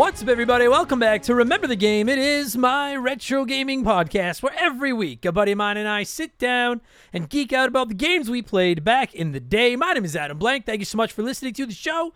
What's 0.00 0.22
up, 0.22 0.28
everybody? 0.28 0.66
Welcome 0.66 0.98
back 0.98 1.24
to 1.24 1.34
Remember 1.34 1.66
the 1.66 1.76
Game. 1.76 2.08
It 2.08 2.16
is 2.16 2.56
my 2.56 2.96
retro 2.96 3.44
gaming 3.44 3.84
podcast 3.84 4.42
where 4.42 4.54
every 4.58 4.94
week 4.94 5.26
a 5.26 5.30
buddy 5.30 5.52
of 5.52 5.58
mine 5.58 5.76
and 5.76 5.86
I 5.86 6.04
sit 6.04 6.38
down 6.38 6.80
and 7.12 7.28
geek 7.28 7.52
out 7.52 7.68
about 7.68 7.88
the 7.88 7.94
games 7.94 8.30
we 8.30 8.40
played 8.40 8.82
back 8.82 9.14
in 9.14 9.32
the 9.32 9.40
day. 9.40 9.76
My 9.76 9.92
name 9.92 10.06
is 10.06 10.16
Adam 10.16 10.38
Blank. 10.38 10.64
Thank 10.64 10.78
you 10.78 10.86
so 10.86 10.96
much 10.96 11.12
for 11.12 11.22
listening 11.22 11.52
to 11.52 11.66
the 11.66 11.74
show. 11.74 12.14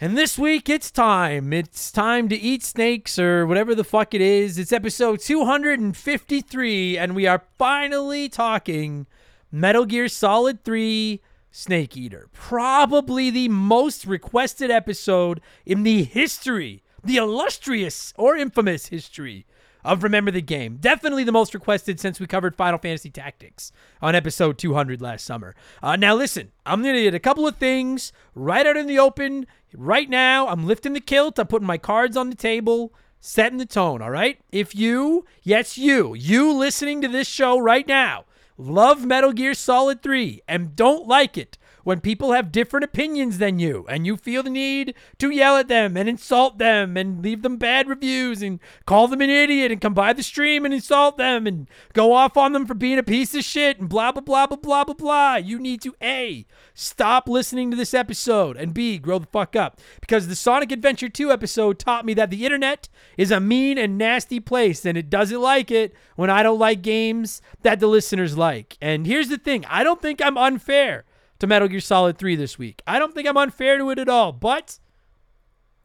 And 0.00 0.18
this 0.18 0.36
week 0.36 0.68
it's 0.68 0.90
time. 0.90 1.52
It's 1.52 1.92
time 1.92 2.28
to 2.28 2.36
eat 2.36 2.64
snakes 2.64 3.20
or 3.20 3.46
whatever 3.46 3.76
the 3.76 3.84
fuck 3.84 4.12
it 4.12 4.20
is. 4.20 4.58
It's 4.58 4.72
episode 4.72 5.20
253, 5.20 6.98
and 6.98 7.14
we 7.14 7.28
are 7.28 7.44
finally 7.56 8.28
talking 8.28 9.06
Metal 9.52 9.84
Gear 9.84 10.08
Solid 10.08 10.64
3 10.64 11.20
Snake 11.52 11.96
Eater. 11.96 12.26
Probably 12.32 13.30
the 13.30 13.48
most 13.48 14.06
requested 14.06 14.72
episode 14.72 15.40
in 15.64 15.84
the 15.84 16.02
history 16.02 16.82
the 17.06 17.16
illustrious 17.16 18.12
or 18.16 18.36
infamous 18.36 18.86
history 18.86 19.46
of 19.84 20.02
Remember 20.02 20.32
the 20.32 20.42
Game. 20.42 20.78
Definitely 20.80 21.22
the 21.22 21.32
most 21.32 21.54
requested 21.54 22.00
since 22.00 22.18
we 22.18 22.26
covered 22.26 22.56
Final 22.56 22.78
Fantasy 22.78 23.08
Tactics 23.08 23.70
on 24.02 24.16
episode 24.16 24.58
200 24.58 25.00
last 25.00 25.24
summer. 25.24 25.54
Uh, 25.82 25.94
now, 25.94 26.14
listen, 26.14 26.50
I'm 26.66 26.82
going 26.82 26.96
to 26.96 27.02
get 27.02 27.14
a 27.14 27.20
couple 27.20 27.46
of 27.46 27.56
things 27.56 28.12
right 28.34 28.66
out 28.66 28.76
in 28.76 28.88
the 28.88 28.98
open. 28.98 29.46
Right 29.72 30.10
now, 30.10 30.48
I'm 30.48 30.66
lifting 30.66 30.92
the 30.92 31.00
kilt, 31.00 31.38
I'm 31.38 31.46
putting 31.46 31.66
my 31.66 31.78
cards 31.78 32.16
on 32.16 32.30
the 32.30 32.36
table, 32.36 32.92
setting 33.20 33.58
the 33.58 33.66
tone, 33.66 34.02
all 34.02 34.10
right? 34.10 34.40
If 34.50 34.74
you, 34.74 35.24
yes, 35.42 35.78
you, 35.78 36.14
you 36.14 36.52
listening 36.52 37.00
to 37.02 37.08
this 37.08 37.28
show 37.28 37.58
right 37.58 37.86
now, 37.86 38.24
love 38.58 39.04
Metal 39.04 39.32
Gear 39.32 39.54
Solid 39.54 40.02
3 40.02 40.42
and 40.48 40.74
don't 40.74 41.06
like 41.06 41.38
it, 41.38 41.58
when 41.86 42.00
people 42.00 42.32
have 42.32 42.50
different 42.50 42.82
opinions 42.82 43.38
than 43.38 43.60
you 43.60 43.86
and 43.88 44.04
you 44.04 44.16
feel 44.16 44.42
the 44.42 44.50
need 44.50 44.92
to 45.18 45.30
yell 45.30 45.56
at 45.56 45.68
them 45.68 45.96
and 45.96 46.08
insult 46.08 46.58
them 46.58 46.96
and 46.96 47.22
leave 47.22 47.42
them 47.42 47.56
bad 47.56 47.86
reviews 47.86 48.42
and 48.42 48.58
call 48.86 49.06
them 49.06 49.20
an 49.20 49.30
idiot 49.30 49.70
and 49.70 49.80
come 49.80 49.94
by 49.94 50.12
the 50.12 50.20
stream 50.20 50.64
and 50.64 50.74
insult 50.74 51.16
them 51.16 51.46
and 51.46 51.68
go 51.92 52.12
off 52.12 52.36
on 52.36 52.52
them 52.52 52.66
for 52.66 52.74
being 52.74 52.98
a 52.98 53.04
piece 53.04 53.36
of 53.36 53.44
shit 53.44 53.78
and 53.78 53.88
blah, 53.88 54.10
blah, 54.10 54.20
blah, 54.20 54.48
blah, 54.48 54.56
blah, 54.56 54.82
blah, 54.82 54.94
blah. 54.94 55.36
You 55.36 55.60
need 55.60 55.80
to 55.82 55.94
A, 56.02 56.44
stop 56.74 57.28
listening 57.28 57.70
to 57.70 57.76
this 57.76 57.94
episode 57.94 58.56
and 58.56 58.74
B, 58.74 58.98
grow 58.98 59.20
the 59.20 59.26
fuck 59.26 59.54
up. 59.54 59.78
Because 60.00 60.26
the 60.26 60.34
Sonic 60.34 60.72
Adventure 60.72 61.08
2 61.08 61.30
episode 61.30 61.78
taught 61.78 62.04
me 62.04 62.14
that 62.14 62.30
the 62.30 62.44
internet 62.44 62.88
is 63.16 63.30
a 63.30 63.38
mean 63.38 63.78
and 63.78 63.96
nasty 63.96 64.40
place 64.40 64.84
and 64.84 64.98
it 64.98 65.08
doesn't 65.08 65.40
like 65.40 65.70
it 65.70 65.94
when 66.16 66.30
I 66.30 66.42
don't 66.42 66.58
like 66.58 66.82
games 66.82 67.40
that 67.62 67.78
the 67.78 67.86
listeners 67.86 68.36
like. 68.36 68.76
And 68.80 69.06
here's 69.06 69.28
the 69.28 69.38
thing 69.38 69.64
I 69.66 69.84
don't 69.84 70.02
think 70.02 70.20
I'm 70.20 70.36
unfair 70.36 71.04
to 71.38 71.46
Metal 71.46 71.68
Gear 71.68 71.80
Solid 71.80 72.18
3 72.18 72.36
this 72.36 72.58
week. 72.58 72.82
I 72.86 72.98
don't 72.98 73.14
think 73.14 73.28
I'm 73.28 73.36
unfair 73.36 73.78
to 73.78 73.90
it 73.90 73.98
at 73.98 74.08
all, 74.08 74.32
but 74.32 74.78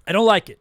I 0.07 0.12
don't 0.12 0.25
like 0.25 0.50
it. 0.50 0.59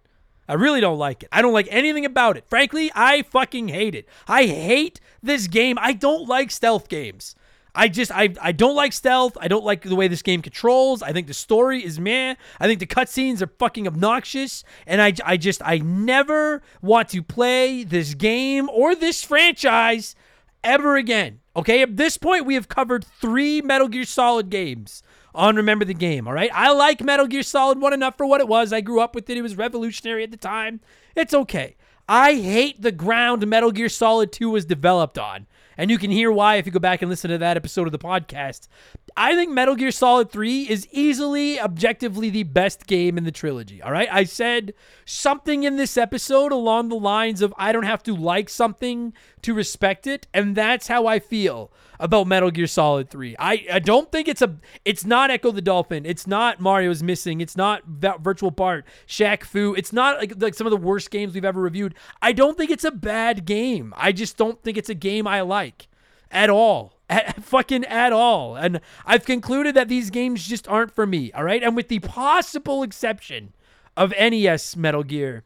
I 0.48 0.54
really 0.54 0.80
don't 0.80 0.98
like 0.98 1.22
it. 1.22 1.28
I 1.30 1.42
don't 1.42 1.52
like 1.52 1.68
anything 1.70 2.04
about 2.04 2.36
it. 2.36 2.44
Frankly, 2.48 2.90
I 2.94 3.22
fucking 3.22 3.68
hate 3.68 3.94
it. 3.94 4.08
I 4.26 4.46
hate 4.46 5.00
this 5.22 5.46
game. 5.46 5.78
I 5.80 5.92
don't 5.92 6.26
like 6.26 6.50
stealth 6.50 6.88
games. 6.88 7.36
I 7.74 7.88
just 7.88 8.10
I 8.10 8.34
I 8.40 8.52
don't 8.52 8.74
like 8.74 8.92
stealth. 8.92 9.36
I 9.40 9.48
don't 9.48 9.64
like 9.64 9.82
the 9.82 9.94
way 9.94 10.08
this 10.08 10.22
game 10.22 10.42
controls. 10.42 11.02
I 11.02 11.12
think 11.12 11.26
the 11.26 11.34
story 11.34 11.84
is 11.84 12.00
meh. 12.00 12.34
I 12.58 12.66
think 12.66 12.80
the 12.80 12.86
cutscenes 12.86 13.40
are 13.42 13.52
fucking 13.58 13.86
obnoxious. 13.86 14.64
And 14.86 15.00
I 15.00 15.12
I 15.24 15.36
just 15.36 15.62
I 15.64 15.78
never 15.78 16.62
want 16.82 17.10
to 17.10 17.22
play 17.22 17.84
this 17.84 18.14
game 18.14 18.68
or 18.70 18.94
this 18.94 19.22
franchise 19.22 20.16
ever 20.64 20.96
again. 20.96 21.39
Okay, 21.56 21.82
at 21.82 21.96
this 21.96 22.16
point, 22.16 22.46
we 22.46 22.54
have 22.54 22.68
covered 22.68 23.04
three 23.04 23.60
Metal 23.60 23.88
Gear 23.88 24.04
Solid 24.04 24.50
games 24.50 25.02
on 25.34 25.56
Remember 25.56 25.84
the 25.84 25.94
Game. 25.94 26.28
All 26.28 26.34
right, 26.34 26.50
I 26.54 26.72
like 26.72 27.02
Metal 27.02 27.26
Gear 27.26 27.42
Solid 27.42 27.80
1 27.80 27.92
enough 27.92 28.16
for 28.16 28.26
what 28.26 28.40
it 28.40 28.48
was. 28.48 28.72
I 28.72 28.80
grew 28.80 29.00
up 29.00 29.14
with 29.14 29.28
it, 29.28 29.36
it 29.36 29.42
was 29.42 29.56
revolutionary 29.56 30.22
at 30.22 30.30
the 30.30 30.36
time. 30.36 30.80
It's 31.16 31.34
okay. 31.34 31.76
I 32.08 32.34
hate 32.34 32.82
the 32.82 32.92
ground 32.92 33.46
Metal 33.46 33.72
Gear 33.72 33.88
Solid 33.88 34.32
2 34.32 34.50
was 34.50 34.64
developed 34.64 35.18
on. 35.18 35.46
And 35.76 35.90
you 35.90 35.98
can 35.98 36.10
hear 36.10 36.30
why 36.30 36.56
if 36.56 36.66
you 36.66 36.72
go 36.72 36.78
back 36.78 37.02
and 37.02 37.08
listen 37.08 37.30
to 37.30 37.38
that 37.38 37.56
episode 37.56 37.86
of 37.86 37.92
the 37.92 37.98
podcast. 37.98 38.68
I 39.16 39.34
think 39.34 39.50
Metal 39.50 39.74
Gear 39.74 39.90
Solid 39.90 40.30
3 40.30 40.62
is 40.68 40.86
easily, 40.90 41.60
objectively, 41.60 42.30
the 42.30 42.44
best 42.44 42.86
game 42.86 43.18
in 43.18 43.24
the 43.24 43.32
trilogy. 43.32 43.82
All 43.82 43.92
right. 43.92 44.08
I 44.10 44.24
said 44.24 44.74
something 45.04 45.64
in 45.64 45.76
this 45.76 45.96
episode 45.96 46.52
along 46.52 46.88
the 46.88 46.96
lines 46.96 47.42
of 47.42 47.52
I 47.58 47.72
don't 47.72 47.84
have 47.84 48.02
to 48.04 48.14
like 48.14 48.48
something 48.48 49.12
to 49.42 49.54
respect 49.54 50.06
it. 50.06 50.26
And 50.32 50.56
that's 50.56 50.88
how 50.88 51.06
I 51.06 51.18
feel 51.18 51.72
about 51.98 52.26
Metal 52.26 52.50
Gear 52.50 52.66
Solid 52.66 53.10
3. 53.10 53.36
I, 53.38 53.66
I 53.72 53.78
don't 53.78 54.10
think 54.10 54.28
it's 54.28 54.42
a 54.42 54.56
it's 54.84 55.04
not 55.04 55.30
Ecco 55.30 55.52
the 55.52 55.60
Dolphin. 55.62 56.06
It's 56.06 56.26
not 56.26 56.60
Mario's 56.60 57.02
Missing. 57.02 57.40
It's 57.40 57.56
not 57.56 57.82
Virtual 57.86 58.50
Bart, 58.50 58.86
Shaq 59.06 59.44
Fu. 59.44 59.74
It's 59.74 59.92
not 59.92 60.18
like, 60.18 60.34
like 60.38 60.54
some 60.54 60.66
of 60.66 60.70
the 60.70 60.76
worst 60.76 61.10
games 61.10 61.34
we've 61.34 61.44
ever 61.44 61.60
reviewed. 61.60 61.94
I 62.22 62.32
don't 62.32 62.56
think 62.56 62.70
it's 62.70 62.84
a 62.84 62.90
bad 62.90 63.44
game. 63.44 63.92
I 63.96 64.12
just 64.12 64.36
don't 64.36 64.62
think 64.62 64.78
it's 64.78 64.88
a 64.88 64.94
game 64.94 65.26
I 65.26 65.40
like. 65.42 65.88
at 66.30 66.48
all. 66.50 66.94
At, 67.10 67.42
fucking 67.42 67.84
at 67.86 68.12
all. 68.12 68.54
And 68.54 68.80
I've 69.04 69.24
concluded 69.24 69.74
that 69.74 69.88
these 69.88 70.10
games 70.10 70.46
just 70.46 70.68
aren't 70.68 70.94
for 70.94 71.06
me, 71.06 71.32
all 71.32 71.42
right? 71.42 71.62
And 71.62 71.74
with 71.74 71.88
the 71.88 71.98
possible 71.98 72.84
exception 72.84 73.52
of 73.96 74.14
NES 74.18 74.76
Metal 74.76 75.02
Gear, 75.02 75.42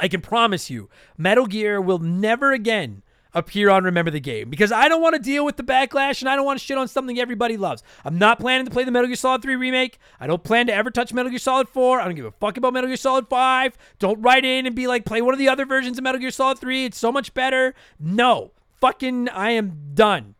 I 0.00 0.08
can 0.08 0.22
promise 0.22 0.70
you, 0.70 0.88
Metal 1.18 1.46
Gear 1.46 1.78
will 1.78 1.98
never 1.98 2.52
again 2.52 3.02
appear 3.34 3.68
on 3.68 3.84
Remember 3.84 4.10
the 4.10 4.20
Game 4.20 4.48
because 4.48 4.72
I 4.72 4.88
don't 4.88 5.02
want 5.02 5.14
to 5.14 5.20
deal 5.20 5.44
with 5.44 5.56
the 5.56 5.62
backlash 5.62 6.22
and 6.22 6.28
I 6.28 6.36
don't 6.36 6.46
want 6.46 6.58
to 6.58 6.64
shit 6.64 6.78
on 6.78 6.88
something 6.88 7.18
everybody 7.18 7.56
loves. 7.56 7.82
I'm 8.04 8.18
not 8.18 8.40
planning 8.40 8.64
to 8.64 8.72
play 8.72 8.84
the 8.84 8.90
Metal 8.90 9.06
Gear 9.06 9.16
Solid 9.16 9.42
3 9.42 9.56
remake. 9.56 9.98
I 10.18 10.26
don't 10.26 10.42
plan 10.42 10.66
to 10.68 10.74
ever 10.74 10.90
touch 10.90 11.12
Metal 11.12 11.30
Gear 11.30 11.38
Solid 11.38 11.68
4. 11.68 12.00
I 12.00 12.04
don't 12.04 12.14
give 12.14 12.24
a 12.24 12.32
fuck 12.32 12.56
about 12.56 12.72
Metal 12.72 12.88
Gear 12.88 12.96
Solid 12.96 13.28
5. 13.28 13.76
Don't 13.98 14.22
write 14.22 14.44
in 14.44 14.66
and 14.66 14.74
be 14.74 14.86
like, 14.86 15.04
play 15.04 15.20
one 15.20 15.34
of 15.34 15.38
the 15.38 15.48
other 15.48 15.66
versions 15.66 15.98
of 15.98 16.04
Metal 16.04 16.20
Gear 16.20 16.30
Solid 16.30 16.58
3. 16.58 16.86
It's 16.86 16.98
so 16.98 17.12
much 17.12 17.34
better. 17.34 17.74
No. 18.00 18.52
Fucking, 18.80 19.28
I 19.30 19.50
am 19.50 19.92
done. 19.94 20.36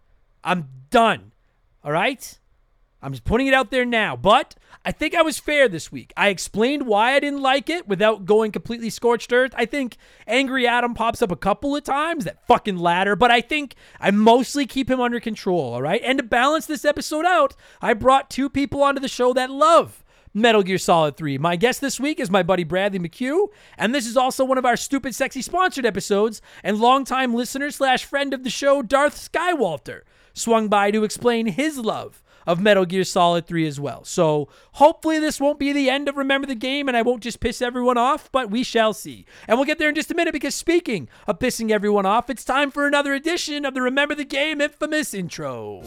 I'm 0.49 0.69
done. 0.89 1.33
All 1.85 1.93
right? 1.93 2.39
I'm 3.03 3.13
just 3.13 3.25
putting 3.25 3.47
it 3.47 3.55
out 3.55 3.71
there 3.71 3.85
now. 3.85 4.17
But 4.17 4.57
I 4.85 4.93
think 4.93 5.15
I 5.15 5.23
was 5.23 5.39
fair 5.39 5.69
this 5.69 5.93
week. 5.93 6.13
I 6.17 6.29
explained 6.29 6.87
why 6.87 7.13
I 7.13 7.21
didn't 7.21 7.43
like 7.43 7.69
it 7.69 7.87
without 7.87 8.25
going 8.25 8.51
completely 8.51 8.89
scorched 8.89 9.33
earth. 9.33 9.53
I 9.57 9.67
think 9.67 9.99
Angry 10.27 10.67
Adam 10.67 10.95
pops 10.95 11.21
up 11.21 11.31
a 11.31 11.37
couple 11.37 11.77
of 11.77 11.85
times, 11.85 12.25
that 12.25 12.47
fucking 12.47 12.79
ladder, 12.79 13.15
but 13.15 13.31
I 13.31 13.43
think 13.43 13.75
I 14.01 14.11
mostly 14.11 14.67
keep 14.67 14.91
him 14.91 15.01
under 15.01 15.21
control, 15.21 15.75
all 15.75 15.83
right? 15.83 16.01
And 16.03 16.19
to 16.19 16.25
balance 16.25 16.65
this 16.65 16.87
episode 16.87 17.27
out, 17.27 17.55
I 17.83 17.93
brought 17.93 18.31
two 18.31 18.49
people 18.49 18.83
onto 18.83 19.01
the 19.01 19.09
show 19.09 19.35
that 19.35 19.51
love 19.51 20.03
Metal 20.35 20.63
Gear 20.63 20.79
Solid 20.79 21.17
3. 21.17 21.39
My 21.39 21.57
guest 21.57 21.81
this 21.81 22.01
week 22.01 22.19
is 22.19 22.31
my 22.31 22.43
buddy 22.43 22.65
Bradley 22.65 22.99
McCue, 22.99 23.49
and 23.77 23.95
this 23.95 24.07
is 24.07 24.17
also 24.17 24.45
one 24.45 24.59
of 24.59 24.65
our 24.65 24.77
Stupid 24.77 25.15
Sexy 25.15 25.43
sponsored 25.43 25.87
episodes, 25.87 26.41
and 26.63 26.79
longtime 26.79 27.35
listener 27.35 27.71
slash 27.71 28.05
friend 28.05 28.33
of 28.33 28.45
the 28.45 28.51
show, 28.51 28.83
Darth 28.83 29.15
Skywalter, 29.15 30.03
swung 30.39 30.69
by 30.69 30.91
to 30.91 31.05
explain 31.05 31.47
his 31.47 31.79
love 31.79 32.23
of 32.49 32.61
Metal 32.61 32.87
Gear 32.87 33.05
Solid 33.05 33.47
3 33.47 33.67
as 33.67 33.79
well. 33.79 34.05
So 34.05 34.49
hopefully 34.73 35.19
this 35.19 35.39
won't 35.39 35.59
be 35.59 35.73
the 35.75 35.91
end 35.91 36.09
of 36.09 36.17
Remember 36.17 36.47
the 36.47 36.55
Game 36.55 36.89
and 36.89 36.97
I 36.97 37.03
won't 37.03 37.23
just 37.23 37.41
piss 37.41 37.61
everyone 37.61 37.99
off, 37.99 38.33
but 38.33 38.51
we 38.51 38.63
shall 38.63 38.95
see. 38.95 39.27
And 39.47 39.59
we'll 39.59 39.67
get 39.67 39.79
there 39.79 39.91
in 39.91 39.95
just 39.95 40.11
a 40.11 40.15
minute 40.15 40.33
because 40.33 40.55
speaking 40.55 41.11
of 41.27 41.39
pissing 41.39 41.71
everyone 41.71 42.07
off, 42.07 42.31
it's 42.31 42.45
time 42.45 42.71
for 42.71 42.87
another 42.87 43.13
edition 43.13 43.67
of 43.67 43.75
the 43.75 43.83
Remember 43.83 44.15
the 44.15 44.25
Game 44.25 44.63
infamous 44.63 45.13
intro. 45.13 45.83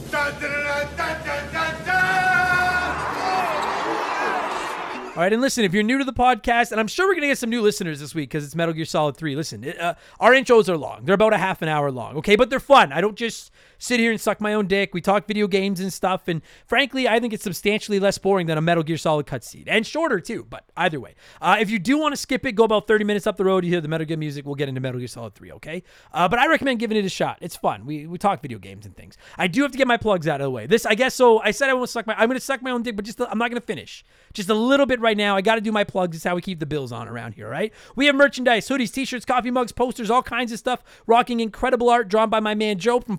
All 5.14 5.18
right, 5.18 5.34
and 5.34 5.42
listen, 5.42 5.66
if 5.66 5.74
you're 5.74 5.84
new 5.84 5.98
to 5.98 6.06
the 6.06 6.14
podcast, 6.14 6.72
and 6.72 6.80
I'm 6.80 6.88
sure 6.88 7.06
we're 7.06 7.16
going 7.16 7.24
to 7.24 7.28
get 7.28 7.38
some 7.38 7.50
new 7.50 7.62
listeners 7.62 8.00
this 8.00 8.16
week 8.16 8.30
because 8.30 8.46
it's 8.46 8.56
Metal 8.56 8.74
Gear 8.74 8.86
Solid 8.86 9.18
3. 9.18 9.36
Listen, 9.36 9.68
uh, 9.68 9.96
our 10.22 10.32
intros 10.32 10.70
are 10.70 10.78
long. 10.78 11.04
They're 11.04 11.16
about 11.16 11.34
a 11.34 11.38
half 11.38 11.62
an 11.62 11.68
hour 11.68 11.92
long, 11.92 12.16
okay? 12.18 12.38
But 12.38 12.50
they're 12.50 12.62
fun. 12.62 12.94
I 12.94 13.02
don't 13.02 13.18
just 13.18 13.52
sit 13.82 14.00
here 14.00 14.12
and 14.12 14.22
suck 14.22 14.40
my 14.40 14.54
own 14.54 14.68
dick. 14.68 14.94
We 14.94 15.02
talk 15.02 15.28
video 15.28 15.48
games 15.48 15.80
and 15.80 15.92
stuff. 15.92 16.28
And 16.28 16.42
frankly, 16.66 17.08
I 17.08 17.20
think 17.20 17.34
it's 17.34 17.44
substantially 17.44 18.00
less 18.00 18.18
boring 18.18 18.48
than 18.48 18.58
a 18.58 18.62
Metal 18.62 18.84
Gear 18.84 18.98
Solid 18.98 19.26
cutscene 19.26 19.64
and 19.68 19.86
shorter 19.86 20.20
too. 20.20 20.46
But 20.50 20.66
either 20.78 21.00
way, 21.00 21.16
uh, 21.42 21.58
if 21.60 21.70
you 21.70 21.80
do 21.80 21.98
want 21.98 22.14
to 22.14 22.18
skip 22.18 22.46
it, 22.46 22.54
go 22.54 22.64
about 22.64 22.88
30 22.88 23.04
minutes 23.04 23.26
up 23.26 23.38
the 23.38 23.44
road. 23.44 23.66
You 23.66 23.72
hear 23.72 23.82
the 23.82 23.88
Metal 23.88 24.06
Gear 24.06 24.18
music. 24.18 24.46
We'll 24.46 24.56
get 24.56 24.70
into 24.70 24.80
Metal 24.80 25.00
Gear 25.00 25.08
Solid 25.08 25.34
3, 25.34 25.52
okay? 25.54 25.84
Uh, 26.14 26.28
but 26.28 26.40
I 26.40 26.48
recommend 26.48 26.80
giving 26.80 26.96
it 26.98 27.06
a 27.06 27.10
shot. 27.10 27.40
It's 27.42 27.56
fun. 27.56 27.86
We, 27.86 28.06
we 28.06 28.18
talk 28.18 28.42
video 28.42 28.60
games 28.60 28.86
and 28.86 28.96
things. 28.96 29.18
I 29.38 29.48
do 29.48 29.64
have 29.64 29.72
to 29.72 29.78
get 29.78 29.88
my 29.88 29.98
plugs 29.98 30.28
out 30.28 30.42
of 30.42 30.46
the 30.46 30.52
way. 30.52 30.68
This, 30.68 30.86
I 30.86 30.94
guess, 30.94 31.16
so 31.16 31.40
I 31.40 31.52
said 31.52 31.70
I 31.70 31.74
won't 31.74 31.90
suck 31.90 32.06
my, 32.06 32.14
I'm 32.14 32.28
going 32.28 32.40
to 32.40 32.46
suck 32.46 32.62
my 32.62 32.72
own 32.72 32.84
dick, 32.84 32.96
but 32.96 33.06
just, 33.06 33.20
I'm 33.20 33.40
not 33.40 33.50
going 33.50 33.60
to 33.60 33.66
finish. 33.66 34.06
Just 34.34 34.50
a 34.50 34.54
little 34.54 34.86
bit 34.86 35.00
right 35.00 35.18
now. 35.18 35.36
I 35.36 35.42
got 35.42 35.56
to 35.56 35.62
do 35.62 35.72
my 35.72 35.84
plugs. 35.84 36.16
It's 36.16 36.24
how 36.24 36.36
we 36.36 36.42
keep 36.42 36.60
the 36.60 36.66
bills 36.66 36.92
on 36.92 37.08
around 37.08 37.34
here, 37.34 37.50
right? 37.50 37.74
We 37.96 38.06
have 38.06 38.16
merchandise, 38.16 38.68
hoodies, 38.68 38.94
t-shirts, 38.94 39.26
coffee 39.26 39.52
mugs, 39.52 39.72
posters, 39.72 40.12
all 40.12 40.24
kinds 40.24 40.52
of 40.52 40.60
stuff, 40.60 40.84
rocking 41.08 41.40
incredible 41.40 41.90
art 41.90 42.08
drawn 42.08 42.30
by 42.30 42.40
my 42.40 42.54
man 42.54 42.78
Joe 42.78 43.00
from 43.00 43.18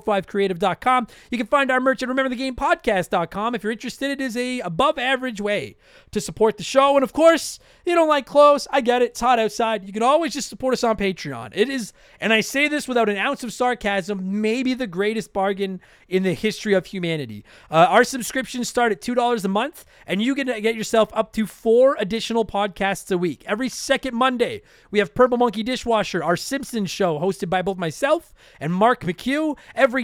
4545creative.com. 0.00 1.06
You 1.30 1.38
can 1.38 1.46
find 1.46 1.70
our 1.70 1.80
merch 1.80 2.02
at 2.02 2.08
rememberthegamepodcast.com. 2.08 3.54
If 3.54 3.62
you're 3.62 3.72
interested, 3.72 4.10
it 4.10 4.20
is 4.20 4.36
a 4.36 4.60
above 4.60 4.98
average 4.98 5.40
way 5.40 5.76
to 6.10 6.20
support 6.20 6.56
the 6.56 6.62
show. 6.62 6.96
And 6.96 7.04
of 7.04 7.12
course, 7.12 7.58
you 7.84 7.94
don't 7.94 8.08
like 8.08 8.26
clothes. 8.26 8.66
I 8.70 8.80
get 8.80 9.02
it. 9.02 9.10
It's 9.10 9.20
hot 9.20 9.38
outside. 9.38 9.84
You 9.84 9.92
can 9.92 10.02
always 10.02 10.32
just 10.32 10.48
support 10.48 10.74
us 10.74 10.84
on 10.84 10.96
Patreon. 10.96 11.52
It 11.54 11.68
is, 11.68 11.92
and 12.20 12.32
I 12.32 12.40
say 12.40 12.68
this 12.68 12.88
without 12.88 13.08
an 13.08 13.16
ounce 13.16 13.44
of 13.44 13.52
sarcasm, 13.52 14.40
maybe 14.40 14.74
the 14.74 14.86
greatest 14.86 15.32
bargain 15.32 15.80
in 16.08 16.22
the 16.22 16.34
history 16.34 16.74
of 16.74 16.86
humanity. 16.86 17.44
Uh, 17.70 17.86
our 17.88 18.04
subscriptions 18.04 18.68
start 18.68 18.92
at 18.92 19.00
$2 19.00 19.44
a 19.44 19.48
month, 19.48 19.84
and 20.06 20.22
you 20.22 20.34
can 20.34 20.46
get 20.60 20.74
yourself 20.74 21.10
up 21.12 21.32
to 21.32 21.46
four 21.46 21.96
additional 21.98 22.44
podcasts 22.44 23.10
a 23.12 23.18
week. 23.18 23.42
Every 23.46 23.68
second 23.68 24.14
Monday, 24.14 24.62
we 24.90 24.98
have 24.98 25.14
Purple 25.14 25.38
Monkey 25.38 25.62
Dishwasher, 25.62 26.22
our 26.22 26.36
Simpsons 26.36 26.90
show, 26.90 27.18
hosted 27.18 27.50
by 27.50 27.62
both 27.62 27.76
myself 27.76 28.34
and 28.60 28.72
Mark 28.72 29.02
McHugh. 29.02 29.56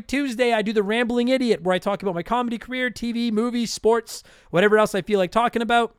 Tuesday, 0.06 0.52
I 0.52 0.62
do 0.62 0.72
The 0.72 0.82
Rambling 0.82 1.28
Idiot, 1.28 1.62
where 1.62 1.74
I 1.74 1.78
talk 1.78 2.02
about 2.02 2.14
my 2.14 2.22
comedy 2.22 2.58
career, 2.58 2.90
TV, 2.90 3.32
movies, 3.32 3.72
sports, 3.72 4.22
whatever 4.50 4.78
else 4.78 4.94
I 4.94 5.02
feel 5.02 5.18
like 5.18 5.30
talking 5.30 5.62
about. 5.62 5.96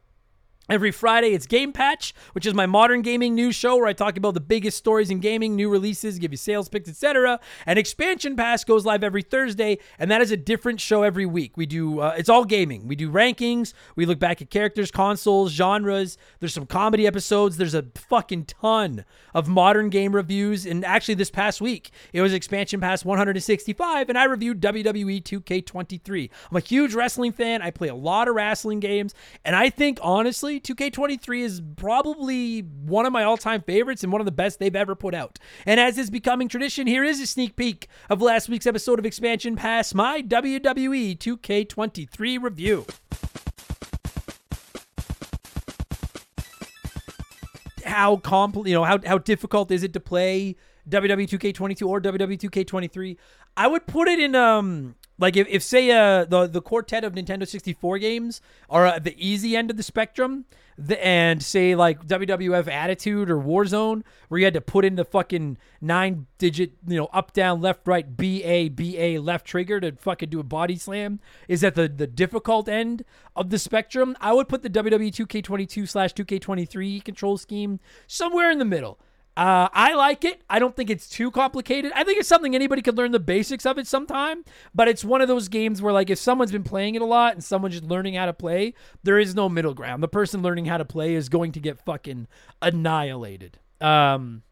Every 0.71 0.91
Friday, 0.91 1.33
it's 1.33 1.47
Game 1.47 1.73
Patch, 1.73 2.13
which 2.31 2.45
is 2.45 2.53
my 2.53 2.65
modern 2.65 3.01
gaming 3.01 3.35
news 3.35 3.56
show 3.56 3.75
where 3.75 3.88
I 3.88 3.91
talk 3.91 4.15
about 4.15 4.35
the 4.35 4.39
biggest 4.39 4.77
stories 4.77 5.09
in 5.09 5.19
gaming, 5.19 5.53
new 5.53 5.69
releases, 5.69 6.18
give 6.18 6.31
you 6.31 6.38
sales 6.38 6.69
picks, 6.69 6.88
etc. 6.88 7.41
And 7.65 7.77
Expansion 7.77 8.38
Pass 8.38 8.63
goes 8.63 8.85
live 8.85 9.03
every 9.03 9.21
Thursday, 9.21 9.79
and 10.00 10.09
that 10.09 10.21
is 10.21 10.31
a 10.31 10.38
different 10.38 10.79
show 10.79 11.03
every 11.03 11.25
week. 11.25 11.57
We 11.57 11.65
do 11.65 12.00
uh, 12.00 12.15
it's 12.18 12.29
all 12.29 12.45
gaming. 12.45 12.88
We 12.88 12.95
do 12.95 13.12
rankings. 13.12 13.73
We 13.97 14.06
look 14.06 14.18
back 14.18 14.41
at 14.41 14.50
characters, 14.50 14.91
consoles, 14.91 15.51
genres. 15.51 16.18
There's 16.39 16.53
some 16.53 16.68
comedy 16.68 17.06
episodes. 17.06 17.57
There's 17.57 17.75
a 17.75 17.88
fucking 17.95 18.45
ton 18.45 19.03
of 19.33 19.50
modern 19.50 19.89
game 19.89 20.15
reviews. 20.15 20.65
And 20.65 20.85
actually, 20.85 21.15
this 21.15 21.29
past 21.29 21.59
week, 21.59 21.91
it 22.13 22.21
was 22.21 22.31
Expansion 22.31 22.79
Pass 22.79 23.03
165, 23.03 24.07
and 24.07 24.17
I 24.17 24.24
reviewed 24.24 24.62
WWE 24.62 25.21
2K23. 25.21 26.29
I'm 26.50 26.56
a 26.56 26.62
huge 26.62 26.94
wrestling 26.94 27.33
fan. 27.33 27.62
I 27.62 27.71
play 27.71 27.89
a 27.89 27.95
lot 27.95 28.29
of 28.29 28.35
wrestling 28.35 28.79
games, 28.79 29.13
and 29.44 29.53
I 29.53 29.69
think 29.69 30.00
honestly 30.01 30.60
2K23 30.63 31.41
is 31.41 31.61
probably 31.75 32.61
one 32.61 33.05
of 33.05 33.13
my 33.13 33.23
all 33.23 33.37
time 33.37 33.61
favorites 33.61 34.03
and 34.03 34.11
one 34.11 34.21
of 34.21 34.25
the 34.25 34.31
best 34.31 34.59
they've 34.59 34.75
ever 34.75 34.95
put 34.95 35.13
out. 35.13 35.39
And 35.65 35.79
as 35.79 35.97
is 35.97 36.09
becoming 36.09 36.47
tradition, 36.47 36.87
here 36.87 37.03
is 37.03 37.19
a 37.19 37.27
sneak 37.27 37.55
peek 37.55 37.87
of 38.09 38.21
last 38.21 38.49
week's 38.49 38.67
episode 38.67 38.99
of 38.99 39.05
Expansion 39.05 39.55
Pass, 39.55 39.93
my 39.93 40.21
WWE 40.21 41.17
2K23 41.17 42.41
review. 42.41 42.85
How 47.85 48.17
compl- 48.17 48.67
you 48.67 48.73
know 48.73 48.83
how 48.83 48.99
how 49.05 49.17
difficult 49.17 49.71
is 49.71 49.83
it 49.83 49.91
to 49.93 49.99
play 49.99 50.55
WWE 50.89 51.27
2K22 51.27 51.85
or 51.87 51.99
WWE 51.99 52.39
2K23? 52.39 53.17
I 53.57 53.67
would 53.67 53.85
put 53.85 54.07
it 54.07 54.19
in 54.19 54.35
um 54.35 54.95
like 55.21 55.38
if, 55.38 55.47
if 55.47 55.63
say 55.63 55.91
uh 55.91 56.25
the 56.25 56.48
the 56.48 56.62
quartet 56.62 57.03
of 57.03 57.13
Nintendo 57.13 57.48
64 57.48 58.00
games 58.00 58.41
are 58.69 58.86
at 58.88 59.03
the 59.03 59.15
easy 59.17 59.55
end 59.55 59.69
of 59.69 59.77
the 59.77 59.84
spectrum, 59.84 60.45
the, 60.77 61.03
and 61.05 61.43
say 61.43 61.75
like 61.75 62.05
WWF 62.07 62.67
Attitude 62.67 63.29
or 63.29 63.38
Warzone, 63.38 64.01
where 64.27 64.39
you 64.39 64.45
had 64.45 64.55
to 64.55 64.62
put 64.62 64.84
in 64.84 64.95
the 64.95 65.05
fucking 65.05 65.57
nine 65.79 66.25
digit, 66.39 66.74
you 66.88 66.98
know, 66.98 67.07
up 67.13 67.34
down 67.34 67.62
left 67.62 67.88
right 67.88 68.17
B 68.17 68.43
A 68.43 68.69
B 68.69 68.98
A 68.98 69.19
left 69.19 69.45
trigger 69.45 69.79
to 69.79 69.91
fucking 69.93 70.29
do 70.29 70.39
a 70.39 70.43
body 70.43 70.75
slam, 70.75 71.19
is 71.48 71.63
at 71.63 71.75
the 71.75 71.88
the 71.88 72.07
difficult 72.07 72.67
end 72.67 73.05
of 73.36 73.51
the 73.51 73.60
spectrum. 73.60 74.17
I 74.19 74.34
would 74.34 74.50
put 74.50 74.63
the 74.63 74.69
WWE 74.69 75.12
2K22 75.12 75.88
slash 75.88 76.13
2K23 76.13 77.03
control 77.03 77.38
scheme 77.38 77.79
somewhere 78.07 78.50
in 78.50 78.57
the 78.57 78.65
middle. 78.65 79.00
Uh, 79.38 79.69
I 79.73 79.93
like 79.93 80.25
it. 80.25 80.41
I 80.50 80.59
don't 80.59 80.75
think 80.75 80.89
it's 80.89 81.07
too 81.07 81.31
complicated. 81.31 81.93
I 81.95 82.03
think 82.03 82.19
it's 82.19 82.27
something 82.27 82.53
anybody 82.53 82.81
could 82.81 82.97
learn 82.97 83.11
the 83.11 83.19
basics 83.19 83.65
of 83.65 83.77
it 83.77 83.88
sometime. 83.88 84.43
But 84.75 84.89
it's 84.89 85.05
one 85.05 85.21
of 85.21 85.29
those 85.29 85.47
games 85.47 85.81
where, 85.81 85.93
like, 85.93 86.09
if 86.09 86.19
someone's 86.19 86.51
been 86.51 86.63
playing 86.63 86.95
it 86.95 87.01
a 87.01 87.05
lot 87.05 87.33
and 87.33 87.43
someone's 87.43 87.75
just 87.75 87.89
learning 87.89 88.15
how 88.15 88.25
to 88.25 88.33
play, 88.33 88.73
there 89.03 89.17
is 89.17 89.33
no 89.33 89.47
middle 89.47 89.73
ground. 89.73 90.03
The 90.03 90.09
person 90.09 90.41
learning 90.41 90.65
how 90.65 90.77
to 90.77 90.85
play 90.85 91.15
is 91.15 91.29
going 91.29 91.53
to 91.53 91.61
get 91.61 91.79
fucking 91.79 92.27
annihilated. 92.61 93.57
Um, 93.79 94.43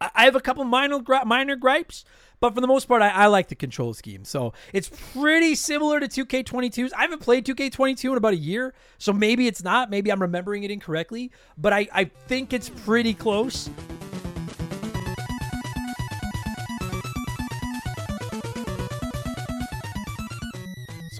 I 0.00 0.24
have 0.24 0.34
a 0.34 0.40
couple 0.40 0.64
minor 0.64 1.00
minor 1.26 1.56
gripes, 1.56 2.04
but 2.40 2.54
for 2.54 2.60
the 2.60 2.66
most 2.66 2.86
part, 2.86 3.02
I, 3.02 3.10
I, 3.10 3.26
like 3.26 3.48
the 3.48 3.54
control 3.54 3.94
scheme. 3.94 4.24
So 4.24 4.54
it's 4.72 4.90
pretty 5.12 5.54
similar 5.54 6.00
to 6.00 6.08
2K22's. 6.08 6.92
I 6.94 7.02
haven't 7.02 7.20
played 7.20 7.46
2K22 7.46 8.10
in 8.10 8.16
about 8.16 8.32
a 8.32 8.36
year, 8.36 8.74
so 8.98 9.12
maybe 9.12 9.46
it's 9.46 9.62
not. 9.62 9.90
Maybe 9.90 10.10
I'm 10.10 10.22
remembering 10.22 10.64
it 10.64 10.70
incorrectly, 10.70 11.30
but 11.58 11.72
I, 11.72 11.86
I 11.92 12.04
think 12.04 12.52
it's 12.52 12.70
pretty 12.70 13.14
close. 13.14 13.68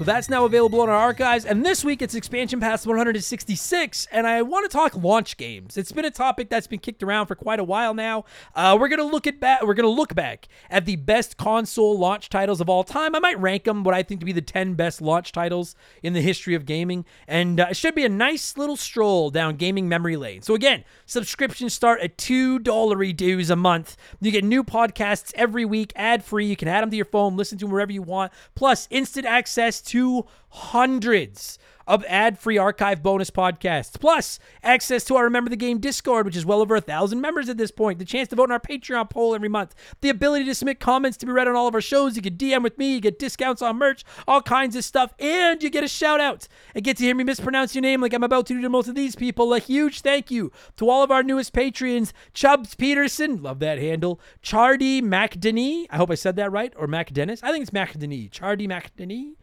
So 0.00 0.04
that's 0.04 0.30
now 0.30 0.47
available 0.47 0.80
on 0.80 0.88
our 0.88 0.97
archives. 0.97 1.45
And 1.45 1.62
this 1.62 1.85
week 1.85 2.00
it's 2.00 2.14
expansion 2.14 2.59
pass 2.59 2.87
166. 2.87 4.09
And 4.11 4.26
I 4.26 4.40
want 4.40 4.64
to 4.64 4.75
talk 4.75 4.97
launch 4.97 5.37
games. 5.37 5.76
It's 5.76 5.92
been 5.92 6.07
a 6.07 6.11
topic 6.11 6.49
that's 6.49 6.66
been 6.66 6.78
kicked 6.78 7.02
around 7.02 7.26
for 7.26 7.35
quite 7.35 7.61
a 7.61 7.64
while 7.64 7.92
now. 7.92 8.25
Uh, 8.54 8.78
we're 8.80 8.88
gonna 8.88 9.02
look 9.02 9.26
at 9.26 9.38
back. 9.40 9.62
We're 9.62 9.75
gonna 9.75 9.88
look 9.88 10.14
back 10.14 10.49
at 10.71 10.87
the 10.87 10.97
best 10.97 11.37
console 11.37 11.99
launch 11.99 12.30
titles 12.30 12.62
of 12.62 12.71
all 12.71 12.83
time. 12.83 13.14
I 13.14 13.19
might 13.19 13.38
rank 13.38 13.64
them 13.64 13.85
what 13.85 13.95
I 13.95 14.02
think 14.02 14.21
to 14.21 14.25
be 14.25 14.33
the 14.33 14.40
10 14.40 14.73
best 14.73 15.02
launch 15.02 15.33
titles 15.33 15.76
in 16.02 16.14
the 16.14 16.23
history 16.23 16.54
of 16.54 16.64
gaming. 16.64 17.04
And 17.28 17.61
uh, 17.61 17.66
it 17.69 17.76
should 17.76 17.95
be 17.95 18.07
a 18.07 18.09
nice 18.09 18.57
little 18.57 18.78
stroll 18.78 19.28
down 19.28 19.57
gaming 19.57 19.87
memory 19.87 20.16
lane. 20.16 20.40
So 20.40 20.54
again, 20.54 20.83
subscriptions 21.04 21.75
start 21.75 22.00
at 22.00 22.16
two 22.16 22.59
dollary 22.59 23.12
dues 23.12 23.50
a 23.50 23.57
month. 23.57 23.99
You 24.19 24.30
get 24.30 24.45
new 24.45 24.64
podcasts 24.64 25.30
every 25.35 25.66
week, 25.66 25.92
ad 25.95 26.25
free. 26.25 26.47
You 26.47 26.57
can 26.57 26.69
add 26.69 26.80
them 26.80 26.90
to 26.90 26.97
your 26.97 27.04
phone, 27.04 27.37
listen 27.37 27.59
to 27.59 27.66
them 27.66 27.73
wherever 27.73 27.92
you 27.92 28.00
want. 28.00 28.33
Plus 28.54 28.88
instant 28.90 29.26
access 29.26 29.83
to 29.90 30.26
hundreds 30.50 31.59
of 31.90 32.04
ad-free 32.06 32.56
archive 32.56 33.02
bonus 33.02 33.32
podcasts, 33.32 33.99
plus 33.99 34.38
access 34.62 35.02
to 35.02 35.16
our 35.16 35.25
Remember 35.25 35.50
the 35.50 35.56
Game 35.56 35.78
Discord, 35.78 36.25
which 36.25 36.37
is 36.37 36.47
well 36.47 36.61
over 36.61 36.76
a 36.76 36.80
thousand 36.80 37.20
members 37.20 37.49
at 37.49 37.56
this 37.56 37.73
point, 37.73 37.99
the 37.99 38.04
chance 38.04 38.28
to 38.28 38.37
vote 38.37 38.44
in 38.44 38.52
our 38.52 38.61
Patreon 38.61 39.11
poll 39.11 39.35
every 39.35 39.49
month, 39.49 39.75
the 40.00 40.09
ability 40.09 40.44
to 40.44 40.54
submit 40.54 40.78
comments 40.78 41.16
to 41.16 41.26
be 41.26 41.32
read 41.32 41.49
on 41.49 41.56
all 41.56 41.66
of 41.66 41.75
our 41.75 41.80
shows. 41.80 42.14
You 42.14 42.23
can 42.23 42.37
DM 42.37 42.62
with 42.62 42.78
me, 42.78 42.94
you 42.94 43.00
get 43.00 43.18
discounts 43.18 43.61
on 43.61 43.76
merch, 43.76 44.04
all 44.28 44.40
kinds 44.40 44.76
of 44.76 44.85
stuff, 44.85 45.14
and 45.18 45.61
you 45.64 45.68
get 45.68 45.82
a 45.82 45.88
shout 45.88 46.20
out 46.20 46.47
and 46.76 46.85
get 46.85 46.97
to 46.99 47.02
hear 47.02 47.16
me 47.16 47.25
mispronounce 47.25 47.75
your 47.75 47.82
name 47.82 48.00
like 48.00 48.14
I'm 48.14 48.23
about 48.23 48.47
to 48.47 48.54
do 48.54 48.61
to 48.61 48.68
most 48.68 48.87
of 48.87 48.94
these 48.94 49.16
people. 49.16 49.52
A 49.52 49.59
huge 49.59 50.02
thank 50.02 50.30
you 50.30 50.52
to 50.76 50.88
all 50.88 51.02
of 51.02 51.11
our 51.11 51.25
newest 51.25 51.52
patrons, 51.52 52.12
Chubbs 52.35 52.76
Peterson, 52.76 53.42
love 53.42 53.59
that 53.61 53.78
handle, 53.78 54.20
Chardy 54.44 55.02
MacDenny, 55.02 55.88
I 55.90 55.97
hope 55.97 56.12
I 56.12 56.14
said 56.14 56.37
that 56.37 56.52
right, 56.52 56.73
or 56.76 56.87
MacDennis. 56.87 57.40
I 57.42 57.50
think 57.50 57.62
it's 57.62 57.73
MacDenny, 57.73 58.30
Chardy 58.30 58.68
MacDenny. 58.68 59.35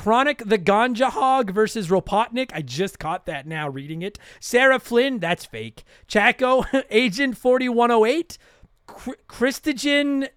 Chronic 0.00 0.38
the 0.46 0.58
Ganja 0.58 1.10
Hog 1.10 1.50
versus 1.50 1.88
Ropotnik. 1.88 2.52
I 2.54 2.62
just 2.62 2.98
caught 2.98 3.26
that 3.26 3.46
now 3.46 3.68
reading 3.68 4.00
it. 4.00 4.18
Sarah 4.40 4.78
Flynn, 4.78 5.18
that's 5.18 5.44
fake. 5.44 5.84
Chaco, 6.08 6.64
Agent 6.90 7.36
4108. 7.36 8.38
Christian 9.28 10.28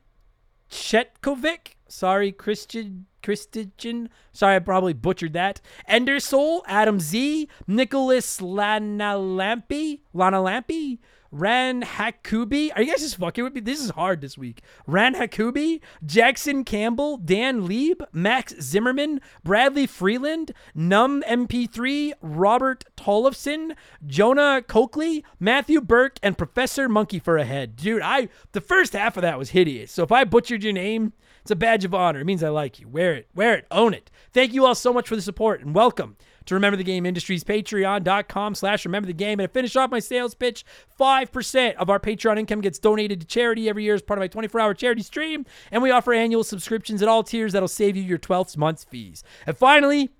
Chetkovic. 0.70 1.76
Sorry, 1.88 2.34
Christian. 2.34 3.06
Christian. 3.24 4.10
Sorry, 4.34 4.58
I 4.58 4.60
probably 4.60 4.92
butchered 4.92 5.32
that. 5.32 5.62
Ender 5.88 6.20
Soul, 6.20 6.66
Adam 6.68 7.00
Z, 7.00 7.48
Nicholas 7.66 8.42
Lanalampi, 8.42 10.02
Lanalampi, 10.14 11.00
Ran 11.34 11.82
Hakubi. 11.82 12.70
Are 12.76 12.84
you 12.84 12.92
guys 12.92 13.02
just 13.02 13.18
fucking 13.18 13.44
with 13.44 13.56
me? 13.56 13.62
This 13.62 13.82
is 13.82 13.90
hard 13.90 14.22
this 14.22 14.38
week. 14.38 14.62
Ran 14.86 15.16
Hakubi, 15.16 15.82
Jackson 16.06 16.64
Campbell, 16.64 17.18
Dan 17.18 17.66
Lieb, 17.66 18.04
Max 18.14 18.54
Zimmerman, 18.62 19.20
Bradley 19.44 19.88
Freeland, 19.88 20.54
Num 20.76 21.24
MP3, 21.24 22.14
Robert 22.22 22.86
Tollefson, 22.96 23.76
Jonah 24.06 24.62
Coakley, 24.62 25.26
Matthew 25.40 25.82
Burke, 25.82 26.20
and 26.22 26.38
Professor 26.38 26.88
Monkey 26.88 27.18
for 27.18 27.38
a 27.38 27.46
Head. 27.46 27.78
Dude, 27.78 28.04
I 28.04 28.30
the 28.52 28.62
first 28.62 28.94
half 28.94 29.18
of 29.18 29.24
that 29.24 29.40
was 29.40 29.50
hideous. 29.50 29.92
So 29.92 30.04
if 30.04 30.12
I 30.12 30.26
butchered 30.26 30.64
your 30.64 30.74
name, 30.74 31.14
it's 31.42 31.50
a 31.50 31.56
badge 31.56 31.84
of 31.84 31.96
honor. 31.96 32.20
It 32.20 32.26
means 32.26 32.44
I 32.44 32.50
like 32.50 32.80
you. 32.80 32.88
Wear 32.88 33.16
it. 33.16 33.28
Wear 33.34 33.56
it. 33.56 33.66
Own 33.72 33.96
it. 33.96 34.12
Thank 34.32 34.54
you 34.54 34.68
all 34.68 34.76
so 34.76 34.94
much 34.94 35.08
for 35.08 35.16
the 35.16 35.22
support 35.22 35.62
and 35.62 35.74
welcome 35.74 36.16
to 36.46 36.56
Remember 36.56 36.78
the 36.78 36.84
Game 36.84 37.06
Industries, 37.06 37.44
patreon.com 37.44 38.56
slash 38.56 38.86
remember 38.86 39.08
the 39.08 39.14
game. 39.14 39.40
And 39.40 39.48
to 39.48 39.54
finish 39.54 39.76
off 39.76 39.92
my 39.92 40.00
sales 40.00 40.36
pitch, 40.36 40.66
5% 41.00 41.76
of 41.76 41.90
our 41.90 42.00
Patreon 42.00 42.40
income 42.40 42.62
gets 42.62 42.80
donated 42.80 43.22
to 43.22 43.28
charity 43.28 43.70
every 43.70 43.84
year 43.84 43.96
as 43.96 44.02
part 44.02 44.18
of 44.18 44.22
my 44.22 44.28
24 44.28 44.60
hour 44.62 44.74
charity 44.74 45.04
stream. 45.04 45.46
And 45.72 45.82
we 45.82 45.92
offer 45.92 46.14
annual 46.14 46.44
subscriptions 46.44 47.02
at 47.02 47.08
all 47.08 47.24
tiers 47.24 47.54
that'll 47.54 47.68
save 47.68 47.96
you 47.96 48.04
your 48.04 48.20
12th 48.20 48.58
month's 48.58 48.84
fees. 48.84 49.24
And 49.46 49.58
finally, 49.58 50.12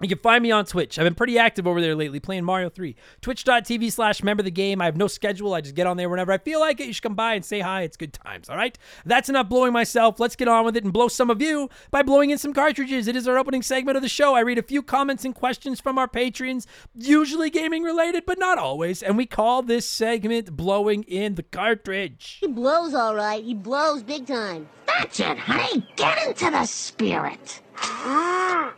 you 0.00 0.08
can 0.08 0.18
find 0.18 0.42
me 0.42 0.50
on 0.50 0.64
Twitch. 0.64 0.98
I've 0.98 1.04
been 1.04 1.14
pretty 1.14 1.38
active 1.38 1.66
over 1.66 1.80
there 1.80 1.94
lately 1.94 2.20
playing 2.20 2.44
Mario 2.44 2.70
3. 2.70 2.96
Twitch.tv 3.20 3.92
slash 3.92 4.20
remember 4.22 4.42
the 4.42 4.50
game. 4.50 4.80
I 4.80 4.86
have 4.86 4.96
no 4.96 5.06
schedule. 5.06 5.52
I 5.52 5.60
just 5.60 5.74
get 5.74 5.86
on 5.86 5.96
there 5.96 6.08
whenever 6.08 6.32
I 6.32 6.38
feel 6.38 6.58
like 6.58 6.80
it. 6.80 6.86
You 6.86 6.92
should 6.92 7.02
come 7.02 7.14
by 7.14 7.34
and 7.34 7.44
say 7.44 7.60
hi. 7.60 7.82
It's 7.82 7.96
good 7.96 8.12
times, 8.14 8.48
all 8.48 8.56
right? 8.56 8.78
That's 9.04 9.28
enough 9.28 9.48
blowing 9.48 9.72
myself. 9.72 10.18
Let's 10.18 10.36
get 10.36 10.48
on 10.48 10.64
with 10.64 10.76
it 10.76 10.84
and 10.84 10.92
blow 10.92 11.08
some 11.08 11.28
of 11.28 11.42
you 11.42 11.68
by 11.90 12.02
blowing 12.02 12.30
in 12.30 12.38
some 12.38 12.54
cartridges. 12.54 13.08
It 13.08 13.16
is 13.16 13.28
our 13.28 13.36
opening 13.36 13.62
segment 13.62 13.96
of 13.96 14.02
the 14.02 14.08
show. 14.08 14.34
I 14.34 14.40
read 14.40 14.58
a 14.58 14.62
few 14.62 14.82
comments 14.82 15.24
and 15.24 15.34
questions 15.34 15.80
from 15.80 15.98
our 15.98 16.08
patrons, 16.08 16.66
usually 16.94 17.50
gaming 17.50 17.82
related, 17.82 18.24
but 18.26 18.38
not 18.38 18.58
always. 18.58 19.02
And 19.02 19.16
we 19.16 19.26
call 19.26 19.62
this 19.62 19.86
segment 19.86 20.56
Blowing 20.56 21.02
in 21.04 21.34
the 21.34 21.42
Cartridge. 21.42 22.38
He 22.40 22.46
blows 22.46 22.94
all 22.94 23.14
right. 23.14 23.44
He 23.44 23.54
blows 23.54 24.02
big 24.02 24.26
time. 24.26 24.68
That's 24.86 25.20
it, 25.20 25.38
honey. 25.38 25.86
Get 25.96 26.26
into 26.26 26.50
the 26.50 26.64
spirit. 26.64 27.60
Ah. 27.76 28.72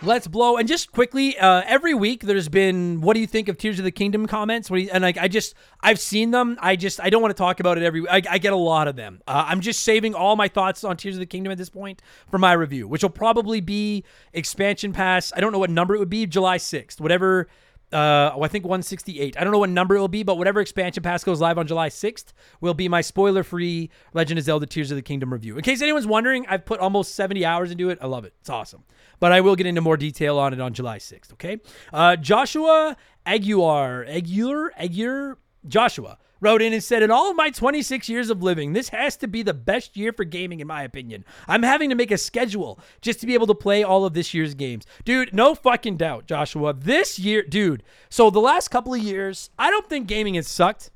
Let's 0.00 0.28
blow. 0.28 0.56
And 0.56 0.68
just 0.68 0.92
quickly, 0.92 1.36
uh, 1.38 1.62
every 1.66 1.92
week 1.92 2.22
there's 2.22 2.48
been 2.48 3.00
what 3.00 3.14
do 3.14 3.20
you 3.20 3.26
think 3.26 3.48
of 3.48 3.58
Tears 3.58 3.80
of 3.80 3.84
the 3.84 3.90
Kingdom 3.90 4.26
comments? 4.26 4.70
You, 4.70 4.88
and 4.92 5.02
like 5.02 5.18
I 5.18 5.26
just 5.26 5.54
I've 5.80 5.98
seen 5.98 6.30
them. 6.30 6.56
I 6.60 6.76
just 6.76 7.00
I 7.00 7.10
don't 7.10 7.20
want 7.20 7.36
to 7.36 7.38
talk 7.38 7.58
about 7.58 7.78
it 7.78 7.82
every. 7.82 8.08
I, 8.08 8.22
I 8.30 8.38
get 8.38 8.52
a 8.52 8.56
lot 8.56 8.86
of 8.86 8.94
them. 8.94 9.20
Uh, 9.26 9.46
I'm 9.48 9.60
just 9.60 9.82
saving 9.82 10.14
all 10.14 10.36
my 10.36 10.46
thoughts 10.46 10.84
on 10.84 10.96
Tears 10.96 11.16
of 11.16 11.20
the 11.20 11.26
Kingdom 11.26 11.50
at 11.50 11.58
this 11.58 11.68
point 11.68 12.00
for 12.30 12.38
my 12.38 12.52
review, 12.52 12.86
which 12.86 13.02
will 13.02 13.10
probably 13.10 13.60
be 13.60 14.04
expansion 14.32 14.92
pass. 14.92 15.32
I 15.34 15.40
don't 15.40 15.50
know 15.50 15.58
what 15.58 15.70
number 15.70 15.96
it 15.96 15.98
would 15.98 16.10
be. 16.10 16.26
July 16.26 16.58
6th, 16.58 17.00
whatever. 17.00 17.48
Uh, 17.90 18.32
oh, 18.34 18.42
I 18.42 18.48
think 18.48 18.66
168. 18.66 19.36
I 19.36 19.42
don't 19.42 19.52
know 19.52 19.58
what 19.58 19.70
number 19.70 19.96
it 19.96 20.00
will 20.00 20.08
be, 20.08 20.22
but 20.22 20.36
whatever 20.36 20.60
expansion 20.60 21.02
pass 21.02 21.24
goes 21.24 21.40
live 21.40 21.58
on 21.58 21.66
July 21.66 21.88
6th 21.88 22.34
will 22.60 22.74
be 22.74 22.86
my 22.86 23.00
spoiler-free 23.00 23.90
Legend 24.14 24.38
of 24.38 24.44
Zelda: 24.44 24.66
Tears 24.66 24.92
of 24.92 24.96
the 24.96 25.02
Kingdom 25.02 25.32
review. 25.32 25.56
In 25.56 25.62
case 25.62 25.82
anyone's 25.82 26.06
wondering, 26.06 26.46
I've 26.46 26.66
put 26.66 26.78
almost 26.78 27.16
70 27.16 27.44
hours 27.44 27.72
into 27.72 27.88
it. 27.88 27.98
I 28.00 28.06
love 28.06 28.24
it. 28.24 28.34
It's 28.40 28.50
awesome 28.50 28.84
but 29.20 29.32
I 29.32 29.40
will 29.40 29.56
get 29.56 29.66
into 29.66 29.80
more 29.80 29.96
detail 29.96 30.38
on 30.38 30.52
it 30.52 30.60
on 30.60 30.74
July 30.74 30.98
6th, 30.98 31.32
okay? 31.34 31.58
Uh, 31.92 32.16
Joshua 32.16 32.96
Aguilar, 33.26 34.06
Aguilar, 34.06 34.72
Aguilar, 34.76 35.38
Joshua 35.66 36.18
wrote 36.40 36.62
in 36.62 36.72
and 36.72 36.82
said, 36.82 37.02
In 37.02 37.10
all 37.10 37.30
of 37.30 37.36
my 37.36 37.50
26 37.50 38.08
years 38.08 38.30
of 38.30 38.42
living, 38.42 38.72
this 38.72 38.88
has 38.90 39.16
to 39.18 39.28
be 39.28 39.42
the 39.42 39.54
best 39.54 39.96
year 39.96 40.12
for 40.12 40.24
gaming, 40.24 40.60
in 40.60 40.66
my 40.66 40.82
opinion. 40.82 41.24
I'm 41.46 41.62
having 41.62 41.90
to 41.90 41.96
make 41.96 42.10
a 42.10 42.18
schedule 42.18 42.78
just 43.00 43.20
to 43.20 43.26
be 43.26 43.34
able 43.34 43.46
to 43.48 43.54
play 43.54 43.82
all 43.82 44.04
of 44.04 44.14
this 44.14 44.34
year's 44.34 44.54
games. 44.54 44.86
Dude, 45.04 45.34
no 45.34 45.54
fucking 45.54 45.96
doubt, 45.96 46.26
Joshua. 46.26 46.72
This 46.74 47.18
year, 47.18 47.42
dude, 47.42 47.82
so 48.08 48.30
the 48.30 48.40
last 48.40 48.68
couple 48.68 48.94
of 48.94 49.00
years, 49.00 49.50
I 49.58 49.70
don't 49.70 49.88
think 49.88 50.06
gaming 50.06 50.34
has 50.34 50.48
sucked 50.48 50.90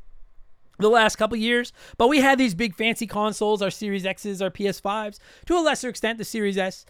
the 0.79 0.89
last 0.91 1.17
couple 1.17 1.37
of 1.37 1.41
years, 1.41 1.73
but 1.97 2.09
we 2.09 2.21
had 2.21 2.39
these 2.39 2.55
big 2.55 2.75
fancy 2.75 3.07
consoles, 3.07 3.63
our 3.63 3.71
Series 3.71 4.05
X's, 4.05 4.43
our 4.43 4.51
PS5s, 4.51 5.19
to 5.47 5.57
a 5.57 5.61
lesser 5.61 5.89
extent 5.89 6.19
the 6.19 6.25
Series 6.25 6.59
S. 6.59 6.85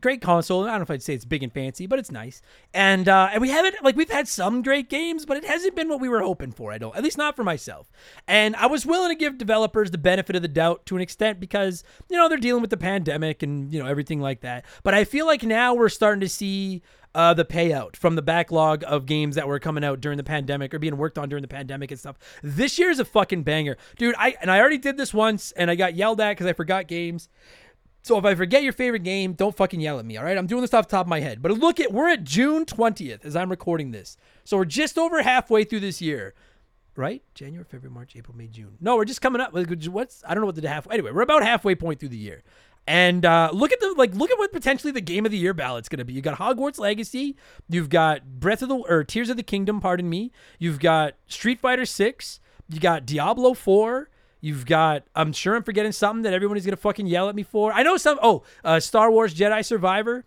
Great 0.00 0.20
console. 0.20 0.64
I 0.64 0.70
don't 0.70 0.78
know 0.78 0.82
if 0.82 0.90
I'd 0.90 1.02
say 1.02 1.14
it's 1.14 1.24
big 1.24 1.42
and 1.42 1.52
fancy, 1.52 1.86
but 1.86 1.98
it's 1.98 2.10
nice. 2.10 2.42
And 2.74 3.08
uh, 3.08 3.30
and 3.32 3.40
we 3.40 3.50
haven't 3.50 3.76
like 3.82 3.96
we've 3.96 4.10
had 4.10 4.26
some 4.26 4.62
great 4.62 4.88
games, 4.88 5.24
but 5.24 5.36
it 5.36 5.44
hasn't 5.44 5.76
been 5.76 5.88
what 5.88 6.00
we 6.00 6.08
were 6.08 6.22
hoping 6.22 6.52
for. 6.52 6.72
I 6.72 6.78
don't, 6.78 6.96
at 6.96 7.02
least 7.02 7.18
not 7.18 7.36
for 7.36 7.44
myself. 7.44 7.90
And 8.26 8.56
I 8.56 8.66
was 8.66 8.84
willing 8.84 9.10
to 9.10 9.14
give 9.14 9.38
developers 9.38 9.90
the 9.90 9.98
benefit 9.98 10.34
of 10.34 10.42
the 10.42 10.48
doubt 10.48 10.86
to 10.86 10.96
an 10.96 11.02
extent 11.02 11.38
because 11.38 11.84
you 12.08 12.16
know 12.16 12.28
they're 12.28 12.38
dealing 12.38 12.62
with 12.62 12.70
the 12.70 12.76
pandemic 12.76 13.42
and 13.42 13.72
you 13.72 13.82
know 13.82 13.88
everything 13.88 14.20
like 14.20 14.40
that. 14.40 14.64
But 14.82 14.94
I 14.94 15.04
feel 15.04 15.26
like 15.26 15.42
now 15.42 15.74
we're 15.74 15.88
starting 15.88 16.20
to 16.20 16.28
see 16.28 16.82
uh, 17.14 17.34
the 17.34 17.44
payout 17.44 17.96
from 17.96 18.14
the 18.14 18.22
backlog 18.22 18.84
of 18.86 19.06
games 19.06 19.36
that 19.36 19.46
were 19.46 19.58
coming 19.58 19.84
out 19.84 20.00
during 20.00 20.16
the 20.16 20.24
pandemic 20.24 20.72
or 20.72 20.78
being 20.78 20.96
worked 20.96 21.18
on 21.18 21.28
during 21.28 21.42
the 21.42 21.48
pandemic 21.48 21.90
and 21.90 22.00
stuff. 22.00 22.16
This 22.42 22.78
year 22.78 22.90
is 22.90 22.98
a 22.98 23.04
fucking 23.04 23.42
banger, 23.42 23.76
dude. 23.96 24.14
I 24.18 24.34
and 24.40 24.50
I 24.50 24.60
already 24.60 24.78
did 24.78 24.96
this 24.96 25.12
once 25.12 25.52
and 25.52 25.70
I 25.70 25.74
got 25.74 25.94
yelled 25.94 26.20
at 26.20 26.32
because 26.32 26.46
I 26.46 26.52
forgot 26.52 26.88
games. 26.88 27.28
So 28.02 28.18
if 28.18 28.24
I 28.24 28.34
forget 28.34 28.64
your 28.64 28.72
favorite 28.72 29.04
game, 29.04 29.32
don't 29.32 29.56
fucking 29.56 29.80
yell 29.80 30.00
at 30.00 30.04
me, 30.04 30.16
all 30.16 30.24
right? 30.24 30.36
I'm 30.36 30.48
doing 30.48 30.60
this 30.60 30.74
off 30.74 30.88
the 30.88 30.90
top 30.90 31.06
of 31.06 31.10
my 31.10 31.20
head. 31.20 31.40
But 31.40 31.52
look 31.52 31.78
at 31.78 31.92
we're 31.92 32.08
at 32.08 32.24
June 32.24 32.66
20th 32.66 33.24
as 33.24 33.36
I'm 33.36 33.48
recording 33.48 33.92
this. 33.92 34.16
So 34.44 34.56
we're 34.56 34.64
just 34.64 34.98
over 34.98 35.22
halfway 35.22 35.64
through 35.64 35.80
this 35.80 36.02
year. 36.02 36.34
Right? 36.94 37.22
January, 37.34 37.64
February, 37.64 37.94
March, 37.94 38.16
April, 38.16 38.36
May, 38.36 38.48
June. 38.48 38.76
No, 38.78 38.96
we're 38.96 39.06
just 39.06 39.22
coming 39.22 39.40
up. 39.40 39.54
What's 39.54 40.22
I 40.26 40.34
don't 40.34 40.42
know 40.42 40.46
what 40.46 40.56
the 40.56 40.68
half. 40.68 40.86
Anyway, 40.90 41.10
we're 41.10 41.22
about 41.22 41.42
halfway 41.42 41.74
point 41.74 42.00
through 42.00 42.10
the 42.10 42.18
year. 42.18 42.42
And 42.86 43.24
uh, 43.24 43.50
look 43.52 43.72
at 43.72 43.80
the 43.80 43.94
like, 43.96 44.14
look 44.14 44.30
at 44.30 44.38
what 44.38 44.52
potentially 44.52 44.92
the 44.92 45.00
game 45.00 45.24
of 45.24 45.30
the 45.30 45.38
year 45.38 45.54
ballot's 45.54 45.88
going 45.88 46.00
to 46.00 46.04
be. 46.04 46.12
You 46.12 46.20
got 46.20 46.38
Hogwarts 46.38 46.78
Legacy, 46.78 47.36
you've 47.68 47.88
got 47.88 48.40
Breath 48.40 48.62
of 48.62 48.68
the 48.68 48.74
or 48.74 49.04
Tears 49.04 49.30
of 49.30 49.36
the 49.36 49.42
Kingdom, 49.42 49.80
pardon 49.80 50.10
me. 50.10 50.32
You've 50.58 50.80
got 50.80 51.14
Street 51.28 51.60
Fighter 51.60 51.86
Six, 51.86 52.40
you 52.68 52.80
got 52.80 53.06
Diablo 53.06 53.54
Four, 53.54 54.10
You've 54.42 54.66
got, 54.66 55.04
I'm 55.14 55.32
sure 55.32 55.54
I'm 55.54 55.62
forgetting 55.62 55.92
something 55.92 56.22
that 56.24 56.34
everyone 56.34 56.56
is 56.56 56.66
going 56.66 56.72
to 56.72 56.80
fucking 56.80 57.06
yell 57.06 57.28
at 57.28 57.34
me 57.36 57.44
for. 57.44 57.72
I 57.72 57.84
know 57.84 57.96
some, 57.96 58.18
oh, 58.20 58.42
uh, 58.64 58.80
Star 58.80 59.08
Wars 59.08 59.32
Jedi 59.32 59.64
Survivor. 59.64 60.26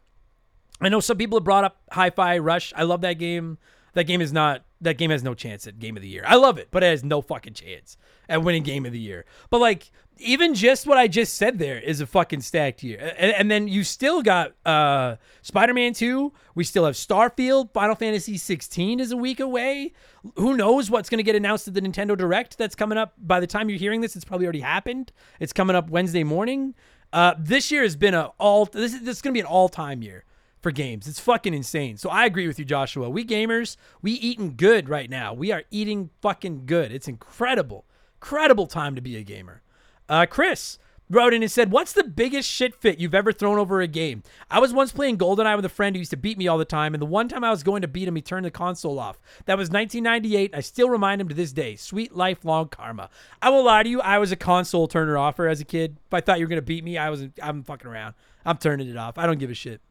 I 0.79 0.87
know 0.87 1.01
some 1.01 1.17
people 1.17 1.37
have 1.37 1.43
brought 1.43 1.65
up 1.65 1.81
Hi 1.91 2.09
Fi 2.09 2.37
Rush. 2.37 2.73
I 2.77 2.83
love 2.83 3.01
that 3.01 3.19
game. 3.19 3.57
That 3.93 4.05
game 4.05 4.21
is 4.21 4.31
not, 4.31 4.63
that 4.79 4.97
game 4.97 5.11
has 5.11 5.21
no 5.21 5.33
chance 5.33 5.67
at 5.67 5.79
Game 5.79 5.97
of 5.97 6.01
the 6.01 6.07
Year. 6.07 6.23
I 6.25 6.35
love 6.35 6.57
it, 6.57 6.69
but 6.71 6.81
it 6.81 6.87
has 6.87 7.03
no 7.03 7.21
fucking 7.21 7.55
chance 7.55 7.97
at 8.29 8.41
winning 8.41 8.63
Game 8.63 8.85
of 8.85 8.93
the 8.93 8.99
Year. 8.99 9.25
But 9.49 9.59
like, 9.59 9.91
even 10.17 10.53
just 10.53 10.87
what 10.87 10.97
I 10.97 11.07
just 11.07 11.35
said 11.35 11.59
there 11.59 11.79
is 11.79 12.01
a 12.01 12.07
fucking 12.07 12.41
stacked 12.41 12.83
year. 12.83 13.13
And, 13.17 13.31
and 13.33 13.51
then 13.51 13.67
you 13.67 13.83
still 13.83 14.21
got 14.21 14.53
uh, 14.65 15.17
Spider 15.41 15.73
Man 15.73 15.93
2. 15.93 16.31
We 16.53 16.63
still 16.63 16.85
have 16.85 16.95
Starfield. 16.95 17.73
Final 17.73 17.95
Fantasy 17.95 18.37
16 18.37 18.99
is 18.99 19.11
a 19.11 19.17
week 19.17 19.39
away. 19.39 19.93
Who 20.35 20.55
knows 20.55 20.89
what's 20.89 21.09
going 21.09 21.19
to 21.19 21.23
get 21.23 21.35
announced 21.35 21.67
at 21.67 21.73
the 21.73 21.81
Nintendo 21.81 22.17
Direct 22.17 22.57
that's 22.57 22.75
coming 22.75 22.97
up? 22.97 23.13
By 23.17 23.39
the 23.39 23.47
time 23.47 23.69
you're 23.69 23.79
hearing 23.79 24.01
this, 24.01 24.15
it's 24.15 24.25
probably 24.25 24.45
already 24.45 24.61
happened. 24.61 25.11
It's 25.39 25.53
coming 25.53 25.75
up 25.75 25.89
Wednesday 25.89 26.23
morning. 26.23 26.75
Uh, 27.11 27.35
this 27.37 27.71
year 27.71 27.83
has 27.83 27.95
been 27.95 28.13
a 28.13 28.31
all. 28.39 28.65
This 28.65 28.93
is 28.93 29.01
this 29.01 29.17
is 29.17 29.21
gonna 29.21 29.33
be 29.33 29.39
an 29.39 29.45
all 29.45 29.69
time 29.69 30.01
year 30.01 30.25
for 30.61 30.71
games. 30.71 31.07
It's 31.07 31.19
fucking 31.19 31.53
insane. 31.53 31.95
So 31.95 32.09
I 32.09 32.25
agree 32.25 32.47
with 32.47 32.57
you, 32.59 32.65
Joshua. 32.65 33.09
We 33.09 33.23
gamers, 33.23 33.77
we 34.01 34.13
eating 34.13 34.55
good 34.57 34.89
right 34.89 35.09
now. 35.09 35.33
We 35.33 35.51
are 35.51 35.63
eating 35.71 36.09
fucking 36.21 36.65
good. 36.65 36.91
It's 36.91 37.07
incredible, 37.07 37.85
incredible 38.15 38.67
time 38.67 38.95
to 38.95 39.01
be 39.01 39.15
a 39.15 39.23
gamer. 39.23 39.61
Uh, 40.07 40.25
Chris 40.25 40.77
wrote 41.09 41.33
in 41.33 41.43
and 41.43 41.51
said, 41.51 41.71
"What's 41.71 41.93
the 41.93 42.03
biggest 42.03 42.49
shit 42.49 42.75
fit 42.75 42.99
you've 42.99 43.13
ever 43.13 43.31
thrown 43.31 43.57
over 43.57 43.81
a 43.81 43.87
game?" 43.87 44.23
I 44.49 44.59
was 44.59 44.73
once 44.73 44.91
playing 44.91 45.17
GoldenEye 45.17 45.55
with 45.55 45.65
a 45.65 45.69
friend 45.69 45.95
who 45.95 45.99
used 45.99 46.11
to 46.11 46.17
beat 46.17 46.37
me 46.37 46.47
all 46.47 46.57
the 46.57 46.65
time, 46.65 46.93
and 46.93 47.01
the 47.01 47.05
one 47.07 47.27
time 47.27 47.43
I 47.43 47.51
was 47.51 47.63
going 47.63 47.81
to 47.81 47.87
beat 47.87 48.07
him, 48.07 48.15
he 48.15 48.21
turned 48.21 48.45
the 48.45 48.51
console 48.51 48.99
off. 48.99 49.19
That 49.45 49.57
was 49.57 49.69
1998. 49.69 50.55
I 50.55 50.59
still 50.61 50.89
remind 50.89 51.21
him 51.21 51.29
to 51.29 51.35
this 51.35 51.51
day. 51.51 51.75
Sweet 51.75 52.15
lifelong 52.15 52.69
karma. 52.69 53.09
I 53.41 53.49
will 53.49 53.63
lie 53.63 53.83
to 53.83 53.89
you, 53.89 54.01
I 54.01 54.17
was 54.17 54.31
a 54.31 54.35
console 54.35 54.87
turner 54.87 55.17
offer 55.17 55.47
as 55.47 55.59
a 55.59 55.65
kid. 55.65 55.97
If 56.05 56.13
I 56.13 56.21
thought 56.21 56.39
you 56.39 56.45
were 56.45 56.49
gonna 56.49 56.61
beat 56.61 56.83
me, 56.83 56.97
I 56.97 57.09
was. 57.09 57.27
I'm 57.41 57.63
fucking 57.63 57.87
around. 57.87 58.15
I'm 58.45 58.57
turning 58.57 58.89
it 58.89 58.97
off. 58.97 59.17
I 59.17 59.25
don't 59.25 59.39
give 59.39 59.49
a 59.49 59.55
shit. 59.55 59.81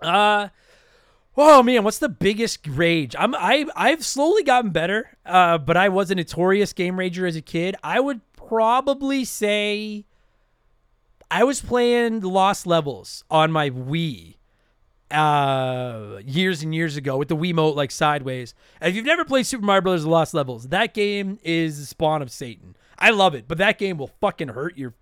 Uh 0.00 0.48
Oh 1.40 1.62
man, 1.62 1.84
what's 1.84 2.00
the 2.00 2.08
biggest 2.08 2.66
rage? 2.66 3.14
I'm 3.16 3.32
I 3.32 3.64
I've 3.76 4.04
slowly 4.04 4.42
gotten 4.42 4.72
better, 4.72 5.16
uh, 5.24 5.56
but 5.58 5.76
I 5.76 5.88
was 5.88 6.10
a 6.10 6.16
notorious 6.16 6.72
game 6.72 6.96
rager 6.96 7.28
as 7.28 7.36
a 7.36 7.40
kid. 7.40 7.76
I 7.80 8.00
would 8.00 8.20
probably 8.48 9.24
say 9.24 10.04
I 11.30 11.44
was 11.44 11.60
playing 11.60 12.20
Lost 12.20 12.66
Levels 12.66 13.24
on 13.30 13.52
my 13.52 13.70
Wii 13.70 14.34
uh 15.10 16.20
years 16.26 16.62
and 16.62 16.74
years 16.74 16.98
ago 16.98 17.16
with 17.16 17.28
the 17.28 17.36
Wiimote 17.36 17.74
like 17.74 17.90
sideways. 17.90 18.52
And 18.78 18.90
if 18.90 18.96
you've 18.96 19.06
never 19.06 19.24
played 19.24 19.46
Super 19.46 19.64
Mario 19.64 19.82
Brothers: 19.82 20.06
Lost 20.06 20.34
Levels, 20.34 20.68
that 20.68 20.92
game 20.92 21.38
is 21.42 21.78
the 21.78 21.86
spawn 21.86 22.20
of 22.20 22.30
Satan. 22.30 22.76
I 22.98 23.10
love 23.10 23.34
it, 23.34 23.46
but 23.48 23.58
that 23.58 23.78
game 23.78 23.96
will 23.96 24.10
fucking 24.20 24.48
hurt 24.48 24.76
your 24.76 24.94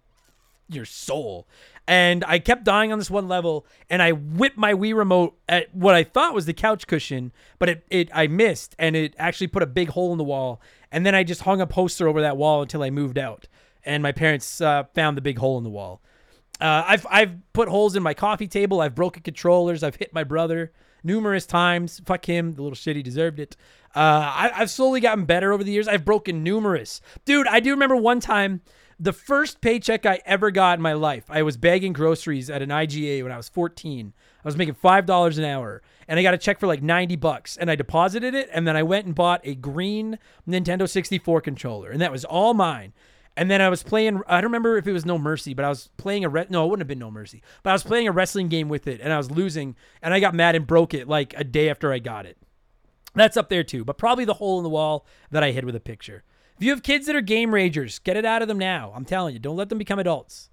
your 0.68 0.84
soul. 0.84 1.46
And 1.88 2.24
I 2.26 2.40
kept 2.40 2.64
dying 2.64 2.90
on 2.90 2.98
this 2.98 3.10
one 3.10 3.28
level, 3.28 3.64
and 3.88 4.02
I 4.02 4.10
whipped 4.10 4.56
my 4.58 4.74
Wii 4.74 4.94
remote 4.96 5.36
at 5.48 5.72
what 5.72 5.94
I 5.94 6.02
thought 6.02 6.34
was 6.34 6.46
the 6.46 6.52
couch 6.52 6.88
cushion, 6.88 7.32
but 7.60 7.68
it, 7.68 7.86
it 7.90 8.08
I 8.12 8.26
missed, 8.26 8.74
and 8.78 8.96
it 8.96 9.14
actually 9.18 9.46
put 9.46 9.62
a 9.62 9.66
big 9.66 9.90
hole 9.90 10.10
in 10.10 10.18
the 10.18 10.24
wall. 10.24 10.60
And 10.96 11.04
then 11.04 11.14
I 11.14 11.24
just 11.24 11.42
hung 11.42 11.60
a 11.60 11.66
poster 11.66 12.08
over 12.08 12.22
that 12.22 12.38
wall 12.38 12.62
until 12.62 12.82
I 12.82 12.88
moved 12.88 13.18
out, 13.18 13.48
and 13.84 14.02
my 14.02 14.12
parents 14.12 14.62
uh, 14.62 14.84
found 14.94 15.14
the 15.14 15.20
big 15.20 15.36
hole 15.36 15.58
in 15.58 15.62
the 15.62 15.68
wall. 15.68 16.00
Uh, 16.58 16.84
I've 16.86 17.06
I've 17.10 17.52
put 17.52 17.68
holes 17.68 17.96
in 17.96 18.02
my 18.02 18.14
coffee 18.14 18.48
table. 18.48 18.80
I've 18.80 18.94
broken 18.94 19.22
controllers. 19.22 19.82
I've 19.82 19.96
hit 19.96 20.14
my 20.14 20.24
brother 20.24 20.72
numerous 21.04 21.44
times. 21.44 22.00
Fuck 22.06 22.24
him, 22.24 22.54
the 22.54 22.62
little 22.62 22.74
shit. 22.74 22.96
He 22.96 23.02
deserved 23.02 23.38
it. 23.38 23.58
Uh, 23.94 23.98
I, 23.98 24.52
I've 24.54 24.70
slowly 24.70 25.00
gotten 25.00 25.26
better 25.26 25.52
over 25.52 25.62
the 25.62 25.70
years. 25.70 25.86
I've 25.86 26.06
broken 26.06 26.42
numerous. 26.42 27.02
Dude, 27.26 27.46
I 27.46 27.60
do 27.60 27.72
remember 27.72 27.96
one 27.96 28.20
time 28.20 28.62
the 28.98 29.12
first 29.12 29.60
paycheck 29.60 30.06
I 30.06 30.20
ever 30.24 30.50
got 30.50 30.78
in 30.78 30.82
my 30.82 30.94
life, 30.94 31.24
I 31.28 31.42
was 31.42 31.58
bagging 31.58 31.92
groceries 31.92 32.48
at 32.48 32.62
an 32.62 32.70
IGA 32.70 33.22
when 33.22 33.32
I 33.32 33.36
was 33.36 33.50
14. 33.50 34.14
I 34.42 34.48
was 34.48 34.56
making 34.56 34.76
$5 34.76 35.36
an 35.36 35.44
hour 35.44 35.82
and 36.08 36.18
I 36.18 36.22
got 36.22 36.34
a 36.34 36.38
check 36.38 36.60
for 36.60 36.66
like 36.66 36.82
90 36.82 37.16
bucks 37.16 37.56
and 37.56 37.70
I 37.70 37.74
deposited 37.74 38.34
it 38.34 38.48
and 38.52 38.66
then 38.66 38.76
I 38.76 38.82
went 38.82 39.06
and 39.06 39.14
bought 39.14 39.40
a 39.44 39.54
green 39.54 40.18
Nintendo 40.48 40.88
64 40.88 41.40
controller 41.40 41.90
and 41.90 42.00
that 42.00 42.12
was 42.12 42.24
all 42.24 42.54
mine. 42.54 42.92
And 43.38 43.50
then 43.50 43.60
I 43.60 43.68
was 43.68 43.82
playing 43.82 44.22
I 44.26 44.40
don't 44.40 44.50
remember 44.50 44.76
if 44.76 44.86
it 44.86 44.92
was 44.92 45.04
No 45.04 45.18
Mercy, 45.18 45.52
but 45.52 45.64
I 45.64 45.68
was 45.68 45.90
playing 45.96 46.24
a 46.24 46.28
re- 46.28 46.46
no, 46.48 46.64
it 46.64 46.68
wouldn't 46.68 46.82
have 46.82 46.88
been 46.88 46.98
No 46.98 47.10
Mercy. 47.10 47.42
But 47.62 47.70
I 47.70 47.74
was 47.74 47.82
playing 47.82 48.08
a 48.08 48.12
wrestling 48.12 48.48
game 48.48 48.68
with 48.68 48.86
it 48.86 49.00
and 49.00 49.12
I 49.12 49.18
was 49.18 49.30
losing 49.30 49.76
and 50.02 50.14
I 50.14 50.20
got 50.20 50.34
mad 50.34 50.54
and 50.54 50.66
broke 50.66 50.94
it 50.94 51.08
like 51.08 51.34
a 51.36 51.44
day 51.44 51.68
after 51.68 51.92
I 51.92 51.98
got 51.98 52.26
it. 52.26 52.38
That's 53.14 53.36
up 53.36 53.48
there 53.48 53.64
too, 53.64 53.84
but 53.84 53.98
probably 53.98 54.24
the 54.24 54.34
hole 54.34 54.58
in 54.58 54.62
the 54.62 54.70
wall 54.70 55.06
that 55.30 55.42
I 55.42 55.50
hid 55.50 55.64
with 55.64 55.74
a 55.74 55.80
picture. 55.80 56.22
If 56.58 56.64
you 56.64 56.70
have 56.70 56.82
kids 56.82 57.06
that 57.06 57.16
are 57.16 57.20
game 57.20 57.50
ragers, 57.50 58.02
get 58.02 58.16
it 58.16 58.24
out 58.24 58.42
of 58.42 58.48
them 58.48 58.58
now. 58.58 58.92
I'm 58.94 59.04
telling 59.04 59.34
you, 59.34 59.38
don't 59.38 59.56
let 59.56 59.68
them 59.68 59.78
become 59.78 59.98
adults. 59.98 60.48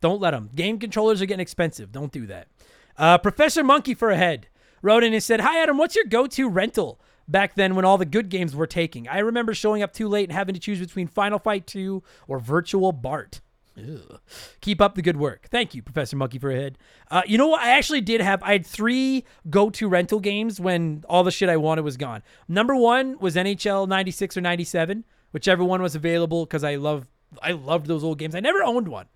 Don't 0.00 0.20
let 0.20 0.32
them. 0.32 0.50
Game 0.54 0.78
controllers 0.78 1.22
are 1.22 1.26
getting 1.26 1.42
expensive. 1.42 1.92
Don't 1.92 2.12
do 2.12 2.26
that. 2.26 2.48
Uh, 2.96 3.18
Professor 3.18 3.62
Monkey 3.62 3.94
for 3.94 4.10
a 4.10 4.16
head 4.16 4.48
wrote 4.82 5.04
in 5.04 5.12
and 5.12 5.22
said, 5.22 5.40
Hi, 5.40 5.62
Adam, 5.62 5.78
what's 5.78 5.96
your 5.96 6.04
go 6.04 6.26
to 6.26 6.48
rental 6.48 7.00
back 7.26 7.54
then 7.54 7.74
when 7.74 7.84
all 7.84 7.98
the 7.98 8.04
good 8.04 8.28
games 8.28 8.54
were 8.54 8.66
taking? 8.66 9.08
I 9.08 9.18
remember 9.18 9.54
showing 9.54 9.82
up 9.82 9.92
too 9.92 10.08
late 10.08 10.28
and 10.28 10.36
having 10.36 10.54
to 10.54 10.60
choose 10.60 10.78
between 10.78 11.06
Final 11.08 11.38
Fight 11.38 11.66
2 11.66 12.02
or 12.26 12.38
Virtual 12.38 12.92
Bart. 12.92 13.40
Ew. 13.76 14.18
Keep 14.60 14.80
up 14.80 14.96
the 14.96 15.02
good 15.02 15.16
work. 15.16 15.46
Thank 15.50 15.74
you, 15.74 15.82
Professor 15.82 16.16
Monkey 16.16 16.38
for 16.38 16.50
a 16.50 16.56
head. 16.56 16.78
Uh, 17.10 17.22
you 17.26 17.38
know 17.38 17.46
what? 17.46 17.60
I 17.60 17.70
actually 17.70 18.00
did 18.00 18.20
have. 18.20 18.42
I 18.42 18.52
had 18.52 18.66
three 18.66 19.24
go-to 19.48 19.88
rental 19.88 20.18
games 20.18 20.58
when 20.58 21.04
all 21.08 21.22
the 21.22 21.30
shit 21.30 21.48
I 21.48 21.56
wanted 21.56 21.82
was 21.82 21.96
gone. 21.96 22.24
Number 22.48 22.74
one 22.74 23.18
was 23.20 23.36
NHL 23.36 23.86
'96 23.86 24.36
or 24.36 24.40
'97 24.40 25.04
whichever 25.32 25.64
one 25.64 25.82
was 25.82 25.94
available 25.94 26.44
because 26.46 26.64
I 26.64 26.76
love 26.76 27.06
I 27.42 27.52
loved 27.52 27.86
those 27.86 28.04
old 28.04 28.18
games. 28.18 28.34
I 28.34 28.40
never 28.40 28.62
owned 28.62 28.88
one. 28.88 29.06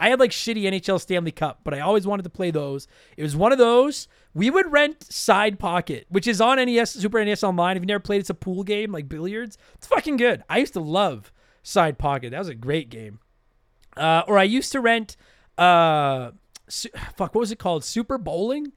I 0.00 0.08
had 0.08 0.18
like 0.18 0.30
shitty 0.30 0.62
NHL 0.62 0.98
Stanley 0.98 1.30
Cup, 1.30 1.60
but 1.62 1.74
I 1.74 1.80
always 1.80 2.06
wanted 2.06 2.22
to 2.22 2.30
play 2.30 2.50
those. 2.50 2.88
It 3.18 3.22
was 3.22 3.36
one 3.36 3.52
of 3.52 3.58
those. 3.58 4.08
We 4.32 4.48
would 4.48 4.72
rent 4.72 5.04
Side 5.12 5.58
Pocket, 5.58 6.06
which 6.08 6.26
is 6.26 6.40
on 6.40 6.56
NES, 6.56 6.92
Super 6.92 7.22
NES 7.22 7.44
Online. 7.44 7.76
If 7.76 7.82
you 7.82 7.86
never 7.86 8.00
played, 8.00 8.20
it's 8.20 8.30
a 8.30 8.34
pool 8.34 8.64
game 8.64 8.92
like 8.92 9.08
billiards. 9.08 9.58
It's 9.74 9.86
fucking 9.86 10.16
good. 10.16 10.42
I 10.48 10.58
used 10.58 10.72
to 10.72 10.80
love 10.80 11.30
Side 11.62 11.98
Pocket. 11.98 12.30
That 12.30 12.38
was 12.38 12.48
a 12.48 12.54
great 12.54 12.88
game. 12.88 13.20
Uh, 13.94 14.22
or 14.26 14.38
I 14.38 14.44
used 14.44 14.72
to 14.72 14.80
rent, 14.80 15.16
uh, 15.58 16.30
su- 16.66 16.88
fuck, 17.16 17.34
what 17.34 17.40
was 17.40 17.52
it 17.52 17.58
called? 17.58 17.84
Super 17.84 18.16
Bowling 18.16 18.72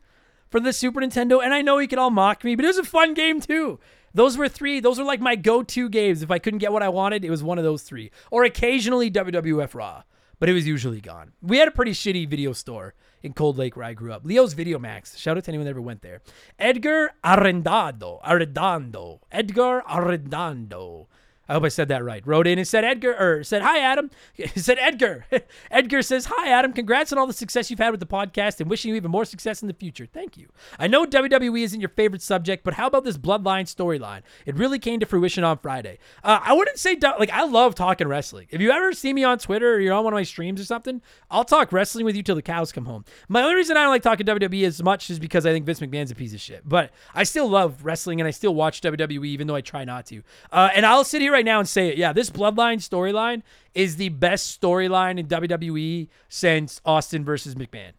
for 0.49 0.59
the 0.59 0.73
Super 0.73 0.99
Nintendo. 0.99 1.41
And 1.41 1.53
I 1.53 1.61
know 1.61 1.77
you 1.77 1.87
can 1.87 1.99
all 1.99 2.09
mock 2.09 2.43
me, 2.43 2.55
but 2.55 2.65
it 2.65 2.67
was 2.67 2.77
a 2.77 2.83
fun 2.83 3.13
game 3.13 3.39
too. 3.39 3.79
Those 4.13 4.37
were 4.37 4.49
three. 4.49 4.79
Those 4.81 4.99
were 4.99 5.05
like 5.05 5.21
my 5.21 5.35
go-to 5.35 5.87
games. 5.87 6.21
If 6.21 6.31
I 6.31 6.39
couldn't 6.39 6.59
get 6.59 6.73
what 6.73 6.83
I 6.83 6.89
wanted, 6.89 7.23
it 7.23 7.29
was 7.29 7.43
one 7.43 7.57
of 7.57 7.63
those 7.63 7.83
three. 7.83 8.11
Or 8.29 8.43
occasionally 8.43 9.09
WWF 9.09 9.73
Raw, 9.73 10.03
but 10.39 10.49
it 10.49 10.53
was 10.53 10.67
usually 10.67 11.01
gone. 11.01 11.33
We 11.41 11.57
had 11.57 11.67
a 11.67 11.71
pretty 11.71 11.93
shitty 11.93 12.27
video 12.27 12.53
store 12.53 12.93
in 13.21 13.33
Cold 13.33 13.57
Lake 13.57 13.75
where 13.75 13.85
I 13.85 13.93
grew 13.93 14.11
up. 14.11 14.25
Leo's 14.25 14.53
Video 14.53 14.77
Max. 14.77 15.17
Shout 15.17 15.37
out 15.37 15.45
to 15.45 15.51
anyone 15.51 15.65
that 15.65 15.71
ever 15.71 15.81
went 15.81 16.01
there. 16.01 16.21
Edgar 16.59 17.11
Arrendado. 17.23 18.21
Arredondo. 18.23 19.19
Edgar 19.31 19.81
Arredondo. 19.87 21.07
I 21.47 21.53
hope 21.53 21.65
I 21.65 21.69
said 21.69 21.89
that 21.89 22.05
right. 22.05 22.25
Wrote 22.25 22.47
in 22.47 22.57
and 22.57 22.67
said 22.67 22.85
Edgar 22.85 23.15
or 23.19 23.43
said 23.43 23.61
hi 23.61 23.79
Adam. 23.79 24.09
Said 24.55 24.77
Edgar. 24.79 25.25
Edgar 25.71 26.01
says 26.01 26.25
hi 26.25 26.49
Adam. 26.49 26.71
Congrats 26.71 27.11
on 27.11 27.17
all 27.17 27.27
the 27.27 27.33
success 27.33 27.69
you've 27.69 27.79
had 27.79 27.91
with 27.91 27.99
the 27.99 28.05
podcast 28.05 28.61
and 28.61 28.69
wishing 28.69 28.89
you 28.89 28.95
even 28.95 29.11
more 29.11 29.25
success 29.25 29.61
in 29.61 29.67
the 29.67 29.73
future. 29.73 30.05
Thank 30.05 30.37
you. 30.37 30.47
I 30.79 30.87
know 30.87 31.05
WWE 31.05 31.63
isn't 31.63 31.81
your 31.81 31.89
favorite 31.89 32.21
subject, 32.21 32.63
but 32.63 32.75
how 32.75 32.87
about 32.87 33.03
this 33.03 33.17
Bloodline 33.17 33.65
storyline? 33.65 34.21
It 34.45 34.55
really 34.55 34.79
came 34.79 34.99
to 35.01 35.05
fruition 35.05 35.43
on 35.43 35.57
Friday. 35.57 35.99
Uh, 36.23 36.39
I 36.41 36.53
wouldn't 36.53 36.79
say 36.79 36.97
like 37.19 37.29
I 37.31 37.43
love 37.43 37.75
talking 37.75 38.07
wrestling. 38.07 38.47
If 38.49 38.61
you 38.61 38.71
ever 38.71 38.93
see 38.93 39.11
me 39.11 39.25
on 39.25 39.37
Twitter 39.37 39.73
or 39.73 39.79
you're 39.79 39.93
on 39.93 40.05
one 40.05 40.13
of 40.13 40.17
my 40.17 40.23
streams 40.23 40.61
or 40.61 40.65
something, 40.65 41.01
I'll 41.29 41.45
talk 41.45 41.73
wrestling 41.73 42.05
with 42.05 42.15
you 42.15 42.23
till 42.23 42.35
the 42.35 42.41
cows 42.41 42.71
come 42.71 42.85
home. 42.85 43.03
My 43.27 43.41
only 43.41 43.55
reason 43.55 43.75
I 43.75 43.81
don't 43.83 43.91
like 43.91 44.03
talking 44.03 44.25
WWE 44.25 44.65
as 44.65 44.81
much 44.81 45.09
is 45.09 45.19
because 45.19 45.45
I 45.45 45.51
think 45.51 45.65
Vince 45.65 45.81
McMahon's 45.81 46.11
a 46.11 46.15
piece 46.15 46.33
of 46.33 46.39
shit. 46.39 46.67
But 46.67 46.91
I 47.13 47.23
still 47.23 47.49
love 47.49 47.83
wrestling 47.83 48.21
and 48.21 48.27
I 48.27 48.31
still 48.31 48.55
watch 48.55 48.81
WWE 48.81 49.25
even 49.25 49.47
though 49.47 49.55
I 49.55 49.61
try 49.61 49.83
not 49.83 50.05
to. 50.07 50.23
Uh, 50.51 50.69
and 50.73 50.85
I'll 50.85 51.03
sit 51.03 51.21
here 51.21 51.32
right 51.33 51.43
now 51.43 51.59
and 51.59 51.67
say 51.67 51.89
it. 51.89 51.97
Yeah, 51.97 52.13
this 52.13 52.29
Bloodline 52.29 52.77
storyline 52.77 53.41
is 53.73 53.97
the 53.97 54.09
best 54.09 54.59
storyline 54.61 55.19
in 55.19 55.27
WWE 55.27 56.07
since 56.29 56.79
Austin 56.85 57.25
versus 57.25 57.55
McMahon. 57.55 57.91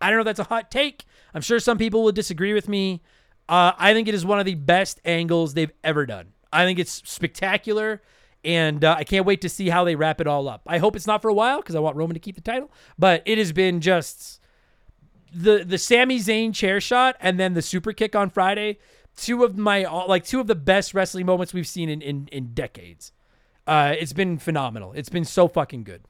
I 0.00 0.08
don't 0.08 0.16
know 0.16 0.22
if 0.22 0.26
that's 0.26 0.40
a 0.40 0.44
hot 0.44 0.70
take. 0.70 1.04
I'm 1.32 1.40
sure 1.40 1.60
some 1.60 1.78
people 1.78 2.02
will 2.02 2.12
disagree 2.12 2.52
with 2.52 2.68
me. 2.68 3.02
Uh, 3.48 3.72
I 3.78 3.94
think 3.94 4.08
it 4.08 4.14
is 4.14 4.26
one 4.26 4.38
of 4.38 4.46
the 4.46 4.54
best 4.54 5.00
angles 5.04 5.54
they've 5.54 5.72
ever 5.82 6.04
done. 6.04 6.32
I 6.52 6.64
think 6.64 6.78
it's 6.78 7.02
spectacular, 7.08 8.02
and 8.44 8.84
uh, 8.84 8.96
I 8.98 9.04
can't 9.04 9.24
wait 9.24 9.40
to 9.42 9.48
see 9.48 9.68
how 9.68 9.84
they 9.84 9.94
wrap 9.94 10.20
it 10.20 10.26
all 10.26 10.48
up. 10.48 10.62
I 10.66 10.78
hope 10.78 10.96
it's 10.96 11.06
not 11.06 11.22
for 11.22 11.28
a 11.28 11.34
while 11.34 11.58
because 11.58 11.74
I 11.74 11.80
want 11.80 11.96
Roman 11.96 12.14
to 12.14 12.20
keep 12.20 12.34
the 12.34 12.42
title, 12.42 12.70
but 12.98 13.22
it 13.24 13.38
has 13.38 13.52
been 13.52 13.80
just 13.80 14.40
the 15.34 15.64
the 15.64 15.78
Sami 15.78 16.18
Zayn 16.18 16.54
chair 16.54 16.80
shot 16.80 17.16
and 17.20 17.40
then 17.40 17.54
the 17.54 17.62
super 17.62 17.92
kick 17.92 18.14
on 18.14 18.28
Friday 18.28 18.78
two 19.16 19.44
of 19.44 19.56
my 19.56 19.84
like 20.06 20.24
two 20.24 20.40
of 20.40 20.46
the 20.46 20.54
best 20.54 20.94
wrestling 20.94 21.26
moments 21.26 21.52
we've 21.52 21.66
seen 21.66 21.88
in 21.88 22.02
in, 22.02 22.28
in 22.32 22.54
decades. 22.54 23.12
Uh, 23.66 23.94
it's 23.98 24.12
been 24.12 24.38
phenomenal. 24.38 24.92
It's 24.92 25.08
been 25.08 25.24
so 25.24 25.46
fucking 25.46 25.84
good. 25.84 26.02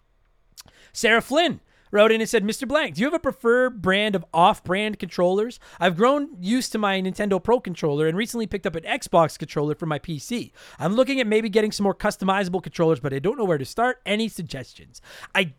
Sarah 0.93 1.21
Flynn 1.21 1.61
wrote 1.91 2.11
in 2.11 2.21
and 2.21 2.29
said, 2.29 2.43
Mr. 2.43 2.67
Blank, 2.67 2.95
do 2.95 3.03
you 3.03 3.07
have 3.07 3.15
a 3.15 3.19
preferred 3.19 3.83
brand 3.83 4.17
of 4.17 4.25
off 4.33 4.65
brand 4.65 4.99
controllers? 4.99 5.61
I've 5.79 5.97
grown 5.97 6.31
used 6.41 6.73
to 6.73 6.79
my 6.79 7.01
Nintendo 7.01 7.43
Pro 7.43 7.61
controller 7.61 8.09
and 8.09 8.17
recently 8.17 8.47
picked 8.47 8.67
up 8.67 8.75
an 8.75 8.85
Xbox 8.85 9.39
controller 9.39 9.75
for 9.75 9.87
my 9.87 9.99
PC. 9.99 10.53
I'm 10.79 10.95
looking 10.95 11.21
at 11.21 11.27
maybe 11.27 11.51
getting 11.51 11.71
some 11.71 11.85
more 11.85 11.95
customizable 11.95 12.63
controllers, 12.63 13.01
but 13.01 13.13
I 13.13 13.19
don't 13.19 13.39
know 13.39 13.45
where 13.45 13.59
to 13.59 13.65
start. 13.65 14.01
Any 14.07 14.29
suggestions? 14.29 15.03
I 15.35 15.53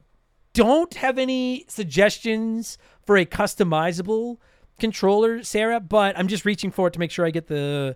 don't 0.54 0.96
have 0.96 1.18
any 1.18 1.66
suggestions 1.68 2.78
for 3.06 3.16
a 3.16 3.26
customizable 3.26 4.38
controller, 4.84 5.42
Sarah, 5.44 5.80
but 5.80 6.20
I'm 6.20 6.28
just 6.28 6.44
reaching 6.44 6.70
for 6.70 6.88
it 6.88 6.92
to 6.92 7.00
make 7.00 7.10
sure 7.10 7.26
I 7.26 7.30
get 7.30 7.48
the 7.48 7.96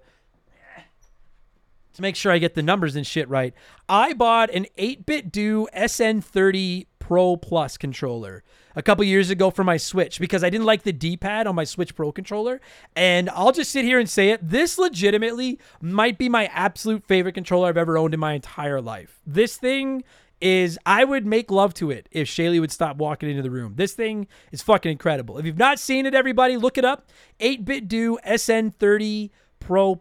to 1.93 2.01
make 2.01 2.15
sure 2.15 2.31
I 2.31 2.37
get 2.37 2.53
the 2.53 2.63
numbers 2.63 2.95
and 2.95 3.05
shit 3.05 3.27
right. 3.27 3.53
I 3.89 4.13
bought 4.13 4.49
an 4.51 4.67
8BitDo 4.77 5.65
SN30 5.75 6.85
Pro 6.99 7.35
Plus 7.35 7.75
controller 7.75 8.45
a 8.73 8.81
couple 8.81 9.03
years 9.03 9.29
ago 9.29 9.49
for 9.49 9.65
my 9.65 9.75
Switch 9.75 10.17
because 10.17 10.45
I 10.45 10.49
didn't 10.49 10.65
like 10.65 10.83
the 10.83 10.93
D-pad 10.93 11.45
on 11.45 11.55
my 11.55 11.65
Switch 11.65 11.93
Pro 11.93 12.13
controller. 12.13 12.61
And 12.95 13.29
I'll 13.31 13.51
just 13.51 13.71
sit 13.71 13.83
here 13.83 13.99
and 13.99 14.09
say 14.09 14.29
it. 14.29 14.47
This 14.47 14.77
legitimately 14.77 15.59
might 15.81 16.17
be 16.17 16.29
my 16.29 16.45
absolute 16.53 17.03
favorite 17.03 17.33
controller 17.33 17.67
I've 17.67 17.77
ever 17.77 17.97
owned 17.97 18.13
in 18.13 18.19
my 18.21 18.33
entire 18.33 18.79
life. 18.79 19.19
This 19.25 19.57
thing 19.57 20.03
is 20.39 20.77
I 20.85 21.03
would 21.03 21.25
make 21.25 21.51
love 21.51 21.73
to 21.75 21.91
it 21.91 22.07
if 22.11 22.27
Shaylee 22.27 22.59
would 22.59 22.71
stop 22.71 22.97
walking 22.97 23.29
into 23.29 23.41
the 23.41 23.49
room. 23.49 23.73
This 23.75 23.93
thing 23.93 24.27
is 24.51 24.61
fucking 24.61 24.91
incredible. 24.91 25.37
If 25.37 25.45
you've 25.45 25.57
not 25.57 25.79
seen 25.79 26.05
it, 26.05 26.13
everybody, 26.13 26.57
look 26.57 26.77
it 26.77 26.85
up. 26.85 27.09
8BitDo 27.39 28.17
SN30 28.25 29.29
Pro 29.67 29.99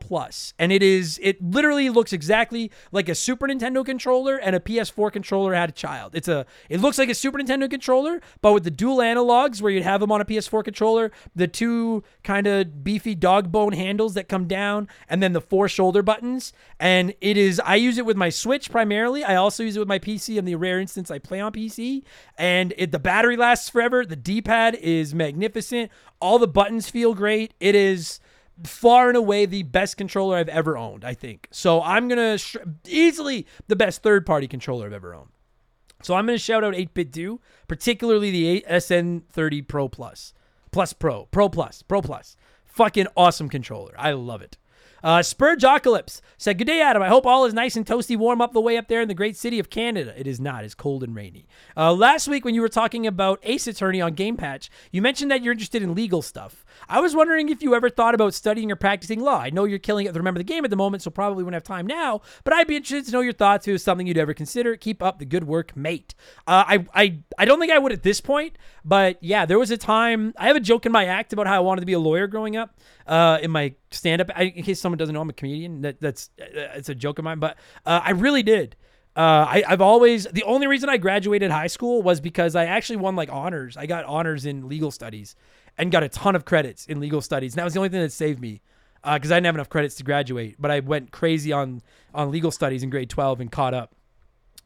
And 0.61 0.70
it 0.70 0.81
is, 0.81 1.18
it 1.20 1.42
literally 1.42 1.90
looks 1.90 2.12
exactly 2.12 2.70
like 2.92 3.09
a 3.09 3.16
Super 3.16 3.48
Nintendo 3.48 3.85
controller 3.85 4.37
and 4.37 4.55
a 4.55 4.61
PS4 4.61 5.11
controller 5.11 5.55
had 5.55 5.70
a 5.70 5.72
child. 5.72 6.14
It's 6.14 6.29
a, 6.29 6.46
it 6.70 6.81
looks 6.81 6.98
like 6.98 7.09
a 7.09 7.16
Super 7.16 7.38
Nintendo 7.38 7.68
controller, 7.68 8.20
but 8.42 8.52
with 8.52 8.62
the 8.62 8.70
dual 8.70 8.98
analogs 8.98 9.61
where 9.61 9.72
you'd 9.72 9.83
have 9.83 9.98
them 9.98 10.12
on 10.12 10.20
a 10.20 10.24
PS4 10.24 10.62
controller, 10.62 11.11
the 11.35 11.48
two 11.48 12.05
kind 12.22 12.46
of 12.46 12.85
beefy 12.85 13.16
dog 13.16 13.50
bone 13.50 13.72
handles 13.72 14.14
that 14.14 14.29
come 14.29 14.46
down, 14.46 14.87
and 15.09 15.20
then 15.20 15.33
the 15.33 15.40
four 15.40 15.68
shoulder 15.68 16.00
buttons. 16.00 16.52
And 16.79 17.12
it 17.20 17.37
is, 17.37 17.59
I 17.64 17.74
use 17.74 17.98
it 17.98 18.07
with 18.07 18.16
my 18.16 18.29
Switch 18.29 18.70
primarily. 18.70 19.24
I 19.24 19.35
also 19.35 19.64
use 19.64 19.74
it 19.74 19.81
with 19.81 19.88
my 19.88 19.98
PC 19.98 20.37
in 20.37 20.44
the 20.44 20.55
rare 20.55 20.79
instance 20.79 21.11
I 21.11 21.18
play 21.18 21.40
on 21.40 21.50
PC. 21.50 22.05
And 22.38 22.72
it, 22.79 22.92
the 22.92 23.00
battery 23.00 23.37
lasts 23.37 23.68
forever. 23.68 24.07
The 24.07 24.14
D 24.14 24.40
pad 24.40 24.76
is 24.76 25.12
magnificent. 25.12 25.90
All 26.20 26.38
the 26.38 26.46
buttons 26.46 26.88
feel 26.88 27.14
great. 27.14 27.52
It 27.59 27.74
is, 27.74 28.20
far 28.64 29.09
and 29.09 29.16
away 29.16 29.47
the 29.47 29.62
best 29.64 29.97
controller 29.97 30.37
I've 30.37 30.49
ever 30.49 30.77
owned, 30.77 31.05
I 31.05 31.14
think. 31.14 31.49
So 31.51 31.83
I'm 31.83 32.09
going 32.09 32.19
to 32.19 32.38
sh- 32.38 32.57
easily 32.87 33.47
the 33.69 33.77
best 33.77 34.03
third 34.03 34.25
party 34.25 34.49
controller 34.49 34.87
I've 34.87 34.92
ever 34.92 35.14
owned. 35.14 35.31
So 36.03 36.14
I'm 36.14 36.27
going 36.27 36.38
to 36.38 36.42
shout 36.42 36.64
out 36.64 36.75
8BitDo, 36.75 37.38
particularly 37.69 38.31
the 38.31 38.64
SN30 38.69 39.66
Pro 39.66 39.88
Plus, 39.88 40.35
Plus 40.71 40.92
Pro, 40.92 41.27
Pro 41.27 41.49
Plus, 41.49 41.83
Pro 41.83 42.03
Plus. 42.03 42.37
Fucking 42.64 43.07
awesome 43.16 43.49
controller. 43.49 43.95
I 43.97 44.12
love 44.12 44.42
it. 44.42 44.59
Uh, 45.07 45.21
Spurgeocalypse 45.21 46.21
said, 46.37 46.59
Good 46.59 46.64
day, 46.64 46.83
Adam. 46.83 47.01
I 47.01 47.07
hope 47.07 47.27
all 47.27 47.45
is 47.45 47.55
nice 47.55 47.77
and 47.77 47.87
toasty 47.87 48.16
warm 48.16 48.40
up 48.40 48.53
the 48.53 48.61
way 48.61 48.77
up 48.77 48.88
there 48.88 49.01
in 49.01 49.07
the 49.07 49.14
great 49.14 49.37
city 49.37 49.61
of 49.61 49.71
Canada. 49.71 50.12
It 50.19 50.27
is 50.27 50.40
not. 50.40 50.64
It's 50.64 50.75
cold 50.75 51.05
and 51.05 51.14
rainy. 51.14 51.47
Uh, 51.77 51.92
last 51.92 52.27
week, 52.27 52.45
when 52.45 52.57
you 52.57 52.61
were 52.61 52.69
talking 52.69 53.07
about 53.07 53.38
Ace 53.45 53.69
Attorney 53.69 54.01
on 54.01 54.14
Game 54.14 54.37
Patch, 54.37 54.69
you 54.90 55.01
mentioned 55.01 55.31
that 55.31 55.45
you're 55.45 55.53
interested 55.53 55.81
in 55.81 55.95
legal 55.95 56.23
stuff. 56.23 56.64
I 56.88 56.99
was 56.99 57.14
wondering 57.14 57.51
if 57.51 57.62
you 57.62 57.73
ever 57.77 57.88
thought 57.88 58.16
about 58.16 58.35
studying 58.35 58.73
or 58.73 58.75
practicing 58.75 59.21
law. 59.21 59.38
I 59.38 59.51
know 59.51 59.62
you're 59.62 59.79
killing 59.79 60.07
it 60.07 60.12
to 60.12 60.19
remember 60.19 60.38
the 60.38 60.45
game 60.45 60.64
at 60.64 60.71
the 60.71 60.77
moment, 60.77 61.05
so 61.05 61.11
probably 61.12 61.45
won't 61.45 61.55
have 61.55 61.62
time 61.62 61.87
now, 61.87 62.23
but 62.42 62.53
I'd 62.53 62.66
be 62.66 62.75
interested 62.75 63.07
to 63.07 63.12
know 63.12 63.21
your 63.21 63.33
thoughts 63.33 63.69
if 63.69 63.69
it 63.69 63.73
was 63.75 63.85
something 63.85 64.09
you'd 64.09 64.19
ever 64.19 64.35
consider. 64.35 64.75
Keep 64.75 65.05
up 65.05 65.21
the 65.21 65.25
good 65.25 65.45
work, 65.45 65.77
mate. 65.77 66.16
Uh, 66.49 66.64
I, 66.66 66.87
I, 66.92 67.19
I 67.38 67.45
don't 67.45 67.61
think 67.61 67.71
I 67.71 67.79
would 67.79 67.92
at 67.92 68.03
this 68.03 68.21
point, 68.21 68.59
but 68.85 69.23
yeah, 69.23 69.47
there 69.47 69.61
was 69.61 69.71
a 69.71 69.77
time. 69.77 70.35
I 70.37 70.49
have 70.49 70.57
a 70.57 70.61
joke 70.61 70.85
in 70.85 70.90
my 70.90 71.05
act 71.05 71.33
about 71.33 71.47
how 71.47 71.55
I 71.55 71.61
wanted 71.61 71.83
to 71.83 71.87
be 71.87 71.92
a 71.92 72.01
lawyer 72.01 72.27
growing 72.27 72.57
up 72.57 72.77
uh, 73.07 73.38
in 73.40 73.53
my 73.53 73.75
stand 73.96 74.20
up. 74.20 74.30
In 74.38 74.62
case 74.62 74.80
someone 74.80 74.98
doesn't 74.98 75.14
know, 75.14 75.20
I'm 75.20 75.28
a 75.30 75.32
comedian. 75.32 75.82
That, 75.82 76.00
that's 76.00 76.30
uh, 76.40 76.44
it's 76.74 76.88
a 76.88 76.94
joke 76.94 77.18
of 77.18 77.24
mine, 77.24 77.38
but 77.38 77.56
uh, 77.85 78.00
I 78.04 78.11
really 78.11 78.42
did. 78.42 78.76
Uh, 79.16 79.46
I, 79.48 79.64
I've 79.66 79.80
always 79.80 80.24
the 80.24 80.42
only 80.42 80.66
reason 80.66 80.90
I 80.90 80.98
graduated 80.98 81.50
high 81.50 81.68
school 81.68 82.02
was 82.02 82.20
because 82.20 82.54
I 82.54 82.66
actually 82.66 82.96
won 82.96 83.16
like 83.16 83.30
honors. 83.32 83.76
I 83.76 83.87
got 83.87 84.04
honors 84.04 84.44
in 84.44 84.68
legal 84.68 84.90
studies 84.90 85.35
and 85.78 85.90
got 85.90 86.02
a 86.02 86.09
ton 86.09 86.37
of 86.37 86.44
credits 86.44 86.87
in 86.87 87.00
legal 87.00 87.22
studies. 87.22 87.54
And 87.54 87.59
that 87.59 87.64
was 87.64 87.72
the 87.72 87.78
only 87.78 87.88
thing 87.88 88.02
that 88.02 88.12
saved 88.12 88.40
me 88.40 88.61
because 89.02 89.30
uh, 89.30 89.35
I 89.35 89.37
didn't 89.38 89.46
have 89.46 89.54
enough 89.54 89.68
credits 89.70 89.94
to 89.96 90.04
graduate. 90.04 90.56
But 90.59 90.70
I 90.70 90.80
went 90.80 91.12
crazy 91.12 91.52
on 91.52 91.82
on 92.14 92.30
legal 92.30 92.50
studies 92.50 92.82
in 92.82 92.90
grade 92.90 93.09
12 93.09 93.40
and 93.40 93.50
caught 93.50 93.72
up. 93.72 93.94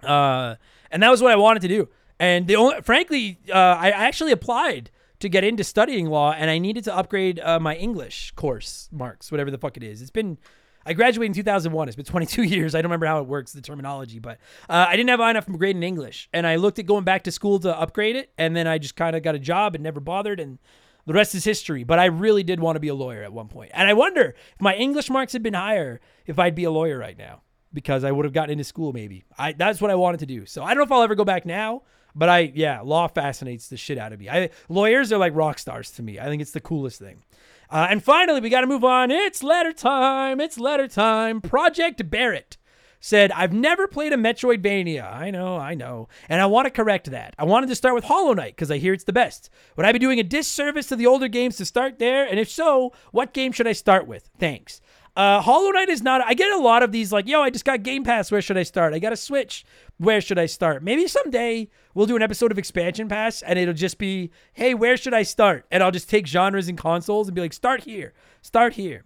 Uh, 0.02 0.56
and 0.90 1.02
that 1.02 1.10
was 1.10 1.22
what 1.22 1.30
I 1.30 1.36
wanted 1.36 1.62
to 1.62 1.68
do. 1.68 1.88
And 2.18 2.46
the 2.46 2.56
only, 2.56 2.80
frankly, 2.82 3.38
uh, 3.48 3.54
I 3.54 3.90
actually 3.90 4.32
applied 4.32 4.90
to 5.20 5.28
get 5.28 5.44
into 5.44 5.64
studying 5.64 6.06
law, 6.06 6.33
and 6.33 6.50
I 6.50 6.59
needed 6.59 6.85
to 6.85 6.96
upgrade 6.96 7.38
uh, 7.40 7.61
my 7.61 7.76
English 7.76 8.33
course 8.33 8.88
marks, 8.90 9.30
whatever 9.30 9.50
the 9.50 9.59
fuck 9.59 9.76
it 9.76 9.83
is. 9.83 10.02
It's 10.02 10.11
been 10.11 10.38
I 10.85 10.94
graduated 10.94 11.30
in 11.30 11.35
2001. 11.35 11.88
It's 11.88 11.96
been 11.96 12.04
22 12.04 12.42
years. 12.44 12.74
I 12.74 12.78
don't 12.78 12.90
remember 12.90 13.06
how 13.06 13.20
it 13.20 13.26
works, 13.26 13.52
the 13.52 13.61
terminology, 13.61 14.18
but 14.18 14.38
uh, 14.68 14.87
I 14.88 14.96
didn't 14.96 15.11
have 15.11 15.20
enough 15.20 15.46
grade 15.46 15.76
in 15.76 15.83
English. 15.83 16.28
And 16.33 16.46
I 16.46 16.56
looked 16.56 16.78
at 16.78 16.87
going 16.87 17.04
back 17.04 17.24
to 17.24 17.33
school 17.33 17.59
to 17.61 17.78
upgrade 17.78 18.16
it. 18.16 18.33
And 18.38 18.56
then 18.56 18.66
I 18.66 18.78
just 18.78 18.96
kind 18.96 19.14
of 19.14 19.22
got 19.22 19.35
a 19.35 19.38
job 19.38 19.74
and 19.74 19.85
never 19.85 20.00
bothered. 20.00 20.40
And 20.40 20.59
the 21.06 21.12
rest 21.12 21.35
is 21.35 21.44
history. 21.44 21.85
But 21.85 21.98
I 21.98 22.06
really 22.06 22.42
did 22.42 22.61
want 22.61 22.76
to 22.76 22.80
be 22.80 22.88
a 22.88 22.94
lawyer 22.94 23.22
at 23.22 23.33
one 23.33 23.48
point. 23.48 23.70
And 23.74 23.88
I 23.88 23.92
wonder 23.92 24.35
if 24.54 24.61
my 24.61 24.74
English 24.74 25.11
marks 25.11 25.33
had 25.35 25.42
been 25.42 25.54
higher, 25.54 26.00
if 26.26 26.38
I'd 26.38 26.54
be 26.54 26.64
a 26.64 26.70
lawyer 26.70 26.98
right 26.98 27.18
now 27.18 27.42
because 27.72 28.02
I 28.02 28.11
would 28.11 28.24
have 28.24 28.33
gotten 28.33 28.50
into 28.50 28.64
school 28.64 28.92
maybe. 28.92 29.24
I 29.38 29.52
That's 29.52 29.80
what 29.80 29.90
I 29.90 29.94
wanted 29.94 30.20
to 30.20 30.26
do. 30.26 30.46
So 30.46 30.62
I 30.64 30.68
don't 30.68 30.78
know 30.78 30.85
if 30.85 30.92
I'll 30.92 31.02
ever 31.02 31.14
go 31.14 31.24
back 31.24 31.46
now. 31.46 31.83
But 32.14 32.28
I, 32.28 32.52
yeah, 32.54 32.80
law 32.80 33.08
fascinates 33.08 33.68
the 33.68 33.76
shit 33.76 33.98
out 33.98 34.12
of 34.12 34.20
me. 34.20 34.28
I, 34.28 34.50
lawyers 34.68 35.12
are 35.12 35.18
like 35.18 35.34
rock 35.34 35.58
stars 35.58 35.90
to 35.92 36.02
me. 36.02 36.18
I 36.18 36.26
think 36.26 36.42
it's 36.42 36.52
the 36.52 36.60
coolest 36.60 36.98
thing. 36.98 37.22
Uh, 37.70 37.86
and 37.88 38.02
finally, 38.02 38.40
we 38.40 38.48
got 38.48 38.62
to 38.62 38.66
move 38.66 38.84
on. 38.84 39.10
It's 39.10 39.42
letter 39.42 39.72
time. 39.72 40.40
It's 40.40 40.58
letter 40.58 40.88
time. 40.88 41.40
Project 41.40 42.10
Barrett 42.10 42.56
said, 43.00 43.32
I've 43.32 43.52
never 43.52 43.86
played 43.86 44.12
a 44.12 44.16
Metroidvania. 44.16 45.10
I 45.10 45.30
know, 45.30 45.56
I 45.56 45.74
know. 45.74 46.08
And 46.28 46.40
I 46.40 46.46
want 46.46 46.66
to 46.66 46.70
correct 46.70 47.10
that. 47.10 47.34
I 47.38 47.44
wanted 47.44 47.68
to 47.68 47.74
start 47.74 47.94
with 47.94 48.04
Hollow 48.04 48.34
Knight 48.34 48.56
because 48.56 48.70
I 48.70 48.78
hear 48.78 48.92
it's 48.92 49.04
the 49.04 49.12
best. 49.12 49.50
Would 49.76 49.86
I 49.86 49.92
be 49.92 49.98
doing 49.98 50.20
a 50.20 50.24
disservice 50.24 50.86
to 50.88 50.96
the 50.96 51.06
older 51.06 51.28
games 51.28 51.56
to 51.56 51.64
start 51.64 51.98
there? 51.98 52.26
And 52.26 52.38
if 52.38 52.50
so, 52.50 52.92
what 53.12 53.32
game 53.32 53.52
should 53.52 53.66
I 53.66 53.72
start 53.72 54.06
with? 54.06 54.28
Thanks. 54.38 54.80
Uh, 55.16 55.40
Hollow 55.40 55.70
Knight 55.70 55.88
is 55.88 56.02
not. 56.02 56.22
I 56.24 56.34
get 56.34 56.52
a 56.52 56.58
lot 56.58 56.82
of 56.82 56.92
these 56.92 57.12
like, 57.12 57.26
yo, 57.26 57.40
I 57.42 57.50
just 57.50 57.64
got 57.64 57.82
Game 57.82 58.04
Pass. 58.04 58.30
Where 58.30 58.42
should 58.42 58.56
I 58.56 58.62
start? 58.62 58.94
I 58.94 58.98
got 58.98 59.12
a 59.12 59.16
Switch. 59.16 59.64
Where 60.00 60.22
should 60.22 60.38
I 60.38 60.46
start? 60.46 60.82
Maybe 60.82 61.06
someday 61.06 61.68
we'll 61.92 62.06
do 62.06 62.16
an 62.16 62.22
episode 62.22 62.50
of 62.50 62.56
Expansion 62.56 63.06
Pass, 63.06 63.42
and 63.42 63.58
it'll 63.58 63.74
just 63.74 63.98
be, 63.98 64.30
hey, 64.54 64.72
where 64.72 64.96
should 64.96 65.12
I 65.12 65.24
start? 65.24 65.66
And 65.70 65.82
I'll 65.82 65.90
just 65.90 66.08
take 66.08 66.26
genres 66.26 66.68
and 66.68 66.78
consoles 66.78 67.28
and 67.28 67.34
be 67.34 67.42
like, 67.42 67.52
start 67.52 67.82
here, 67.82 68.14
start 68.40 68.72
here. 68.72 69.04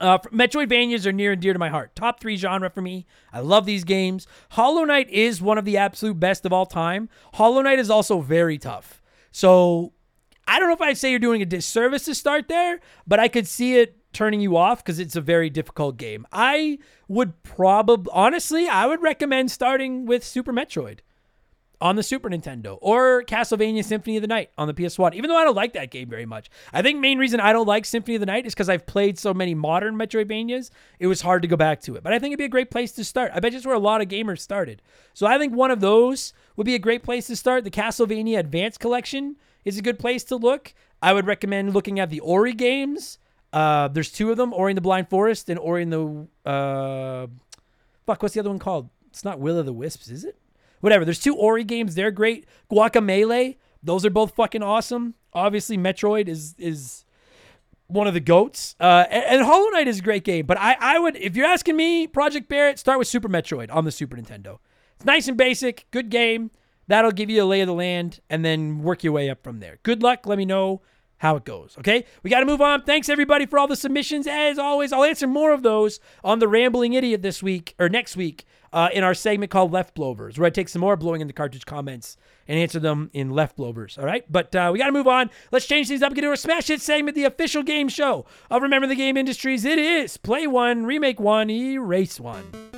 Uh, 0.00 0.18
Metroidvanias 0.18 1.06
are 1.06 1.12
near 1.12 1.30
and 1.30 1.40
dear 1.40 1.52
to 1.52 1.58
my 1.60 1.68
heart. 1.68 1.94
Top 1.94 2.18
three 2.18 2.36
genre 2.36 2.68
for 2.68 2.82
me. 2.82 3.06
I 3.32 3.38
love 3.38 3.64
these 3.64 3.84
games. 3.84 4.26
Hollow 4.50 4.82
Knight 4.82 5.08
is 5.08 5.40
one 5.40 5.56
of 5.56 5.64
the 5.64 5.76
absolute 5.76 6.18
best 6.18 6.44
of 6.44 6.52
all 6.52 6.66
time. 6.66 7.08
Hollow 7.34 7.62
Knight 7.62 7.78
is 7.78 7.88
also 7.88 8.20
very 8.20 8.58
tough. 8.58 9.00
So 9.30 9.92
I 10.48 10.58
don't 10.58 10.66
know 10.66 10.74
if 10.74 10.82
I'd 10.82 10.98
say 10.98 11.10
you're 11.10 11.20
doing 11.20 11.42
a 11.42 11.46
disservice 11.46 12.06
to 12.06 12.14
start 12.16 12.48
there, 12.48 12.80
but 13.06 13.20
I 13.20 13.28
could 13.28 13.46
see 13.46 13.76
it 13.76 13.97
turning 14.18 14.40
you 14.40 14.56
off 14.56 14.82
because 14.82 14.98
it's 14.98 15.14
a 15.14 15.20
very 15.20 15.48
difficult 15.48 15.96
game. 15.96 16.26
I 16.32 16.80
would 17.06 17.40
probably, 17.44 18.10
honestly, 18.12 18.66
I 18.66 18.84
would 18.84 19.00
recommend 19.00 19.52
starting 19.52 20.06
with 20.06 20.24
Super 20.24 20.52
Metroid 20.52 20.98
on 21.80 21.94
the 21.94 22.02
Super 22.02 22.28
Nintendo 22.28 22.78
or 22.80 23.22
Castlevania 23.22 23.84
Symphony 23.84 24.16
of 24.16 24.22
the 24.22 24.26
Night 24.26 24.50
on 24.58 24.66
the 24.66 24.74
PS1, 24.74 25.14
even 25.14 25.30
though 25.30 25.36
I 25.36 25.44
don't 25.44 25.54
like 25.54 25.72
that 25.74 25.92
game 25.92 26.08
very 26.08 26.26
much. 26.26 26.50
I 26.72 26.82
think 26.82 26.98
main 26.98 27.18
reason 27.18 27.38
I 27.38 27.52
don't 27.52 27.68
like 27.68 27.84
Symphony 27.84 28.16
of 28.16 28.20
the 28.20 28.26
Night 28.26 28.44
is 28.44 28.54
because 28.54 28.68
I've 28.68 28.86
played 28.86 29.20
so 29.20 29.32
many 29.32 29.54
modern 29.54 29.94
Metroidvanias, 29.94 30.70
it 30.98 31.06
was 31.06 31.20
hard 31.20 31.42
to 31.42 31.48
go 31.48 31.56
back 31.56 31.80
to 31.82 31.94
it. 31.94 32.02
But 32.02 32.12
I 32.12 32.18
think 32.18 32.32
it'd 32.32 32.38
be 32.38 32.44
a 32.44 32.48
great 32.48 32.72
place 32.72 32.90
to 32.92 33.04
start. 33.04 33.30
I 33.32 33.38
bet 33.38 33.54
it's 33.54 33.64
where 33.64 33.76
a 33.76 33.78
lot 33.78 34.00
of 34.00 34.08
gamers 34.08 34.40
started. 34.40 34.82
So 35.14 35.28
I 35.28 35.38
think 35.38 35.54
one 35.54 35.70
of 35.70 35.78
those 35.78 36.32
would 36.56 36.66
be 36.66 36.74
a 36.74 36.80
great 36.80 37.04
place 37.04 37.28
to 37.28 37.36
start. 37.36 37.62
The 37.62 37.70
Castlevania 37.70 38.40
Advance 38.40 38.78
Collection 38.78 39.36
is 39.64 39.78
a 39.78 39.82
good 39.82 40.00
place 40.00 40.24
to 40.24 40.34
look. 40.34 40.74
I 41.00 41.12
would 41.12 41.28
recommend 41.28 41.72
looking 41.72 42.00
at 42.00 42.10
the 42.10 42.18
Ori 42.18 42.52
games. 42.52 43.18
Uh, 43.52 43.88
there's 43.88 44.10
two 44.10 44.30
of 44.30 44.36
them: 44.36 44.52
Ori 44.52 44.72
and 44.72 44.76
the 44.76 44.82
Blind 44.82 45.08
Forest 45.08 45.48
and 45.48 45.58
Ori 45.58 45.82
and 45.82 45.92
the 45.92 46.26
uh, 46.48 47.26
fuck. 48.06 48.22
What's 48.22 48.34
the 48.34 48.40
other 48.40 48.50
one 48.50 48.58
called? 48.58 48.90
It's 49.08 49.24
not 49.24 49.40
Will 49.40 49.58
of 49.58 49.66
the 49.66 49.72
Wisps, 49.72 50.10
is 50.10 50.24
it? 50.24 50.38
Whatever. 50.80 51.04
There's 51.04 51.18
two 51.18 51.34
Ori 51.34 51.64
games. 51.64 51.94
They're 51.94 52.10
great. 52.10 52.46
Guacamelee. 52.70 53.56
Those 53.82 54.04
are 54.04 54.10
both 54.10 54.34
fucking 54.34 54.62
awesome. 54.62 55.14
Obviously, 55.32 55.76
Metroid 55.76 56.28
is 56.28 56.54
is 56.58 57.04
one 57.88 58.06
of 58.06 58.14
the 58.14 58.20
goats. 58.20 58.76
Uh, 58.78 59.06
and, 59.10 59.24
and, 59.24 59.42
Hollow 59.42 59.68
Knight 59.70 59.88
is 59.88 59.98
a 59.98 60.02
great 60.02 60.22
game. 60.22 60.46
But 60.46 60.58
I, 60.58 60.76
I 60.78 60.98
would, 60.98 61.16
if 61.16 61.34
you're 61.36 61.46
asking 61.46 61.74
me, 61.74 62.06
Project 62.06 62.48
Barrett, 62.48 62.78
start 62.78 62.98
with 62.98 63.08
Super 63.08 63.28
Metroid 63.28 63.74
on 63.74 63.86
the 63.86 63.90
Super 63.90 64.16
Nintendo. 64.16 64.58
It's 64.96 65.06
nice 65.06 65.26
and 65.26 65.38
basic, 65.38 65.86
good 65.90 66.10
game. 66.10 66.50
That'll 66.86 67.12
give 67.12 67.30
you 67.30 67.42
a 67.42 67.46
lay 67.46 67.60
of 67.60 67.66
the 67.66 67.74
land, 67.74 68.20
and 68.30 68.44
then 68.44 68.82
work 68.82 69.04
your 69.04 69.12
way 69.12 69.28
up 69.28 69.42
from 69.42 69.60
there. 69.60 69.78
Good 69.82 70.02
luck. 70.02 70.26
Let 70.26 70.38
me 70.38 70.44
know 70.44 70.80
how 71.18 71.36
it 71.36 71.44
goes. 71.44 71.76
Okay, 71.78 72.04
we 72.22 72.30
got 72.30 72.40
to 72.40 72.46
move 72.46 72.60
on. 72.60 72.82
Thanks 72.82 73.08
everybody 73.08 73.46
for 73.46 73.58
all 73.58 73.66
the 73.66 73.76
submissions. 73.76 74.26
As 74.26 74.58
always, 74.58 74.92
I'll 74.92 75.04
answer 75.04 75.26
more 75.26 75.52
of 75.52 75.62
those 75.62 76.00
on 76.24 76.38
the 76.38 76.48
Rambling 76.48 76.94
Idiot 76.94 77.22
this 77.22 77.42
week 77.42 77.74
or 77.78 77.88
next 77.88 78.16
week 78.16 78.44
uh, 78.72 78.88
in 78.92 79.04
our 79.04 79.14
segment 79.14 79.50
called 79.50 79.72
Left 79.72 79.94
Blowers, 79.94 80.38
where 80.38 80.46
I 80.46 80.50
take 80.50 80.68
some 80.68 80.80
more 80.80 80.96
blowing 80.96 81.20
in 81.20 81.26
the 81.26 81.32
cartridge 81.32 81.66
comments 81.66 82.16
and 82.46 82.58
answer 82.58 82.78
them 82.78 83.10
in 83.12 83.30
Left 83.30 83.56
Blowers. 83.56 83.98
All 83.98 84.04
right, 84.04 84.24
but 84.30 84.54
uh, 84.54 84.70
we 84.72 84.78
got 84.78 84.86
to 84.86 84.92
move 84.92 85.08
on. 85.08 85.30
Let's 85.50 85.66
change 85.66 85.88
things 85.88 86.02
up. 86.02 86.14
Get 86.14 86.22
to 86.22 86.28
our 86.28 86.36
Smash 86.36 86.68
Hit 86.68 86.80
segment, 86.80 87.14
the 87.14 87.24
official 87.24 87.62
game 87.62 87.88
show 87.88 88.26
of 88.50 88.62
Remember 88.62 88.86
the 88.86 88.94
Game 88.94 89.16
Industries. 89.16 89.64
It 89.64 89.78
is 89.78 90.16
Play 90.16 90.46
One, 90.46 90.86
Remake 90.86 91.20
One, 91.20 91.50
Erase 91.50 92.20
One. 92.20 92.77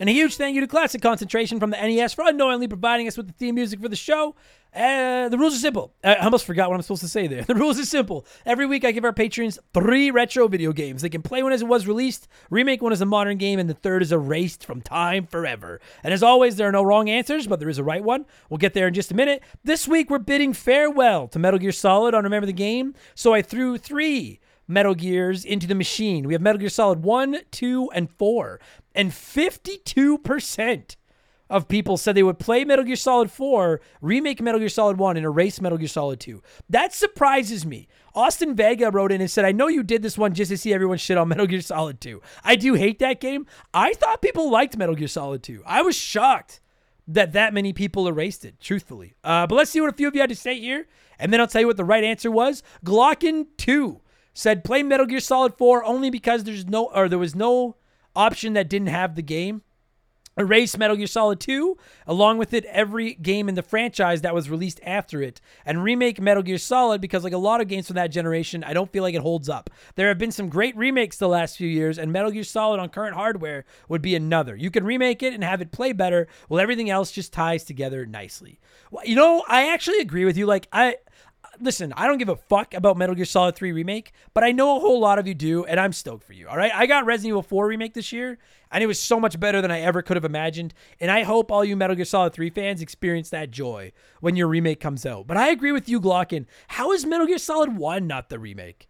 And 0.00 0.08
a 0.08 0.12
huge 0.12 0.36
thank 0.36 0.56
you 0.56 0.60
to 0.60 0.66
Classic 0.66 1.00
Concentration 1.00 1.60
from 1.60 1.70
the 1.70 1.76
NES 1.76 2.14
for 2.14 2.24
unknowingly 2.26 2.66
providing 2.66 3.06
us 3.06 3.16
with 3.16 3.28
the 3.28 3.32
theme 3.32 3.54
music 3.54 3.80
for 3.80 3.88
the 3.88 3.94
show. 3.94 4.34
Uh, 4.74 5.28
the 5.28 5.38
rules 5.38 5.54
are 5.54 5.60
simple. 5.60 5.94
I 6.02 6.16
almost 6.16 6.44
forgot 6.44 6.68
what 6.68 6.74
I'm 6.74 6.82
supposed 6.82 7.02
to 7.02 7.08
say 7.08 7.28
there. 7.28 7.42
The 7.46 7.54
rules 7.54 7.78
are 7.78 7.84
simple. 7.84 8.26
Every 8.44 8.66
week 8.66 8.84
I 8.84 8.90
give 8.90 9.04
our 9.04 9.12
patrons 9.12 9.56
three 9.72 10.10
retro 10.10 10.48
video 10.48 10.72
games. 10.72 11.02
They 11.02 11.08
can 11.08 11.22
play 11.22 11.44
one 11.44 11.52
as 11.52 11.62
it 11.62 11.68
was 11.68 11.86
released, 11.86 12.26
remake 12.50 12.82
one 12.82 12.92
as 12.92 13.00
a 13.00 13.06
modern 13.06 13.38
game, 13.38 13.60
and 13.60 13.70
the 13.70 13.74
third 13.74 14.02
is 14.02 14.10
erased 14.10 14.66
from 14.66 14.80
time 14.80 15.26
forever. 15.28 15.80
And 16.02 16.12
as 16.12 16.24
always, 16.24 16.56
there 16.56 16.68
are 16.68 16.72
no 16.72 16.82
wrong 16.82 17.08
answers, 17.08 17.46
but 17.46 17.60
there 17.60 17.68
is 17.68 17.78
a 17.78 17.84
right 17.84 18.02
one. 18.02 18.26
We'll 18.50 18.58
get 18.58 18.74
there 18.74 18.88
in 18.88 18.94
just 18.94 19.12
a 19.12 19.14
minute. 19.14 19.44
This 19.62 19.86
week 19.86 20.10
we're 20.10 20.18
bidding 20.18 20.54
farewell 20.54 21.28
to 21.28 21.38
Metal 21.38 21.60
Gear 21.60 21.72
Solid 21.72 22.14
on 22.14 22.24
Remember 22.24 22.46
the 22.46 22.52
Game, 22.52 22.94
so 23.14 23.32
I 23.32 23.42
threw 23.42 23.78
three 23.78 24.40
Metal 24.66 24.94
Gears 24.94 25.44
into 25.44 25.66
the 25.66 25.74
machine. 25.74 26.26
We 26.26 26.32
have 26.32 26.42
Metal 26.42 26.58
Gear 26.58 26.68
Solid 26.68 27.02
1, 27.02 27.36
2, 27.50 27.90
and 27.94 28.10
4. 28.10 28.60
And 28.94 29.10
52% 29.10 30.96
of 31.50 31.68
people 31.68 31.96
said 31.96 32.14
they 32.14 32.22
would 32.22 32.38
play 32.38 32.64
Metal 32.64 32.84
Gear 32.84 32.96
Solid 32.96 33.30
4, 33.30 33.80
remake 34.00 34.40
Metal 34.40 34.58
Gear 34.58 34.68
Solid 34.68 34.98
1, 34.98 35.16
and 35.16 35.26
erase 35.26 35.60
Metal 35.60 35.78
Gear 35.78 35.88
Solid 35.88 36.20
2. 36.20 36.42
That 36.70 36.94
surprises 36.94 37.66
me. 37.66 37.86
Austin 38.14 38.54
Vega 38.54 38.90
wrote 38.90 39.12
in 39.12 39.20
and 39.20 39.30
said, 39.30 39.44
I 39.44 39.52
know 39.52 39.68
you 39.68 39.82
did 39.82 40.02
this 40.02 40.16
one 40.16 40.32
just 40.32 40.50
to 40.50 40.56
see 40.56 40.72
everyone 40.72 40.98
shit 40.98 41.18
on 41.18 41.28
Metal 41.30 41.46
Gear 41.46 41.60
Solid 41.60 42.00
2. 42.00 42.20
I 42.42 42.56
do 42.56 42.74
hate 42.74 42.98
that 43.00 43.20
game. 43.20 43.46
I 43.72 43.92
thought 43.92 44.22
people 44.22 44.50
liked 44.50 44.76
Metal 44.76 44.94
Gear 44.94 45.08
Solid 45.08 45.42
2. 45.42 45.62
I 45.66 45.82
was 45.82 45.96
shocked 45.96 46.60
that 47.06 47.32
that 47.32 47.52
many 47.52 47.72
people 47.72 48.08
erased 48.08 48.44
it, 48.44 48.58
truthfully. 48.60 49.14
Uh, 49.22 49.46
but 49.46 49.56
let's 49.56 49.70
see 49.70 49.80
what 49.80 49.90
a 49.90 49.96
few 49.96 50.08
of 50.08 50.14
you 50.14 50.20
had 50.22 50.30
to 50.30 50.36
say 50.36 50.58
here, 50.58 50.86
and 51.18 51.32
then 51.32 51.40
I'll 51.40 51.46
tell 51.46 51.60
you 51.60 51.66
what 51.66 51.76
the 51.76 51.84
right 51.84 52.04
answer 52.04 52.30
was. 52.30 52.62
Glocken 52.84 53.46
2 53.58 54.00
said 54.32 54.64
play 54.64 54.82
Metal 54.82 55.06
Gear 55.06 55.20
Solid 55.20 55.54
4 55.54 55.84
only 55.84 56.10
because 56.10 56.44
there's 56.44 56.66
no 56.66 56.86
or 56.94 57.08
there 57.08 57.18
was 57.18 57.34
no 57.34 57.76
option 58.16 58.52
that 58.54 58.68
didn't 58.68 58.88
have 58.88 59.14
the 59.14 59.22
game. 59.22 59.62
Erase 60.36 60.76
Metal 60.76 60.96
Gear 60.96 61.06
Solid 61.06 61.38
2, 61.38 61.76
along 62.08 62.38
with 62.38 62.52
it 62.54 62.64
every 62.64 63.14
game 63.14 63.48
in 63.48 63.54
the 63.54 63.62
franchise 63.62 64.22
that 64.22 64.34
was 64.34 64.50
released 64.50 64.80
after 64.84 65.22
it, 65.22 65.40
and 65.64 65.84
remake 65.84 66.20
Metal 66.20 66.42
Gear 66.42 66.58
Solid 66.58 67.00
because, 67.00 67.22
like 67.22 67.32
a 67.32 67.38
lot 67.38 67.60
of 67.60 67.68
games 67.68 67.86
from 67.86 67.94
that 67.94 68.08
generation, 68.08 68.64
I 68.64 68.72
don't 68.72 68.90
feel 68.90 69.04
like 69.04 69.14
it 69.14 69.20
holds 69.20 69.48
up. 69.48 69.70
There 69.94 70.08
have 70.08 70.18
been 70.18 70.32
some 70.32 70.48
great 70.48 70.76
remakes 70.76 71.18
the 71.18 71.28
last 71.28 71.56
few 71.56 71.68
years, 71.68 71.98
and 71.98 72.12
Metal 72.12 72.32
Gear 72.32 72.42
Solid 72.42 72.80
on 72.80 72.88
current 72.88 73.14
hardware 73.14 73.64
would 73.88 74.02
be 74.02 74.16
another. 74.16 74.56
You 74.56 74.72
can 74.72 74.84
remake 74.84 75.22
it 75.22 75.34
and 75.34 75.44
have 75.44 75.60
it 75.60 75.70
play 75.70 75.92
better, 75.92 76.26
while 76.48 76.60
everything 76.60 76.90
else 76.90 77.12
just 77.12 77.32
ties 77.32 77.62
together 77.62 78.04
nicely. 78.04 78.58
Well, 78.90 79.06
you 79.06 79.14
know, 79.14 79.44
I 79.48 79.68
actually 79.68 80.00
agree 80.00 80.24
with 80.24 80.36
you. 80.36 80.46
Like, 80.46 80.66
I 80.72 80.96
listen, 81.60 81.92
I 81.96 82.06
don't 82.06 82.18
give 82.18 82.28
a 82.28 82.36
fuck 82.36 82.74
about 82.74 82.96
Metal 82.96 83.14
Gear 83.14 83.24
Solid 83.24 83.54
3 83.54 83.72
remake, 83.72 84.12
but 84.32 84.44
I 84.44 84.52
know 84.52 84.76
a 84.76 84.80
whole 84.80 85.00
lot 85.00 85.18
of 85.18 85.26
you 85.26 85.34
do, 85.34 85.64
and 85.64 85.78
I'm 85.78 85.92
stoked 85.92 86.24
for 86.24 86.32
you. 86.32 86.48
All 86.48 86.56
right. 86.56 86.72
I 86.74 86.86
got 86.86 87.06
Resident 87.06 87.30
Evil 87.30 87.42
4 87.42 87.66
remake 87.66 87.94
this 87.94 88.12
year, 88.12 88.38
and 88.70 88.82
it 88.82 88.86
was 88.86 88.98
so 88.98 89.18
much 89.18 89.38
better 89.38 89.60
than 89.60 89.70
I 89.70 89.80
ever 89.80 90.02
could 90.02 90.16
have 90.16 90.24
imagined. 90.24 90.74
And 91.00 91.10
I 91.10 91.22
hope 91.22 91.50
all 91.50 91.64
you 91.64 91.76
Metal 91.76 91.96
Gear 91.96 92.04
Solid 92.04 92.32
3 92.32 92.50
fans 92.50 92.82
experience 92.82 93.30
that 93.30 93.50
joy 93.50 93.92
when 94.20 94.36
your 94.36 94.48
remake 94.48 94.80
comes 94.80 95.06
out. 95.06 95.26
But 95.26 95.36
I 95.36 95.48
agree 95.50 95.72
with 95.72 95.88
you, 95.88 96.00
Glocken. 96.00 96.46
How 96.68 96.92
is 96.92 97.06
Metal 97.06 97.26
Gear 97.26 97.38
Solid 97.38 97.76
1 97.76 98.06
not 98.06 98.28
the 98.28 98.38
remake? 98.38 98.88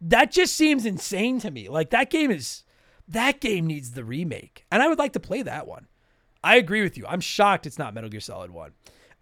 That 0.00 0.32
just 0.32 0.56
seems 0.56 0.84
insane 0.84 1.38
to 1.40 1.50
me. 1.50 1.68
Like 1.68 1.90
that 1.90 2.10
game 2.10 2.30
is 2.30 2.64
that 3.08 3.40
game 3.40 3.66
needs 3.66 3.92
the 3.92 4.04
remake. 4.04 4.64
And 4.70 4.82
I 4.82 4.88
would 4.88 4.98
like 4.98 5.12
to 5.12 5.20
play 5.20 5.42
that 5.42 5.66
one. 5.66 5.86
I 6.44 6.56
agree 6.56 6.82
with 6.82 6.98
you. 6.98 7.06
I'm 7.06 7.20
shocked 7.20 7.66
it's 7.66 7.78
not 7.78 7.94
Metal 7.94 8.10
Gear 8.10 8.20
Solid 8.20 8.50
1. 8.50 8.72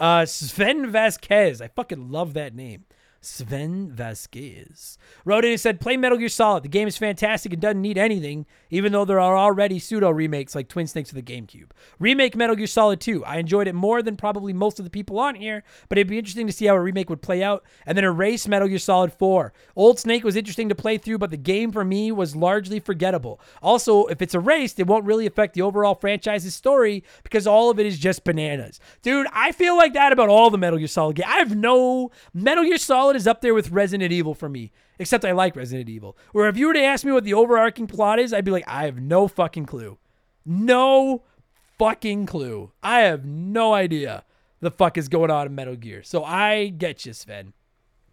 Uh, 0.00 0.24
Sven 0.24 0.90
Vasquez. 0.90 1.60
I 1.60 1.68
fucking 1.68 2.10
love 2.10 2.32
that 2.34 2.54
name. 2.54 2.86
Sven 3.22 3.90
Vasquez 3.92 4.96
wrote 5.24 5.44
in 5.44 5.52
and 5.52 5.60
said, 5.60 5.80
Play 5.80 5.96
Metal 5.96 6.16
Gear 6.16 6.28
Solid. 6.28 6.62
The 6.62 6.68
game 6.68 6.88
is 6.88 6.96
fantastic 6.96 7.52
and 7.52 7.60
doesn't 7.60 7.82
need 7.82 7.98
anything, 7.98 8.46
even 8.70 8.92
though 8.92 9.04
there 9.04 9.20
are 9.20 9.36
already 9.36 9.78
pseudo 9.78 10.10
remakes 10.10 10.54
like 10.54 10.68
Twin 10.68 10.86
Snakes 10.86 11.10
for 11.10 11.16
the 11.16 11.22
GameCube. 11.22 11.70
Remake 11.98 12.34
Metal 12.34 12.56
Gear 12.56 12.66
Solid 12.66 13.00
2. 13.00 13.24
I 13.24 13.36
enjoyed 13.36 13.68
it 13.68 13.74
more 13.74 14.02
than 14.02 14.16
probably 14.16 14.52
most 14.52 14.78
of 14.78 14.84
the 14.84 14.90
people 14.90 15.18
on 15.18 15.34
here, 15.34 15.62
but 15.88 15.98
it'd 15.98 16.08
be 16.08 16.18
interesting 16.18 16.46
to 16.46 16.52
see 16.52 16.66
how 16.66 16.74
a 16.74 16.80
remake 16.80 17.10
would 17.10 17.20
play 17.20 17.42
out. 17.42 17.64
And 17.84 17.96
then 17.96 18.04
erase 18.04 18.48
Metal 18.48 18.68
Gear 18.68 18.78
Solid 18.78 19.12
4. 19.12 19.52
Old 19.76 19.98
Snake 19.98 20.24
was 20.24 20.36
interesting 20.36 20.70
to 20.70 20.74
play 20.74 20.96
through, 20.96 21.18
but 21.18 21.30
the 21.30 21.36
game 21.36 21.72
for 21.72 21.84
me 21.84 22.10
was 22.12 22.34
largely 22.34 22.80
forgettable. 22.80 23.38
Also, 23.62 24.06
if 24.06 24.22
it's 24.22 24.34
erased, 24.34 24.80
it 24.80 24.86
won't 24.86 25.04
really 25.04 25.26
affect 25.26 25.54
the 25.54 25.62
overall 25.62 25.94
franchise's 25.94 26.54
story 26.54 27.04
because 27.22 27.46
all 27.46 27.68
of 27.68 27.78
it 27.78 27.84
is 27.84 27.98
just 27.98 28.24
bananas. 28.24 28.80
Dude, 29.02 29.26
I 29.32 29.52
feel 29.52 29.76
like 29.76 29.92
that 29.92 30.12
about 30.12 30.30
all 30.30 30.48
the 30.48 30.58
Metal 30.58 30.78
Gear 30.78 30.88
Solid 30.88 31.16
games. 31.16 31.28
I 31.30 31.38
have 31.38 31.54
no 31.54 32.10
Metal 32.32 32.64
Gear 32.64 32.78
Solid 32.78 33.09
is 33.16 33.26
up 33.26 33.40
there 33.40 33.54
with 33.54 33.70
Resident 33.70 34.12
Evil 34.12 34.34
for 34.34 34.48
me, 34.48 34.72
except 34.98 35.24
I 35.24 35.32
like 35.32 35.56
Resident 35.56 35.88
Evil. 35.88 36.16
Where 36.32 36.48
if 36.48 36.56
you 36.56 36.66
were 36.66 36.74
to 36.74 36.82
ask 36.82 37.04
me 37.04 37.12
what 37.12 37.24
the 37.24 37.34
overarching 37.34 37.86
plot 37.86 38.18
is, 38.18 38.32
I'd 38.32 38.44
be 38.44 38.50
like, 38.50 38.68
I 38.68 38.84
have 38.84 39.00
no 39.00 39.28
fucking 39.28 39.66
clue. 39.66 39.98
No 40.44 41.22
fucking 41.78 42.26
clue. 42.26 42.72
I 42.82 43.00
have 43.00 43.24
no 43.24 43.72
idea 43.72 44.24
the 44.60 44.70
fuck 44.70 44.98
is 44.98 45.08
going 45.08 45.30
on 45.30 45.46
in 45.46 45.54
Metal 45.54 45.76
Gear. 45.76 46.02
So 46.02 46.22
I 46.22 46.68
get 46.68 47.06
you, 47.06 47.12
Sven. 47.12 47.52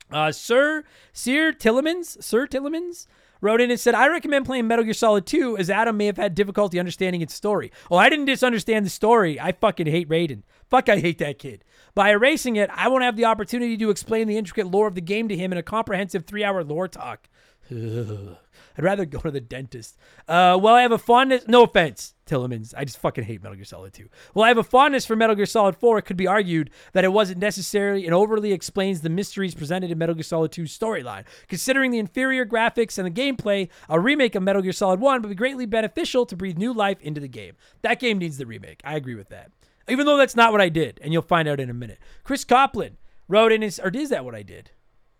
Uh, 0.09 0.31
Sir 0.31 0.85
Sir 1.11 1.51
Tillemans, 1.51 2.23
Sir 2.23 2.47
Tillemans 2.47 3.07
wrote 3.41 3.61
in 3.61 3.71
and 3.71 3.79
said, 3.79 3.95
I 3.95 4.07
recommend 4.07 4.45
playing 4.45 4.67
Metal 4.67 4.83
Gear 4.83 4.93
Solid 4.93 5.25
2 5.25 5.57
as 5.57 5.69
Adam 5.69 5.97
may 5.97 6.05
have 6.05 6.17
had 6.17 6.35
difficulty 6.35 6.79
understanding 6.79 7.21
its 7.21 7.33
story. 7.33 7.71
Well, 7.89 7.99
I 7.99 8.09
didn't 8.09 8.27
just 8.27 8.43
understand 8.43 8.85
the 8.85 8.89
story. 8.89 9.39
I 9.39 9.51
fucking 9.51 9.87
hate 9.87 10.09
Raiden. 10.09 10.43
Fuck, 10.69 10.89
I 10.89 10.99
hate 10.99 11.17
that 11.19 11.39
kid. 11.39 11.63
By 11.95 12.11
erasing 12.11 12.55
it, 12.55 12.69
I 12.73 12.87
won't 12.89 13.03
have 13.03 13.15
the 13.15 13.25
opportunity 13.25 13.77
to 13.77 13.89
explain 13.89 14.27
the 14.27 14.37
intricate 14.37 14.67
lore 14.67 14.87
of 14.87 14.95
the 14.95 15.01
game 15.01 15.27
to 15.29 15.35
him 15.35 15.51
in 15.51 15.57
a 15.57 15.63
comprehensive 15.63 16.25
three 16.25 16.43
hour 16.43 16.63
lore 16.63 16.87
talk. 16.87 17.27
I'd 18.77 18.83
rather 18.83 19.05
go 19.05 19.19
to 19.19 19.31
the 19.31 19.41
dentist. 19.41 19.97
Uh, 20.27 20.57
well, 20.61 20.75
I 20.75 20.83
have 20.83 20.91
a 20.91 20.97
fondness. 20.97 21.47
No 21.47 21.63
offense, 21.63 22.13
Tillemans. 22.27 22.73
I 22.77 22.85
just 22.85 22.99
fucking 22.99 23.23
hate 23.23 23.41
Metal 23.41 23.55
Gear 23.55 23.65
Solid 23.65 23.93
2. 23.93 24.07
Well, 24.33 24.45
I 24.45 24.49
have 24.49 24.59
a 24.59 24.63
fondness 24.63 25.05
for 25.05 25.15
Metal 25.15 25.35
Gear 25.35 25.47
Solid 25.47 25.75
4. 25.75 25.97
It 25.97 26.03
could 26.03 26.17
be 26.17 26.27
argued 26.27 26.69
that 26.93 27.03
it 27.03 27.11
wasn't 27.11 27.39
necessary 27.39 28.05
and 28.05 28.13
overly 28.13 28.53
explains 28.53 29.01
the 29.01 29.09
mysteries 29.09 29.55
presented 29.55 29.89
in 29.89 29.97
Metal 29.97 30.13
Gear 30.13 30.23
Solid 30.23 30.51
2's 30.51 30.77
storyline. 30.77 31.25
Considering 31.47 31.89
the 31.89 31.97
inferior 31.97 32.45
graphics 32.45 32.99
and 32.99 33.07
the 33.07 33.21
gameplay, 33.21 33.69
a 33.89 33.99
remake 33.99 34.35
of 34.35 34.43
Metal 34.43 34.61
Gear 34.61 34.73
Solid 34.73 34.99
1 34.99 35.21
would 35.23 35.29
be 35.29 35.35
greatly 35.35 35.65
beneficial 35.65 36.25
to 36.27 36.35
breathe 36.35 36.57
new 36.57 36.73
life 36.73 37.01
into 37.01 37.19
the 37.19 37.27
game. 37.27 37.55
That 37.81 37.99
game 37.99 38.19
needs 38.19 38.37
the 38.37 38.45
remake. 38.45 38.81
I 38.83 38.95
agree 38.95 39.15
with 39.15 39.29
that. 39.29 39.51
Even 39.89 40.05
though 40.05 40.17
that's 40.17 40.35
not 40.35 40.51
what 40.51 40.61
I 40.61 40.69
did, 40.69 40.99
and 41.01 41.13
you'll 41.13 41.21
find 41.21 41.47
out 41.47 41.59
in 41.59 41.69
a 41.69 41.73
minute. 41.73 41.97
Chris 42.23 42.43
Copland 42.43 42.97
wrote 43.27 43.51
in 43.51 43.61
his, 43.61 43.79
or 43.79 43.89
is 43.89 44.09
that 44.09 44.25
what 44.25 44.35
I 44.35 44.43
did? 44.43 44.71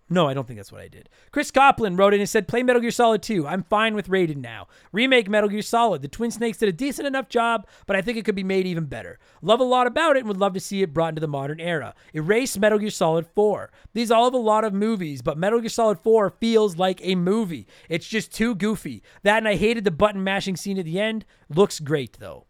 No, 0.09 0.29
I 0.29 0.33
don't 0.33 0.47
think 0.47 0.57
that's 0.57 0.71
what 0.71 0.81
I 0.81 0.87
did. 0.87 1.09
Chris 1.31 1.51
Copland 1.51 1.97
wrote 1.97 2.13
in 2.13 2.21
and 2.21 2.29
said, 2.29 2.47
Play 2.47 2.63
Metal 2.63 2.81
Gear 2.81 2.91
Solid 2.91 3.21
2. 3.21 3.45
I'm 3.45 3.63
fine 3.63 3.93
with 3.93 4.07
Raiden 4.07 4.37
now. 4.37 4.67
Remake 4.93 5.29
Metal 5.29 5.49
Gear 5.49 5.61
Solid. 5.61 6.01
The 6.01 6.07
Twin 6.07 6.31
Snakes 6.31 6.59
did 6.59 6.69
a 6.69 6.73
decent 6.73 7.07
enough 7.07 7.27
job, 7.27 7.67
but 7.85 7.97
I 7.97 8.01
think 8.01 8.17
it 8.17 8.23
could 8.23 8.35
be 8.35 8.43
made 8.43 8.65
even 8.65 8.85
better. 8.85 9.19
Love 9.41 9.59
a 9.59 9.65
lot 9.65 9.85
about 9.85 10.15
it 10.15 10.19
and 10.19 10.29
would 10.29 10.37
love 10.37 10.53
to 10.53 10.61
see 10.61 10.81
it 10.81 10.93
brought 10.93 11.09
into 11.09 11.19
the 11.19 11.27
modern 11.27 11.59
era. 11.59 11.93
Erase 12.15 12.57
Metal 12.57 12.79
Gear 12.79 12.89
Solid 12.89 13.27
4. 13.27 13.69
These 13.93 14.09
all 14.09 14.25
have 14.25 14.33
a 14.33 14.37
lot 14.37 14.63
of 14.63 14.73
movies, 14.73 15.21
but 15.21 15.37
Metal 15.37 15.59
Gear 15.59 15.69
Solid 15.69 15.99
4 15.99 16.29
feels 16.39 16.77
like 16.77 17.01
a 17.03 17.15
movie. 17.15 17.67
It's 17.89 18.07
just 18.07 18.33
too 18.33 18.55
goofy. 18.55 19.03
That 19.23 19.39
and 19.39 19.47
I 19.47 19.55
hated 19.55 19.83
the 19.83 19.91
button 19.91 20.23
mashing 20.23 20.55
scene 20.55 20.79
at 20.79 20.85
the 20.85 21.01
end. 21.01 21.25
Looks 21.49 21.81
great, 21.81 22.17
though. 22.19 22.45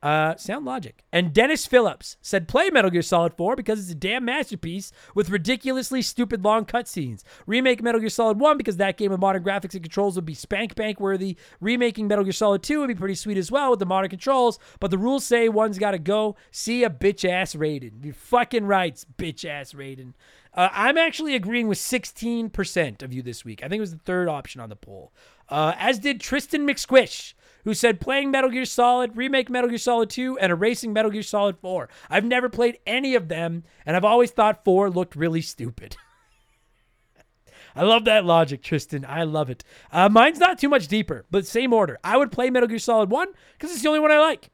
Uh, 0.00 0.36
sound 0.36 0.64
logic. 0.64 1.04
And 1.12 1.32
Dennis 1.32 1.66
Phillips 1.66 2.16
said, 2.22 2.46
play 2.46 2.70
Metal 2.70 2.90
Gear 2.90 3.02
Solid 3.02 3.34
4 3.34 3.56
because 3.56 3.80
it's 3.80 3.90
a 3.90 3.96
damn 3.96 4.24
masterpiece 4.24 4.92
with 5.12 5.28
ridiculously 5.28 6.02
stupid 6.02 6.44
long 6.44 6.66
cutscenes. 6.66 7.24
Remake 7.46 7.82
Metal 7.82 8.00
Gear 8.00 8.08
Solid 8.08 8.38
1 8.38 8.56
because 8.56 8.76
that 8.76 8.96
game 8.96 9.10
with 9.10 9.18
modern 9.18 9.42
graphics 9.42 9.74
and 9.74 9.82
controls 9.82 10.14
would 10.14 10.24
be 10.24 10.34
spank 10.34 10.76
bank 10.76 11.00
worthy. 11.00 11.36
Remaking 11.60 12.06
Metal 12.06 12.22
Gear 12.22 12.32
Solid 12.32 12.62
2 12.62 12.78
would 12.78 12.88
be 12.88 12.94
pretty 12.94 13.16
sweet 13.16 13.36
as 13.36 13.50
well 13.50 13.70
with 13.70 13.80
the 13.80 13.86
modern 13.86 14.10
controls, 14.10 14.60
but 14.78 14.92
the 14.92 14.98
rules 14.98 15.24
say 15.24 15.48
one's 15.48 15.78
got 15.78 15.90
to 15.90 15.98
go. 15.98 16.36
See 16.52 16.84
a 16.84 16.90
bitch 16.90 17.28
ass 17.28 17.56
Raiden. 17.56 18.04
You 18.04 18.12
fucking 18.12 18.66
rights, 18.66 19.04
bitch 19.16 19.44
ass 19.44 19.72
Raiden. 19.72 20.12
Uh, 20.54 20.68
I'm 20.72 20.96
actually 20.96 21.34
agreeing 21.34 21.66
with 21.66 21.78
16% 21.78 23.02
of 23.02 23.12
you 23.12 23.22
this 23.22 23.44
week. 23.44 23.62
I 23.62 23.68
think 23.68 23.78
it 23.78 23.80
was 23.80 23.92
the 23.92 23.98
third 23.98 24.28
option 24.28 24.60
on 24.60 24.68
the 24.68 24.76
poll. 24.76 25.12
Uh, 25.48 25.74
as 25.76 25.98
did 25.98 26.20
Tristan 26.20 26.66
McSquish 26.66 27.34
who 27.64 27.74
said 27.74 28.00
playing 28.00 28.30
Metal 28.30 28.50
Gear 28.50 28.64
Solid, 28.64 29.16
remake 29.16 29.50
Metal 29.50 29.68
Gear 29.68 29.78
Solid 29.78 30.10
2, 30.10 30.38
and 30.38 30.50
erasing 30.50 30.92
Metal 30.92 31.10
Gear 31.10 31.22
Solid 31.22 31.58
4. 31.58 31.88
I've 32.08 32.24
never 32.24 32.48
played 32.48 32.78
any 32.86 33.14
of 33.14 33.28
them, 33.28 33.64
and 33.84 33.96
I've 33.96 34.04
always 34.04 34.30
thought 34.30 34.64
4 34.64 34.90
looked 34.90 35.16
really 35.16 35.42
stupid. 35.42 35.96
I 37.76 37.82
love 37.82 38.04
that 38.06 38.24
logic, 38.24 38.62
Tristan. 38.62 39.04
I 39.08 39.24
love 39.24 39.50
it. 39.50 39.64
Uh, 39.92 40.08
mine's 40.08 40.38
not 40.38 40.58
too 40.58 40.68
much 40.68 40.88
deeper, 40.88 41.24
but 41.30 41.46
same 41.46 41.72
order. 41.72 41.98
I 42.02 42.16
would 42.16 42.32
play 42.32 42.50
Metal 42.50 42.68
Gear 42.68 42.78
Solid 42.78 43.10
1 43.10 43.28
because 43.52 43.72
it's 43.72 43.82
the 43.82 43.88
only 43.88 44.00
one 44.00 44.12
I 44.12 44.18
like. 44.18 44.50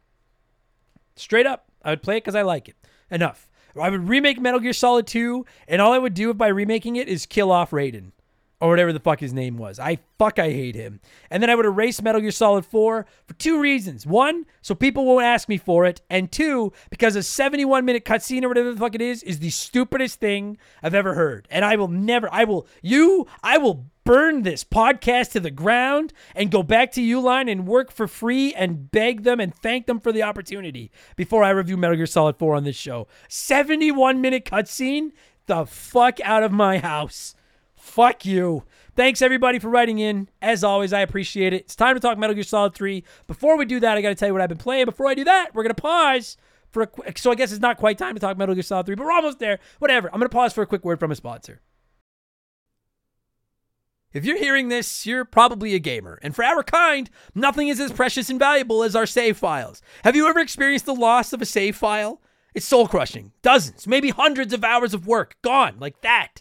Straight 1.16 1.46
up, 1.46 1.70
I 1.82 1.90
would 1.90 2.02
play 2.02 2.16
it 2.16 2.24
because 2.24 2.34
I 2.34 2.42
like 2.42 2.68
it. 2.68 2.76
Enough. 3.10 3.48
I 3.80 3.90
would 3.90 4.08
remake 4.08 4.40
Metal 4.40 4.60
Gear 4.60 4.72
Solid 4.72 5.06
2, 5.06 5.44
and 5.68 5.80
all 5.82 5.92
I 5.92 5.98
would 5.98 6.14
do 6.14 6.32
by 6.34 6.48
remaking 6.48 6.96
it 6.96 7.08
is 7.08 7.26
kill 7.26 7.50
off 7.50 7.70
Raiden 7.70 8.12
or 8.64 8.70
whatever 8.70 8.94
the 8.94 9.00
fuck 9.00 9.20
his 9.20 9.34
name 9.34 9.58
was. 9.58 9.78
I 9.78 9.98
fuck 10.18 10.38
I 10.38 10.48
hate 10.50 10.74
him. 10.74 10.98
And 11.28 11.42
then 11.42 11.50
I 11.50 11.54
would 11.54 11.66
erase 11.66 12.00
Metal 12.00 12.22
Gear 12.22 12.30
Solid 12.30 12.64
4 12.64 13.04
for 13.26 13.34
two 13.34 13.60
reasons. 13.60 14.06
One, 14.06 14.46
so 14.62 14.74
people 14.74 15.04
won't 15.04 15.22
ask 15.22 15.50
me 15.50 15.58
for 15.58 15.84
it, 15.84 16.00
and 16.08 16.32
two, 16.32 16.72
because 16.88 17.14
a 17.14 17.22
71 17.22 17.84
minute 17.84 18.06
cutscene 18.06 18.42
or 18.42 18.48
whatever 18.48 18.72
the 18.72 18.80
fuck 18.80 18.94
it 18.94 19.02
is 19.02 19.22
is 19.22 19.40
the 19.40 19.50
stupidest 19.50 20.18
thing 20.18 20.56
I've 20.82 20.94
ever 20.94 21.12
heard. 21.12 21.46
And 21.50 21.62
I 21.62 21.76
will 21.76 21.88
never 21.88 22.26
I 22.32 22.44
will 22.44 22.66
you 22.80 23.26
I 23.42 23.58
will 23.58 23.84
burn 24.04 24.44
this 24.44 24.64
podcast 24.64 25.32
to 25.32 25.40
the 25.40 25.50
ground 25.50 26.14
and 26.34 26.50
go 26.50 26.62
back 26.62 26.90
to 26.92 27.02
Uline 27.02 27.52
and 27.52 27.66
work 27.66 27.92
for 27.92 28.08
free 28.08 28.54
and 28.54 28.90
beg 28.90 29.24
them 29.24 29.40
and 29.40 29.54
thank 29.54 29.84
them 29.84 30.00
for 30.00 30.10
the 30.10 30.22
opportunity 30.22 30.90
before 31.16 31.44
I 31.44 31.50
review 31.50 31.76
Metal 31.76 31.96
Gear 31.96 32.06
Solid 32.06 32.38
4 32.38 32.56
on 32.56 32.64
this 32.64 32.76
show. 32.76 33.08
71 33.28 34.22
minute 34.22 34.46
cutscene? 34.46 35.12
The 35.44 35.66
fuck 35.66 36.18
out 36.20 36.42
of 36.42 36.50
my 36.50 36.78
house. 36.78 37.33
Fuck 37.84 38.24
you. 38.24 38.64
Thanks 38.96 39.20
everybody 39.20 39.58
for 39.58 39.68
writing 39.68 39.98
in. 39.98 40.30
As 40.40 40.64
always, 40.64 40.94
I 40.94 41.00
appreciate 41.00 41.52
it. 41.52 41.64
It's 41.64 41.76
time 41.76 41.94
to 41.94 42.00
talk 42.00 42.16
Metal 42.16 42.34
Gear 42.34 42.42
Solid 42.42 42.74
3. 42.74 43.04
Before 43.26 43.58
we 43.58 43.66
do 43.66 43.78
that, 43.78 43.98
I 43.98 44.00
got 44.00 44.08
to 44.08 44.14
tell 44.14 44.28
you 44.28 44.32
what 44.32 44.40
I've 44.40 44.48
been 44.48 44.56
playing. 44.56 44.86
Before 44.86 45.06
I 45.06 45.14
do 45.14 45.22
that, 45.24 45.54
we're 45.54 45.62
going 45.62 45.74
to 45.74 45.80
pause 45.80 46.38
for 46.70 46.82
a 46.82 46.86
quick. 46.86 47.18
So 47.18 47.30
I 47.30 47.34
guess 47.34 47.52
it's 47.52 47.60
not 47.60 47.76
quite 47.76 47.98
time 47.98 48.14
to 48.14 48.20
talk 48.20 48.38
Metal 48.38 48.54
Gear 48.54 48.62
Solid 48.62 48.86
3, 48.86 48.94
but 48.94 49.04
we're 49.04 49.12
almost 49.12 49.38
there. 49.38 49.60
Whatever. 49.80 50.08
I'm 50.08 50.18
going 50.18 50.30
to 50.30 50.34
pause 50.34 50.54
for 50.54 50.62
a 50.62 50.66
quick 50.66 50.82
word 50.82 50.98
from 50.98 51.12
a 51.12 51.14
sponsor. 51.14 51.60
If 54.14 54.24
you're 54.24 54.38
hearing 54.38 54.70
this, 54.70 55.04
you're 55.04 55.26
probably 55.26 55.74
a 55.74 55.78
gamer. 55.78 56.18
And 56.22 56.34
for 56.34 56.42
our 56.42 56.62
kind, 56.62 57.10
nothing 57.34 57.68
is 57.68 57.80
as 57.80 57.92
precious 57.92 58.30
and 58.30 58.38
valuable 58.38 58.82
as 58.82 58.96
our 58.96 59.06
save 59.06 59.36
files. 59.36 59.82
Have 60.04 60.16
you 60.16 60.26
ever 60.26 60.40
experienced 60.40 60.86
the 60.86 60.94
loss 60.94 61.34
of 61.34 61.42
a 61.42 61.46
save 61.46 61.76
file? 61.76 62.22
It's 62.54 62.66
soul 62.66 62.88
crushing. 62.88 63.32
Dozens, 63.42 63.86
maybe 63.86 64.08
hundreds 64.08 64.54
of 64.54 64.64
hours 64.64 64.94
of 64.94 65.06
work 65.06 65.36
gone 65.42 65.76
like 65.78 66.00
that. 66.00 66.40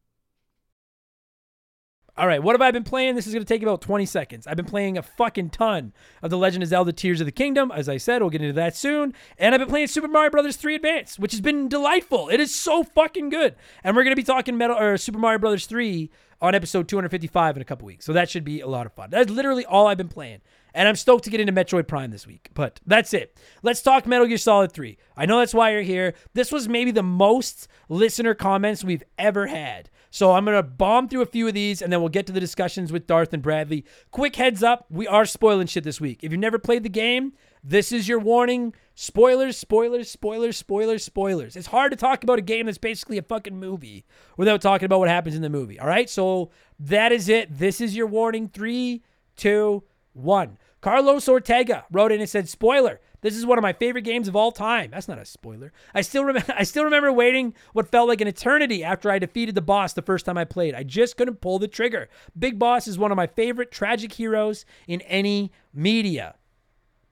All 2.21 2.27
right, 2.27 2.43
what 2.43 2.53
have 2.53 2.61
I 2.61 2.69
been 2.69 2.83
playing? 2.83 3.15
This 3.15 3.25
is 3.25 3.33
going 3.33 3.43
to 3.43 3.51
take 3.51 3.63
about 3.63 3.81
20 3.81 4.05
seconds. 4.05 4.45
I've 4.45 4.55
been 4.55 4.63
playing 4.63 4.95
a 4.95 5.01
fucking 5.01 5.49
ton 5.49 5.91
of 6.21 6.29
The 6.29 6.37
Legend 6.37 6.61
of 6.61 6.69
Zelda 6.69 6.93
Tears 6.93 7.19
of 7.19 7.25
the 7.25 7.31
Kingdom. 7.31 7.71
As 7.71 7.89
I 7.89 7.97
said, 7.97 8.21
we'll 8.21 8.29
get 8.29 8.43
into 8.43 8.53
that 8.53 8.75
soon. 8.75 9.15
And 9.39 9.55
I've 9.55 9.59
been 9.59 9.67
playing 9.67 9.87
Super 9.87 10.07
Mario 10.07 10.29
Brothers 10.29 10.55
3 10.55 10.75
Advance, 10.75 11.17
which 11.17 11.31
has 11.31 11.41
been 11.41 11.67
delightful. 11.67 12.29
It 12.29 12.39
is 12.39 12.53
so 12.53 12.83
fucking 12.83 13.29
good. 13.29 13.55
And 13.83 13.95
we're 13.95 14.03
going 14.03 14.11
to 14.11 14.21
be 14.21 14.23
talking 14.23 14.55
Metal 14.55 14.77
or 14.77 14.97
Super 14.97 15.17
Mario 15.17 15.39
Brothers 15.39 15.65
3 15.65 16.11
on 16.39 16.53
episode 16.53 16.87
255 16.87 17.55
in 17.55 17.61
a 17.63 17.65
couple 17.65 17.87
weeks. 17.87 18.05
So 18.05 18.13
that 18.13 18.29
should 18.29 18.43
be 18.43 18.61
a 18.61 18.67
lot 18.67 18.85
of 18.85 18.93
fun. 18.93 19.09
That's 19.09 19.31
literally 19.31 19.65
all 19.65 19.87
I've 19.87 19.97
been 19.97 20.07
playing. 20.07 20.41
And 20.75 20.87
I'm 20.87 20.95
stoked 20.95 21.23
to 21.23 21.31
get 21.31 21.39
into 21.39 21.53
Metroid 21.53 21.87
Prime 21.87 22.11
this 22.11 22.27
week. 22.27 22.49
But 22.53 22.79
that's 22.85 23.15
it. 23.15 23.35
Let's 23.63 23.81
talk 23.81 24.05
Metal 24.05 24.27
Gear 24.27 24.37
Solid 24.37 24.71
3. 24.71 24.95
I 25.17 25.25
know 25.25 25.39
that's 25.39 25.55
why 25.55 25.71
you're 25.71 25.81
here. 25.81 26.13
This 26.35 26.51
was 26.51 26.69
maybe 26.69 26.91
the 26.91 27.01
most 27.01 27.67
listener 27.89 28.35
comments 28.35 28.83
we've 28.83 29.03
ever 29.17 29.47
had. 29.47 29.89
So 30.11 30.33
I'm 30.33 30.43
going 30.43 30.57
to 30.57 30.63
bomb 30.63 31.07
through 31.07 31.21
a 31.21 31.25
few 31.25 31.47
of 31.47 31.53
these 31.53 31.81
and 31.81 31.91
then 31.91 32.01
we'll 32.01 32.09
get 32.09 32.27
to 32.27 32.33
the 32.33 32.39
discussions 32.39 32.91
with 32.91 33.07
Darth 33.07 33.33
and 33.33 33.41
Bradley. 33.41 33.85
Quick 34.11 34.35
heads 34.35 34.61
up, 34.61 34.85
we 34.89 35.07
are 35.07 35.25
spoiling 35.25 35.67
shit 35.67 35.85
this 35.85 36.01
week. 36.01 36.19
If 36.21 36.31
you've 36.31 36.39
never 36.39 36.59
played 36.59 36.83
the 36.83 36.89
game, 36.89 37.33
this 37.63 37.93
is 37.93 38.09
your 38.09 38.19
warning. 38.19 38.73
Spoilers, 38.93 39.57
spoilers, 39.57 40.09
spoilers, 40.11 40.57
spoilers, 40.57 41.03
spoilers. 41.03 41.55
It's 41.55 41.67
hard 41.67 41.91
to 41.91 41.95
talk 41.95 42.23
about 42.23 42.39
a 42.39 42.43
game 42.43 42.65
that's 42.65 42.77
basically 42.77 43.17
a 43.17 43.23
fucking 43.23 43.57
movie 43.57 44.03
without 44.35 44.61
talking 44.61 44.85
about 44.85 44.99
what 44.99 45.09
happens 45.09 45.35
in 45.35 45.41
the 45.41 45.49
movie. 45.49 45.79
All 45.79 45.87
right? 45.87 46.09
So 46.09 46.51
that 46.79 47.13
is 47.13 47.29
it. 47.29 47.57
This 47.57 47.79
is 47.79 47.95
your 47.95 48.07
warning. 48.07 48.49
Three, 48.49 49.03
two, 49.37 49.83
one. 50.13 50.57
Carlos 50.81 51.29
Ortega 51.29 51.85
wrote 51.89 52.11
in 52.11 52.19
and 52.19 52.29
said, 52.29 52.49
Spoiler. 52.49 52.99
This 53.21 53.35
is 53.35 53.45
one 53.45 53.57
of 53.57 53.61
my 53.61 53.73
favorite 53.73 54.01
games 54.01 54.27
of 54.27 54.35
all 54.35 54.51
time. 54.51 54.91
That's 54.91 55.07
not 55.07 55.19
a 55.19 55.25
spoiler. 55.25 55.71
I 55.93 56.01
still 56.01 56.23
remember 56.25 56.53
I 56.57 56.63
still 56.63 56.83
remember 56.83 57.11
waiting 57.11 57.53
what 57.73 57.89
felt 57.91 58.07
like 58.07 58.21
an 58.21 58.27
eternity 58.27 58.83
after 58.83 59.11
I 59.11 59.19
defeated 59.19 59.55
the 59.55 59.61
boss 59.61 59.93
the 59.93 60.01
first 60.01 60.25
time 60.25 60.37
I 60.37 60.45
played. 60.45 60.73
I 60.73 60.83
just 60.83 61.17
couldn't 61.17 61.41
pull 61.41 61.59
the 61.59 61.67
trigger. 61.67 62.09
Big 62.37 62.57
Boss 62.57 62.87
is 62.87 62.97
one 62.97 63.11
of 63.11 63.15
my 63.15 63.27
favorite 63.27 63.71
tragic 63.71 64.13
heroes 64.13 64.65
in 64.87 65.01
any 65.01 65.51
media. 65.73 66.35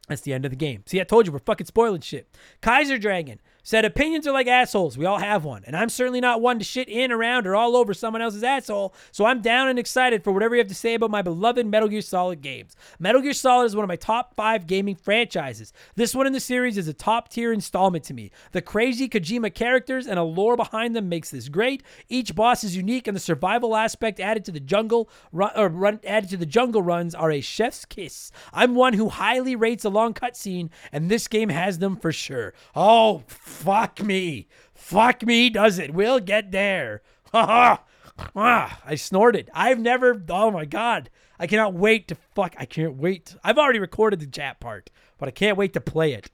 That's 0.07 0.21
the 0.21 0.33
end 0.33 0.43
of 0.43 0.51
the 0.51 0.57
game. 0.57 0.83
See, 0.87 0.99
I 0.99 1.03
told 1.03 1.27
you 1.27 1.31
we're 1.31 1.39
fucking 1.39 1.67
spoiling 1.67 2.01
shit. 2.01 2.35
Kaiser 2.61 2.97
Dragon 2.97 3.39
said 3.63 3.85
opinions 3.85 4.27
are 4.27 4.31
like 4.31 4.47
assholes. 4.47 4.97
We 4.97 5.05
all 5.05 5.19
have 5.19 5.43
one. 5.43 5.63
And 5.65 5.75
I'm 5.75 5.89
certainly 5.89 6.21
not 6.21 6.41
one 6.41 6.59
to 6.59 6.65
shit 6.65 6.89
in, 6.89 7.11
around, 7.11 7.45
or 7.47 7.55
all 7.55 7.75
over 7.75 7.93
someone 7.93 8.21
else's 8.21 8.43
asshole. 8.43 8.93
So 9.11 9.25
I'm 9.25 9.41
down 9.41 9.67
and 9.67 9.77
excited 9.77 10.23
for 10.23 10.31
whatever 10.31 10.55
you 10.55 10.59
have 10.61 10.67
to 10.69 10.75
say 10.75 10.93
about 10.93 11.11
my 11.11 11.21
beloved 11.21 11.65
Metal 11.65 11.89
Gear 11.89 12.01
Solid 12.01 12.41
games. 12.41 12.75
Metal 12.99 13.21
Gear 13.21 13.33
Solid 13.33 13.65
is 13.65 13.75
one 13.75 13.83
of 13.83 13.89
my 13.89 13.95
top 13.95 14.35
five 14.35 14.67
gaming 14.67 14.95
franchises. 14.95 15.73
This 15.95 16.15
one 16.15 16.27
in 16.27 16.33
the 16.33 16.39
series 16.39 16.77
is 16.77 16.87
a 16.87 16.93
top 16.93 17.29
tier 17.29 17.53
installment 17.53 18.03
to 18.05 18.13
me. 18.13 18.31
The 18.51 18.61
crazy 18.61 19.07
Kojima 19.09 19.53
characters 19.53 20.07
and 20.07 20.17
a 20.17 20.23
lore 20.23 20.55
behind 20.55 20.95
them 20.95 21.09
makes 21.09 21.29
this 21.29 21.49
great. 21.49 21.83
Each 22.07 22.33
boss 22.35 22.63
is 22.63 22.75
unique, 22.75 23.07
and 23.07 23.15
the 23.15 23.21
survival 23.21 23.75
aspect 23.75 24.19
added 24.19 24.45
to 24.45 24.51
the 24.51 24.59
jungle 24.59 25.09
run, 25.31 25.51
or 25.55 25.65
uh, 25.65 25.69
run, 25.69 25.99
added 26.05 26.29
to 26.31 26.37
the 26.37 26.45
jungle 26.45 26.81
runs 26.81 27.13
are 27.13 27.31
a 27.31 27.41
chef's 27.41 27.85
kiss. 27.85 28.31
I'm 28.53 28.75
one 28.75 28.93
who 28.93 29.09
highly 29.09 29.55
rates 29.55 29.85
a 29.85 29.89
long 29.89 30.13
cutscene, 30.13 30.69
and 30.91 31.09
this 31.09 31.27
game 31.27 31.49
has 31.49 31.79
them 31.79 31.95
for 31.95 32.11
sure. 32.11 32.53
Oh, 32.75 33.23
Fuck 33.49 34.01
me. 34.01 34.47
Fuck 34.73 35.23
me, 35.23 35.49
does 35.49 35.79
it? 35.79 35.93
We'll 35.93 36.19
get 36.19 36.51
there. 36.51 37.01
Ha 37.33 37.83
ah, 38.35 38.79
I 38.85 38.95
snorted. 38.95 39.49
I've 39.53 39.79
never, 39.79 40.21
oh 40.29 40.51
my 40.51 40.65
God. 40.65 41.09
I 41.39 41.47
cannot 41.47 41.73
wait 41.73 42.07
to 42.09 42.15
fuck. 42.15 42.53
I 42.57 42.65
can't 42.65 42.95
wait. 42.95 43.35
I've 43.43 43.57
already 43.57 43.79
recorded 43.79 44.19
the 44.19 44.27
chat 44.27 44.59
part, 44.59 44.89
but 45.17 45.27
I 45.27 45.31
can't 45.31 45.57
wait 45.57 45.73
to 45.73 45.81
play 45.81 46.13
it 46.13 46.29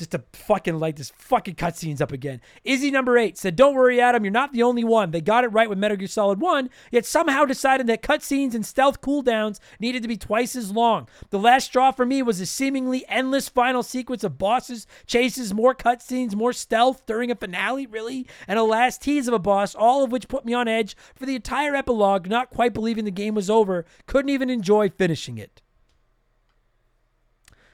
just 0.00 0.12
to 0.12 0.24
fucking 0.32 0.78
light 0.78 0.96
this 0.96 1.12
fucking 1.14 1.56
cutscenes 1.56 2.00
up 2.00 2.10
again. 2.10 2.40
Izzy 2.64 2.90
number 2.90 3.18
eight 3.18 3.36
said, 3.36 3.54
Don't 3.54 3.74
worry, 3.74 4.00
Adam, 4.00 4.24
you're 4.24 4.32
not 4.32 4.50
the 4.50 4.62
only 4.62 4.82
one. 4.82 5.10
They 5.10 5.20
got 5.20 5.44
it 5.44 5.48
right 5.48 5.68
with 5.68 5.76
Metal 5.76 5.98
Gear 5.98 6.08
Solid 6.08 6.40
1, 6.40 6.70
yet 6.90 7.04
somehow 7.04 7.44
decided 7.44 7.86
that 7.86 8.02
cutscenes 8.02 8.54
and 8.54 8.64
stealth 8.64 9.02
cooldowns 9.02 9.60
needed 9.78 10.00
to 10.00 10.08
be 10.08 10.16
twice 10.16 10.56
as 10.56 10.70
long. 10.70 11.06
The 11.28 11.38
last 11.38 11.66
straw 11.66 11.92
for 11.92 12.06
me 12.06 12.22
was 12.22 12.40
a 12.40 12.46
seemingly 12.46 13.04
endless 13.10 13.50
final 13.50 13.82
sequence 13.82 14.24
of 14.24 14.38
bosses, 14.38 14.86
chases, 15.04 15.52
more 15.52 15.74
cutscenes, 15.74 16.34
more 16.34 16.54
stealth 16.54 17.04
during 17.04 17.30
a 17.30 17.36
finale, 17.36 17.86
really, 17.86 18.26
and 18.48 18.58
a 18.58 18.64
last 18.64 19.02
tease 19.02 19.28
of 19.28 19.34
a 19.34 19.38
boss, 19.38 19.74
all 19.74 20.02
of 20.02 20.10
which 20.10 20.28
put 20.28 20.46
me 20.46 20.54
on 20.54 20.66
edge 20.66 20.96
for 21.14 21.26
the 21.26 21.36
entire 21.36 21.74
epilogue, 21.74 22.26
not 22.26 22.48
quite 22.48 22.72
believing 22.72 23.04
the 23.04 23.10
game 23.10 23.34
was 23.34 23.50
over, 23.50 23.84
couldn't 24.06 24.30
even 24.30 24.48
enjoy 24.48 24.88
finishing 24.88 25.36
it. 25.36 25.60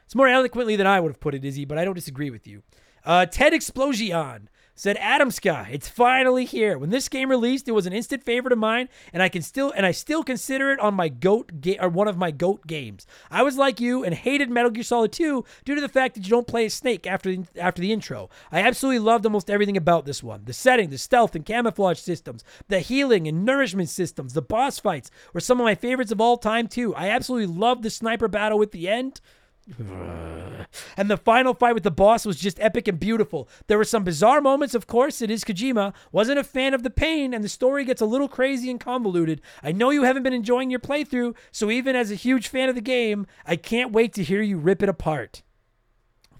It's 0.06 0.14
more 0.14 0.28
eloquently 0.28 0.76
than 0.76 0.86
I 0.86 1.00
would 1.00 1.10
have 1.10 1.20
put 1.20 1.34
it, 1.34 1.44
Izzy, 1.44 1.64
but 1.64 1.78
I 1.78 1.84
don't 1.84 1.94
disagree 1.94 2.30
with 2.30 2.46
you. 2.46 2.62
Uh, 3.04 3.26
Ted 3.26 3.52
Explosion 3.52 4.48
said 4.76 4.96
Adamska, 4.98 5.68
it's 5.70 5.88
finally 5.88 6.44
here. 6.44 6.76
When 6.78 6.90
this 6.90 7.08
game 7.08 7.30
released, 7.30 7.66
it 7.66 7.72
was 7.72 7.86
an 7.86 7.92
instant 7.92 8.22
favorite 8.22 8.52
of 8.52 8.58
mine, 8.58 8.88
and 9.12 9.22
I 9.22 9.28
can 9.28 9.42
still 9.42 9.72
and 9.74 9.86
I 9.86 9.90
still 9.90 10.22
consider 10.22 10.70
it 10.70 10.78
on 10.80 10.94
my 10.94 11.08
goat 11.08 11.60
ga- 11.60 11.78
or 11.80 11.88
one 11.88 12.08
of 12.08 12.18
my 12.18 12.30
goat 12.30 12.66
games. 12.66 13.06
I 13.30 13.42
was 13.42 13.56
like 13.56 13.80
you 13.80 14.04
and 14.04 14.14
hated 14.14 14.50
Metal 14.50 14.70
Gear 14.70 14.82
Solid 14.84 15.12
2 15.12 15.44
due 15.64 15.74
to 15.74 15.80
the 15.80 15.88
fact 15.88 16.14
that 16.14 16.24
you 16.24 16.30
don't 16.30 16.46
play 16.46 16.66
a 16.66 16.70
snake 16.70 17.06
after 17.06 17.34
the, 17.34 17.44
after 17.56 17.80
the 17.80 17.92
intro. 17.92 18.28
I 18.52 18.60
absolutely 18.60 18.98
loved 19.00 19.24
almost 19.24 19.50
everything 19.50 19.76
about 19.76 20.04
this 20.04 20.22
one: 20.22 20.42
the 20.44 20.52
setting, 20.52 20.90
the 20.90 20.98
stealth 20.98 21.34
and 21.34 21.44
camouflage 21.44 21.98
systems, 21.98 22.44
the 22.68 22.80
healing 22.80 23.26
and 23.26 23.44
nourishment 23.44 23.88
systems, 23.88 24.34
the 24.34 24.42
boss 24.42 24.78
fights 24.78 25.10
were 25.32 25.40
some 25.40 25.58
of 25.58 25.64
my 25.64 25.74
favorites 25.74 26.12
of 26.12 26.20
all 26.20 26.36
time 26.36 26.68
too. 26.68 26.94
I 26.94 27.08
absolutely 27.08 27.54
loved 27.54 27.82
the 27.82 27.90
sniper 27.90 28.28
battle 28.28 28.62
at 28.62 28.72
the 28.72 28.88
end. 28.88 29.20
and 30.96 31.10
the 31.10 31.16
final 31.16 31.52
fight 31.52 31.74
with 31.74 31.82
the 31.82 31.90
boss 31.90 32.24
was 32.24 32.38
just 32.38 32.60
epic 32.60 32.86
and 32.86 33.00
beautiful. 33.00 33.48
There 33.66 33.78
were 33.78 33.84
some 33.84 34.04
bizarre 34.04 34.40
moments, 34.40 34.74
of 34.74 34.86
course, 34.86 35.20
it 35.20 35.30
is 35.30 35.44
Kojima. 35.44 35.92
Wasn't 36.12 36.38
a 36.38 36.44
fan 36.44 36.72
of 36.72 36.82
the 36.82 36.90
pain, 36.90 37.34
and 37.34 37.42
the 37.42 37.48
story 37.48 37.84
gets 37.84 38.00
a 38.00 38.06
little 38.06 38.28
crazy 38.28 38.70
and 38.70 38.78
convoluted. 38.78 39.40
I 39.62 39.72
know 39.72 39.90
you 39.90 40.04
haven't 40.04 40.22
been 40.22 40.32
enjoying 40.32 40.70
your 40.70 40.80
playthrough, 40.80 41.34
so 41.50 41.70
even 41.70 41.96
as 41.96 42.10
a 42.10 42.16
huge 42.16 42.48
fan 42.48 42.68
of 42.68 42.74
the 42.74 42.80
game, 42.80 43.26
I 43.44 43.56
can't 43.56 43.92
wait 43.92 44.12
to 44.14 44.22
hear 44.22 44.42
you 44.42 44.58
rip 44.58 44.82
it 44.82 44.88
apart. 44.88 45.42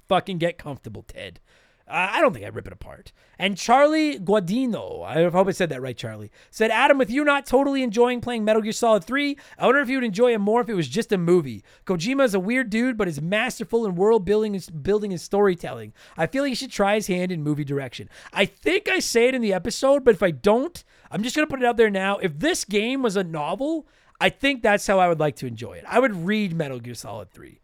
Fucking 0.09 0.39
get 0.39 0.59
comfortable, 0.59 1.03
Ted. 1.03 1.41
Uh, 1.89 2.09
I 2.11 2.21
don't 2.21 2.33
think 2.33 2.45
I'd 2.45 2.55
rip 2.55 2.67
it 2.67 2.73
apart. 2.73 3.13
And 3.39 3.57
Charlie 3.57 4.19
Guadino, 4.19 5.05
I 5.05 5.31
hope 5.31 5.47
I 5.47 5.53
said 5.53 5.69
that 5.69 5.81
right, 5.81 5.97
Charlie, 5.97 6.33
said, 6.51 6.73
Adam, 6.73 6.99
with 6.99 7.11
you 7.11 7.25
not 7.25 7.47
totally 7.47 7.85
enjoying 7.85 8.21
playing 8.21 8.45
Metal 8.45 8.61
Gear 8.61 8.73
Solid 8.73 9.05
3, 9.05 9.37
I 9.57 9.67
wonder 9.67 9.81
if 9.81 9.89
you 9.89 9.99
would 9.99 10.05
enjoy 10.05 10.35
it 10.35 10.39
more 10.39 10.61
if 10.61 10.69
it 10.69 10.75
was 10.75 10.89
just 10.89 11.13
a 11.13 11.19
movie. 11.19 11.63
Kojima 11.85 12.25
is 12.25 12.35
a 12.35 12.41
weird 12.41 12.71
dude, 12.71 12.97
but 12.97 13.07
is 13.07 13.23
masterful 13.23 13.87
in 13.87 13.95
world 13.95 14.25
building 14.25 14.61
building 14.83 15.13
and 15.13 15.21
storytelling. 15.21 15.93
I 16.17 16.27
feel 16.27 16.43
like 16.43 16.51
he 16.51 16.55
should 16.57 16.73
try 16.73 16.97
his 16.97 17.07
hand 17.07 17.31
in 17.31 17.45
movie 17.45 17.65
direction. 17.65 18.09
I 18.33 18.47
think 18.47 18.89
I 18.89 18.99
say 18.99 19.29
it 19.29 19.35
in 19.35 19.43
the 19.43 19.53
episode, 19.53 20.05
but 20.05 20.15
if 20.15 20.23
I 20.25 20.33
don't, 20.33 20.83
I'm 21.13 21.23
just 21.23 21.37
going 21.37 21.47
to 21.47 21.51
put 21.51 21.63
it 21.63 21.67
out 21.67 21.77
there 21.77 21.91
now. 21.91 22.19
If 22.19 22.39
this 22.41 22.65
game 22.65 23.03
was 23.03 23.15
a 23.15 23.23
novel, 23.23 23.87
I 24.21 24.31
think 24.31 24.63
that's 24.63 24.89
how 24.89 24.99
I 24.99 25.09
would 25.09 25.21
like 25.21 25.37
to 25.37 25.47
enjoy 25.47 25.75
it. 25.75 25.85
I 25.87 26.01
would 26.01 26.27
read 26.27 26.53
Metal 26.53 26.81
Gear 26.81 26.95
Solid 26.95 27.31
3. 27.31 27.61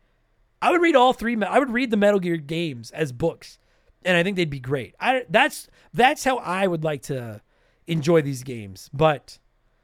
I 0.60 0.70
would 0.70 0.80
read 0.80 0.94
all 0.94 1.12
three. 1.12 1.36
I 1.42 1.58
would 1.58 1.70
read 1.70 1.90
the 1.90 1.96
Metal 1.96 2.20
Gear 2.20 2.36
games 2.36 2.92
as 2.92 3.10
books 3.10 3.58
and 4.04 4.16
I 4.16 4.22
think 4.22 4.36
they'd 4.36 4.50
be 4.50 4.60
great. 4.60 4.94
I 5.00 5.24
that's 5.28 5.68
that's 5.92 6.24
how 6.24 6.38
I 6.38 6.66
would 6.66 6.84
like 6.84 7.02
to 7.02 7.40
enjoy 7.86 8.22
these 8.22 8.42
games. 8.42 8.90
But 8.92 9.38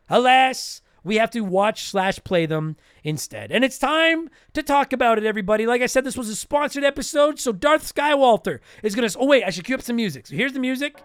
alas, 0.09 0.83
we 1.05 1.16
have 1.16 1.31
to 1.31 1.41
watch 1.41 1.85
slash 1.85 2.19
play 2.25 2.47
them 2.47 2.77
instead. 3.03 3.51
And 3.51 3.64
it's 3.64 3.79
time 3.79 4.29
to 4.53 4.62
talk 4.62 4.93
about 4.93 5.19
it, 5.19 5.25
everybody. 5.25 5.66
Like 5.66 5.83
I 5.83 5.87
said, 5.87 6.05
this 6.05 6.16
was 6.16 6.29
a 6.29 6.37
sponsored 6.37 6.85
episode, 6.85 7.39
so 7.39 7.53
Darth 7.53 7.93
Skywalter 7.93 8.61
is 8.83 8.95
gonna. 8.95 9.09
Oh 9.16 9.27
wait, 9.27 9.45
I 9.45 9.51
should 9.51 9.64
cue 9.64 9.75
up 9.75 9.83
some 9.83 9.97
music. 9.97 10.27
So 10.27 10.35
here's 10.35 10.53
the 10.53 10.61
music. 10.61 11.03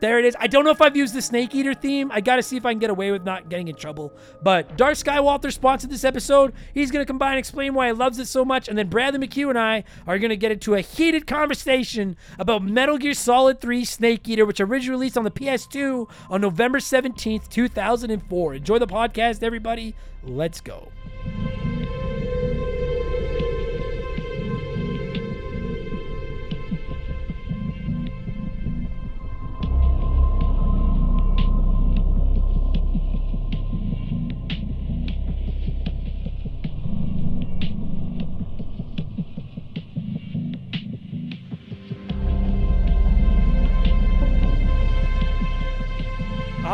There 0.00 0.18
it 0.18 0.24
is. 0.24 0.36
I 0.38 0.46
don't 0.46 0.64
know 0.64 0.70
if 0.70 0.82
I've 0.82 0.96
used 0.96 1.14
the 1.14 1.22
Snake 1.22 1.54
Eater 1.54 1.74
theme. 1.74 2.10
I 2.12 2.20
got 2.20 2.36
to 2.36 2.42
see 2.42 2.56
if 2.56 2.66
I 2.66 2.72
can 2.72 2.78
get 2.78 2.90
away 2.90 3.12
with 3.12 3.24
not 3.24 3.48
getting 3.48 3.68
in 3.68 3.76
trouble. 3.76 4.12
But 4.42 4.76
Darth 4.76 5.02
Skywalter 5.02 5.52
sponsored 5.52 5.90
this 5.90 6.04
episode. 6.04 6.52
He's 6.74 6.90
going 6.90 7.04
to 7.04 7.06
come 7.06 7.18
by 7.18 7.30
and 7.30 7.38
explain 7.38 7.74
why 7.74 7.86
he 7.86 7.92
loves 7.92 8.18
it 8.18 8.26
so 8.26 8.44
much. 8.44 8.68
And 8.68 8.76
then 8.76 8.88
Bradley 8.88 9.26
McCue 9.26 9.48
and 9.48 9.58
I 9.58 9.84
are 10.06 10.18
going 10.18 10.30
to 10.30 10.36
get 10.36 10.52
into 10.52 10.74
a 10.74 10.80
heated 10.80 11.26
conversation 11.26 12.16
about 12.38 12.62
Metal 12.62 12.98
Gear 12.98 13.14
Solid 13.14 13.60
3 13.60 13.84
Snake 13.84 14.28
Eater, 14.28 14.44
which 14.44 14.60
originally 14.60 14.96
released 14.96 15.16
on 15.16 15.24
the 15.24 15.30
PS2 15.30 16.08
on 16.30 16.40
November 16.40 16.78
17th, 16.78 17.48
2004. 17.48 18.54
Enjoy 18.54 18.78
the 18.78 18.86
podcast, 18.86 19.42
everybody. 19.42 19.94
Let's 20.22 20.60
go. 20.60 20.88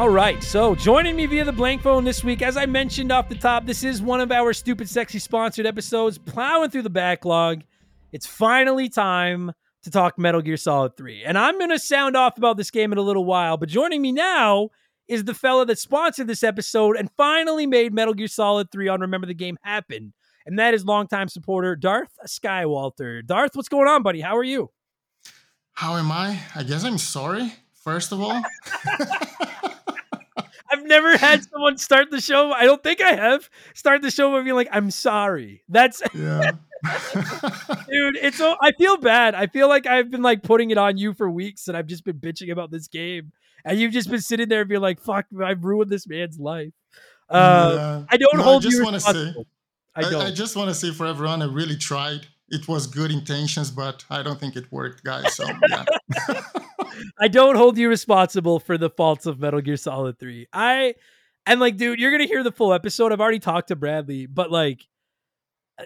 All 0.02 0.08
right, 0.08 0.42
so 0.42 0.74
joining 0.74 1.14
me 1.14 1.26
via 1.26 1.44
the 1.44 1.52
blank 1.52 1.80
phone 1.80 2.02
this 2.02 2.24
week, 2.24 2.42
as 2.42 2.56
I 2.56 2.66
mentioned 2.66 3.12
off 3.12 3.28
the 3.28 3.36
top, 3.36 3.66
this 3.66 3.84
is 3.84 4.02
one 4.02 4.20
of 4.20 4.32
our 4.32 4.52
stupid 4.52 4.88
sexy 4.88 5.20
sponsored 5.20 5.64
episodes, 5.64 6.18
plowing 6.18 6.70
through 6.70 6.82
the 6.82 6.90
backlog. 6.90 7.62
It's 8.10 8.26
finally 8.26 8.88
time 8.88 9.52
to 9.84 9.90
talk 9.92 10.18
Metal 10.18 10.42
Gear 10.42 10.56
Solid 10.56 10.96
3. 10.96 11.22
And 11.22 11.38
I'm 11.38 11.56
going 11.56 11.70
to 11.70 11.78
sound 11.78 12.16
off 12.16 12.36
about 12.36 12.56
this 12.56 12.72
game 12.72 12.90
in 12.90 12.98
a 12.98 13.02
little 13.02 13.24
while, 13.24 13.56
but 13.56 13.68
joining 13.68 14.02
me 14.02 14.10
now 14.10 14.70
is 15.06 15.22
the 15.22 15.34
fella 15.34 15.66
that 15.66 15.78
sponsored 15.78 16.26
this 16.26 16.42
episode 16.42 16.96
and 16.96 17.08
finally 17.16 17.68
made 17.68 17.94
Metal 17.94 18.12
Gear 18.12 18.26
Solid 18.26 18.72
3 18.72 18.88
on 18.88 19.02
Remember 19.02 19.28
the 19.28 19.34
Game 19.34 19.56
happen. 19.62 20.14
And 20.46 20.58
that 20.58 20.74
is 20.74 20.84
longtime 20.84 21.28
supporter 21.28 21.76
Darth 21.76 22.18
Skywalter. 22.26 23.24
Darth, 23.24 23.54
what's 23.54 23.68
going 23.68 23.86
on, 23.86 24.02
buddy? 24.02 24.20
How 24.20 24.36
are 24.36 24.42
you? 24.42 24.72
How 25.74 25.94
am 25.94 26.10
I? 26.10 26.40
I 26.56 26.64
guess 26.64 26.82
I'm 26.82 26.98
sorry, 26.98 27.52
first 27.84 28.10
of 28.10 28.20
all. 28.20 28.42
I've 30.72 30.84
never 30.86 31.16
had 31.16 31.44
someone 31.50 31.76
start 31.78 32.10
the 32.10 32.20
show. 32.20 32.52
I 32.52 32.64
don't 32.64 32.82
think 32.82 33.00
I 33.00 33.12
have 33.12 33.48
start 33.74 34.02
the 34.02 34.10
show 34.10 34.30
by 34.32 34.42
being 34.42 34.56
like, 34.56 34.68
"I'm 34.72 34.90
sorry." 34.90 35.62
That's 35.68 36.02
yeah. 36.14 36.52
dude. 36.82 38.16
It's 38.16 38.38
so 38.38 38.56
I 38.60 38.72
feel 38.72 38.96
bad. 38.96 39.34
I 39.34 39.46
feel 39.46 39.68
like 39.68 39.86
I've 39.86 40.10
been 40.10 40.22
like 40.22 40.42
putting 40.42 40.70
it 40.70 40.78
on 40.78 40.96
you 40.96 41.12
for 41.12 41.30
weeks, 41.30 41.68
and 41.68 41.76
I've 41.76 41.86
just 41.86 42.04
been 42.04 42.18
bitching 42.18 42.50
about 42.50 42.70
this 42.70 42.88
game, 42.88 43.32
and 43.64 43.78
you've 43.78 43.92
just 43.92 44.10
been 44.10 44.20
sitting 44.20 44.48
there 44.48 44.60
and 44.60 44.68
being 44.68 44.80
like, 44.80 45.00
"Fuck, 45.00 45.26
I've 45.44 45.64
ruined 45.64 45.90
this 45.90 46.08
man's 46.08 46.38
life." 46.38 46.72
Uh, 47.28 47.74
yeah. 47.76 48.02
I 48.08 48.16
don't 48.16 48.36
no, 48.36 48.42
hold 48.42 48.62
I 48.62 48.64
just 48.64 48.76
you 48.76 48.90
responsible. 48.90 49.42
Say, 49.42 49.46
I, 49.94 50.00
don't. 50.02 50.22
I, 50.22 50.26
I 50.28 50.30
just 50.30 50.56
want 50.56 50.68
to 50.68 50.74
say 50.74 50.90
for 50.90 51.06
everyone, 51.06 51.42
I 51.42 51.46
really 51.46 51.76
tried. 51.76 52.26
It 52.48 52.68
was 52.68 52.86
good 52.86 53.10
intentions, 53.10 53.70
but 53.70 54.04
I 54.10 54.22
don't 54.22 54.38
think 54.38 54.56
it 54.56 54.70
worked, 54.70 55.04
guys. 55.04 55.34
So 55.34 55.46
yeah. 55.68 55.84
I 57.18 57.28
don't 57.28 57.56
hold 57.56 57.78
you 57.78 57.88
responsible 57.88 58.60
for 58.60 58.78
the 58.78 58.90
faults 58.90 59.26
of 59.26 59.40
Metal 59.40 59.60
Gear 59.60 59.76
Solid 59.76 60.18
3. 60.18 60.46
I 60.52 60.94
and 61.46 61.60
like, 61.60 61.76
dude, 61.76 61.98
you're 61.98 62.12
gonna 62.12 62.26
hear 62.26 62.42
the 62.42 62.52
full 62.52 62.72
episode. 62.72 63.12
I've 63.12 63.20
already 63.20 63.38
talked 63.38 63.68
to 63.68 63.76
Bradley, 63.76 64.26
but 64.26 64.50
like 64.50 64.86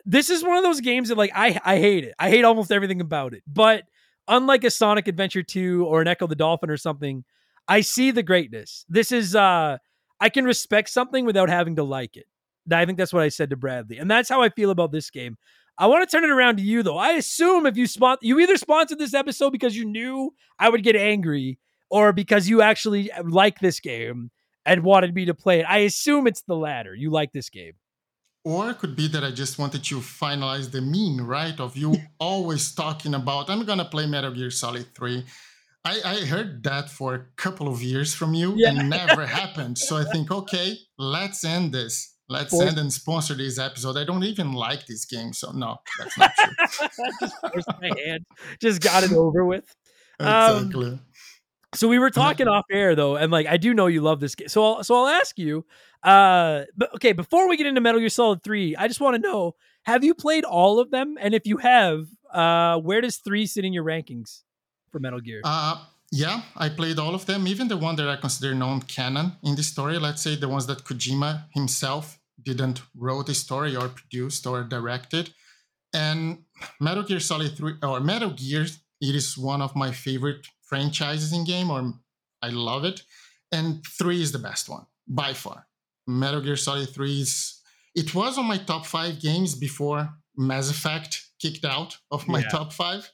this 0.05 0.31
is 0.31 0.43
one 0.43 0.57
of 0.57 0.65
those 0.65 0.81
games 0.81 1.09
that 1.09 1.19
like 1.19 1.33
I 1.35 1.59
I 1.65 1.79
hate 1.79 2.05
it. 2.05 2.15
I 2.19 2.31
hate 2.31 2.45
almost 2.45 2.73
everything 2.73 3.01
about 3.01 3.35
it. 3.35 3.43
But 3.47 3.85
unlike 4.29 4.65
a 4.65 4.71
Sonic 4.71 5.09
Adventure 5.09 5.43
2 5.43 5.87
or 5.87 6.01
an 6.01 6.09
Ecco 6.09 6.27
the 6.29 6.35
Dolphin 6.35 6.71
or 6.71 6.77
something, 6.77 7.25
I 7.69 7.81
see 7.81 8.11
the 8.11 8.23
greatness. 8.23 8.85
This 8.89 9.13
is 9.13 9.35
uh 9.35 9.79
I 10.21 10.29
can 10.29 10.45
respect 10.45 10.89
something 10.89 11.25
without 11.25 11.49
having 11.49 11.77
to 11.77 11.83
like 11.85 12.17
it. 12.17 12.27
I 12.71 12.85
think 12.85 12.99
that's 12.99 13.13
what 13.13 13.23
I 13.23 13.29
said 13.29 13.51
to 13.51 13.57
Bradley. 13.57 13.99
And 13.99 14.11
that's 14.11 14.29
how 14.29 14.43
I 14.43 14.49
feel 14.49 14.71
about 14.71 14.91
this 14.91 15.11
game. 15.11 15.37
I 15.79 15.87
want 15.87 16.09
to 16.09 16.17
turn 16.17 16.25
it 16.25 16.31
around 16.31 16.57
to 16.57 16.63
you 16.63 16.83
though. 16.83 16.97
I 16.97 17.13
assume 17.13 17.67
if 17.67 17.77
you 17.77 17.87
spot 17.87 18.19
you 18.23 18.39
either 18.41 18.57
sponsored 18.57 18.99
this 18.99 19.15
episode 19.15 19.51
because 19.51 19.77
you 19.77 19.85
knew 19.85 20.35
I 20.59 20.69
would 20.69 20.83
get 20.83 20.97
angry 20.97 21.59
or 21.91 22.13
because 22.13 22.49
you 22.49 22.63
actually 22.63 23.13
uh, 23.13 23.23
like 23.25 23.59
this 23.61 23.81
game 23.81 24.31
and 24.65 24.83
wanted 24.83 25.15
me 25.15 25.27
to 25.27 25.35
play 25.35 25.61
it. 25.61 25.67
I 25.69 25.79
assume 25.79 26.27
it's 26.27 26.43
the 26.43 26.57
latter. 26.57 26.95
You 26.95 27.11
like 27.11 27.33
this 27.33 27.51
game. 27.51 27.75
Or 28.45 28.71
it 28.71 28.79
could 28.79 28.95
be 28.95 29.09
that 29.09 29.25
I 29.25 29.33
just 29.33 29.59
wanted 29.59 29.83
to 29.85 29.97
finalize 29.97 30.71
the 30.71 30.81
meme, 30.81 31.27
right? 31.27 31.59
Of 31.59 31.77
you 31.77 31.97
always 32.21 32.73
talking 32.75 33.15
about, 33.15 33.51
I'm 33.51 33.65
going 33.65 33.79
to 33.79 33.85
play 33.85 34.07
Metal 34.07 34.33
Gear 34.33 34.51
Solid 34.51 34.87
3. 34.95 35.25
I, 35.85 36.01
I, 36.05 36.25
heard 36.27 36.65
that 36.65 36.91
for 36.91 37.15
a 37.15 37.25
couple 37.37 37.69
of 37.69 37.81
years 37.81 38.13
from 38.13 38.35
you 38.35 38.55
yeah. 38.57 38.71
and 38.71 38.91
never 38.91 39.25
happened. 39.25 39.79
So 39.87 39.97
I 39.97 40.05
think, 40.05 40.33
okay, 40.33 40.77
let's 40.99 41.45
end 41.45 41.73
this. 41.73 42.16
Let's 42.29 42.57
send 42.57 42.77
and 42.79 42.93
sponsor 42.93 43.35
this 43.35 43.59
episode. 43.59 43.97
I 43.97 44.05
don't 44.05 44.25
even 44.25 44.53
like 44.53 44.87
this 44.87 45.05
game, 45.05 45.33
so 45.33 45.53
no, 45.53 45.77
that's 45.99 46.19
not 46.19 46.33
true. 46.37 47.29
just 47.55 47.69
my 47.81 47.91
hand. 48.05 48.27
Just 48.61 48.83
got 48.83 49.05
it 49.05 49.13
over 49.13 49.45
with. 49.45 49.65
Exactly. 50.19 50.87
Um, 50.89 51.01
so 51.75 51.89
we 51.89 51.99
were 51.99 52.11
talking 52.11 52.49
off 52.49 52.65
air 52.71 52.95
though, 52.95 53.17
and 53.17 53.31
like 53.31 53.47
I 53.47 53.57
do 53.59 53.75
know 53.75 53.87
you 53.87 54.01
love 54.01 54.19
this 54.19 54.35
game. 54.35 54.49
So 54.49 54.65
I'll, 54.65 54.85
so 54.85 54.97
I'll 54.97 55.09
ask 55.09 55.39
you. 55.39 55.65
Uh, 56.03 56.63
but 56.77 56.95
okay, 56.95 57.13
before 57.13 57.49
we 57.49 57.57
get 57.57 57.67
into 57.67 57.81
Metal 57.81 58.01
Gear 58.01 58.09
Solid 58.09 58.43
Three, 58.43 58.75
I 58.75 58.89
just 58.89 59.01
want 59.01 59.15
to 59.15 59.23
know: 59.23 59.55
Have 59.85 60.03
you 60.03 60.15
played 60.15 60.45
all 60.45 60.81
of 60.81 60.91
them? 60.91 61.17
And 61.21 61.35
if 61.35 61.47
you 61.47 61.59
have, 61.59 62.07
uh, 62.33 62.79
where 62.79 63.01
does 63.01 63.19
three 63.19 63.47
sit 63.47 63.65
in 63.65 63.73
your 63.73 63.85
rankings 63.85 64.43
for 64.91 64.99
Metal 64.99 65.21
Gear? 65.21 65.43
Uh, 65.45 65.85
yeah, 66.17 66.41
I 66.57 66.71
played 66.71 66.99
all 66.99 67.15
of 67.15 67.27
them, 67.27 67.47
even 67.47 67.69
the 67.69 67.77
one 67.77 67.97
that 67.97 68.09
I 68.09 68.17
consider 68.17 68.55
non-canon 68.55 69.33
in 69.43 69.55
the 69.55 69.63
story. 69.63 69.99
Let's 69.99 70.23
say 70.23 70.35
the 70.35 70.49
ones 70.49 70.67
that 70.67 70.85
Kojima 70.85 71.45
himself 71.51 72.19
didn't 72.43 72.81
wrote 72.95 73.27
the 73.27 73.35
story 73.35 73.77
or 73.77 73.89
produced 73.89 74.47
or 74.47 74.65
directed. 74.65 75.35
And 75.93 76.45
Metal 76.81 77.03
Gear 77.03 77.21
Solid 77.21 77.55
3 77.55 77.75
or 77.83 78.01
Metal 78.01 78.31
Gear, 78.31 78.63
it 78.63 79.15
is 79.15 79.37
one 79.37 79.61
of 79.61 79.77
my 79.77 79.93
favorite 79.93 80.47
franchises 80.63 81.35
in 81.35 81.45
game, 81.45 81.71
or 81.71 81.93
I 82.43 82.49
love 82.49 82.85
it. 82.85 83.03
And 83.53 83.85
3 83.87 84.23
is 84.23 84.33
the 84.33 84.39
best 84.39 84.71
one 84.71 84.87
by 85.07 85.35
far. 85.35 85.67
Metal 86.07 86.41
Gear 86.41 86.57
Solid 86.57 86.89
3 86.89 87.21
is 87.21 87.61
it 87.95 88.15
was 88.15 88.39
on 88.39 88.47
my 88.47 88.59
top 88.59 88.87
five 88.87 89.21
games 89.21 89.55
before 89.55 90.09
Mass 90.37 90.71
Effect 90.71 91.27
kicked 91.39 91.65
out 91.65 91.99
of 92.11 92.27
my 92.27 92.41
yeah. 92.41 92.49
top 92.49 92.73
five 92.73 93.11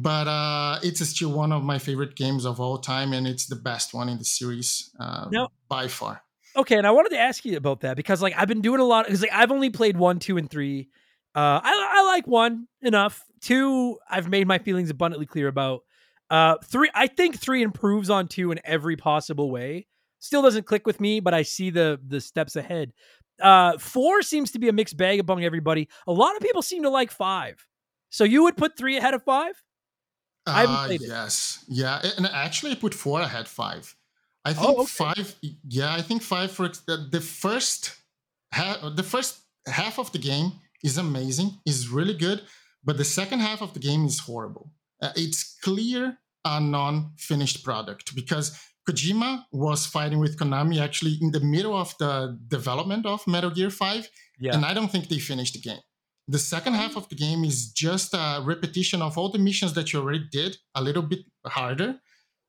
but 0.00 0.28
uh, 0.28 0.78
it's 0.82 1.06
still 1.08 1.32
one 1.32 1.52
of 1.52 1.62
my 1.62 1.78
favorite 1.78 2.14
games 2.14 2.44
of 2.44 2.60
all 2.60 2.78
time, 2.78 3.12
and 3.12 3.26
it's 3.26 3.46
the 3.46 3.56
best 3.56 3.92
one 3.92 4.08
in 4.08 4.18
the 4.18 4.24
series 4.24 4.90
uh, 4.98 5.28
now, 5.30 5.48
by 5.68 5.88
far. 5.88 6.22
Okay, 6.56 6.76
and 6.76 6.86
I 6.86 6.90
wanted 6.90 7.10
to 7.10 7.18
ask 7.18 7.44
you 7.44 7.56
about 7.56 7.80
that 7.80 7.96
because 7.96 8.22
like 8.22 8.34
I've 8.36 8.48
been 8.48 8.60
doing 8.60 8.80
a 8.80 8.84
lot 8.84 9.06
because 9.06 9.22
like 9.22 9.32
I've 9.32 9.52
only 9.52 9.70
played 9.70 9.96
one, 9.96 10.18
two, 10.18 10.36
and 10.36 10.50
three. 10.50 10.88
Uh, 11.34 11.60
I 11.62 11.90
I 11.94 12.06
like 12.06 12.26
one 12.26 12.68
enough. 12.80 13.24
Two, 13.40 13.98
I've 14.08 14.28
made 14.28 14.46
my 14.46 14.58
feelings 14.58 14.90
abundantly 14.90 15.26
clear 15.26 15.48
about. 15.48 15.82
Uh, 16.30 16.56
three, 16.64 16.90
I 16.94 17.08
think 17.08 17.38
three 17.38 17.62
improves 17.62 18.08
on 18.08 18.28
two 18.28 18.52
in 18.52 18.60
every 18.64 18.96
possible 18.96 19.50
way. 19.50 19.86
Still 20.18 20.42
doesn't 20.42 20.66
click 20.66 20.86
with 20.86 21.00
me, 21.00 21.20
but 21.20 21.34
I 21.34 21.42
see 21.42 21.70
the 21.70 22.00
the 22.06 22.20
steps 22.20 22.56
ahead. 22.56 22.92
Uh, 23.40 23.78
four 23.78 24.22
seems 24.22 24.52
to 24.52 24.58
be 24.58 24.68
a 24.68 24.72
mixed 24.72 24.96
bag 24.96 25.20
among 25.20 25.44
everybody. 25.44 25.88
A 26.06 26.12
lot 26.12 26.36
of 26.36 26.42
people 26.42 26.62
seem 26.62 26.82
to 26.84 26.90
like 26.90 27.10
five. 27.10 27.66
So 28.10 28.24
you 28.24 28.42
would 28.44 28.56
put 28.56 28.76
three 28.76 28.98
ahead 28.98 29.14
of 29.14 29.22
five? 29.24 29.62
I 30.46 30.60
haven't 30.62 30.76
Uh, 30.76 30.86
played 30.86 31.02
it. 31.02 31.08
yes, 31.08 31.64
yeah, 31.68 32.00
and 32.16 32.26
actually, 32.26 32.72
I 32.72 32.74
put 32.76 32.94
four 32.94 33.20
ahead 33.20 33.46
five. 33.48 33.94
I 34.44 34.52
think 34.54 34.66
Oh, 34.68 34.82
okay. 34.82 34.86
five. 35.04 35.34
Yeah, 35.68 35.92
I 35.94 36.02
think 36.02 36.22
five 36.22 36.50
for 36.50 36.68
the, 36.86 36.96
the 37.10 37.20
first 37.20 37.94
half. 38.52 38.76
The 38.96 39.04
first 39.04 39.38
half 39.66 39.98
of 39.98 40.10
the 40.12 40.18
game 40.18 40.52
is 40.82 40.98
amazing, 40.98 41.60
is 41.64 41.88
really 41.88 42.14
good, 42.14 42.42
but 42.82 42.96
the 42.96 43.04
second 43.04 43.38
half 43.40 43.60
of 43.62 43.72
the 43.74 43.78
game 43.80 44.04
is 44.04 44.18
horrible. 44.18 44.72
Uh, 45.00 45.12
it's 45.14 45.56
clear 45.62 46.18
a 46.44 46.60
non-finished 46.60 47.62
product 47.62 48.14
because 48.16 48.58
Kojima 48.88 49.44
was 49.52 49.86
fighting 49.86 50.18
with 50.18 50.36
Konami 50.36 50.80
actually 50.80 51.18
in 51.20 51.30
the 51.30 51.38
middle 51.40 51.76
of 51.76 51.94
the 51.98 52.36
development 52.48 53.06
of 53.06 53.24
Metal 53.28 53.50
Gear 53.50 53.70
Five, 53.70 54.08
Yeah. 54.40 54.54
and 54.56 54.64
I 54.64 54.74
don't 54.74 54.90
think 54.90 55.08
they 55.08 55.20
finished 55.20 55.54
the 55.54 55.60
game. 55.60 55.80
The 56.28 56.38
second 56.38 56.74
half 56.74 56.96
of 56.96 57.08
the 57.08 57.14
game 57.16 57.44
is 57.44 57.70
just 57.72 58.14
a 58.14 58.40
repetition 58.44 59.02
of 59.02 59.18
all 59.18 59.28
the 59.30 59.38
missions 59.38 59.72
that 59.74 59.92
you 59.92 60.00
already 60.00 60.26
did, 60.30 60.56
a 60.74 60.82
little 60.82 61.02
bit 61.02 61.20
harder, 61.46 61.98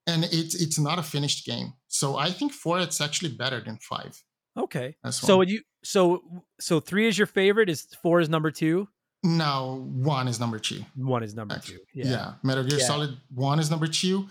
and 0.08 0.24
it's 0.26 0.54
it's 0.56 0.80
not 0.80 1.00
a 1.00 1.04
finished 1.04 1.46
game. 1.46 1.74
So 1.88 2.18
I 2.18 2.32
think 2.32 2.52
four 2.54 2.80
it's 2.80 3.02
actually 3.02 3.32
better 3.32 3.60
than 3.62 3.78
five. 3.78 4.22
Okay. 4.58 4.96
So 5.10 5.42
you 5.42 5.62
so 5.84 6.22
so 6.60 6.80
three 6.80 7.08
is 7.08 7.18
your 7.18 7.28
favorite, 7.28 7.70
is 7.70 7.88
four 8.04 8.20
is 8.20 8.30
number 8.30 8.52
two, 8.52 8.88
No, 9.24 9.84
one 9.96 10.28
is 10.28 10.40
number 10.40 10.60
two. 10.60 10.82
one 10.96 11.24
is 11.24 11.34
number 11.34 11.56
Actually, 11.56 11.78
two. 11.94 12.02
Yeah. 12.10 12.34
Metal 12.44 12.64
Gear 12.64 12.80
Yeah. 12.80 12.86
Solid 12.86 13.18
one 13.34 13.60
is 13.60 13.72
number 13.72 13.88
two. 13.88 14.28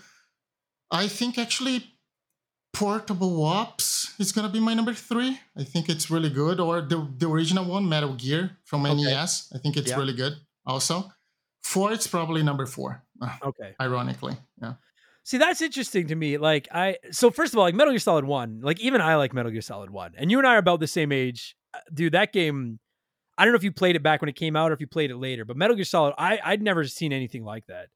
I 0.91 1.07
think 1.07 1.37
actually 1.37 1.83
Portable 2.73 3.43
Ops 3.45 4.19
is 4.19 4.31
gonna 4.31 4.49
be 4.49 4.59
my 4.59 4.73
number 4.73 4.93
three. 4.93 5.39
I 5.55 5.63
think 5.63 5.89
it's 5.89 6.09
really 6.09 6.29
good. 6.29 6.59
Or 6.59 6.81
the 6.81 7.07
the 7.17 7.29
original 7.29 7.65
one, 7.65 7.87
Metal 7.87 8.13
Gear 8.15 8.57
from 8.65 8.85
Okay. 8.85 8.95
NES. 9.03 9.51
I 9.55 9.59
think 9.59 9.77
it's 9.77 9.91
Yeah. 9.91 9.97
really 9.97 10.13
good. 10.13 10.33
Also, 10.65 11.11
four 11.63 11.91
it's 11.93 12.07
probably 12.07 12.41
number 12.43 12.65
four. 12.65 13.03
Okay. 13.43 13.75
Ironically, 13.79 14.35
yeah. 14.61 14.73
See, 15.23 15.37
that's 15.37 15.61
interesting 15.61 16.07
to 16.07 16.15
me. 16.15 16.37
Like 16.37 16.67
I 16.71 16.97
so 17.11 17.29
first 17.31 17.53
of 17.53 17.59
all, 17.59 17.63
like 17.65 17.75
Metal 17.75 17.93
Gear 17.93 17.99
Solid 17.99 18.25
1, 18.25 18.61
like 18.61 18.79
even 18.81 18.99
I 19.01 19.15
like 19.15 19.33
Metal 19.33 19.51
Gear 19.51 19.61
Solid 19.61 19.89
1. 19.91 20.15
And 20.17 20.29
you 20.31 20.37
and 20.39 20.47
I 20.47 20.55
are 20.55 20.57
about 20.57 20.79
the 20.79 20.87
same 20.87 21.11
age. 21.11 21.55
Uh, 21.73 21.79
Dude, 21.93 22.13
that 22.13 22.33
game 22.33 22.79
I 23.37 23.45
don't 23.45 23.53
know 23.53 23.57
if 23.57 23.63
you 23.63 23.71
played 23.71 23.95
it 23.95 24.03
back 24.03 24.21
when 24.21 24.29
it 24.29 24.35
came 24.35 24.55
out 24.55 24.71
or 24.71 24.73
if 24.73 24.81
you 24.81 24.87
played 24.87 25.09
it 25.11 25.17
later, 25.17 25.45
but 25.45 25.55
Metal 25.57 25.75
Gear 25.75 25.85
Solid, 25.85 26.13
I 26.17 26.39
I'd 26.43 26.61
never 26.61 26.83
seen 26.85 27.13
anything 27.13 27.43
like 27.45 27.67
that. 27.67 27.89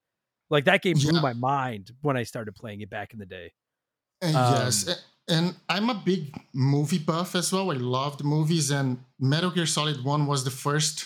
Like 0.49 0.65
that 0.65 0.82
game 0.84 0.97
blew 0.97 1.13
Yeah. 1.15 1.21
my 1.21 1.34
mind 1.34 1.91
when 2.01 2.15
I 2.15 2.23
started 2.23 2.53
playing 2.55 2.82
it 2.82 2.89
back 2.91 3.11
in 3.13 3.19
the 3.19 3.25
day. 3.25 3.51
Uh, 4.22 4.63
yes, 4.65 4.88
Um, 4.88 4.93
a- 4.93 5.34
and 5.34 5.55
I'm 5.70 5.89
a 5.89 5.93
big 6.05 6.34
movie 6.53 6.99
buff 6.99 7.36
as 7.36 7.51
well. 7.51 7.72
I 7.72 7.76
loved 7.76 8.24
movies, 8.24 8.72
and 8.72 9.03
Metal 9.20 9.51
Gear 9.51 9.65
Solid 9.65 10.03
One 10.03 10.26
was 10.26 10.43
the 10.43 10.51
first 10.51 11.05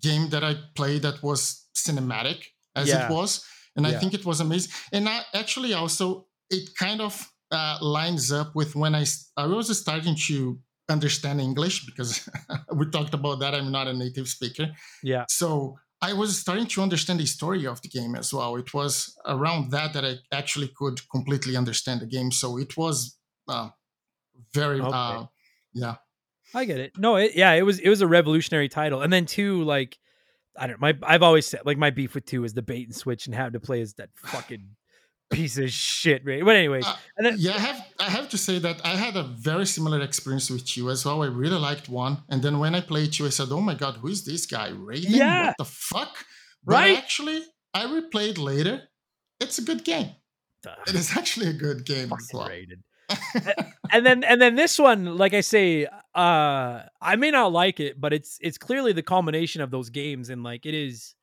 game 0.00 0.28
that 0.30 0.42
I 0.42 0.54
played 0.74 1.02
that 1.02 1.22
was 1.22 1.66
cinematic 1.74 2.38
as 2.74 2.88
Yeah. 2.88 3.06
it 3.06 3.10
was, 3.12 3.44
and 3.76 3.86
I 3.86 3.98
think 3.98 4.14
it 4.14 4.24
was 4.24 4.40
amazing. 4.40 4.72
And 4.92 5.08
I 5.08 5.22
actually 5.34 5.74
also 5.74 6.26
it 6.50 6.74
kind 6.76 7.00
of 7.00 7.30
uh, 7.50 7.78
lines 7.80 8.30
up 8.32 8.54
with 8.54 8.74
when 8.74 8.94
I 8.94 9.04
I 9.36 9.46
was 9.46 9.66
starting 9.78 10.16
to 10.28 10.58
understand 10.88 11.40
English 11.40 11.84
because 11.86 12.28
we 12.74 12.86
talked 12.90 13.14
about 13.14 13.40
that. 13.40 13.54
I'm 13.54 13.70
not 13.70 13.86
a 13.86 13.92
native 13.92 14.28
speaker, 14.28 14.66
Yeah. 15.02 15.24
so 15.28 15.78
I 16.00 16.12
was 16.12 16.38
starting 16.38 16.66
to 16.66 16.82
understand 16.82 17.18
the 17.18 17.26
story 17.26 17.66
of 17.66 17.82
the 17.82 17.88
game 17.88 18.14
as 18.14 18.32
well. 18.32 18.54
It 18.56 18.72
was 18.72 19.16
around 19.26 19.72
that 19.72 19.92
that 19.94 20.04
I 20.04 20.14
actually 20.32 20.70
could 20.76 21.00
completely 21.10 21.56
understand 21.56 22.00
the 22.00 22.06
game. 22.06 22.30
So 22.30 22.56
it 22.58 22.76
was 22.76 23.16
uh, 23.48 23.70
very, 24.54 24.80
Okay. 24.80 24.90
uh, 24.92 25.26
yeah. 25.72 25.96
I 26.54 26.64
get 26.64 26.78
it. 26.78 26.92
No, 26.96 27.16
it, 27.16 27.32
yeah, 27.34 27.52
it 27.52 27.62
was 27.62 27.78
it 27.78 27.88
was 27.88 28.00
a 28.00 28.06
revolutionary 28.06 28.68
title. 28.68 29.02
And 29.02 29.12
then 29.12 29.26
two, 29.26 29.64
like 29.64 29.98
I 30.56 30.66
don't 30.66 30.80
my 30.80 30.96
I've 31.02 31.22
always 31.22 31.46
said 31.46 31.60
like 31.66 31.76
my 31.76 31.90
beef 31.90 32.14
with 32.14 32.24
two 32.24 32.42
is 32.44 32.54
the 32.54 32.62
bait 32.62 32.86
and 32.86 32.94
switch 32.96 33.26
and 33.26 33.34
having 33.34 33.52
to 33.52 33.60
play 33.60 33.80
as 33.82 33.94
that 33.94 34.08
fucking 34.16 34.70
piece 35.30 35.58
of 35.58 35.70
shit. 35.70 36.22
Right? 36.24 36.44
But 36.44 36.56
anyways, 36.56 36.86
Uh, 36.86 36.96
and 37.16 37.26
then 37.26 37.34
yeah, 37.38 37.54
I 37.54 37.58
have 37.58 37.84
I 38.00 38.10
have 38.10 38.28
to 38.30 38.38
say 38.38 38.58
that 38.58 38.80
I 38.84 38.96
had 38.96 39.16
a 39.16 39.22
very 39.22 39.66
similar 39.66 40.00
experience 40.00 40.50
with 40.50 40.76
you 40.76 40.90
as 40.90 41.04
well. 41.04 41.22
I 41.22 41.26
really 41.26 41.58
liked 41.58 41.88
one, 41.88 42.22
and 42.28 42.42
then 42.42 42.58
when 42.58 42.74
I 42.74 42.80
played 42.80 43.12
two, 43.12 43.26
I 43.26 43.30
said, 43.30 43.48
"Oh 43.50 43.60
my 43.60 43.74
god, 43.74 43.96
who 44.00 44.08
is 44.08 44.24
this 44.24 44.46
guy? 44.46 44.70
Raiden? 44.70 45.10
Yeah. 45.10 45.46
What 45.48 45.56
the 45.58 45.64
fuck?" 45.64 46.12
But 46.64 46.74
Right? 46.74 46.98
actually, 46.98 47.42
I 47.74 47.84
replayed 47.86 48.38
later. 48.38 48.88
It's 49.40 49.58
a 49.58 49.62
good 49.62 49.84
game. 49.84 50.10
It 50.86 50.94
is 50.94 51.16
actually 51.16 51.48
a 51.48 51.52
good 51.52 51.84
game 51.86 52.10
as 52.12 52.28
well. 52.34 52.50
and 53.92 54.04
then 54.04 54.24
and 54.24 54.40
then 54.42 54.54
this 54.56 54.78
one, 54.78 55.16
like 55.16 55.32
I 55.34 55.40
say, 55.40 55.86
uh 56.14 56.82
I 57.00 57.16
may 57.16 57.30
not 57.30 57.52
like 57.52 57.80
it, 57.80 58.00
but 58.00 58.12
it's 58.12 58.38
it's 58.40 58.58
clearly 58.58 58.92
the 58.92 59.02
culmination 59.02 59.62
of 59.62 59.70
those 59.70 59.88
games, 59.90 60.28
and 60.30 60.42
like 60.42 60.66
it 60.66 60.74
is. 60.74 61.14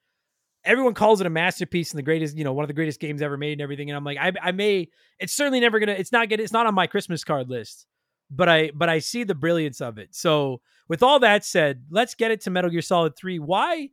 Everyone 0.66 0.94
calls 0.94 1.22
it 1.22 1.28
a 1.28 1.30
masterpiece 1.30 1.92
and 1.92 1.98
the 1.98 2.04
greatest, 2.04 2.36
you 2.36 2.44
know, 2.44 2.54
one 2.54 2.64
of 2.64 2.68
the 2.68 2.74
greatest 2.74 3.00
games 3.00 3.22
ever 3.22 3.38
made 3.38 3.54
and 3.54 3.62
everything. 3.62 3.90
And 3.90 3.96
I'm 3.96 4.04
like, 4.04 4.18
I, 4.18 4.34
I 4.42 4.52
may, 4.52 4.90
it's 5.20 5.34
certainly 5.34 5.60
never 5.60 5.80
gonna, 5.80 5.94
it's 5.94 6.12
not 6.12 6.28
gonna, 6.28 6.42
it's 6.42 6.52
not 6.52 6.66
on 6.66 6.74
my 6.74 6.88
Christmas 6.88 7.24
card 7.24 7.50
list, 7.50 7.86
but 8.30 8.50
I, 8.50 8.72
but 8.74 8.90
I 8.90 9.00
see 9.00 9.24
the 9.24 9.36
brilliance 9.36 9.80
of 9.80 9.98
it. 9.98 10.16
So 10.16 10.62
with 10.88 11.04
all 11.04 11.20
that 11.20 11.46
said, 11.46 11.86
let's 11.90 12.16
get 12.16 12.32
it 12.32 12.42
to 12.42 12.50
Metal 12.50 12.70
Gear 12.70 12.82
Solid 12.82 13.16
Three. 13.16 13.40
Why, 13.40 13.90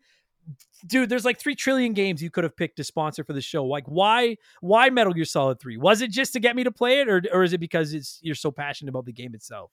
dude? 0.86 1.08
There's 1.08 1.24
like 1.24 1.38
three 1.38 1.54
trillion 1.54 1.92
games 1.92 2.22
you 2.22 2.30
could 2.30 2.44
have 2.44 2.56
picked 2.56 2.76
to 2.78 2.84
sponsor 2.84 3.22
for 3.24 3.32
the 3.32 3.40
show. 3.40 3.64
Like, 3.64 3.84
why, 3.86 4.36
why 4.60 4.90
Metal 4.90 5.12
Gear 5.12 5.24
Solid 5.24 5.60
Three? 5.60 5.76
Was 5.76 6.00
it 6.00 6.10
just 6.10 6.32
to 6.32 6.40
get 6.40 6.56
me 6.56 6.64
to 6.64 6.72
play 6.72 7.00
it, 7.00 7.08
or, 7.08 7.22
or 7.32 7.42
is 7.44 7.52
it 7.52 7.58
because 7.58 7.92
it's 7.94 8.18
you're 8.22 8.34
so 8.34 8.50
passionate 8.50 8.90
about 8.90 9.04
the 9.04 9.12
game 9.12 9.34
itself? 9.34 9.70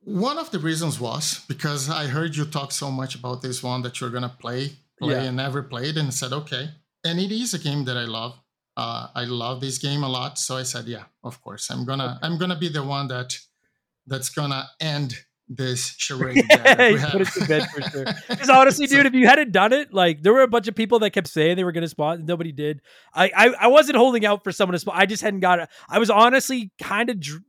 One 0.00 0.38
of 0.38 0.50
the 0.50 0.58
reasons 0.58 1.00
was 1.00 1.44
because 1.48 1.90
I 1.90 2.06
heard 2.06 2.36
you 2.36 2.44
talk 2.44 2.72
so 2.72 2.90
much 2.90 3.14
about 3.14 3.42
this 3.42 3.62
one 3.62 3.82
that 3.82 4.00
you're 4.00 4.10
gonna 4.10 4.36
play, 4.38 4.72
play 4.98 5.14
Yeah. 5.14 5.22
and 5.24 5.36
never 5.36 5.62
played, 5.62 5.96
and 5.96 6.12
said 6.12 6.32
okay. 6.32 6.70
And 7.04 7.18
it 7.20 7.30
is 7.32 7.54
a 7.54 7.58
game 7.58 7.84
that 7.84 7.96
I 7.96 8.04
love. 8.04 8.38
Uh, 8.76 9.08
I 9.14 9.24
love 9.24 9.60
this 9.60 9.78
game 9.78 10.02
a 10.02 10.08
lot, 10.08 10.38
so 10.38 10.56
I 10.56 10.62
said, 10.62 10.86
yeah, 10.86 11.04
of 11.24 11.40
course, 11.40 11.70
I'm 11.70 11.84
gonna 11.86 12.18
I'm 12.22 12.36
gonna 12.38 12.58
be 12.58 12.68
the 12.68 12.82
one 12.84 13.08
that 13.08 13.34
that's 14.06 14.28
gonna 14.28 14.64
end 14.80 15.14
this 15.48 15.94
charade. 15.96 16.44
that 16.50 16.78
we 16.78 17.00
You 17.00 17.06
put 17.06 17.20
it 17.22 17.28
to 17.28 17.46
bed 17.46 17.68
for 17.70 17.80
sure. 17.82 18.04
Because 18.28 18.50
honestly, 18.50 18.86
dude, 18.86 19.06
if 19.06 19.14
you 19.14 19.26
hadn't 19.26 19.52
done 19.52 19.72
it, 19.72 19.94
like 19.94 20.22
there 20.22 20.32
were 20.34 20.42
a 20.42 20.48
bunch 20.48 20.68
of 20.68 20.74
people 20.74 20.98
that 20.98 21.10
kept 21.10 21.28
saying 21.28 21.56
they 21.56 21.64
were 21.64 21.72
going 21.72 21.82
to 21.82 21.88
spot, 21.88 22.18
and 22.18 22.26
nobody 22.26 22.52
did. 22.52 22.80
I, 23.14 23.30
I 23.34 23.46
I 23.60 23.66
wasn't 23.68 23.96
holding 23.96 24.26
out 24.26 24.42
for 24.44 24.52
someone 24.52 24.72
to 24.74 24.78
spot. 24.80 24.96
I 24.96 25.06
just 25.06 25.22
hadn't 25.22 25.40
got 25.40 25.58
it. 25.60 25.68
I 25.88 25.98
was 25.98 26.10
honestly 26.10 26.70
kind 26.82 27.08
of. 27.10 27.20
Dr- 27.20 27.42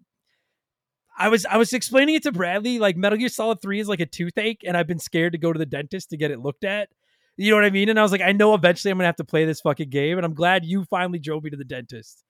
I 1.17 1.29
was 1.29 1.45
I 1.47 1.57
was 1.57 1.73
explaining 1.73 2.15
it 2.15 2.23
to 2.23 2.31
Bradley 2.31 2.77
like 2.77 2.95
Metal 2.95 3.17
Gear 3.17 3.29
Solid 3.29 3.61
Three 3.61 3.79
is 3.79 3.89
like 3.89 3.99
a 3.99 4.05
toothache, 4.05 4.61
and 4.65 4.77
I've 4.77 4.87
been 4.87 4.99
scared 4.99 5.31
to 5.33 5.39
go 5.39 5.51
to 5.51 5.57
the 5.57 5.65
dentist 5.65 6.11
to 6.11 6.17
get 6.17 6.29
it 6.31 6.39
looked 6.39 6.63
at. 6.63 6.89
You 7.37 7.51
know 7.51 7.57
what 7.57 7.65
I 7.65 7.69
mean? 7.69 7.87
And 7.89 7.99
I 7.99 8.01
was 8.01 8.11
like, 8.11 8.21
I 8.21 8.31
know 8.31 8.53
eventually 8.55 8.91
I'm 8.91 8.97
gonna 8.97 9.05
have 9.07 9.15
to 9.17 9.23
play 9.23 9.45
this 9.45 9.61
fucking 9.61 9.89
game, 9.89 10.17
and 10.17 10.25
I'm 10.25 10.33
glad 10.33 10.65
you 10.65 10.83
finally 10.85 11.19
drove 11.19 11.43
me 11.43 11.51
to 11.51 11.57
the 11.57 11.63
dentist 11.63 12.23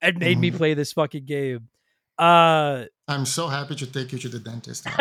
and 0.00 0.18
made 0.18 0.38
me 0.38 0.50
Mhm. 0.50 0.56
play 0.56 0.74
this 0.74 0.92
fucking 0.92 1.24
game. 1.26 1.68
Uh, 2.18 2.84
I'm 3.08 3.26
so 3.26 3.48
happy 3.48 3.74
to 3.74 3.86
take 3.86 4.12
you 4.12 4.18
to 4.20 4.28
the 4.28 4.38
dentist. 4.38 4.86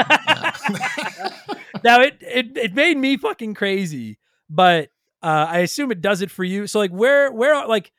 Now 1.84 1.99
it, 2.01 2.18
it 2.22 2.57
it 2.57 2.74
made 2.74 2.97
me 2.97 3.18
fucking 3.18 3.55
crazy, 3.55 4.18
but 4.49 4.89
uh, 5.22 5.47
I 5.49 5.59
assume 5.59 5.91
it 5.91 5.99
does 6.01 6.22
it 6.22 6.32
for 6.32 6.43
you. 6.45 6.66
So 6.68 6.80
like, 6.80 6.91
where 6.91 7.30
where 7.32 7.68
like, 7.68 7.91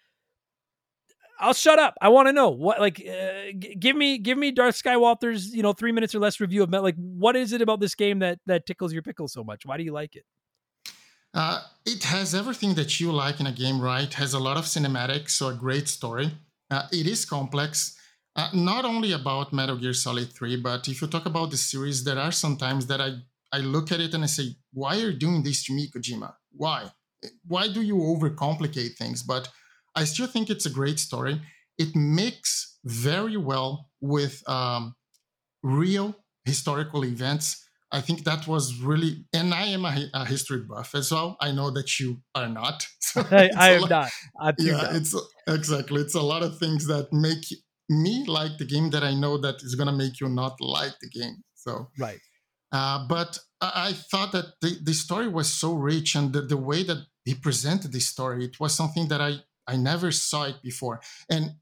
I'll 1.38 1.52
shut 1.52 1.78
up. 1.78 1.94
I 2.00 2.08
want 2.08 2.28
to 2.28 2.32
know 2.32 2.48
what 2.50 2.80
like, 2.80 3.00
uh, 3.06 3.52
g- 3.58 3.74
give 3.78 3.94
me 3.94 4.16
give 4.18 4.38
me 4.38 4.52
Darth 4.52 4.80
Skywalter's 4.82 5.54
you 5.54 5.62
know 5.62 5.72
three 5.74 5.92
minutes 5.92 6.14
or 6.14 6.18
less 6.18 6.40
review 6.40 6.62
of 6.62 6.70
Met. 6.70 6.82
Like, 6.82 6.96
what 6.96 7.36
is 7.36 7.52
it 7.52 7.60
about 7.60 7.80
this 7.80 7.94
game 7.94 8.20
that 8.20 8.38
that 8.46 8.64
tickles 8.64 8.92
your 8.92 9.02
pickle 9.02 9.28
so 9.28 9.44
much? 9.44 9.66
Why 9.66 9.76
do 9.76 9.82
you 9.82 9.92
like 9.92 10.16
it? 10.16 10.24
Uh, 11.34 11.60
it 11.84 12.04
has 12.04 12.34
everything 12.34 12.74
that 12.74 13.00
you 13.00 13.12
like 13.12 13.40
in 13.40 13.46
a 13.46 13.52
game, 13.52 13.80
right? 13.80 14.12
Has 14.14 14.34
a 14.34 14.38
lot 14.38 14.56
of 14.56 14.64
cinematics, 14.64 15.30
so 15.30 15.48
a 15.48 15.54
great 15.54 15.88
story. 15.88 16.30
Uh, 16.70 16.86
it 16.92 17.06
is 17.06 17.24
complex, 17.24 17.98
uh, 18.36 18.48
not 18.54 18.84
only 18.84 19.12
about 19.12 19.52
Metal 19.52 19.76
Gear 19.76 19.92
Solid 19.92 20.32
3, 20.32 20.56
but 20.56 20.88
if 20.88 21.02
you 21.02 21.08
talk 21.08 21.26
about 21.26 21.50
the 21.50 21.56
series, 21.56 22.04
there 22.04 22.18
are 22.18 22.32
some 22.32 22.56
times 22.56 22.86
that 22.86 23.00
I, 23.00 23.16
I 23.52 23.58
look 23.58 23.92
at 23.92 24.00
it 24.00 24.14
and 24.14 24.24
I 24.24 24.28
say, 24.28 24.56
why 24.72 24.96
are 24.96 25.10
you 25.10 25.12
doing 25.12 25.42
this 25.42 25.64
to 25.66 25.72
me, 25.74 25.88
Kojima? 25.90 26.34
Why? 26.52 26.90
Why 27.46 27.68
do 27.68 27.82
you 27.82 27.96
overcomplicate 27.96 28.96
things? 28.96 29.22
But 29.22 29.48
I 29.94 30.04
still 30.04 30.26
think 30.26 30.50
it's 30.50 30.66
a 30.66 30.70
great 30.70 30.98
story. 30.98 31.40
It 31.78 31.94
mixes 31.96 32.78
very 32.84 33.36
well 33.36 33.90
with 34.00 34.48
um, 34.48 34.94
real 35.62 36.16
historical 36.44 37.04
events. 37.04 37.63
I 37.94 38.00
think 38.00 38.24
that 38.24 38.48
was 38.48 38.80
really, 38.80 39.24
and 39.32 39.54
I 39.54 39.66
am 39.66 39.84
a, 39.84 39.94
a 40.12 40.24
history 40.26 40.62
buff 40.68 40.96
as 40.96 41.12
well. 41.12 41.36
I 41.40 41.52
know 41.52 41.70
that 41.70 42.00
you 42.00 42.20
are 42.34 42.48
not. 42.48 42.86
So 43.14 43.24
I, 43.30 43.74
am 43.74 43.82
lot- 43.82 43.90
not. 43.90 44.10
I'm 44.40 44.54
Yeah, 44.58 44.96
it's 44.96 45.14
exactly. 45.46 46.00
It's 46.00 46.16
a 46.16 46.20
lot 46.32 46.42
of 46.42 46.58
things 46.58 46.88
that 46.88 47.12
make 47.12 47.44
me 47.88 48.24
like 48.26 48.58
the 48.58 48.64
game 48.64 48.90
that 48.90 49.04
I 49.04 49.14
know 49.14 49.38
that 49.38 49.62
is 49.62 49.76
gonna 49.76 49.92
make 49.92 50.18
you 50.20 50.28
not 50.28 50.60
like 50.60 50.94
the 51.00 51.08
game. 51.08 51.44
So, 51.54 51.90
right. 51.96 52.18
uh, 52.72 53.06
but 53.06 53.38
I, 53.60 53.70
I 53.88 53.92
thought 53.92 54.32
that 54.32 54.46
the, 54.60 54.76
the 54.82 54.94
story 54.94 55.28
was 55.28 55.52
so 55.52 55.74
rich 55.74 56.16
and 56.16 56.32
the, 56.32 56.40
the 56.40 56.56
way 56.56 56.82
that 56.82 57.06
he 57.24 57.34
presented 57.34 57.92
the 57.92 58.00
story, 58.00 58.44
it 58.44 58.58
was 58.58 58.74
something 58.74 59.06
that 59.08 59.20
I 59.20 59.32
I 59.68 59.76
never 59.76 60.10
saw 60.10 60.42
it 60.44 60.60
before, 60.60 61.00
and 61.30 61.52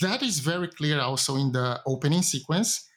that 0.00 0.22
is 0.22 0.38
very 0.38 0.68
clear 0.68 0.98
also 1.00 1.36
in 1.36 1.52
the 1.52 1.80
opening 1.86 2.22
sequence. 2.22 2.88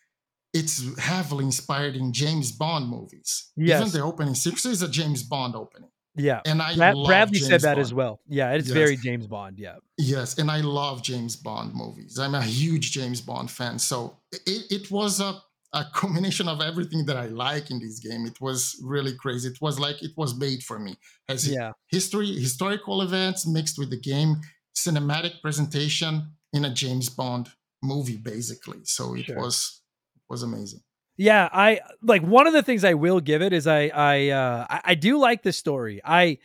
It's 0.60 0.76
heavily 1.12 1.46
inspired 1.46 1.96
in 1.96 2.08
James 2.22 2.52
Bond 2.52 2.86
movies. 2.90 3.52
Yes. 3.56 3.80
Even 3.82 3.92
the 3.94 4.02
opening 4.12 4.36
sequence 4.36 4.66
is 4.66 4.82
a 4.82 4.90
James 5.00 5.22
Bond 5.24 5.56
opening. 5.56 5.90
Yeah. 6.16 6.42
And 6.46 6.60
I 6.62 6.72
love 6.74 7.06
Bradley 7.06 7.40
said 7.40 7.62
that 7.62 7.76
Bond. 7.76 7.86
as 7.86 7.94
well. 7.94 8.14
Yeah, 8.28 8.54
it's 8.58 8.68
Yes. 8.70 8.74
very 8.82 8.98
James 9.08 9.28
Bond. 9.28 9.60
Yeah. 9.60 9.76
Yes, 10.14 10.30
and 10.40 10.50
I 10.58 10.62
love 10.62 11.04
James 11.04 11.36
Bond 11.48 11.70
movies. 11.76 12.18
I'm 12.24 12.34
a 12.36 12.42
huge 12.60 12.92
James 12.98 13.22
Bond 13.22 13.50
fan. 13.58 13.78
So 13.80 14.18
it, 14.32 14.64
it 14.78 14.86
was 14.92 15.14
a, 15.30 15.32
a 15.74 15.84
combination 15.94 16.48
of 16.54 16.60
everything 16.70 17.06
that 17.08 17.18
I 17.18 17.28
like 17.28 17.70
in 17.74 17.78
this 17.80 18.00
game. 18.00 18.26
It 18.26 18.40
was 18.42 18.60
really 18.84 19.14
crazy. 19.24 19.50
It 19.50 19.60
was 19.62 19.76
like 19.86 20.02
it 20.02 20.14
was 20.18 20.32
made 20.46 20.62
for 20.64 20.80
me. 20.80 20.94
As 21.30 21.48
Yeah. 21.48 21.72
history, 21.98 22.30
historical 22.48 22.98
events 23.08 23.46
mixed 23.46 23.78
with 23.78 23.90
the 23.92 24.02
game, 24.14 24.32
cinematic 24.76 25.34
presentation 25.46 26.14
in 26.54 26.66
a 26.66 26.74
James 26.74 27.10
Bond 27.10 27.46
movie, 27.84 28.18
basically. 28.18 28.80
So 28.86 29.04
it 29.16 29.26
Sure. 29.26 29.40
was 29.44 29.82
was 30.30 30.44
amazing. 30.44 30.82
Yeah, 31.18 31.50
I 31.52 31.80
like 32.04 32.22
one 32.22 32.46
of 32.46 32.54
the 32.54 32.62
things 32.62 32.84
I 32.84 32.94
will 32.94 33.20
give 33.20 33.42
it 33.42 33.52
is 33.52 33.66
I 33.66 33.88
I 33.88 34.30
uh 34.30 34.66
I, 34.70 34.82
I 34.86 34.96
do 34.96 35.18
like 35.18 35.42
the 35.42 35.52
story. 35.52 36.00
I 36.06 36.38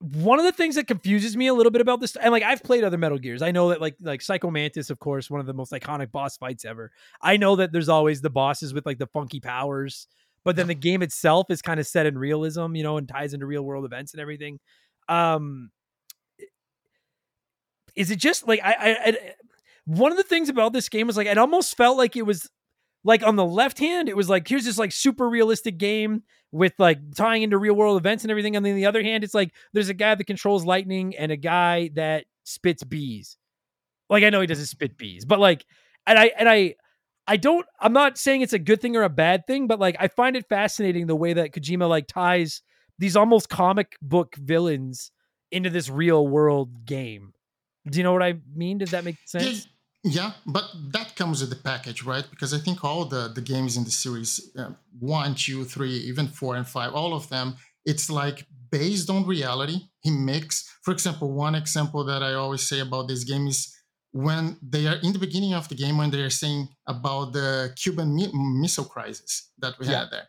one 0.00 0.38
of 0.38 0.44
the 0.44 0.52
things 0.52 0.76
that 0.76 0.86
confuses 0.86 1.36
me 1.36 1.48
a 1.48 1.54
little 1.54 1.72
bit 1.72 1.80
about 1.80 2.00
this 2.00 2.14
and 2.16 2.30
like 2.30 2.42
I've 2.42 2.62
played 2.62 2.84
other 2.84 2.98
Metal 2.98 3.18
Gears. 3.18 3.40
I 3.40 3.50
know 3.50 3.70
that 3.70 3.80
like 3.80 3.96
like 4.00 4.20
Psycho 4.20 4.50
Mantis 4.50 4.90
of 4.90 4.98
course 4.98 5.30
one 5.30 5.40
of 5.40 5.46
the 5.46 5.54
most 5.54 5.72
iconic 5.72 6.12
boss 6.12 6.36
fights 6.36 6.66
ever. 6.66 6.92
I 7.22 7.38
know 7.38 7.56
that 7.56 7.72
there's 7.72 7.88
always 7.88 8.20
the 8.20 8.30
bosses 8.30 8.74
with 8.74 8.84
like 8.84 8.98
the 8.98 9.06
funky 9.06 9.40
powers, 9.40 10.06
but 10.44 10.54
then 10.54 10.68
the 10.68 10.74
game 10.74 11.00
itself 11.02 11.50
is 11.50 11.62
kind 11.62 11.80
of 11.80 11.86
set 11.86 12.04
in 12.04 12.18
realism, 12.18 12.74
you 12.74 12.82
know, 12.82 12.98
and 12.98 13.08
ties 13.08 13.32
into 13.32 13.46
real 13.46 13.62
world 13.62 13.86
events 13.86 14.12
and 14.12 14.20
everything. 14.20 14.60
Um 15.08 15.70
is 17.96 18.10
it 18.10 18.18
just 18.18 18.46
like 18.46 18.60
I, 18.62 18.72
I, 18.72 18.96
I 19.06 19.34
one 19.86 20.12
of 20.12 20.18
the 20.18 20.24
things 20.24 20.50
about 20.50 20.74
this 20.74 20.90
game 20.90 21.06
was 21.06 21.16
like 21.16 21.26
it 21.26 21.38
almost 21.38 21.74
felt 21.74 21.96
like 21.96 22.14
it 22.14 22.22
was 22.26 22.50
like 23.04 23.22
on 23.22 23.36
the 23.36 23.44
left 23.44 23.78
hand, 23.78 24.08
it 24.08 24.16
was 24.16 24.28
like 24.28 24.46
here's 24.48 24.64
this 24.64 24.78
like 24.78 24.92
super 24.92 25.28
realistic 25.28 25.78
game 25.78 26.22
with 26.50 26.72
like 26.78 26.98
tying 27.14 27.42
into 27.42 27.58
real 27.58 27.74
world 27.74 27.98
events 27.98 28.24
and 28.24 28.30
everything. 28.30 28.56
And 28.56 28.64
then 28.64 28.76
the 28.76 28.86
other 28.86 29.02
hand, 29.02 29.24
it's 29.24 29.34
like 29.34 29.52
there's 29.72 29.88
a 29.88 29.94
guy 29.94 30.14
that 30.14 30.24
controls 30.24 30.64
lightning 30.64 31.16
and 31.16 31.30
a 31.30 31.36
guy 31.36 31.90
that 31.94 32.24
spits 32.44 32.84
bees. 32.84 33.36
Like 34.10 34.24
I 34.24 34.30
know 34.30 34.40
he 34.40 34.46
doesn't 34.46 34.66
spit 34.66 34.96
bees, 34.96 35.24
but 35.24 35.38
like, 35.38 35.64
and 36.06 36.18
I 36.18 36.32
and 36.38 36.48
I 36.48 36.74
I 37.26 37.36
don't 37.36 37.66
I'm 37.78 37.92
not 37.92 38.18
saying 38.18 38.40
it's 38.40 38.54
a 38.54 38.58
good 38.58 38.80
thing 38.80 38.96
or 38.96 39.02
a 39.02 39.10
bad 39.10 39.46
thing, 39.46 39.66
but 39.66 39.78
like 39.78 39.96
I 40.00 40.08
find 40.08 40.34
it 40.36 40.48
fascinating 40.48 41.06
the 41.06 41.16
way 41.16 41.34
that 41.34 41.52
Kojima 41.52 41.88
like 41.88 42.06
ties 42.06 42.62
these 42.98 43.16
almost 43.16 43.48
comic 43.48 43.96
book 44.02 44.34
villains 44.36 45.12
into 45.50 45.70
this 45.70 45.88
real 45.88 46.26
world 46.26 46.84
game. 46.84 47.32
Do 47.86 47.98
you 47.98 48.02
know 48.02 48.12
what 48.12 48.22
I 48.22 48.34
mean? 48.54 48.78
Does 48.78 48.90
that 48.90 49.04
make 49.04 49.16
sense? 49.26 49.68
Yeah, 50.04 50.32
but 50.46 50.64
that 50.92 51.16
comes 51.16 51.40
with 51.40 51.50
the 51.50 51.56
package, 51.56 52.02
right? 52.04 52.24
Because 52.30 52.54
I 52.54 52.58
think 52.58 52.84
all 52.84 53.04
the 53.04 53.28
the 53.34 53.40
games 53.40 53.76
in 53.76 53.84
the 53.84 53.90
series, 53.90 54.50
uh, 54.58 54.70
one, 54.98 55.34
two, 55.34 55.64
three, 55.64 55.96
even 56.10 56.28
four 56.28 56.56
and 56.56 56.66
five, 56.66 56.92
all 56.94 57.14
of 57.14 57.28
them, 57.28 57.56
it's 57.84 58.08
like 58.10 58.46
based 58.70 59.10
on 59.10 59.26
reality. 59.26 59.78
He 60.00 60.10
makes, 60.10 60.64
for 60.82 60.92
example, 60.92 61.32
one 61.32 61.54
example 61.54 62.04
that 62.04 62.22
I 62.22 62.34
always 62.34 62.62
say 62.62 62.80
about 62.80 63.08
this 63.08 63.24
game 63.24 63.46
is 63.48 63.74
when 64.12 64.56
they 64.62 64.86
are 64.86 64.96
in 65.02 65.12
the 65.12 65.18
beginning 65.18 65.52
of 65.54 65.68
the 65.68 65.74
game 65.74 65.98
when 65.98 66.10
they 66.10 66.22
are 66.22 66.30
saying 66.30 66.68
about 66.86 67.32
the 67.32 67.72
Cuban 67.76 68.14
mi- 68.14 68.30
Missile 68.32 68.84
Crisis 68.84 69.50
that 69.58 69.78
we 69.78 69.86
Yeah. 69.86 70.00
had 70.00 70.10
there. 70.10 70.28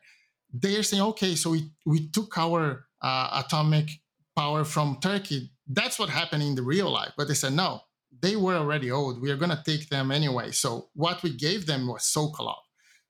They 0.52 0.76
are 0.78 0.84
saying, 0.84 1.04
okay, 1.12 1.36
so 1.36 1.52
we 1.52 1.72
we 1.86 2.10
took 2.10 2.38
our 2.38 2.86
uh, 3.02 3.44
atomic 3.46 3.88
power 4.36 4.66
from 4.66 4.98
Turkey. 5.00 5.52
That's 5.68 6.00
what 6.00 6.10
happened 6.10 6.44
in 6.44 6.56
the 6.56 6.64
real 6.64 6.90
life. 6.92 7.14
But 7.18 7.28
they 7.28 7.36
said, 7.36 7.54
no, 7.54 7.82
they 8.22 8.36
were 8.36 8.56
already 8.56 8.92
old. 8.92 9.22
We 9.22 9.32
are 9.32 9.38
going 9.38 9.52
to 9.56 9.64
take 9.66 9.90
them 9.90 10.12
anyway. 10.12 10.52
So 10.52 10.90
what 10.94 11.22
we 11.24 11.32
gave 11.32 11.66
them 11.66 11.88
was 11.88 12.02
Sokolov. 12.04 12.62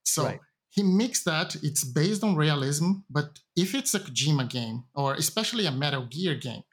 So 0.03 0.23
Right. 0.25 0.39
he 0.69 0.83
mixed 0.83 1.25
that. 1.25 1.55
It's 1.63 1.83
based 1.83 2.23
on 2.23 2.35
realism. 2.35 2.89
But 3.09 3.39
if 3.55 3.73
it's 3.75 3.93
a 3.95 3.99
Kojima 3.99 4.49
game, 4.49 4.83
or 4.93 5.13
especially 5.15 5.65
a 5.65 5.71
Metal 5.71 6.05
Gear 6.05 6.35
game, 6.35 6.63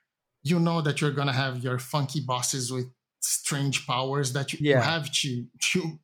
you 0.42 0.58
know 0.60 0.80
that 0.82 1.00
you're 1.00 1.12
going 1.12 1.26
to 1.28 1.32
have 1.32 1.62
your 1.64 1.78
funky 1.78 2.20
bosses 2.20 2.70
with 2.72 2.86
strange 3.20 3.86
powers 3.86 4.32
that 4.32 4.52
you, 4.52 4.58
Yeah. 4.62 4.82
have 4.82 5.10
to, 5.20 5.46
to, 5.72 5.98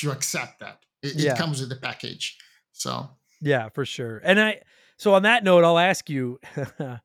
to 0.00 0.10
accept 0.10 0.60
that. 0.60 0.80
It, 1.02 1.14
Yeah. 1.16 1.32
it 1.32 1.38
comes 1.38 1.60
with 1.60 1.68
the 1.70 1.76
package. 1.76 2.36
So 2.72 3.10
Yeah, 3.40 3.68
for 3.70 3.84
sure. 3.86 4.20
And 4.24 4.40
I 4.40 4.62
so 4.96 5.14
on 5.14 5.22
that 5.22 5.44
note, 5.44 5.64
I'll 5.64 5.78
ask 5.78 6.10
you 6.10 6.40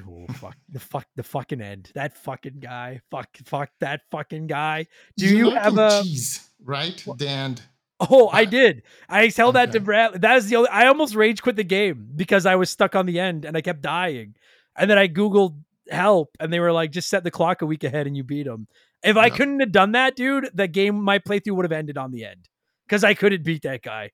Oh 0.00 0.26
fuck 0.34 0.56
the 0.68 0.78
fuck 0.78 1.06
the 1.16 1.22
fucking 1.22 1.60
end. 1.60 1.90
That 1.94 2.16
fucking 2.16 2.60
guy. 2.60 3.00
Fuck 3.10 3.28
fuck 3.44 3.70
that 3.80 4.02
fucking 4.10 4.46
guy. 4.46 4.86
Do 5.16 5.26
you, 5.26 5.50
like 5.50 5.62
have 5.62 5.78
a 5.78 6.02
cheese, 6.02 6.48
right? 6.62 7.04
End. 7.20 7.62
Oh, 7.98 8.28
I 8.32 8.44
did. 8.58 8.82
I 9.08 9.28
tell 9.28 9.52
that 9.52 9.72
to 9.72 9.80
Brad. 9.80 10.22
That 10.22 10.36
is 10.36 10.48
the 10.48 10.56
only 10.56 10.70
I 10.70 10.86
almost 10.86 11.14
rage 11.14 11.42
quit 11.42 11.56
the 11.56 11.64
game 11.64 12.10
because 12.14 12.46
I 12.46 12.56
was 12.56 12.70
stuck 12.70 12.94
on 12.94 13.06
the 13.06 13.18
end 13.18 13.44
and 13.44 13.56
I 13.56 13.60
kept 13.60 13.82
dying. 13.82 14.36
And 14.76 14.88
then 14.90 14.98
I 14.98 15.08
Googled 15.08 15.56
help 15.90 16.36
and 16.38 16.52
they 16.52 16.60
were 16.60 16.72
like, 16.72 16.92
just 16.92 17.08
set 17.08 17.24
the 17.24 17.30
clock 17.30 17.62
a 17.62 17.66
week 17.66 17.84
ahead 17.84 18.06
and 18.06 18.16
you 18.16 18.22
beat 18.22 18.46
him. 18.46 18.68
If 19.02 19.16
I 19.16 19.30
couldn't 19.30 19.60
have 19.60 19.72
done 19.72 19.92
that, 19.92 20.14
dude, 20.14 20.50
the 20.54 20.68
game, 20.68 21.02
my 21.02 21.18
playthrough 21.18 21.56
would 21.56 21.64
have 21.64 21.72
ended 21.72 21.98
on 21.98 22.10
the 22.12 22.24
end 22.24 22.48
because 22.86 23.02
I 23.02 23.14
couldn't 23.14 23.44
beat 23.44 23.62
that 23.62 23.82
guy. 23.82 24.10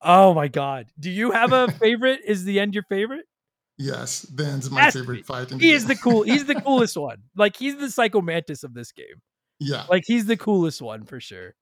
Oh 0.00 0.32
my 0.32 0.48
God. 0.48 0.86
Do 0.98 1.10
you 1.10 1.32
have 1.32 1.52
a 1.52 1.70
favorite? 1.80 2.20
is 2.24 2.44
the 2.44 2.60
end 2.60 2.74
your 2.74 2.84
favorite? 2.84 3.26
Yes, 3.78 4.26
end's 4.38 4.70
my 4.70 4.86
be. 4.86 4.90
favorite 4.90 5.26
fight. 5.26 5.52
In 5.52 5.60
He 5.60 5.70
is 5.72 5.86
the 5.86 5.94
cool. 5.94 6.22
He's 6.22 6.44
the 6.44 6.60
coolest 6.60 6.96
one. 6.96 7.18
Like 7.36 7.56
he's 7.56 7.76
the 7.76 7.90
Psycho 7.90 8.20
Mantis 8.20 8.64
of 8.64 8.74
this 8.74 8.90
game. 8.92 9.22
yeah. 9.60 9.84
Like 9.88 10.04
he's 10.06 10.26
the 10.26 10.36
coolest 10.36 10.82
one 10.82 11.04
for 11.04 11.20
sure. 11.20 11.54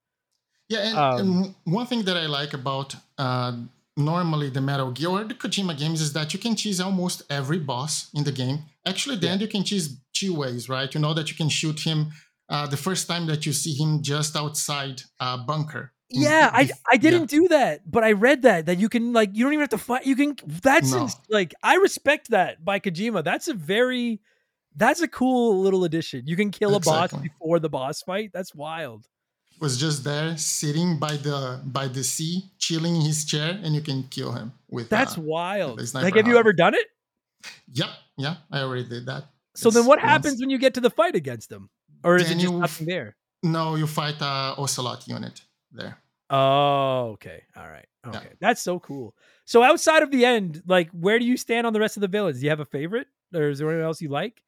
Yeah, 0.69 0.79
and, 0.79 0.97
Um, 0.97 1.19
and 1.19 1.55
one 1.65 1.85
thing 1.85 2.03
that 2.03 2.17
I 2.17 2.25
like 2.25 2.53
about 2.53 2.95
uh, 3.17 3.53
normally 3.95 4.49
the 4.49 4.61
Metal 4.61 4.91
Gear 4.91 5.09
or 5.09 5.23
the 5.23 5.33
Kojima 5.33 5.77
games 5.77 6.01
is 6.01 6.11
that 6.13 6.33
you 6.33 6.39
can 6.39 6.55
choose 6.55 6.81
almost 6.81 7.21
every 7.29 7.59
boss 7.59 8.09
in 8.13 8.23
the 8.23 8.31
game. 8.31 8.59
Actually, 8.85 9.15
then 9.17 9.39
you 9.39 9.47
can 9.47 9.63
choose 9.63 9.97
two 10.13 10.35
ways, 10.35 10.67
right? 10.67 10.93
You 10.93 10.99
know 10.99 11.13
that 11.13 11.29
you 11.29 11.35
can 11.35 11.49
shoot 11.49 11.79
him 11.81 12.11
uh, 12.49 12.67
the 12.67 12.77
first 12.77 13.07
time 13.07 13.27
that 13.27 13.45
you 13.45 13.53
see 13.53 13.73
him 13.73 14.01
just 14.01 14.35
outside 14.35 15.03
a 15.19 15.37
bunker. 15.37 15.93
Yeah, 16.09 16.49
I 16.53 16.69
I 16.89 16.97
didn't 16.97 17.29
do 17.29 17.47
that, 17.49 17.89
but 17.89 18.03
I 18.03 18.13
read 18.13 18.43
that 18.43 18.67
that 18.67 18.77
you 18.79 18.87
can 18.89 19.11
like 19.13 19.31
you 19.33 19.43
don't 19.43 19.53
even 19.53 19.61
have 19.61 19.69
to 19.69 19.77
fight. 19.77 20.05
You 20.05 20.15
can 20.15 20.37
that's 20.45 20.91
No. 20.91 21.01
ins- 21.01 21.17
like 21.29 21.53
I 21.61 21.75
respect 21.75 22.29
that 22.29 22.63
by 22.63 22.79
Kojima. 22.79 23.23
That's 23.23 23.47
a 23.49 23.53
very 23.53 24.21
that's 24.75 25.01
a 25.01 25.07
cool 25.07 25.61
little 25.61 25.83
addition. 25.83 26.25
You 26.25 26.35
can 26.37 26.51
kill 26.51 26.75
a 26.75 26.79
boss 26.79 27.11
before 27.11 27.59
the 27.59 27.69
boss 27.69 28.01
fight. 28.03 28.31
That's 28.33 28.55
wild. 28.55 29.07
was 29.59 29.77
just 29.77 30.03
there 30.03 30.37
sitting 30.37 30.97
by 30.99 31.17
the 31.17 31.59
by 31.65 31.87
the 31.87 32.03
sea, 32.03 32.43
chilling 32.57 32.95
in 32.95 33.01
his 33.01 33.25
chair, 33.25 33.59
and 33.63 33.75
you 33.75 33.81
can 33.81 34.03
kill 34.03 34.31
him 34.31 34.53
with. 34.69 34.87
That's 34.89 35.17
uh, 35.17 35.21
wild. 35.21 35.81
sniper 35.85 36.05
Like, 36.05 36.15
have 36.15 36.27
you 36.27 36.37
ever 36.37 36.53
done 36.53 36.73
it? 36.75 36.87
Yep, 37.73 37.89
yeah, 38.17 38.35
I 38.51 38.59
already 38.61 38.87
did 38.87 39.05
that. 39.07 39.25
So 39.55 39.69
then, 39.71 39.81
It's 39.81 39.87
what 39.89 39.99
once. 39.99 40.09
happens 40.09 40.39
when 40.39 40.49
you 40.49 40.57
get 40.57 40.73
to 40.75 40.81
the 40.81 40.89
fight 40.89 41.15
against 41.15 41.49
them, 41.49 41.69
or 42.03 42.15
is 42.15 42.29
Then 42.29 42.37
it 42.37 42.41
just 42.41 42.53
you 42.53 42.59
nothing 42.59 42.87
there? 42.87 43.15
No, 43.43 43.75
you 43.75 43.87
fight 43.87 44.21
a 44.21 44.55
Ocelot 44.57 45.07
unit 45.07 45.41
there. 45.71 45.97
Oh, 46.29 47.11
okay, 47.13 47.43
all 47.55 47.67
right, 47.69 47.87
Yeah. 48.05 48.17
okay, 48.19 48.29
that's 48.39 48.61
so 48.61 48.79
cool. 48.79 49.15
So 49.45 49.63
outside 49.63 50.03
of 50.03 50.11
the 50.11 50.25
end, 50.25 50.61
like, 50.67 50.89
where 50.91 51.19
do 51.19 51.25
you 51.25 51.37
stand 51.37 51.65
on 51.65 51.73
the 51.73 51.79
rest 51.79 51.95
of 51.97 52.01
the 52.01 52.07
villains? 52.09 52.39
Do 52.39 52.43
you 52.45 52.49
have 52.49 52.59
a 52.59 52.65
favorite, 52.65 53.07
or 53.33 53.49
is 53.49 53.59
there 53.59 53.69
anyone 53.69 53.85
else 53.85 54.01
you 54.01 54.09
like? 54.09 54.41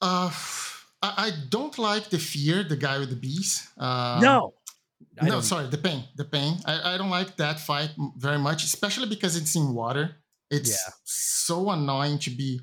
Uh, 0.00 0.30
I, 1.02 1.14
I 1.16 1.30
don't 1.48 1.76
like 1.78 2.10
the 2.10 2.18
fear, 2.18 2.62
the 2.62 2.76
guy 2.76 2.98
with 2.98 3.10
the 3.10 3.16
bees. 3.16 3.68
Uh, 3.78 4.20
no, 4.22 4.54
I 5.20 5.28
no, 5.28 5.40
sorry, 5.40 5.68
the 5.68 5.78
pain, 5.78 6.04
the 6.16 6.24
pain. 6.24 6.58
I, 6.66 6.94
I 6.94 6.98
don't 6.98 7.10
like 7.10 7.36
that 7.36 7.58
fight 7.58 7.90
very 8.16 8.38
much, 8.38 8.64
especially 8.64 9.08
because 9.08 9.36
it's 9.36 9.54
in 9.56 9.74
water. 9.74 10.16
It's 10.50 10.70
Yeah. 10.70 10.92
so 11.04 11.70
annoying 11.70 12.18
to 12.20 12.30
be 12.30 12.60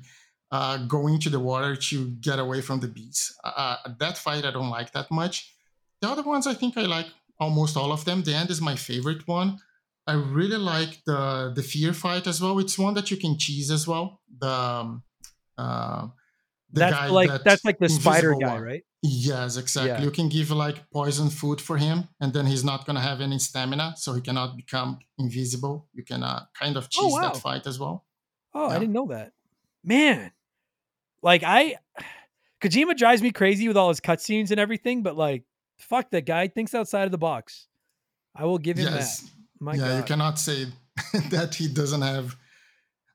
uh, 0.50 0.78
going 0.86 1.18
to 1.20 1.30
the 1.30 1.40
water 1.40 1.76
to 1.76 2.10
get 2.20 2.38
away 2.38 2.60
from 2.60 2.80
the 2.80 2.88
bees. 2.88 3.34
Uh, 3.44 3.76
uh, 3.84 3.92
that 3.98 4.18
fight, 4.18 4.44
I 4.44 4.50
don't 4.50 4.70
like 4.70 4.92
that 4.92 5.10
much. 5.10 5.52
The 6.00 6.08
other 6.08 6.22
ones, 6.22 6.46
I 6.46 6.54
think 6.54 6.76
I 6.76 6.82
like 6.82 7.06
almost 7.38 7.76
all 7.76 7.92
of 7.92 8.04
them. 8.04 8.22
The 8.22 8.34
end 8.34 8.50
is 8.50 8.60
my 8.60 8.76
favorite 8.76 9.26
one. 9.26 9.58
I 10.06 10.14
really 10.14 10.56
like 10.56 11.02
the 11.04 11.52
the 11.54 11.62
fear 11.62 11.92
fight 11.92 12.26
as 12.26 12.40
well. 12.40 12.58
It's 12.58 12.78
one 12.78 12.94
that 12.94 13.10
you 13.10 13.16
can 13.16 13.38
cheese 13.38 13.70
as 13.70 13.86
well. 13.88 14.20
The 14.38 14.48
um, 14.48 15.02
uh, 15.58 16.08
the 16.70 16.80
that's 16.80 17.10
like 17.10 17.28
that 17.28 17.44
that's 17.44 17.64
like 17.64 17.78
the 17.78 17.88
spider 17.88 18.34
guy, 18.34 18.54
one. 18.54 18.62
right? 18.62 18.82
Yes, 19.02 19.56
exactly. 19.56 19.90
Yeah. 19.90 20.02
You 20.02 20.10
can 20.10 20.28
give 20.28 20.50
like 20.50 20.88
poison 20.90 21.28
food 21.30 21.60
for 21.60 21.76
him, 21.76 22.08
and 22.20 22.32
then 22.32 22.46
he's 22.46 22.64
not 22.64 22.86
gonna 22.86 23.00
have 23.00 23.20
any 23.20 23.38
stamina, 23.38 23.94
so 23.96 24.12
he 24.14 24.20
cannot 24.20 24.56
become 24.56 24.98
invisible. 25.18 25.88
You 25.92 26.04
can 26.04 26.22
uh, 26.22 26.44
kind 26.58 26.76
of 26.76 26.88
cheese 26.88 27.04
Oh, 27.04 27.14
wow. 27.14 27.32
that 27.32 27.36
fight 27.36 27.66
as 27.66 27.78
well. 27.78 28.04
Oh, 28.54 28.68
I 28.68 28.78
didn't 28.78 28.92
know 28.94 29.08
that. 29.08 29.32
Man, 29.84 30.32
like 31.22 31.42
I, 31.44 31.76
Kojima 32.60 32.96
drives 32.96 33.22
me 33.22 33.30
crazy 33.32 33.68
with 33.68 33.76
all 33.76 33.88
his 33.88 34.00
cutscenes 34.00 34.50
and 34.50 34.58
everything, 34.58 35.02
but 35.02 35.16
like, 35.16 35.44
fuck 35.76 36.10
that 36.10 36.26
guy 36.26 36.48
thinks 36.48 36.74
outside 36.74 37.04
of 37.04 37.10
the 37.12 37.18
box. 37.18 37.68
I 38.34 38.44
will 38.44 38.58
give 38.58 38.78
him 38.78 38.92
yes, 38.92 39.20
that. 39.20 39.30
My 39.60 39.74
yeah, 39.74 39.96
you 39.98 40.02
cannot 40.02 40.38
say 40.38 40.66
that 41.30 41.54
he 41.54 41.68
doesn't 41.68 42.02
have. 42.02 42.36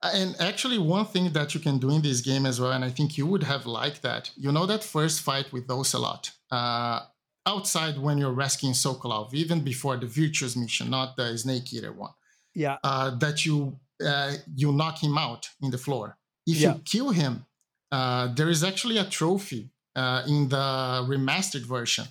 And 0.04 0.36
actually, 0.40 0.80
one 0.80 1.06
thing 1.06 1.32
that 1.34 1.54
you 1.54 1.60
can 1.60 1.78
do 1.78 1.92
in 1.92 2.02
this 2.02 2.22
game 2.22 2.48
as 2.48 2.60
well, 2.60 2.72
and 2.72 2.84
I 2.84 2.90
think 2.90 3.18
you 3.20 3.28
would 3.28 3.44
have 3.44 3.68
liked 3.68 4.02
that. 4.02 4.32
You 4.36 4.52
know 4.52 4.66
that 4.66 4.84
first 4.84 5.22
fight 5.22 5.52
with 5.54 5.70
Ocelot, 5.70 6.32
uh, 6.52 7.02
outside 7.46 8.00
when 8.00 8.18
you're 8.18 8.32
rescuing 8.34 8.74
Sokolov, 8.74 9.32
even 9.36 9.60
before 9.64 9.98
the 9.98 10.08
Virtuous 10.08 10.56
mission, 10.56 10.90
not 10.90 11.16
the 11.18 11.38
Snake 11.38 11.72
Eater 11.72 11.92
one. 11.94 12.14
yeah. 12.56 12.78
uh, 12.84 13.12
that 13.20 13.46
you 13.46 13.80
uh, 14.04 14.34
you 14.56 14.72
knock 14.72 15.04
him 15.04 15.16
out 15.18 15.48
in 15.62 15.70
the 15.70 15.78
floor. 15.78 16.18
If 16.48 16.58
Yeah. 16.58 16.74
you 16.74 16.82
kill 16.84 17.12
him, 17.12 17.46
uh, 17.92 18.34
there 18.34 18.50
is 18.50 18.64
actually 18.64 18.98
a 18.98 19.06
trophy 19.06 19.70
uh, 19.96 20.24
in 20.28 20.50
the 20.50 21.06
remastered 21.08 21.66
version 21.66 22.06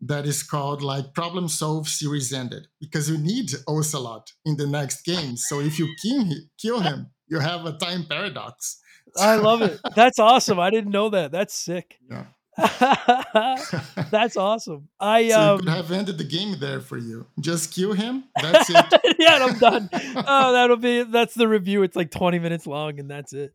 that 0.00 0.26
is 0.26 0.42
called 0.42 0.82
like 0.82 1.12
problem 1.14 1.48
solved 1.48 1.88
series 1.88 2.32
ended 2.32 2.68
because 2.80 3.10
you 3.10 3.18
need 3.18 3.50
Ocelot 3.66 4.32
in 4.44 4.56
the 4.56 4.66
next 4.66 5.02
game. 5.02 5.36
So 5.36 5.60
if 5.60 5.78
you 5.78 5.88
kill, 6.60 6.80
him, 6.80 7.10
you 7.28 7.40
have 7.40 7.66
a 7.66 7.72
time 7.72 8.04
paradox. 8.08 8.78
I 9.16 9.36
love 9.36 9.62
it. 9.62 9.80
That's 9.96 10.18
awesome. 10.18 10.60
I 10.60 10.70
didn't 10.70 10.92
know 10.92 11.08
that. 11.10 11.32
That's 11.32 11.54
sick. 11.54 11.98
Yeah. 12.10 12.24
That's 14.10 14.36
awesome. 14.36 14.88
I 14.98 15.28
So 15.28 15.40
um 15.54 15.58
could 15.60 15.68
have 15.68 15.92
ended 15.92 16.18
the 16.18 16.24
game 16.24 16.56
there 16.58 16.80
for 16.80 16.98
you. 16.98 17.26
Just 17.40 17.72
kill 17.72 17.92
him. 17.92 18.24
That's 18.42 18.68
it. 18.74 19.16
yeah, 19.18 19.36
and 19.36 19.44
I'm 19.44 19.58
done. 19.60 19.88
Oh, 20.26 20.52
that'll 20.52 20.76
be 20.76 21.04
that's 21.04 21.34
the 21.34 21.46
review. 21.46 21.84
It's 21.84 21.94
like 21.94 22.10
20 22.10 22.40
minutes 22.40 22.66
long 22.66 22.98
and 22.98 23.08
that's 23.08 23.32
it. 23.32 23.54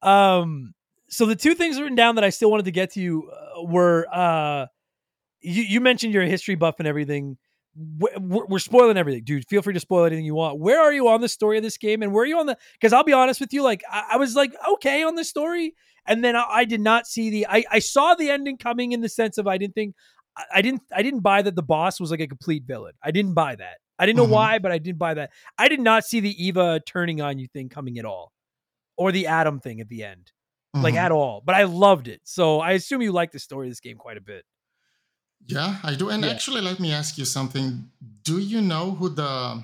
Um 0.00 0.74
so 1.08 1.26
the 1.26 1.34
two 1.34 1.54
things 1.56 1.80
written 1.80 1.96
down 1.96 2.14
that 2.16 2.24
I 2.24 2.30
still 2.30 2.50
wanted 2.50 2.66
to 2.66 2.70
get 2.72 2.92
to 2.92 3.00
you 3.00 3.30
uh, 3.30 3.62
were 3.64 4.06
uh 4.12 4.66
you, 5.40 5.62
you 5.62 5.80
mentioned 5.80 6.12
you're 6.12 6.22
a 6.22 6.28
history 6.28 6.54
buff 6.54 6.76
and 6.78 6.88
everything. 6.88 7.36
We're, 7.76 8.46
we're 8.46 8.58
spoiling 8.58 8.96
everything, 8.96 9.24
dude. 9.24 9.46
Feel 9.48 9.60
free 9.60 9.74
to 9.74 9.80
spoil 9.80 10.04
anything 10.06 10.24
you 10.24 10.34
want. 10.34 10.58
Where 10.58 10.80
are 10.80 10.92
you 10.92 11.08
on 11.08 11.20
the 11.20 11.28
story 11.28 11.58
of 11.58 11.62
this 11.62 11.76
game, 11.76 12.02
and 12.02 12.12
where 12.12 12.22
are 12.22 12.26
you 12.26 12.38
on 12.38 12.46
the? 12.46 12.56
Because 12.72 12.92
I'll 12.94 13.04
be 13.04 13.12
honest 13.12 13.38
with 13.40 13.52
you, 13.52 13.62
like 13.62 13.82
I, 13.90 14.04
I 14.12 14.16
was 14.16 14.34
like 14.34 14.54
okay 14.74 15.02
on 15.02 15.14
the 15.14 15.24
story, 15.24 15.74
and 16.06 16.24
then 16.24 16.36
I, 16.36 16.44
I 16.48 16.64
did 16.64 16.80
not 16.80 17.06
see 17.06 17.28
the. 17.28 17.46
I, 17.48 17.64
I 17.70 17.78
saw 17.80 18.14
the 18.14 18.30
ending 18.30 18.56
coming 18.56 18.92
in 18.92 19.02
the 19.02 19.08
sense 19.10 19.36
of 19.36 19.46
I 19.46 19.58
didn't 19.58 19.74
think 19.74 19.94
I, 20.54 20.62
didn't 20.62 20.82
I 20.94 21.02
didn't 21.02 21.20
buy 21.20 21.42
that 21.42 21.54
the 21.54 21.62
boss 21.62 22.00
was 22.00 22.10
like 22.10 22.20
a 22.20 22.26
complete 22.26 22.64
villain. 22.66 22.94
I 23.02 23.10
didn't 23.10 23.34
buy 23.34 23.56
that. 23.56 23.76
I 23.98 24.06
didn't 24.06 24.18
know 24.18 24.26
Mhm. 24.26 24.30
why, 24.30 24.58
but 24.58 24.72
I 24.72 24.78
didn't 24.78 24.98
buy 24.98 25.14
that. 25.14 25.30
I 25.58 25.68
did 25.68 25.80
not 25.80 26.04
see 26.04 26.20
the 26.20 26.44
Eva 26.46 26.80
turning 26.86 27.20
on 27.20 27.38
you 27.38 27.46
thing 27.46 27.68
coming 27.68 27.98
at 27.98 28.04
all, 28.06 28.32
or 28.96 29.12
the 29.12 29.26
Adam 29.26 29.60
thing 29.60 29.80
at 29.80 29.88
the 29.88 30.02
end, 30.04 30.32
like 30.74 30.94
Mhm. 30.94 30.98
at 30.98 31.12
all. 31.12 31.42
But 31.44 31.56
I 31.56 31.64
loved 31.64 32.08
it, 32.08 32.20
so 32.24 32.60
I 32.60 32.72
assume 32.72 33.02
you 33.02 33.12
like 33.12 33.32
the 33.32 33.38
story 33.38 33.66
of 33.66 33.70
this 33.70 33.80
game 33.80 33.96
quite 33.98 34.16
a 34.16 34.22
bit. 34.22 34.44
Yeah, 35.46 35.78
I 35.82 35.94
do. 35.94 36.08
And 36.10 36.24
Yeah. 36.24 36.30
actually, 36.30 36.60
let 36.60 36.78
me 36.80 36.92
ask 36.92 37.18
you 37.18 37.24
something. 37.24 37.90
Do 38.22 38.38
you 38.38 38.60
know 38.60 38.92
who 38.92 39.08
the 39.08 39.62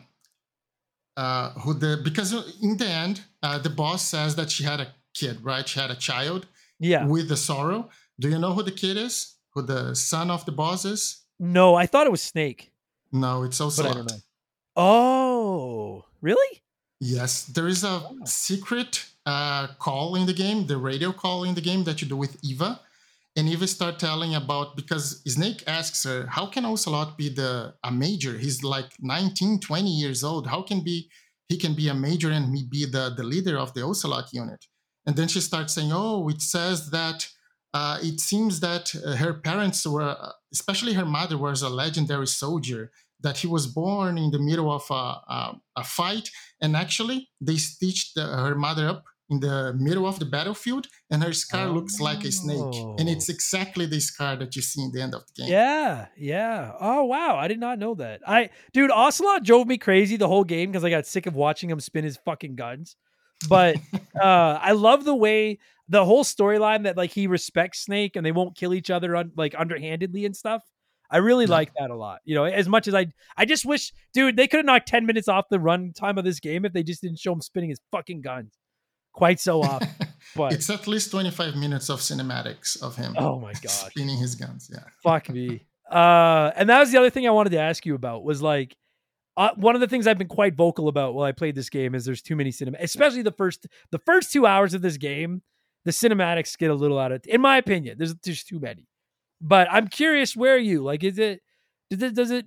uh 1.16 1.50
who 1.60 1.74
the 1.74 2.00
because 2.02 2.32
in 2.62 2.76
the 2.76 2.86
end, 2.88 3.20
uh, 3.42 3.58
the 3.58 3.70
boss 3.70 4.02
says 4.08 4.34
that 4.36 4.50
she 4.50 4.64
had 4.64 4.80
a 4.80 4.88
kid, 5.14 5.42
right? 5.44 5.68
She 5.68 5.78
had 5.80 5.90
a 5.90 5.96
child 5.96 6.46
Yeah. 6.78 7.06
with 7.06 7.28
the 7.28 7.36
sorrow. 7.36 7.90
Do 8.18 8.28
you 8.28 8.38
know 8.38 8.52
who 8.54 8.62
the 8.62 8.72
kid 8.72 8.96
is? 8.96 9.34
Who 9.54 9.62
the 9.62 9.94
son 9.94 10.30
of 10.30 10.44
the 10.44 10.52
boss 10.52 10.84
is? 10.84 11.18
No, 11.38 11.74
I 11.74 11.86
thought 11.86 12.06
it 12.06 12.10
was 12.12 12.22
Snake, 12.22 12.72
No, 13.10 13.42
it's 13.42 13.60
also 13.60 13.82
but 13.82 14.12
I. 14.12 14.16
Oh, 14.76 16.04
really? 16.20 16.62
Yes, 17.00 17.44
there 17.44 17.66
is 17.68 17.84
a 17.84 18.00
secret 18.24 19.04
uh, 19.26 19.66
call 19.78 20.14
in 20.14 20.24
the 20.26 20.32
game, 20.32 20.66
the 20.66 20.76
radio 20.78 21.12
call 21.12 21.44
in 21.44 21.54
the 21.54 21.60
game 21.60 21.84
that 21.84 22.00
you 22.00 22.08
do 22.08 22.16
with 22.16 22.38
Eva. 22.42 22.80
And 23.34 23.48
Eva 23.48 23.66
start 23.66 23.98
telling 23.98 24.34
about 24.34 24.76
because 24.76 25.22
Snake 25.26 25.62
asks 25.66 26.04
her, 26.04 26.26
how 26.26 26.46
can 26.46 26.66
Ocelot 26.66 27.16
be 27.16 27.30
the 27.30 27.74
a 27.82 27.90
major? 27.90 28.36
He's 28.36 28.62
like 28.62 28.92
19, 29.00 29.60
20 29.60 29.90
years 29.90 30.22
old. 30.22 30.46
How 30.46 30.62
can 30.62 30.84
be 30.84 31.08
he 31.48 31.56
can 31.56 31.74
be 31.74 31.88
a 31.88 31.94
major 31.94 32.30
and 32.30 32.50
me 32.50 32.66
be 32.70 32.84
the, 32.84 33.12
the 33.16 33.22
leader 33.22 33.58
of 33.58 33.72
the 33.72 33.82
Ocelot 33.82 34.32
unit? 34.32 34.66
And 35.06 35.16
then 35.16 35.28
she 35.28 35.40
starts 35.40 35.74
saying, 35.74 35.90
oh, 35.92 36.28
it 36.28 36.42
says 36.42 36.90
that 36.90 37.26
uh, 37.74 37.98
it 38.02 38.20
seems 38.20 38.60
that 38.60 38.94
uh, 38.94 39.16
her 39.16 39.32
parents 39.34 39.86
were, 39.86 40.02
uh, 40.02 40.32
especially 40.52 40.92
her 40.92 41.06
mother, 41.06 41.38
was 41.38 41.62
a 41.62 41.70
legendary 41.70 42.26
soldier. 42.26 42.90
That 43.20 43.38
he 43.38 43.46
was 43.46 43.68
born 43.68 44.18
in 44.18 44.32
the 44.32 44.40
middle 44.40 44.70
of 44.70 44.84
a, 44.90 44.94
a, 44.94 45.60
a 45.76 45.84
fight, 45.84 46.28
and 46.60 46.76
actually 46.76 47.28
they 47.40 47.56
stitched 47.56 48.16
the, 48.16 48.26
her 48.26 48.56
mother 48.56 48.88
up 48.88 49.04
in 49.32 49.40
the 49.40 49.72
middle 49.74 50.06
of 50.06 50.18
the 50.18 50.26
battlefield, 50.26 50.86
and 51.10 51.22
her 51.24 51.32
scar 51.32 51.68
looks 51.68 51.98
like 52.00 52.22
a 52.24 52.30
snake, 52.30 52.74
and 52.98 53.08
it's 53.08 53.28
exactly 53.28 53.86
the 53.86 54.00
scar 54.00 54.36
that 54.36 54.54
you 54.54 54.62
see 54.62 54.82
in 54.82 54.92
the 54.92 55.00
end 55.02 55.14
of 55.14 55.22
the 55.26 55.32
game. 55.42 55.50
Yeah, 55.50 56.06
yeah. 56.16 56.72
Oh 56.80 57.04
wow, 57.04 57.36
I 57.36 57.48
did 57.48 57.58
not 57.58 57.78
know 57.78 57.94
that. 57.96 58.20
I 58.26 58.50
dude, 58.72 58.90
Ocelot 58.90 59.42
drove 59.44 59.66
me 59.66 59.78
crazy 59.78 60.16
the 60.16 60.28
whole 60.28 60.44
game 60.44 60.70
because 60.70 60.84
I 60.84 60.90
got 60.90 61.06
sick 61.06 61.26
of 61.26 61.34
watching 61.34 61.70
him 61.70 61.80
spin 61.80 62.04
his 62.04 62.18
fucking 62.24 62.54
guns. 62.56 62.96
But 63.48 63.76
uh 64.22 64.58
I 64.60 64.72
love 64.72 65.04
the 65.04 65.14
way 65.16 65.58
the 65.88 66.04
whole 66.04 66.24
storyline 66.24 66.84
that 66.84 66.96
like 66.96 67.10
he 67.10 67.26
respects 67.26 67.80
Snake 67.80 68.16
and 68.16 68.24
they 68.24 68.32
won't 68.32 68.56
kill 68.56 68.72
each 68.74 68.90
other 68.90 69.16
on 69.16 69.32
like 69.36 69.54
underhandedly 69.58 70.24
and 70.26 70.36
stuff. 70.36 70.62
I 71.10 71.18
really 71.18 71.44
Yeah. 71.44 71.50
like 71.60 71.72
that 71.78 71.90
a 71.90 71.96
lot. 71.96 72.20
You 72.24 72.34
know, 72.36 72.44
as 72.44 72.68
much 72.68 72.88
as 72.88 72.94
I 72.94 73.06
I 73.36 73.44
just 73.44 73.64
wish, 73.66 73.92
dude, 74.14 74.36
they 74.36 74.46
could 74.48 74.58
have 74.58 74.66
knocked 74.66 74.88
10 74.88 75.04
minutes 75.06 75.28
off 75.28 75.46
the 75.50 75.60
run 75.60 75.92
time 75.92 76.18
of 76.18 76.24
this 76.24 76.40
game 76.40 76.64
if 76.64 76.72
they 76.72 76.82
just 76.82 77.02
didn't 77.02 77.18
show 77.18 77.32
him 77.32 77.40
spinning 77.40 77.70
his 77.70 77.80
fucking 77.90 78.20
guns 78.22 78.52
quite 79.12 79.40
so 79.40 79.62
often. 79.62 79.88
But 80.34 80.54
it's 80.54 80.70
at 80.70 80.86
least 80.86 81.10
25 81.10 81.56
minutes 81.56 81.90
of 81.90 82.00
cinematics 82.00 82.80
of 82.82 82.96
him 82.96 83.14
oh 83.18 83.38
my 83.38 83.52
god, 83.52 83.68
spinning 83.68 84.16
his 84.16 84.34
guns. 84.34 84.70
Yeah. 84.72 84.84
fuck 85.02 85.28
me 85.28 85.66
uh 85.90 86.50
and 86.56 86.70
that 86.70 86.78
was 86.80 86.90
the 86.90 86.96
other 86.96 87.10
thing 87.10 87.26
i 87.26 87.30
wanted 87.30 87.50
to 87.50 87.58
ask 87.58 87.84
you 87.84 87.94
about 87.94 88.24
was 88.24 88.40
like 88.40 88.74
uh, 89.36 89.50
one 89.56 89.74
of 89.74 89.82
the 89.82 89.88
things 89.88 90.06
i've 90.06 90.16
been 90.16 90.28
quite 90.28 90.54
vocal 90.54 90.88
about 90.88 91.12
while 91.12 91.26
i 91.26 91.32
played 91.32 91.54
this 91.54 91.68
game 91.68 91.94
is 91.94 92.06
there's 92.06 92.22
too 92.22 92.36
many 92.36 92.50
cinema 92.50 92.78
especially 92.80 93.20
the 93.20 93.32
first 93.32 93.66
the 93.90 93.98
first 93.98 94.32
two 94.32 94.46
hours 94.46 94.72
of 94.72 94.80
this 94.80 94.96
game 94.96 95.42
the 95.84 95.90
cinematics 95.90 96.56
get 96.56 96.70
a 96.70 96.74
little 96.74 96.98
out 96.98 97.12
of 97.12 97.20
in 97.26 97.40
my 97.42 97.58
opinion 97.58 97.98
there's 97.98 98.14
there's 98.24 98.42
too 98.44 98.58
many 98.60 98.88
but 99.40 99.68
i'm 99.70 99.86
curious 99.88 100.34
where 100.34 100.54
are 100.54 100.58
you 100.58 100.82
like 100.82 101.04
is 101.04 101.18
it 101.18 101.42
does 101.90 102.02
it 102.02 102.14
does 102.14 102.30
it 102.30 102.46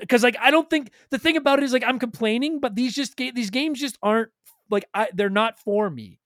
because 0.00 0.24
like 0.24 0.36
i 0.40 0.50
don't 0.50 0.68
think 0.70 0.90
the 1.10 1.18
thing 1.18 1.36
about 1.36 1.60
it 1.60 1.64
is 1.64 1.72
like 1.72 1.84
i'm 1.86 1.98
complaining 1.98 2.58
but 2.58 2.74
these 2.74 2.92
just 2.92 3.16
these 3.16 3.50
games 3.50 3.78
just 3.78 3.98
aren't 4.02 4.30
like 4.70 4.84
I, 4.94 5.08
they're 5.12 5.30
not 5.30 5.58
for 5.58 5.90
me. 5.90 6.20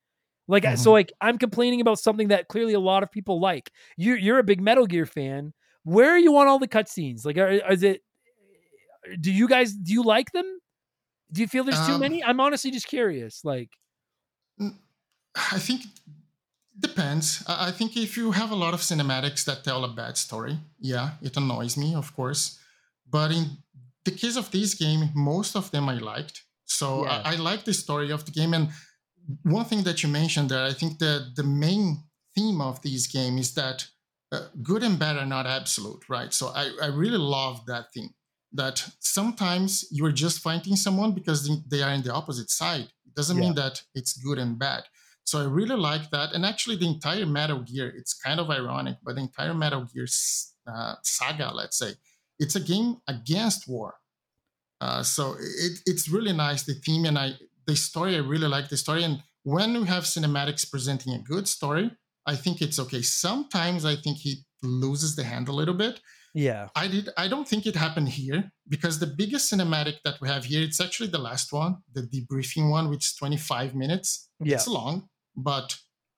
Like 0.47 0.63
I 0.63 0.75
so 0.75 0.91
like 0.91 1.11
i'm 1.21 1.39
complaining 1.39 1.81
about 1.81 1.97
something 1.97 2.27
that 2.27 2.47
clearly 2.47 2.73
a 2.73 2.79
lot 2.79 3.01
of 3.03 3.11
people 3.11 3.39
like. 3.39 3.71
You 3.97 4.13
you're 4.13 4.39
a 4.39 4.43
big 4.43 4.61
metal 4.61 4.85
gear 4.85 5.05
fan. 5.05 5.53
Where 5.83 6.11
are 6.11 6.19
you 6.19 6.37
on 6.37 6.47
all 6.47 6.59
the 6.59 6.67
cutscenes? 6.67 7.25
Like 7.25 7.37
are, 7.37 7.49
is 7.49 7.83
it 7.83 8.03
do 9.19 9.31
you 9.31 9.47
guys 9.47 9.73
do 9.73 9.91
you 9.93 10.03
like 10.03 10.31
them? 10.31 10.59
Do 11.31 11.41
you 11.41 11.47
feel 11.47 11.63
there's 11.63 11.85
too 11.87 11.93
Um, 11.93 12.01
many? 12.01 12.23
I'm 12.23 12.39
honestly 12.39 12.71
just 12.71 12.87
curious 12.87 13.43
like 13.43 13.71
I 15.35 15.59
think 15.59 15.85
it 15.85 15.91
depends. 16.79 17.43
I 17.47 17.71
think 17.71 17.97
if 17.97 18.15
you 18.17 18.31
have 18.31 18.51
a 18.51 18.55
lot 18.55 18.73
of 18.73 18.79
cinematics 18.81 19.43
that 19.45 19.63
tell 19.63 19.83
a 19.83 19.89
bad 19.89 20.17
story, 20.17 20.57
yeah, 20.79 21.11
it 21.21 21.35
annoys 21.35 21.75
me, 21.77 21.93
of 21.93 22.15
course. 22.15 22.59
But 23.09 23.31
in 23.31 23.57
the 24.05 24.11
case 24.11 24.37
of 24.37 24.49
this 24.51 24.73
game, 24.75 25.09
most 25.13 25.55
of 25.55 25.71
them 25.71 25.89
I 25.89 25.95
liked. 25.95 26.43
So 26.65 27.05
Yeah. 27.05 27.21
I, 27.25 27.33
I 27.33 27.35
like 27.35 27.63
the 27.63 27.73
story 27.73 28.11
of 28.11 28.25
the 28.25 28.31
game. 28.31 28.53
And 28.53 28.69
one 29.43 29.65
thing 29.65 29.83
that 29.83 30.03
you 30.03 30.09
mentioned 30.09 30.49
there, 30.49 30.63
I 30.63 30.73
think 30.73 30.99
that 30.99 31.33
the 31.35 31.43
main 31.43 32.03
theme 32.35 32.61
of 32.61 32.81
this 32.81 33.07
game 33.07 33.37
is 33.37 33.53
that 33.53 33.87
uh, 34.31 34.47
good 34.61 34.83
and 34.83 34.99
bad 34.99 35.17
are 35.17 35.25
not 35.25 35.45
absolute, 35.47 36.03
right? 36.09 36.33
So 36.33 36.47
I, 36.47 36.71
I 36.81 36.87
really 36.87 37.17
love 37.17 37.65
that 37.67 37.93
thing. 37.93 38.09
That 38.53 38.87
sometimes 38.99 39.85
you're 39.91 40.11
just 40.13 40.39
fighting 40.39 40.75
someone 40.75 41.11
because 41.13 41.49
they- 41.69 41.81
are 41.81 41.91
in 41.93 42.03
the 42.03 42.13
opposite 42.13 42.49
side. 42.49 42.87
It 43.05 43.13
doesn't 43.15 43.37
mean 43.37 43.55
that 43.55 43.81
it's 43.95 44.13
good 44.13 44.37
and 44.39 44.57
bad. 44.57 44.83
So 45.25 45.39
I 45.41 45.45
really 45.45 45.75
like 45.75 46.09
that. 46.11 46.33
And 46.33 46.45
actually, 46.45 46.75
the 46.77 46.87
entire 46.87 47.25
Metal 47.25 47.61
Gear, 47.63 47.91
it's 47.97 48.13
kind 48.13 48.39
of 48.39 48.49
ironic, 48.49 48.97
but 49.03 49.15
the 49.15 49.21
entire 49.21 49.53
Metal 49.53 49.83
Gear 49.93 50.07
uh, 50.67 50.95
saga, 51.03 51.51
let's 51.53 51.77
say, 51.77 51.93
it's 52.39 52.55
a 52.55 52.59
game 52.59 52.97
against 53.07 53.67
war. 53.67 53.95
Uh, 54.85 55.01
so 55.01 55.35
it, 55.65 55.79
it's 55.87 56.07
really 56.09 56.31
nice, 56.31 56.61
the 56.63 56.75
theme 56.85 57.05
and 57.05 57.17
I, 57.17 57.31
the 57.65 57.75
story, 57.75 58.15
I 58.15 58.19
really 58.19 58.47
like 58.47 58.69
the 58.69 58.77
story. 58.77 59.03
And 59.03 59.23
when 59.41 59.73
we 59.81 59.87
have 59.87 60.03
cinematics 60.03 60.69
presenting 60.69 61.13
a 61.13 61.23
good 61.33 61.47
story, 61.47 61.89
I 62.27 62.35
think 62.35 62.61
it's 62.61 62.79
okay. 62.79 63.01
Sometimes 63.01 63.83
I 63.83 63.95
think 63.95 64.17
he 64.17 64.31
loses 64.61 65.15
the 65.15 65.23
hand 65.23 65.47
a 65.47 65.57
little 65.59 65.73
bit. 65.85 65.95
yeah 66.35 66.67
I 66.75 66.85
did. 66.87 67.09
I 67.23 67.27
don't 67.27 67.47
think 67.51 67.65
it 67.65 67.75
happened 67.85 68.09
here 68.09 68.39
because 68.73 68.95
the 68.99 69.13
biggest 69.21 69.51
cinematic 69.51 69.95
that 70.05 70.17
we 70.21 70.27
have 70.33 70.43
here, 70.45 70.63
it's 70.67 70.81
actually 70.85 71.09
the 71.09 71.25
last 71.29 71.47
one, 71.51 71.71
the 71.97 72.03
debriefing 72.13 72.69
one, 72.69 72.89
which 72.91 73.05
is 73.07 73.15
25 73.15 73.73
minutes. 73.83 74.29
Yeah. 74.39 74.55
It's 74.55 74.67
long, 74.67 74.95
but 75.35 75.67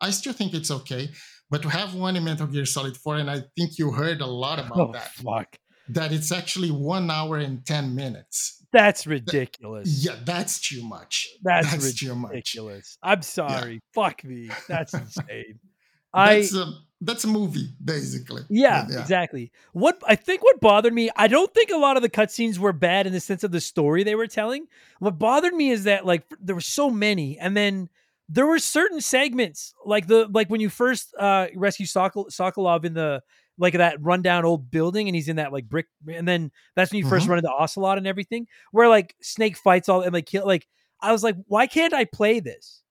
I 0.08 0.10
still 0.20 0.34
think 0.34 0.54
it's 0.54 0.72
okay. 0.80 1.04
But 1.50 1.62
to 1.62 1.70
have 1.70 1.96
one 1.96 2.18
in 2.18 2.24
Metal 2.26 2.48
Gear 2.48 2.66
Solid 2.66 2.98
4, 2.98 3.18
and 3.22 3.30
I 3.32 3.40
think 3.56 3.78
you 3.80 3.92
heard 3.92 4.20
a 4.20 4.32
lot 4.44 4.60
about 4.60 4.90
oh 4.90 4.92
that, 4.92 5.12
fuck 5.14 5.50
that 5.90 6.12
it's 6.12 6.32
actually 6.32 6.72
one 6.72 7.10
hour 7.10 7.38
and 7.38 7.66
10 7.66 7.96
minutes. 7.96 8.57
That's 8.72 9.08
ridiculous 9.08 10.04
Yeah, 10.04 10.16
that's 10.24 10.60
too 10.60 10.84
much. 10.84 11.28
that's, 11.44 11.94
too 12.00 12.16
much. 12.16 12.32
ridiculous 12.32 12.98
i'm 13.04 13.22
sorry 13.22 13.82
fuck 13.94 14.24
me 14.24 14.50
that's 14.68 14.94
insane 14.94 15.60
i 16.14 16.36
That's 16.36 16.54
a, 16.56 16.74
that's 17.02 17.24
a 17.26 17.28
movie, 17.28 17.70
basically. 17.84 18.42
Yeah, 18.50 18.86
But 18.88 19.00
exactly. 19.00 19.52
What 19.74 20.02
I 20.08 20.16
think 20.16 20.44
what 20.44 20.60
bothered 20.60 20.94
me, 20.94 21.10
I 21.16 21.28
don't 21.28 21.54
think 21.54 21.70
a 21.70 21.78
lot 21.78 21.96
of 21.96 22.02
the 22.02 22.10
cutscenes 22.10 22.58
were 22.58 22.74
bad 22.74 23.06
in 23.06 23.14
the 23.14 23.20
sense 23.20 23.44
of 23.44 23.52
the 23.52 23.62
story 23.62 24.04
they 24.04 24.16
were 24.16 24.26
telling. 24.26 24.68
What 25.00 25.20
bothered 25.20 25.54
me 25.54 25.70
is 25.70 25.84
that 25.84 26.06
like 26.06 26.24
there 26.42 26.56
were 26.56 26.62
so 26.62 26.90
many, 26.90 27.38
and 27.38 27.56
then 27.56 27.90
there 28.30 28.48
were 28.48 28.58
certain 28.58 29.00
segments 29.00 29.74
like 29.86 30.08
the 30.08 30.28
like 30.34 30.50
when 30.50 30.60
you 30.62 30.70
first 30.70 31.14
uh 31.20 31.48
rescue 31.56 31.86
Sokol- 31.86 32.30
Sokolov 32.32 32.84
in 32.84 32.94
the 32.94 33.22
like 33.58 33.74
that 33.74 34.02
rundown 34.02 34.46
old 34.46 34.70
building, 34.72 35.08
and 35.08 35.16
he's 35.16 35.28
in 35.30 35.38
that 35.38 35.52
like 35.54 35.68
brick, 35.68 35.88
and 36.08 36.28
then 36.28 36.52
that's 36.76 36.92
when 36.92 37.00
you 37.00 37.06
1st 37.06 37.28
Mhm. 37.28 37.30
run 37.30 37.38
into 37.40 37.52
Ocelot 37.52 37.98
and 37.98 38.08
everything, 38.08 38.48
where 38.72 38.88
like 38.90 39.16
Snake 39.22 39.58
fights 39.58 39.90
all 39.90 40.02
and 40.02 40.14
like 40.14 40.26
kill 40.26 40.46
like 40.46 40.68
I 41.02 41.12
was 41.12 41.24
like, 41.24 41.36
why 41.48 41.68
can't 41.68 41.94
I 41.94 42.06
play 42.06 42.40
this? 42.40 42.82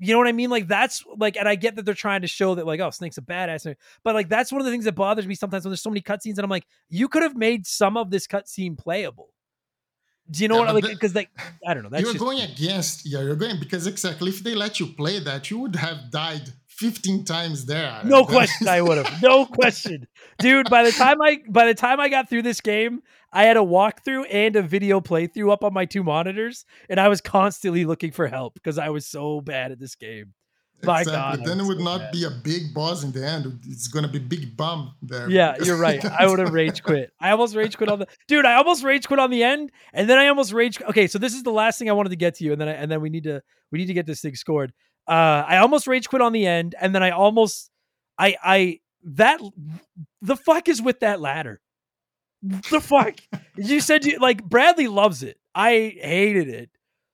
You 0.00 0.12
know 0.12 0.18
what 0.18 0.26
I 0.26 0.32
mean? 0.32 0.50
Like 0.50 0.66
that's 0.66 1.04
like, 1.18 1.36
and 1.36 1.48
I 1.48 1.54
get 1.54 1.76
that 1.76 1.84
they're 1.84 1.94
trying 1.94 2.22
to 2.22 2.26
show 2.26 2.56
that 2.56 2.66
like, 2.66 2.80
oh, 2.80 2.90
Snake's 2.90 3.16
a 3.18 3.22
badass, 3.22 3.74
but 4.02 4.14
like 4.14 4.28
that's 4.28 4.50
one 4.50 4.60
of 4.60 4.64
the 4.64 4.72
things 4.72 4.84
that 4.86 4.94
bothers 4.96 5.26
me 5.26 5.34
sometimes 5.36 5.64
when 5.64 5.70
there's 5.70 5.82
so 5.82 5.90
many 5.90 6.00
cutscenes, 6.00 6.32
and 6.36 6.40
I'm 6.40 6.50
like, 6.50 6.66
you 6.88 7.08
could 7.08 7.22
have 7.22 7.36
made 7.36 7.66
some 7.66 7.96
of 7.96 8.10
this 8.10 8.26
cutscene 8.26 8.76
playable. 8.76 9.28
Do 10.30 10.42
you 10.42 10.48
know 10.48 10.56
Yeah, 10.56 10.72
what 10.72 10.74
like? 10.74 10.84
Because 10.84 11.14
like, 11.14 11.30
I 11.66 11.74
don't 11.74 11.82
know. 11.84 11.90
That's 11.92 12.02
you're 12.02 12.12
just, 12.14 12.24
going 12.24 12.40
against, 12.40 13.06
yeah, 13.06 13.20
you're 13.20 13.36
going 13.36 13.58
because 13.60 13.86
exactly 13.86 14.30
if 14.30 14.42
they 14.42 14.54
let 14.54 14.80
you 14.80 14.86
play 14.86 15.18
that, 15.20 15.50
you 15.50 15.58
would 15.58 15.76
have 15.76 16.10
died 16.10 16.48
15 16.76 17.24
times 17.24 17.66
there. 17.66 18.00
No 18.04 18.24
question 18.26 18.68
I 18.68 18.82
would 18.82 19.04
have. 19.04 19.22
No 19.22 19.46
question. 19.60 20.06
Dude, 20.38 20.68
by 20.70 20.82
the 20.82 20.92
time 20.92 21.20
I 21.22 21.38
by 21.48 21.66
the 21.66 21.74
time 21.74 22.00
I 22.00 22.08
got 22.08 22.28
through 22.28 22.42
this 22.42 22.60
game, 22.60 23.00
I 23.32 23.44
had 23.44 23.56
a 23.56 23.60
walkthrough 23.60 24.26
and 24.30 24.56
a 24.56 24.62
video 24.62 25.00
playthrough 25.00 25.52
up 25.52 25.64
on 25.64 25.72
my 25.72 25.84
two 25.84 26.02
monitors, 26.02 26.64
and 26.88 27.00
I 27.00 27.08
was 27.08 27.20
constantly 27.20 27.84
looking 27.84 28.12
for 28.12 28.26
help 28.26 28.54
because 28.54 28.78
I 28.78 28.90
was 28.90 29.06
so 29.06 29.40
bad 29.40 29.72
at 29.72 29.78
this 29.78 29.94
game. 29.94 30.34
My 30.82 31.00
exactly. 31.00 31.38
God, 31.38 31.48
Then 31.48 31.60
it 31.60 31.66
would 31.68 31.78
so 31.78 31.84
not 31.84 31.98
bad. 31.98 32.12
be 32.12 32.24
a 32.24 32.30
big 32.30 32.74
boss 32.74 33.04
in 33.04 33.12
the 33.12 33.26
end. 33.26 33.60
It's 33.66 33.88
gonna 33.88 34.08
be 34.08 34.18
big 34.18 34.56
bum 34.56 34.94
there. 35.02 35.30
Yeah, 35.30 35.54
you're 35.62 35.78
right. 35.78 36.04
I 36.04 36.26
would 36.26 36.38
have 36.40 36.52
rage 36.52 36.82
quit. 36.82 37.12
I 37.20 37.30
almost 37.30 37.54
rage 37.54 37.76
quit 37.76 37.88
on 37.88 38.00
the 38.00 38.06
dude. 38.28 38.44
I 38.44 38.54
almost 38.54 38.82
rage 38.82 39.06
quit 39.06 39.20
on 39.20 39.30
the 39.30 39.42
end, 39.42 39.70
and 39.92 40.08
then 40.10 40.18
I 40.18 40.28
almost 40.28 40.52
rage. 40.52 40.80
Okay, 40.82 41.06
so 41.06 41.18
this 41.18 41.34
is 41.34 41.42
the 41.42 41.52
last 41.52 41.78
thing 41.78 41.88
I 41.88 41.92
wanted 41.92 42.10
to 42.10 42.16
get 42.16 42.34
to 42.36 42.44
you, 42.44 42.52
and 42.52 42.60
then 42.60 42.68
I, 42.68 42.72
and 42.72 42.90
then 42.90 43.00
we 43.00 43.08
need 43.08 43.24
to 43.24 43.42
we 43.70 43.78
need 43.78 43.86
to 43.86 43.94
get 43.94 44.06
this 44.06 44.20
thing 44.20 44.34
scored. 44.34 44.72
Uh, 45.06 45.44
I 45.46 45.58
almost 45.58 45.86
rage 45.86 46.08
quit 46.08 46.22
on 46.22 46.32
the 46.32 46.46
end, 46.46 46.74
and 46.80 46.94
then 46.94 47.02
I 47.02 47.10
almost 47.10 47.70
I 48.18 48.36
I 48.42 48.80
that 49.04 49.40
the 50.22 50.36
fuck 50.36 50.68
is 50.68 50.80
with 50.80 51.00
that 51.00 51.20
ladder. 51.20 51.60
The 52.42 52.80
fuck 52.80 53.20
you 53.56 53.80
said 53.80 54.04
you 54.04 54.18
like 54.18 54.42
Bradley 54.44 54.88
loves 54.88 55.22
it. 55.22 55.38
I 55.54 55.70
hated 56.00 56.48
it. 56.48 56.70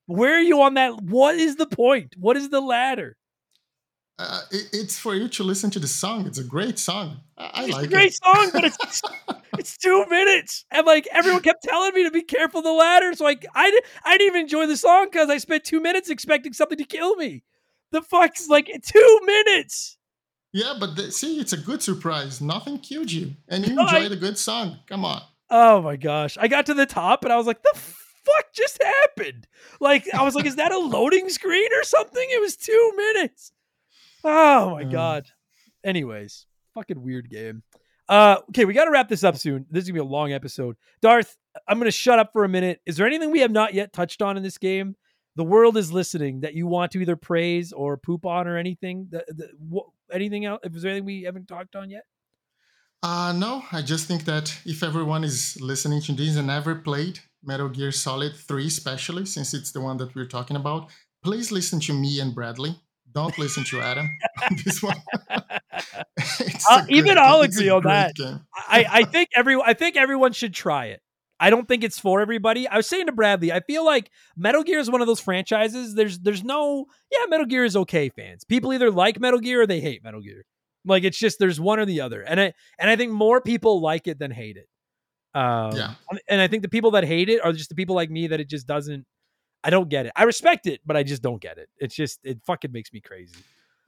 Where 0.07 0.35
are 0.37 0.41
you 0.43 0.63
on 0.63 0.75
that? 0.75 1.01
What 1.03 1.37
is 1.37 1.57
the 1.57 1.67
point? 1.67 2.15
What 2.19 2.37
is 2.37 2.49
the 2.51 2.61
ladder? 2.61 3.17
Uh, 4.19 4.43
it- 4.51 4.69
it's 4.73 4.99
for 4.99 5.15
you 5.15 5.29
to 5.29 5.43
listen 5.43 5.71
to 5.71 5.79
the 5.79 5.87
song. 5.89 6.27
It's 6.27 6.39
a 6.39 6.45
great 6.45 6.79
song. 6.79 7.21
I, 7.39 7.45
I 7.55 7.65
It's 7.65 7.73
like 7.75 7.85
a 7.87 7.89
great 7.89 8.13
song, 8.15 8.51
but 8.53 8.65
it's 8.65 9.03
it's 9.59 9.77
two 9.79 10.05
minutes, 10.11 10.65
and 10.71 10.87
like 10.87 11.09
everyone 11.13 11.43
kept 11.43 11.63
telling 11.63 11.95
me 11.95 12.05
to 12.05 12.11
be 12.11 12.23
careful 12.23 12.59
of 12.59 12.65
the 12.65 12.73
ladder. 12.73 13.15
So 13.15 13.25
like 13.25 13.47
I 13.55 13.81
I 14.05 14.19
didn't 14.19 14.27
even 14.35 14.43
enjoy 14.43 14.67
the 14.67 14.77
song 14.77 15.07
because 15.11 15.31
I 15.31 15.39
spent 15.39 15.65
two 15.65 15.81
minutes 15.81 16.11
expecting 16.11 16.53
something 16.53 16.79
to 16.79 16.85
kill 16.85 17.17
me. 17.17 17.43
The 17.93 18.03
fuck's 18.03 18.49
like 18.49 18.71
two 18.85 19.21
minutes. 19.25 19.97
Yeah, 20.53 20.75
but 20.79 20.97
the, 20.97 21.13
see, 21.13 21.39
it's 21.41 21.53
a 21.53 21.57
good 21.57 21.83
surprise. 21.83 22.41
Nothing 22.41 22.79
killed 22.79 23.11
you, 23.11 23.33
and 23.49 23.67
you 23.67 23.79
enjoyed 23.81 24.13
a 24.13 24.17
good 24.17 24.39
song. 24.39 24.79
Come 24.89 25.05
on. 25.05 25.23
Oh 25.49 25.83
my 25.83 25.97
gosh! 25.97 26.37
I 26.41 26.49
got 26.49 26.67
to 26.67 26.75
the 26.75 26.87
top 26.87 27.25
and 27.25 27.33
I 27.33 27.37
was 27.37 27.47
like, 27.47 27.63
the 27.63 27.75
fuck 27.75 28.53
just 28.53 28.83
happened? 28.83 29.47
Like 29.81 30.07
I 30.15 30.23
was 30.23 30.35
like, 30.35 30.47
is 30.47 30.57
that 30.57 30.73
a 30.73 30.79
loading 30.97 31.29
screen 31.29 31.69
or 31.73 31.85
something? 31.85 32.27
It 32.31 32.41
was 32.41 32.57
two 32.57 32.93
minutes. 32.97 33.53
Oh 34.25 34.71
my 34.71 34.85
god. 34.85 35.27
Anyways, 35.85 36.47
fucking 36.75 37.03
weird 37.03 37.31
game. 37.31 37.63
Uh, 38.09 38.39
okay, 38.51 38.65
we 38.65 38.75
got 38.75 38.87
to 38.87 38.91
wrap 38.91 39.09
this 39.09 39.23
up 39.23 39.37
soon. 39.37 39.67
This 39.71 39.85
is 39.85 39.91
gonna 39.91 40.03
be 40.03 40.07
a 40.07 40.11
long 40.11 40.33
episode. 40.33 40.77
Darth, 41.01 41.37
I'm 41.69 41.79
gonna 41.79 41.91
shut 41.91 42.19
up 42.19 42.33
for 42.33 42.45
a 42.45 42.49
minute. 42.49 42.81
Is 42.85 42.97
there 42.97 43.07
anything 43.07 43.31
we 43.31 43.41
have 43.41 43.53
not 43.53 43.73
yet 43.73 43.93
touched 43.93 44.21
on 44.21 44.37
in 44.37 44.43
this 44.43 44.59
game? 44.59 44.97
The 45.41 45.45
world 45.45 45.79
is 45.79 45.91
listening 45.91 46.41
that 46.41 46.53
you 46.53 46.67
want 46.67 46.93
to 46.93 47.01
either 47.01 47.17
praise 47.17 47.73
or 47.73 47.97
poop 47.97 48.27
on 48.27 48.47
or 48.47 48.59
anything. 48.59 49.09
That, 49.11 49.25
that, 49.39 49.49
what, 49.59 49.87
anything 50.13 50.45
else? 50.45 50.61
Is 50.65 50.83
there 50.83 50.91
anything 50.91 51.07
we 51.07 51.23
haven't 51.23 51.49
talked 51.49 51.75
on 51.75 51.89
yet? 51.89 52.05
Uh, 53.03 53.33
no, 53.35 53.63
I 53.73 53.81
just 53.81 54.07
think 54.07 54.27
that 54.27 54.55
if 54.67 54.83
everyone 54.83 55.25
is 55.25 55.57
listening 55.59 56.03
to 56.03 56.13
this 56.13 56.37
and 56.37 56.51
ever 56.51 56.75
played 56.75 57.21
Metal 57.43 57.71
Gear 57.71 57.91
Solid 57.91 58.37
3, 58.37 58.67
especially 58.67 59.25
since 59.25 59.55
it's 59.55 59.73
the 59.73 59.81
one 59.81 59.97
that 59.97 60.15
we're 60.15 60.27
talking 60.27 60.57
about, 60.59 60.91
please 61.25 61.51
listen 61.51 61.81
to 61.81 61.95
me 61.95 62.21
and 62.21 62.35
Bradley. 62.35 62.79
Don't 63.11 63.39
listen 63.39 63.65
to 63.65 63.81
Adam 63.81 64.11
on 64.43 64.59
this 64.63 64.83
one. 64.83 65.01
Uh, 66.69 66.85
even 66.91 67.15
great- 67.15 67.17
I'll 67.17 67.41
agree 67.41 67.71
on 67.71 67.83
that. 67.85 68.15
game. 68.15 68.41
I, 68.55 68.85
I 68.91 69.05
think 69.05 69.31
every 69.35 69.57
I 69.57 69.73
think 69.73 69.97
everyone 69.97 70.33
should 70.33 70.53
try 70.53 70.87
it. 70.87 71.01
I 71.41 71.49
don't 71.49 71.67
think 71.67 71.83
it's 71.83 71.99
for 71.99 72.21
everybody. 72.21 72.69
I 72.69 72.77
was 72.77 72.87
saying 72.87 73.07
to 73.07 73.13
Bradley, 73.13 73.51
I 73.51 73.61
feel 73.61 73.85
like 73.85 74.11
Metal 74.37 74.63
Gear 74.63 74.79
is 74.79 74.91
one 74.91 75.01
of 75.01 75.07
those 75.07 75.21
franchises. 75.21 75.95
There's 75.95 76.19
there's 76.19 76.45
no 76.45 76.85
yeah, 77.11 77.25
Metal 77.29 77.47
Gear 77.47 77.65
is 77.65 77.77
okay 77.77 78.11
fans. 78.11 78.45
People 78.45 78.75
either 78.75 78.91
like 78.91 79.19
Metal 79.19 79.41
Gear 79.41 79.63
or 79.63 79.67
they 79.67 79.81
hate 79.81 80.05
Metal 80.05 80.21
Gear. 80.21 80.45
Like 80.85 81.03
it's 81.03 81.19
just 81.19 81.39
there's 81.39 81.59
one 81.59 81.81
or 81.81 81.87
the 81.87 82.03
other. 82.03 82.21
And 82.21 82.39
I 82.39 82.53
and 82.79 82.91
I 82.91 82.97
think 82.97 83.13
more 83.13 83.41
people 83.41 83.81
like 83.81 84.07
it 84.07 84.19
than 84.19 84.31
hate 84.31 84.59
it. 84.59 84.69
Um, 85.35 85.75
Yeah. 85.75 85.95
And 86.29 86.41
I 86.41 86.47
think 86.47 86.63
the 86.63 86.69
people 86.69 86.91
that 86.93 87.05
hate 87.05 87.31
it 87.31 87.43
are 87.43 87.53
just 87.53 87.71
the 87.71 87.75
people 87.75 87.97
like 87.97 88.11
me 88.11 88.27
that 88.27 88.41
it 88.41 88.49
just 88.49 88.67
doesn't. 88.67 89.07
I 89.65 89.71
don't 89.71 89.89
get 89.89 90.07
it. 90.07 90.13
I 90.17 90.25
respect 90.25 90.67
it, 90.67 90.81
but 90.87 90.97
I 90.97 91.03
just 91.03 91.23
don't 91.23 91.41
get 91.41 91.59
it. 91.59 91.69
It's 91.79 91.95
just 91.95 92.21
it 92.23 92.39
fucking 92.47 92.73
makes 92.73 92.93
me 92.93 93.01
crazy. 93.01 93.37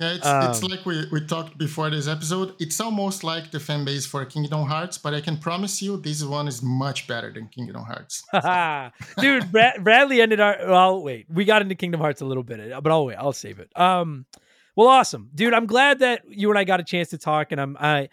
Yeah, 0.02 0.14
it's, 0.14 0.26
it's 0.26 0.62
Um, 0.64 0.70
like 0.70 0.84
we, 0.84 1.06
we 1.12 1.20
talked 1.24 1.56
before 1.56 1.88
this 1.90 2.08
episode. 2.08 2.54
It's 2.58 2.80
almost 2.80 3.22
like 3.22 3.52
the 3.52 3.60
fan 3.60 3.84
base 3.84 4.04
for 4.04 4.24
Kingdom 4.24 4.66
Hearts, 4.66 4.98
but 4.98 5.14
I 5.14 5.20
can 5.20 5.36
promise 5.36 5.80
you 5.80 5.96
this 5.96 6.24
one 6.24 6.48
is 6.48 6.60
much 6.62 7.06
better 7.06 7.32
than 7.32 7.46
Kingdom 7.48 7.82
Hearts. 7.84 8.24
Dude, 9.20 9.52
Brad, 9.52 9.84
Bradley 9.84 10.20
ended 10.20 10.40
our. 10.40 10.56
Well, 10.66 11.02
wait, 11.02 11.26
we 11.30 11.44
got 11.44 11.62
into 11.62 11.76
Kingdom 11.76 12.00
Hearts 12.00 12.20
a 12.20 12.24
little 12.24 12.42
bit, 12.42 12.58
but 12.82 12.90
I'll 12.90 13.06
wait. 13.06 13.16
I'll 13.16 13.32
save 13.32 13.60
it. 13.60 13.70
Um, 13.78 14.26
well, 14.74 14.88
awesome, 14.88 15.30
dude. 15.34 15.52
I'm 15.52 15.66
glad 15.66 15.98
that 15.98 16.22
you 16.28 16.48
and 16.50 16.58
I 16.58 16.64
got 16.64 16.80
a 16.80 16.84
chance 16.84 17.10
to 17.10 17.18
talk, 17.18 17.52
and 17.52 17.60
I'm 17.60 17.76
I 17.78 18.08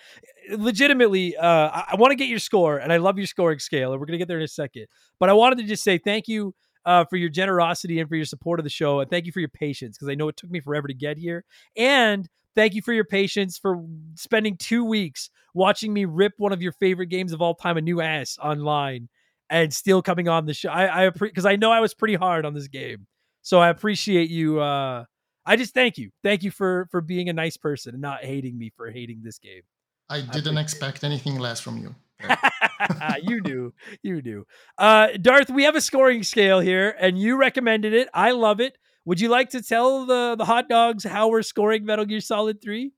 legitimately 0.51 1.37
uh 1.37 1.69
I, 1.69 1.85
I 1.91 1.95
want 1.95 2.11
to 2.11 2.15
get 2.15 2.27
your 2.27 2.39
score, 2.39 2.77
and 2.77 2.91
I 2.91 2.97
love 2.97 3.17
your 3.17 3.27
scoring 3.27 3.59
scale, 3.59 3.91
and 3.91 3.99
we're 3.99 4.07
gonna 4.07 4.17
get 4.17 4.27
there 4.27 4.37
in 4.37 4.43
a 4.43 4.47
second. 4.47 4.87
But 5.19 5.29
I 5.29 5.33
wanted 5.33 5.59
to 5.59 5.63
just 5.63 5.83
say 5.83 5.97
thank 5.97 6.27
you. 6.27 6.53
Uh, 6.89 7.05
for 7.05 7.17
your 7.17 7.29
generosity 7.29 7.99
and 7.99 8.09
for 8.09 8.15
your 8.15 8.25
support 8.25 8.59
of 8.59 8.63
the 8.63 8.69
show, 8.69 8.99
and 8.99 9.11
thank 9.11 9.27
you 9.27 9.31
for 9.31 9.39
your 9.39 9.49
patience 9.49 9.95
because 9.95 10.09
I 10.09 10.15
know 10.15 10.27
it 10.27 10.37
took 10.37 10.49
me 10.49 10.59
forever 10.59 10.87
to 10.87 10.93
get 10.95 11.19
here. 11.19 11.45
And 11.77 12.27
thank 12.55 12.73
you 12.73 12.81
for 12.81 12.93
your 12.93 13.03
patience 13.03 13.59
for 13.59 13.85
spending 14.15 14.57
two 14.57 14.83
weeks 14.83 15.29
watching 15.53 15.93
me 15.93 16.05
rip 16.05 16.33
one 16.37 16.51
of 16.51 16.63
your 16.63 16.71
favorite 16.71 17.09
games 17.09 17.31
of 17.31 17.43
all 17.43 17.53
time 17.53 17.77
a 17.77 17.81
new 17.81 18.01
ass 18.01 18.39
online 18.41 19.07
and 19.51 19.71
still 19.71 20.01
coming 20.01 20.27
on 20.27 20.47
the 20.47 20.53
show. 20.55 20.69
I 20.69 21.05
I 21.05 21.09
because 21.11 21.45
I 21.45 21.57
know 21.57 21.71
I 21.71 21.79
was 21.79 21.93
pretty 21.93 22.15
hard 22.15 22.43
on 22.43 22.55
this 22.55 22.67
game, 22.67 23.05
so 23.43 23.59
I 23.59 23.69
appreciate 23.69 24.31
you. 24.31 24.59
Uh, 24.59 25.05
I 25.45 25.57
just 25.57 25.75
thank 25.75 25.99
you, 25.99 26.09
thank 26.23 26.41
you 26.41 26.49
for 26.49 26.87
for 26.89 27.01
being 27.01 27.29
a 27.29 27.33
nice 27.33 27.55
person 27.55 27.93
and 27.93 28.01
not 28.01 28.23
hating 28.23 28.57
me 28.57 28.71
for 28.75 28.89
hating 28.89 29.21
this 29.23 29.37
game. 29.37 29.61
I 30.09 30.21
didn't 30.21 30.57
it. 30.57 30.61
expect 30.61 31.03
anything 31.03 31.37
less 31.37 31.59
from 31.59 31.77
you. 31.77 31.93
you 33.23 33.41
do, 33.41 33.73
you 34.03 34.21
do. 34.21 34.45
Uh, 34.77 35.09
Darth, 35.21 35.49
we 35.49 35.63
have 35.63 35.75
a 35.75 35.82
scoring 35.82 36.23
scale 36.23 36.59
here, 36.59 36.95
and 36.99 37.17
you 37.17 37.38
recommended 37.38 37.93
it. 37.93 38.09
I 38.13 38.32
love 38.32 38.59
it. 38.59 38.77
Would 39.05 39.19
you 39.19 39.30
like 39.30 39.49
to 39.51 39.61
tell 39.61 40.05
the 40.05 40.36
the 40.38 40.45
hot 40.45 40.69
dogs 40.69 41.03
how 41.03 41.30
we're 41.30 41.41
scoring 41.41 41.86
Metal 41.86 42.05
Gear 42.05 42.21
Solid 42.21 42.61
Three? 42.61 42.91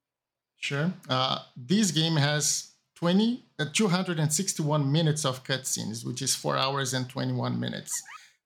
Sure. 0.57 0.93
Uh, 1.09 1.39
this 1.55 1.91
game 1.91 2.15
has 2.17 2.73
20, 2.95 3.43
uh, 3.57 3.65
261 3.73 4.91
minutes 4.91 5.25
of 5.25 5.43
cutscenes, 5.43 6.05
which 6.05 6.21
is 6.21 6.36
4 6.36 6.55
hours 6.55 6.93
and 6.93 7.09
21 7.09 7.59
minutes. 7.59 7.99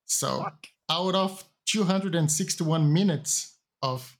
So 0.05 0.45
out 0.89 1.15
of 1.15 1.43
261 1.65 2.93
minutes 2.93 3.57
of 3.81 4.17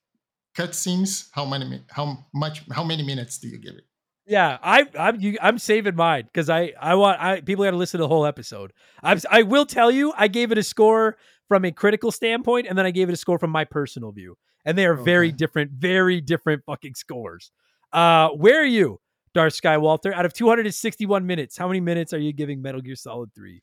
cutscenes, 0.58 1.30
how 1.32 1.46
many 1.46 1.82
how 1.90 2.26
much 2.34 2.64
how 2.72 2.84
many 2.84 3.04
minutes 3.04 3.38
do 3.38 3.48
you 3.48 3.58
give 3.58 3.76
it? 3.76 3.86
Yeah, 4.28 4.58
I, 4.64 4.88
I'm 4.98 5.22
you, 5.22 5.38
I'm 5.42 5.60
saving 5.60 5.96
mine 5.96 6.24
because 6.24 6.50
I 6.50 6.74
I 6.82 6.96
want 6.96 7.22
I 7.22 7.42
people 7.42 7.64
got 7.64 7.70
to 7.72 7.78
listen 7.78 8.00
to 8.00 8.04
the 8.04 8.08
whole 8.08 8.26
episode. 8.26 8.74
I'm 9.04 9.20
I 9.30 9.44
will 9.44 9.68
tell 9.68 9.92
you 9.92 10.14
I 10.18 10.28
gave 10.28 10.52
it 10.52 10.58
a 10.58 10.64
score 10.64 11.16
from 11.48 11.64
a 11.64 11.72
critical 11.72 12.12
standpoint 12.12 12.66
and 12.68 12.76
then 12.78 12.88
I 12.88 12.92
gave 12.92 13.08
it 13.08 13.14
a 13.14 13.18
score 13.18 13.38
from 13.38 13.52
my 13.52 13.66
personal 13.66 14.12
view, 14.12 14.36
and 14.66 14.76
they 14.78 14.86
are 14.88 14.96
very 14.96 15.32
different, 15.32 15.72
very 15.72 16.22
different 16.22 16.64
fucking 16.66 16.96
scores. 16.96 17.52
Uh, 17.94 18.30
where 18.30 18.60
are 18.62 18.66
you, 18.66 19.00
Darth 19.36 19.54
Skywalter? 19.54 20.12
Out 20.12 20.26
of 20.26 20.34
261 20.34 21.26
minutes, 21.28 21.56
how 21.56 21.68
many 21.68 21.80
minutes 21.80 22.12
are 22.12 22.18
you 22.20 22.34
giving 22.34 22.64
Metal 22.64 22.82
Gear 22.82 22.96
Solid 22.96 23.32
Three? 23.36 23.62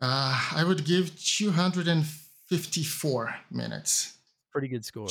Uh, 0.00 0.40
I 0.54 0.62
would 0.64 0.84
give 0.84 1.16
254 1.20 3.34
minutes 3.50 4.16
Pretty 4.52 4.68
good 4.68 4.84
score. 4.84 5.08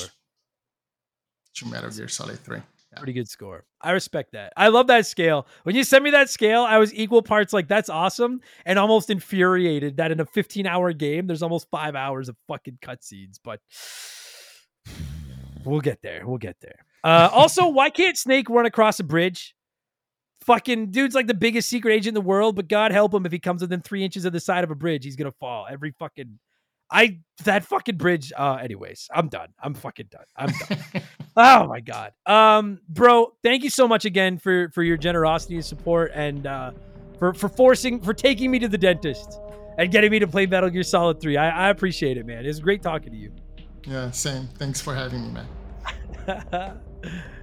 to 1.56 1.66
Metal 1.66 1.90
Gear 1.90 2.08
Solid 2.08 2.40
3. 2.40 2.60
Yeah. 2.92 3.00
Pretty 3.00 3.14
good 3.14 3.30
score. 3.30 3.66
I 3.80 3.92
respect 3.92 4.34
that. 4.34 4.52
I 4.58 4.68
love 4.68 4.88
that 4.88 5.06
scale. 5.06 5.48
When 5.64 5.76
you 5.76 5.84
sent 5.84 6.04
me 6.04 6.12
that 6.12 6.30
scale, 6.30 6.64
I 6.64 6.78
was 6.78 6.94
equal 6.94 7.22
parts 7.22 7.54
like 7.54 7.68
that's 7.68 7.90
awesome 7.90 8.42
and 8.66 8.78
almost 8.78 9.10
infuriated 9.10 9.98
that 9.98 10.12
in 10.12 10.20
a 10.20 10.26
15 10.26 10.68
hour 10.68 10.92
game, 10.92 11.28
there's 11.28 11.42
almost 11.42 11.68
five 11.72 11.96
hours 11.96 12.28
of 12.28 12.36
fucking 12.48 12.80
cutscenes. 12.82 13.40
But 13.42 13.62
we'll 15.64 15.80
get 15.80 16.02
there. 16.02 16.28
We'll 16.28 16.38
get 16.38 16.58
there. 16.62 16.86
Uh, 17.04 17.30
also, 17.34 17.68
why 17.68 17.90
can't 17.90 18.18
Snake 18.18 18.50
run 18.50 18.66
across 18.66 19.00
a 19.00 19.04
bridge? 19.04 19.56
Fucking 20.42 20.92
dude's 20.92 21.16
like 21.16 21.28
the 21.28 21.34
biggest 21.36 21.70
secret 21.70 21.94
agent 21.94 22.10
in 22.10 22.14
the 22.16 22.22
world, 22.22 22.56
but 22.56 22.68
God 22.68 22.92
help 22.92 23.14
him 23.14 23.26
if 23.26 23.32
he 23.32 23.40
comes 23.40 23.62
within 23.62 23.80
three 23.80 24.04
inches 24.04 24.26
of 24.26 24.34
the 24.34 24.40
side 24.40 24.64
of 24.64 24.72
a 24.72 24.76
bridge, 24.76 25.06
he's 25.06 25.16
gonna 25.16 25.32
fall. 25.32 25.68
Every 25.70 25.92
fucking 26.00 26.40
I 26.92 27.20
that 27.46 27.64
fucking 27.66 27.98
bridge. 27.98 28.32
Uh, 28.36 28.56
anyways, 28.62 29.08
I'm 29.14 29.30
done. 29.30 29.48
I'm 29.62 29.74
fucking 29.74 30.08
done. 30.12 30.26
I'm 30.36 30.52
done. 30.68 31.04
Oh 31.38 31.66
my 31.66 31.80
god. 31.80 32.12
Um, 32.26 32.82
bro, 32.90 33.32
thank 33.42 33.64
you 33.64 33.70
so 33.70 33.88
much 33.88 34.04
again 34.04 34.38
for 34.38 34.70
for 34.72 34.84
your 34.84 34.98
generosity 34.98 35.56
and 35.56 35.64
support 35.64 36.12
and 36.14 36.46
uh 36.46 36.72
for 37.20 37.34
for 37.34 37.48
forcing 37.48 38.02
for 38.02 38.14
taking 38.14 38.52
me 38.52 38.60
to 38.60 38.68
the 38.68 38.78
dentist 38.78 39.40
and 39.78 39.90
getting 39.94 40.12
me 40.12 40.20
to 40.20 40.28
play 40.28 40.46
Metal 40.46 40.70
Gear 40.70 40.84
Solid 40.84 41.22
3. 41.22 41.38
I, 41.38 41.68
I 41.68 41.70
appreciate 41.70 42.18
it, 42.18 42.26
man. 42.26 42.46
It's 42.46 42.60
great 42.60 42.82
talking 42.84 43.14
to 43.14 43.18
you. 43.18 43.32
yeah, 43.88 44.12
same. 44.12 44.48
Thanks 44.60 44.82
for 44.82 44.94
having 44.94 45.34
me, 45.34 45.42
man. 46.28 46.78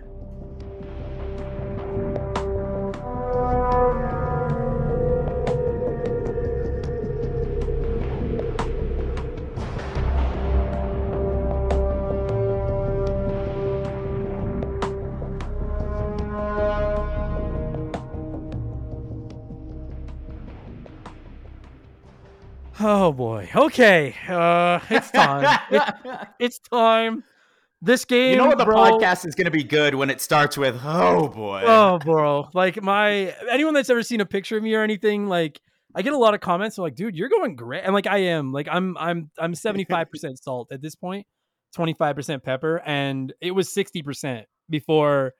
Oh 22.80 23.12
boy. 23.12 23.48
Okay. 23.54 24.14
Uh 24.28 24.80
it's 24.90 25.10
time. 25.10 25.58
It- 25.70 26.28
it's 26.38 26.58
time. 26.58 27.24
This 27.80 28.04
game 28.04 28.32
You 28.32 28.36
know 28.38 28.46
what 28.46 28.58
the 28.58 28.64
bro, 28.64 28.76
podcast 28.76 29.24
is 29.26 29.36
going 29.36 29.44
to 29.44 29.52
be 29.52 29.62
good 29.62 29.94
when 29.94 30.10
it 30.10 30.20
starts 30.20 30.58
with 30.58 30.80
"Oh 30.82 31.28
boy." 31.28 31.62
Oh 31.64 31.98
bro. 32.00 32.48
Like 32.52 32.82
my 32.82 33.34
anyone 33.50 33.72
that's 33.74 33.88
ever 33.88 34.02
seen 34.02 34.20
a 34.20 34.26
picture 34.26 34.56
of 34.56 34.62
me 34.64 34.74
or 34.74 34.82
anything, 34.82 35.28
like 35.28 35.60
I 35.94 36.02
get 36.02 36.12
a 36.12 36.18
lot 36.18 36.34
of 36.34 36.40
comments 36.40 36.76
So 36.76 36.82
like, 36.82 36.96
dude, 36.96 37.14
you're 37.14 37.28
going 37.28 37.54
great. 37.56 37.82
And 37.84 37.94
like 37.94 38.06
I 38.08 38.18
am. 38.18 38.52
Like 38.52 38.66
I'm 38.70 38.96
I'm 38.98 39.30
I'm 39.38 39.54
75% 39.54 40.06
salt 40.42 40.68
at 40.72 40.82
this 40.82 40.96
point, 40.96 41.26
25% 41.76 42.42
pepper, 42.42 42.82
and 42.84 43.32
it 43.40 43.52
was 43.52 43.68
60% 43.68 44.44
before 44.68 45.34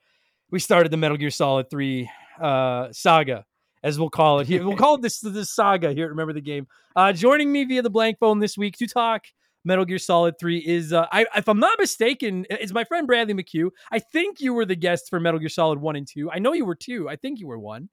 we 0.51 0.59
started 0.61 0.91
the 0.93 0.97
Metal 0.97 1.17
Gear 1.17 1.31
Solid 1.31 1.69
3 1.71 2.09
uh 2.41 2.89
saga. 2.93 3.45
As 3.83 3.99
we'll 3.99 4.11
call 4.11 4.41
it 4.41 4.47
here, 4.47 4.67
we'll 4.67 4.77
call 4.85 4.97
it 4.97 5.03
this 5.03 5.21
this 5.21 5.51
saga 5.55 5.93
here. 5.93 6.09
Remember 6.09 6.33
the 6.33 6.41
game. 6.41 6.67
Uh, 6.97 7.13
joining 7.13 7.53
me 7.53 7.65
via 7.65 7.83
the 7.83 7.91
blank 7.91 8.19
phone 8.19 8.41
this 8.41 8.59
week 8.59 8.77
to 8.79 8.87
talk 8.87 9.25
Metal 9.65 9.85
Gear 9.85 9.99
Solid 9.99 10.39
3 10.39 10.59
is, 10.59 10.93
uh, 10.93 11.07
I, 11.13 11.27
if 11.37 11.49
I'm 11.49 11.59
not 11.59 11.79
mistaken, 11.79 12.47
it's 12.51 12.73
my 12.73 12.85
friend 12.85 13.07
Bradley 13.07 13.35
McCue. 13.35 13.71
I 13.93 13.99
think 13.99 14.41
you 14.41 14.55
were 14.55 14.65
the 14.65 14.77
guest 14.77 15.11
for 15.11 15.21
Metal 15.21 15.39
Gear 15.39 15.49
Solid 15.49 15.79
1 15.79 15.97
and 15.97 16.09
2. 16.09 16.31
I 16.31 16.39
know 16.39 16.53
you 16.55 16.65
were 16.65 16.75
2. 16.75 17.09
I 17.09 17.17
think 17.17 17.39
you 17.39 17.47
were 17.47 17.59
1. 17.59 17.89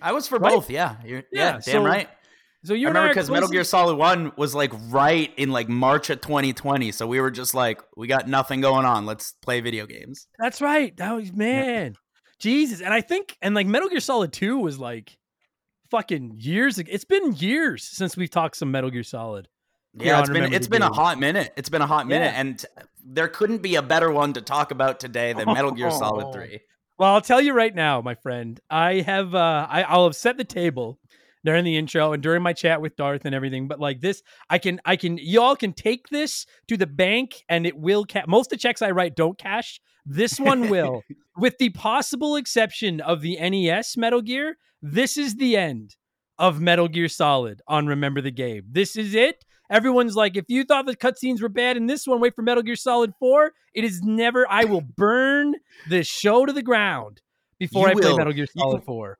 I 0.00 0.12
was 0.12 0.28
for 0.28 0.38
Right? 0.38 0.52
both. 0.52 0.70
Yeah, 0.70 0.96
You're, 1.04 1.24
Yeah, 1.32 1.44
yeah, 1.44 1.52
damn 1.52 1.60
so 1.62 1.84
right. 1.84 2.08
So 2.64 2.74
you 2.74 2.86
I 2.86 2.90
remember 2.90 3.08
because 3.08 3.30
Metal 3.30 3.48
Gear 3.48 3.64
Solid 3.64 3.96
One 3.96 4.32
was 4.36 4.54
like 4.54 4.72
right 4.88 5.32
in 5.36 5.50
like 5.50 5.68
March 5.68 6.10
of 6.10 6.20
2020, 6.20 6.92
so 6.92 7.06
we 7.06 7.20
were 7.20 7.30
just 7.30 7.54
like, 7.54 7.80
we 7.96 8.06
got 8.06 8.28
nothing 8.28 8.60
going 8.60 8.84
on. 8.84 9.06
Let's 9.06 9.32
play 9.42 9.60
video 9.60 9.86
games. 9.86 10.26
That's 10.38 10.60
right. 10.60 10.96
That 10.96 11.12
was, 11.12 11.32
man. 11.32 11.94
Jesus. 12.38 12.80
And 12.80 12.92
I 12.94 13.00
think, 13.00 13.36
and 13.42 13.54
like 13.54 13.66
Metal 13.66 13.88
Gear 13.88 14.00
Solid 14.00 14.32
2 14.32 14.58
was 14.58 14.78
like 14.78 15.16
fucking 15.90 16.36
years 16.38 16.78
ago. 16.78 16.90
It's 16.92 17.04
been 17.04 17.32
years 17.34 17.84
since 17.84 18.16
we've 18.16 18.30
talked 18.30 18.56
some 18.56 18.70
Metal 18.70 18.90
Gear 18.90 19.02
Solid. 19.02 19.48
Yeah, 19.94 20.20
it's 20.20 20.30
been 20.30 20.52
it's 20.52 20.68
been 20.68 20.82
a 20.82 20.92
hot 20.92 21.18
minute. 21.18 21.52
It's 21.56 21.68
been 21.68 21.82
a 21.82 21.86
hot 21.86 22.06
minute, 22.06 22.32
Yeah. 22.32 22.40
and 22.40 22.64
there 23.04 23.28
couldn't 23.28 23.62
be 23.62 23.74
a 23.76 23.82
better 23.82 24.12
one 24.12 24.32
to 24.34 24.42
talk 24.42 24.70
about 24.70 25.00
today 25.00 25.32
than 25.32 25.46
Metal 25.46 25.70
Gear 25.72 25.90
Solid 25.90 26.32
Three. 26.34 26.60
Well, 26.98 27.14
I'll 27.14 27.20
tell 27.20 27.40
you 27.40 27.52
right 27.52 27.74
now, 27.74 28.00
my 28.00 28.14
friend. 28.14 28.60
I 28.70 29.00
have 29.00 29.34
uh 29.34 29.66
I, 29.68 29.82
I'll 29.82 30.04
have 30.04 30.16
set 30.16 30.36
the 30.36 30.44
table 30.44 30.98
during 31.44 31.64
the 31.64 31.76
intro 31.76 32.12
and 32.12 32.22
during 32.22 32.42
my 32.42 32.52
chat 32.52 32.80
with 32.82 32.96
Darth 32.96 33.24
and 33.24 33.34
everything. 33.34 33.66
But 33.66 33.80
like 33.80 34.00
this, 34.00 34.22
I 34.50 34.58
can 34.58 34.80
I 34.84 34.96
can 34.96 35.16
y'all 35.18 35.56
can 35.56 35.72
take 35.72 36.08
this 36.08 36.44
to 36.68 36.76
the 36.76 36.86
bank 36.86 37.42
and 37.48 37.66
it 37.66 37.76
will 37.78 38.04
ca- 38.04 38.24
most 38.28 38.46
of 38.52 38.58
the 38.58 38.62
checks 38.62 38.82
I 38.82 38.90
write 38.90 39.16
don't 39.16 39.38
cash. 39.38 39.80
This 40.04 40.38
one 40.38 40.68
will. 40.68 41.02
with 41.36 41.56
the 41.58 41.70
possible 41.70 42.36
exception 42.36 43.00
of 43.00 43.20
the 43.20 43.38
NES 43.40 43.96
Metal 43.96 44.20
Gear, 44.20 44.56
this 44.82 45.16
is 45.16 45.36
the 45.36 45.56
end 45.56 45.96
of 46.38 46.60
Metal 46.60 46.88
Gear 46.88 47.08
Solid 47.08 47.60
on 47.66 47.86
Remember 47.86 48.20
the 48.20 48.30
Game. 48.30 48.62
This 48.70 48.96
is 48.96 49.14
it. 49.14 49.44
Everyone's 49.70 50.16
like, 50.16 50.36
if 50.36 50.44
you 50.48 50.64
thought 50.64 50.86
the 50.86 50.96
cutscenes 50.96 51.42
were 51.42 51.48
bad 51.50 51.76
in 51.76 51.86
this 51.86 52.06
one, 52.06 52.20
wait 52.20 52.34
for 52.34 52.42
Metal 52.42 52.62
Gear 52.62 52.76
Solid 52.76 53.12
4. 53.18 53.52
It 53.74 53.84
is 53.84 54.00
never, 54.02 54.46
I 54.48 54.64
will 54.64 54.80
burn 54.80 55.54
the 55.88 56.02
show 56.04 56.46
to 56.46 56.52
the 56.52 56.62
ground 56.62 57.20
before 57.58 57.88
You 57.88 57.98
I 57.98 58.00
play. 58.00 58.16
Metal 58.16 58.32
Gear 58.32 58.46
You- 58.54 58.60
Solid 58.62 58.84
4. 58.84 59.18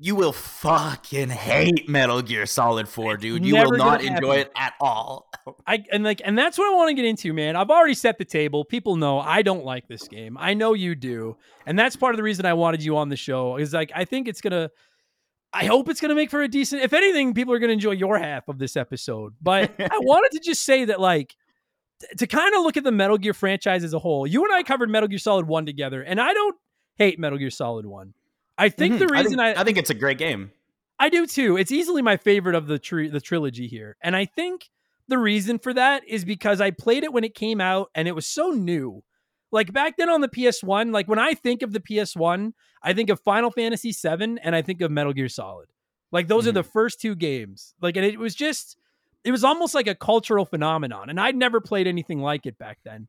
You 0.00 0.14
will 0.14 0.32
fucking 0.32 1.28
hate 1.30 1.88
Metal 1.88 2.22
Gear 2.22 2.46
Solid 2.46 2.86
Four, 2.88 3.16
dude. 3.16 3.44
You 3.44 3.56
will 3.56 3.72
not 3.72 4.00
enjoy 4.00 4.36
happen. 4.36 4.52
it 4.52 4.52
at 4.54 4.74
all. 4.80 5.28
I 5.66 5.82
and 5.90 6.04
like 6.04 6.22
and 6.24 6.38
that's 6.38 6.56
what 6.56 6.72
I 6.72 6.76
want 6.76 6.90
to 6.90 6.94
get 6.94 7.04
into, 7.04 7.32
man. 7.32 7.56
I've 7.56 7.68
already 7.70 7.94
set 7.94 8.16
the 8.16 8.24
table. 8.24 8.64
People 8.64 8.94
know 8.94 9.18
I 9.18 9.42
don't 9.42 9.64
like 9.64 9.88
this 9.88 10.06
game. 10.06 10.36
I 10.38 10.54
know 10.54 10.74
you 10.74 10.94
do. 10.94 11.36
And 11.66 11.76
that's 11.76 11.96
part 11.96 12.14
of 12.14 12.16
the 12.16 12.22
reason 12.22 12.46
I 12.46 12.52
wanted 12.52 12.84
you 12.84 12.96
on 12.96 13.08
the 13.08 13.16
show. 13.16 13.56
Is 13.56 13.72
like 13.72 13.90
I 13.92 14.04
think 14.04 14.28
it's 14.28 14.40
gonna 14.40 14.70
I 15.52 15.64
hope 15.64 15.88
it's 15.88 16.00
gonna 16.00 16.14
make 16.14 16.30
for 16.30 16.42
a 16.42 16.48
decent 16.48 16.82
if 16.82 16.92
anything, 16.92 17.32
people 17.34 17.54
are 17.54 17.58
gonna 17.58 17.72
enjoy 17.72 17.92
your 17.92 18.18
half 18.18 18.48
of 18.48 18.58
this 18.58 18.76
episode. 18.76 19.34
But 19.40 19.72
I 19.78 19.98
wanted 20.00 20.36
to 20.38 20.40
just 20.44 20.62
say 20.62 20.84
that 20.86 21.00
like 21.00 21.34
to 22.18 22.26
kind 22.26 22.54
of 22.54 22.62
look 22.62 22.76
at 22.76 22.84
the 22.84 22.92
Metal 22.92 23.18
Gear 23.18 23.34
franchise 23.34 23.82
as 23.84 23.92
a 23.94 23.98
whole. 23.98 24.26
You 24.26 24.44
and 24.44 24.52
I 24.52 24.62
covered 24.62 24.88
Metal 24.90 25.08
Gear 25.08 25.18
Solid 25.18 25.46
1 25.48 25.66
together, 25.66 26.02
and 26.02 26.20
I 26.20 26.32
don't 26.32 26.56
hate 26.96 27.18
Metal 27.18 27.38
Gear 27.38 27.50
Solid 27.50 27.86
1. 27.86 28.14
I 28.56 28.68
think 28.68 28.94
Mhm. 28.94 28.98
the 29.00 29.06
reason 29.08 29.40
I 29.40 29.48
think, 29.50 29.58
I 29.60 29.64
think 29.64 29.78
it's 29.78 29.90
a 29.90 29.94
great 29.94 30.18
game. 30.18 30.52
I 30.98 31.08
do 31.08 31.26
too. 31.26 31.56
It's 31.56 31.70
easily 31.72 32.02
my 32.02 32.16
favorite 32.16 32.54
of 32.56 32.66
the 32.66 32.78
tri- 32.78 33.08
the 33.08 33.20
trilogy 33.20 33.66
here. 33.68 33.96
And 34.02 34.14
I 34.16 34.24
think 34.26 34.68
the 35.08 35.16
reason 35.18 35.58
for 35.58 35.72
that 35.72 36.02
is 36.06 36.24
because 36.24 36.60
I 36.60 36.70
played 36.72 37.04
it 37.04 37.12
when 37.12 37.24
it 37.24 37.34
came 37.34 37.60
out 37.60 37.90
and 37.94 38.06
it 38.06 38.14
was 38.14 38.26
so 38.26 38.50
new. 38.50 39.02
Like 39.50 39.72
back 39.72 39.96
then 39.96 40.10
on 40.10 40.20
the 40.20 40.28
PS1, 40.28 40.92
like 40.92 41.08
when 41.08 41.18
I 41.18 41.34
think 41.34 41.62
of 41.62 41.72
the 41.72 41.80
PS1, 41.80 42.52
I 42.82 42.92
think 42.92 43.10
of 43.10 43.20
Final 43.20 43.50
Fantasy 43.50 43.92
7 43.92 44.38
and 44.38 44.54
I 44.54 44.62
think 44.62 44.80
of 44.80 44.90
Metal 44.90 45.12
Gear 45.12 45.28
Solid. 45.28 45.68
Like 46.12 46.28
those 46.28 46.46
are 46.46 46.52
the 46.52 46.62
mm. 46.62 46.72
first 46.72 47.00
two 47.00 47.14
games. 47.14 47.74
Like 47.80 47.96
and 47.96 48.04
it 48.04 48.18
was 48.18 48.34
just 48.34 48.76
it 49.24 49.32
was 49.32 49.44
almost 49.44 49.74
like 49.74 49.86
a 49.86 49.94
cultural 49.94 50.44
phenomenon 50.44 51.10
and 51.10 51.20
I'd 51.20 51.36
never 51.36 51.60
played 51.60 51.86
anything 51.86 52.20
like 52.20 52.46
it 52.46 52.58
back 52.58 52.78
then. 52.84 53.08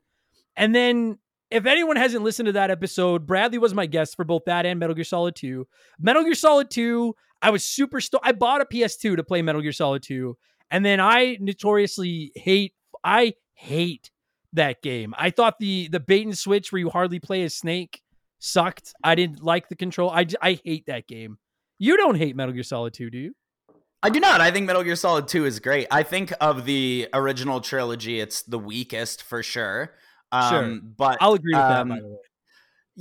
And 0.56 0.74
then 0.74 1.20
if 1.52 1.66
anyone 1.66 1.96
hasn't 1.96 2.24
listened 2.24 2.48
to 2.48 2.54
that 2.54 2.72
episode, 2.72 3.26
Bradley 3.26 3.58
was 3.58 3.74
my 3.74 3.86
guest 3.86 4.16
for 4.16 4.24
both 4.24 4.46
that 4.46 4.66
and 4.66 4.80
Metal 4.80 4.96
Gear 4.96 5.04
Solid 5.04 5.36
2. 5.36 5.68
Metal 6.00 6.24
Gear 6.24 6.36
Solid 6.36 6.70
2 6.70 7.16
I 7.42 7.52
was 7.52 7.66
super 7.66 8.02
sto- 8.02 8.20
I 8.22 8.32
bought 8.32 8.62
a 8.62 8.66
PS2 8.66 9.16
to 9.16 9.24
play 9.24 9.42
Metal 9.42 9.62
Gear 9.62 9.72
Solid 9.72 10.04
2, 10.04 10.38
and 10.72 10.84
then 10.84 11.00
I 11.00 11.38
notoriously 11.40 12.32
hate 12.36 12.74
I 13.04 13.34
hate 13.54 14.12
that 14.54 14.82
game. 14.82 15.14
I 15.18 15.30
thought 15.30 15.60
the 15.60 15.88
the 15.90 16.00
bait 16.00 16.26
and 16.26 16.38
switch 16.38 16.72
where 16.72 16.80
you 16.80 16.90
hardly 16.90 17.20
play 17.20 17.44
as 17.44 17.56
Snake 17.56 18.02
sucked. 18.40 18.94
I 19.04 19.16
didn't 19.16 19.44
like 19.44 19.70
the 19.70 19.76
control. 19.76 20.10
I 20.10 20.26
I 20.42 20.60
hate 20.64 20.86
that 20.88 21.08
game. 21.08 21.38
You 21.78 21.96
don't 21.96 22.16
hate 22.16 22.36
Metal 22.36 22.54
Gear 22.54 22.64
Solid 22.64 22.94
2, 22.94 23.10
do 23.10 23.18
you? 23.18 23.34
I 24.04 24.10
do 24.10 24.20
not. 24.20 24.42
I 24.42 24.52
think 24.52 24.66
Metal 24.68 24.84
Gear 24.84 24.98
Solid 24.98 25.30
2 25.30 25.46
is 25.46 25.60
great. 25.60 25.88
I 25.92 26.04
think 26.04 26.34
of 26.42 26.66
the 26.66 27.08
original 27.14 27.62
trilogy, 27.62 28.20
it's 28.20 28.44
the 28.44 28.60
weakest 28.60 29.24
for 29.24 29.42
sure. 29.42 29.94
Um, 30.32 30.50
Sure. 30.50 30.80
But 30.98 31.18
I'll 31.22 31.34
agree 31.34 31.54
with 31.54 31.64
um, 31.64 31.90
that 31.90 31.96
by 31.96 32.02
the 32.02 32.08
way. 32.08 32.18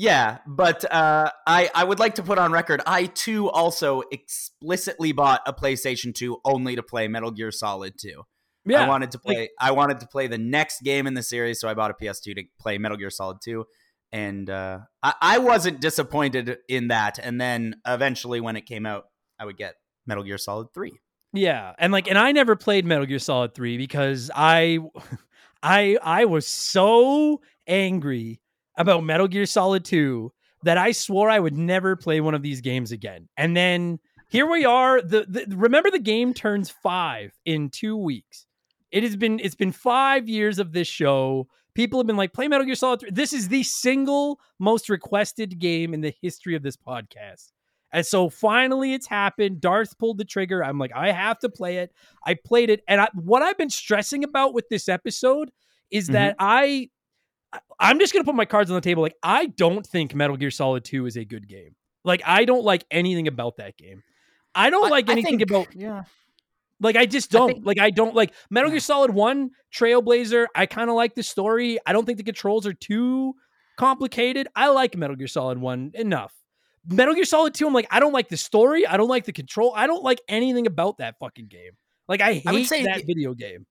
Yeah, 0.01 0.39
but 0.47 0.85
uh, 0.93 1.33
I 1.45 1.71
I 1.75 1.83
would 1.83 1.99
like 1.99 2.15
to 2.17 2.23
put 2.23 2.39
on 2.39 2.53
record. 2.53 2.81
I 2.87 3.07
too 3.07 3.51
also 3.51 4.03
explicitly 4.13 5.11
bought 5.11 5.41
a 5.45 5.53
PlayStation 5.53 6.15
2 6.15 6.39
only 6.45 6.77
to 6.77 6.85
play 6.85 7.09
Metal 7.09 7.33
Gear 7.33 7.51
Solid 7.51 7.95
2. 7.99 8.23
Yeah. 8.69 8.85
I 8.85 8.89
wanted 8.89 9.11
to 9.13 9.21
like- 9.25 9.37
play. 9.37 9.51
I 9.61 9.71
wanted 9.73 10.01
to 10.01 10.07
play 10.07 10.27
the 10.27 10.39
next 10.39 10.83
game 10.83 11.07
in 11.07 11.15
the 11.15 11.23
series, 11.23 11.61
so 11.61 11.69
I 11.69 11.75
bought 11.75 11.91
a 11.91 11.95
PS2 11.95 12.37
to 12.37 12.45
play 12.61 12.79
Metal 12.79 12.97
Gear 12.97 13.11
Solid 13.11 13.39
2. 13.43 13.65
And 14.11 14.49
uh, 14.49 14.81
I, 15.03 15.15
I 15.21 15.39
wasn't 15.39 15.81
disappointed 15.81 16.59
in 16.69 16.89
that. 16.89 17.19
And 17.19 17.41
then 17.41 17.77
eventually, 17.87 18.41
when 18.41 18.57
it 18.57 18.65
came 18.67 18.87
out, 18.87 19.05
I 19.39 19.45
would 19.45 19.59
get 19.59 19.75
Metal 20.07 20.25
Gear 20.25 20.39
Solid 20.39 20.69
3. 20.73 20.99
Yeah, 21.33 21.75
and 21.79 21.93
like, 21.93 22.09
and 22.09 22.19
I 22.19 22.33
never 22.33 22.57
played 22.57 22.87
Metal 22.87 23.05
Gear 23.05 23.19
Solid 23.19 23.55
Three 23.55 23.77
because 23.77 24.31
I, 24.35 24.79
I, 25.63 25.99
I 26.03 26.25
was 26.25 26.47
so 26.47 27.41
angry 27.67 28.41
about 28.77 29.05
Metal 29.05 29.29
Gear 29.29 29.47
Solid 29.47 29.85
Two 29.85 30.33
that 30.63 30.79
I 30.79 30.93
swore 30.93 31.31
I 31.31 31.39
would 31.39 31.57
never 31.57 31.97
play 31.97 32.21
one 32.21 32.35
of 32.35 32.43
these 32.43 32.61
games 32.61 32.93
again. 32.93 33.29
And 33.37 33.57
then 33.57 33.99
here 34.29 34.51
we 34.51 34.65
are. 34.65 35.01
The, 35.03 35.27
the 35.29 35.57
remember 35.57 35.91
the 35.91 35.99
game 35.99 36.35
turns 36.35 36.71
five 36.71 37.33
in 37.45 37.71
two 37.71 37.97
weeks. 37.97 38.47
It 38.91 39.03
has 39.03 39.17
been 39.17 39.39
it's 39.41 39.55
been 39.55 39.73
five 39.73 40.29
years 40.29 40.59
of 40.59 40.73
this 40.73 40.89
show. 40.89 41.49
People 41.75 42.01
have 42.01 42.07
been 42.07 42.17
like, 42.17 42.33
play 42.33 42.49
Metal 42.49 42.67
Gear 42.67 42.75
Solid 42.75 43.01
3. 43.01 43.11
This 43.11 43.33
is 43.33 43.49
the 43.49 43.63
single 43.63 44.41
most 44.59 44.89
requested 44.89 45.59
game 45.59 45.95
in 45.95 46.01
the 46.01 46.13
history 46.21 46.57
of 46.57 46.63
this 46.63 46.77
podcast. 46.77 47.53
And 47.93 48.05
so 48.05 48.29
finally 48.29 48.95
it's 48.95 49.07
happened. 49.07 49.61
Darth 49.61 49.97
pulled 49.99 50.19
the 50.19 50.25
trigger. 50.25 50.65
I'm 50.65 50.79
like, 50.79 50.93
I 50.95 51.13
have 51.13 51.39
to 51.41 51.49
play 51.49 51.79
it. 51.79 51.93
I 52.25 52.35
played 52.35 52.69
it. 52.71 52.83
And 52.89 53.01
I, 53.01 53.09
what 53.15 53.43
I've 53.43 53.57
been 53.57 53.71
stressing 53.71 54.25
about 54.25 54.55
with 54.55 54.69
this 54.69 54.89
episode 54.89 55.51
is 55.91 56.05
mm-hmm. 56.05 56.15
that 56.15 56.37
I 56.39 56.91
I- 57.53 57.61
I'm 57.81 57.99
just 57.99 58.13
gonna 58.13 58.25
put 58.25 58.35
my 58.35 58.45
cards 58.45 58.71
on 58.71 58.75
the 58.75 58.81
table. 58.81 59.03
Like, 59.03 59.17
I 59.23 59.47
don't 59.47 59.87
think 59.87 60.15
Metal 60.15 60.37
Gear 60.37 60.51
Solid 60.51 60.85
2 60.85 61.07
is 61.07 61.17
a 61.17 61.25
good 61.25 61.49
game. 61.49 61.77
Like, 62.05 62.23
I 62.27 62.45
don't 62.45 62.65
like 62.65 62.85
anything 62.91 63.29
about 63.29 63.57
that 63.59 63.77
game. 63.77 64.03
I 64.55 64.71
don't 64.71 64.87
I- 64.87 64.91
like 64.91 65.09
anything 65.09 65.39
think- 65.39 65.51
about 65.51 65.69
yeah. 65.75 66.05
Like 66.81 66.97
I 66.97 67.07
just 67.07 67.31
don't 67.31 67.53
think- 67.55 67.67
like 67.67 67.79
I 67.79 67.91
don't 67.91 68.15
like 68.15 68.33
Metal 68.51 68.71
Gear 68.71 68.81
Solid 68.81 69.11
1 69.11 69.51
Trailblazer. 69.75 70.47
I 70.55 70.67
kind 70.67 70.91
of 70.91 70.97
like 70.97 71.15
the 71.15 71.23
story. 71.23 71.79
I 71.87 71.93
don't 71.93 72.05
think 72.05 72.19
the 72.19 72.25
controls 72.25 72.67
are 72.67 72.73
too 72.73 73.35
complicated. 73.77 74.49
I 74.57 74.69
like 74.69 74.97
Metal 74.97 75.17
Gear 75.17 75.29
Solid 75.29 75.59
1 75.59 75.93
enough. 75.95 76.35
Metal 76.87 77.15
Gear 77.15 77.25
Solid 77.25 77.55
2 77.55 77.67
I'm 77.67 77.73
like 77.75 77.89
I 77.91 78.01
don't 78.01 78.13
like 78.13 78.29
the 78.29 78.37
story. 78.37 78.87
I 78.87 78.97
don't 78.97 79.09
like 79.09 79.25
the 79.25 79.33
control. 79.33 79.73
I 79.77 79.87
don't 79.87 80.03
like 80.03 80.21
anything 80.29 80.67
about 80.67 80.99
that 80.99 81.17
fucking 81.21 81.49
game. 81.49 81.73
Like 82.09 82.21
I 82.21 82.35
hate 82.35 82.47
I 82.47 82.53
would 82.53 82.67
say 82.67 82.85
that 82.85 82.99
the- 82.99 83.05
video 83.05 83.35
game. 83.35 83.67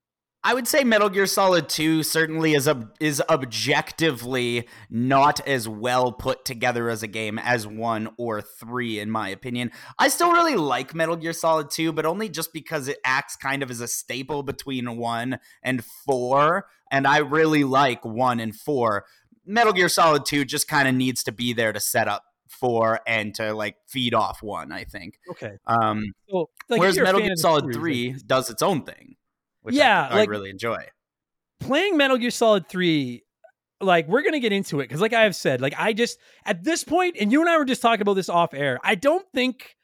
I 0.48 0.54
would 0.54 0.66
say 0.66 0.86
Metal 0.86 1.10
Gear 1.10 1.26
Solid 1.26 1.68
2 1.68 2.04
certainly 2.04 2.54
is 2.54 2.70
ob- 2.70 2.96
is 3.02 3.22
objectively 3.30 4.66
not 4.90 5.46
as 5.46 5.68
well 5.68 6.14
put 6.14 6.46
together 6.46 6.90
as 6.90 7.04
a 7.04 7.08
game 7.08 7.38
as 7.38 7.68
1 7.68 8.08
or 8.18 8.42
3 8.42 9.02
in 9.02 9.12
my 9.12 9.28
opinion. 9.28 9.74
I 10.00 10.08
still 10.08 10.32
really 10.32 10.56
like 10.56 10.96
Metal 10.96 11.18
Gear 11.18 11.34
Solid 11.34 11.70
2, 11.70 11.92
but 11.92 12.06
only 12.06 12.30
just 12.30 12.54
because 12.54 12.88
it 12.88 12.98
acts 13.04 13.36
kind 13.36 13.62
of 13.62 13.70
as 13.70 13.82
a 13.82 13.90
staple 13.90 14.42
between 14.42 14.96
1 14.96 15.38
and 15.64 15.84
4, 15.84 16.66
and 16.92 17.06
I 17.06 17.18
really 17.18 17.66
like 17.66 18.06
1 18.06 18.40
and 18.40 18.56
4. 18.56 19.04
Metal 19.46 19.74
Gear 19.74 19.90
Solid 19.90 20.26
2 20.26 20.46
just 20.46 20.70
kind 20.70 20.88
of 20.88 20.96
needs 20.96 21.24
to 21.24 21.34
be 21.34 21.52
there 21.52 21.74
to 21.74 21.82
set 21.82 22.08
up 22.08 22.24
4 22.48 23.02
and 23.06 23.36
to 23.36 23.54
like 23.54 23.76
feed 23.86 24.14
off 24.14 24.42
1, 24.42 24.72
I 24.72 24.86
think. 24.86 25.20
Okay. 25.30 25.58
Um 25.66 26.06
So, 26.30 26.50
like, 26.70 26.80
whereas 26.80 26.98
Metal 26.98 27.20
Gear 27.20 27.36
Solid 27.36 27.66
series, 27.74 27.76
3 27.76 28.16
does 28.26 28.50
its 28.50 28.62
own 28.62 28.84
thing. 28.84 29.18
Which 29.62 29.76
Yeah, 29.76 30.08
I, 30.10 30.22
I 30.22 30.24
really 30.26 30.50
enjoy. 30.50 30.86
playing 31.60 31.98
Metal 31.98 32.18
Gear 32.18 32.32
Solid 32.32 32.68
3, 32.70 33.24
like 33.82 34.08
we're 34.08 34.24
gonna 34.24 34.40
get 34.40 34.52
into 34.52 34.80
it 34.80 34.86
because, 34.86 35.02
like 35.02 35.14
I 35.14 35.24
have 35.24 35.36
said, 35.36 35.62
like 35.62 35.74
I 35.78 35.94
just 35.94 36.18
at 36.46 36.64
this 36.64 36.84
point, 36.84 37.18
and 37.20 37.32
you 37.32 37.42
and 37.42 37.50
I 37.50 37.58
were 37.58 37.66
just 37.66 37.82
talking 37.82 38.02
about 38.02 38.14
this 38.16 38.30
off 38.30 38.54
air. 38.54 38.80
I 38.84 38.96
don't 38.96 39.26
think, 39.34 39.76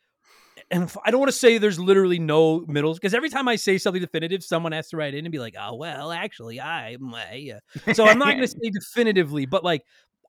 and 0.71 0.91
I 1.05 1.11
don't 1.11 1.19
want 1.19 1.31
to 1.31 1.37
say 1.37 1.57
there's 1.57 1.79
literally 1.79 2.19
no 2.19 2.61
middles 2.67 2.97
because 2.97 3.13
every 3.13 3.29
time 3.29 3.47
I 3.47 3.55
say 3.55 3.77
something 3.77 4.01
definitive, 4.01 4.43
someone 4.43 4.71
has 4.71 4.89
to 4.89 4.97
write 4.97 5.13
in 5.13 5.25
and 5.25 5.31
be 5.31 5.39
like, 5.39 5.55
"Oh 5.59 5.75
well, 5.75 6.11
actually, 6.11 6.59
I." 6.59 6.97
yeah." 7.33 7.59
So 7.93 8.05
I'm 8.05 8.17
not 8.17 8.33
gonna 8.33 8.47
say 8.47 8.69
definitively, 8.71 9.45
but 9.45 9.63
like. 9.63 9.83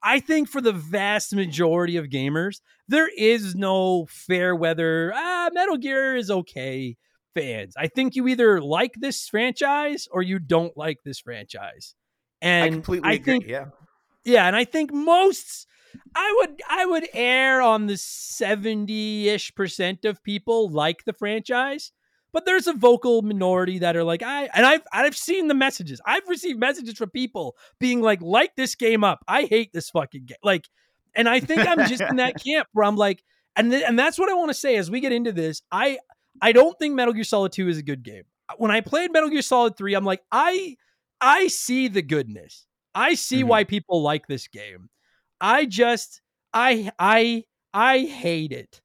I 0.07 0.21
think 0.21 0.51
for 0.51 0.61
the 0.61 0.75
vast 0.75 1.35
majority 1.35 1.97
of 1.97 2.11
gamers, 2.11 2.61
there 2.89 3.09
is 3.09 3.55
no 3.55 4.05
fair 4.11 4.55
weather. 4.55 5.11
Ah, 5.17 5.49
Metal 5.51 5.79
Gear 5.79 6.15
is 6.15 6.31
okay 6.31 6.99
fans. 7.35 7.75
I 7.77 7.89
think 7.89 8.15
you 8.15 8.29
either 8.29 8.61
like 8.61 8.95
this 8.97 9.29
franchise 9.29 10.09
or 10.11 10.23
you 10.23 10.39
don't 10.39 10.77
like 10.77 10.99
this 11.05 11.21
franchise. 11.21 11.95
And 12.41 12.65
I 12.65 12.69
completely 12.69 13.09
I 13.09 13.13
agree. 13.15 13.25
think 13.25 13.47
yeah. 13.47 13.67
yeah, 14.25 14.47
and 14.47 14.57
I 14.57 14.65
think 14.65 14.93
most 14.93 15.67
I 16.15 16.35
would 16.41 16.61
I 16.69 16.87
would 16.87 17.09
err 17.13 17.63
on 17.63 17.87
the 17.87 17.95
70-ish 17.95 19.55
percent 19.55 20.05
of 20.05 20.23
people 20.23 20.71
like 20.71 21.05
the 21.05 21.13
franchise. 21.13 21.93
But 22.33 22.47
there's 22.47 22.67
a 22.67 22.73
vocal 22.73 23.23
minority 23.23 23.79
that 23.79 23.97
are 23.97 24.03
like, 24.03 24.23
I 24.23 24.49
and 24.55 24.67
I've 24.67 24.83
I've 24.93 25.17
seen 25.17 25.47
the 25.47 25.55
messages. 25.55 26.01
I've 26.05 26.29
received 26.29 26.59
messages 26.59 26.97
from 26.97 27.11
people 27.11 27.55
being 27.79 28.01
like, 28.01 28.21
like 28.21 28.57
this 28.57 28.75
game 28.75 29.05
up. 29.05 29.25
I 29.29 29.45
hate 29.45 29.73
this 29.73 29.91
fucking 29.91 30.27
game. 30.27 30.37
Like, 30.43 30.69
and 31.15 31.29
I 31.29 31.39
think 31.39 31.61
I'm 31.61 31.87
just 31.87 32.03
in 32.03 32.17
that 32.17 32.35
camp 32.45 32.67
where 32.73 32.85
I'm 32.85 32.97
like, 32.97 33.23
and 33.55 33.71
th- 33.71 33.85
and 33.87 33.97
that's 33.97 34.19
what 34.19 34.29
I 34.29 34.35
want 34.35 34.51
to 34.51 34.55
say 34.55 34.75
as 34.77 34.91
we 34.91 34.99
get 34.99 35.13
into 35.13 35.31
this. 35.31 35.63
I 35.71 35.99
I 36.43 36.53
don't 36.53 36.79
think 36.79 36.95
Metal 36.95 37.15
Gear 37.15 37.25
Solid 37.25 37.53
2 37.53 37.69
is 37.69 37.79
a 37.79 37.83
good 37.83 38.03
game. 38.03 38.25
When 38.59 38.71
I 38.71 38.81
played 38.81 39.13
Metal 39.13 39.31
Gear 39.31 39.43
Solid 39.43 39.77
3, 39.77 39.95
I'm 39.95 40.05
like, 40.05 40.23
I 40.33 40.77
I 41.21 41.47
see 41.49 41.89
the 41.89 42.03
goodness. 42.03 42.67
I 42.95 43.15
see 43.15 43.43
Mhm. 43.43 43.47
why 43.49 43.65
people 43.65 44.03
like 44.03 44.27
this 44.27 44.49
game. 44.49 44.89
I 45.41 45.65
just 45.65 46.21
I 46.53 46.91
I 46.99 47.45
I 47.73 48.01
hate 48.01 48.53
it. 48.53 48.81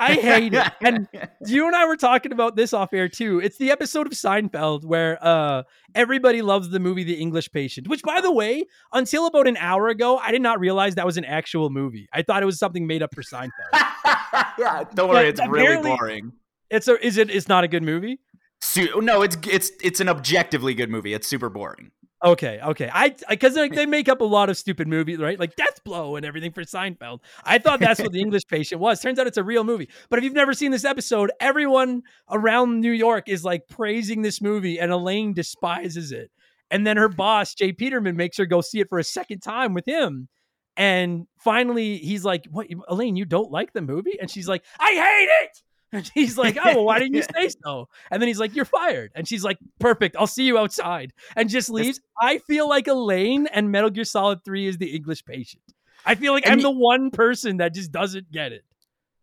I 0.00 0.14
hate 0.14 0.54
it. 0.54 0.72
And 0.80 1.06
you 1.46 1.66
and 1.66 1.76
I 1.76 1.84
were 1.86 1.96
talking 1.98 2.32
about 2.32 2.56
this 2.56 2.72
off 2.72 2.94
air 2.94 3.10
too. 3.10 3.40
It's 3.40 3.58
the 3.58 3.70
episode 3.70 4.06
of 4.06 4.14
Seinfeld 4.14 4.84
where 4.86 5.18
uh 5.20 5.64
everybody 5.94 6.40
loves 6.40 6.70
the 6.70 6.80
movie 6.80 7.04
The 7.04 7.20
English 7.20 7.52
Patient, 7.52 7.88
which 7.88 8.02
by 8.02 8.22
the 8.22 8.32
way, 8.32 8.64
until 8.94 9.26
about 9.26 9.46
an 9.46 9.58
hour 9.58 9.88
ago, 9.88 10.16
I 10.16 10.32
did 10.32 10.40
not 10.40 10.58
realize 10.58 10.94
that 10.94 11.04
was 11.06 11.18
an 11.18 11.26
actual 11.26 11.68
movie. 11.68 12.08
I 12.12 12.22
thought 12.22 12.42
it 12.42 12.46
was 12.46 12.58
something 12.58 12.86
made 12.86 13.02
up 13.02 13.14
for 13.14 13.22
Seinfeld. 13.22 13.50
yeah, 14.58 14.84
don't 14.94 15.10
worry, 15.10 15.28
it's 15.28 15.46
really 15.46 15.82
boring. 15.96 16.32
It's 16.72 16.88
a 16.88 17.04
is 17.04 17.18
it 17.18 17.30
it's 17.30 17.48
not 17.48 17.64
a 17.64 17.68
good 17.68 17.82
movie? 17.82 18.18
Su- 18.60 19.00
no, 19.00 19.22
it's 19.22 19.36
it's 19.48 19.70
it's 19.82 20.00
an 20.00 20.08
objectively 20.08 20.74
good 20.74 20.90
movie. 20.90 21.14
It's 21.14 21.28
super 21.28 21.48
boring. 21.48 21.90
Okay, 22.24 22.60
okay. 22.62 22.88
I 22.92 23.14
because 23.28 23.56
like 23.56 23.74
they 23.74 23.86
make 23.86 24.08
up 24.08 24.20
a 24.20 24.24
lot 24.24 24.48
of 24.48 24.56
stupid 24.56 24.86
movies, 24.86 25.18
right? 25.18 25.38
Like 25.38 25.56
Death 25.56 25.82
Blow 25.84 26.14
and 26.14 26.24
everything 26.24 26.52
for 26.52 26.62
Seinfeld. 26.62 27.18
I 27.44 27.58
thought 27.58 27.80
that's 27.80 28.00
what 28.00 28.12
the 28.12 28.20
English 28.26 28.46
Patient 28.48 28.80
was. 28.80 29.00
Turns 29.00 29.18
out 29.18 29.26
it's 29.26 29.36
a 29.38 29.42
real 29.42 29.64
movie. 29.64 29.88
But 30.08 30.18
if 30.18 30.24
you've 30.24 30.32
never 30.32 30.54
seen 30.54 30.70
this 30.70 30.84
episode, 30.84 31.32
everyone 31.40 32.02
around 32.30 32.80
New 32.80 32.92
York 32.92 33.28
is 33.28 33.44
like 33.44 33.66
praising 33.68 34.22
this 34.22 34.40
movie, 34.40 34.78
and 34.78 34.92
Elaine 34.92 35.34
despises 35.34 36.12
it. 36.12 36.30
And 36.70 36.86
then 36.86 36.96
her 36.96 37.08
boss, 37.08 37.54
J. 37.54 37.72
Peterman, 37.72 38.16
makes 38.16 38.38
her 38.38 38.46
go 38.46 38.60
see 38.60 38.78
it 38.78 38.88
for 38.88 39.00
a 39.00 39.04
second 39.04 39.40
time 39.40 39.74
with 39.74 39.86
him. 39.86 40.28
And 40.76 41.26
finally, 41.40 41.98
he's 41.98 42.24
like, 42.24 42.46
"What, 42.50 42.68
Elaine? 42.88 43.16
You 43.16 43.24
don't 43.24 43.50
like 43.50 43.72
the 43.72 43.82
movie?" 43.82 44.18
And 44.20 44.30
she's 44.30 44.48
like, 44.48 44.64
"I 44.78 44.92
hate 44.92 45.44
it." 45.44 45.62
And 45.92 46.06
she's 46.06 46.38
like, 46.38 46.56
"Oh, 46.56 46.74
well, 46.76 46.84
why 46.84 46.98
didn't 46.98 47.14
you 47.14 47.22
say 47.22 47.50
so?" 47.64 47.88
And 48.10 48.20
then 48.22 48.26
he's 48.28 48.38
like, 48.40 48.54
"You're 48.56 48.64
fired." 48.64 49.12
And 49.14 49.28
she's 49.28 49.44
like, 49.44 49.58
"Perfect. 49.78 50.16
I'll 50.18 50.26
see 50.26 50.44
you 50.44 50.56
outside." 50.58 51.12
And 51.36 51.48
just 51.50 51.68
leaves. 51.68 52.00
I 52.20 52.38
feel 52.38 52.68
like 52.68 52.88
Elaine 52.88 53.46
and 53.46 53.70
Metal 53.70 53.90
Gear 53.90 54.04
Solid 54.04 54.44
3 54.44 54.66
is 54.66 54.78
the 54.78 54.94
English 54.94 55.24
patient. 55.24 55.62
I 56.06 56.14
feel 56.14 56.32
like 56.32 56.44
And 56.46 56.52
I'm 56.54 56.58
y- 56.58 56.62
the 56.62 56.70
one 56.70 57.10
person 57.10 57.58
that 57.58 57.74
just 57.74 57.92
doesn't 57.92 58.32
get 58.32 58.52
it. 58.52 58.64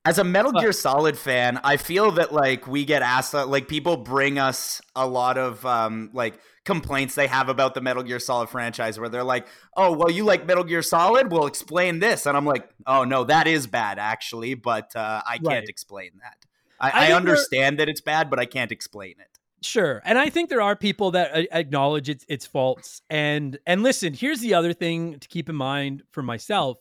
As 0.05 0.17
a 0.17 0.23
Metal 0.23 0.51
Gear 0.53 0.71
Solid 0.71 1.17
fan, 1.17 1.59
I 1.63 1.77
feel 1.77 2.11
that 2.13 2.31
like 2.31 2.67
we 2.67 2.85
get 2.85 3.01
asked 3.01 3.35
uh, 3.35 3.45
like 3.45 3.67
people 3.67 3.97
bring 3.97 4.39
us 4.39 4.79
a 4.95 5.05
lot 5.05 5.37
of 5.37 5.65
um 5.65 6.09
like 6.13 6.39
complaints 6.65 7.15
they 7.15 7.27
have 7.27 7.49
about 7.49 7.73
the 7.73 7.81
Metal 7.81 8.01
Gear 8.03 8.19
Solid 8.19 8.47
franchise 8.49 8.97
where 8.99 9.09
they're 9.09 9.23
like, 9.25 9.45
"Oh, 9.75 9.91
well 9.91 10.09
you 10.09 10.23
like 10.23 10.45
Metal 10.45 10.63
Gear 10.63 10.81
Solid? 10.81 11.31
Well, 11.31 11.47
explain 11.47 11.99
this." 11.99 12.25
And 12.25 12.37
I'm 12.37 12.45
like, 12.45 12.69
"Oh, 12.87 13.03
no, 13.03 13.25
that 13.25 13.45
is 13.47 13.67
bad 13.67 13.99
actually, 13.99 14.53
but 14.53 14.95
uh, 14.95 15.21
I 15.27 15.33
can't 15.37 15.47
Right. 15.47 15.69
explain 15.69 16.11
that." 16.23 16.37
I 16.79 16.89
I, 16.89 17.07
I, 17.09 17.13
understand 17.13 17.79
that 17.79 17.89
it's 17.89 18.01
bad, 18.01 18.29
but 18.29 18.39
I 18.39 18.45
can't 18.45 18.71
explain 18.71 19.15
it. 19.19 19.27
Sure. 19.61 20.01
And 20.05 20.17
I 20.17 20.29
think 20.29 20.49
there 20.49 20.61
are 20.61 20.75
people 20.75 21.11
that 21.11 21.35
uh, 21.35 21.43
acknowledge 21.51 22.07
its 22.09 22.25
its 22.29 22.45
faults. 22.45 23.01
And 23.09 23.59
and 23.65 23.83
listen, 23.83 24.13
here's 24.13 24.39
the 24.39 24.53
other 24.53 24.73
thing 24.73 25.19
to 25.19 25.27
keep 25.27 25.49
in 25.49 25.55
mind 25.55 26.03
for 26.11 26.23
myself. 26.23 26.77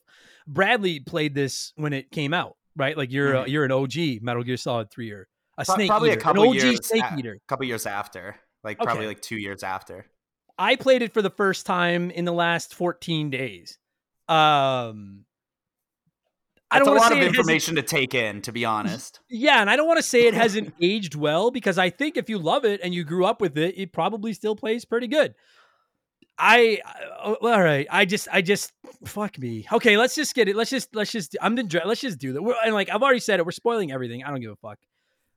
Bradley 0.47 1.01
played 1.01 1.35
this 1.35 1.73
when 1.77 1.93
it 1.93 2.11
came 2.11 2.33
out, 2.33 2.57
right? 2.77 2.97
Like 2.97 3.11
you're 3.13 3.35
a, 3.35 3.49
you're 3.49 3.65
an 3.65 3.73
OG 3.73 4.23
Metal 4.23 4.43
Gear 4.43 4.57
Solid 4.57 4.91
3 4.91 5.11
or 5.11 5.29
a 5.59 5.65
Pro- 5.65 5.75
snake 5.75 5.89
probably 5.91 6.11
eater, 6.11 6.19
a 6.19 6.23
couple 6.23 6.43
an 6.45 6.49
OG 6.51 6.55
years 6.55 6.87
snake 6.87 7.03
a- 7.03 7.19
eater. 7.19 7.39
couple 7.49 7.67
years 7.67 7.85
after, 7.87 8.37
like 8.65 8.79
probably 8.79 9.01
Okay. 9.01 9.09
like 9.09 9.21
two 9.21 9.37
years 9.37 9.63
after. 9.63 10.07
I 10.57 10.77
played 10.77 11.03
it 11.03 11.13
for 11.13 11.21
the 11.23 11.31
first 11.31 11.67
time 11.67 12.11
in 12.11 12.25
the 12.25 12.33
last 12.33 12.75
14 12.75 13.31
days. 13.31 13.79
Um 14.29 15.25
I 16.71 16.79
don't 16.79 16.89
a 16.89 16.93
lot 16.93 17.12
of 17.12 17.19
say 17.19 17.19
it 17.19 17.19
hasn't 17.21 17.37
information 17.37 17.75
to 17.77 17.83
take 17.83 18.14
in, 18.14 18.43
to 18.43 18.53
be 18.53 18.64
honest. 18.64 19.21
Yeah, 19.31 19.61
and 19.61 19.71
I 19.71 19.77
don't 19.77 19.87
want 19.87 19.99
to 19.99 20.03
say 20.03 20.27
it 20.27 20.35
hasn't 20.35 20.75
aged 20.81 21.14
well 21.14 21.51
because 21.51 21.79
I 21.79 21.91
think 21.91 22.16
if 22.16 22.29
you 22.29 22.39
love 22.39 22.64
it 22.64 22.81
and 22.83 22.95
you 22.95 23.05
grew 23.05 23.25
up 23.25 23.41
with 23.41 23.57
it, 23.57 23.79
it 23.79 23.93
probably 23.93 24.33
still 24.33 24.55
plays 24.55 24.85
pretty 24.85 25.07
good. 25.07 25.35
I 26.39 26.79
uh, 27.25 27.35
all 27.41 27.62
right. 27.62 27.87
I 27.91 28.05
just 28.05 28.29
I 28.31 28.43
just 28.43 28.73
fuck 29.05 29.39
me. 29.39 29.66
Okay, 29.73 29.97
let's 29.97 30.14
just 30.14 30.35
get 30.35 30.49
it. 30.49 30.55
Let's 30.55 30.71
just 30.71 30.95
let's 30.95 31.11
just 31.11 31.37
I'm 31.41 31.57
the 31.57 31.83
let's 31.85 32.01
just 32.01 32.19
do 32.19 32.35
that. 32.35 32.43
We're, 32.43 32.55
and 32.64 32.75
like 32.75 32.91
I've 32.91 33.03
already 33.03 33.21
said 33.21 33.41
it. 33.41 33.47
We're 33.47 33.53
spoiling 33.53 33.91
everything. 33.91 34.23
I 34.23 34.31
don't 34.31 34.41
give 34.41 34.53
a 34.53 34.57
fuck. 34.57 34.79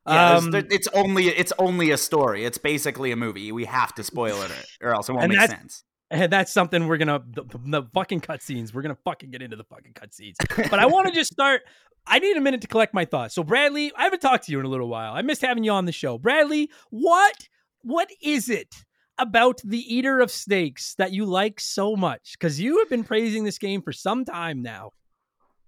Yeah, 0.06 0.36
Um, 0.36 0.54
it's 0.54 0.88
only 0.88 1.28
it's 1.28 1.52
only 1.58 1.90
a 1.90 1.96
story. 1.96 2.44
It's 2.44 2.58
basically 2.58 3.10
a 3.10 3.16
movie. 3.16 3.52
We 3.52 3.64
have 3.64 3.94
to 3.94 4.04
spoil 4.04 4.42
it, 4.42 4.50
or 4.80 4.94
else 4.94 5.08
it 5.08 5.12
won't 5.12 5.28
make 5.28 5.40
sense. 5.40 5.84
And 6.12 6.30
that's 6.30 6.52
something 6.52 6.86
we're 6.86 6.98
gonna 6.98 7.22
the, 7.26 7.44
the 7.64 7.82
fucking 7.94 8.20
cutscenes. 8.20 8.74
We're 8.74 8.82
gonna 8.82 8.98
fucking 9.02 9.30
get 9.30 9.40
into 9.40 9.56
the 9.56 9.64
fucking 9.64 9.94
cutscenes. 9.94 10.34
But 10.70 10.78
I 10.78 10.84
want 10.84 11.08
to 11.08 11.12
just 11.12 11.32
start. 11.32 11.62
I 12.06 12.18
need 12.18 12.36
a 12.36 12.40
minute 12.40 12.60
to 12.60 12.68
collect 12.68 12.92
my 12.92 13.06
thoughts. 13.06 13.34
So 13.34 13.42
Bradley, 13.42 13.92
I 13.96 14.04
haven't 14.04 14.20
talked 14.20 14.44
to 14.44 14.52
you 14.52 14.60
in 14.60 14.66
a 14.66 14.68
little 14.68 14.88
while. 14.88 15.14
I 15.14 15.22
missed 15.22 15.40
having 15.40 15.64
you 15.64 15.72
on 15.72 15.86
the 15.86 15.92
show. 15.92 16.18
Bradley, 16.18 16.70
what 16.90 17.48
what 17.80 18.10
is 18.22 18.50
it 18.50 18.74
about 19.18 19.62
the 19.64 19.78
Eater 19.78 20.20
of 20.20 20.30
Snakes 20.30 20.94
that 20.96 21.12
you 21.12 21.24
like 21.24 21.58
so 21.58 21.96
much? 21.96 22.32
Because 22.32 22.60
you 22.60 22.78
have 22.80 22.90
been 22.90 23.04
praising 23.04 23.44
this 23.44 23.56
game 23.56 23.80
for 23.80 23.92
some 23.92 24.26
time 24.26 24.60
now. 24.60 24.90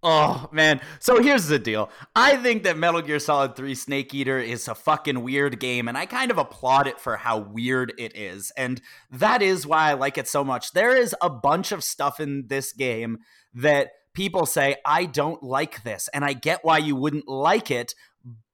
Oh 0.06 0.50
man! 0.52 0.82
So 1.00 1.22
here's 1.22 1.46
the 1.46 1.58
deal. 1.58 1.88
I 2.14 2.36
think 2.36 2.64
that 2.64 2.76
Metal 2.76 3.00
Gear 3.00 3.18
Solid 3.18 3.56
3 3.56 3.74
Snake 3.74 4.12
Eater 4.12 4.38
is 4.38 4.68
a 4.68 4.74
fucking 4.74 5.22
weird 5.22 5.58
game, 5.58 5.88
and 5.88 5.96
I 5.96 6.04
kind 6.04 6.30
of 6.30 6.36
applaud 6.36 6.86
it 6.86 7.00
for 7.00 7.16
how 7.16 7.38
weird 7.38 7.94
it 7.96 8.14
is, 8.14 8.52
and 8.54 8.82
that 9.10 9.40
is 9.40 9.66
why 9.66 9.88
I 9.88 9.94
like 9.94 10.18
it 10.18 10.28
so 10.28 10.44
much. 10.44 10.72
There 10.72 10.94
is 10.94 11.16
a 11.22 11.30
bunch 11.30 11.72
of 11.72 11.82
stuff 11.82 12.20
in 12.20 12.48
this 12.48 12.74
game 12.74 13.20
that 13.54 13.92
people 14.12 14.44
say 14.44 14.76
I 14.84 15.06
don't 15.06 15.42
like 15.42 15.84
this, 15.84 16.10
and 16.12 16.22
I 16.22 16.34
get 16.34 16.66
why 16.66 16.78
you 16.78 16.96
wouldn't 16.96 17.26
like 17.26 17.70
it, 17.70 17.94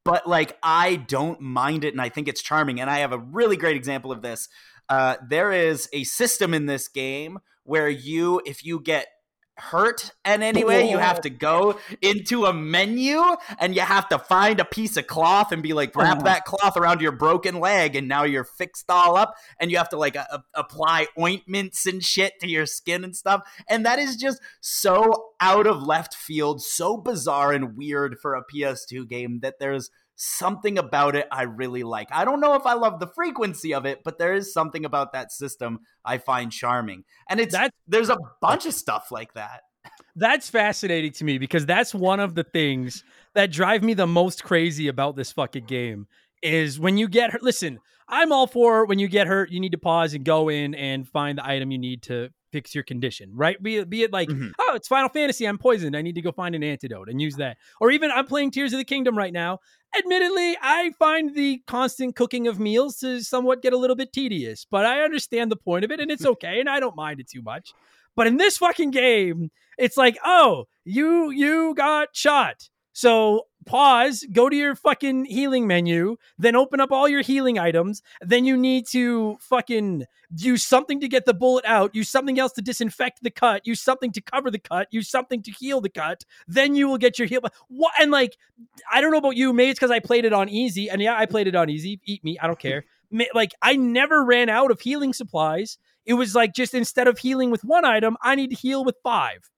but 0.04 0.28
like 0.28 0.56
I 0.62 0.94
don't 0.94 1.40
mind 1.40 1.82
it, 1.82 1.94
and 1.94 2.00
I 2.00 2.10
think 2.10 2.28
it's 2.28 2.42
charming. 2.42 2.80
And 2.80 2.88
I 2.88 2.98
have 2.98 3.12
a 3.12 3.18
really 3.18 3.56
great 3.56 3.76
example 3.76 4.12
of 4.12 4.22
this. 4.22 4.48
Uh, 4.88 5.16
there 5.28 5.50
is 5.50 5.88
a 5.92 6.04
system 6.04 6.54
in 6.54 6.66
this 6.66 6.86
game 6.86 7.40
where 7.64 7.88
you, 7.88 8.40
if 8.46 8.64
you 8.64 8.78
get 8.78 9.08
hurt 9.60 10.10
in 10.24 10.42
any 10.42 10.64
way, 10.64 10.90
you 10.90 10.98
have 10.98 11.20
to 11.22 11.30
go 11.48 11.78
into 12.02 12.46
a 12.46 12.52
menu 12.52 13.22
and 13.58 13.74
you 13.74 13.82
have 13.82 14.08
to 14.08 14.18
find 14.18 14.58
a 14.60 14.64
piece 14.64 14.96
of 14.96 15.06
cloth 15.06 15.52
and 15.52 15.62
be 15.62 15.72
like, 15.72 15.94
wrap 15.94 16.18
Oh. 16.20 16.24
that 16.24 16.44
cloth 16.44 16.76
around 16.76 17.00
your 17.00 17.12
broken 17.12 17.60
leg, 17.60 17.94
and 17.96 18.08
now 18.08 18.24
you're 18.24 18.44
fixed 18.44 18.90
all 18.90 19.16
up. 19.16 19.34
And 19.58 19.70
you 19.70 19.76
have 19.76 19.88
to 19.90 19.96
like 19.96 20.16
a- 20.16 20.26
a- 20.32 20.44
apply 20.60 21.06
ointments 21.18 21.86
and 21.86 22.02
shit 22.04 22.40
to 22.40 22.48
your 22.48 22.66
skin 22.66 23.04
and 23.04 23.14
stuff. 23.16 23.42
And 23.68 23.84
that 23.86 23.98
is 23.98 24.16
just 24.16 24.40
so 24.60 25.32
out 25.40 25.66
of 25.66 25.82
left 25.82 26.14
field, 26.14 26.62
so 26.62 26.96
bizarre 26.96 27.52
and 27.52 27.76
weird 27.76 28.18
for 28.20 28.34
a 28.34 28.42
PS2 28.44 29.08
game 29.08 29.40
that 29.40 29.58
there's 29.58 29.90
something 30.22 30.76
about 30.76 31.16
it 31.16 31.26
I 31.32 31.42
really 31.44 31.82
like. 31.82 32.08
I 32.12 32.26
don't 32.26 32.40
know 32.40 32.54
if 32.54 32.66
I 32.66 32.74
love 32.74 33.00
the 33.00 33.06
frequency 33.06 33.72
of 33.72 33.86
it, 33.86 34.00
but 34.04 34.18
there 34.18 34.34
is 34.34 34.52
something 34.52 34.84
about 34.84 35.14
that 35.14 35.32
system 35.32 35.80
I 36.04 36.18
find 36.18 36.52
charming. 36.52 37.04
And 37.30 37.40
it's 37.40 37.52
That's- 37.52 37.72
there's 37.88 38.10
a 38.10 38.18
bunch 38.42 38.66
of 38.66 38.74
stuff 38.74 39.10
like 39.10 39.32
that. 39.32 39.62
That's 40.16 40.50
fascinating 40.50 41.12
to 41.12 41.24
me 41.24 41.38
because 41.38 41.64
that's 41.64 41.94
one 41.94 42.20
of 42.20 42.34
the 42.34 42.44
things 42.44 43.02
that 43.34 43.50
drive 43.50 43.82
me 43.82 43.94
the 43.94 44.06
most 44.06 44.44
crazy 44.44 44.88
about 44.88 45.16
this 45.16 45.32
fucking 45.32 45.64
game 45.64 46.06
is 46.42 46.78
when 46.78 46.98
you 46.98 47.08
get 47.08 47.30
hurt. 47.30 47.42
Listen, 47.42 47.80
I'm 48.06 48.30
all 48.30 48.46
for 48.46 48.84
when 48.84 48.98
you 48.98 49.08
get 49.08 49.26
hurt, 49.26 49.50
you 49.50 49.58
need 49.58 49.72
to 49.72 49.78
pause 49.78 50.12
and 50.12 50.22
go 50.22 50.50
in 50.50 50.74
and 50.74 51.08
find 51.08 51.38
the 51.38 51.46
item 51.46 51.70
you 51.70 51.78
need 51.78 52.02
to 52.04 52.28
fix 52.52 52.74
your 52.74 52.84
condition, 52.84 53.30
right? 53.34 53.62
Be 53.62 53.78
it, 53.78 53.90
be 53.90 54.02
it 54.02 54.12
like, 54.12 54.28
Mhm. 54.28 54.52
oh, 54.58 54.74
it's 54.74 54.88
Final 54.88 55.08
Fantasy, 55.08 55.46
I'm 55.46 55.58
poisoned, 55.58 55.96
I 55.96 56.02
need 56.02 56.14
to 56.14 56.22
go 56.22 56.32
find 56.32 56.54
an 56.54 56.62
antidote 56.62 57.08
and 57.08 57.20
use 57.20 57.36
that. 57.36 57.56
Or 57.80 57.90
even 57.90 58.10
I'm 58.10 58.26
playing 58.26 58.50
Tears 58.52 58.72
of 58.72 58.78
the 58.78 58.84
Kingdom 58.84 59.16
right 59.16 59.32
now. 59.32 59.58
Admittedly, 59.98 60.56
I 60.62 60.92
find 60.98 61.34
the 61.34 61.62
constant 61.66 62.14
cooking 62.16 62.46
of 62.46 62.60
meals 62.60 62.98
to 62.98 63.20
somewhat 63.22 63.60
get 63.62 63.72
a 63.72 63.76
little 63.76 63.96
bit 63.96 64.12
tedious, 64.12 64.64
but 64.70 64.86
I 64.86 65.02
understand 65.02 65.50
the 65.50 65.56
point 65.56 65.84
of 65.84 65.90
it 65.90 66.00
and 66.00 66.10
it's 66.10 66.24
okay 66.26 66.60
and 66.60 66.68
I 66.68 66.78
don't 66.80 66.96
mind 66.96 67.20
it 67.20 67.28
too 67.28 67.42
much. 67.42 67.72
But 68.16 68.26
in 68.26 68.36
this 68.36 68.56
fucking 68.58 68.90
game, 68.92 69.50
it's 69.78 69.96
like, 69.96 70.16
oh, 70.24 70.66
you 70.84 71.30
you 71.30 71.74
got 71.74 72.08
shot. 72.12 72.69
So 72.92 73.46
pause, 73.66 74.26
go 74.32 74.48
to 74.48 74.56
your 74.56 74.74
fucking 74.74 75.26
healing 75.26 75.66
menu, 75.66 76.16
then 76.38 76.56
open 76.56 76.80
up 76.80 76.90
all 76.90 77.08
your 77.08 77.20
healing 77.20 77.58
items. 77.58 78.02
Then 78.20 78.44
you 78.44 78.56
need 78.56 78.86
to 78.88 79.36
fucking 79.40 80.04
use 80.36 80.64
something 80.64 81.00
to 81.00 81.08
get 81.08 81.24
the 81.24 81.34
bullet 81.34 81.64
out, 81.64 81.94
use 81.94 82.08
something 82.08 82.38
else 82.38 82.52
to 82.52 82.62
disinfect 82.62 83.22
the 83.22 83.30
cut, 83.30 83.66
use 83.66 83.80
something 83.80 84.12
to 84.12 84.20
cover 84.20 84.50
the 84.50 84.58
cut, 84.58 84.88
use 84.90 85.08
something 85.08 85.42
to 85.42 85.50
heal 85.50 85.80
the 85.80 85.88
cut. 85.88 86.24
Then 86.48 86.74
you 86.74 86.88
will 86.88 86.98
get 86.98 87.18
your 87.18 87.28
heal. 87.28 87.40
What? 87.68 87.92
And 88.00 88.10
like, 88.10 88.36
I 88.90 89.00
don't 89.00 89.12
know 89.12 89.18
about 89.18 89.36
you, 89.36 89.52
maybe 89.52 89.70
it's 89.70 89.78
because 89.78 89.90
I 89.90 90.00
played 90.00 90.24
it 90.24 90.32
on 90.32 90.48
easy, 90.48 90.90
and 90.90 91.00
yeah, 91.00 91.16
I 91.16 91.26
played 91.26 91.46
it 91.46 91.54
on 91.54 91.70
easy. 91.70 92.00
Eat 92.04 92.24
me, 92.24 92.38
I 92.40 92.46
don't 92.46 92.58
care. 92.58 92.84
Like, 93.34 93.50
I 93.60 93.74
never 93.74 94.24
ran 94.24 94.48
out 94.48 94.70
of 94.70 94.80
healing 94.80 95.12
supplies. 95.12 95.78
It 96.06 96.14
was 96.14 96.36
like 96.36 96.54
just 96.54 96.74
instead 96.74 97.08
of 97.08 97.18
healing 97.18 97.50
with 97.50 97.64
one 97.64 97.84
item, 97.84 98.16
I 98.22 98.36
need 98.36 98.50
to 98.50 98.54
heal 98.56 98.84
with 98.84 98.94
five. 99.02 99.50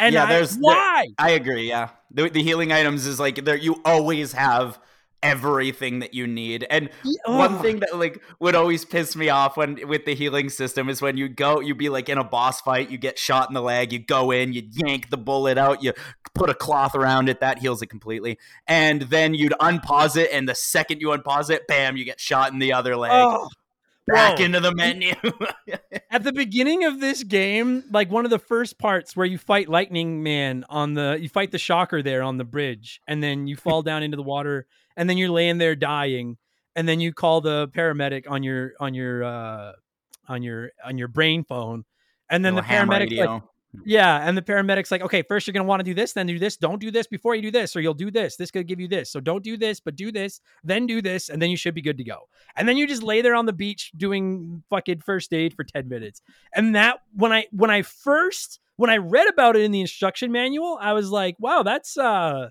And 0.00 0.14
Yeah, 0.14 0.24
I, 0.24 0.32
there's- 0.32 0.52
there- 0.52 0.60
why? 0.60 1.06
I 1.18 1.30
agree, 1.30 1.68
yeah. 1.68 1.90
The, 2.10 2.28
the 2.28 2.42
healing 2.42 2.72
items 2.72 3.06
is 3.06 3.20
like 3.20 3.44
there 3.44 3.56
you 3.56 3.80
always 3.84 4.32
have 4.32 4.80
everything 5.22 5.98
that 6.00 6.14
you 6.14 6.26
need. 6.26 6.66
And 6.70 6.88
one 7.26 7.56
oh. 7.56 7.58
thing 7.58 7.80
that 7.80 7.96
like 7.96 8.20
would 8.40 8.54
always 8.54 8.84
piss 8.84 9.14
me 9.14 9.28
off 9.28 9.56
when 9.56 9.86
with 9.86 10.06
the 10.06 10.14
healing 10.14 10.48
system 10.48 10.88
is 10.88 11.02
when 11.02 11.16
you 11.16 11.28
go 11.28 11.60
you'd 11.60 11.78
be 11.78 11.88
like 11.88 12.08
in 12.08 12.18
a 12.18 12.24
boss 12.24 12.60
fight, 12.60 12.90
you 12.90 12.98
get 12.98 13.18
shot 13.18 13.48
in 13.48 13.54
the 13.54 13.62
leg, 13.62 13.92
you 13.92 13.98
go 13.98 14.30
in, 14.30 14.52
you 14.52 14.62
yank 14.72 15.10
the 15.10 15.18
bullet 15.18 15.58
out, 15.58 15.82
you 15.82 15.92
put 16.34 16.50
a 16.50 16.54
cloth 16.54 16.94
around 16.94 17.28
it, 17.28 17.40
that 17.40 17.58
heals 17.58 17.82
it 17.82 17.88
completely. 17.88 18.38
And 18.66 19.02
then 19.02 19.34
you'd 19.34 19.52
unpause 19.60 20.16
it, 20.16 20.30
and 20.32 20.48
the 20.48 20.54
second 20.54 21.00
you 21.00 21.08
unpause 21.08 21.50
it, 21.50 21.66
bam, 21.66 21.96
you 21.96 22.04
get 22.04 22.20
shot 22.20 22.52
in 22.52 22.58
the 22.58 22.72
other 22.72 22.96
leg. 22.96 23.12
Oh, 23.12 23.48
Back 24.12 24.40
into 24.40 24.60
the 24.60 24.74
menu. 24.74 25.14
At 26.10 26.24
the 26.24 26.32
beginning 26.32 26.84
of 26.84 27.00
this 27.00 27.22
game, 27.22 27.84
like 27.90 28.10
one 28.10 28.24
of 28.24 28.30
the 28.30 28.38
first 28.38 28.78
parts 28.78 29.16
where 29.16 29.26
you 29.26 29.38
fight 29.38 29.68
Lightning 29.68 30.22
Man 30.22 30.64
on 30.68 30.94
the, 30.94 31.18
you 31.20 31.28
fight 31.28 31.50
the 31.50 31.58
Shocker 31.58 32.02
there 32.02 32.22
on 32.22 32.36
the 32.36 32.44
bridge, 32.44 33.00
and 33.06 33.22
then 33.22 33.46
you 33.46 33.56
fall 33.56 33.82
down 33.82 34.02
into 34.02 34.16
the 34.16 34.22
water, 34.22 34.66
and 34.96 35.08
then 35.08 35.18
you're 35.18 35.30
laying 35.30 35.58
there 35.58 35.76
dying, 35.76 36.36
and 36.76 36.88
then 36.88 37.00
you 37.00 37.12
call 37.12 37.40
the 37.40 37.68
paramedic 37.68 38.30
on 38.30 38.42
your 38.42 38.72
on 38.80 38.94
your 38.94 39.24
uh 39.24 39.72
on 40.28 40.42
your 40.42 40.70
on 40.84 40.98
your 40.98 41.08
brain 41.08 41.44
phone, 41.44 41.84
and 42.28 42.44
then 42.44 42.54
the 42.54 42.62
Little 42.62 42.76
paramedic 42.76 43.16
like. 43.16 43.42
Yeah, 43.84 44.26
and 44.26 44.36
the 44.36 44.42
paramedic's 44.42 44.90
like, 44.90 45.02
okay, 45.02 45.22
first 45.22 45.46
you're 45.46 45.52
gonna 45.52 45.64
want 45.64 45.80
to 45.80 45.84
do 45.84 45.94
this, 45.94 46.12
then 46.12 46.26
do 46.26 46.38
this. 46.38 46.56
Don't 46.56 46.80
do 46.80 46.90
this 46.90 47.06
before 47.06 47.34
you 47.34 47.42
do 47.42 47.50
this, 47.50 47.76
or 47.76 47.80
you'll 47.80 47.94
do 47.94 48.10
this. 48.10 48.36
This 48.36 48.50
could 48.50 48.66
give 48.66 48.80
you 48.80 48.88
this. 48.88 49.10
So 49.10 49.20
don't 49.20 49.44
do 49.44 49.56
this, 49.56 49.78
but 49.78 49.94
do 49.94 50.10
this, 50.10 50.40
then 50.64 50.86
do 50.86 51.00
this, 51.00 51.28
and 51.28 51.40
then 51.40 51.50
you 51.50 51.56
should 51.56 51.74
be 51.74 51.82
good 51.82 51.96
to 51.98 52.04
go. 52.04 52.28
And 52.56 52.68
then 52.68 52.76
you 52.76 52.86
just 52.86 53.02
lay 53.02 53.22
there 53.22 53.34
on 53.34 53.46
the 53.46 53.52
beach 53.52 53.92
doing 53.96 54.62
fucking 54.70 55.00
first 55.00 55.32
aid 55.32 55.54
for 55.54 55.64
10 55.64 55.88
minutes. 55.88 56.20
And 56.54 56.74
that 56.74 57.00
when 57.14 57.32
I 57.32 57.46
when 57.52 57.70
I 57.70 57.82
first 57.82 58.58
when 58.76 58.90
I 58.90 58.96
read 58.96 59.28
about 59.28 59.56
it 59.56 59.62
in 59.62 59.70
the 59.70 59.80
instruction 59.80 60.32
manual, 60.32 60.76
I 60.80 60.92
was 60.92 61.10
like, 61.10 61.36
wow, 61.38 61.62
that's 61.62 61.96
uh 61.96 62.50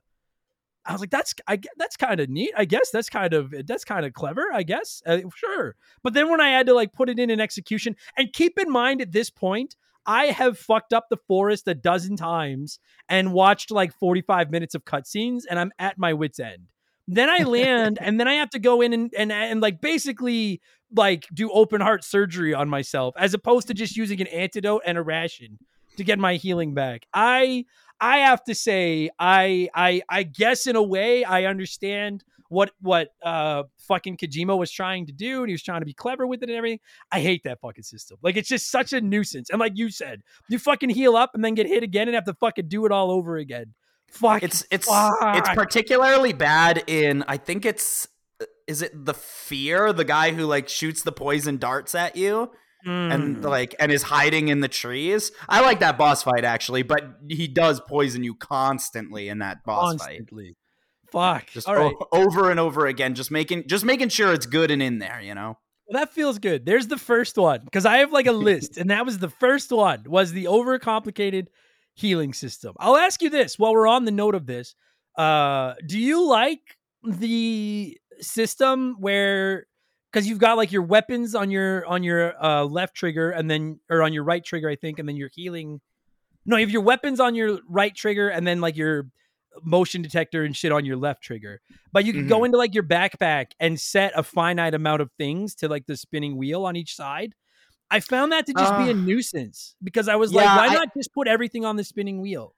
I 0.86 0.91
was 0.94 1.02
like, 1.02 1.12
that's 1.12 1.36
I 1.48 1.60
that's 1.78 1.98
kind 1.98 2.20
of 2.20 2.30
neat. 2.30 2.52
I 2.58 2.66
guess 2.66 2.91
that's 2.91 3.10
kind 3.10 3.34
of 3.34 3.54
that's 3.68 3.84
kind 3.84 4.06
of 4.06 4.14
clever. 4.14 4.46
I 4.54 4.64
guess 4.64 5.04
uh, 5.06 5.20
sure. 5.36 5.76
But 6.02 6.14
then 6.14 6.30
when 6.30 6.40
I 6.40 6.50
had 6.50 6.66
to 6.68 6.74
like 6.74 6.94
put 6.94 7.10
it 7.10 7.20
in 7.20 7.30
an 7.30 7.40
execution, 7.40 7.96
and 8.18 8.32
keep 8.32 8.58
in 8.58 8.72
mind 8.72 9.02
at 9.02 9.12
this 9.12 9.30
point, 9.30 9.76
I 10.06 10.28
have 10.28 10.58
fucked 10.58 10.94
up 10.94 11.08
the 11.10 11.18
forest 11.28 11.68
a 11.68 11.76
dozen 11.76 12.16
times 12.16 12.80
and 13.08 13.34
watched 13.34 13.72
like 13.72 13.94
45 13.94 14.52
minutes 14.52 14.76
of 14.76 14.86
cutscenes, 14.86 15.44
and 15.50 15.60
I'm 15.60 15.72
at 15.80 15.98
my 15.98 16.14
wits' 16.14 16.40
end. 16.40 16.68
Then 17.08 17.30
I 17.30 17.44
land, 17.44 17.98
and 18.02 18.20
then 18.20 18.28
I 18.28 18.36
have 18.36 18.50
to 18.52 18.60
go 18.60 18.82
in 18.82 18.94
and, 18.94 19.14
and 19.18 19.32
and 19.32 19.62
like 19.62 19.82
basically 19.82 20.62
like 20.96 21.28
do 21.34 21.52
open 21.52 21.82
heart 21.82 22.04
surgery 22.04 22.54
on 22.54 22.70
myself, 22.70 23.16
as 23.18 23.34
opposed 23.34 23.68
to 23.68 23.74
just 23.74 23.96
using 23.96 24.22
an 24.22 24.28
antidote 24.28 24.82
and 24.86 24.98
a 24.98 25.02
ration 25.02 25.60
to 25.98 26.04
get 26.04 26.20
my 26.20 26.36
healing 26.36 26.74
back. 26.74 27.06
I 27.14 27.66
I 28.00 28.20
have 28.20 28.44
to 28.46 28.56
say, 28.56 29.10
I 29.20 29.70
I 29.74 30.02
I 30.10 30.24
guess 30.24 30.68
in 30.68 30.76
a 30.76 30.84
way 30.84 31.24
I 31.24 31.46
understand 31.46 32.24
what 32.50 32.72
what 32.82 33.10
uh 33.24 33.64
fucking 33.78 34.18
Kojima 34.18 34.58
was 34.58 34.72
trying 34.72 35.06
to 35.06 35.14
do, 35.14 35.40
and 35.40 35.50
he 35.50 35.54
was 35.54 35.64
trying 35.64 35.82
to 35.82 35.86
be 35.86 35.94
clever 35.94 36.28
with 36.28 36.44
it 36.44 36.50
and 36.50 36.58
everything. 36.58 36.80
I 37.12 37.22
hate 37.22 37.44
that 37.46 37.62
fucking 37.62 37.84
system. 37.84 38.18
Like 38.22 38.36
it's 38.36 38.50
just 38.50 38.70
such 38.70 38.92
a 38.94 39.02
nuisance. 39.02 39.50
And 39.50 39.60
like 39.60 39.74
you 39.76 39.90
said, 39.90 40.22
you 40.50 40.60
fucking 40.60 40.90
heal 40.90 41.16
up 41.16 41.32
and 41.34 41.44
then 41.44 41.56
get 41.56 41.68
hit 41.68 41.84
again 41.84 42.08
and 42.08 42.16
have 42.16 42.26
to 42.26 42.34
fucking 42.34 42.68
do 42.68 42.86
it 42.86 42.92
all 42.92 43.12
over 43.12 43.38
again. 43.38 43.74
Fuck. 44.08 44.44
It's 44.44 44.66
it's 44.72 44.88
it's 44.90 45.50
particularly 45.50 46.34
bad 46.34 46.84
in 46.88 47.24
I 47.28 47.38
think 47.38 47.66
it's 47.66 48.08
is 48.68 48.82
it 48.82 49.06
the 49.06 49.14
fear 49.14 49.94
the 49.94 50.06
guy 50.06 50.32
who 50.32 50.46
like 50.46 50.70
shoots 50.70 51.04
the 51.04 51.12
poison 51.12 51.58
darts 51.58 51.94
at 51.96 52.16
you 52.16 52.52
and 52.86 53.38
Mm. 53.38 53.44
like 53.44 53.76
and 53.78 53.92
is 53.92 54.04
hiding 54.04 54.48
in 54.48 54.62
the 54.62 54.70
trees. 54.70 55.32
I 55.50 55.62
like 55.62 55.82
that 55.82 55.98
boss 55.98 56.24
fight 56.24 56.46
actually, 56.46 56.84
but 56.84 57.04
he 57.28 57.48
does 57.48 57.82
poison 57.82 58.24
you 58.24 58.36
constantly 58.36 59.28
in 59.28 59.40
that 59.40 59.64
boss 59.66 59.98
fight. 59.98 60.22
Fuck. 61.11 61.48
Just 61.52 61.68
all 61.68 61.76
right. 61.76 61.94
o- 61.99 62.07
over 62.11 62.52
and 62.52 62.60
over 62.60 62.88
again, 62.88 63.15
just 63.15 63.31
making 63.31 63.68
just 63.68 63.86
making 63.86 64.10
sure 64.10 64.34
it's 64.34 64.45
good 64.45 64.72
and 64.72 64.81
in 64.81 64.99
there, 64.99 65.22
you 65.22 65.36
know. 65.36 65.57
Well, 65.88 65.99
that 65.99 66.14
feels 66.14 66.38
good. 66.38 66.65
There's 66.65 66.88
the 66.88 66.98
first 66.98 67.38
one 67.38 67.61
because 67.64 67.86
I 67.86 67.98
have 67.98 68.11
like 68.11 68.27
a 68.27 68.31
list, 68.49 68.77
and 68.77 68.90
that 68.90 69.06
was 69.06 69.19
the 69.19 69.30
first 69.30 69.72
one 69.72 70.03
was 70.06 70.31
the 70.31 70.45
overcomplicated 70.45 71.48
healing 71.95 72.34
system. 72.34 72.76
I'll 72.80 72.98
ask 72.98 73.22
you 73.22 73.30
this 73.30 73.57
while 73.57 73.73
we're 73.73 73.88
on 73.88 74.06
the 74.06 74.11
note 74.11 74.36
of 74.36 74.45
this: 74.45 74.76
uh, 75.18 75.73
Do 75.86 75.98
you 75.99 76.27
like 76.27 76.77
the 77.03 77.98
system 78.22 78.98
where 78.99 79.65
because 80.11 80.27
you've 80.27 80.40
got 80.40 80.57
like 80.57 80.72
your 80.72 80.81
weapons 80.81 81.36
on 81.36 81.52
your 81.52 81.86
on 81.86 82.03
your 82.03 82.44
uh, 82.44 82.64
left 82.64 82.95
trigger 82.95 83.31
and 83.31 83.49
then 83.49 83.80
or 83.90 84.03
on 84.03 84.14
your 84.14 84.23
right 84.23 84.44
trigger, 84.44 84.69
I 84.69 84.76
think, 84.76 84.99
and 84.99 85.07
then 85.07 85.15
your 85.15 85.30
healing. 85.34 85.81
No, 86.45 86.57
you 86.57 86.65
have 86.65 86.72
your 86.72 86.81
weapons 86.81 87.19
on 87.19 87.36
your 87.36 87.60
right 87.68 87.94
trigger 87.94 88.30
and 88.30 88.48
then 88.48 88.61
like 88.61 88.76
your 88.76 89.07
motion 89.64 90.02
detector 90.02 90.44
and 90.44 90.56
shit 90.56 90.72
on 90.72 90.86
your 90.86 90.98
left 90.98 91.22
trigger. 91.23 91.61
But 91.91 92.06
you 92.06 92.14
can 92.14 92.27
go 92.27 92.44
into 92.44 92.57
like 92.57 92.73
your 92.73 92.84
backpack 92.84 93.48
and 93.60 93.80
set 93.80 94.14
a 94.15 94.23
finite 94.23 94.73
amount 94.73 95.02
of 95.02 95.10
things 95.18 95.56
to 95.56 95.68
like 95.68 95.86
the 95.88 95.98
spinning 95.98 96.38
wheel 96.38 96.65
on 96.65 96.76
each 96.76 96.95
side. 96.95 97.34
I 97.91 97.99
found 98.02 98.31
that 98.31 98.45
to 98.45 98.53
just 98.53 98.77
be 98.77 98.90
a 98.90 98.91
Uh, 98.91 98.94
nuisance 98.94 99.76
because 99.84 100.07
I 100.07 100.15
was 100.15 100.31
like, 100.34 100.45
why 100.45 100.68
I- 100.68 100.73
not 100.73 100.90
just 100.95 101.11
put 101.14 101.27
everything 101.27 101.65
on 101.65 101.76
the 101.76 101.84
spinning 101.84 102.22
wheel? 102.22 102.56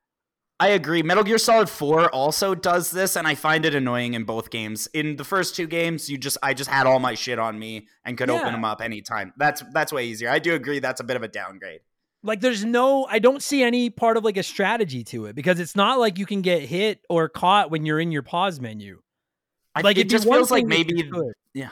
I 0.60 0.68
agree. 0.68 1.02
Metal 1.02 1.24
Gear 1.24 1.40
Solid 1.40 1.70
4 1.70 2.10
also 2.14 2.54
does 2.54 2.92
this, 2.92 3.16
and 3.16 3.26
I 3.28 3.34
find 3.34 3.66
it 3.66 3.74
annoying 3.74 4.14
in 4.14 4.26
both 4.26 4.52
games. 4.52 4.86
In 4.94 5.16
the 5.16 5.24
first 5.24 5.56
two 5.56 5.66
games, 5.66 6.08
you 6.08 6.20
just 6.20 6.38
I 6.44 6.54
just 6.54 6.70
had 6.70 6.86
all 6.86 7.00
my 7.00 7.16
shit 7.16 7.40
on 7.40 7.58
me 7.58 7.88
and 8.06 8.16
could 8.16 8.30
open 8.30 8.52
them 8.52 8.64
up 8.64 8.80
anytime. 8.80 9.34
That's 9.38 9.64
that's 9.74 9.92
way 9.92 10.06
easier. 10.06 10.30
I 10.30 10.38
do 10.38 10.54
agree 10.54 10.78
that's 10.80 11.00
a 11.02 11.04
bit 11.04 11.16
of 11.16 11.24
a 11.24 11.28
downgrade. 11.28 11.80
Like 12.24 12.40
there's 12.42 12.64
no 12.64 13.06
I 13.10 13.20
don't 13.20 13.42
see 13.42 13.64
any 13.64 13.90
part 13.90 14.16
of 14.18 14.24
like 14.24 14.38
a 14.38 14.44
strategy 14.44 15.04
to 15.06 15.26
it 15.26 15.36
because 15.36 15.60
it's 15.60 15.76
not 15.76 16.00
like 16.00 16.20
you 16.20 16.26
can 16.26 16.42
get 16.42 16.62
hit 16.62 17.00
or 17.10 17.28
caught 17.30 17.72
when 17.72 17.86
you're 17.86 18.00
in 18.00 18.12
your 18.12 18.22
pause 18.22 18.60
menu. 18.60 19.02
I, 19.74 19.82
Like 19.82 19.98
it 19.98 20.10
just 20.10 20.26
feels 20.28 20.52
like 20.52 20.68
thing 20.68 20.82
if 20.82 20.90
you 20.92 21.12
maybe 21.12 21.32
yeah. 21.54 21.70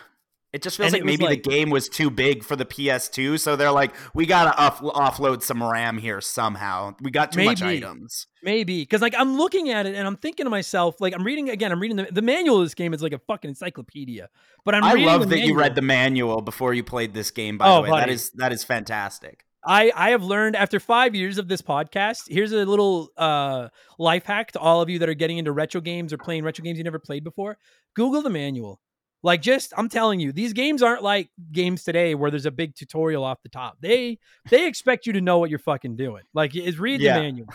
It 0.51 0.63
just 0.63 0.77
feels 0.77 0.87
And 0.87 0.93
like 0.93 1.05
maybe 1.05 1.25
like- 1.25 1.43
the 1.43 1.49
game 1.51 1.69
was 1.69 1.87
too 1.87 2.09
big 2.09 2.43
for 2.43 2.55
the 2.55 2.65
PS2, 2.65 3.39
so 3.39 3.55
they're 3.55 3.71
like, 3.71 3.93
we 4.15 4.25
gotta 4.25 4.57
off- 4.57 4.79
offload 4.81 5.43
some 5.43 5.61
RAM 5.61 5.99
here 5.99 6.19
somehow. 6.21 6.95
We 7.01 7.11
got 7.11 7.31
too 7.31 7.43
much 7.43 7.61
items. 7.61 8.25
Maybe 8.41 8.81
because 8.81 8.99
like 9.03 9.13
I'm 9.15 9.37
looking 9.37 9.69
at 9.69 9.85
it 9.85 9.93
and 9.93 10.07
I'm 10.07 10.15
thinking 10.15 10.45
to 10.47 10.49
myself, 10.49 10.99
like 10.99 11.13
I'm 11.13 11.23
reading 11.23 11.49
again. 11.51 11.71
I'm 11.71 11.79
reading 11.79 11.97
the, 11.97 12.07
the 12.11 12.23
manual 12.23 12.57
of 12.57 12.65
this 12.65 12.73
game 12.73 12.95
is 12.95 13.03
like 13.03 13.13
a 13.13 13.19
fucking 13.19 13.49
encyclopedia. 13.49 14.29
But 14.65 14.73
I'm 14.73 14.83
I 14.83 14.93
love 14.93 15.29
that 15.29 15.41
you 15.41 15.53
read 15.55 15.75
the 15.75 15.83
manual 15.83 16.41
before 16.41 16.73
you 16.73 16.83
played 16.83 17.13
this 17.13 17.29
game. 17.29 17.59
By 17.59 17.67
Oh, 17.69 17.75
the 17.75 17.81
way, 17.83 17.89
that 17.89 18.01
buddy. 18.05 18.13
is 18.13 18.31
that 18.31 18.51
is 18.51 18.63
fantastic. 18.63 19.45
I 19.65 19.91
I 19.95 20.09
have 20.11 20.23
learned 20.23 20.55
after 20.55 20.79
five 20.79 21.15
years 21.15 21.37
of 21.37 21.47
this 21.47 21.61
podcast. 21.61 22.23
Here's 22.27 22.51
a 22.51 22.65
little 22.65 23.09
uh 23.17 23.69
life 23.97 24.25
hack 24.25 24.53
to 24.53 24.59
all 24.59 24.81
of 24.81 24.89
you 24.89 24.99
that 24.99 25.09
are 25.09 25.13
getting 25.13 25.37
into 25.37 25.51
retro 25.51 25.81
games 25.81 26.13
or 26.13 26.17
playing 26.17 26.43
retro 26.43 26.63
games 26.63 26.77
you 26.77 26.83
never 26.83 26.99
played 26.99 27.23
before. 27.23 27.57
Google 27.95 28.21
the 28.21 28.29
manual. 28.29 28.79
Like 29.21 29.41
just 29.41 29.73
I'm 29.75 29.89
telling 29.89 30.21
you, 30.21 30.31
these 30.31 30.53
games 30.53 30.81
aren't 30.81 31.03
like 31.03 31.29
games 31.51 31.83
today 31.83 32.15
where 32.15 32.31
there's 32.31 32.45
a 32.45 32.51
big 32.51 32.73
tutorial 32.75 33.23
off 33.25 33.43
the 33.43 33.49
top. 33.49 33.77
They 33.81 34.17
they 34.49 34.65
expect 34.65 35.05
you 35.05 35.13
to 35.13 35.21
know 35.21 35.39
what 35.39 35.49
you're 35.49 35.59
fucking 35.59 35.97
doing. 35.97 36.23
Like 36.33 36.55
is 36.55 36.79
read 36.79 37.01
Yeah. 37.01 37.15
the 37.15 37.19
manual. 37.23 37.47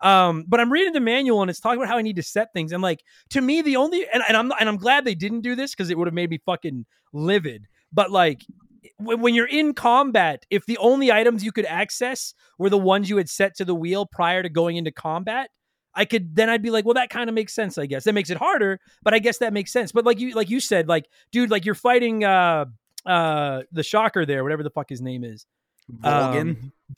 Um, 0.00 0.44
but 0.48 0.58
I'm 0.58 0.72
reading 0.72 0.94
the 0.94 1.00
manual 1.00 1.42
and 1.42 1.50
it's 1.50 1.60
talking 1.60 1.78
about 1.78 1.88
how 1.88 1.96
I 1.98 2.02
need 2.02 2.16
to 2.16 2.22
set 2.24 2.52
things. 2.52 2.72
And 2.72 2.82
like 2.82 3.04
to 3.30 3.40
me, 3.40 3.62
the 3.62 3.76
only 3.76 4.06
and, 4.12 4.22
and 4.26 4.36
I'm 4.36 4.52
and 4.58 4.68
I'm 4.68 4.78
glad 4.78 5.04
they 5.04 5.14
didn't 5.14 5.42
do 5.42 5.54
this 5.54 5.72
because 5.72 5.90
it 5.90 5.98
would 5.98 6.08
have 6.08 6.14
made 6.14 6.30
me 6.30 6.38
fucking 6.46 6.86
livid. 7.12 7.66
But 7.92 8.10
like 8.10 8.40
when, 8.96 9.20
when 9.20 9.34
you're 9.34 9.46
in 9.46 9.74
combat, 9.74 10.44
if 10.50 10.66
the 10.66 10.78
only 10.78 11.12
items 11.12 11.44
you 11.44 11.52
could 11.52 11.66
access 11.66 12.34
were 12.58 12.70
the 12.70 12.78
ones 12.78 13.08
you 13.08 13.16
had 13.16 13.28
set 13.28 13.56
to 13.56 13.64
the 13.64 13.74
wheel 13.74 14.06
prior 14.06 14.42
to 14.42 14.48
going 14.48 14.76
into 14.76 14.90
combat, 14.90 15.50
I 15.94 16.04
could 16.04 16.34
then 16.34 16.48
I'd 16.48 16.62
be 16.62 16.70
like, 16.70 16.84
well, 16.84 16.94
that 16.94 17.10
kind 17.10 17.28
of 17.28 17.34
makes 17.34 17.54
sense, 17.54 17.76
I 17.78 17.86
guess. 17.86 18.04
That 18.04 18.14
makes 18.14 18.30
it 18.30 18.38
harder, 18.38 18.80
but 19.02 19.14
I 19.14 19.18
guess 19.18 19.38
that 19.38 19.52
makes 19.52 19.72
sense. 19.72 19.92
But 19.92 20.04
like 20.04 20.18
you 20.20 20.34
like 20.34 20.50
you 20.50 20.60
said, 20.60 20.88
like, 20.88 21.06
dude, 21.32 21.50
like 21.50 21.64
you're 21.64 21.74
fighting 21.74 22.24
uh 22.24 22.66
uh 23.04 23.62
the 23.72 23.82
shocker 23.82 24.24
there, 24.24 24.42
whatever 24.42 24.62
the 24.62 24.70
fuck 24.70 24.88
his 24.88 25.02
name 25.02 25.24
is. 25.24 25.46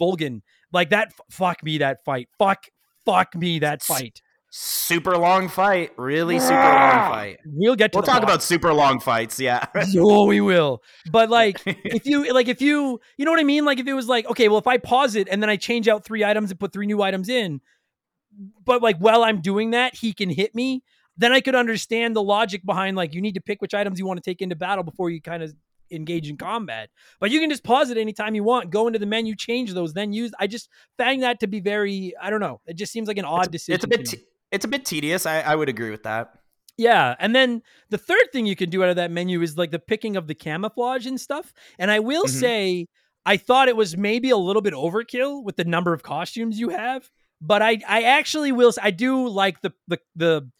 Volgin. 0.00 0.26
Um. 0.26 0.42
Like 0.72 0.90
that 0.90 1.12
fuck 1.30 1.62
me 1.64 1.78
that 1.78 2.04
fight. 2.04 2.28
Fuck 2.38 2.66
fuck 3.04 3.34
me 3.34 3.58
that 3.60 3.82
fight. 3.82 4.20
Super 4.56 5.16
long 5.18 5.48
fight. 5.48 5.90
Really 5.96 6.38
super 6.38 6.54
long 6.54 7.10
fight. 7.10 7.38
We'll 7.44 7.74
get 7.74 7.90
to 7.92 7.96
We'll 7.98 8.04
talk 8.04 8.20
boss. 8.20 8.22
about 8.22 8.42
super 8.42 8.72
long 8.72 9.00
fights. 9.00 9.40
Yeah. 9.40 9.66
oh, 9.96 10.26
we 10.26 10.40
will. 10.40 10.82
But 11.10 11.28
like, 11.28 11.60
if 11.66 12.06
you 12.06 12.32
like, 12.32 12.46
if 12.46 12.62
you, 12.62 13.00
you 13.16 13.24
know 13.24 13.32
what 13.32 13.40
I 13.40 13.44
mean? 13.44 13.64
Like, 13.64 13.80
if 13.80 13.86
it 13.88 13.94
was 13.94 14.06
like, 14.06 14.26
okay, 14.26 14.48
well, 14.48 14.58
if 14.58 14.66
I 14.68 14.78
pause 14.78 15.16
it 15.16 15.28
and 15.28 15.42
then 15.42 15.50
I 15.50 15.56
change 15.56 15.88
out 15.88 16.04
three 16.04 16.24
items 16.24 16.50
and 16.50 16.60
put 16.60 16.72
three 16.72 16.86
new 16.86 17.02
items 17.02 17.28
in, 17.28 17.60
but 18.64 18.80
like 18.80 18.98
while 18.98 19.24
I'm 19.24 19.40
doing 19.40 19.72
that, 19.72 19.96
he 19.96 20.12
can 20.12 20.30
hit 20.30 20.54
me. 20.54 20.84
Then 21.16 21.32
I 21.32 21.40
could 21.40 21.54
understand 21.54 22.14
the 22.14 22.22
logic 22.22 22.64
behind 22.64 22.96
like 22.96 23.12
you 23.12 23.20
need 23.20 23.34
to 23.34 23.40
pick 23.40 23.60
which 23.60 23.74
items 23.74 23.98
you 23.98 24.06
want 24.06 24.22
to 24.22 24.30
take 24.30 24.40
into 24.40 24.56
battle 24.56 24.84
before 24.84 25.10
you 25.10 25.20
kind 25.20 25.42
of 25.42 25.52
engage 25.90 26.28
in 26.28 26.36
combat. 26.36 26.90
But 27.20 27.30
you 27.30 27.40
can 27.40 27.50
just 27.50 27.64
pause 27.64 27.90
it 27.90 27.98
anytime 27.98 28.34
you 28.34 28.44
want, 28.44 28.70
go 28.70 28.86
into 28.86 28.98
the 28.98 29.06
menu, 29.06 29.34
change 29.36 29.72
those, 29.74 29.94
then 29.94 30.12
use. 30.12 30.32
I 30.38 30.46
just 30.46 30.68
found 30.96 31.22
that 31.22 31.40
to 31.40 31.46
be 31.46 31.60
very, 31.60 32.14
I 32.20 32.30
don't 32.30 32.40
know. 32.40 32.60
It 32.66 32.74
just 32.74 32.92
seems 32.92 33.08
like 33.08 33.18
an 33.18 33.24
odd 33.24 33.50
decision. 33.50 33.74
it's 33.74 33.84
a 33.84 33.88
bit. 33.88 34.12
me. 34.12 34.24
It's 34.54 34.64
a 34.64 34.68
bit 34.68 34.84
tedious. 34.84 35.26
I, 35.26 35.40
I 35.40 35.54
would 35.54 35.68
agree 35.68 35.90
with 35.90 36.04
that. 36.04 36.38
Yeah, 36.76 37.14
and 37.18 37.34
then 37.34 37.62
the 37.90 37.98
third 37.98 38.32
thing 38.32 38.46
you 38.46 38.56
can 38.56 38.68
do 38.70 38.82
out 38.82 38.88
of 38.90 38.96
that 38.96 39.10
menu 39.10 39.40
is 39.42 39.56
like 39.56 39.70
the 39.70 39.78
picking 39.78 40.16
of 40.16 40.26
the 40.26 40.34
camouflage 40.34 41.06
and 41.06 41.20
stuff. 41.20 41.52
And 41.78 41.90
I 41.90 42.00
will 42.00 42.24
Mhm. 42.24 42.28
say, 42.40 42.86
I 43.26 43.36
thought 43.36 43.68
it 43.68 43.76
was 43.76 43.96
maybe 43.96 44.30
a 44.30 44.36
little 44.36 44.62
bit 44.62 44.74
overkill 44.74 45.44
with 45.44 45.56
the 45.56 45.64
number 45.64 45.92
of 45.92 46.02
costumes 46.02 46.58
you 46.58 46.70
have, 46.70 47.10
but 47.40 47.62
I 47.62 47.80
I 47.86 48.02
actually 48.02 48.52
will. 48.52 48.72
I 48.82 48.90
do 48.90 49.28
like 49.28 49.60
the 49.60 49.72
the 49.88 49.98
the 50.16 50.50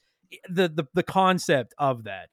the 0.48 0.68
the, 0.68 0.84
the 0.94 1.02
concept 1.02 1.74
of 1.78 2.04
that 2.04 2.30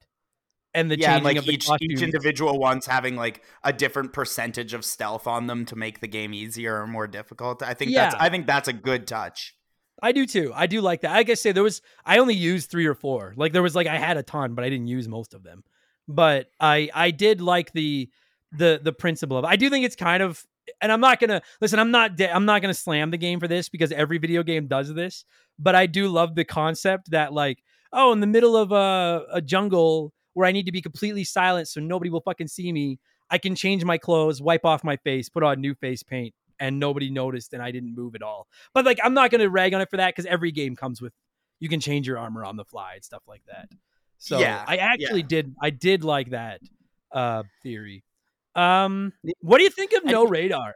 and 0.74 0.90
the 0.90 0.98
yeah, 0.98 1.18
changing 1.18 1.38
and 1.38 1.46
like 1.46 1.54
each 1.54 1.68
each 1.80 2.02
individual 2.02 2.58
ones 2.58 2.86
having 2.86 3.16
like 3.16 3.42
a 3.62 3.72
different 3.72 4.12
percentage 4.12 4.74
of 4.74 4.84
stealth 4.84 5.26
on 5.26 5.46
them 5.46 5.64
to 5.66 5.76
make 5.76 6.00
the 6.00 6.08
game 6.08 6.32
easier 6.34 6.80
or 6.80 6.86
more 6.86 7.06
difficult. 7.06 7.62
I 7.62 7.74
think 7.74 7.94
that's 7.94 8.14
I 8.14 8.28
think 8.30 8.46
that's 8.46 8.68
a 8.68 8.72
good 8.72 9.06
touch. 9.06 9.54
I 10.02 10.12
do 10.12 10.26
too. 10.26 10.52
I 10.54 10.66
do 10.66 10.80
like 10.80 11.02
that. 11.02 11.12
I 11.14 11.22
guess 11.22 11.40
say 11.40 11.52
there 11.52 11.62
was 11.62 11.80
I 12.04 12.18
only 12.18 12.34
used 12.34 12.70
three 12.70 12.86
or 12.86 12.94
four. 12.94 13.34
Like 13.36 13.52
there 13.52 13.62
was 13.62 13.76
like 13.76 13.86
I 13.86 13.98
had 13.98 14.16
a 14.16 14.22
ton, 14.22 14.54
but 14.54 14.64
I 14.64 14.68
didn't 14.68 14.88
use 14.88 15.08
most 15.08 15.32
of 15.32 15.44
them. 15.44 15.62
But 16.08 16.48
I 16.60 16.90
I 16.92 17.12
did 17.12 17.40
like 17.40 17.72
the 17.72 18.10
the 18.50 18.80
the 18.82 18.92
principle 18.92 19.38
of. 19.38 19.44
I 19.44 19.56
do 19.56 19.70
think 19.70 19.86
it's 19.86 19.96
kind 19.96 20.22
of 20.22 20.44
and 20.80 20.90
I'm 20.90 21.00
not 21.00 21.20
gonna 21.20 21.40
listen. 21.60 21.78
I'm 21.78 21.92
not 21.92 22.16
de- 22.16 22.32
I'm 22.32 22.44
not 22.44 22.62
gonna 22.62 22.74
slam 22.74 23.12
the 23.12 23.16
game 23.16 23.38
for 23.38 23.48
this 23.48 23.68
because 23.68 23.92
every 23.92 24.18
video 24.18 24.42
game 24.42 24.66
does 24.66 24.92
this. 24.92 25.24
But 25.58 25.76
I 25.76 25.86
do 25.86 26.08
love 26.08 26.34
the 26.34 26.44
concept 26.44 27.12
that 27.12 27.32
like 27.32 27.62
oh 27.92 28.12
in 28.12 28.20
the 28.20 28.26
middle 28.26 28.56
of 28.56 28.72
a 28.72 29.24
a 29.32 29.40
jungle 29.40 30.12
where 30.34 30.46
I 30.46 30.52
need 30.52 30.66
to 30.66 30.72
be 30.72 30.82
completely 30.82 31.24
silent 31.24 31.68
so 31.68 31.80
nobody 31.80 32.10
will 32.10 32.22
fucking 32.22 32.48
see 32.48 32.72
me. 32.72 32.98
I 33.30 33.38
can 33.38 33.54
change 33.54 33.84
my 33.84 33.98
clothes, 33.98 34.42
wipe 34.42 34.64
off 34.64 34.84
my 34.84 34.96
face, 34.96 35.28
put 35.28 35.42
on 35.42 35.60
new 35.60 35.74
face 35.74 36.02
paint, 36.02 36.34
and 36.58 36.78
nobody 36.78 37.10
noticed, 37.10 37.52
and 37.52 37.62
I 37.62 37.70
didn't 37.70 37.94
move 37.94 38.14
at 38.14 38.22
all. 38.22 38.46
But 38.74 38.84
like, 38.84 38.98
I'm 39.02 39.14
not 39.14 39.30
going 39.30 39.40
to 39.40 39.50
rag 39.50 39.74
on 39.74 39.80
it 39.80 39.90
for 39.90 39.96
that 39.96 40.14
because 40.14 40.26
every 40.26 40.52
game 40.52 40.76
comes 40.76 41.00
with 41.00 41.12
you 41.60 41.68
can 41.68 41.80
change 41.80 42.06
your 42.08 42.18
armor 42.18 42.44
on 42.44 42.56
the 42.56 42.64
fly 42.64 42.94
and 42.94 43.04
stuff 43.04 43.22
like 43.26 43.42
that. 43.46 43.68
So 44.18 44.38
Yeah, 44.38 44.64
I 44.66 44.78
actually 44.78 45.22
did. 45.22 45.54
I 45.62 45.70
did 45.70 46.04
like 46.04 46.30
that 46.30 46.60
uh 47.12 47.44
theory. 47.62 48.04
Um, 48.54 49.12
what 49.40 49.58
do 49.58 49.64
you 49.64 49.70
think 49.70 49.92
of 49.92 50.04
no 50.04 50.24
radar? 50.24 50.74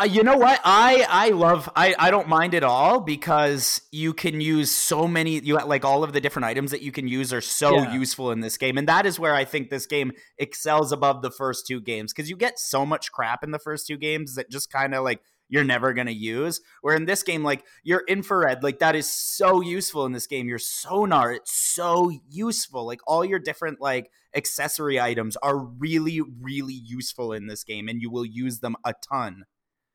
Uh, 0.00 0.04
you 0.04 0.24
know 0.24 0.36
what? 0.36 0.60
I 0.64 1.06
I 1.08 1.28
love 1.28 1.70
I 1.76 1.94
I 1.98 2.10
don't 2.10 2.26
mind 2.28 2.54
at 2.56 2.64
all 2.64 2.98
because 3.00 3.80
you 3.92 4.12
can 4.12 4.40
use 4.40 4.70
so 4.72 5.06
many 5.06 5.38
you 5.38 5.54
like 5.54 5.84
all 5.84 6.02
of 6.02 6.12
the 6.12 6.20
different 6.20 6.46
items 6.46 6.72
that 6.72 6.82
you 6.82 6.90
can 6.90 7.06
use 7.06 7.32
are 7.32 7.40
so 7.40 7.76
Yeah. 7.76 7.92
useful 7.94 8.32
in 8.32 8.40
this 8.40 8.56
game 8.56 8.76
and 8.76 8.88
that 8.88 9.06
is 9.06 9.20
where 9.20 9.34
I 9.34 9.44
think 9.44 9.70
this 9.70 9.86
game 9.86 10.10
excels 10.36 10.90
above 10.90 11.22
the 11.22 11.30
first 11.30 11.66
two 11.68 11.80
games 11.80 12.12
cuz 12.12 12.28
you 12.28 12.36
get 12.36 12.58
so 12.58 12.84
much 12.84 13.12
crap 13.12 13.44
in 13.44 13.52
the 13.52 13.58
first 13.60 13.86
two 13.86 13.96
games 13.96 14.34
that 14.34 14.50
just 14.50 14.68
kind 14.72 14.96
of 14.96 15.04
like 15.04 15.20
you're 15.48 15.62
never 15.62 15.92
going 15.92 16.06
to 16.08 16.12
use 16.12 16.60
where 16.80 16.96
in 16.96 17.04
this 17.04 17.22
game 17.22 17.44
like 17.44 17.64
your 17.84 18.02
infrared 18.08 18.64
like 18.64 18.80
that 18.80 18.96
is 18.96 19.08
so 19.08 19.60
useful 19.60 20.06
in 20.06 20.12
this 20.12 20.26
game 20.26 20.48
your 20.48 20.58
sonar 20.58 21.32
it's 21.32 21.52
so 21.52 22.10
useful 22.28 22.84
like 22.86 23.00
all 23.06 23.24
your 23.24 23.38
different 23.38 23.80
like 23.80 24.10
accessory 24.34 24.98
items 24.98 25.36
are 25.36 25.58
really 25.58 26.20
really 26.40 26.74
useful 26.74 27.32
in 27.32 27.46
this 27.46 27.62
game 27.62 27.86
and 27.88 28.00
you 28.02 28.10
will 28.10 28.24
use 28.24 28.58
them 28.60 28.74
a 28.84 28.94
ton 29.06 29.44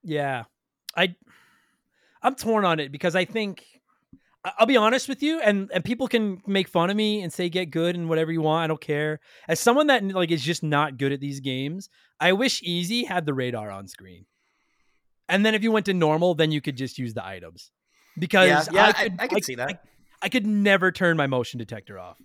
Yeah, 0.04 0.46
I 0.96 1.16
I'm 2.22 2.36
torn 2.36 2.66
on 2.66 2.80
it 2.80 2.92
because 2.92 3.16
I 3.16 3.26
think 3.26 3.64
I- 4.44 4.54
I'll 4.60 4.66
be 4.66 4.78
honest 4.78 5.10
with 5.10 5.22
you, 5.22 5.40
and 5.40 5.70
and 5.74 5.84
people 5.84 6.08
can 6.08 6.42
make 6.48 6.68
fun 6.68 6.90
of 6.90 6.96
me 6.96 7.22
and 7.22 7.32
say 7.32 7.50
get 7.50 7.66
good 7.66 7.96
and 7.96 8.10
whatever 8.10 8.32
you 8.32 8.42
want. 8.42 8.64
I 8.64 8.68
don't 8.68 8.82
care. 8.82 9.20
As 9.48 9.60
someone 9.60 9.88
that 9.88 10.04
like 10.04 10.32
is 10.32 10.44
just 10.44 10.64
not 10.64 10.98
good 10.98 11.12
at 11.12 11.20
these 11.20 11.40
games, 11.40 11.90
I 12.20 12.34
wish 12.34 12.62
Easy 12.64 13.04
had 13.04 13.26
the 13.26 13.34
radar 13.34 13.72
on 13.72 13.88
screen. 13.88 14.26
And 15.28 15.46
then 15.46 15.54
if 15.54 15.64
you 15.64 15.72
went 15.72 15.86
to 15.86 15.94
normal, 15.94 16.34
then 16.34 16.52
you 16.52 16.60
could 16.60 16.76
just 16.76 16.98
use 16.98 17.14
the 17.14 17.26
items. 17.26 17.72
Because 18.18 18.48
yeah, 18.50 18.64
yeah, 18.72 18.86
I, 18.88 19.04
could, 19.04 19.16
I, 19.20 19.28
can 19.28 19.42
see 19.44 19.56
that. 19.56 19.70
I, 19.70 19.80
I 20.24 20.30
could 20.30 20.48
never 20.48 20.92
turn 20.92 21.16
my 21.18 21.28
motion 21.28 21.60
detector 21.60 22.00
off. 22.00 22.18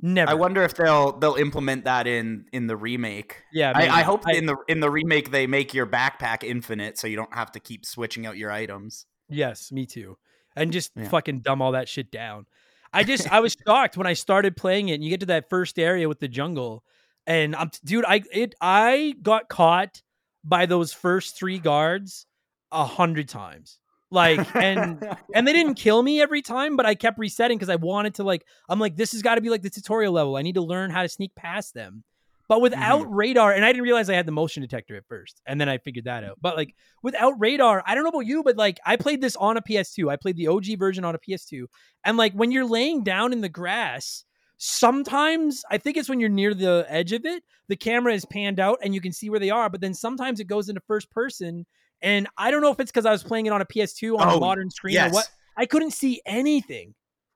Never. 0.00 0.30
I 0.30 0.34
wonder 0.34 0.62
if 0.62 0.74
they'll 0.74 1.12
they'll 1.18 1.34
implement 1.34 1.84
that 1.84 2.06
in 2.06 2.46
in 2.52 2.66
the 2.68 2.76
remake. 2.76 3.42
Yeah, 3.52 3.72
I. 3.74 3.88
I 3.88 4.02
hope 4.02 4.22
I- 4.26 4.34
in 4.34 4.46
the 4.46 4.56
in 4.68 4.80
the 4.80 4.90
remake 4.90 5.30
they 5.30 5.46
make 5.46 5.74
your 5.74 5.86
backpack 5.86 6.44
infinite, 6.44 6.98
so 6.98 7.06
you 7.06 7.16
don't 7.16 7.34
have 7.34 7.50
to 7.52 7.60
keep 7.60 7.84
switching 7.84 8.24
out 8.26 8.36
your 8.36 8.50
items. 8.52 9.06
Yes, 9.28 9.72
me 9.72 9.86
too. 9.86 10.16
And 10.54 10.72
just 10.72 10.92
Yeah. 10.96 11.08
fucking 11.08 11.40
dumb 11.40 11.60
all 11.60 11.72
that 11.72 11.88
shit 11.88 12.10
down. 12.12 12.46
I 12.92 13.02
just 13.04 13.30
I 13.32 13.40
was 13.40 13.56
shocked 13.66 13.96
when 13.96 14.06
I 14.06 14.12
started 14.14 14.56
playing 14.56 14.88
it 14.88 14.94
and 14.94 15.04
you 15.04 15.10
get 15.10 15.20
to 15.20 15.26
that 15.26 15.50
first 15.50 15.78
area 15.78 16.08
with 16.08 16.20
the 16.20 16.28
jungle 16.28 16.84
and 17.26 17.54
I'm 17.56 17.70
dude 17.84 18.04
I 18.06 18.22
it 18.32 18.54
I 18.60 19.14
got 19.20 19.48
caught 19.48 20.02
by 20.44 20.64
those 20.66 20.92
first 20.92 21.36
3 21.36 21.58
guards 21.58 22.24
a 22.72 22.84
hundred 22.84 23.28
times. 23.28 23.78
Like 24.10 24.54
and 24.56 25.04
and 25.34 25.46
they 25.46 25.52
didn't 25.52 25.74
kill 25.74 26.02
me 26.02 26.20
every 26.20 26.42
time, 26.42 26.76
but 26.76 26.86
I 26.86 26.94
kept 26.94 27.18
resetting 27.18 27.58
because 27.58 27.68
I 27.68 27.76
wanted 27.76 28.14
to 28.14 28.24
like 28.24 28.44
I'm 28.68 28.78
like 28.78 28.96
this 28.96 29.12
has 29.12 29.22
got 29.22 29.36
to 29.36 29.40
be 29.40 29.50
like 29.50 29.62
the 29.62 29.70
tutorial 29.70 30.12
level. 30.12 30.36
I 30.36 30.42
need 30.42 30.54
to 30.54 30.62
learn 30.62 30.90
how 30.90 31.02
to 31.02 31.08
sneak 31.08 31.34
past 31.34 31.74
them. 31.74 32.04
But 32.48 32.62
without 32.62 33.02
mm-hmm. 33.02 33.14
radar, 33.14 33.52
and 33.52 33.62
I 33.62 33.68
didn't 33.68 33.82
realize 33.82 34.08
I 34.08 34.14
had 34.14 34.24
the 34.24 34.32
motion 34.32 34.62
detector 34.62 34.96
at 34.96 35.06
first, 35.06 35.42
and 35.46 35.60
then 35.60 35.68
I 35.68 35.76
figured 35.76 36.06
that 36.06 36.24
out. 36.24 36.38
But 36.40 36.56
like 36.56 36.74
without 37.02 37.38
radar, 37.38 37.82
I 37.86 37.94
don't 37.94 38.04
know 38.04 38.08
about 38.08 38.26
you, 38.26 38.42
but 38.42 38.56
like 38.56 38.80
I 38.86 38.96
played 38.96 39.20
this 39.20 39.36
on 39.36 39.58
a 39.58 39.62
PS2. 39.62 40.10
I 40.10 40.16
played 40.16 40.36
the 40.36 40.48
OG 40.48 40.78
version 40.78 41.04
on 41.04 41.14
a 41.14 41.18
PS2, 41.18 41.66
and 42.04 42.16
like 42.16 42.32
when 42.32 42.50
you're 42.50 42.64
laying 42.64 43.04
down 43.04 43.34
in 43.34 43.42
the 43.42 43.50
grass, 43.50 44.24
sometimes 44.58 45.62
I 45.70 45.78
think 45.78 45.96
it's 45.96 46.08
when 46.08 46.20
you're 46.20 46.28
near 46.28 46.52
the 46.52 46.84
edge 46.88 47.12
of 47.12 47.24
it, 47.24 47.42
the 47.68 47.76
camera 47.76 48.12
is 48.12 48.24
panned 48.24 48.60
out 48.60 48.78
and 48.82 48.94
you 48.94 49.00
can 49.00 49.12
see 49.12 49.30
where 49.30 49.40
they 49.40 49.50
are. 49.50 49.70
But 49.70 49.80
then 49.80 49.94
sometimes 49.94 50.40
it 50.40 50.46
goes 50.46 50.68
into 50.68 50.80
first 50.86 51.10
person, 51.10 51.64
and 52.02 52.26
I 52.36 52.50
don't 52.50 52.60
know 52.62 52.70
if 52.72 52.80
it's 52.80 52.90
because 52.90 53.06
I 53.06 53.10
was 53.12 53.22
playing 53.22 53.46
it 53.46 53.52
on 53.52 53.60
a 53.60 53.66
PS2 53.66 54.18
on 54.18 54.28
a 54.28 54.34
Oh, 54.34 54.40
modern 54.40 54.70
screen 54.70 54.94
yes. 54.94 55.10
or 55.10 55.14
what. 55.14 55.30
I 55.56 55.66
couldn't 55.66 55.90
see 55.92 56.20
anything. 56.24 56.94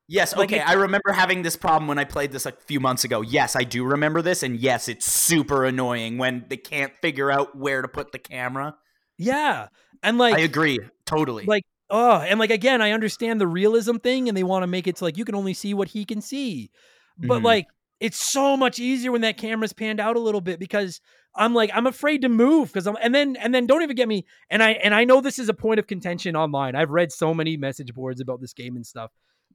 Yes, 0.09 0.37
okay. 0.37 0.61
I 0.61 0.75
remember 0.75 1.13
having 1.13 1.43
this 1.43 1.57
problem 1.57 1.89
when 1.89 1.99
I 1.99 2.05
played 2.05 2.33
this 2.33 2.45
a 2.45 2.53
few 2.53 2.81
months 2.81 3.05
ago. 3.05 3.23
Yes, 3.23 3.57
I 3.57 3.65
do 3.65 3.85
remember 3.85 4.21
this, 4.21 4.43
and 4.43 4.57
yes, 4.57 4.89
it's 4.89 5.07
super 5.11 5.65
annoying 5.65 6.19
when 6.19 6.45
they 6.49 6.57
can't 6.59 6.93
figure 7.01 7.31
out 7.31 7.57
where 7.57 7.81
to 7.83 7.89
put 7.89 8.13
the 8.13 8.19
camera. 8.19 8.77
Yeah, 9.17 9.69
and 10.03 10.19
like 10.19 10.35
I 10.35 10.41
agree, 10.41 10.81
totally. 11.07 11.45
like 11.47 11.65
oh 11.91 12.17
and 12.21 12.41
like 12.41 12.51
again 12.51 12.81
i 12.81 12.91
understand 12.93 13.39
the 13.39 13.47
realism 13.47 13.97
thing 13.97 14.27
and 14.27 14.35
they 14.35 14.43
want 14.43 14.63
to 14.63 14.67
make 14.67 14.87
it 14.87 14.97
so 14.97 15.05
like 15.05 15.19
you 15.19 15.27
can 15.27 15.35
only 15.35 15.53
see 15.53 15.75
what 15.75 15.89
he 15.89 16.07
can 16.07 16.23
see 16.23 16.71
but 17.19 17.41
Mhm. 17.41 17.45
like 17.45 17.67
it's 18.01 18.17
so 18.17 18.57
much 18.57 18.79
easier 18.79 19.13
when 19.13 19.21
that 19.21 19.37
camera's 19.37 19.75
panned 19.75 20.01
out 20.01 20.17
a 20.17 20.19
little 20.19 20.41
bit 20.41 20.59
because 20.59 21.03
i'm 21.35 21.55
like 21.55 21.71
i'm 21.75 21.87
afraid 21.87 22.23
to 22.23 22.29
move 22.29 22.69
because 22.69 22.87
i'm 22.87 22.97
and 23.01 23.15
then 23.15 23.37
and 23.37 23.55
then 23.55 23.67
don't 23.67 23.83
even 23.83 23.97
get 23.97 24.09
me 24.09 24.25
and 24.51 24.63
i 24.63 24.73
and 24.73 24.95
i 24.95 25.05
know 25.05 25.21
this 25.21 25.39
is 25.39 25.49
a 25.49 25.55
point 25.55 25.79
of 25.79 25.87
contention 25.87 26.37
online. 26.37 26.75
I've 26.75 26.91
read 26.91 27.13
so 27.13 27.33
many 27.33 27.57
message 27.57 27.95
boards 27.95 28.21
about 28.21 28.41
this 28.41 28.53
game 28.53 28.77
and 28.77 28.87
stuff. 28.87 29.11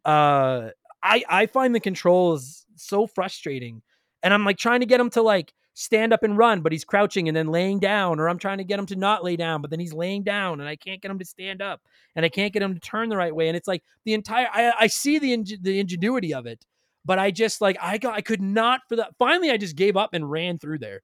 Uh 0.06 0.70
i 1.04 1.24
i 1.30 1.46
find 1.46 1.76
the 1.76 1.80
controls 1.80 2.66
so 2.76 3.08
frustrating 3.08 3.82
and 4.24 4.34
i'm 4.34 4.46
like 4.46 4.58
trying 4.58 4.80
to 4.80 4.86
get 4.86 5.00
him 5.00 5.10
to 5.10 5.22
like 5.22 5.54
stand 5.74 6.12
up 6.12 6.24
and 6.24 6.38
run 6.38 6.62
but 6.62 6.72
he's 6.72 6.84
crouching 6.84 7.28
and 7.28 7.38
then 7.38 7.48
laying 7.48 7.80
down 7.80 8.20
or 8.20 8.28
i'm 8.28 8.40
trying 8.40 8.58
to 8.58 8.64
get 8.64 8.80
him 8.80 8.86
to 8.86 8.96
not 8.96 9.24
lay 9.24 9.36
down 9.36 9.62
but 9.62 9.70
then 9.70 9.80
he's 9.80 9.94
laying 9.94 10.24
down 10.24 10.60
and 10.60 10.68
i 10.68 10.76
can't 10.76 11.02
get 11.02 11.12
him 11.12 11.20
to 11.20 11.26
stand 11.26 11.62
up 11.62 11.82
and 12.16 12.26
i 12.26 12.30
can't 12.30 12.52
get 12.52 12.64
him 12.64 12.74
to 12.74 12.80
turn 12.80 13.10
the 13.10 13.18
right 13.18 13.36
way 13.36 13.48
and 13.48 13.56
it's 13.56 13.68
like 13.68 13.84
the 14.06 14.14
entire 14.14 14.48
i, 14.52 14.74
I 14.80 14.88
see 14.88 15.20
the 15.20 15.34
ing- 15.34 15.60
the 15.62 15.80
ingenuity 15.80 16.34
of 16.34 16.48
it 16.48 16.66
but 17.06 17.20
i 17.20 17.30
just 17.30 17.62
like 17.62 17.78
i 17.80 18.00
got 18.00 18.16
i 18.16 18.22
could 18.22 18.42
not 18.42 18.82
for 18.90 18.96
that 18.96 19.14
finally 19.20 19.52
i 19.52 19.58
just 19.58 19.76
gave 19.76 19.96
up 19.96 20.14
and 20.14 20.30
ran 20.30 20.58
through 20.58 20.80
there 20.80 21.04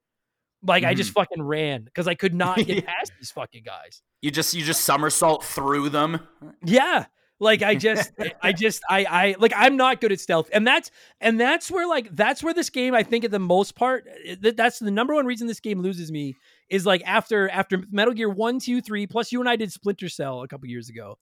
Like 0.65 0.83
I 0.83 0.93
just 0.93 1.11
fucking 1.11 1.41
ran 1.41 1.83
because 1.83 2.07
I 2.07 2.15
could 2.15 2.33
not 2.33 2.57
get 2.57 2.85
past 2.87 3.11
these 3.19 3.31
fucking 3.31 3.63
guys. 3.63 4.01
You 4.21 4.31
just 4.31 4.53
you 4.53 4.63
just 4.63 4.81
somersault 4.81 5.43
through 5.43 5.89
them. 5.89 6.21
Yeah. 6.63 7.05
Like 7.39 7.61
I 7.61 7.75
just 7.75 8.11
I 8.41 8.53
just 8.53 8.81
I 8.89 9.05
I 9.05 9.35
like 9.39 9.51
I'm 9.55 9.75
not 9.75 9.99
good 9.99 10.11
at 10.13 10.19
stealth. 10.21 10.49
And 10.53 10.65
that's 10.65 10.89
and 11.19 11.39
that's 11.39 11.69
where 11.69 11.87
like 11.87 12.15
that's 12.15 12.41
where 12.41 12.53
this 12.53 12.69
game 12.69 12.93
I 12.95 13.03
think 13.03 13.25
at 13.25 13.31
the 13.31 13.39
most 13.39 13.75
part 13.75 14.07
th- 14.41 14.55
that's 14.55 14.79
the 14.79 14.91
number 14.91 15.13
one 15.13 15.25
reason 15.25 15.47
this 15.47 15.59
game 15.59 15.81
loses 15.81 16.11
me 16.11 16.35
is 16.69 16.85
like 16.85 17.01
after 17.05 17.49
after 17.49 17.83
Metal 17.91 18.13
Gear 18.13 18.29
1 18.29 18.59
2 18.59 18.81
3 18.81 19.07
plus 19.07 19.31
you 19.33 19.41
and 19.41 19.49
I 19.49 19.57
did 19.57 19.71
Splinter 19.71 20.07
Cell 20.07 20.41
a 20.43 20.47
couple 20.47 20.69
years 20.69 20.87
ago. 20.89 21.17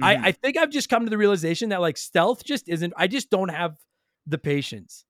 Mhm. 0.00 0.06
I 0.06 0.28
I 0.28 0.32
think 0.32 0.56
I've 0.56 0.70
just 0.70 0.88
come 0.88 1.04
to 1.04 1.10
the 1.10 1.18
realization 1.18 1.68
that 1.68 1.80
like 1.80 1.96
stealth 1.96 2.42
just 2.42 2.68
isn't 2.68 2.92
I 2.96 3.06
just 3.06 3.30
don't 3.30 3.50
have 3.50 3.76
the 4.26 4.38
patience 4.38 5.04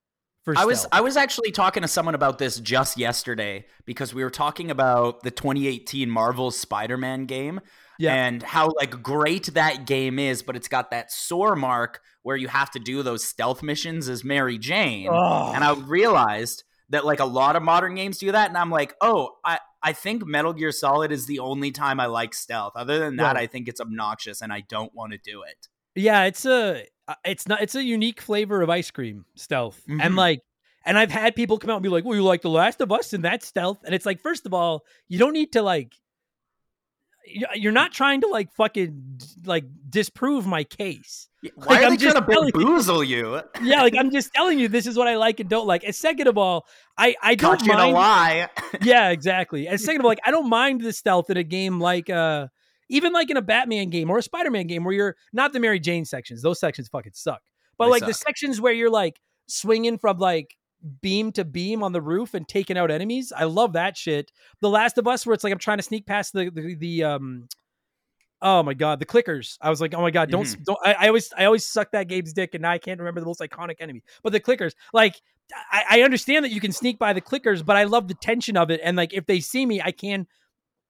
for 0.54 0.60
I 0.60 0.64
was. 0.64 0.86
I 0.92 1.00
was 1.00 1.16
actually 1.16 1.50
talking 1.50 1.82
to 1.82 1.88
someone 1.88 2.14
about 2.14 2.38
this 2.38 2.58
just 2.60 2.96
yesterday 2.98 3.66
because 3.84 4.12
we 4.14 4.22
were 4.24 4.30
talking 4.30 4.70
about 4.70 5.22
the 5.22 5.30
2018 5.30 6.08
Marvel 6.10 6.50
Spider-Man 6.50 7.26
game 7.26 7.60
Yeah. 7.98 8.14
and 8.14 8.42
how 8.42 8.70
like 8.76 9.02
great 9.02 9.46
that 9.54 9.86
game 9.86 10.18
is, 10.18 10.42
but 10.42 10.56
it's 10.56 10.68
got 10.68 10.90
that 10.90 11.10
sore 11.12 11.56
mark 11.56 12.00
where 12.22 12.36
you 12.36 12.48
have 12.48 12.70
to 12.72 12.78
do 12.78 13.02
those 13.02 13.24
stealth 13.24 13.62
missions 13.62 14.08
as 14.08 14.24
Mary 14.24 14.58
Jane. 14.58 15.08
And 15.08 15.64
I 15.64 15.74
realized 15.74 16.64
that 16.90 17.04
like 17.04 17.20
a 17.20 17.24
lot 17.24 17.56
of 17.56 17.62
modern 17.62 17.94
games 17.94 18.18
do 18.18 18.32
that, 18.32 18.48
and 18.48 18.58
I'm 18.58 18.70
like, 18.70 18.94
oh, 19.00 19.36
I 19.44 19.58
I 19.82 19.94
think 19.94 20.26
Metal 20.26 20.52
Gear 20.52 20.72
Solid 20.72 21.10
is 21.10 21.24
the 21.26 21.38
only 21.38 21.70
time 21.70 22.00
I 22.00 22.06
like 22.06 22.34
stealth. 22.34 22.74
Other 22.76 22.98
than 22.98 23.16
that, 23.16 23.34
Right. 23.36 23.44
I 23.44 23.46
think 23.46 23.66
it's 23.66 23.80
obnoxious 23.80 24.42
and 24.42 24.52
I 24.52 24.60
don't 24.68 24.94
want 24.94 25.12
to 25.12 25.18
do 25.18 25.42
it. 25.42 25.68
Yeah, 25.94 26.24
it's 26.24 26.44
a 26.46 26.84
uh, 27.08 27.14
it's 27.24 27.48
not 27.48 27.62
it's 27.62 27.74
a 27.74 27.82
unique 27.82 28.20
flavor 28.20 28.62
of 28.62 28.70
ice 28.70 28.90
cream 28.90 29.24
stealth. 29.34 29.82
And 29.88 30.00
Mhm. 30.00 30.16
like 30.16 30.40
and 30.86 30.96
I've 30.98 31.10
had 31.10 31.34
people 31.36 31.58
come 31.58 31.68
out 31.70 31.76
and 31.76 31.82
be 31.82 31.88
like, 31.90 32.04
"Well, 32.04 32.14
you 32.16 32.22
like 32.24 32.40
The 32.42 32.48
Last 32.48 32.80
of 32.80 32.90
Us 32.90 33.12
and 33.12 33.22
that's 33.24 33.46
stealth." 33.46 33.78
And 33.84 33.94
it's 33.94 34.06
like, 34.06 34.20
first 34.20 34.46
of 34.46 34.54
all, 34.54 34.82
you 35.08 35.18
don't 35.18 35.32
need 35.34 35.52
to 35.52 35.62
like 35.62 35.92
you're 37.54 37.70
not 37.72 37.92
trying 37.92 38.20
to 38.22 38.26
like 38.26 38.50
fucking 38.54 39.20
like 39.44 39.64
disprove 39.88 40.46
my 40.46 40.64
case. 40.64 41.28
Why 41.54 41.66
Like, 41.66 41.82
are 41.82 41.84
I'm 41.86 41.96
just 41.98 42.16
trying 42.16 42.24
to 42.26 42.50
bamboozle 42.52 43.04
you? 43.04 43.40
Yeah, 43.62 43.82
like 43.82 43.94
I'm 43.96 44.10
just 44.18 44.32
telling 44.32 44.58
you 44.58 44.68
this 44.68 44.86
is 44.86 44.96
what 44.96 45.06
I 45.06 45.16
like 45.16 45.38
and 45.38 45.48
don't 45.48 45.66
like. 45.66 45.84
And 45.84 45.94
second 45.94 46.28
of 46.28 46.38
all, 46.38 46.66
I 46.96 47.14
I 47.22 47.34
don't 47.34 47.58
Caught 47.58 47.66
you 47.66 47.72
in 47.72 47.78
a 47.78 47.82
mind 47.82 47.94
lie. 47.94 48.48
yeah, 48.82 49.10
exactly. 49.16 49.68
And 49.68 49.78
second 49.80 50.00
of 50.00 50.06
all, 50.06 50.10
like 50.10 50.20
I 50.24 50.30
don't 50.30 50.48
mind 50.48 50.80
the 50.80 50.92
stealth 50.92 51.28
in 51.30 51.36
a 51.36 51.44
game 51.44 51.78
like 51.78 52.08
uh 52.08 52.48
even 52.90 53.12
like 53.12 53.30
in 53.30 53.38
a 53.38 53.42
Batman 53.42 53.88
game 53.88 54.10
or 54.10 54.18
a 54.18 54.22
Spider-Man 54.22 54.66
game 54.66 54.84
where 54.84 54.92
you're 54.94 55.16
not 55.32 55.52
the 55.54 55.60
Mary 55.60 55.80
Jane 55.80 56.04
sections. 56.04 56.42
Those 56.42 56.60
sections 56.60 56.88
fucking 56.88 57.12
suck. 57.14 57.40
But 57.78 57.86
They 57.86 57.90
like 57.92 58.06
the 58.06 58.14
sections 58.14 58.60
where 58.60 58.74
you're 58.74 58.90
like 58.90 59.18
swinging 59.46 59.96
from 59.96 60.18
like 60.18 60.56
beam 61.00 61.32
to 61.32 61.44
beam 61.44 61.82
on 61.82 61.92
the 61.92 62.00
roof 62.02 62.34
and 62.34 62.46
taking 62.46 62.76
out 62.76 62.90
enemies, 62.90 63.32
I 63.34 63.44
love 63.44 63.72
that 63.72 63.96
shit. 63.96 64.30
The 64.60 64.68
Last 64.68 64.98
of 64.98 65.06
Us 65.06 65.24
where 65.24 65.32
it's 65.32 65.44
like 65.44 65.52
I'm 65.52 65.58
trying 65.58 65.78
to 65.78 65.82
sneak 65.82 66.06
past 66.06 66.34
the 66.34 66.50
the, 66.50 66.74
the 66.74 67.04
um 67.04 67.48
Oh 68.42 68.62
my 68.62 68.72
god, 68.72 69.00
the 69.00 69.06
clickers! 69.06 69.58
I 69.60 69.68
was 69.68 69.82
like, 69.82 69.92
"Oh 69.94 70.00
my 70.00 70.10
god, 70.10 70.30
don't 70.30 70.46
Mm-hmm. 70.46 70.62
don't!" 70.62 70.78
I, 70.82 70.94
I 70.94 71.06
always 71.08 71.30
I 71.36 71.44
always 71.44 71.66
suck 71.66 71.92
that 71.92 72.08
game's 72.08 72.32
dick, 72.32 72.54
and 72.54 72.62
now 72.62 72.70
I 72.70 72.78
can't 72.78 72.98
remember 72.98 73.20
the 73.20 73.26
most 73.26 73.40
iconic 73.40 73.76
enemy. 73.80 74.02
But 74.22 74.32
the 74.32 74.40
clickers, 74.40 74.72
like, 74.94 75.20
I, 75.70 75.84
I 75.90 76.02
understand 76.02 76.46
that 76.46 76.50
you 76.50 76.60
can 76.60 76.72
sneak 76.72 76.98
by 76.98 77.12
the 77.12 77.20
clickers, 77.20 77.62
but 77.62 77.76
I 77.76 77.84
love 77.84 78.08
the 78.08 78.14
tension 78.14 78.56
of 78.56 78.70
it. 78.70 78.80
And 78.82 78.96
like, 78.96 79.12
if 79.12 79.26
they 79.26 79.40
see 79.40 79.66
me, 79.66 79.82
I 79.82 79.92
can, 79.92 80.26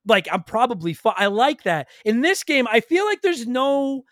like, 0.07 0.29
I'm 0.33 0.43
probably. 0.43 0.95
Fu- 0.95 1.11
I 1.11 1.27
like 1.27 1.65
that. 1.65 1.89
In 2.05 2.21
this 2.23 2.43
game, 2.45 2.67
I 2.71 2.81
feel 2.81 3.05
like 3.05 3.23
there's 3.23 3.47
no 3.47 4.03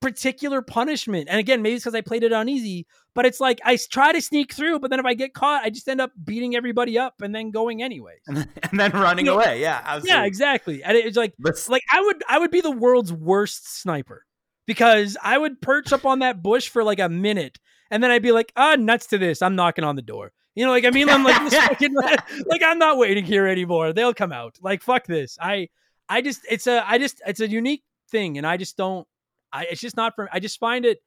particular 0.00 0.60
punishment. 0.60 1.26
And 1.30 1.40
again, 1.40 1.62
maybe 1.62 1.76
it's 1.76 1.84
because 1.84 1.94
I 1.94 2.00
played 2.02 2.22
it 2.22 2.32
on 2.32 2.48
easy, 2.48 2.86
but 3.14 3.24
it's 3.24 3.40
like 3.40 3.60
I 3.64 3.78
try 3.90 4.12
to 4.12 4.20
sneak 4.20 4.52
through, 4.52 4.78
but 4.80 4.90
then 4.90 5.00
if 5.00 5.06
I 5.06 5.14
get 5.14 5.32
caught, 5.32 5.64
I 5.64 5.70
just 5.70 5.88
end 5.88 6.00
up 6.02 6.12
beating 6.22 6.54
everybody 6.54 6.98
up 6.98 7.14
and 7.22 7.34
then 7.34 7.50
going 7.50 7.82
anyways. 7.82 8.20
and 8.26 8.46
then 8.72 8.90
running 8.94 9.24
You 9.26 9.32
know- 9.32 9.38
away. 9.40 9.60
Yeah, 9.60 9.80
absolutely. 9.84 10.10
Yeah, 10.10 10.24
exactly. 10.26 10.82
And 10.82 10.96
it's 10.96 11.16
like 11.16 11.32
Let's- 11.38 11.68
like 11.68 11.82
I 11.90 12.00
would 12.02 12.22
I 12.28 12.38
would 12.38 12.50
be 12.50 12.60
the 12.60 12.70
world's 12.70 13.12
worst 13.12 13.80
sniper 13.80 14.24
because 14.66 15.16
I 15.22 15.38
would 15.38 15.60
perch 15.62 15.92
up 15.92 16.04
on 16.04 16.18
that 16.18 16.42
bush 16.42 16.68
for 16.68 16.84
like 16.84 16.98
a 17.00 17.08
minute 17.08 17.58
and 17.90 18.02
then 18.02 18.10
I'd 18.10 18.22
be 18.22 18.32
like, 18.32 18.52
ah, 18.56 18.76
nuts 18.78 19.06
to 19.08 19.18
this. 19.18 19.40
I'm 19.40 19.56
knocking 19.56 19.84
on 19.84 19.96
the 19.96 20.02
door. 20.02 20.32
You 20.56 20.64
know, 20.64 20.72
like 20.72 20.84
I 20.84 20.90
mean, 20.90 21.08
I'm 21.08 21.22
like, 21.22 21.40
this 21.48 21.54
fucking, 21.68 21.94
like 22.46 22.62
I'm 22.64 22.78
not 22.78 22.98
waiting 22.98 23.24
here 23.24 23.46
anymore. 23.46 23.92
They'll 23.92 24.14
come 24.14 24.32
out. 24.32 24.56
Like 24.60 24.82
fuck 24.82 25.06
this. 25.06 25.38
I 25.40 25.68
I 26.08 26.22
just 26.22 26.40
it's 26.50 26.66
a 26.66 26.82
I 26.88 26.98
just 26.98 27.20
it's 27.26 27.40
a 27.40 27.48
unique 27.48 27.84
thing, 28.10 28.38
and 28.38 28.46
I 28.46 28.56
just 28.56 28.76
don't. 28.76 29.06
I 29.52 29.66
it's 29.66 29.80
just 29.80 29.96
not 29.96 30.14
for. 30.16 30.28
I 30.32 30.40
just 30.40 30.58
find 30.58 30.84
it. 30.84 30.98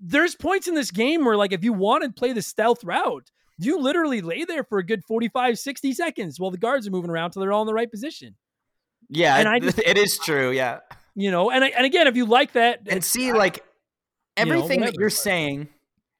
There's 0.00 0.34
points 0.34 0.66
in 0.66 0.74
this 0.74 0.90
game 0.90 1.24
where 1.24 1.36
like 1.36 1.52
if 1.52 1.62
you 1.62 1.72
want 1.72 2.02
to 2.02 2.10
play 2.10 2.32
the 2.32 2.42
stealth 2.42 2.82
route, 2.82 3.30
you 3.58 3.78
literally 3.78 4.20
lay 4.22 4.44
there 4.44 4.64
for 4.64 4.78
a 4.78 4.84
good 4.84 5.04
45, 5.04 5.58
60 5.58 5.92
seconds 5.92 6.40
while 6.40 6.50
the 6.50 6.58
guards 6.58 6.88
are 6.88 6.90
moving 6.90 7.10
around 7.10 7.30
till 7.30 7.40
they're 7.42 7.52
all 7.52 7.62
in 7.62 7.66
the 7.68 7.74
right 7.74 7.90
position. 7.90 8.34
yeah, 9.08 9.36
and 9.36 9.48
I 9.48 9.60
just- 9.60 9.78
it 9.78 9.96
is 9.96 10.18
true. 10.18 10.50
Yeah, 10.50 10.80
You 11.14 11.30
know, 11.30 11.50
and 11.50 11.62
I- 11.62 11.68
and 11.76 11.86
again, 11.86 12.06
if 12.08 12.16
you 12.16 12.24
like 12.26 12.52
that, 12.54 12.80
and 12.88 13.04
see, 13.04 13.32
like 13.32 13.58
you 14.38 14.46
know, 14.46 14.54
everything 14.54 14.80
that 14.80 14.94
you're 14.94 15.10
saying, 15.10 15.68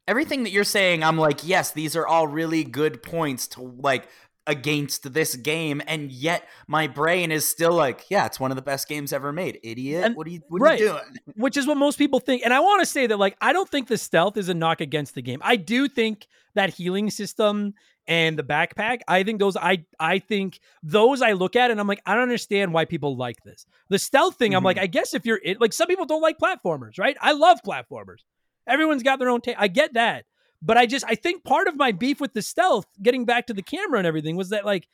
everything 0.06 0.42
that 0.44 0.50
you're 0.50 0.64
saying, 0.64 1.02
I'm 1.02 1.18
like, 1.18 1.46
yes, 1.46 1.70
these 1.70 1.96
are 1.96 2.06
all 2.06 2.26
really 2.26 2.64
good 2.64 3.02
points 3.02 3.46
to 3.48 3.62
like 3.62 4.08
against 4.46 5.14
this 5.14 5.36
game, 5.36 5.80
and 5.86 6.12
yet 6.12 6.46
my 6.66 6.86
brain 6.86 7.32
is 7.32 7.48
still 7.48 7.72
like, 7.72 8.04
yeah, 8.10 8.26
it's 8.26 8.38
one 8.38 8.50
of 8.50 8.56
the 8.56 8.62
best 8.62 8.88
games 8.88 9.12
ever 9.12 9.32
made. 9.32 9.58
Idiot, 9.62 10.04
And- 10.04 10.16
what 10.16 10.26
are 10.26 10.30
you, 10.30 10.40
what 10.48 10.60
right. 10.60 10.80
are 10.80 10.84
you 10.84 10.90
doing? 10.90 11.18
which 11.36 11.56
is 11.56 11.66
what 11.66 11.78
most 11.78 11.96
people 11.96 12.20
think. 12.20 12.42
And 12.44 12.52
I 12.52 12.60
want 12.60 12.80
to 12.80 12.86
say 12.86 13.06
that, 13.06 13.18
like, 13.18 13.36
I 13.40 13.52
don't 13.52 13.68
think 13.68 13.88
the 13.88 13.96
stealth 13.96 14.36
is 14.36 14.48
a 14.48 14.54
knock 14.54 14.80
against 14.80 15.14
the 15.14 15.22
game. 15.22 15.40
I 15.42 15.56
do 15.56 15.88
think 15.88 16.26
that 16.54 16.74
healing 16.74 17.10
system 17.10 17.72
and 18.06 18.38
the 18.38 18.42
backpack, 18.42 19.00
I 19.08 19.22
think 19.22 19.38
those, 19.40 19.56
I, 19.56 19.86
I 19.98 20.18
think 20.18 20.60
those 20.82 21.22
I 21.22 21.32
look 21.32 21.56
at 21.56 21.70
and 21.70 21.80
I'm 21.80 21.86
like, 21.86 22.02
I 22.04 22.12
don't 22.12 22.24
understand 22.24 22.74
why 22.74 22.84
people 22.84 23.16
like 23.16 23.42
this. 23.44 23.64
The 23.88 23.98
stealth 23.98 24.36
thing, 24.36 24.54
I'm 24.54 24.62
like, 24.62 24.76
mm-hmm. 24.76 24.84
I 24.84 24.88
guess 24.88 25.14
if 25.14 25.24
you're 25.24 25.40
it, 25.42 25.58
like, 25.58 25.72
some 25.72 25.88
people 25.88 26.04
don't 26.04 26.20
like 26.20 26.36
platformers, 26.38 26.98
right? 26.98 27.16
I 27.18 27.32
love 27.32 27.60
platformers. 27.66 28.18
Everyone's 28.66 29.02
got 29.02 29.18
their 29.18 29.30
own 29.30 29.40
take. 29.40 29.56
I 29.58 29.68
get 29.68 29.94
that. 29.94 30.24
But 30.62 30.78
I 30.78 30.86
just, 30.86 31.04
I 31.06 31.14
think 31.14 31.44
part 31.44 31.68
of 31.68 31.76
my 31.76 31.92
beef 31.92 32.20
with 32.20 32.32
the 32.32 32.40
stealth, 32.42 32.86
getting 33.02 33.24
back 33.26 33.46
to 33.48 33.54
the 33.54 33.62
camera 33.62 33.98
and 33.98 34.06
everything, 34.06 34.36
was 34.36 34.48
that, 34.48 34.64
like, 34.64 34.88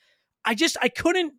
I 0.45 0.55
just, 0.55 0.77
I 0.83 0.89
couldn't, 0.89 1.35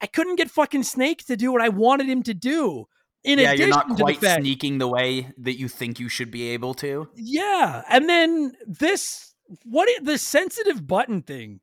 I 0.00 0.06
couldn't 0.06 0.36
get 0.36 0.50
fucking 0.50 0.84
Snake 0.84 1.26
to 1.26 1.36
do 1.36 1.52
what 1.52 1.60
I 1.60 1.68
wanted 1.68 2.08
him 2.08 2.22
to 2.22 2.34
do. 2.34 2.86
In 3.24 3.38
yeah, 3.38 3.52
you're 3.52 3.68
not 3.68 3.88
the 3.88 3.94
quite 3.96 4.18
fact, 4.18 4.42
sneaking 4.42 4.78
the 4.78 4.88
way 4.88 5.32
that 5.38 5.58
you 5.58 5.68
think 5.68 5.98
you 5.98 6.08
should 6.08 6.30
be 6.30 6.50
able 6.50 6.74
to. 6.74 7.08
Yeah, 7.16 7.82
and 7.90 8.08
then 8.08 8.52
this 8.66 9.34
what 9.64 9.88
i- 9.88 10.02
the 10.02 10.18
sensitive 10.18 10.86
button 10.86 11.22
thing 11.22 11.60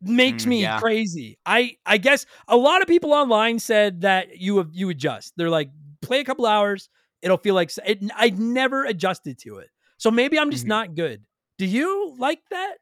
makes 0.00 0.44
Mm, 0.44 0.48
me 0.48 0.60
yeah. 0.62 0.78
crazy. 0.78 1.38
I 1.46 1.76
I 1.86 1.96
guess 1.98 2.26
a 2.48 2.56
lot 2.56 2.82
of 2.82 2.88
people 2.88 3.12
online 3.12 3.58
said 3.58 4.02
that 4.02 4.38
you 4.38 4.68
you 4.72 4.90
adjust. 4.90 5.32
They're 5.36 5.50
like 5.50 5.70
play 6.02 6.20
a 6.20 6.24
couple 6.24 6.46
hours, 6.46 6.88
it'll 7.22 7.36
feel 7.38 7.54
like 7.54 7.70
it, 7.84 7.98
I 8.14 8.30
never 8.30 8.84
adjusted 8.84 9.38
to 9.40 9.58
it. 9.58 9.68
So 9.96 10.10
maybe 10.10 10.38
I'm 10.38 10.50
just 10.50 10.64
Mhm. 10.64 10.68
not 10.68 10.94
good. 10.94 11.24
Do 11.58 11.66
you 11.66 12.14
like 12.18 12.40
that? 12.50 12.76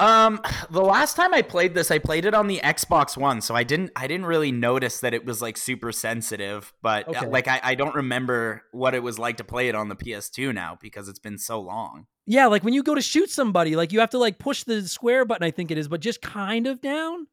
Um, 0.00 0.40
the 0.70 0.82
last 0.82 1.14
time 1.16 1.32
I 1.34 1.42
played 1.42 1.74
this, 1.74 1.90
I 1.90 1.98
played 1.98 2.24
it 2.24 2.34
on 2.34 2.46
the 2.46 2.60
Xbox 2.60 3.16
One, 3.16 3.40
so 3.40 3.54
I 3.54 3.62
didn't 3.62 3.90
I 3.96 4.06
didn't 4.06 4.26
really 4.26 4.52
notice 4.52 5.00
that 5.00 5.14
it 5.14 5.24
was 5.24 5.40
like 5.42 5.56
super 5.56 5.92
sensitive. 5.92 6.72
But 6.82 7.06
uh, 7.08 7.10
Okay. 7.10 7.26
like 7.26 7.48
I, 7.48 7.60
I 7.62 7.74
don't 7.74 7.94
remember 7.94 8.62
what 8.72 8.94
it 8.94 9.02
was 9.02 9.18
like 9.18 9.36
to 9.36 9.44
play 9.44 9.68
it 9.68 9.74
on 9.74 9.88
the 9.88 9.96
PS2 9.96 10.52
now 10.52 10.78
because 10.80 11.08
it's 11.08 11.18
been 11.20 11.38
so 11.38 11.60
long. 11.60 12.06
Yeah, 12.26 12.46
like 12.46 12.62
when 12.62 12.72
you 12.74 12.82
go 12.82 12.94
to 12.94 13.02
shoot 13.02 13.30
somebody, 13.30 13.74
like 13.76 13.92
you 13.92 14.00
have 14.00 14.10
to 14.10 14.18
like 14.18 14.38
push 14.38 14.62
the 14.64 14.82
square 14.86 15.24
button, 15.24 15.44
I 15.44 15.50
think 15.50 15.70
it 15.70 15.78
is, 15.78 15.88
but 15.88 16.00
just 16.00 16.22
kind 16.22 16.66
of 16.66 16.80
down 16.80 17.26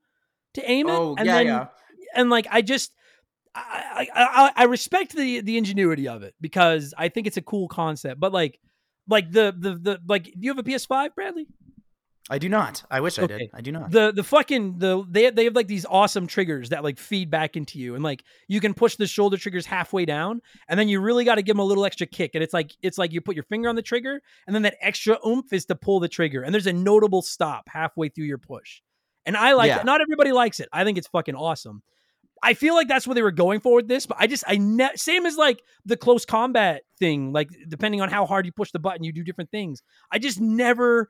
to 0.55 0.69
aim 0.69 0.89
it. 0.89 0.91
Oh 0.91 1.15
and 1.17 1.25
yeah, 1.27 1.33
then 1.35 1.45
yeah. 1.45 1.65
and 2.15 2.29
like 2.29 2.47
I 2.49 2.61
just 2.61 2.91
I, 3.69 4.07
I 4.15 4.51
I 4.55 4.63
respect 4.65 5.15
the 5.15 5.41
the 5.41 5.57
ingenuity 5.57 6.07
of 6.07 6.23
it 6.23 6.35
because 6.41 6.93
I 6.97 7.09
think 7.09 7.27
it's 7.27 7.37
a 7.37 7.41
cool 7.41 7.67
concept. 7.67 8.19
But 8.19 8.31
like 8.33 8.59
like 9.07 9.31
the 9.31 9.53
the 9.57 9.75
the 9.75 9.99
like 10.07 10.25
do 10.25 10.33
you 10.39 10.49
have 10.51 10.59
a 10.59 10.63
PS5, 10.63 11.15
Bradley? 11.15 11.47
I 12.31 12.37
do 12.37 12.47
not. 12.47 12.83
I 12.91 13.01
wish 13.01 13.17
I 13.17 13.25
did. 13.25 13.49
I 13.55 13.61
do 13.61 13.71
not. 13.71 13.89
The 13.89 14.11
the 14.11 14.23
fucking 14.23 14.77
the 14.77 15.03
they 15.09 15.31
they 15.31 15.45
have 15.45 15.55
like 15.55 15.65
these 15.67 15.85
awesome 15.89 16.27
triggers 16.27 16.69
that 16.69 16.83
like 16.83 16.99
feed 16.99 17.31
back 17.31 17.57
into 17.57 17.79
you 17.79 17.95
and 17.95 18.03
like 18.03 18.23
you 18.47 18.59
can 18.59 18.75
push 18.75 18.97
the 18.97 19.07
shoulder 19.07 19.35
triggers 19.35 19.65
halfway 19.65 20.05
down 20.05 20.41
and 20.67 20.79
then 20.79 20.87
you 20.87 20.99
really 20.99 21.25
got 21.25 21.35
to 21.35 21.41
give 21.41 21.55
them 21.55 21.59
a 21.59 21.63
little 21.63 21.85
extra 21.85 22.05
kick 22.05 22.31
and 22.35 22.43
it's 22.43 22.53
like 22.53 22.75
it's 22.83 22.99
like 22.99 23.13
you 23.13 23.19
put 23.19 23.33
your 23.33 23.45
finger 23.45 23.67
on 23.67 23.75
the 23.75 23.81
trigger 23.81 24.21
and 24.45 24.55
then 24.55 24.61
that 24.61 24.75
extra 24.79 25.17
oomph 25.25 25.51
is 25.51 25.65
to 25.65 25.75
pull 25.75 25.99
the 25.99 26.07
trigger 26.07 26.43
and 26.43 26.53
there's 26.53 26.67
a 26.67 26.73
notable 26.73 27.23
stop 27.23 27.67
halfway 27.67 28.09
through 28.09 28.25
your 28.25 28.37
push. 28.37 28.81
And 29.25 29.35
I 29.35 29.53
like 29.53 29.69
Yeah. 29.69 29.79
it. 29.79 29.85
Not 29.85 29.99
everybody 30.01 30.31
likes 30.31 30.59
it. 30.59 30.69
I 30.71 30.83
think 30.83 30.99
it's 30.99 31.07
fucking 31.07 31.35
awesome. 31.35 31.81
I 32.41 32.53
feel 32.53 32.73
like 32.73 32.87
that's 32.87 33.05
what 33.07 33.13
they 33.15 33.21
were 33.21 33.31
going 33.31 33.59
for 33.59 33.75
with 33.75 33.87
this, 33.87 34.05
but 34.05 34.17
I 34.19 34.27
just 34.27 34.43
I 34.47 34.57
ne- 34.57 34.95
same 34.95 35.25
as 35.25 35.35
like 35.37 35.61
the 35.85 35.97
close 35.97 36.25
combat 36.25 36.83
thing. 36.99 37.33
Like 37.33 37.49
depending 37.67 38.01
on 38.01 38.09
how 38.09 38.25
hard 38.25 38.45
you 38.45 38.51
push 38.51 38.71
the 38.71 38.79
button, 38.79 39.03
you 39.03 39.11
do 39.11 39.23
different 39.23 39.51
things. 39.51 39.81
I 40.11 40.19
just 40.19 40.39
never, 40.39 41.09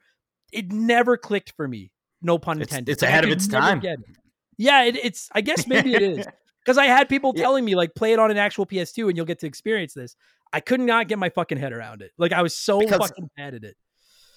it 0.52 0.72
never 0.72 1.18
clicked 1.18 1.54
for 1.56 1.68
me. 1.68 1.92
No 2.22 2.38
pun 2.38 2.60
intended. 2.62 2.92
it's 2.92 3.02
Like, 3.02 3.10
I 3.10 3.12
ahead 3.14 3.24
of 3.26 3.32
its 3.32 3.48
time. 3.48 3.82
it. 3.84 4.00
Yeah, 4.58 4.84
it, 4.84 4.96
it's. 4.98 5.30
I 5.34 5.42
guess 5.42 5.68
maybe 5.68 5.94
it 5.94 6.02
is 6.02 6.26
because 6.66 6.78
I 6.78 6.86
had 6.86 7.08
people 7.08 7.32
Yeah. 7.36 7.44
telling 7.44 7.64
me 7.64 7.76
like 7.76 7.96
play 7.96 8.12
it 8.14 8.20
on 8.20 8.30
an 8.32 8.38
actual 8.38 8.66
PS2 8.66 9.08
and 9.08 9.16
you'll 9.16 9.26
get 9.26 9.40
to 9.40 9.48
experience 9.48 9.94
this. 9.94 10.16
I 10.52 10.60
could 10.60 10.80
not 10.82 11.08
get 11.08 11.20
my 11.20 11.30
fucking 11.30 11.58
head 11.60 11.72
around 11.74 12.02
it. 12.02 12.12
Like 12.18 12.34
I 12.34 12.42
was 12.42 12.56
so 12.56 12.80
Because- 12.80 13.00
fucking 13.10 13.30
bad 13.38 13.54
at 13.54 13.64
it. 13.64 13.78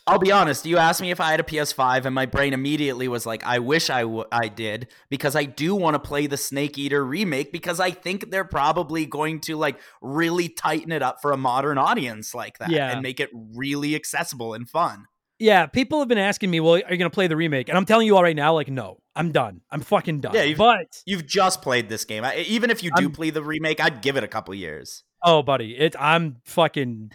I'll 0.06 0.18
be 0.18 0.32
honest. 0.32 0.66
You 0.66 0.78
asked 0.78 1.00
me 1.00 1.10
if 1.12 1.20
I 1.20 1.30
had 1.30 1.38
a 1.38 1.44
PS5, 1.44 2.06
and 2.06 2.14
my 2.14 2.26
brain 2.26 2.52
immediately 2.52 3.06
was 3.06 3.24
like, 3.24 3.44
"I 3.46 3.60
wish 3.60 3.88
I, 3.88 4.02
w- 4.02 4.24
I 4.32 4.48
did," 4.48 4.88
because 5.10 5.36
I 5.36 5.44
do 5.44 5.74
want 5.76 5.94
to 5.94 6.00
play 6.00 6.26
the 6.26 6.36
Snake 6.36 6.76
Eater 6.76 7.04
remake 7.04 7.52
because 7.52 7.78
I 7.78 7.92
think 7.92 8.30
they're 8.30 8.44
probably 8.44 9.06
going 9.06 9.40
to 9.42 9.56
like 9.56 9.78
really 10.00 10.48
tighten 10.48 10.90
it 10.90 11.02
up 11.02 11.18
for 11.22 11.30
a 11.30 11.36
modern 11.36 11.78
audience 11.78 12.34
like 12.34 12.58
that, 12.58 12.70
Yeah. 12.70 12.90
and 12.92 13.02
make 13.02 13.20
it 13.20 13.30
really 13.54 13.94
accessible 13.94 14.54
and 14.54 14.68
fun. 14.68 15.04
Yeah, 15.38 15.66
people 15.66 15.98
have 16.00 16.08
been 16.08 16.18
asking 16.18 16.50
me, 16.50 16.58
"Well, 16.60 16.74
are 16.74 16.78
you 16.78 16.84
going 16.98 17.00
to 17.00 17.10
play 17.10 17.26
the 17.28 17.36
remake?" 17.36 17.68
And 17.68 17.78
I'm 17.78 17.84
telling 17.86 18.06
you 18.06 18.16
all 18.16 18.22
right 18.24 18.36
now, 18.36 18.54
like, 18.54 18.68
no, 18.68 18.98
I'm 19.14 19.30
done. 19.30 19.60
I'm 19.70 19.80
fucking 19.82 20.20
done. 20.20 20.34
Yeah, 20.34 20.42
you've- 20.42 20.58
but 20.58 21.00
You've 21.06 21.26
just 21.26 21.62
played 21.62 21.88
this 21.88 22.04
game. 22.04 22.24
I, 22.24 22.38
even 22.48 22.70
if 22.70 22.82
you 22.82 22.90
do 22.96 23.04
I'm- 23.04 23.12
play 23.12 23.30
the 23.30 23.42
remake, 23.42 23.80
I'd 23.80 24.02
give 24.02 24.16
it 24.16 24.24
a 24.24 24.28
couple 24.28 24.52
years. 24.54 25.04
oh, 25.24 25.42
buddy, 25.44 25.76
it. 25.76 25.94
I'm 25.98 26.38
fucking. 26.44 27.12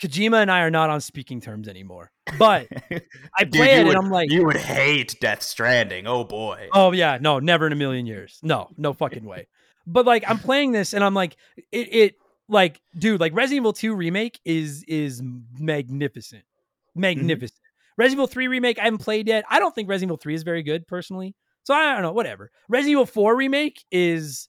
Kojima 0.00 0.40
and 0.42 0.50
I 0.50 0.60
are 0.60 0.70
not 0.70 0.90
on 0.90 1.00
speaking 1.00 1.40
terms 1.40 1.68
anymore. 1.68 2.10
But 2.38 2.68
I 3.38 3.44
play 3.44 3.74
you 3.74 3.80
it 3.80 3.84
would, 3.84 3.96
and 3.96 4.04
I'm 4.04 4.10
like, 4.10 4.30
you 4.30 4.44
would 4.46 4.56
hate 4.56 5.16
Death 5.20 5.42
Stranding. 5.42 6.06
Oh 6.06 6.24
boy. 6.24 6.68
oh 6.72 6.92
yeah, 6.92 7.18
no, 7.20 7.38
never 7.38 7.66
in 7.66 7.72
a 7.72 7.76
million 7.76 8.06
years. 8.06 8.38
No, 8.42 8.68
no 8.76 8.92
fucking 8.94 9.24
way. 9.24 9.48
But 9.86 10.06
like, 10.06 10.24
I'm 10.28 10.38
playing 10.38 10.72
this 10.72 10.92
and 10.92 11.02
I'm 11.02 11.14
like, 11.14 11.36
it, 11.72 11.94
it, 11.94 12.14
like, 12.48 12.80
dude, 12.98 13.20
like 13.20 13.34
Resident 13.34 13.62
Evil 13.62 13.72
2 13.72 13.94
remake 13.94 14.40
is 14.44 14.84
is 14.88 15.22
magnificent, 15.58 16.42
mm-hmm. 16.42 17.00
magnificent. 17.00 17.60
Resident 17.96 18.18
Evil 18.18 18.26
3 18.26 18.48
remake 18.48 18.78
I 18.78 18.84
haven't 18.84 18.98
played 18.98 19.28
yet. 19.28 19.44
I 19.50 19.58
don't 19.58 19.74
think 19.74 19.88
Resident 19.88 20.08
Evil 20.10 20.18
3 20.18 20.34
is 20.34 20.42
very 20.42 20.62
good 20.62 20.86
personally. 20.86 21.34
So 21.64 21.74
I 21.74 21.92
don't 21.92 22.02
know, 22.02 22.12
whatever. 22.12 22.50
Resident 22.68 22.92
Evil 22.92 23.06
4 23.06 23.36
remake 23.36 23.84
is 23.90 24.48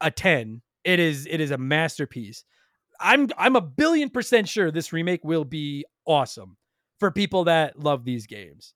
a 0.00 0.10
10. 0.10 0.62
It 0.84 0.98
is 0.98 1.26
it 1.26 1.40
is 1.40 1.50
a 1.50 1.58
masterpiece. 1.58 2.44
I'm 3.00 3.28
I'm 3.38 3.56
a 3.56 3.60
billion 3.60 4.10
percent 4.10 4.48
sure 4.48 4.70
this 4.70 4.92
remake 4.92 5.24
will 5.24 5.44
be 5.44 5.84
awesome 6.06 6.56
for 6.98 7.10
people 7.10 7.44
that 7.44 7.78
love 7.78 8.04
these 8.04 8.26
games. 8.26 8.74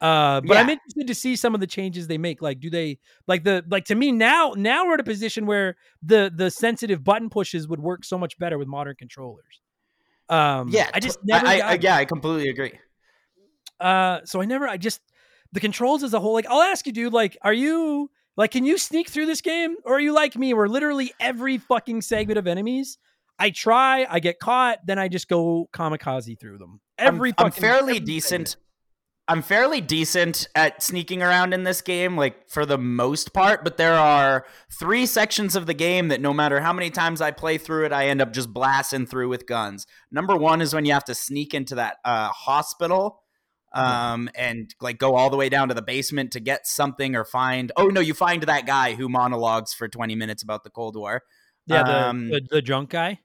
Uh, 0.00 0.40
but 0.40 0.56
I'm 0.56 0.68
interested 0.68 1.06
to 1.06 1.14
see 1.14 1.36
some 1.36 1.54
of 1.54 1.60
the 1.60 1.66
changes 1.66 2.08
they 2.08 2.18
make. 2.18 2.42
Like, 2.42 2.58
do 2.58 2.70
they 2.70 2.98
like 3.28 3.44
the 3.44 3.64
like 3.70 3.84
to 3.84 3.94
me 3.94 4.10
now? 4.10 4.52
Now 4.56 4.84
we're 4.84 4.94
at 4.94 5.00
a 5.00 5.04
position 5.04 5.46
where 5.46 5.76
the 6.02 6.30
the 6.34 6.50
sensitive 6.50 7.04
button 7.04 7.30
pushes 7.30 7.68
would 7.68 7.78
work 7.78 8.04
so 8.04 8.18
much 8.18 8.36
better 8.36 8.58
with 8.58 8.66
modern 8.66 8.96
controllers. 8.96 9.60
Um, 10.28 10.70
yeah, 10.70 10.90
I 10.92 10.98
just 10.98 11.20
never. 11.22 11.46
I, 11.46 11.58
I, 11.58 11.78
yeah, 11.80 11.96
I 11.96 12.04
completely 12.04 12.48
agree. 12.48 12.72
Uh, 13.78 14.20
so 14.24 14.40
I 14.40 14.44
never. 14.44 14.66
I 14.66 14.76
just 14.76 15.00
the 15.52 15.60
controls 15.60 16.02
as 16.02 16.14
a 16.14 16.18
whole. 16.18 16.32
Like, 16.32 16.46
I'll 16.48 16.62
ask 16.62 16.84
you, 16.84 16.92
dude. 16.92 17.12
Like, 17.12 17.38
are 17.42 17.52
you 17.52 18.10
like, 18.36 18.50
can 18.50 18.64
you 18.64 18.78
sneak 18.78 19.08
through 19.08 19.26
this 19.26 19.40
game, 19.40 19.76
or 19.84 19.94
are 19.94 20.00
you 20.00 20.12
like 20.12 20.36
me, 20.36 20.52
where 20.52 20.68
literally 20.68 21.12
every 21.20 21.58
fucking 21.58 22.02
segment 22.02 22.38
of 22.38 22.48
enemies, 22.48 22.98
I 23.42 23.50
try, 23.50 24.06
I 24.08 24.20
get 24.20 24.38
caught, 24.38 24.78
then 24.86 25.00
I 25.00 25.08
just 25.08 25.26
go 25.26 25.68
kamikaze 25.74 26.38
through 26.38 26.58
them. 26.58 26.80
Every 26.96 27.30
I'm, 27.36 27.46
I'm 27.46 27.50
fairly 27.50 27.98
decent. 27.98 28.50
segment. 28.50 28.68
I'm 29.26 29.42
fairly 29.42 29.80
decent 29.80 30.46
at 30.54 30.80
sneaking 30.80 31.24
around 31.24 31.52
in 31.52 31.64
this 31.64 31.80
game, 31.80 32.16
like 32.16 32.48
for 32.48 32.64
the 32.64 32.78
most 32.78 33.32
part. 33.32 33.64
But 33.64 33.78
there 33.78 33.94
are 33.94 34.46
three 34.78 35.06
sections 35.06 35.56
of 35.56 35.66
the 35.66 35.74
game 35.74 36.06
that 36.08 36.20
no 36.20 36.32
matter 36.32 36.60
how 36.60 36.72
many 36.72 36.88
times 36.90 37.20
I 37.20 37.32
play 37.32 37.58
through 37.58 37.86
it, 37.86 37.92
I 37.92 38.06
end 38.06 38.22
up 38.22 38.32
just 38.32 38.52
blasting 38.52 39.06
through 39.06 39.28
with 39.28 39.46
guns. 39.46 39.88
Number 40.12 40.36
one 40.36 40.60
is 40.60 40.72
when 40.72 40.84
you 40.84 40.92
have 40.92 41.04
to 41.06 41.14
sneak 41.14 41.52
into 41.52 41.74
that 41.74 41.96
uh, 42.04 42.28
hospital. 42.28 43.22
Um 43.74 44.28
and 44.34 44.72
like 44.82 44.98
go 44.98 45.14
all 45.14 45.30
the 45.30 45.38
way 45.38 45.48
down 45.48 45.68
to 45.68 45.74
the 45.74 45.80
basement 45.80 46.32
to 46.32 46.40
get 46.40 46.66
something 46.66 47.16
or 47.16 47.24
find 47.24 47.72
oh 47.78 47.86
no 47.86 48.00
you 48.00 48.12
find 48.12 48.42
that 48.42 48.66
guy 48.66 48.92
who 48.92 49.08
monologues 49.08 49.72
for 49.72 49.88
20 49.88 50.14
minutes 50.14 50.42
about 50.42 50.62
the 50.62 50.68
Cold 50.68 50.94
War 50.94 51.22
Yeah, 51.66 51.82
the, 51.82 52.08
Um, 52.08 52.28
the 52.28 52.42
the 52.50 52.60
drunk 52.60 52.90
guy. 52.90 53.20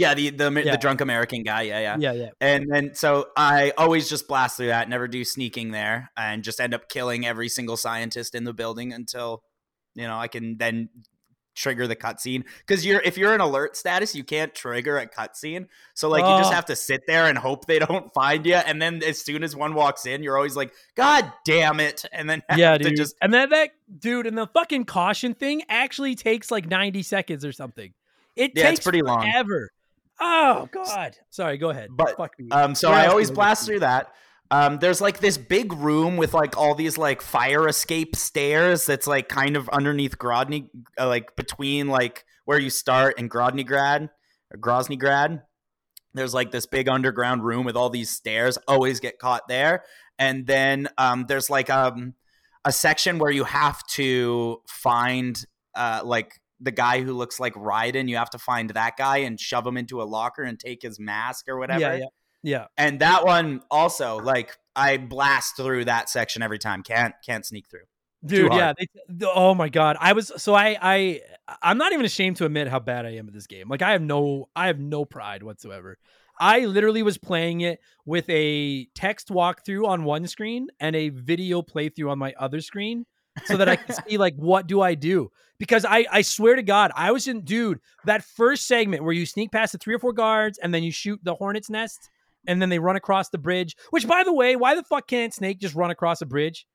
Yeah 0.00 0.14
the 0.14 0.30
the, 0.30 0.50
Yeah. 0.64 0.72
the 0.72 0.78
drunk 0.78 1.00
American 1.00 1.42
guy 1.42 1.62
yeah 1.62 1.80
yeah 1.80 1.96
Yeah, 1.98 2.12
yeah. 2.12 2.28
and 2.40 2.70
then 2.72 2.94
so 2.94 3.28
I 3.36 3.72
always 3.76 4.08
just 4.08 4.26
blast 4.26 4.56
through 4.56 4.68
that, 4.68 4.88
never 4.88 5.06
do 5.08 5.22
sneaking 5.24 5.70
there, 5.72 6.10
and 6.16 6.42
just 6.42 6.60
end 6.60 6.74
up 6.74 6.88
killing 6.88 7.26
every 7.26 7.48
single 7.48 7.76
scientist 7.76 8.34
in 8.34 8.44
the 8.44 8.54
building 8.54 8.92
until 8.92 9.42
you 9.94 10.06
know 10.06 10.16
I 10.18 10.28
can 10.28 10.56
then 10.58 10.88
trigger 11.56 11.86
the 11.86 11.96
cutscene. 11.96 12.44
Because 12.60 12.86
you're 12.86 13.02
if 13.02 13.18
you're 13.18 13.34
in 13.34 13.40
alert 13.40 13.76
status, 13.76 14.14
you 14.14 14.24
can't 14.24 14.54
trigger 14.54 14.96
a 14.98 15.06
cutscene. 15.06 15.66
So 15.94 16.08
like 16.08 16.22
you 16.22 16.38
just 16.38 16.52
Oh. 16.52 16.54
have 16.54 16.64
to 16.66 16.76
sit 16.76 17.02
there 17.06 17.26
and 17.26 17.36
hope 17.36 17.66
they 17.66 17.78
don't 17.88 18.08
find 18.14 18.46
you. 18.46 18.54
And 18.54 18.80
then 18.80 19.02
as 19.02 19.20
soon 19.20 19.42
as 19.42 19.54
one 19.54 19.74
walks 19.74 20.06
in, 20.06 20.22
you're 20.22 20.36
always 20.36 20.56
like, 20.56 20.72
God 20.96 21.30
damn 21.44 21.80
it! 21.80 22.04
And 22.12 22.30
then 22.30 22.42
Yeah, 22.56 22.78
dude. 22.78 22.96
just 22.96 23.14
and 23.20 23.34
then 23.34 23.50
that 23.50 23.70
dude 23.98 24.26
and 24.26 24.38
the 24.38 24.46
fucking 24.46 24.84
caution 24.84 25.34
thing 25.34 25.62
actually 25.68 26.14
takes 26.14 26.50
like 26.50 26.66
90 26.66 27.02
seconds 27.02 27.44
or 27.44 27.52
something. 27.52 27.92
It 28.36 28.52
Yeah, 28.54 28.68
it's 28.68 28.78
takes 28.78 28.84
pretty 28.84 29.02
long. 29.02 29.22
Forever. 29.22 29.70
Oh 30.20 30.68
god. 30.70 31.16
Sorry, 31.30 31.56
go 31.56 31.70
ahead. 31.70 31.90
But, 31.92 32.16
Fuck 32.16 32.38
me. 32.38 32.50
Um, 32.50 32.74
so 32.74 32.90
I 32.90 33.06
always 33.06 33.30
blast 33.30 33.66
through 33.66 33.80
that. 33.80 34.12
Um, 34.52 34.78
there's 34.78 35.00
like 35.00 35.20
this 35.20 35.38
big 35.38 35.72
room 35.72 36.16
with 36.16 36.34
like 36.34 36.56
all 36.56 36.74
these 36.74 36.98
like 36.98 37.22
fire 37.22 37.68
escape 37.68 38.16
stairs 38.16 38.84
that's 38.84 39.06
like 39.06 39.28
kind 39.28 39.56
of 39.56 39.68
underneath 39.68 40.18
Grodny, 40.18 40.68
uh, 40.98 41.06
like 41.06 41.36
between 41.36 41.86
like 41.86 42.24
where 42.44 42.58
you 42.58 42.68
start 42.68 43.14
and 43.18 43.30
Grodnygrad 43.30 44.10
or 44.52 44.58
Groznygrad. 44.58 45.42
There's 46.14 46.34
like 46.34 46.50
this 46.50 46.66
big 46.66 46.88
underground 46.88 47.44
room 47.44 47.64
with 47.64 47.76
all 47.76 47.90
these 47.90 48.10
stairs. 48.10 48.58
Always 48.66 48.98
get 48.98 49.20
caught 49.20 49.46
there. 49.46 49.84
And 50.18 50.46
then 50.46 50.88
um, 50.98 51.26
there's 51.28 51.48
like 51.48 51.70
um, 51.70 52.14
a 52.64 52.72
section 52.72 53.18
where 53.18 53.30
you 53.30 53.44
have 53.44 53.86
to 53.90 54.60
find 54.66 55.40
uh, 55.76 56.02
like 56.04 56.40
the 56.60 56.70
guy 56.70 57.02
who 57.02 57.12
looks 57.12 57.40
like 57.40 57.54
Raiden. 57.54 58.08
You 58.08 58.16
have 58.16 58.30
to 58.30 58.38
find 58.38 58.70
that 58.70 58.96
guy 58.96 59.18
and 59.18 59.40
shove 59.40 59.66
him 59.66 59.76
into 59.76 60.02
a 60.02 60.04
locker 60.04 60.42
and 60.42 60.58
take 60.58 60.82
his 60.82 61.00
mask 61.00 61.48
or 61.48 61.58
whatever. 61.58 61.80
Yeah, 61.80 61.94
yeah. 61.94 62.06
Yeah. 62.42 62.66
And 62.76 63.00
that 63.00 63.24
one 63.24 63.60
also, 63.70 64.18
like, 64.18 64.56
I 64.74 64.96
blast 64.96 65.56
through 65.56 65.86
that 65.86 66.08
section 66.08 66.42
every 66.42 66.58
time. 66.58 66.82
Can't 66.82 67.14
can't 67.24 67.44
sneak 67.44 67.68
through. 67.68 67.84
Dude, 68.24 68.52
yeah. 68.52 68.72
They, 68.78 69.26
oh 69.26 69.54
my 69.54 69.68
god. 69.68 69.96
I 69.98 70.12
was 70.12 70.32
so 70.36 70.54
I 70.54 70.76
I 70.80 71.20
I'm 71.62 71.78
not 71.78 71.92
even 71.92 72.04
ashamed 72.04 72.36
to 72.36 72.44
admit 72.44 72.68
how 72.68 72.78
bad 72.78 73.06
I 73.06 73.16
am 73.16 73.28
at 73.28 73.34
this 73.34 73.46
game. 73.46 73.68
Like 73.68 73.82
I 73.82 73.92
have 73.92 74.02
no 74.02 74.48
I 74.54 74.66
have 74.68 74.78
no 74.78 75.04
pride 75.04 75.42
whatsoever. 75.42 75.98
I 76.38 76.60
literally 76.60 77.02
was 77.02 77.18
playing 77.18 77.60
it 77.60 77.80
with 78.06 78.24
a 78.30 78.86
text 78.94 79.28
walkthrough 79.28 79.86
on 79.86 80.04
one 80.04 80.26
screen 80.26 80.68
and 80.80 80.96
a 80.96 81.10
video 81.10 81.60
playthrough 81.60 82.10
on 82.10 82.18
my 82.18 82.32
other 82.38 82.62
screen 82.62 83.04
so 83.44 83.56
that 83.56 83.68
I 83.68 83.76
can 83.76 83.94
see 84.08 84.18
like 84.18 84.34
what 84.36 84.66
do 84.66 84.80
I 84.80 84.94
do? 84.94 85.30
Because 85.58 85.84
I 85.84 86.06
I 86.10 86.22
swear 86.22 86.56
to 86.56 86.62
God, 86.62 86.90
I 86.96 87.12
was 87.12 87.28
in 87.28 87.42
dude, 87.44 87.80
that 88.06 88.24
first 88.24 88.66
segment 88.66 89.04
where 89.04 89.12
you 89.12 89.26
sneak 89.26 89.52
past 89.52 89.72
the 89.72 89.78
three 89.78 89.94
or 89.94 89.98
four 89.98 90.12
guards 90.12 90.58
and 90.58 90.72
then 90.74 90.82
you 90.82 90.90
shoot 90.92 91.20
the 91.22 91.34
hornet's 91.34 91.70
nest 91.70 92.10
and 92.46 92.60
then 92.62 92.68
they 92.70 92.78
run 92.78 92.96
across 92.96 93.28
the 93.28 93.38
bridge. 93.38 93.76
Which 93.90 94.06
by 94.08 94.24
the 94.24 94.32
way, 94.32 94.56
why 94.56 94.74
the 94.74 94.82
fuck 94.82 95.06
can't 95.06 95.34
Snake 95.34 95.58
just 95.60 95.74
run 95.74 95.90
across 95.90 96.22
a 96.22 96.26
bridge? 96.26 96.66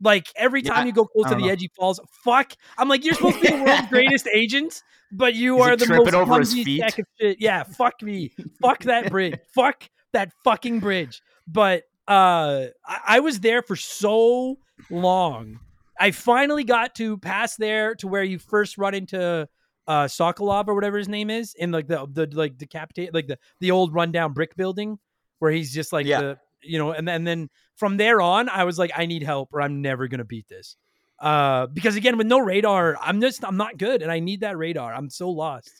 Like 0.00 0.26
every 0.36 0.60
Yeah, 0.62 0.74
time 0.74 0.86
you 0.86 0.92
go 0.92 1.06
close 1.06 1.26
to 1.28 1.34
the 1.34 1.42
know. 1.42 1.48
edge, 1.48 1.62
he 1.62 1.70
falls. 1.74 1.98
Fuck! 2.22 2.52
I'm 2.76 2.88
like, 2.88 3.04
you're 3.04 3.14
supposed 3.14 3.36
to 3.36 3.40
be 3.40 3.56
the 3.56 3.62
world's 3.64 3.86
greatest 3.90 4.28
agent, 4.34 4.82
but 5.10 5.34
you 5.34 5.56
Is 5.58 5.66
are 5.66 5.76
the 5.76 5.86
most 5.86 6.12
over 6.12 6.38
his 6.38 6.52
clumsy 6.52 6.64
feet? 6.64 6.80
sack 6.82 6.98
of 6.98 7.06
shit. 7.18 7.38
Yeah, 7.40 7.62
fuck 7.62 8.02
me. 8.02 8.32
fuck 8.60 8.80
that 8.80 9.10
bridge. 9.10 9.38
Fuck 9.54 9.88
that 10.12 10.32
fucking 10.44 10.80
bridge. 10.80 11.22
But 11.48 11.84
uh, 12.06 12.66
I-, 12.86 13.00
I 13.06 13.20
was 13.20 13.40
there 13.40 13.62
for 13.62 13.74
so 13.76 14.58
long. 14.90 15.60
I 15.98 16.10
finally 16.10 16.64
got 16.64 16.94
to 16.96 17.18
pass 17.18 17.56
there 17.56 17.94
to 17.96 18.08
where 18.08 18.22
you 18.22 18.38
first 18.38 18.78
run 18.78 18.94
into 18.94 19.48
uh 19.86 20.04
Sokolov 20.04 20.66
or 20.68 20.74
whatever 20.74 20.98
his 20.98 21.08
name 21.08 21.30
is 21.30 21.54
in 21.54 21.70
like 21.70 21.86
the 21.86 22.06
the 22.10 22.28
like 22.32 22.58
decapitate 22.58 23.14
like 23.14 23.28
the 23.28 23.38
the 23.60 23.70
old 23.70 23.94
rundown 23.94 24.32
brick 24.32 24.56
building 24.56 24.98
where 25.38 25.50
he's 25.52 25.72
just 25.72 25.92
like 25.92 26.06
Yeah. 26.06 26.20
the 26.20 26.38
you 26.62 26.78
know 26.78 26.90
and 26.90 27.06
then 27.06 27.14
and 27.16 27.26
then 27.26 27.50
from 27.76 27.96
there 27.96 28.20
on 28.20 28.48
I 28.48 28.64
was 28.64 28.78
like 28.78 28.90
I 28.96 29.06
need 29.06 29.22
help 29.22 29.50
or 29.52 29.60
I'm 29.62 29.82
never 29.82 30.08
gonna 30.08 30.24
beat 30.24 30.48
this. 30.48 30.76
Uh 31.20 31.66
because 31.68 31.94
again 31.96 32.16
with 32.18 32.26
no 32.26 32.40
radar 32.40 32.96
I'm 33.00 33.20
just 33.20 33.44
I'm 33.44 33.56
not 33.56 33.78
good 33.78 34.02
and 34.02 34.10
I 34.10 34.18
need 34.18 34.40
that 34.40 34.58
radar. 34.58 34.92
I'm 34.92 35.08
so 35.08 35.30
lost. 35.30 35.70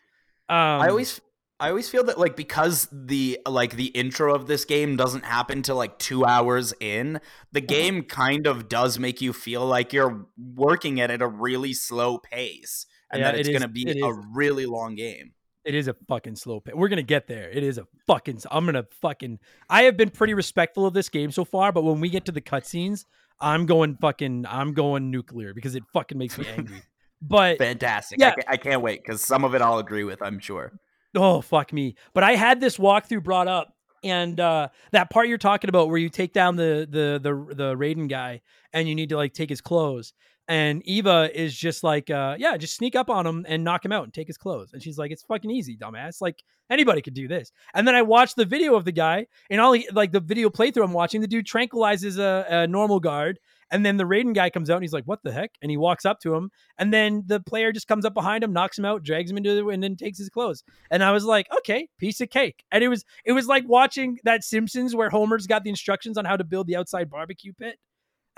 Um 0.49 0.57
I 0.57 0.89
always 0.89 1.21
I 1.59 1.71
always 1.71 1.89
feel 1.89 2.05
that 2.05 2.19
like 2.19 2.37
because 2.37 2.87
the 2.93 3.39
like 3.49 3.77
the 3.77 3.87
intro 3.87 4.35
of 4.35 4.47
this 4.47 4.65
game 4.67 4.97
doesn't 4.97 5.25
happen 5.25 5.63
till 5.63 5.77
like 5.77 5.99
two 5.99 6.25
hours 6.25 6.75
in, 6.81 7.15
the 7.53 7.61
Uh-huh. 7.61 7.67
game 7.67 8.03
kind 8.03 8.47
of 8.47 8.69
does 8.69 8.99
make 8.99 9.21
you 9.23 9.33
feel 9.33 9.65
like 9.67 9.93
you're 9.93 10.27
working 10.55 10.99
it 10.99 11.11
at 11.11 11.23
a 11.23 11.27
really 11.27 11.73
slow 11.73 12.19
pace, 12.19 12.85
and 13.11 13.21
Yeah, 13.21 13.31
that 13.33 13.39
it's 13.41 13.49
it 13.49 13.53
is- 13.53 13.59
gonna 13.59 13.73
be 13.73 13.85
a 13.89 14.07
is. 14.09 14.17
really 14.35 14.67
long 14.67 14.95
game. 14.97 15.33
it 15.65 15.75
is 15.75 15.89
a 15.89 15.95
fucking 16.07 16.37
slow 16.37 16.61
pace. 16.61 16.75
We're 16.77 16.89
gonna 16.89 17.03
get 17.03 17.27
there. 17.27 17.49
It 17.51 17.65
is 17.65 17.79
a 17.79 17.87
fucking. 18.07 18.41
I'm 18.51 18.67
gonna 18.67 18.85
fucking. 19.01 19.39
I 19.71 19.83
have 19.85 19.97
been 19.97 20.11
pretty 20.11 20.35
respectful 20.35 20.87
of 20.87 20.93
this 20.95 21.09
game 21.09 21.31
so 21.33 21.45
far, 21.45 21.73
but 21.73 21.83
when 21.85 22.01
we 22.01 22.09
get 22.11 22.25
to 22.27 22.33
the 22.33 22.41
cutscenes, 22.43 23.05
I'm 23.41 23.67
going 23.67 23.97
fucking. 23.97 24.45
I'm 24.47 24.75
going 24.75 25.11
nuclear 25.11 25.55
because 25.55 25.75
it 25.75 25.83
fucking 25.93 26.19
makes 26.19 26.37
me 26.39 26.47
angry. 26.49 26.83
But 27.23 27.57
Fantastic! 27.57 28.21
Yeah. 28.21 28.35
I, 28.47 28.53
I 28.53 28.57
can't 28.59 28.83
wait 28.83 29.03
because 29.03 29.23
some 29.23 29.43
of 29.43 29.55
it 29.55 29.63
I'll 29.63 29.79
agree 29.79 30.05
with. 30.05 30.21
I'm 30.23 30.39
sure. 30.39 30.71
Oh 31.15 31.41
fuck 31.41 31.73
me. 31.73 31.95
But 32.15 32.25
I 32.25 32.37
had 32.37 32.61
this 32.61 32.79
walkthrough 32.79 33.23
brought 33.23 33.49
up, 33.49 33.75
and 34.03 34.39
uh 34.39 34.69
that 34.93 35.11
part 35.11 35.29
you're 35.29 35.39
talking 35.39 35.69
about 35.69 35.89
where 35.89 35.99
you 35.99 36.09
take 36.09 36.33
down 36.33 36.57
the 36.57 36.87
the 36.89 37.21
the 37.23 37.55
the 37.55 37.77
Raiden 37.77 38.09
guy 38.09 38.43
and 38.73 38.89
you 38.89 38.95
need 38.95 39.09
to 39.11 39.17
like 39.17 39.33
take 39.33 39.51
his 39.51 39.61
clothes. 39.61 40.13
And 40.49 40.81
Eva 40.85 41.29
is 41.35 41.57
just 41.57 41.83
like, 41.83 42.09
uh, 42.09 42.37
yeah, 42.39 42.57
just 42.57 42.77
sneak 42.77 42.95
up 42.95 43.11
on 43.11 43.27
him 43.27 43.45
and 43.49 43.65
knock 43.65 43.85
him 43.85 43.91
out 43.91 44.05
and 44.05 44.15
take 44.15 44.29
his 44.29 44.37
clothes. 44.39 44.73
And 44.73 44.81
she's 44.81 44.97
like, 44.97 45.11
it's 45.11 45.25
fucking 45.25 45.51
easy, 45.51 45.77
dumbass. 45.77 46.21
Like 46.21 46.41
anybody 46.71 47.03
could 47.03 47.15
do 47.15 47.27
this. 47.27 47.51
And 47.75 47.87
then 47.87 47.97
I 47.97 48.03
watched 48.03 48.37
the 48.37 48.45
video 48.45 48.77
of 48.77 48.85
the 48.85 48.93
guy, 48.93 49.27
and 49.51 49.61
all 49.61 49.73
he, 49.73 49.89
like 49.93 50.13
the 50.13 50.21
video 50.21 50.49
playthrough 50.49 50.85
I'm 50.85 50.93
watching, 50.93 51.21
the 51.21 51.27
dude 51.27 51.47
tranquilizes 51.47 52.19
a, 52.19 52.47
a 52.49 52.67
normal 52.69 53.01
guard. 53.01 53.41
And 53.71 53.85
then 53.85 53.97
the 53.97 54.05
Raiden 54.05 54.35
guy 54.35 54.51
comes 54.51 54.71
out 54.71 54.77
and 54.77 54.85
he's 54.85 54.93
like, 54.93 55.05
what 55.05 55.23
the 55.23 55.33
heck? 55.33 55.53
And 55.61 55.71
he 55.71 55.77
walks 55.77 56.05
up 56.05 56.21
to 56.21 56.35
him. 56.35 56.51
And 56.79 56.93
then 56.93 57.25
the 57.27 57.41
player 57.41 57.73
just 57.73 57.89
comes 57.89 58.05
up 58.05 58.15
behind 58.15 58.45
him, 58.45 58.53
knocks 58.53 58.79
him 58.79 58.85
out, 58.85 59.03
drags 59.03 59.31
him 59.31 59.37
into 59.37 59.55
the 59.55 59.67
and 59.69 59.83
then 59.83 59.97
takes 59.97 60.19
his 60.19 60.29
clothes. 60.29 60.63
And 60.91 61.03
I 61.03 61.13
was 61.13 61.25
like, 61.25 61.47
okay, 61.59 61.89
piece 61.99 62.21
of 62.21 62.31
cake. 62.31 62.65
And 62.71 62.85
it 62.85 62.89
was 62.89 63.05
it 63.25 63.33
was 63.33 63.47
like 63.47 63.65
watching 63.67 64.19
that 64.25 64.45
Simpsons 64.45 64.95
where 64.95 65.11
Homer's 65.11 65.47
got 65.47 65.65
the 65.65 65.71
instructions 65.71 66.17
on 66.17 66.25
how 66.25 66.37
to 66.37 66.45
build 66.45 66.67
the 66.67 66.77
outside 66.77 67.11
barbecue 67.11 67.53
pit. 67.53 67.79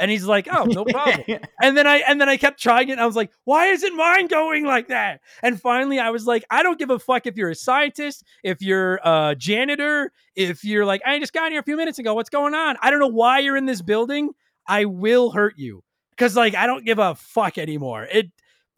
And 0.01 0.11
he's 0.11 0.25
like, 0.25 0.47
"Oh, 0.49 0.65
no 0.65 0.85
problem." 0.85 1.25
and 1.63 1.77
then 1.77 1.87
I 1.87 1.97
and 2.07 2.21
then 2.21 2.29
I 2.29 2.37
kept 2.37 2.61
trying 2.61 2.89
it. 2.89 2.93
And 2.93 3.01
I 3.01 3.07
was 3.07 3.17
like, 3.17 3.33
"Why 3.45 3.67
isn't 3.67 3.97
mine 3.97 4.29
going 4.29 4.65
like 4.65 4.89
that?" 4.89 5.21
And 5.43 5.61
finally, 5.61 5.99
I 5.99 6.11
was 6.11 6.25
like, 6.25 6.45
"I 6.51 6.63
don't 6.63 6.79
give 6.79 6.91
a 6.91 7.01
fuck 7.01 7.27
if 7.27 7.37
you're 7.37 7.51
a 7.51 7.55
scientist, 7.57 8.23
if 8.45 8.63
you're 8.63 9.01
a 9.03 9.35
janitor, 9.37 10.13
if 10.37 10.63
you're 10.63 10.87
like, 10.87 11.03
I 11.05 11.19
just 11.19 11.33
got 11.33 11.51
here 11.51 11.61
a 11.61 11.65
few 11.65 11.77
minutes 11.77 11.99
ago. 11.99 12.15
What's 12.15 12.31
going 12.31 12.55
on? 12.55 12.77
I 12.81 12.91
don't 12.91 13.01
know 13.01 13.09
why 13.09 13.41
you're 13.41 13.57
in 13.57 13.67
this 13.67 13.83
building. 13.83 14.31
I 14.69 14.85
will 14.85 15.31
hurt 15.31 15.55
you 15.57 15.83
because 16.11 16.37
like 16.37 16.55
I 16.55 16.67
don't 16.67 16.85
give 16.85 16.99
a 16.99 17.15
fuck 17.15 17.59
anymore." 17.59 18.07
It 18.11 18.31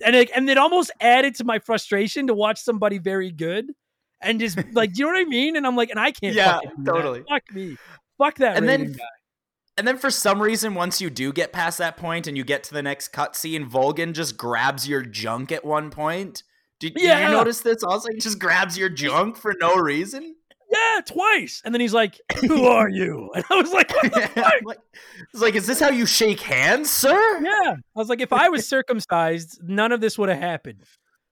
and 0.05 0.17
it, 0.17 0.31
and 0.35 0.49
it 0.49 0.59
almost 0.59 0.91
added 1.01 1.35
to 1.37 1.45
my 1.45 1.59
frustration 1.59 2.29
to 2.29 2.35
watch 2.35 2.61
somebody 2.61 2.99
very 2.99 3.31
good 3.31 3.67
and 4.21 4.41
just 4.41 4.59
like, 4.73 4.93
do 4.93 5.01
you 5.01 5.07
know 5.07 5.13
what 5.13 5.21
I 5.21 5.25
mean? 5.25 5.57
And 5.57 5.67
I'm 5.67 5.77
like, 5.77 5.91
and 5.91 5.99
I 5.99 6.13
can't. 6.13 6.35
Yeah, 6.35 6.61
do 6.63 6.71
that. 6.85 6.91
totally. 6.93 7.25
Fuck 7.29 7.43
me. 7.53 7.77
Fuck 8.19 8.37
that. 8.39 8.57
And 8.57 8.69
then- 8.69 8.93
guy. 8.93 9.05
And 9.79 9.89
then 9.89 9.97
for 9.97 10.11
some 10.11 10.43
reason, 10.43 10.75
once 10.75 11.01
you 11.01 11.09
do 11.09 11.33
get 11.33 11.55
past 11.55 11.79
that 11.79 11.97
point 11.97 12.27
and 12.27 12.37
you 12.37 12.45
get 12.45 12.65
to 12.65 12.75
the 12.75 12.83
next 12.83 13.15
cutscene, 13.15 13.71
Volgin 13.71 14.13
just 14.13 14.37
grabs 14.37 14.87
your 14.87 15.01
junk 15.01 15.51
at 15.53 15.65
one 15.65 15.89
point. 15.89 16.43
Did, 16.81 16.95
did 16.95 17.03
you 17.03 17.29
notice 17.31 17.63
this? 17.63 17.83
Also, 17.83 18.11
he 18.11 18.19
just 18.19 18.39
grabs 18.39 18.77
your 18.77 18.91
junk 18.91 19.39
for 19.39 19.55
no 19.59 19.77
reason. 19.77 20.35
Yeah, 20.71 21.01
twice. 21.05 21.63
And 21.65 21.75
then 21.75 21.81
he's 21.81 21.95
like, 21.95 22.21
"Who 22.47 22.65
are 22.67 22.89
you?" 22.89 23.31
And 23.35 23.45
I 23.51 23.55
was 23.61 23.73
like, 23.73 23.91
what 23.95 24.13
the 24.13 24.21
fuck? 24.35 24.47
I'm 24.47 24.65
like, 24.65 24.79
it's 25.33 25.43
like, 25.43 25.55
is 25.55 25.67
this 25.67 25.81
how 25.81 25.91
you 25.91 26.07
shake 26.07 26.41
hands, 26.41 26.91
sir? 26.91 27.41
"Yeah." 27.43 27.75
I 27.75 27.99
was 27.99 28.09
like, 28.09 28.21
if 28.21 28.33
I 28.33 28.49
was 28.49 28.67
circumcised, 28.69 29.61
none 29.63 29.93
of 29.93 30.01
this 30.01 30.19
would 30.19 30.29
have 30.29 30.39
happened. 30.39 30.85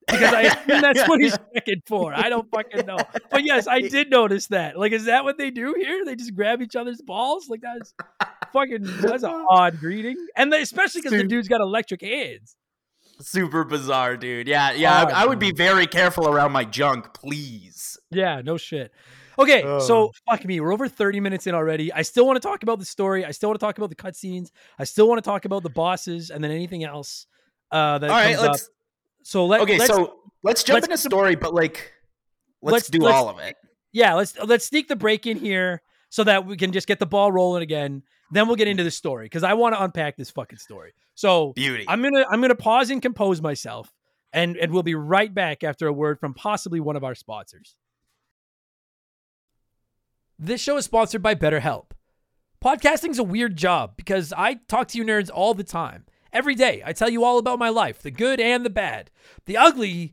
Because 0.07 0.33
I 0.33 0.41
assume 0.43 0.81
that's 0.81 1.09
what 1.09 1.21
he's 1.21 1.37
checking 1.55 1.83
for. 1.87 2.15
I 2.15 2.31
don't 2.31 2.51
fucking 2.51 2.87
know. 2.87 2.97
But 3.31 3.45
yes, 3.45 3.67
I 3.67 3.83
did 3.83 4.09
notice 4.11 4.47
that. 4.47 4.79
Like, 4.79 4.93
is 4.93 5.05
that 5.05 5.23
what 5.25 5.37
they 5.37 5.51
do 5.51 5.75
here? 5.79 6.05
They 6.05 6.17
just 6.17 6.35
grab 6.35 6.63
each 6.63 6.77
other's 6.77 7.03
balls? 7.03 7.49
Like 7.51 7.61
that's 7.61 7.93
fucking 8.55 8.85
that's 9.03 9.23
an 9.23 9.45
odd 9.51 9.79
greeting. 9.79 10.17
And 10.35 10.51
they, 10.53 10.63
especially 10.63 11.03
because 11.03 11.13
the 11.13 11.19
Dude. 11.25 11.29
dude's 11.29 11.49
got 11.49 11.61
electric 11.61 12.01
hands. 12.01 12.57
Super 13.21 13.65
bizarre, 13.65 14.17
dude. 14.17 14.47
Yeah, 14.49 14.73
yeah. 14.73 15.05
Oh, 15.05 15.13
I, 15.13 15.23
I 15.25 15.27
would 15.27 15.41
be 15.41 15.51
very 15.53 15.87
careful 15.87 16.29
around 16.29 16.53
my 16.53 16.65
junk, 16.65 17.13
please. 17.15 17.99
Yeah, 18.11 18.41
no 18.43 18.57
shit. 18.57 18.93
Okay, 19.39 19.63
so 19.81 20.09
Oh. 20.09 20.13
fuck 20.29 20.45
me. 20.45 20.61
We're 20.61 20.73
over 20.73 20.89
30 20.89 21.21
minutes 21.21 21.47
in 21.47 21.55
already. 21.55 21.93
I 21.93 22.03
still 22.03 22.27
want 22.27 22.37
to 22.37 22.41
talk 22.41 22.63
about 22.63 22.79
the 22.79 22.85
story. 22.85 23.25
I 23.25 23.31
still 23.31 23.51
want 23.51 23.61
to 23.61 23.65
talk 23.65 23.79
about 23.79 23.89
the 23.91 23.97
cutscenes. 23.97 24.51
I 24.79 24.85
still 24.85 25.09
want 25.09 25.19
to 25.23 25.29
talk 25.29 25.45
about 25.45 25.63
the 25.63 25.71
bosses 25.71 26.31
and 26.31 26.43
then 26.43 26.51
anything 26.51 26.83
else 26.85 27.27
uh, 27.71 27.99
that 27.99 28.11
All 28.11 28.17
right, 28.17 28.35
comes 28.37 28.49
let's. 28.49 28.63
up. 28.65 28.69
So 29.23 29.47
let, 29.47 29.61
Okay, 29.61 29.79
let's, 29.79 29.93
so 29.93 30.15
let's 30.43 30.63
jump 30.65 30.75
let's- 30.83 30.87
into 30.87 30.99
story, 30.99 31.37
but 31.37 31.55
like, 31.55 31.93
let's, 32.63 32.73
let's- 32.73 32.89
do 32.89 32.99
let's- 33.01 33.15
all 33.17 33.29
of 33.29 33.39
it. 33.39 33.57
yeah, 33.93 34.15
let's 34.15 34.37
let's 34.39 34.65
sneak 34.65 34.89
the 34.89 34.97
break 34.97 35.27
in 35.27 35.37
here 35.39 35.83
so 36.11 36.25
that 36.25 36.47
we 36.47 36.57
can 36.57 36.73
just 36.73 36.87
get 36.89 36.99
the 36.99 37.07
ball 37.07 37.31
rolling 37.31 37.63
again. 37.63 38.03
Then 38.33 38.47
we'll 38.47 38.57
get 38.57 38.69
into 38.69 38.85
the 38.85 38.91
story 38.91 39.27
because 39.27 39.43
I 39.45 39.55
want 39.55 39.75
to 39.75 39.83
unpack 39.83 40.17
this 40.17 40.31
fucking 40.31 40.59
story. 40.59 40.93
So 41.15 41.53
Beauty. 41.55 41.85
I'm 41.89 42.03
gonna 42.03 42.25
I'm 42.31 42.41
gonna 42.41 42.55
pause 42.55 42.91
and 42.91 43.01
compose 43.03 43.41
myself, 43.43 43.93
and 44.33 44.57
and 44.57 44.73
we'll 44.73 44.83
be 44.83 44.95
right 44.95 45.33
back 45.33 45.63
after 45.65 45.87
a 45.87 45.93
word 45.93 46.19
from 46.21 46.35
possibly 46.35 46.81
one 46.81 46.97
of 46.97 47.05
our 47.05 47.15
sponsors. 47.15 47.75
This 50.41 50.61
show 50.61 50.77
is 50.77 50.85
sponsored 50.85 51.21
by 51.21 51.35
BetterHelp. 51.35 51.87
Podcasting's 52.65 53.19
a 53.19 53.25
weird 53.25 53.57
job 53.57 53.95
because 53.97 54.33
I 54.33 54.61
talk 54.69 54.87
to 54.89 54.99
you 54.99 55.03
nerds 55.05 55.31
all 55.35 55.53
the 55.53 55.65
time. 55.65 56.05
Every 56.33 56.55
day, 56.55 56.81
I 56.87 56.93
tell 56.93 57.09
you 57.09 57.25
all 57.25 57.39
about 57.39 57.59
my 57.59 57.71
life, 57.71 58.03
the 58.03 58.13
good 58.13 58.39
and 58.39 58.65
the 58.65 58.71
bad. 58.71 59.11
The 59.47 59.57
ugly, 59.57 60.13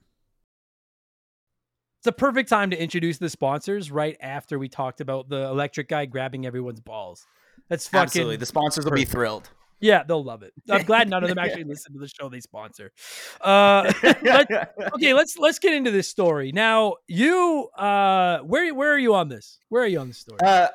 It's 2.01 2.07
a 2.07 2.11
perfect 2.11 2.49
time 2.49 2.71
to 2.71 2.81
introduce 2.81 3.19
the 3.19 3.29
sponsors 3.29 3.91
right 3.91 4.17
after 4.21 4.57
we 4.57 4.67
talked 4.67 5.01
about 5.01 5.29
the 5.29 5.43
electric 5.43 5.87
guy 5.87 6.07
grabbing 6.07 6.47
everyone's 6.47 6.79
balls. 6.79 7.27
That's 7.69 7.87
fucking 7.87 8.01
Absolutely. 8.01 8.37
The 8.37 8.47
sponsors 8.47 8.85
will 8.85 8.93
be 8.93 9.05
thrilled. 9.05 9.51
yeah, 9.81 10.01
they'll 10.01 10.23
love 10.23 10.41
it. 10.41 10.51
I'm 10.67 10.81
glad 10.81 11.11
none 11.11 11.21
of 11.21 11.29
them 11.29 11.37
actually 11.37 11.63
listen 11.65 11.93
to 11.93 11.99
the 11.99 12.07
show 12.07 12.27
they 12.27 12.39
sponsor. 12.39 12.91
Uh, 13.39 13.93
let- 14.23 14.73
okay, 14.95 15.13
let's 15.13 15.37
let's 15.37 15.59
get 15.59 15.75
into 15.75 15.91
this 15.91 16.07
story 16.07 16.51
now. 16.51 16.95
You, 17.07 17.69
uh, 17.77 18.39
where 18.39 18.73
where 18.73 18.91
are 18.91 18.97
you 18.97 19.13
on 19.13 19.29
this? 19.29 19.59
Where 19.69 19.83
are 19.83 19.87
you 19.87 19.99
on 19.99 20.07
the 20.07 20.15
story? 20.15 20.39
Uh, 20.43 20.69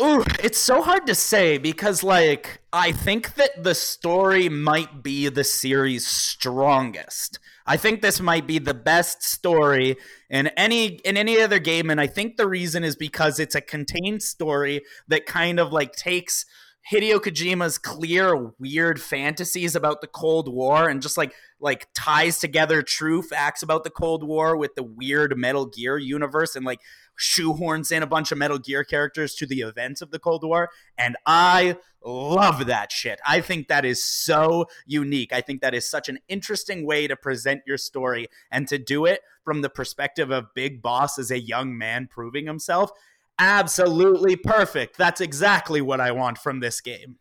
ooh, 0.00 0.22
it's 0.44 0.58
so 0.58 0.80
hard 0.80 1.08
to 1.08 1.16
say 1.16 1.58
because, 1.58 2.04
like, 2.04 2.60
I 2.72 2.92
think 2.92 3.34
that 3.34 3.64
the 3.64 3.74
story 3.74 4.48
might 4.48 5.02
be 5.02 5.28
the 5.28 5.42
series' 5.42 6.06
strongest. 6.06 7.40
I 7.66 7.76
think 7.76 8.02
this 8.02 8.20
might 8.20 8.46
be 8.46 8.58
the 8.58 8.74
best 8.74 9.22
story 9.22 9.96
in 10.28 10.48
any 10.48 10.86
in 11.04 11.16
any 11.16 11.40
other 11.40 11.58
game, 11.58 11.90
and 11.90 12.00
I 12.00 12.06
think 12.06 12.36
the 12.36 12.48
reason 12.48 12.84
is 12.84 12.94
because 12.96 13.38
it's 13.38 13.54
a 13.54 13.60
contained 13.60 14.22
story 14.22 14.82
that 15.08 15.26
kind 15.26 15.58
of 15.58 15.72
like 15.72 15.92
takes 15.92 16.44
Hideo 16.90 17.18
Kojima's 17.18 17.78
clear, 17.78 18.52
weird 18.58 19.00
fantasies 19.00 19.74
about 19.74 20.02
the 20.02 20.06
Cold 20.06 20.52
War 20.52 20.88
and 20.88 21.00
just 21.00 21.16
like 21.16 21.34
like 21.58 21.88
ties 21.94 22.38
together 22.38 22.82
true 22.82 23.22
facts 23.22 23.62
about 23.62 23.84
the 23.84 23.90
Cold 23.90 24.22
War 24.22 24.56
with 24.56 24.74
the 24.74 24.82
weird 24.82 25.36
Metal 25.38 25.64
Gear 25.64 25.96
universe 25.96 26.56
and 26.56 26.66
like 26.66 26.80
shoehorns 27.18 27.92
in 27.92 28.02
a 28.02 28.06
bunch 28.06 28.32
of 28.32 28.38
Metal 28.38 28.58
Gear 28.58 28.84
characters 28.84 29.34
to 29.36 29.46
the 29.46 29.60
events 29.60 30.02
of 30.02 30.10
the 30.10 30.18
Cold 30.18 30.44
War. 30.44 30.70
And 30.98 31.16
I 31.26 31.76
love 32.04 32.66
that 32.66 32.92
shit. 32.92 33.20
I 33.26 33.40
think 33.40 33.68
that 33.68 33.84
is 33.84 34.04
so 34.04 34.66
unique. 34.86 35.32
I 35.32 35.40
think 35.40 35.60
that 35.62 35.74
is 35.74 35.88
such 35.88 36.08
an 36.08 36.18
interesting 36.28 36.86
way 36.86 37.06
to 37.06 37.16
present 37.16 37.62
your 37.66 37.78
story 37.78 38.28
and 38.50 38.68
to 38.68 38.78
do 38.78 39.06
it 39.06 39.20
from 39.44 39.62
the 39.62 39.70
perspective 39.70 40.30
of 40.30 40.54
Big 40.54 40.82
Boss 40.82 41.18
as 41.18 41.30
a 41.30 41.40
young 41.40 41.76
man 41.76 42.08
proving 42.10 42.46
himself. 42.46 42.90
Absolutely 43.38 44.36
perfect. 44.36 44.96
That's 44.96 45.20
exactly 45.20 45.80
what 45.80 46.00
I 46.00 46.12
want 46.12 46.38
from 46.38 46.60
this 46.60 46.80
game. 46.80 47.16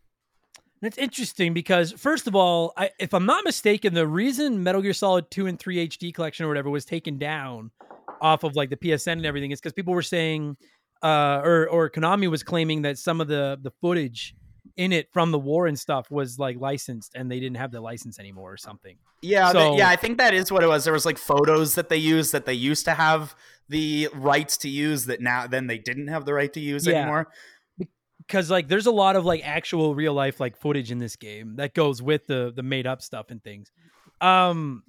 That's 0.81 0.97
interesting 0.97 1.53
because 1.53 1.93
first 1.93 2.27
of 2.27 2.35
all, 2.35 2.73
I, 2.75 2.91
if 2.99 3.13
I'm 3.13 3.25
not 3.25 3.45
mistaken, 3.45 3.93
the 3.93 4.05
reason 4.05 4.63
Metal 4.63 4.81
Gear 4.81 4.91
Solid 4.91 5.31
2 5.31 5.47
and 5.47 5.57
3 5.57 5.87
HD 5.87 6.13
collection 6.13 6.45
or 6.45 6.49
whatever 6.49 6.69
was 6.69 6.83
taken 6.83 7.17
down 7.17 7.71
off 8.23 8.43
of 8.43 8.55
like 8.55 8.69
the 8.71 8.77
PSN 8.77 9.11
and 9.13 9.25
everything 9.25 9.51
is 9.51 9.59
because 9.59 9.73
people 9.73 9.93
were 9.93 10.01
saying 10.01 10.57
uh 11.03 11.41
or 11.43 11.67
or 11.67 11.89
Konami 11.89 12.29
was 12.29 12.41
claiming 12.41 12.81
that 12.83 12.97
some 12.97 13.21
of 13.21 13.27
the 13.27 13.59
the 13.61 13.71
footage 13.81 14.33
in 14.77 14.91
it 14.93 15.07
from 15.13 15.31
the 15.31 15.37
war 15.37 15.67
and 15.67 15.77
stuff 15.77 16.09
was 16.09 16.39
like 16.39 16.57
licensed 16.59 17.11
and 17.15 17.29
they 17.29 17.39
didn't 17.39 17.57
have 17.57 17.71
the 17.71 17.81
license 17.81 18.17
anymore 18.17 18.51
or 18.53 18.57
something. 18.57 18.95
Yeah, 19.21 19.51
So- 19.51 19.59
th- 19.59 19.77
yeah, 19.79 19.89
I 19.89 19.97
think 19.97 20.17
that 20.17 20.33
is 20.33 20.51
what 20.51 20.63
it 20.63 20.67
was. 20.67 20.83
There 20.85 20.93
was 20.93 21.05
like 21.05 21.17
photos 21.19 21.75
that 21.75 21.89
they 21.89 21.97
used 21.97 22.31
that 22.31 22.45
they 22.45 22.53
used 22.55 22.85
to 22.85 22.93
have 22.93 23.35
the 23.69 24.09
rights 24.13 24.57
to 24.57 24.69
use 24.69 25.05
that 25.05 25.19
now 25.21 25.45
then 25.47 25.67
they 25.67 25.77
didn't 25.77 26.07
have 26.07 26.25
the 26.25 26.33
right 26.33 26.51
to 26.53 26.59
use 26.59 26.87
Yeah. 26.87 27.01
anymore. 27.01 27.27
Cause 28.29 28.49
like 28.49 28.69
there's 28.69 28.85
a 28.85 28.91
lot 28.91 29.17
of 29.17 29.25
like 29.25 29.41
actual 29.45 29.95
real 29.95 30.13
life 30.13 30.39
like 30.39 30.55
footage 30.57 30.91
in 30.91 30.97
this 30.97 31.17
game 31.17 31.57
that 31.57 31.73
goes 31.73 32.01
with 32.01 32.25
the 32.27 32.53
the 32.55 32.63
made 32.63 32.87
up 32.87 33.01
stuff 33.01 33.25
and 33.29 33.43
things. 33.43 33.69
Um 34.21 34.83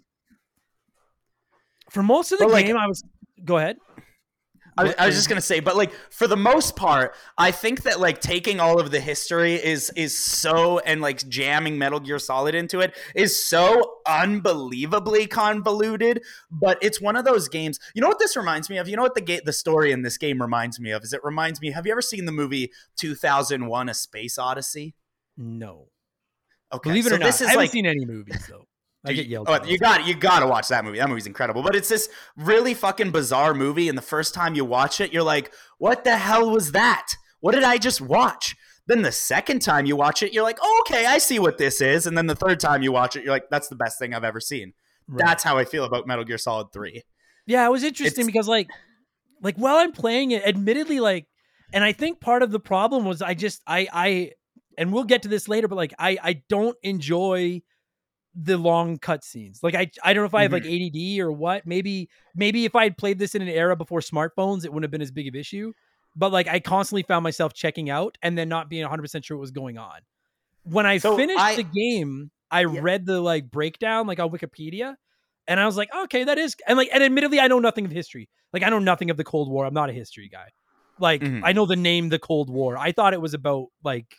for 1.90 2.02
most 2.02 2.32
of 2.32 2.39
the 2.39 2.44
But, 2.47 2.52
like- 2.52 2.66
game 2.66 2.77
I 2.77 2.86
was 2.86 3.02
go 3.45 3.59
ahead. 3.59 3.77
I, 4.77 4.83
was- 4.83 4.95
I 4.99 5.07
was 5.07 5.15
just 5.15 5.29
gonna 5.29 5.41
say, 5.41 5.61
but 5.61 5.77
like 5.77 5.93
for 6.11 6.27
the 6.27 6.37
most 6.37 6.75
part, 6.75 7.15
I 7.39 7.53
think 7.53 7.85
that 7.85 8.01
like 8.01 8.21
taking 8.21 8.59
all 8.59 8.81
of 8.81 8.91
the 8.91 8.99
history 8.99 9.55
is 9.55 9.91
is 9.95 10.19
so 10.19 10.81
and 10.81 11.01
like 11.01 11.29
jamming 11.29 11.79
Metal 11.79 12.01
Gear 12.01 12.19
Solid 12.19 12.57
into 12.57 12.81
it 12.81 12.97
is 13.15 13.47
so 13.47 13.99
unbelievably 14.09 15.29
convoluted. 15.29 16.23
But 16.51 16.79
it's 16.83 17.01
one 17.01 17.15
of 17.15 17.25
those 17.25 17.49
games. 17.49 17.79
You 17.95 18.03
know 18.03 18.09
what 18.09 18.19
this 18.19 18.37
reminds 18.37 18.69
me 18.69 18.79
of? 18.79 18.89
You 18.89 18.97
know 18.97 19.03
what 19.03 19.15
the 19.15 19.21
ga- 19.21 19.43
the 19.45 19.53
story 19.53 19.93
in 19.93 20.03
this 20.03 20.19
game 20.19 20.43
reminds 20.43 20.81
me 20.81 20.91
of? 20.91 21.05
Is 21.05 21.12
it 21.12 21.21
reminds 21.23 21.61
me? 21.61 21.71
Have 21.71 21.87
you 21.87 21.93
ever 21.93 22.03
seen 22.03 22.25
the 22.25 22.33
movie 22.33 22.73
2001: 22.99 23.89
A 23.89 23.95
Space 23.95 24.39
Odyssey? 24.39 24.97
No. 25.37 25.87
Okay, 26.73 26.91
Believe 26.91 27.07
it 27.07 27.11
so 27.11 27.15
or 27.15 27.19
not, 27.19 27.27
this 27.27 27.43
I 27.43 27.45
haven't 27.51 27.59
like 27.59 27.71
seen 27.71 27.87
any 27.87 28.05
movies 28.05 28.45
though. 28.49 28.65
I 29.05 29.12
get 29.12 29.26
yelled 29.26 29.48
oh, 29.48 29.62
you 29.64 29.78
got 29.78 30.06
you 30.06 30.14
got 30.14 30.40
to 30.40 30.47
watch 30.47 30.68
that 30.68 30.85
movie. 30.85 30.98
That 30.98 31.09
movie's 31.09 31.26
incredible. 31.26 31.62
But 31.62 31.76
it's 31.76 31.89
this 31.89 32.09
really 32.36 32.74
fucking 32.74 33.10
bizarre 33.10 33.55
movie, 33.55 33.89
and 33.89 33.98
the 33.98 34.02
first 34.02 34.35
time 34.35 34.55
you 34.55 34.64
watch 34.64 35.01
it, 35.01 35.12
you're 35.12 35.22
like, 35.22 35.52
"What 35.78 36.05
the 36.05 36.16
hell 36.16 36.51
was 36.51 36.72
that? 36.72 37.09
What 37.40 37.55
did 37.55 37.64
I 37.64 37.76
just 37.78 38.01
watch?" 38.01 38.56
Then 38.86 39.02
the 39.02 39.12
second 39.12 39.60
time 39.60 39.86
you 39.86 39.97
watch 39.97 40.22
it, 40.22 40.32
you're 40.32 40.43
like, 40.43 40.59
oh, 40.62 40.82
"Okay, 40.86 41.05
I 41.06 41.18
see 41.18 41.39
what 41.39 41.59
this 41.59 41.81
is." 41.81 42.06
And 42.06 42.16
then 42.16 42.26
the 42.26 42.35
third 42.35 42.60
time 42.60 42.82
you 42.82 42.93
watch 42.93 43.16
it, 43.16 43.24
you're 43.24 43.32
like, 43.32 43.51
"That's 43.51 43.68
the 43.68 43.76
best 43.76 43.98
thing 43.98 44.14
I've 44.14 44.24
ever 44.24 44.40
seen." 44.40 44.72
Right. 45.06 45.26
That's 45.26 45.43
how 45.43 45.59
I 45.59 45.64
feel 45.64 45.85
about 45.85 46.06
Metal 46.06 46.24
Gear 46.24 46.39
Solid 46.39 46.72
Three. 46.72 47.02
Yeah, 47.47 47.66
it 47.66 47.70
was 47.70 47.82
interesting 47.82 48.22
It's- 48.22 48.26
because 48.26 48.48
like 48.48 48.68
like 49.43 49.56
while 49.56 49.76
I'm 49.76 49.93
playing 49.93 50.31
it, 50.31 50.47
admittedly 50.47 51.01
like 51.01 51.26
and 51.72 51.85
I 51.85 51.93
think 51.93 52.20
part 52.20 52.43
of 52.43 52.51
the 52.52 52.60
problem 52.60 53.05
was 53.05 53.20
I 53.20 53.35
just 53.35 53.62
I 53.66 53.89
I 53.93 54.31
and 54.78 54.93
we'll 54.93 55.05
get 55.05 55.22
to 55.22 55.28
this 55.28 55.48
later, 55.48 55.68
but 55.68 55.76
like 55.76 55.93
I 55.98 56.16
I 56.22 56.43
don't 56.48 56.76
enjoy 56.82 57.62
the 58.35 58.56
long 58.59 58.98
cutscenes. 58.98 59.62
Like 59.62 59.74
I 59.74 59.90
I 60.02 60.12
don't 60.12 60.23
know 60.23 60.27
if 60.27 60.35
I 60.35 60.43
have 60.43 60.52
like 60.52 60.65
ADD 60.66 61.20
or 61.20 61.31
what. 61.32 61.66
Maybe 61.66 62.09
maybe 62.35 62.65
if 62.65 62.74
I 62.74 62.85
had 62.85 62.97
played 62.98 63.19
this 63.19 63.35
in 63.35 63.43
an 63.43 63.48
era 63.48 63.77
before 63.77 64.01
smartphones, 64.01 64.65
it 64.65 64.73
wouldn't 64.73 64.85
have 64.85 64.90
been 64.90 65.02
as 65.02 65.11
big 65.12 65.28
of 65.28 65.35
issue. 65.35 65.73
But 66.16 66.32
like 66.32 66.48
I 66.48 66.61
constantly 66.61 67.02
found 67.02 67.23
myself 67.23 67.55
checking 67.55 67.90
out 67.90 68.19
and 68.23 68.36
then 68.36 68.48
not 68.48 68.69
being 68.69 68.85
100% 68.86 69.24
sure 69.24 69.36
what 69.36 69.40
was 69.43 69.51
going 69.51 69.78
on. 69.78 70.01
When 70.65 70.86
I 70.86 70.98
So 70.98 71.16
finished 71.16 71.39
I- 71.40 71.56
the 71.56 71.62
game, 71.65 72.31
I 72.51 72.61
Yeah. 72.62 72.81
read 72.82 73.06
the 73.06 73.20
like 73.20 73.51
breakdown 73.51 74.06
like 74.06 74.19
on 74.20 74.31
Wikipedia 74.31 74.94
and 75.47 75.61
I 75.61 75.66
was 75.66 75.77
like, 75.77 75.89
okay, 76.05 76.24
that 76.24 76.39
is 76.39 76.56
and 76.66 76.77
like 76.77 76.89
and 76.93 77.02
admittedly 77.02 77.39
I 77.40 77.48
know 77.48 77.59
nothing 77.59 77.85
of 77.85 77.90
history. 77.93 78.28
Like 78.52 78.62
I 78.62 78.69
know 78.70 78.78
nothing 78.78 79.11
of 79.11 79.16
the 79.16 79.24
Cold 79.24 79.51
War. 79.51 79.65
I'm 79.66 79.74
not 79.74 79.90
a 79.90 79.93
history 79.93 80.28
guy. 80.28 80.48
Like 80.98 81.20
Mhm. 81.23 81.40
I 81.44 81.52
know 81.52 81.66
the 81.66 81.77
name 81.77 82.09
the 82.09 82.19
Cold 82.20 82.48
War. 82.51 82.77
I 82.78 82.93
thought 82.93 83.12
it 83.15 83.20
was 83.20 83.35
about 83.35 83.66
like 83.85 84.16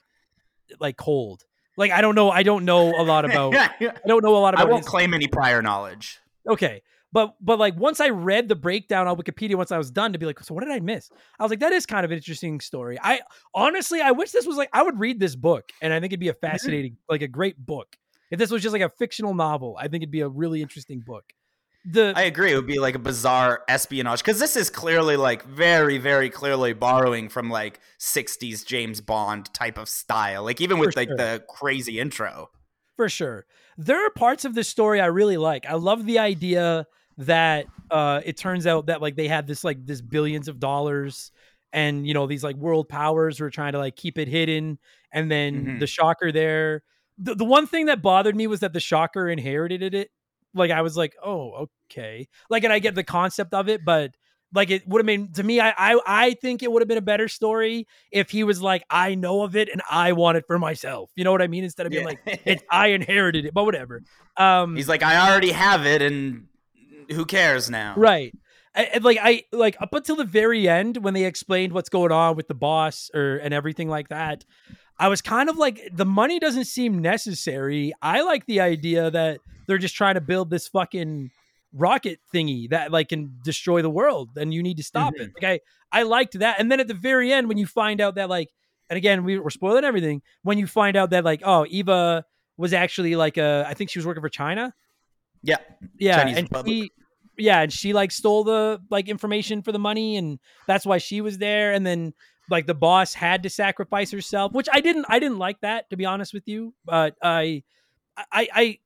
like 0.79 0.97
cold. 0.97 1.43
Like 1.77 1.91
I 1.91 2.01
don't 2.01 2.15
know 2.15 2.29
I 2.29 2.43
don't 2.43 2.65
know 2.65 2.89
a 2.99 3.03
lot 3.03 3.25
about 3.29 3.55
I 3.55 3.91
don't 4.07 4.23
know 4.23 4.35
a 4.35 4.39
lot 4.39 4.53
about. 4.53 4.67
I 4.67 4.69
won't 4.69 4.83
his- 4.83 4.89
claim 4.89 5.13
any 5.13 5.27
prior 5.27 5.61
knowledge. 5.61 6.19
okay 6.47 6.81
but 7.15 7.35
but 7.39 7.57
like 7.57 7.75
once 7.77 7.99
i 7.99 8.09
read 8.09 8.49
the 8.49 8.55
breakdown 8.55 9.07
on 9.07 9.15
wikipedia 9.15 9.55
once 9.55 9.71
i 9.71 9.77
was 9.77 9.89
done 9.89 10.11
to 10.11 10.19
be 10.19 10.25
like 10.25 10.39
so 10.41 10.53
what 10.53 10.63
did 10.63 10.71
i 10.71 10.79
miss? 10.79 11.09
I 11.39 11.43
was 11.43 11.49
like 11.49 11.61
that 11.61 11.71
is 11.71 11.85
kind 11.85 12.05
of 12.05 12.11
an 12.11 12.17
interesting 12.17 12.59
story. 12.59 12.99
I 13.01 13.21
honestly 13.53 14.01
i 14.01 14.11
wish 14.11 14.31
this 14.31 14.45
was 14.45 14.57
like 14.57 14.69
i 14.73 14.83
would 14.83 14.99
read 14.99 15.19
this 15.19 15.35
book 15.35 15.71
and 15.81 15.93
i 15.93 15.99
think 15.99 16.11
it'd 16.11 16.19
be 16.19 16.27
a 16.27 16.33
mm-hmm. 16.33 16.45
fascinating 16.45 16.97
like 17.09 17.21
a 17.21 17.27
great 17.27 17.57
book. 17.57 17.95
If 18.31 18.39
this 18.39 18.51
was 18.51 18.61
just 18.61 18.73
like 18.73 18.81
a 18.81 18.89
fictional 18.89 19.33
novel 19.33 19.77
i 19.79 19.87
think 19.87 20.03
it'd 20.03 20.11
be 20.11 20.21
a 20.21 20.29
really 20.29 20.61
interesting 20.61 20.99
book 20.99 21.23
the 21.85 22.13
I 22.15 22.23
agree. 22.23 22.51
It 22.51 22.55
would 22.55 22.67
be 22.67 22.79
like 22.79 22.95
a 22.95 22.99
bizarre 22.99 23.63
espionage 23.67 24.19
because 24.19 24.39
this 24.39 24.55
is 24.55 24.69
clearly 24.69 25.17
like 25.17 25.43
very, 25.45 25.97
very 25.97 26.29
clearly 26.29 26.73
borrowing 26.73 27.29
from 27.29 27.49
like 27.49 27.79
'60s 27.99 28.65
James 28.65 29.01
Bond 29.01 29.53
type 29.53 29.77
of 29.77 29.87
style. 29.87 30.43
Like 30.43 30.61
even 30.61 30.79
with 30.79 30.95
like 30.95 31.09
sure. 31.09 31.17
the 31.17 31.43
crazy 31.47 31.99
intro. 31.99 32.49
for 32.97 33.07
sure. 33.09 33.45
There 33.77 34.03
are 34.05 34.09
parts 34.09 34.45
of 34.45 34.55
this 34.55 34.67
story 34.69 35.01
I 35.01 35.07
really 35.07 35.37
like. 35.37 35.65
I 35.65 35.73
love 35.73 36.05
the 36.05 36.19
idea 36.19 36.87
that 37.17 37.67
uh 37.91 38.21
it 38.25 38.35
turns 38.37 38.65
out 38.67 38.87
that 38.87 39.01
like 39.01 39.15
they 39.15 39.27
had 39.27 39.47
this 39.47 39.63
like 39.63 39.85
this 39.85 40.01
billions 40.01 40.47
of 40.47 40.59
dollars 40.59 41.31
and 41.71 42.05
you 42.05 42.13
know 42.13 42.27
these 42.27 42.43
like 42.43 42.55
world 42.57 42.89
powers 42.89 43.39
were 43.39 43.49
trying 43.49 43.71
to 43.73 43.79
like 43.79 43.95
keep 43.95 44.17
it 44.17 44.27
hidden 44.27 44.77
and 45.13 45.31
then 45.31 45.65
Mhm. 45.65 45.79
the 45.79 45.87
shocker 45.87 46.31
there 46.33 46.83
the, 47.17 47.33
the 47.35 47.45
one 47.45 47.67
thing 47.67 47.85
that 47.85 48.01
bothered 48.01 48.35
me 48.35 48.47
was 48.47 48.59
that 48.59 48.73
the 48.73 48.81
shocker 48.81 49.29
inherited 49.29 49.93
it 49.93 50.09
like 50.55 50.71
i 50.71 50.81
was 50.81 50.97
like 50.97 51.15
oh 51.23 51.67
okay 51.91 52.27
like 52.49 52.63
and 52.63 52.73
i 52.73 52.79
get 52.79 52.95
the 52.95 53.03
concept 53.03 53.53
of 53.53 53.69
it 53.69 53.85
but 53.85 54.11
like 54.53 54.69
it 54.69 54.87
would 54.87 54.99
have 54.99 55.05
been 55.05 55.31
to 55.33 55.43
me 55.43 55.59
I, 55.59 55.73
I 55.77 55.99
i 56.05 56.33
think 56.35 56.63
it 56.63 56.71
would 56.71 56.81
have 56.81 56.87
been 56.87 56.97
a 56.97 57.01
better 57.01 57.27
story 57.27 57.87
if 58.11 58.29
he 58.29 58.43
was 58.43 58.61
like 58.61 58.83
i 58.89 59.15
know 59.15 59.43
of 59.43 59.55
it 59.55 59.69
and 59.69 59.81
i 59.89 60.13
want 60.13 60.37
it 60.37 60.45
for 60.47 60.57
myself 60.57 61.11
you 61.15 61.23
know 61.23 61.31
what 61.31 61.41
i 61.41 61.47
mean 61.47 61.63
instead 61.63 61.85
of 61.85 61.91
being 61.91 62.05
like 62.05 62.19
it's 62.45 62.63
I 62.75 62.87
inherited 62.87 63.45
it, 63.45 63.53
but 63.53 63.63
whatever. 63.65 64.03
Um, 64.37 64.75
He's 64.75 64.89
like, 64.89 65.03
I 65.03 65.29
already 65.29 65.51
have 65.51 65.85
it, 65.85 66.01
and 66.01 66.47
who 67.11 67.25
cares 67.25 67.69
now? 67.69 67.93
right. 67.97 68.33
I, 68.77 68.99
like 69.01 69.17
I 69.21 69.43
like 69.53 69.77
up 69.79 69.93
until 69.93 70.17
the 70.17 70.25
very 70.25 70.67
end 70.67 70.97
when 70.97 71.13
they 71.13 71.23
explained 71.23 71.71
what's 71.71 71.87
going 71.87 72.11
on 72.11 72.35
with 72.35 72.49
the 72.49 72.53
boss 72.53 73.09
or 73.13 73.37
and 73.37 73.53
everything 73.53 73.87
like 73.87 74.09
that, 74.09 74.43
I 74.97 75.09
was 75.09 75.21
kind 75.21 75.49
of 75.49 75.57
like 75.57 75.89
the 75.93 76.05
money 76.05 76.39
doesn't 76.39 76.65
seem 76.65 76.99
necessary. 76.99 77.93
I 78.01 78.21
like 78.21 78.45
the 78.45 78.61
idea 78.61 79.11
that 79.11 79.39
they're 79.67 79.77
just 79.77 79.95
trying 79.95 80.15
to 80.15 80.21
build 80.21 80.49
this 80.49 80.67
fucking 80.67 81.31
rocket 81.73 82.19
thingy 82.33 82.69
that 82.69 82.91
like 82.91 83.09
can 83.09 83.37
destroy 83.43 83.81
the 83.81 83.89
world 83.89 84.29
and 84.37 84.53
you 84.53 84.63
need 84.63 84.77
to 84.77 84.83
stop 84.83 85.13
it. 85.15 85.33
Mm-hmm. 85.33 85.45
Like 85.45 85.61
I 85.91 85.99
I 85.99 86.03
liked 86.03 86.39
that. 86.39 86.59
And 86.59 86.71
then 86.71 86.79
at 86.79 86.87
the 86.87 86.93
very 86.93 87.33
end 87.33 87.49
when 87.49 87.57
you 87.57 87.67
find 87.67 87.99
out 87.99 88.15
that 88.15 88.29
like 88.29 88.49
and 88.89 88.97
again 88.97 89.25
we, 89.25 89.37
we're 89.37 89.49
spoiling 89.49 89.83
everything 89.83 90.21
when 90.43 90.57
you 90.57 90.67
find 90.67 90.95
out 90.95 91.09
that 91.09 91.25
like 91.25 91.41
oh 91.43 91.65
Eva 91.69 92.23
was 92.57 92.73
actually 92.73 93.15
like 93.15 93.37
a 93.37 93.65
I 93.67 93.73
think 93.73 93.89
she 93.89 93.99
was 93.99 94.05
working 94.05 94.21
for 94.21 94.29
China. 94.29 94.73
Yeah. 95.43 95.57
Yeah, 95.99 96.23
Chinese 96.23 96.37
and 96.37 96.45
Republic. 96.45 96.71
she, 96.71 96.91
yeah, 97.37 97.61
and 97.61 97.73
she 97.73 97.93
like 97.93 98.11
stole 98.11 98.43
the 98.43 98.81
like 98.89 99.09
information 99.09 99.61
for 99.61 99.71
the 99.71 99.79
money, 99.79 100.17
and 100.17 100.39
that's 100.67 100.85
why 100.85 100.97
she 100.97 101.21
was 101.21 101.37
there. 101.37 101.73
And 101.73 101.85
then 101.85 102.13
like 102.49 102.67
the 102.67 102.73
boss 102.73 103.13
had 103.13 103.43
to 103.43 103.49
sacrifice 103.49 104.11
herself, 104.11 104.51
which 104.53 104.67
I 104.71 104.81
didn't. 104.81 105.05
I 105.09 105.19
didn't 105.19 105.39
like 105.39 105.61
that 105.61 105.89
to 105.89 105.97
be 105.97 106.05
honest 106.05 106.33
with 106.33 106.47
you. 106.47 106.73
But 106.85 107.15
I, 107.21 107.63
I, 108.17 108.47
I, 108.53 108.79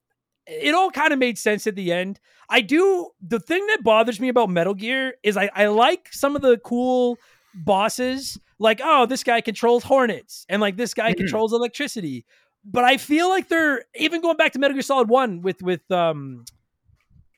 it 0.46 0.74
all 0.74 0.90
kind 0.90 1.12
of 1.12 1.18
made 1.18 1.38
sense 1.38 1.66
at 1.66 1.76
the 1.76 1.92
end. 1.92 2.18
I 2.48 2.60
do. 2.62 3.10
The 3.20 3.38
thing 3.40 3.66
that 3.68 3.82
bothers 3.84 4.18
me 4.20 4.28
about 4.28 4.50
Metal 4.50 4.74
Gear 4.74 5.14
is 5.22 5.36
I, 5.36 5.50
I 5.54 5.66
like 5.66 6.08
some 6.12 6.34
of 6.36 6.42
the 6.42 6.58
cool 6.58 7.16
bosses. 7.54 8.38
Like, 8.58 8.80
oh, 8.82 9.06
this 9.06 9.24
guy 9.24 9.40
controls 9.40 9.84
hornets, 9.84 10.44
and 10.48 10.60
like 10.60 10.76
this 10.76 10.92
guy 10.94 11.12
Mhm. 11.12 11.18
controls 11.18 11.52
electricity. 11.52 12.26
But 12.64 12.84
I 12.84 12.98
feel 12.98 13.28
like 13.30 13.48
they're 13.48 13.84
even 13.94 14.20
going 14.20 14.36
back 14.36 14.52
to 14.52 14.58
Metal 14.58 14.74
Gear 14.74 14.82
Solid 14.82 15.08
One 15.08 15.40
with 15.40 15.62
with 15.62 15.88
um 15.90 16.44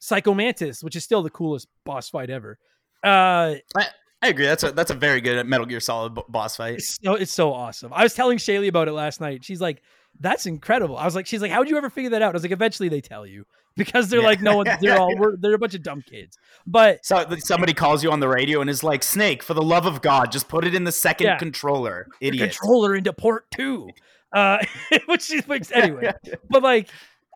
Psycho 0.00 0.34
Mantis, 0.34 0.82
which 0.82 0.96
is 0.96 1.04
still 1.04 1.22
the 1.22 1.30
coolest 1.30 1.68
boss 1.84 2.08
fight 2.08 2.28
ever. 2.30 2.58
Uh, 3.04 3.54
I 3.76 3.86
agree. 4.28 4.46
That's 4.46 4.62
a 4.64 4.72
that's 4.72 4.90
a 4.90 4.94
very 4.94 5.20
good 5.20 5.44
Metal 5.46 5.66
Gear 5.66 5.80
Solid 5.80 6.14
bo- 6.14 6.24
boss 6.28 6.56
fight. 6.56 6.74
it's 6.74 6.98
so 7.02 7.14
it's 7.14 7.32
so 7.32 7.52
awesome. 7.52 7.92
I 7.92 8.02
was 8.02 8.14
telling 8.14 8.38
Shaylee 8.38 8.68
about 8.68 8.88
it 8.88 8.92
last 8.92 9.20
night. 9.20 9.44
She's 9.44 9.60
like, 9.60 9.82
"That's 10.20 10.46
incredible." 10.46 10.96
I 10.96 11.04
was 11.04 11.14
like, 11.14 11.26
"She's 11.26 11.42
like, 11.42 11.50
how'd 11.50 11.68
you 11.68 11.76
ever 11.76 11.90
figure 11.90 12.10
that 12.10 12.22
out?" 12.22 12.30
I 12.30 12.32
was 12.32 12.42
like, 12.42 12.52
"Eventually 12.52 12.88
they 12.88 13.00
tell 13.00 13.26
you 13.26 13.44
because 13.76 14.08
they're 14.10 14.20
Yeah. 14.20 14.26
like, 14.26 14.40
no 14.42 14.56
one, 14.58 14.66
they're 14.80 14.98
all 14.98 15.16
we're, 15.16 15.36
they're 15.36 15.54
a 15.54 15.58
bunch 15.58 15.74
of 15.74 15.82
dumb 15.82 16.02
kids." 16.08 16.36
But 16.66 17.04
So 17.04 17.26
somebody 17.38 17.74
calls 17.74 18.04
you 18.04 18.12
on 18.12 18.20
the 18.20 18.28
radio 18.28 18.60
and 18.60 18.70
is 18.70 18.84
like, 18.84 19.02
"Snake, 19.02 19.42
for 19.42 19.54
the 19.54 19.62
love 19.62 19.86
of 19.86 20.02
God, 20.02 20.30
just 20.30 20.48
put 20.48 20.64
it 20.64 20.74
in 20.74 20.84
the 20.84 20.92
second 20.92 21.26
Yeah. 21.26 21.38
controller, 21.38 22.06
the 22.20 22.28
idiot." 22.28 22.50
controller 22.50 22.94
into 22.94 23.12
port 23.12 23.50
two, 23.50 23.90
uh, 24.32 24.58
which 25.06 25.32
is 25.32 25.46
which, 25.48 25.70
anyway. 25.72 26.12
but 26.48 26.62
like, 26.62 26.88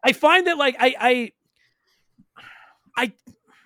I 0.04 0.12
find 0.12 0.46
that 0.46 0.56
like 0.58 0.76
I 0.78 0.94
I 1.00 1.32
I 2.96 3.12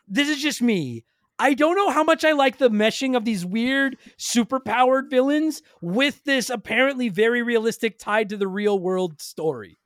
this 0.08 0.28
is 0.28 0.40
just 0.40 0.60
me. 0.62 1.04
I 1.40 1.54
don't 1.54 1.74
know 1.74 1.90
how 1.90 2.04
much 2.04 2.24
I 2.24 2.32
like 2.32 2.58
the 2.58 2.68
meshing 2.70 3.16
of 3.16 3.24
these 3.24 3.44
weird 3.46 3.96
superpowered 4.18 5.10
villains 5.10 5.62
with 5.80 6.22
this 6.24 6.50
apparently 6.50 7.08
very 7.08 7.42
realistic 7.42 7.98
tied 7.98 8.28
to 8.28 8.36
the 8.36 8.46
real 8.46 8.78
world 8.78 9.20
story. 9.20 9.78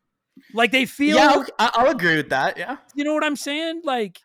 Like 0.52 0.72
they 0.72 0.85
feel, 0.85 1.16
yeah, 1.16 1.28
I'll, 1.31 1.47
I- 1.59 1.70
I'll 1.74 1.90
agree 1.90 2.16
with 2.16 2.31
that. 2.31 2.59
Yeah. 2.59 2.78
you 2.94 3.05
know 3.05 3.14
what 3.14 3.22
I'm 3.24 3.36
saying? 3.36 3.82
Like 3.85 4.18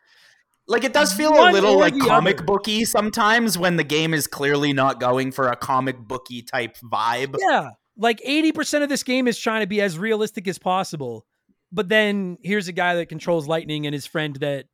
Like 0.66 0.82
it 0.84 0.92
does 0.92 1.12
feel 1.12 1.32
a 1.32 1.52
little 1.52 1.78
like 1.78 1.96
comic 1.98 2.38
other. 2.38 2.44
booky 2.46 2.84
sometimes 2.84 3.56
when 3.56 3.76
the 3.76 3.84
game 3.84 4.12
is 4.12 4.26
clearly 4.26 4.72
not 4.72 4.98
going 5.00 5.30
for 5.30 5.48
a 5.48 5.56
comic 5.56 5.96
booky 5.98 6.42
type 6.42 6.76
vibe. 6.84 7.36
Yeah. 7.38 7.70
Like 7.96 8.20
80% 8.26 8.82
of 8.82 8.88
this 8.88 9.02
game 9.02 9.28
is 9.28 9.38
trying 9.38 9.60
to 9.60 9.66
be 9.66 9.80
as 9.80 9.98
realistic 9.98 10.48
as 10.48 10.58
possible. 10.58 11.26
But 11.70 11.88
then 11.88 12.38
here's 12.42 12.66
a 12.66 12.72
guy 12.72 12.96
that 12.96 13.08
controls 13.08 13.46
lightning 13.46 13.86
and 13.86 13.94
his 13.94 14.06
friend 14.06 14.34
that 14.36 14.66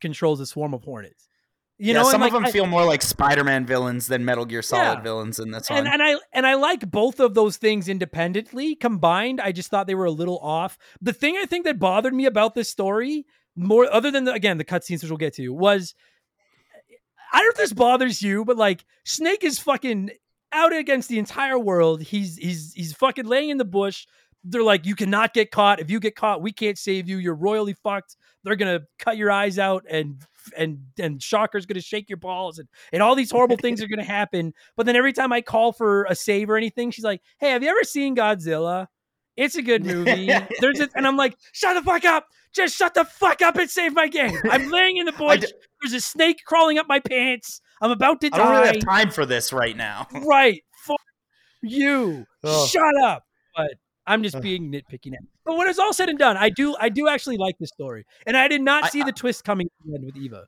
controls 0.00 0.38
a 0.38 0.46
swarm 0.46 0.74
of 0.74 0.84
hornets. 0.84 1.27
You 1.80 1.92
yeah, 1.94 2.02
know, 2.02 2.10
some 2.10 2.22
of 2.24 2.32
them 2.32 2.42
like, 2.42 2.48
I- 2.50 2.52
feel 2.52 2.66
more 2.66 2.84
like 2.84 3.02
Spider-Man 3.02 3.64
villains 3.64 4.08
than 4.08 4.24
Metal 4.24 4.44
Gear 4.44 4.62
Solid 4.62 4.98
Yeah. 4.98 5.00
villains 5.00 5.38
in 5.38 5.52
this 5.52 5.70
one. 5.70 5.78
and 5.78 5.88
and 5.88 6.02
I 6.02 6.16
and 6.32 6.44
I 6.46 6.54
like 6.54 6.90
both 6.90 7.20
of 7.20 7.34
those 7.34 7.56
things 7.56 7.88
independently. 7.88 8.74
Combined, 8.74 9.40
I 9.40 9.52
just 9.52 9.70
thought 9.70 9.86
they 9.86 9.94
were 9.94 10.04
a 10.06 10.10
little 10.10 10.38
off. 10.40 10.76
The 11.00 11.12
thing 11.12 11.36
I 11.36 11.46
think 11.46 11.64
that 11.66 11.78
bothered 11.78 12.12
me 12.14 12.26
about 12.26 12.54
this 12.56 12.68
story 12.68 13.26
more, 13.54 13.92
other 13.92 14.10
than 14.10 14.24
the, 14.24 14.32
again 14.32 14.58
the 14.58 14.64
cutscenes, 14.64 15.02
which 15.02 15.10
we'll 15.10 15.18
get 15.18 15.34
to, 15.34 15.48
was 15.50 15.94
I 17.32 17.38
don't 17.38 17.46
know 17.46 17.50
if 17.50 17.56
this 17.56 17.72
bothers 17.72 18.22
you, 18.22 18.44
but 18.44 18.56
like 18.56 18.84
Snake 19.04 19.44
is 19.44 19.58
fucking 19.58 20.10
out 20.52 20.72
against 20.74 21.08
the 21.08 21.18
entire 21.18 21.58
world. 21.58 22.02
He's 22.02 22.36
he's 22.36 22.72
he's 22.72 22.92
fucking 22.94 23.26
laying 23.26 23.50
in 23.50 23.58
the 23.58 23.64
bush. 23.64 24.06
They're 24.44 24.62
like, 24.62 24.86
you 24.86 24.94
cannot 24.94 25.34
get 25.34 25.50
caught. 25.50 25.78
If 25.80 25.90
you 25.90 26.00
get 26.00 26.16
caught, 26.16 26.40
we 26.42 26.52
can't 26.52 26.78
save 26.78 27.08
you. 27.08 27.18
You're 27.18 27.34
royally 27.34 27.74
fucked. 27.74 28.16
They're 28.44 28.56
gonna 28.56 28.80
cut 28.98 29.16
your 29.16 29.30
eyes 29.30 29.58
out, 29.58 29.84
and 29.90 30.22
and 30.56 30.78
and 30.98 31.22
Shocker's 31.22 31.66
gonna 31.66 31.80
shake 31.80 32.08
your 32.08 32.16
balls, 32.18 32.58
and 32.58 32.68
and 32.92 33.02
all 33.02 33.14
these 33.14 33.30
horrible 33.30 33.56
things 33.56 33.82
are 33.82 33.88
gonna 33.88 34.04
happen. 34.04 34.52
But 34.76 34.86
then 34.86 34.96
every 34.96 35.12
time 35.12 35.32
I 35.32 35.40
call 35.40 35.72
for 35.72 36.04
a 36.04 36.14
save 36.14 36.50
or 36.50 36.56
anything, 36.56 36.90
she's 36.90 37.04
like, 37.04 37.20
"Hey, 37.38 37.50
have 37.50 37.62
you 37.62 37.68
ever 37.68 37.84
seen 37.84 38.16
Godzilla? 38.16 38.86
It's 39.36 39.56
a 39.56 39.62
good 39.62 39.84
movie." 39.84 40.30
There's 40.60 40.80
a, 40.80 40.88
and 40.94 41.06
I'm 41.06 41.16
like, 41.16 41.36
"Shut 41.52 41.74
the 41.74 41.82
fuck 41.82 42.04
up! 42.04 42.26
Just 42.54 42.76
shut 42.76 42.94
the 42.94 43.04
fuck 43.04 43.42
up 43.42 43.56
and 43.56 43.68
save 43.70 43.94
my 43.94 44.08
game." 44.08 44.36
I'm 44.50 44.70
laying 44.70 44.96
in 44.96 45.06
the 45.06 45.12
bush. 45.12 45.44
There's 45.82 45.94
a 45.94 46.00
snake 46.00 46.42
crawling 46.46 46.78
up 46.78 46.86
my 46.88 47.00
pants. 47.00 47.60
I'm 47.80 47.90
about 47.90 48.20
to 48.22 48.30
I 48.32 48.36
don't 48.38 48.50
really 48.50 48.62
die. 48.66 48.74
have 48.74 48.84
time 48.84 49.10
for 49.10 49.24
this 49.24 49.52
right 49.52 49.76
now. 49.76 50.08
right. 50.24 50.62
Fuck 50.84 51.00
you. 51.62 52.26
Ugh. 52.42 52.68
Shut 52.68 52.96
up. 53.04 53.24
But 53.56 53.72
I'm 54.08 54.22
just 54.22 54.40
being 54.40 54.72
nitpicky 54.72 55.10
now. 55.10 55.18
But 55.44 55.56
when 55.56 55.68
it's 55.68 55.78
all 55.78 55.92
said 55.92 56.08
and 56.08 56.18
done, 56.18 56.36
I 56.36 56.48
do 56.48 56.74
I 56.80 56.88
do 56.88 57.08
actually 57.08 57.36
like 57.36 57.56
this 57.58 57.70
story. 57.70 58.04
And 58.26 58.36
I 58.36 58.48
did 58.48 58.62
not 58.62 58.84
I- 58.84 58.88
see 58.88 59.02
the 59.02 59.12
twist 59.12 59.44
coming 59.44 59.66
at 59.66 59.86
the 59.86 59.94
end 59.94 60.04
with 60.06 60.16
Eva. 60.16 60.46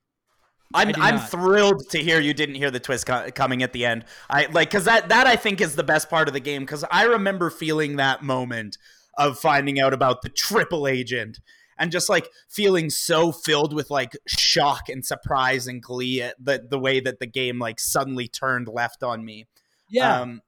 I'm 0.73 0.89
I 0.89 0.93
do 0.93 1.01
I'm 1.01 1.15
not. 1.17 1.31
thrilled 1.31 1.89
to 1.91 1.99
hear 1.99 2.21
you 2.21 2.33
didn't 2.33 2.55
hear 2.55 2.71
the 2.71 2.79
twist 2.79 3.07
co- 3.07 3.31
coming 3.33 3.63
at 3.63 3.73
the 3.73 3.85
end. 3.85 4.05
I 4.29 4.47
like 4.47 4.71
because 4.71 4.85
that 4.85 5.09
that 5.09 5.27
I 5.27 5.35
think 5.37 5.61
is 5.61 5.75
the 5.75 5.83
best 5.83 6.09
part 6.09 6.29
of 6.29 6.35
the 6.35 6.41
game 6.41 6.63
because 6.63 6.85
I 6.91 7.05
remember 7.05 7.51
feeling 7.51 7.97
that 7.97 8.23
moment 8.23 8.79
of 9.19 9.39
finding 9.39 9.81
out 9.81 9.93
about 9.93 10.23
the 10.23 10.29
triple 10.29 10.87
agent 10.87 11.41
and 11.77 11.91
just 11.91 12.09
like 12.09 12.29
feeling 12.49 12.89
so 12.89 13.33
filled 13.33 13.75
with 13.75 13.91
like 13.91 14.17
shock 14.29 14.89
and 14.89 15.05
surprise 15.05 15.67
and 15.67 15.83
glee 15.83 16.23
at 16.23 16.37
the 16.39 16.65
the 16.71 16.79
way 16.79 17.01
that 17.01 17.19
the 17.19 17.27
game 17.27 17.59
like 17.59 17.81
suddenly 17.81 18.29
turned 18.29 18.69
left 18.69 19.03
on 19.03 19.25
me. 19.25 19.47
Yeah. 19.89 20.21
Um, 20.21 20.41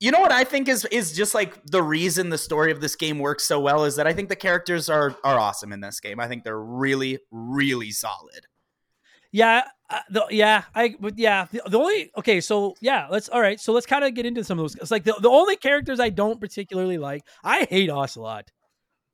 you 0.00 0.10
know 0.10 0.20
what 0.20 0.32
I 0.32 0.44
think 0.44 0.68
is 0.68 0.84
is 0.86 1.12
just 1.12 1.34
like 1.34 1.60
the 1.66 1.82
reason 1.82 2.30
the 2.30 2.38
story 2.38 2.70
of 2.72 2.80
this 2.80 2.94
game 2.96 3.18
works 3.18 3.44
so 3.44 3.58
well 3.60 3.84
is 3.84 3.96
that 3.96 4.06
I 4.06 4.12
think 4.12 4.28
the 4.28 4.36
characters 4.36 4.88
are 4.88 5.16
are 5.24 5.38
awesome 5.38 5.72
in 5.72 5.80
this 5.80 6.00
game. 6.00 6.20
I 6.20 6.28
think 6.28 6.44
they're 6.44 6.60
really 6.60 7.18
really 7.30 7.90
solid. 7.90 8.46
Yeah, 9.30 9.64
uh, 9.90 9.98
the, 10.10 10.24
yeah, 10.30 10.62
I, 10.74 10.94
yeah, 11.16 11.46
the, 11.52 11.60
the 11.68 11.78
only 11.78 12.10
okay, 12.16 12.40
so 12.40 12.74
yeah, 12.80 13.08
let's 13.10 13.28
all 13.28 13.42
right, 13.42 13.60
so 13.60 13.72
let's 13.74 13.84
kind 13.84 14.02
of 14.04 14.14
get 14.14 14.24
into 14.24 14.42
some 14.42 14.58
of 14.58 14.62
those. 14.62 14.76
It's 14.76 14.90
like 14.90 15.04
the, 15.04 15.14
the 15.20 15.28
only 15.28 15.56
characters 15.56 16.00
I 16.00 16.08
don't 16.08 16.40
particularly 16.40 16.96
like. 16.96 17.24
I 17.44 17.66
hate 17.68 17.90
Ocelot. 17.90 18.50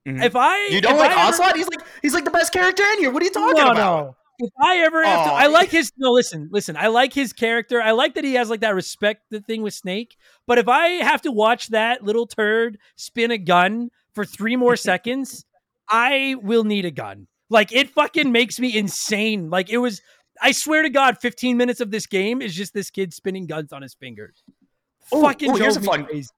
Mhm. 0.07 0.23
If 0.25 0.37
I 0.37 0.67
You 0.69 0.81
don't 0.81 0.99
like 0.99 1.11
I 1.11 1.15
ever- 1.15 1.29
Ocelot? 1.31 1.57
He's 1.57 1.67
like 1.67 1.81
he's 2.03 2.15
like 2.15 2.25
the 2.25 2.31
best 2.31 2.53
character 2.53 2.85
in 2.93 2.99
here. 3.01 3.11
What 3.11 3.23
are 3.23 3.25
you 3.25 3.33
talking 3.33 3.57
no, 3.57 3.71
about? 3.73 3.77
no. 3.77 4.17
If 4.39 4.51
I 4.61 4.79
ever 4.79 5.05
have 5.05 5.27
to, 5.27 5.33
I 5.33 5.47
like 5.47 5.71
his. 5.71 5.93
No, 5.97 6.11
listen, 6.11 6.49
listen. 6.51 6.77
I 6.77 6.89
like 6.89 7.13
his 7.13 7.33
character. 7.33 7.81
I 7.81 7.93
like 7.93 8.15
that 8.15 8.25
he 8.25 8.35
has 8.35 8.51
like 8.51 8.61
that 8.61 8.75
respect 8.75 9.23
the 9.31 9.41
thing 9.41 9.63
with 9.63 9.75
Snake. 9.75 10.17
But 10.47 10.59
if 10.59 10.69
I 10.69 10.89
have 11.05 11.23
to 11.23 11.33
watch 11.33 11.69
that 11.69 12.03
little 12.03 12.27
turd 12.27 12.79
spin 12.97 13.31
a 13.31 13.39
gun 13.39 13.91
for 14.13 14.25
three 14.25 14.57
more 14.57 14.77
seconds, 14.91 15.45
I 15.89 16.37
will 16.43 16.65
need 16.65 16.85
a 16.85 16.91
gun. 16.91 17.29
Like 17.49 17.73
it 17.73 17.91
fucking 17.91 18.33
makes 18.33 18.59
me 18.59 18.77
insane. 18.77 19.51
Like 19.51 19.71
it 19.71 19.79
was. 19.79 20.01
I 20.43 20.51
swear 20.51 20.83
to 20.83 20.91
God, 20.91 21.19
15 21.19 21.57
minutes 21.57 21.81
of 21.81 21.93
this 21.93 22.07
game 22.07 22.43
is 22.43 22.57
just 22.57 22.75
this 22.75 22.91
kid 22.91 23.15
spinning 23.15 23.47
guns 23.47 23.73
on 23.73 23.83
his 23.83 23.95
fingers. 23.95 24.43
Ooh, 25.15 25.23
fucking 25.23 25.53
ooh, 25.53 25.57
here's 25.57 25.77
a 25.77 25.81
fun- 25.81 26.07
crazy. 26.07 26.29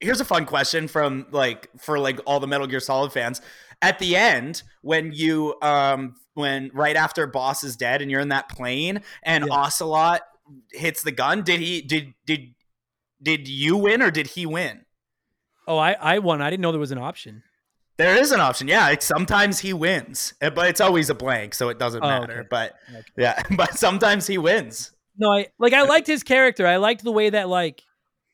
Here's 0.00 0.20
a 0.20 0.24
fun 0.24 0.46
question 0.46 0.86
from 0.88 1.26
like 1.30 1.68
for 1.78 1.98
like 1.98 2.20
all 2.26 2.40
the 2.40 2.46
Metal 2.46 2.66
Gear 2.66 2.80
Solid 2.80 3.12
fans. 3.12 3.40
At 3.82 3.98
the 3.98 4.16
end, 4.16 4.62
when 4.82 5.12
you 5.12 5.54
um 5.62 6.14
when 6.34 6.70
right 6.72 6.96
after 6.96 7.26
boss 7.26 7.64
is 7.64 7.76
dead 7.76 8.00
and 8.02 8.10
you're 8.10 8.20
in 8.20 8.28
that 8.28 8.48
plane 8.48 9.02
and 9.22 9.46
Yeah. 9.46 9.52
Ocelot 9.54 10.22
hits 10.72 11.02
the 11.02 11.12
gun, 11.12 11.42
did 11.42 11.60
he 11.60 11.80
did 11.82 12.14
did 12.26 12.54
did 13.22 13.48
you 13.48 13.76
win 13.76 14.00
or 14.02 14.10
did 14.10 14.28
he 14.28 14.46
win? 14.46 14.84
Oh, 15.66 15.78
I 15.78 15.92
I 15.94 16.18
won. 16.20 16.40
I 16.42 16.50
didn't 16.50 16.62
know 16.62 16.70
there 16.72 16.80
was 16.80 16.92
an 16.92 16.98
option. 16.98 17.42
There 17.96 18.16
is 18.16 18.30
an 18.30 18.38
option. 18.38 18.68
Yeah, 18.68 18.94
sometimes 19.00 19.58
he 19.58 19.72
wins, 19.72 20.32
uh, 20.40 20.50
but 20.50 20.68
it's 20.68 20.80
always 20.80 21.10
a 21.10 21.14
blank, 21.14 21.52
so 21.52 21.68
it 21.68 21.80
doesn't 21.80 22.04
Oh, 22.04 22.06
matter. 22.08 22.32
okay. 22.40 22.46
But 22.48 22.74
Okay. 22.90 23.02
yeah, 23.16 23.42
but 23.56 23.76
sometimes 23.76 24.28
he 24.28 24.38
wins. 24.38 24.92
No, 25.16 25.32
I 25.32 25.48
like 25.58 25.72
I 25.72 25.82
liked 25.82 26.06
his 26.06 26.22
character. 26.22 26.64
I 26.66 26.76
liked 26.76 27.02
the 27.02 27.10
way 27.10 27.30
that 27.30 27.48
like 27.48 27.82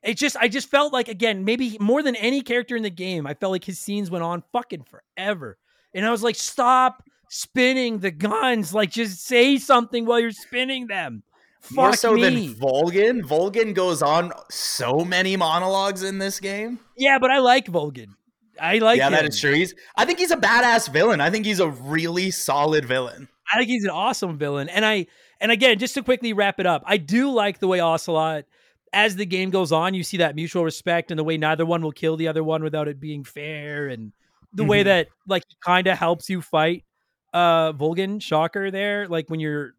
it 0.05 0.17
just 0.17 0.37
I 0.37 0.49
just 0.49 0.71
felt 0.71 0.93
like 0.93 1.09
again, 1.09 1.45
maybe 1.45 1.77
more 1.81 2.03
than 2.03 2.17
any 2.17 2.43
character 2.43 2.77
in 2.77 2.83
the 2.83 2.91
game, 2.91 3.27
I 3.27 3.35
felt 3.35 3.53
like 3.53 3.65
his 3.65 3.79
scenes 3.79 4.11
went 4.11 4.25
on 4.25 4.43
fucking 4.53 4.85
forever. 4.85 5.59
And 5.95 6.05
I 6.05 6.11
was 6.11 6.23
like, 6.23 6.37
stop 6.37 7.05
spinning 7.29 7.99
the 7.99 8.11
guns. 8.11 8.75
Like 8.75 8.91
just 8.91 9.25
say 9.25 9.59
something 9.59 10.07
while 10.07 10.21
you're 10.21 10.33
spinning 10.33 10.87
them. 10.87 11.23
More 11.71 11.95
so 11.95 12.13
me. 12.13 12.23
than 12.23 12.55
Volgin. 12.55 13.23
Volgin 13.23 13.75
goes 13.75 14.03
on 14.03 14.33
so 14.51 14.99
many 14.99 15.37
monologues 15.37 16.03
in 16.03 16.19
this 16.19 16.39
game. 16.39 16.79
yeah, 16.97 17.19
but 17.19 17.31
I 17.31 17.39
like 17.39 17.67
Volgin. 17.67 18.09
I 18.61 18.79
like 18.79 18.99
yeah, 18.99 19.07
him. 19.07 19.13
that 19.15 19.25
is 19.25 19.41
true. 19.41 19.53
He's, 19.53 19.75
I 19.97 20.05
think 20.05 20.19
he's 20.19 20.31
a 20.31 20.37
badass 20.37 20.89
villain. 20.89 21.21
I 21.21 21.31
think 21.31 21.47
he's 21.47 21.61
a 21.61 21.69
really 21.69 22.31
solid 22.31 22.85
villain. 22.85 23.29
I 23.53 23.59
think 23.59 23.69
he's 23.69 23.85
an 23.85 23.91
awesome 23.91 24.39
villain. 24.39 24.69
And 24.69 24.85
I 24.85 25.07
and 25.41 25.51
again, 25.51 25.79
just 25.79 25.95
to 25.95 26.03
quickly 26.03 26.33
wrap 26.33 26.61
it 26.61 26.67
up, 26.67 26.83
I 26.87 26.97
do 26.97 27.31
like 27.31 27.59
the 27.59 27.69
way 27.69 27.81
Ocelot, 27.81 28.45
as 28.95 29.17
the 29.17 29.27
game 29.27 29.51
goes 29.51 29.73
on, 29.73 29.93
you 29.95 30.03
see 30.03 30.17
that 30.19 30.35
mutual 30.35 30.65
respect 30.65 31.11
and 31.11 31.19
the 31.19 31.25
way 31.25 31.37
neither 31.37 31.67
one 31.67 31.83
will 31.83 31.93
kill 31.93 32.17
the 32.17 32.29
other 32.29 32.43
one 32.45 32.63
without 32.63 32.89
it 32.89 33.01
being 33.01 33.25
fair, 33.25 33.89
and 33.89 34.13
the 34.53 34.65
way 34.65 34.81
Mhm. 34.83 34.85
that 34.85 35.09
like 35.27 35.43
kind 35.61 35.87
of 35.87 35.99
helps 35.99 36.31
you 36.31 36.41
fight 36.41 36.85
uh 37.33 37.73
Volgin 37.73 38.23
Shocker 38.23 38.71
there, 38.71 39.07
like 39.09 39.29
when 39.29 39.41
you're. 39.41 39.75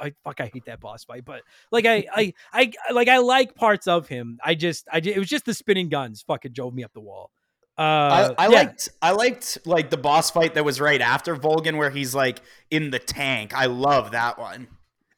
I 0.00 0.14
fuck. 0.24 0.40
I 0.40 0.46
hate 0.46 0.64
that 0.64 0.80
boss 0.80 1.04
fight, 1.04 1.24
but 1.26 1.42
like 1.70 1.84
I, 1.84 2.06
I, 2.14 2.32
I, 2.52 2.72
like 2.92 3.08
I 3.08 3.18
like 3.18 3.54
parts 3.54 3.86
of 3.86 4.08
him. 4.08 4.38
I 4.42 4.54
just, 4.54 4.88
I, 4.90 5.00
ju- 5.00 5.10
it 5.10 5.18
was 5.18 5.28
just 5.28 5.44
the 5.44 5.52
spinning 5.52 5.90
guns. 5.90 6.22
Fucking 6.22 6.52
drove 6.52 6.72
me 6.72 6.82
up 6.82 6.94
the 6.94 7.00
wall. 7.00 7.30
Uh, 7.76 7.82
I, 7.82 8.34
I 8.38 8.48
yeah. 8.48 8.56
liked 8.56 8.88
I 9.02 9.10
liked 9.10 9.58
like 9.66 9.90
the 9.90 9.98
boss 9.98 10.30
fight 10.30 10.54
that 10.54 10.64
was 10.64 10.80
right 10.80 11.00
after 11.02 11.36
Volgin 11.36 11.76
where 11.76 11.90
he's 11.90 12.14
like 12.14 12.40
in 12.70 12.90
the 12.90 12.98
tank. 12.98 13.52
I 13.54 13.66
love 13.66 14.12
that 14.12 14.38
one. 14.38 14.68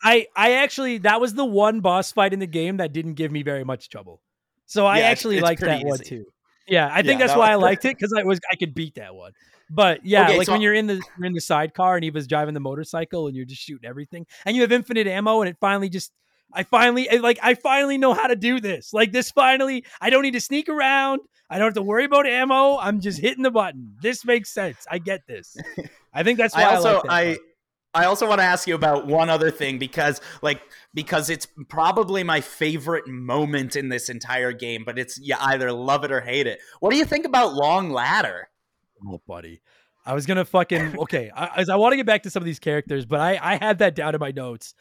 I 0.05 0.27
I 0.37 0.53
actually 0.53 0.99
that 0.99 1.21
was 1.21 1.35
the 1.35 1.45
one 1.45 1.81
boss 1.81 2.13
fight 2.13 2.33
in 2.33 2.39
the 2.39 2.47
game 2.47 2.77
that 2.77 2.93
didn't 2.93 3.15
give 3.15 3.33
me 3.33 3.43
very 3.43 3.65
much 3.65 3.89
trouble. 3.89 4.21
So 4.67 4.87
I 4.87 4.99
Yeah, 4.99 5.11
actually 5.11 5.41
liked 5.41 5.63
that 5.63 5.85
one 5.85 5.99
too. 5.99 6.25
Yeah, 6.69 6.89
I 6.91 7.03
think 7.03 7.07
Yeah, 7.07 7.19
that's 7.19 7.33
that 7.33 7.39
why 7.39 7.51
I 7.53 7.55
liked 7.57 7.85
it 7.87 7.97
because 7.97 8.13
I 8.17 8.23
was 8.23 8.39
I 8.53 8.57
could 8.57 8.75
beat 8.75 8.95
that 8.97 9.15
one. 9.15 9.33
But 9.71 10.05
yeah, 10.05 10.27
Okay, 10.29 10.39
like 10.39 10.47
so- 10.47 10.53
when 10.53 10.61
you're 10.61 10.75
in 10.75 10.87
the 10.87 11.03
you're 11.17 11.27
in 11.27 11.33
the 11.33 11.41
sidecar 11.41 11.97
and 11.97 12.05
Eva's 12.05 12.27
driving 12.27 12.55
the 12.55 12.61
motorcycle 12.61 13.27
and 13.27 13.37
you're 13.37 13.47
just 13.47 13.63
shooting 13.63 13.89
everything 13.89 14.27
and 14.45 14.55
you 14.55 14.63
have 14.63 14.73
infinite 14.73 15.07
ammo 15.07 15.41
and 15.41 15.49
it 15.49 15.57
finally 15.61 15.89
just 15.89 16.13
I 16.53 16.63
finally 16.63 17.09
like 17.19 17.39
I 17.43 17.55
finally 17.55 17.99
know 17.99 18.13
how 18.15 18.27
to 18.27 18.37
do 18.37 18.61
this. 18.61 18.93
Like 18.93 19.11
this 19.13 19.31
finally 19.31 19.85
I 20.01 20.11
don't 20.11 20.23
need 20.23 20.33
to 20.35 20.41
sneak 20.41 20.69
around. 20.69 21.21
I 21.51 21.59
don't 21.59 21.67
have 21.67 21.75
to 21.75 21.83
worry 21.83 22.05
about 22.05 22.27
ammo. 22.27 22.79
I'm 22.79 23.01
just 23.01 23.21
hitting 23.21 23.43
the 23.43 23.51
button. 23.51 23.95
This 24.01 24.25
makes 24.25 24.51
sense. 24.53 24.87
I 24.91 24.99
get 24.99 25.27
this. 25.27 25.57
I 26.13 26.23
think 26.23 26.39
that's 26.39 26.55
why 26.57 26.63
I 26.63 26.65
I, 26.65 26.75
also 26.77 26.89
like 26.95 27.03
that 27.03 27.11
I. 27.11 27.39
I 27.95 28.07
also 28.07 28.29
want 28.29 28.41
to 28.41 28.45
ask 28.45 28.67
you 28.67 28.75
about 28.75 29.07
one 29.07 29.31
other 29.31 29.51
thing 29.51 29.79
because 29.79 30.21
like 30.43 30.61
because 30.93 31.31
it's 31.31 31.47
probably 31.69 32.25
my 32.25 32.41
favorite 32.41 33.07
moment 33.07 33.77
in 33.77 33.89
this 33.89 34.09
entire 34.09 34.53
game, 34.53 34.83
but 34.85 34.99
it's 34.99 35.19
you 35.19 35.37
either 35.39 35.73
love 35.73 36.05
it 36.05 36.11
or 36.11 36.21
hate 36.21 36.47
it. 36.47 36.61
What 36.81 36.91
do 36.91 36.97
you 36.97 37.05
think 37.05 37.25
about 37.25 37.55
Long 37.55 37.91
Ladder? 37.91 38.49
Oh, 39.07 39.21
buddy. 39.27 39.61
I 40.07 40.15
was 40.15 40.27
gonna 40.27 40.45
fucking 40.45 40.99
okay. 40.99 41.31
I, 41.35 41.65
I 41.71 41.77
want 41.77 41.93
to 41.93 41.97
get 41.97 42.07
back 42.07 42.25
to 42.25 42.31
some 42.31 42.43
of 42.43 42.45
these 42.45 42.59
characters, 42.59 43.07
but 43.07 43.21
I 43.21 43.39
I 43.41 43.57
had 43.57 43.79
that 43.79 43.95
down 43.95 44.15
in 44.15 44.21
my 44.21 44.33
notes. 44.33 44.75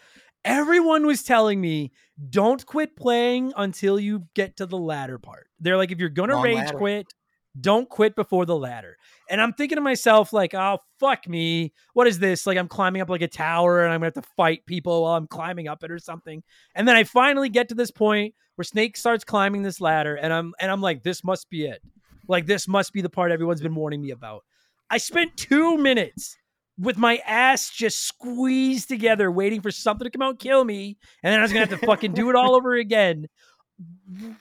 Everyone 0.44 1.06
was 1.06 1.24
telling 1.24 1.62
me 1.62 1.92
don't 2.30 2.66
quit 2.66 2.98
playing 2.98 3.54
until 3.56 4.00
you 4.00 4.26
get 4.34 4.58
to 4.58 4.66
the 4.66 4.78
ladder 4.78 5.18
part. 5.18 5.48
They're 5.60 5.78
like, 5.78 5.92
if 5.92 6.00
you're 6.00 6.10
gonna 6.10 6.36
Long 6.36 6.44
rage 6.44 6.58
ladder. 6.58 6.78
quit, 6.78 7.14
don't 7.60 7.90
quit 7.90 8.16
before 8.16 8.46
the 8.46 8.58
ladder. 8.58 8.98
And 9.30 9.42
I'm 9.42 9.54
thinking 9.54 9.76
to 9.76 9.82
myself, 9.82 10.34
like, 10.34 10.54
oh 10.54 10.80
fuck 11.00 11.28
me, 11.28 11.74
what 11.94 12.08
is 12.08 12.20
this? 12.20 12.48
Like 12.48 12.58
I'm 12.58 12.68
climbing 12.68 13.02
up 13.02 13.10
like 13.10 13.22
a 13.22 13.28
tower 13.28 13.84
and 13.84 13.94
I'm 13.94 14.00
gonna 14.00 14.08
have 14.16 14.24
to 14.24 14.30
fight 14.36 14.66
people 14.66 15.04
while 15.04 15.16
I'm 15.16 15.28
climbing 15.28 15.68
up 15.68 15.84
it 15.84 15.92
or 15.92 16.00
something. 16.00 16.44
And 16.76 16.88
then 16.88 16.96
I 16.96 17.04
finally 17.04 17.50
get 17.50 17.70
to 17.70 17.76
this 17.76 17.92
point 17.92 18.34
where 18.56 18.64
Snake 18.64 18.98
starts 18.98 19.24
climbing 19.24 19.64
this 19.64 19.82
ladder, 19.82 20.16
and 20.16 20.32
I'm 20.32 20.54
and 20.60 20.72
I'm 20.72 20.82
like, 20.82 21.04
this 21.04 21.24
must 21.24 21.50
be 21.50 21.66
it. 21.66 21.82
Like 22.28 22.46
this 22.46 22.68
must 22.68 22.94
be 22.94 23.02
the 23.02 23.10
part 23.10 23.32
everyone's 23.32 23.62
been 23.62 23.76
warning 23.76 24.02
me 24.02 24.12
about. 24.12 24.44
I 24.90 24.98
spent 24.98 25.36
two 25.38 25.78
minutes 25.78 26.38
with 26.80 26.98
my 26.98 27.18
ass 27.26 27.70
just 27.70 28.08
squeezed 28.08 28.90
together, 28.90 29.32
waiting 29.32 29.62
for 29.62 29.72
something 29.72 30.06
to 30.06 30.12
come 30.12 30.22
out 30.22 30.32
and 30.32 30.40
kill 30.40 30.64
me, 30.64 30.98
and 31.24 31.32
then 31.32 31.40
I 31.40 31.44
was 31.44 31.52
gonna 31.52 31.66
have 31.66 31.80
to 31.80 31.86
fucking 31.86 32.14
do 32.14 32.30
it 32.30 32.36
all 32.36 32.56
over 32.58 32.76
again. 32.76 33.28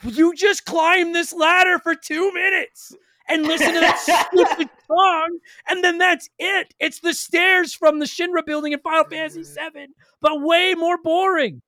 You 0.04 0.34
just 0.34 0.64
climb 0.64 1.12
this 1.12 1.32
ladder 1.32 1.78
for 1.78 1.94
two 1.94 2.32
minutes, 2.32 2.94
and 3.28 3.44
listen 3.44 3.72
to 3.74 3.80
that 3.80 3.98
stupid 4.32 4.68
song, 4.86 5.38
and 5.68 5.82
then 5.82 5.98
that's 5.98 6.28
it. 6.38 6.74
It's 6.78 7.00
the 7.00 7.14
stairs 7.14 7.74
from 7.74 7.98
the 7.98 8.06
Shinra 8.06 8.44
building 8.44 8.72
in 8.72 8.80
Final 8.80 9.04
Fantasy 9.04 9.42
VII, 9.42 9.88
but 10.20 10.42
way 10.42 10.74
more 10.74 10.98
boring. 11.02 11.62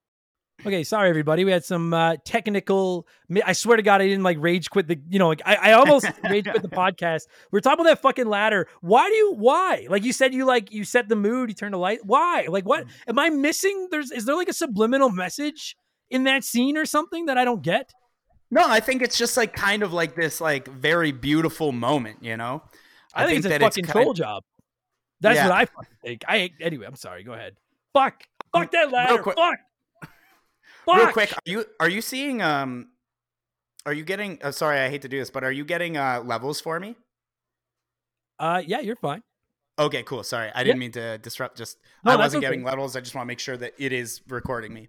Okay, 0.61 0.85
sorry 0.85 1.11
everybody. 1.11 1.45
We 1.45 1.51
had 1.51 1.65
some 1.65 1.93
uh, 1.93 2.16
technical. 2.24 3.07
I 3.45 3.53
swear 3.53 3.77
to 3.77 3.82
God, 3.82 4.01
I 4.01 4.07
didn't 4.07 4.23
like 4.23 4.39
rage 4.41 4.70
quit 4.70 4.86
the. 4.86 4.99
You 5.11 5.19
know, 5.19 5.28
like 5.28 5.43
I, 5.45 5.57
I 5.57 5.73
almost 5.73 6.07
rage 6.31 6.49
quit 6.49 6.62
the 6.62 6.69
podcast. 6.69 7.23
We 7.51 7.59
are 7.59 7.61
talking 7.61 7.81
about 7.81 7.91
that 7.91 8.03
fucking 8.03 8.27
ladder. 8.27 8.69
Why 8.81 9.09
do 9.09 9.15
you? 9.15 9.35
Why? 9.35 9.86
Like 9.91 10.05
you 10.05 10.12
said, 10.12 10.32
you 10.32 10.47
like 10.47 10.73
you 10.73 10.85
set 10.85 11.09
the 11.09 11.16
mood. 11.16 11.51
You 11.51 11.55
turn 11.55 11.73
the 11.73 11.78
light. 11.78 12.01
Why? 12.05 12.47
Like 12.49 12.65
what? 12.65 12.86
Am 13.07 13.19
I 13.19 13.31
missing? 13.31 13.89
There's 13.91 14.11
is 14.11 14.24
there 14.24 14.36
like 14.36 14.49
a 14.49 14.55
subliminal 14.55 15.11
message 15.11 15.77
in 16.10 16.24
that 16.24 16.44
scene 16.44 16.76
or 16.76 16.86
something 16.86 17.26
that 17.26 17.39
I 17.39 17.44
don't 17.44 17.62
get? 17.62 17.93
No, 18.51 18.62
I 18.64 18.81
think 18.81 19.02
it's 19.02 19.18
just 19.18 19.36
like 19.36 19.52
kind 19.52 19.82
of 19.82 19.93
like 19.93 20.14
this 20.14 20.40
like 20.40 20.68
very 20.68 21.12
beautiful 21.12 21.72
moment. 21.72 22.18
You 22.22 22.36
know, 22.36 22.62
I, 23.14 23.24
I 23.24 23.26
think, 23.26 23.43
think, 23.43 23.55
it's 23.55 23.62
a 23.62 23.66
fucking 23.66 23.85
troll 23.86 24.05
kind... 24.06 24.16
job. 24.16 24.43
That's 25.20 25.36
yeah. 25.36 25.48
what 25.48 25.55
I 25.56 25.64
fucking 25.64 25.97
think. 26.05 26.24
I 26.28 26.51
anyway. 26.60 26.86
I'm 26.86 26.97
sorry. 26.97 27.24
Go 27.24 27.32
ahead. 27.32 27.56
Fuck. 27.93 28.22
Fuck 28.52 28.70
that 28.72 28.93
ladder. 28.93 29.22
Fuck. 29.22 29.35
Fuck. 30.85 30.97
Real 30.97 31.12
quick, 31.12 31.32
are 31.32 31.40
you 31.47 31.64
are 31.81 31.89
you 31.89 32.01
seeing 32.01 32.43
um 32.43 32.90
are 33.86 33.93
you 33.93 34.05
getting 34.05 34.39
uh, 34.43 34.52
sorry, 34.52 34.78
I 34.78 34.89
hate 34.89 35.02
to 35.02 35.09
do 35.09 35.18
this, 35.18 35.31
but 35.31 35.43
are 35.43 35.52
you 35.52 35.64
getting 35.64 35.97
uh 35.97 36.22
levels 36.24 36.60
for 36.60 36.78
me? 36.78 36.94
Uh 38.39 38.62
yeah, 38.64 38.81
you're 38.81 38.97
fine. 38.97 39.22
Okay, 39.78 40.02
cool. 40.05 40.22
Sorry. 40.22 40.51
I 40.55 40.62
didn't 40.62 40.78
mean 40.78 40.93
to 40.93 41.18
disrupt 41.18 41.56
just 41.56 41.78
no, 42.05 42.12
I 42.12 42.16
wasn't 42.16 42.44
okay. 42.44 42.52
getting 42.52 42.64
levels. 42.64 42.94
I 42.94 43.01
just 43.01 43.14
want 43.14 43.24
to 43.24 43.28
make 43.28 43.40
sure 43.40 43.56
that 43.56 43.72
it 43.78 43.93
is 43.93 44.20
recording 44.28 44.72
me. 44.72 44.89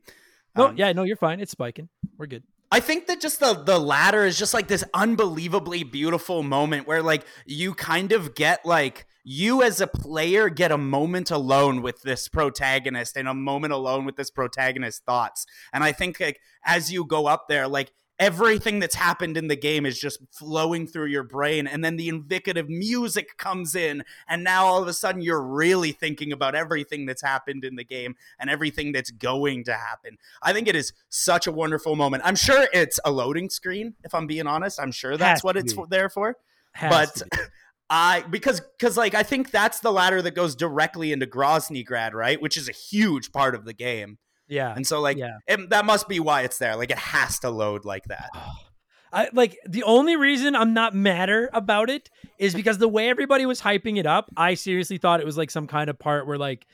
No, 0.56 0.68
um, 0.68 0.78
yeah, 0.78 0.92
no, 0.94 1.04
you're 1.04 1.18
fine. 1.18 1.40
It's 1.40 1.52
spiking. 1.52 1.90
We're 2.18 2.28
good. 2.28 2.44
I 2.72 2.80
think 2.80 3.08
that 3.08 3.22
just 3.22 3.40
the 3.40 3.54
the 3.54 3.80
ladder 3.80 4.26
is 4.26 4.38
just 4.38 4.54
like 4.54 4.68
this 4.68 4.84
unbelievably 4.94 5.84
beautiful 5.84 6.44
moment 6.44 6.88
where 6.88 7.02
like 7.02 7.26
you 7.46 7.74
kind 7.74 8.12
of 8.12 8.36
get 8.36 8.66
like 8.66 9.06
you 9.24 9.64
as 9.64 9.82
a 9.82 9.88
player 9.88 10.50
get 10.50 10.72
a 10.72 10.78
moment 10.78 11.32
alone 11.32 11.82
with 11.82 12.02
this 12.02 12.28
protagonist 12.28 13.18
and 13.18 13.28
a 13.28 13.34
moment 13.34 13.74
alone 13.74 14.06
with 14.06 14.16
this 14.16 14.30
protagonist's 14.30 15.02
thoughts. 15.06 15.46
And 15.74 15.84
I 15.84 15.92
think 15.92 16.20
like 16.20 16.40
as 16.66 16.92
you 16.92 17.06
go 17.06 17.28
up 17.28 17.46
there, 17.48 17.68
like 17.68 17.94
everything 18.20 18.80
that's 18.80 18.96
happened 18.96 19.36
in 19.36 19.48
the 19.48 19.56
game 19.56 19.86
is 19.86 20.00
just 20.00 20.20
flowing 20.32 20.88
through 20.88 21.08
your 21.08 21.24
brain 21.24 21.68
and 21.68 21.84
then 21.84 21.98
the 21.98 22.08
indicative 22.08 22.70
music 22.70 23.38
comes 23.38 23.76
in 23.76 24.04
and 24.28 24.44
now 24.44 24.66
all 24.66 24.82
of 24.82 24.88
a 24.88 24.94
sudden 24.94 25.22
you're 25.22 25.42
really 25.42 25.92
thinking 25.92 26.32
about 26.32 26.56
everything 26.56 27.06
that's 27.06 27.22
happened 27.22 27.66
in 27.66 27.76
the 27.76 27.84
game 27.84 28.16
and 28.40 28.50
everything 28.50 28.92
that's 28.94 29.12
going 29.12 29.64
to 29.64 29.74
happen. 29.74 30.18
I 30.42 30.54
think 30.54 30.68
it 30.68 30.76
is 30.76 30.94
such 31.10 31.46
a 31.46 31.52
wonderful 31.52 31.96
moment. 31.96 32.24
I'm 32.26 32.36
sure 32.36 32.68
it's 32.74 33.00
a 33.04 33.12
loading 33.12 33.50
screen 33.50 33.96
if 34.04 34.14
i'm 34.14 34.28
being 34.28 34.48
honest. 34.48 34.80
I'm 34.80 34.92
sure 34.92 35.18
that's 35.18 35.44
what 35.44 35.58
it's 35.58 35.76
there 35.90 36.10
for. 36.10 36.38
Has 36.72 36.92
but 37.22 37.42
I 37.90 38.24
because 38.30 38.62
because 38.62 38.98
like 38.98 39.14
I 39.14 39.24
think 39.24 39.52
that's 39.52 39.80
the 39.80 39.92
ladder 39.92 40.22
that 40.22 40.36
goes 40.36 40.56
directly 40.56 41.12
into 41.12 41.28
Groznygrad, 41.28 42.14
right? 42.14 42.42
Which 42.42 42.58
is 42.58 42.68
a 42.68 42.72
huge 42.72 43.32
part 43.32 43.56
of 43.56 43.66
the 43.66 43.74
game. 43.74 44.18
Yeah, 44.48 44.74
and 44.74 44.86
so 44.86 45.02
like 45.02 45.18
yeah. 45.18 45.38
It, 45.48 45.70
that 45.70 45.86
must 45.86 46.08
be 46.08 46.20
why 46.20 46.42
it's 46.42 46.58
there. 46.58 46.76
Like 46.76 46.92
it 46.92 46.98
has 46.98 47.40
to 47.40 47.50
load 47.50 47.86
like 47.86 48.06
that. 48.06 48.30
I 49.14 49.30
like 49.32 49.58
the 49.68 49.84
only 49.84 50.18
reason 50.18 50.56
I'm 50.56 50.74
not 50.74 50.94
madder 50.94 51.50
about 51.54 51.90
it 51.90 52.10
is 52.38 52.54
because 52.54 52.80
the 52.80 52.88
way 52.88 53.08
everybody 53.08 53.46
was 53.46 53.62
hyping 53.62 53.98
it 53.98 54.06
up, 54.06 54.30
I 54.36 54.56
seriously 54.56 54.98
thought 54.98 55.22
it 55.22 55.26
was 55.26 55.38
like 55.38 55.50
some 55.50 55.68
kind 55.68 55.90
of 55.90 55.98
part 55.98 56.28
where 56.28 56.38
like 56.38 56.66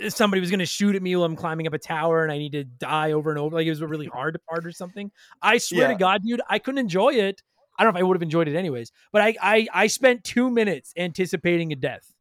eh, 0.00 0.08
somebody 0.08 0.40
was 0.40 0.48
going 0.48 0.60
to 0.60 0.66
shoot 0.66 0.96
at 0.96 1.02
me 1.02 1.14
while 1.14 1.26
I'm 1.26 1.36
climbing 1.36 1.66
up 1.66 1.74
a 1.74 1.78
tower 1.78 2.22
and 2.22 2.32
I 2.32 2.38
need 2.38 2.52
to 2.52 2.64
die 2.64 3.12
over 3.12 3.28
and 3.28 3.38
over. 3.38 3.56
Like 3.56 3.66
it 3.66 3.70
was 3.70 3.82
a 3.82 3.86
really 3.86 4.06
hard 4.06 4.38
part 4.48 4.64
or 4.64 4.72
something. 4.72 5.10
I 5.42 5.58
swear 5.58 5.82
yeah. 5.82 5.88
to 5.88 5.94
God, 5.96 6.22
dude, 6.24 6.40
I 6.48 6.58
couldn't 6.58 6.78
enjoy 6.78 7.14
it 7.14 7.42
I 7.78 7.84
don't 7.84 7.94
know 7.94 7.98
if 7.98 8.02
I 8.02 8.06
would 8.06 8.16
have 8.16 8.22
enjoyed 8.22 8.48
it 8.48 8.56
anyways, 8.56 8.92
but 9.12 9.22
I, 9.22 9.34
I, 9.40 9.66
I 9.72 9.86
spent 9.86 10.24
two 10.24 10.50
minutes 10.50 10.92
anticipating 10.96 11.72
a 11.72 11.76
death, 11.76 12.12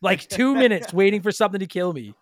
like 0.00 0.28
two 0.28 0.54
minutes 0.54 0.92
waiting 0.92 1.22
for 1.22 1.32
something 1.32 1.60
to 1.60 1.66
kill 1.66 1.92
me, 1.92 2.14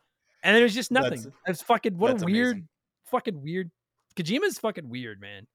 and 0.43 0.57
there 0.57 0.63
was 0.63 0.75
just 0.75 0.91
nothing. 0.91 1.25
That's 1.47 1.63
fucking 1.63 1.97
what 1.97 2.23
a 2.23 2.25
weird, 2.25 2.53
amazing. 2.53 2.69
fucking 3.11 3.43
weird. 3.43 3.71
Kojima's 4.17 4.59
fucking 4.59 4.89
weird, 4.89 5.21
man. 5.21 5.47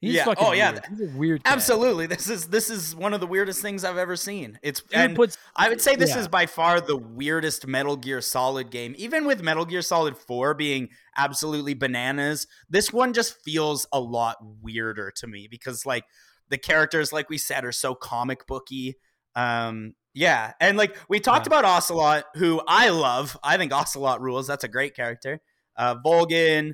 He's 0.00 0.14
yeah. 0.14 0.34
oh 0.36 0.50
weird. 0.50 0.58
yeah. 0.58 0.80
He's 0.90 1.00
a 1.00 1.16
weird. 1.16 1.44
Cat. 1.44 1.54
Absolutely. 1.54 2.06
This 2.06 2.28
is 2.28 2.48
this 2.48 2.68
is 2.68 2.94
one 2.94 3.14
of 3.14 3.20
the 3.20 3.26
weirdest 3.26 3.62
things 3.62 3.82
I've 3.82 3.96
ever 3.96 4.14
seen. 4.14 4.58
It's 4.62 4.82
and 4.92 5.16
puts, 5.16 5.38
I 5.54 5.70
would 5.70 5.80
say 5.80 5.96
this 5.96 6.10
yeah. 6.10 6.20
is 6.20 6.28
by 6.28 6.44
far 6.44 6.80
the 6.82 6.98
weirdest 6.98 7.66
Metal 7.66 7.96
Gear 7.96 8.20
Solid 8.20 8.70
game. 8.70 8.94
Even 8.98 9.24
with 9.24 9.42
Metal 9.42 9.64
Gear 9.64 9.80
Solid 9.80 10.18
4 10.18 10.52
being 10.52 10.90
absolutely 11.16 11.72
bananas, 11.72 12.46
this 12.68 12.92
one 12.92 13.14
just 13.14 13.42
feels 13.42 13.86
a 13.90 13.98
lot 13.98 14.36
weirder 14.62 15.12
to 15.16 15.26
me 15.26 15.48
because 15.50 15.86
like 15.86 16.04
the 16.50 16.58
characters, 16.58 17.12
like 17.12 17.30
we 17.30 17.38
said, 17.38 17.64
are 17.64 17.72
so 17.72 17.94
comic 17.94 18.46
booky. 18.46 18.96
Um, 19.34 19.94
yeah, 20.16 20.54
and 20.60 20.78
like 20.78 20.96
we 21.10 21.20
talked 21.20 21.46
about 21.46 21.66
Ocelot, 21.66 22.24
who 22.36 22.62
I 22.66 22.88
love. 22.88 23.36
I 23.44 23.58
think 23.58 23.70
Ocelot 23.70 24.22
rules. 24.22 24.46
That's 24.46 24.64
a 24.64 24.68
great 24.68 24.96
character. 24.96 25.42
Uh, 25.76 25.96
Volgin. 25.96 26.72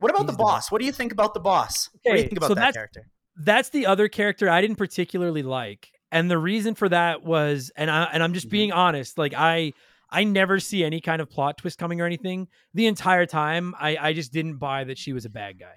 What 0.00 0.10
about 0.10 0.26
He's 0.26 0.32
the 0.32 0.36
boss? 0.36 0.68
The 0.68 0.74
what 0.74 0.80
do 0.80 0.84
you 0.84 0.92
think 0.92 1.10
about 1.10 1.32
the 1.32 1.40
boss? 1.40 1.88
Okay, 1.96 2.10
what 2.10 2.16
do 2.16 2.22
you 2.22 2.28
think 2.28 2.36
about 2.36 2.48
so 2.48 2.54
that 2.56 2.74
character? 2.74 3.08
That's 3.38 3.70
the 3.70 3.86
other 3.86 4.08
character 4.08 4.50
I 4.50 4.60
didn't 4.60 4.76
particularly 4.76 5.42
like, 5.42 5.92
and 6.12 6.30
the 6.30 6.36
reason 6.36 6.74
for 6.74 6.90
that 6.90 7.24
was, 7.24 7.72
and 7.74 7.90
I 7.90 8.04
and 8.12 8.22
I'm 8.22 8.34
just 8.34 8.48
mm-hmm. 8.48 8.52
being 8.52 8.72
honest. 8.72 9.16
Like 9.16 9.32
I, 9.32 9.72
I 10.10 10.24
never 10.24 10.60
see 10.60 10.84
any 10.84 11.00
kind 11.00 11.22
of 11.22 11.30
plot 11.30 11.56
twist 11.56 11.78
coming 11.78 12.02
or 12.02 12.04
anything. 12.04 12.48
The 12.74 12.86
entire 12.86 13.24
time, 13.24 13.74
I 13.80 13.96
I 13.96 14.12
just 14.12 14.30
didn't 14.30 14.58
buy 14.58 14.84
that 14.84 14.98
she 14.98 15.14
was 15.14 15.24
a 15.24 15.30
bad 15.30 15.58
guy 15.58 15.76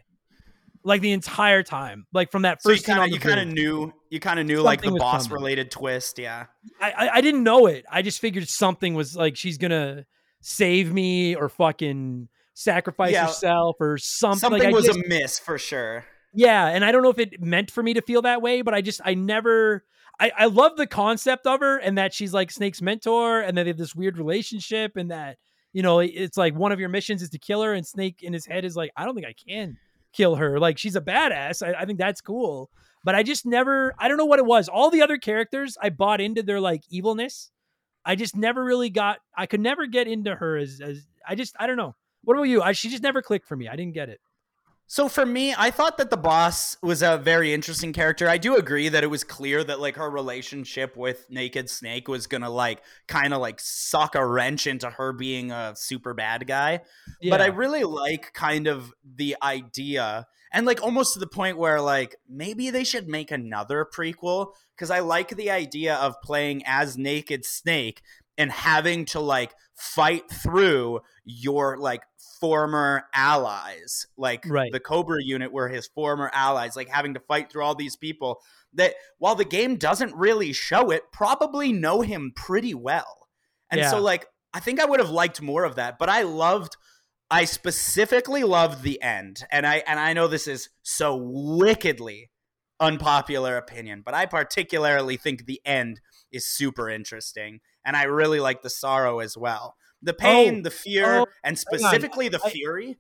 like 0.88 1.02
the 1.02 1.12
entire 1.12 1.64
time, 1.64 2.08
like 2.14 2.32
from 2.32 2.44
that 2.44 2.62
first. 2.64 2.86
So 2.86 2.92
you 2.92 2.98
kind 2.98 3.10
of 3.10 3.14
you 3.14 3.20
kind 3.20 3.40
of 3.42 3.48
knew 3.48 3.94
you 4.10 4.20
kind 4.20 4.40
of 4.40 4.46
knew 4.46 4.56
something 4.56 4.66
like 4.66 4.82
the 4.82 4.92
boss 4.92 5.28
coming. 5.28 5.42
related 5.42 5.70
twist, 5.70 6.18
yeah. 6.18 6.46
I, 6.80 6.92
I, 6.92 7.10
I 7.16 7.22
didn't 7.22 7.44
know 7.44 7.68
it. 7.68 7.86
I 7.92 8.02
just 8.02 8.22
figured 8.22 8.48
something 8.48 8.94
was 8.96 9.16
like 9.16 9.36
she's 9.36 9.58
gonna 9.58 10.06
save 10.40 10.92
me 10.94 11.36
or 11.36 11.50
fucking 11.50 12.30
sacrifice 12.54 13.12
yeah. 13.12 13.28
herself 13.28 13.76
or 13.82 13.98
something. 13.98 14.40
Something 14.40 14.64
like, 14.64 14.74
was 14.74 14.86
just, 14.86 14.98
a 14.98 15.08
miss 15.08 15.40
for 15.40 15.58
sure. 15.58 16.06
Yeah, 16.34 16.68
and 16.68 16.86
I 16.86 16.92
don't 16.94 17.04
know 17.04 17.10
if 17.10 17.20
it 17.20 17.42
meant 17.42 17.70
for 17.70 17.84
me 17.84 17.94
to 17.94 18.02
feel 18.02 18.22
that 18.22 18.42
way, 18.42 18.62
but 18.62 18.74
I 18.74 18.82
just 18.82 19.02
I 19.04 19.14
never. 19.14 19.84
I, 20.20 20.32
I 20.36 20.46
love 20.46 20.78
the 20.78 20.88
concept 20.88 21.46
of 21.46 21.60
her 21.60 21.78
and 21.78 22.00
that 22.00 22.12
she's 22.12 22.34
like 22.34 22.50
Snake's 22.50 22.82
mentor 22.82 23.40
and 23.40 23.56
that 23.56 23.66
they 23.66 23.70
have 23.70 23.78
this 23.78 23.94
weird 23.94 24.18
relationship 24.18 24.94
and 24.96 25.12
that 25.12 25.38
you 25.74 25.84
know 25.84 26.00
it's 26.00 26.38
like 26.38 26.56
one 26.56 26.72
of 26.72 26.80
your 26.80 26.90
missions 26.90 27.22
is 27.22 27.30
to 27.32 27.38
kill 27.38 27.62
her 27.62 27.74
and 27.74 27.86
Snake 27.86 28.24
in 28.24 28.34
his 28.34 28.44
head 28.44 28.66
is 28.66 28.76
like 28.76 28.90
I 28.98 29.06
don't 29.06 29.14
think 29.14 29.28
I 29.28 29.36
can 29.48 29.78
kill 30.18 30.36
her. 30.36 30.60
Like 30.60 30.78
she's 30.78 30.96
a 30.96 31.02
badass. 31.02 31.66
I, 31.66 31.82
I 31.82 31.86
think 31.86 32.00
that's 32.00 32.20
cool. 32.20 32.70
But 33.04 33.16
I 33.16 33.24
just 33.24 33.46
never, 33.46 33.94
I 33.98 34.08
don't 34.08 34.18
know 34.18 34.26
what 34.26 34.40
it 34.40 34.46
was. 34.46 34.68
All 34.68 34.90
the 34.90 35.04
other 35.04 35.18
characters, 35.18 35.78
I 35.82 35.90
bought 35.90 36.20
into 36.20 36.44
their 36.44 36.60
like 36.60 36.82
evilness. 36.90 37.52
I 38.04 38.16
just 38.16 38.36
never 38.36 38.64
really 38.64 38.90
got, 38.90 39.20
I 39.36 39.46
could 39.46 39.62
never 39.62 39.86
get 39.86 40.08
into 40.08 40.36
her 40.36 40.58
as, 40.58 40.82
as 40.84 41.08
I 41.26 41.36
just, 41.36 41.56
I 41.60 41.68
don't 41.68 41.78
know. 41.78 41.96
What 42.24 42.34
about 42.34 42.44
you? 42.44 42.62
I, 42.62 42.74
she 42.74 42.90
just 42.90 43.04
never 43.04 43.22
clicked 43.22 43.48
for 43.48 43.56
me. 43.56 43.70
I 43.70 43.76
didn't 43.76 43.94
get 43.94 44.10
it. 44.10 44.20
So 44.90 45.10
for 45.10 45.26
me, 45.26 45.54
I 45.58 45.70
thought 45.70 45.98
that 45.98 46.10
the 46.10 46.18
boss 46.18 46.78
was 46.82 47.02
a 47.02 47.18
very 47.18 47.54
interesting 47.54 47.92
character. 47.92 48.30
I 48.30 48.38
do 48.38 48.56
agree 48.56 48.88
that 48.88 49.04
it 49.04 49.08
was 49.08 49.26
clear 49.26 49.62
that 49.66 49.82
like 49.82 49.98
her 49.98 50.10
relationship 50.10 50.96
with 50.96 51.26
Naked 51.30 51.70
Snake 51.70 52.08
was 52.08 52.26
gonna 52.26 52.50
like 52.50 52.82
kind 53.06 53.34
of 53.34 53.42
like 53.42 53.60
suck 53.60 54.16
a 54.16 54.26
wrench 54.26 54.66
into 54.66 54.90
her 54.90 55.12
being 55.12 55.52
a 55.52 55.74
super 55.76 56.14
bad 56.14 56.48
guy. 56.48 56.80
Yeah. 57.20 57.32
But 57.32 57.42
I 57.42 57.48
really 57.48 57.84
like 57.84 58.32
kind 58.34 58.68
of 58.68 58.94
the 59.04 59.36
idea 59.44 60.26
and 60.54 60.66
like 60.66 60.82
almost 60.82 61.14
to 61.14 61.20
the 61.20 61.28
point 61.28 61.58
where 61.58 61.82
like 61.82 62.16
maybe 62.30 62.70
they 62.70 62.86
should 62.86 63.10
make 63.10 63.30
another 63.30 63.86
prequel 63.86 64.54
because 64.76 64.90
I 64.90 65.02
like 65.02 65.36
the 65.36 65.52
idea 65.52 65.96
of 65.96 66.22
playing 66.22 66.64
as 66.66 66.98
Naked 66.98 67.44
Snake 67.46 68.02
and 68.38 68.52
having 68.52 69.06
to 69.06 69.20
like 69.20 69.54
fight 69.76 70.24
through 70.32 71.00
your 71.24 71.78
like 71.78 72.02
former 72.40 73.04
allies 73.14 74.08
like 74.18 74.44
right. 74.48 74.72
the 74.72 74.80
cobra 74.80 75.18
unit 75.22 75.52
were 75.52 75.70
his 75.70 75.88
former 75.88 76.30
allies 76.34 76.76
like 76.76 76.88
having 76.88 77.14
to 77.14 77.20
fight 77.20 77.52
through 77.52 77.64
all 77.64 77.76
these 77.76 77.96
people 77.96 78.40
that 78.74 78.94
while 79.18 79.36
the 79.36 79.46
game 79.46 79.76
doesn't 79.76 80.16
really 80.16 80.54
show 80.54 80.92
it 80.92 81.04
probably 81.12 81.72
know 81.72 82.02
him 82.02 82.32
pretty 82.36 82.74
well 82.74 83.28
and 83.72 83.80
yeah. 83.80 83.90
so 83.90 84.00
like 84.00 84.28
i 84.54 84.60
think 84.60 84.80
i 84.80 84.86
would 84.86 85.00
have 85.00 85.10
liked 85.10 85.42
more 85.42 85.64
of 85.64 85.76
that 85.76 85.98
but 85.98 86.10
i 86.10 86.22
loved 86.22 86.78
i 87.32 87.44
specifically 87.44 88.44
loved 88.44 88.84
the 88.84 89.02
end 89.02 89.44
and 89.52 89.66
i 89.66 89.84
and 89.88 90.00
i 90.00 90.14
know 90.14 90.28
this 90.28 90.48
is 90.48 90.70
so 90.84 91.16
wickedly 91.16 92.30
unpopular 92.80 93.58
opinion 93.58 94.04
but 94.06 94.14
i 94.14 94.26
particularly 94.26 95.18
think 95.18 95.46
the 95.46 95.62
end 95.66 96.00
is 96.32 96.46
super 96.46 96.90
interesting 96.90 97.60
and 97.88 97.96
I 97.96 98.04
really 98.04 98.42
like 98.42 98.62
the 98.62 98.70
sorrow 98.70 99.20
as 99.20 99.38
well. 99.38 99.76
The 100.04 100.14
oh, 100.14 100.18
pain, 100.20 100.60
oh, 100.60 100.62
the 100.64 100.70
fear, 100.70 101.22
oh, 101.22 101.26
and 101.44 101.58
specifically 101.58 102.28
the 102.28 102.42
I, 102.44 102.50
fury. 102.52 102.98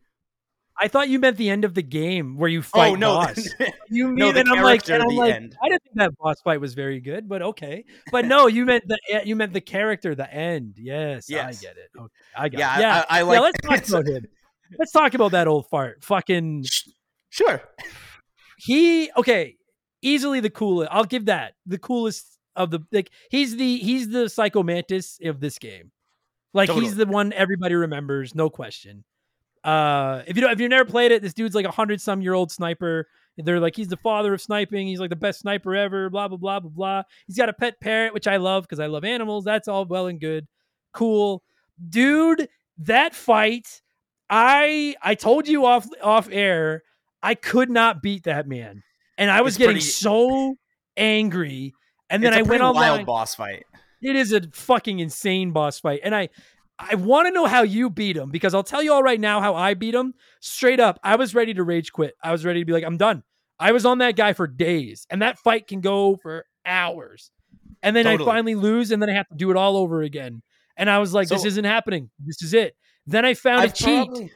I 0.80 0.88
thought 0.88 1.10
you 1.10 1.20
meant 1.20 1.38
the 1.38 1.50
end 1.50 1.66
of 1.66 1.74
the 1.74 1.84
game 1.84 2.38
where 2.38 2.50
you 2.50 2.60
oh, 2.60 2.64
fight 2.64 2.92
oh, 2.94 2.96
no, 2.96 3.14
boss. 3.16 3.48
you 3.90 4.08
mean 4.08 4.16
no, 4.16 4.30
and 4.30 4.50
I'm 4.50 4.64
like, 4.64 4.90
and 4.90 5.04
I'm 5.04 5.10
like 5.10 5.36
end. 5.36 5.56
I 5.62 5.70
didn't 5.70 5.84
think 5.84 5.96
that 5.98 6.18
boss 6.18 6.40
fight 6.42 6.62
was 6.62 6.74
very 6.74 7.02
good, 7.02 7.28
but 7.28 7.42
okay. 7.42 7.84
But 8.12 8.26
no, 8.34 8.48
you 8.48 8.66
meant 8.66 8.88
the 8.88 8.98
eh, 9.12 9.22
you 9.26 9.36
meant 9.36 9.54
the 9.54 9.62
character, 9.62 10.16
the 10.16 10.34
end. 10.34 10.76
Yes, 10.78 11.30
yes. 11.30 11.60
I 11.60 11.62
get 11.62 11.78
it. 11.78 11.90
Okay, 12.00 12.14
I 12.36 12.50
got 12.50 12.60
yeah, 12.60 12.78
it. 12.78 12.82
Yeah, 12.82 13.06
I, 13.10 13.20
I 13.20 13.22
like. 13.24 13.36
Yeah, 13.36 13.42
let's 13.42 13.90
talk 13.90 13.90
about 14.02 14.08
him. 14.08 14.26
Let's 14.80 14.92
talk 14.92 15.14
about 15.14 15.32
that 15.32 15.48
old 15.48 15.68
fart. 15.70 16.04
Fucking 16.04 16.66
sure. 17.30 17.62
He 18.58 19.12
okay. 19.18 19.58
easily 20.02 20.40
the 20.40 20.50
coolest. 20.50 20.92
I'll 20.92 21.04
give 21.04 21.26
that 21.26 21.54
the 21.66 21.78
coolest 21.78 22.37
of 22.58 22.72
the 22.72 22.80
like. 22.92 23.10
He's 23.32 23.56
the 23.56 23.78
he's 23.78 24.10
the 24.10 24.28
psycho 24.30 24.64
mantis 24.64 25.20
of 25.24 25.40
this 25.40 25.58
game. 25.60 25.92
Like 26.54 26.68
Totally. 26.68 26.86
he's 26.88 26.96
the 26.96 27.06
one 27.06 27.32
everybody 27.34 27.76
remembers, 27.76 28.36
no 28.36 28.50
question. 28.50 29.04
Uh, 29.64 30.24
if 30.28 30.36
you 30.36 30.42
don't, 30.42 30.52
if 30.52 30.60
you've 30.60 30.70
never 30.70 30.86
played 30.90 31.12
it, 31.12 31.22
this 31.22 31.34
dude's 31.34 31.54
like 31.56 31.66
a 31.66 31.72
hundred 31.72 32.02
some 32.02 32.22
year 32.22 32.34
old 32.34 32.52
sniper. 32.52 33.08
They're 33.38 33.60
like 33.60 33.76
he's 33.76 33.88
the 33.90 33.98
father 33.98 34.34
of 34.34 34.42
sniping. 34.42 34.88
He's 34.88 35.00
like 35.00 35.10
the 35.12 35.16
best 35.16 35.42
sniper 35.42 35.76
ever. 35.76 36.10
Blah 36.10 36.28
blah 36.30 36.38
blah 36.38 36.60
blah 36.60 36.70
blah. 36.70 37.04
He's 37.28 37.38
got 37.38 37.50
a 37.50 37.54
pet 37.54 37.80
parrot, 37.80 38.14
which 38.14 38.28
I 38.28 38.38
love 38.38 38.64
because 38.64 38.80
I 38.80 38.88
love 38.88 39.04
animals. 39.04 39.44
That's 39.46 39.68
all 39.68 39.86
well 39.86 40.08
and 40.08 40.20
good, 40.20 40.48
cool, 40.94 41.44
dude. 41.90 42.50
That 42.80 43.14
fight, 43.14 43.82
I 44.30 44.96
I 45.02 45.16
told 45.16 45.48
you 45.48 45.66
off 45.66 45.88
off 46.02 46.30
air, 46.32 46.84
I 47.22 47.36
could 47.36 47.70
not 47.70 48.02
beat 48.02 48.24
that 48.24 48.48
man, 48.48 48.84
and 49.18 49.30
I 49.30 49.42
was 49.42 49.54
It's 49.56 49.58
getting 49.60 49.76
pretty- 49.76 49.86
so 49.86 50.56
angry. 50.96 51.74
And 52.10 52.24
then 52.24 52.34
I 52.34 52.42
went 52.42 52.62
on 52.62 52.76
wild 52.76 53.06
boss 53.06 53.36
fight. 53.36 53.66
It 54.02 54.16
is 54.16 54.32
a 54.32 54.42
fucking 54.52 55.00
insane 55.00 55.52
boss 55.52 55.80
fight. 55.80 56.02
And 56.04 56.16
I 56.16 56.30
I 56.80 56.96
want 56.96 57.28
to 57.28 57.34
know 57.34 57.46
how 57.46 57.64
you 57.64 57.90
beat 57.90 58.16
him 58.16 58.30
because 58.30 58.54
I'll 58.54 58.64
tell 58.64 58.84
you 58.84 58.94
all 58.94 59.02
right 59.02 59.20
now 59.20 59.42
how 59.42 59.56
I 59.56 59.74
beat 59.74 59.96
him. 59.96 60.14
Straight 60.42 60.80
up, 60.80 61.00
I 61.04 61.16
was 61.16 61.34
ready 61.34 61.54
to 61.56 61.64
rage 61.64 61.92
quit. 61.92 62.14
I 62.24 62.32
was 62.32 62.46
ready 62.46 62.62
to 62.62 62.66
be 62.66 62.74
like, 62.74 62.84
I'm 62.84 62.98
done. 62.98 63.24
I 63.60 63.72
was 63.72 63.86
on 63.86 63.98
that 63.98 64.16
guy 64.16 64.34
for 64.34 64.46
days, 64.46 65.08
and 65.10 65.24
that 65.24 65.40
fight 65.40 65.66
can 65.68 65.82
go 65.82 66.16
for 66.18 66.46
hours. 66.66 67.32
And 67.82 67.96
then 67.96 68.06
Totally. 68.06 68.30
I 68.30 68.34
finally 68.34 68.56
lose, 68.56 68.92
and 68.92 69.02
then 69.02 69.10
I 69.10 69.14
have 69.14 69.28
to 69.30 69.36
do 69.36 69.50
it 69.50 69.58
all 69.58 69.78
over 69.78 70.04
again. 70.04 70.44
And 70.78 70.90
I 70.90 71.00
was 71.00 71.14
like, 71.14 71.28
this 71.28 71.44
isn't 71.44 71.66
happening. 71.66 72.12
This 72.20 72.44
is 72.44 72.54
it. 72.54 72.76
Then 73.08 73.26
I 73.26 73.34
found 73.34 73.66
a 73.66 73.70
cheat. 73.72 74.06
probably- 74.06 74.32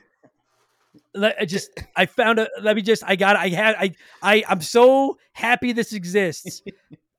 Let- 1.14 1.36
I 1.40 1.46
just 1.46 1.70
I 1.96 2.06
found 2.08 2.40
a 2.40 2.50
let 2.62 2.76
me 2.76 2.82
just 2.82 3.04
I 3.06 3.16
got 3.16 3.36
I 3.36 3.50
had 3.50 3.76
I 3.78 3.92
I 4.24 4.44
I'm 4.48 4.62
so 4.62 5.18
happy 5.34 5.72
this 5.74 5.94
exists. 5.94 6.62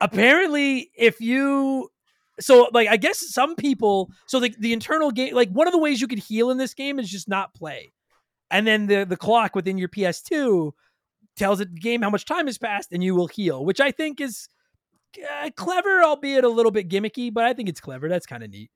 Apparently, 0.03 0.91
if 0.97 1.21
you 1.21 1.89
so 2.41 2.69
like 2.73 2.89
I 2.89 2.97
guess 2.97 3.33
some 3.33 3.55
people 3.55 4.11
so 4.27 4.41
the 4.41 4.55
the 4.59 4.73
internal 4.73 5.11
game 5.11 5.35
like 5.35 5.51
one 5.51 5.69
of 5.69 5.73
the 5.73 5.79
ways 5.79 6.01
you 6.01 6.09
could 6.09 6.19
heal 6.19 6.51
in 6.51 6.59
this 6.59 6.75
game 6.75 6.99
is 6.99 7.09
just 7.09 7.29
not 7.29 7.55
play. 7.55 7.93
And 8.51 8.67
then 8.67 8.87
the 8.87 9.05
the 9.05 9.17
clock 9.17 9.55
within 9.55 9.79
your 9.79 9.89
PS2 9.89 10.73
tells 11.37 11.61
it 11.61 11.73
the 11.73 11.81
game 11.81 12.03
how 12.03 12.11
much 12.11 12.27
time 12.27 12.47
has 12.47 12.59
passed 12.59 12.93
and 12.93 13.03
you 13.03 13.15
will 13.15 13.29
heal, 13.29 13.65
which 13.65 13.81
I 13.81 13.93
think 13.93 14.21
is 14.21 14.49
uh, 15.43 15.51
clever 15.57 16.03
albeit 16.03 16.45
a 16.45 16.49
little 16.49 16.73
bit 16.73 16.89
gimmicky, 16.89 17.33
but 17.33 17.45
I 17.45 17.53
think 17.53 17.69
it's 17.69 17.81
clever. 17.81 18.09
That's 18.09 18.27
kind 18.27 18.43
of 18.43 18.51
neat. 18.51 18.71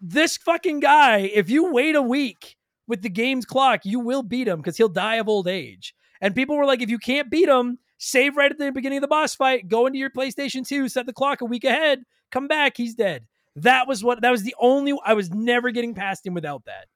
This 0.00 0.36
fucking 0.36 0.80
guy, 0.80 1.30
if 1.34 1.50
you 1.50 1.72
wait 1.72 1.96
a 1.96 2.02
week 2.02 2.56
with 2.86 3.02
the 3.02 3.10
game's 3.10 3.46
clock, 3.46 3.80
you 3.84 4.00
will 4.00 4.22
beat 4.22 4.48
him 4.48 4.58
because 4.58 4.76
he'll 4.76 4.88
die 4.88 5.16
of 5.16 5.28
old 5.28 5.48
age. 5.48 5.94
And 6.20 6.34
people 6.34 6.56
were 6.56 6.66
like, 6.66 6.82
if 6.82 6.90
you 6.90 6.98
can't 6.98 7.30
beat 7.30 7.48
him, 7.48 7.78
save 8.02 8.36
right 8.36 8.50
at 8.50 8.58
the 8.58 8.72
beginning 8.72 8.98
of 8.98 9.02
the 9.02 9.08
boss 9.08 9.34
fight, 9.34 9.68
go 9.68 9.86
into 9.86 9.98
your 9.98 10.10
PlayStation 10.10 10.66
2, 10.66 10.88
set 10.88 11.06
the 11.06 11.12
clock 11.12 11.40
a 11.40 11.44
week 11.44 11.62
ahead, 11.64 12.02
come 12.32 12.48
back, 12.48 12.76
he's 12.76 12.94
dead. 12.94 13.26
That 13.56 13.86
was 13.86 14.02
what 14.02 14.22
that 14.22 14.30
was 14.30 14.42
the 14.42 14.54
only 14.58 14.94
I 15.04 15.14
was 15.14 15.30
never 15.30 15.70
getting 15.70 15.94
past 15.94 16.26
him 16.26 16.34
without 16.34 16.64
that. 16.64 16.86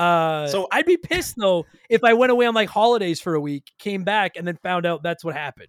Uh 0.00 0.46
so 0.48 0.68
I'd 0.70 0.84
be 0.84 0.98
pissed 0.98 1.36
though 1.36 1.64
if 1.88 2.04
I 2.04 2.12
went 2.12 2.30
away 2.32 2.44
on 2.44 2.54
like 2.54 2.68
holidays 2.68 3.20
for 3.20 3.34
a 3.34 3.40
week, 3.40 3.72
came 3.78 4.04
back, 4.04 4.36
and 4.36 4.46
then 4.46 4.58
found 4.62 4.84
out 4.84 5.02
that's 5.02 5.24
what 5.24 5.34
happened. 5.34 5.68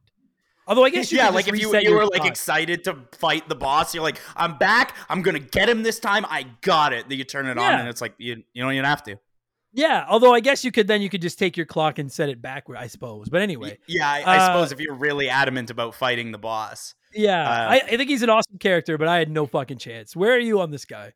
Although 0.67 0.83
I 0.83 0.89
guess 0.89 1.11
you 1.11 1.19
yeah, 1.19 1.29
like 1.29 1.47
if 1.47 1.57
you 1.57 1.77
you 1.79 1.95
were 1.95 2.05
like 2.07 2.25
excited 2.25 2.83
to 2.85 2.97
fight 3.13 3.47
the 3.47 3.55
boss, 3.55 3.93
you're 3.93 4.03
like, 4.03 4.19
I'm 4.35 4.57
back. 4.57 4.95
I'm 5.07 5.21
gonna 5.21 5.39
get 5.39 5.69
him 5.69 5.81
this 5.81 5.97
time. 5.99 6.25
I 6.25 6.45
got 6.61 6.91
it. 6.91 7.07
Then 7.07 7.17
you 7.17 7.23
turn 7.23 7.45
it 7.45 7.57
on, 7.57 7.79
and 7.79 7.87
it's 7.87 8.01
like 8.01 8.15
you 8.17 8.43
you 8.53 8.63
don't 8.63 8.73
even 8.73 8.83
have 8.83 9.03
to. 9.03 9.17
Yeah. 9.73 10.05
Although 10.09 10.33
I 10.33 10.39
guess 10.39 10.63
you 10.65 10.71
could 10.71 10.87
then 10.87 11.01
you 11.01 11.09
could 11.09 11.21
just 11.21 11.37
take 11.39 11.57
your 11.57 11.65
clock 11.65 11.99
and 11.99 12.11
set 12.11 12.29
it 12.29 12.41
backward, 12.41 12.77
I 12.77 12.87
suppose. 12.87 13.29
But 13.29 13.41
anyway, 13.41 13.77
Yeah, 13.87 14.09
I, 14.09 14.21
I 14.21 14.37
Uh, 14.37 14.45
suppose 14.47 14.71
if 14.71 14.79
you're 14.79 14.95
really 14.95 15.29
adamant 15.29 15.69
about 15.69 15.95
fighting 15.95 16.31
the 16.31 16.37
boss. 16.37 16.95
yeah, 17.13 17.41
Uh, 17.49 17.69
I, 17.71 17.75
I 17.85 17.97
think 17.97 18.09
he's 18.09 18.23
an 18.23 18.29
awesome 18.29 18.57
character, 18.59 18.97
but 18.97 19.07
I 19.07 19.17
had 19.17 19.29
no 19.29 19.45
fucking 19.45 19.77
chance. 19.77 20.15
Where 20.15 20.33
are 20.33 20.39
you 20.39 20.59
on 20.61 20.71
this 20.71 20.85
guy? 20.85 21.13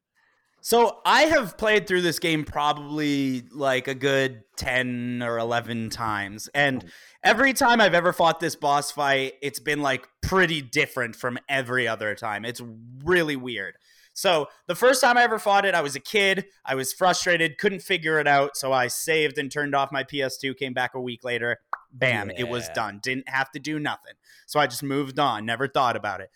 So 0.63 0.99
I 1.05 1.23
have 1.23 1.57
played 1.57 1.87
through 1.87 2.03
this 2.03 2.19
game 2.19 2.43
probably 2.45 3.43
like 3.51 3.87
a 3.87 3.95
good 3.95 4.43
10 4.57 5.23
or 5.23 5.39
11 5.39 5.89
times. 5.89 6.49
And 6.53 6.85
every 7.23 7.53
time 7.53 7.81
I've 7.81 7.95
ever 7.95 8.13
fought 8.13 8.39
this 8.39 8.55
boss 8.55 8.91
fight, 8.91 9.33
it's 9.41 9.59
been 9.59 9.81
like 9.81 10.07
pretty 10.21 10.61
different 10.61 11.15
from 11.15 11.39
every 11.49 11.87
other 11.87 12.13
time. 12.13 12.45
It's 12.45 12.61
really 13.03 13.35
weird. 13.35 13.73
So 14.13 14.47
the 14.67 14.75
first 14.75 15.01
time 15.01 15.17
I 15.17 15.23
ever 15.23 15.39
fought 15.39 15.65
it, 15.65 15.73
I 15.73 15.81
was 15.81 15.95
a 15.95 15.99
kid. 15.99 16.45
I 16.65 16.75
was 16.75 16.91
frustrated, 16.93 17.57
couldn't 17.57 17.81
figure 17.81 18.19
it 18.19 18.27
out. 18.27 18.57
So 18.57 18.73
I 18.73 18.87
saved 18.87 19.37
and 19.37 19.51
turned 19.51 19.73
off 19.73 19.91
my 19.91 20.03
PS2, 20.03 20.57
came 20.57 20.73
back 20.73 20.93
a 20.93 21.01
week 21.01 21.23
later. 21.23 21.59
Bam, 21.93 22.29
it 22.31 22.47
was 22.47 22.69
done. 22.69 22.99
Didn't 23.01 23.29
have 23.29 23.51
to 23.51 23.59
do 23.59 23.79
nothing. 23.79 24.13
So 24.47 24.59
I 24.59 24.67
just 24.67 24.83
moved 24.83 25.17
on, 25.17 25.45
never 25.45 25.67
thought 25.67 25.95
about 25.95 26.21
it. 26.21 26.29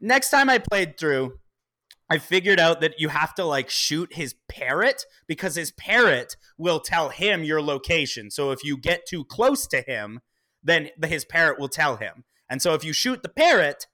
Next 0.00 0.30
time 0.30 0.48
I 0.48 0.58
played 0.58 0.98
through, 0.98 1.38
I 2.08 2.18
figured 2.18 2.58
out 2.58 2.80
that 2.80 2.98
you 2.98 3.08
have 3.08 3.34
to 3.36 3.44
like 3.44 3.70
shoot 3.70 4.14
his 4.14 4.34
parrot 4.48 5.04
because 5.26 5.54
his 5.54 5.70
parrot 5.70 6.36
will 6.58 6.80
tell 6.80 7.10
him 7.10 7.44
your 7.44 7.62
location. 7.62 8.30
So 8.30 8.50
if 8.50 8.64
you 8.64 8.76
get 8.76 9.06
too 9.06 9.24
close 9.24 9.66
to 9.68 9.82
him, 9.82 10.20
then 10.62 10.90
his 11.04 11.24
parrot 11.24 11.58
will 11.58 11.68
tell 11.68 11.96
him. 11.96 12.24
And 12.48 12.60
so 12.60 12.74
if 12.74 12.84
you 12.84 12.92
shoot 12.92 13.22
the 13.22 13.28
parrot, 13.28 13.86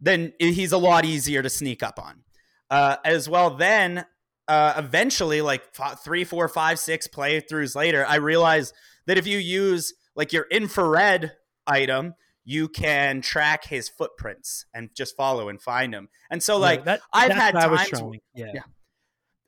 then 0.00 0.32
he's 0.38 0.72
a 0.72 0.78
lot 0.78 1.04
easier 1.04 1.42
to 1.42 1.50
sneak 1.50 1.82
up 1.82 1.98
on. 1.98 2.22
Uh, 2.70 2.96
as 3.04 3.28
well, 3.28 3.50
then 3.50 4.04
uh, 4.48 4.74
eventually, 4.76 5.40
like 5.42 5.62
f- 5.78 6.02
three, 6.04 6.24
four, 6.24 6.48
five, 6.48 6.78
six 6.78 7.06
playthroughs 7.08 7.74
later, 7.74 8.04
I 8.06 8.16
realized 8.16 8.74
that 9.06 9.18
if 9.18 9.26
you 9.26 9.38
use 9.38 9.94
like 10.14 10.32
your 10.32 10.46
infrared 10.50 11.32
item, 11.66 12.14
you 12.44 12.68
can 12.68 13.20
track 13.20 13.64
his 13.64 13.88
footprints 13.88 14.66
and 14.72 14.90
just 14.96 15.16
follow 15.16 15.48
and 15.48 15.60
find 15.60 15.92
him. 15.94 16.08
And 16.30 16.42
so, 16.42 16.58
like, 16.58 16.80
Yeah, 16.80 16.84
that, 16.84 17.00
I've 17.12 17.32
had 17.32 17.54
what 17.54 17.62
I 17.64 17.66
was 17.66 17.80
times 17.80 17.90
trying. 17.90 18.20
Yeah. 18.34 18.52
Yeah. 18.54 18.62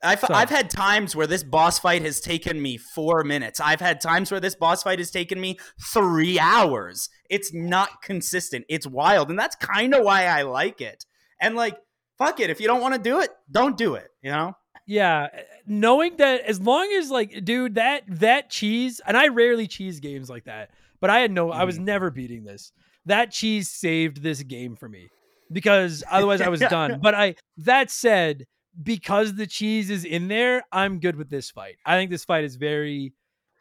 I've, 0.01 0.19
Sorry. 0.19 0.33
I've 0.33 0.49
had 0.49 0.69
times 0.69 1.15
where 1.15 1.27
this 1.27 1.43
boss 1.43 1.79
fight 1.79 2.01
has 2.03 2.21
taken 2.21 2.61
me 2.61 2.77
four 2.77 3.23
minutes. 3.23 3.59
I've 3.59 3.81
had 3.81 3.99
times 3.99 4.31
where 4.31 4.39
this 4.39 4.55
boss 4.55 4.83
fight 4.83 4.99
has 4.99 5.11
taken 5.11 5.41
me 5.41 5.57
three 5.93 6.39
hours. 6.39 7.09
It's 7.29 7.53
not 7.53 8.01
consistent. 8.01 8.65
It's 8.69 8.87
wild. 8.87 9.29
And 9.29 9.37
that's 9.37 9.57
kind 9.57 9.93
of 9.93 10.03
why 10.03 10.25
I 10.25 10.43
like 10.43 10.79
it. 10.79 11.05
And 11.41 11.55
like, 11.55 11.77
fuck 12.19 12.39
it. 12.39 12.49
If 12.51 12.61
you 12.61 12.67
don't 12.67 12.81
want 12.81 12.93
to 12.93 12.99
do 13.01 13.19
it, 13.21 13.31
don't 13.51 13.77
do 13.77 13.95
it. 13.95 14.09
You 14.21 14.31
know? 14.31 14.53
Yeah, 14.85 15.27
knowing 15.67 16.17
that 16.17 16.41
as 16.41 16.59
long 16.59 16.91
as 16.93 17.11
like, 17.11 17.43
dude, 17.45 17.75
that 17.75 18.03
that 18.07 18.49
cheese, 18.49 19.01
and 19.05 19.15
I 19.17 19.27
rarely 19.29 19.67
cheese 19.67 19.99
games 19.99 20.29
like 20.29 20.45
that, 20.45 20.71
but 20.99 21.09
I 21.09 21.19
had 21.19 21.31
no, 21.31 21.51
I 21.51 21.63
was 21.63 21.75
Mm-hmm. 21.75 21.85
never 21.85 22.11
beating 22.11 22.43
this. 22.43 22.71
That 23.05 23.31
cheese 23.31 23.69
saved 23.69 24.21
this 24.23 24.41
game 24.43 24.75
for 24.75 24.89
me 24.89 25.09
because 25.51 26.03
otherwise 26.09 26.41
I 26.41 26.49
was 26.49 26.59
done. 26.69 26.99
But 27.01 27.15
I, 27.15 27.35
that 27.57 27.91
said, 27.91 28.45
because 28.81 29.35
the 29.35 29.47
cheese 29.47 29.89
is 29.91 30.05
in 30.05 30.27
there, 30.27 30.63
I'm 30.71 30.99
good 30.99 31.15
with 31.15 31.29
this 31.29 31.51
fight. 31.51 31.75
I 31.85 31.95
think 31.97 32.09
this 32.11 32.25
fight 32.25 32.43
is 32.43 32.55
very, 32.55 33.13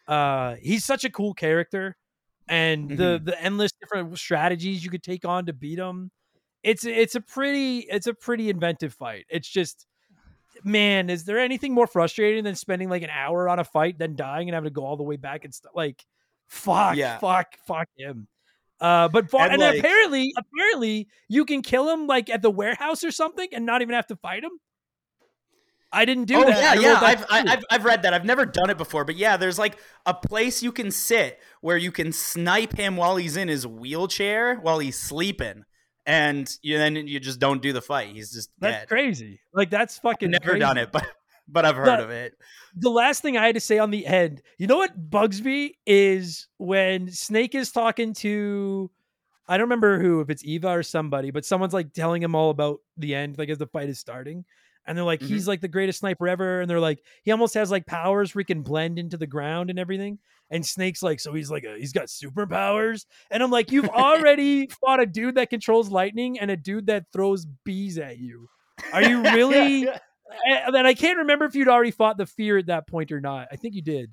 uh, 0.06 0.56
he's 0.62 0.85
such 0.85 1.05
a 1.05 1.10
cool 1.10 1.35
character, 1.35 1.97
and 2.48 2.90
the 2.90 3.20
Mm-hmm. 3.20 3.24
the 3.26 3.43
endless 3.43 3.72
different 3.72 4.18
strategies 4.18 4.82
you 4.82 4.90
could 4.90 5.02
take 5.02 5.26
on 5.26 5.47
to 5.47 5.52
beat 5.52 5.78
him. 5.78 6.10
It's 6.62 6.85
it's 6.85 7.14
a 7.14 7.20
pretty 7.20 7.80
it's 7.80 8.06
a 8.06 8.14
pretty 8.14 8.51
inventive 8.51 8.94
fight. 8.94 9.26
It's 9.28 9.48
just 9.48 9.86
man, 10.64 11.09
is 11.09 11.24
there 11.24 11.39
anything 11.39 11.72
more 11.72 11.86
frustrating 11.86 12.43
than 12.44 12.55
spending 12.56 12.89
like 12.89 13.02
an 13.02 13.10
hour 13.10 13.48
on 13.48 13.59
a 13.60 13.64
fight, 13.64 13.98
then 13.98 14.16
dying 14.16 14.48
and 14.48 14.55
having 14.55 14.68
to 14.70 14.74
go 14.74 14.85
all 14.85 14.97
the 14.97 15.05
way 15.05 15.16
back 15.16 15.44
and 15.44 15.55
stuff? 15.55 15.72
Like, 15.74 16.05
fuck, 16.48 16.97
Yeah. 16.97 17.18
fuck, 17.18 17.55
fuck 17.66 17.89
him. 17.97 18.26
Uh, 18.80 19.09
but 19.09 19.32
And, 19.35 19.52
and, 19.55 19.62
like- 19.62 19.78
apparently, 19.78 20.32
apparently, 20.36 21.09
you 21.28 21.44
can 21.44 21.62
kill 21.62 21.89
him 21.89 22.06
like 22.06 22.28
at 22.30 22.43
the 22.43 22.51
warehouse 22.51 23.05
or 23.05 23.10
something, 23.12 23.48
and 23.52 23.64
not 23.66 23.82
even 23.82 23.94
have 23.94 24.06
to 24.09 24.16
fight 24.16 24.43
him. 24.43 24.52
I 25.90 26.05
didn't 26.05 26.24
do 26.24 26.36
oh 26.36 26.44
that. 26.44 26.76
yeah, 26.76 26.82
yeah. 26.82 27.01
I've, 27.01 27.24
I. 27.30 27.52
I've 27.55 27.64
I've 27.70 27.85
read 27.85 28.02
that. 28.02 28.12
I've 28.12 28.24
never 28.26 28.44
done 28.44 28.68
it 28.68 28.76
before, 28.76 29.05
but 29.06 29.16
yeah, 29.16 29.36
there's 29.39 29.59
like 29.59 29.78
a 30.05 30.12
place 30.12 30.62
you 30.62 30.70
can 30.70 30.90
sit 30.90 31.40
where 31.62 31.78
you 31.78 31.90
can 31.90 32.12
snipe 32.12 32.76
him 32.76 32.97
while 32.97 33.16
he's 33.16 33.36
in 33.39 33.48
his 33.48 33.66
wheelchair 33.66 34.56
while 34.56 34.80
he's 34.80 34.98
sleeping, 34.98 35.64
and 36.09 36.51
you 36.62 36.78
then 36.78 36.97
you 36.97 37.20
just 37.20 37.39
don't 37.39 37.62
do 37.62 37.72
the 37.72 37.82
fight. 37.82 38.09
He's 38.14 38.32
just 38.32 38.51
That's 38.59 38.78
dead. 38.78 38.89
crazy. 38.89 39.40
Like 39.52 39.70
that's 39.70 39.98
fucking. 39.98 40.30
Never 40.30 40.43
crazy. 40.44 40.59
done 40.60 40.78
it, 40.78 40.90
but 40.90 41.06
but 41.47 41.64
I've 41.64 41.76
heard 41.76 41.86
But- 41.86 42.01
of 42.01 42.10
it. 42.10 42.35
the 42.74 42.90
last 42.90 43.22
thing 43.22 43.36
I 43.36 43.47
had 43.47 43.55
to 43.55 43.60
say 43.60 43.78
on 43.78 43.90
the 43.90 44.06
end, 44.06 44.43
you 44.59 44.66
know 44.66 44.78
what 44.78 45.10
bugs 45.10 45.43
me 45.43 45.78
is 45.86 46.48
when 46.56 47.10
Snake 47.12 47.55
is 47.55 47.70
talking 47.70 48.12
to 48.14 48.90
I 49.51 49.56
don't 49.56 49.64
remember 49.64 49.98
who, 50.01 50.20
if 50.20 50.28
it's 50.28 50.44
Eva 50.44 50.68
or 50.68 50.82
somebody, 50.82 51.30
but 51.30 51.44
someone's 51.44 51.72
like 51.72 51.93
telling 51.94 52.22
him 52.22 52.35
all 52.35 52.51
about 52.51 52.80
the 52.98 53.14
end, 53.14 53.39
like 53.39 53.48
as 53.48 53.56
the 53.59 53.66
fight 53.66 53.89
is 53.89 53.98
starting. 53.98 54.44
And 54.89 54.97
they're 54.97 55.05
like, 55.05 55.20
Mhm. 55.20 55.27
he's 55.28 55.47
like 55.47 55.60
the 55.60 55.69
greatest 55.69 56.01
sniper 56.01 56.27
ever. 56.27 56.60
And 56.60 56.69
they're 56.69 56.81
like, 56.81 57.01
he 57.23 57.31
almost 57.31 57.55
has 57.55 57.70
like 57.70 57.86
powers 57.86 58.35
where 58.35 58.40
he 58.40 58.44
can 58.47 58.62
blend 58.62 58.98
into 58.98 59.16
the 59.16 59.27
ground 59.27 59.70
and 59.70 59.78
everything. 59.78 60.19
And 60.51 60.65
Snake's 60.66 61.02
like, 61.02 61.20
so 61.20 61.32
he's 61.35 61.51
like 61.51 61.65
a 61.65 61.77
he's 61.78 61.93
got 61.93 62.06
superpowers. 62.06 63.05
And 63.31 63.43
I'm 63.43 63.51
like, 63.51 63.70
you've 63.70 63.89
already 63.90 64.66
fought 64.81 65.01
a 65.01 65.06
dude 65.06 65.35
that 65.36 65.51
controls 65.51 65.90
lightning 65.90 66.40
and 66.40 66.51
a 66.51 66.56
dude 66.56 66.86
that 66.86 67.05
throws 67.12 67.47
bees 67.65 67.98
at 67.98 68.19
you. 68.19 68.48
Are 68.93 69.02
you 69.02 69.23
really 69.35 69.89
and 70.44 70.74
then 70.74 70.86
I 70.86 70.94
can't 70.94 71.19
remember 71.19 71.44
if 71.44 71.55
you'd 71.55 71.69
already 71.69 71.90
fought 71.90 72.16
the 72.19 72.27
fear 72.27 72.59
at 72.59 72.66
that 72.66 72.86
point 72.89 73.12
or 73.12 73.20
not. 73.20 73.48
I 73.52 73.56
think 73.56 73.74
you 73.74 73.82
did. 73.82 74.10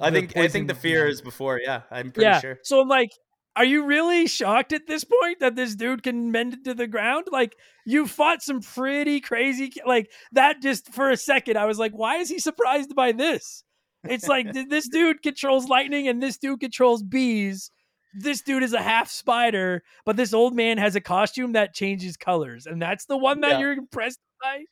I 0.00 0.10
think 0.10 0.36
I 0.36 0.48
think 0.48 0.68
the 0.68 0.74
fear 0.74 1.06
is 1.06 1.22
before. 1.22 1.60
Yeah, 1.62 1.82
I'm 1.90 2.10
pretty 2.10 2.26
yeah. 2.26 2.40
sure. 2.40 2.58
So 2.62 2.80
I'm 2.80 2.88
like, 2.88 3.10
are 3.56 3.64
you 3.64 3.84
really 3.84 4.26
shocked 4.26 4.72
at 4.72 4.86
this 4.86 5.02
point 5.04 5.40
that 5.40 5.56
this 5.56 5.74
dude 5.74 6.02
can 6.02 6.30
mend 6.30 6.54
it 6.54 6.64
to 6.64 6.74
the 6.74 6.86
ground? 6.86 7.24
Like 7.32 7.56
you 7.86 8.06
fought 8.06 8.42
some 8.42 8.60
pretty 8.60 9.20
crazy 9.20 9.72
like 9.86 10.10
that 10.32 10.60
just 10.62 10.92
for 10.92 11.10
a 11.10 11.16
second 11.16 11.56
I 11.56 11.64
was 11.64 11.78
like 11.78 11.92
why 11.92 12.16
is 12.16 12.28
he 12.28 12.38
surprised 12.38 12.94
by 12.94 13.12
this? 13.12 13.64
It's 14.04 14.28
like 14.28 14.52
this 14.52 14.88
dude 14.92 15.22
controls 15.22 15.68
lightning 15.68 16.06
and 16.06 16.22
this 16.22 16.36
dude 16.38 16.60
controls 16.60 17.02
bees. 17.02 17.70
This 18.18 18.40
dude 18.42 18.62
is 18.62 18.72
a 18.72 18.80
half 18.80 19.10
spider, 19.10 19.82
but 20.04 20.16
this 20.16 20.32
old 20.32 20.54
man 20.54 20.78
has 20.78 20.94
a 20.96 21.00
costume 21.00 21.52
that 21.52 21.74
changes 21.74 22.16
colors 22.16 22.66
and 22.66 22.80
that's 22.80 23.06
the 23.06 23.16
one 23.16 23.40
that 23.40 23.52
Yeah. 23.52 23.58
you're 23.60 23.72
impressed 23.72 24.20
by. 24.42 24.64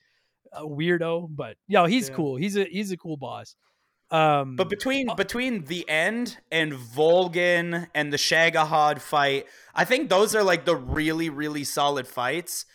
A 0.52 0.62
weirdo, 0.62 1.28
but 1.31 1.56
yo, 1.66 1.86
he's 1.86 2.09
Yeah. 2.11 2.15
cool. 2.15 2.36
He's 2.36 2.56
a 2.56 2.65
he's 2.65 2.93
a 2.93 2.97
cool 2.97 3.16
boss. 3.16 3.56
Um 4.10 4.56
But 4.56 4.68
between 4.68 5.09
between 5.16 5.64
the 5.64 5.89
end 5.89 6.39
and 6.51 6.72
Volgin 6.72 7.89
and 7.94 8.12
the 8.12 8.16
Shagohod 8.16 9.01
fight, 9.01 9.47
I 9.74 9.85
think 9.85 10.09
those 10.09 10.35
are 10.35 10.43
like 10.43 10.64
the 10.64 10.76
really 10.76 11.31
really 11.31 11.64
solid 11.64 12.06
fights. 12.06 12.66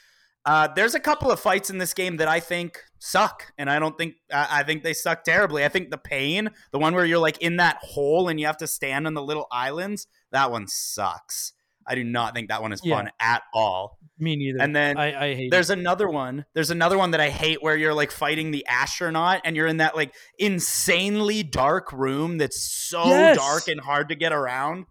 Uh, 0.45 0.67
there's 0.73 0.95
a 0.95 0.99
couple 0.99 1.29
of 1.29 1.39
fights 1.39 1.69
in 1.69 1.77
this 1.77 1.93
game 1.93 2.17
that 2.17 2.27
I 2.27 2.39
think 2.39 2.79
suck, 2.97 3.51
and 3.57 3.69
I 3.69 3.77
don't 3.77 3.97
think 3.97 4.15
I, 4.31 4.59
I 4.59 4.63
think 4.63 4.83
they 4.83 4.93
suck 4.93 5.23
terribly. 5.23 5.63
I 5.63 5.69
think 5.69 5.91
the 5.91 5.97
pain, 5.97 6.49
the 6.71 6.79
one 6.79 6.95
where 6.95 7.05
you're 7.05 7.19
like 7.19 7.37
in 7.39 7.57
that 7.57 7.77
hole 7.81 8.27
and 8.29 8.39
you 8.39 8.45
have 8.45 8.57
to 8.57 8.67
stand 8.67 9.05
on 9.05 9.13
the 9.13 9.21
little 9.21 9.47
islands, 9.51 10.07
that 10.31 10.49
one 10.49 10.67
sucks. 10.67 11.53
I 11.89 11.95
do 11.95 12.03
not 12.03 12.35
think 12.35 12.49
that 12.49 12.61
one 12.61 12.71
is 12.71 12.81
Yeah. 12.83 12.95
fun 12.97 13.09
at 13.19 13.41
all. 13.53 13.97
me 14.19 14.35
neither. 14.35 14.59
And 14.61 14.75
then 14.75 14.97
I, 14.97 15.29
I 15.29 15.33
hate 15.35 15.49
there's 15.51 15.69
another 15.69 16.07
one. 16.09 16.45
There's 16.53 16.71
another 16.71 16.97
one 16.97 17.11
that 17.11 17.19
I 17.21 17.29
hate 17.29 17.63
where 17.63 17.75
you're 17.75 17.93
like 17.93 18.11
fighting 18.11 18.51
the 18.51 18.65
astronaut 18.67 19.41
and 19.45 19.55
you're 19.55 19.65
in 19.67 19.77
that 19.77 19.95
like 19.95 20.13
insanely 20.37 21.41
dark 21.43 21.91
room 21.93 22.37
that's 22.37 22.61
so 22.61 23.05
Yes. 23.05 23.37
dark 23.37 23.67
and 23.67 23.79
hard 23.79 24.09
to 24.09 24.15
get 24.15 24.31
around. 24.33 24.85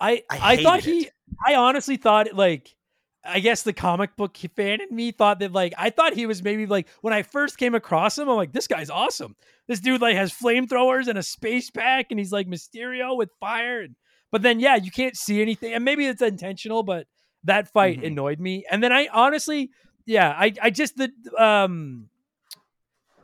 I 0.00 0.22
I 0.30 0.38
I, 0.54 0.62
thought 0.62 0.80
he 0.80 1.08
I 1.46 1.54
honestly 1.56 1.96
thought 1.96 2.32
like 2.34 2.74
I 3.22 3.40
guess 3.40 3.62
the 3.64 3.74
comic 3.74 4.16
book 4.16 4.36
fan 4.56 4.80
in 4.80 4.94
me 4.96 5.12
thought 5.12 5.40
that 5.40 5.52
like 5.52 5.74
I 5.76 5.90
thought 5.90 6.14
he 6.14 6.24
was 6.26 6.42
maybe 6.42 6.64
like 6.66 6.88
when 7.02 7.12
I 7.12 7.22
first 7.22 7.58
came 7.58 7.74
across 7.74 8.16
him 8.18 8.28
I'm 8.28 8.36
like 8.36 8.52
this 8.52 8.66
guy's 8.66 8.88
awesome. 8.90 9.36
This 9.68 9.80
dude 9.80 10.00
like 10.00 10.16
has 10.16 10.32
flamethrowers 10.32 11.06
and 11.06 11.18
a 11.18 11.22
space 11.22 11.70
pack 11.70 12.06
and 12.10 12.18
he's 12.18 12.32
like 12.32 12.48
Mysterio 12.48 13.16
with 13.16 13.28
fire 13.40 13.82
and 13.82 13.94
but 14.30 14.42
then 14.42 14.60
yeah, 14.60 14.76
you 14.76 14.90
can't 14.90 15.16
see 15.16 15.40
anything 15.42 15.72
and 15.74 15.84
maybe 15.84 16.06
it's 16.06 16.22
intentional 16.22 16.82
but 16.82 17.06
that 17.44 17.72
fight 17.72 18.00
Mhm. 18.00 18.06
annoyed 18.08 18.40
me. 18.40 18.64
And 18.70 18.82
then 18.82 18.92
I 18.92 19.08
honestly 19.12 19.70
yeah, 20.06 20.30
I 20.30 20.52
I 20.62 20.70
just 20.70 20.96
the 20.96 21.10
um 21.38 22.08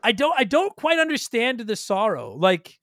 I 0.02 0.12
don't 0.12 0.34
I 0.38 0.44
don't 0.44 0.74
quite 0.76 0.98
understand 0.98 1.60
the 1.60 1.76
sorrow. 1.76 2.34
Like 2.36 2.78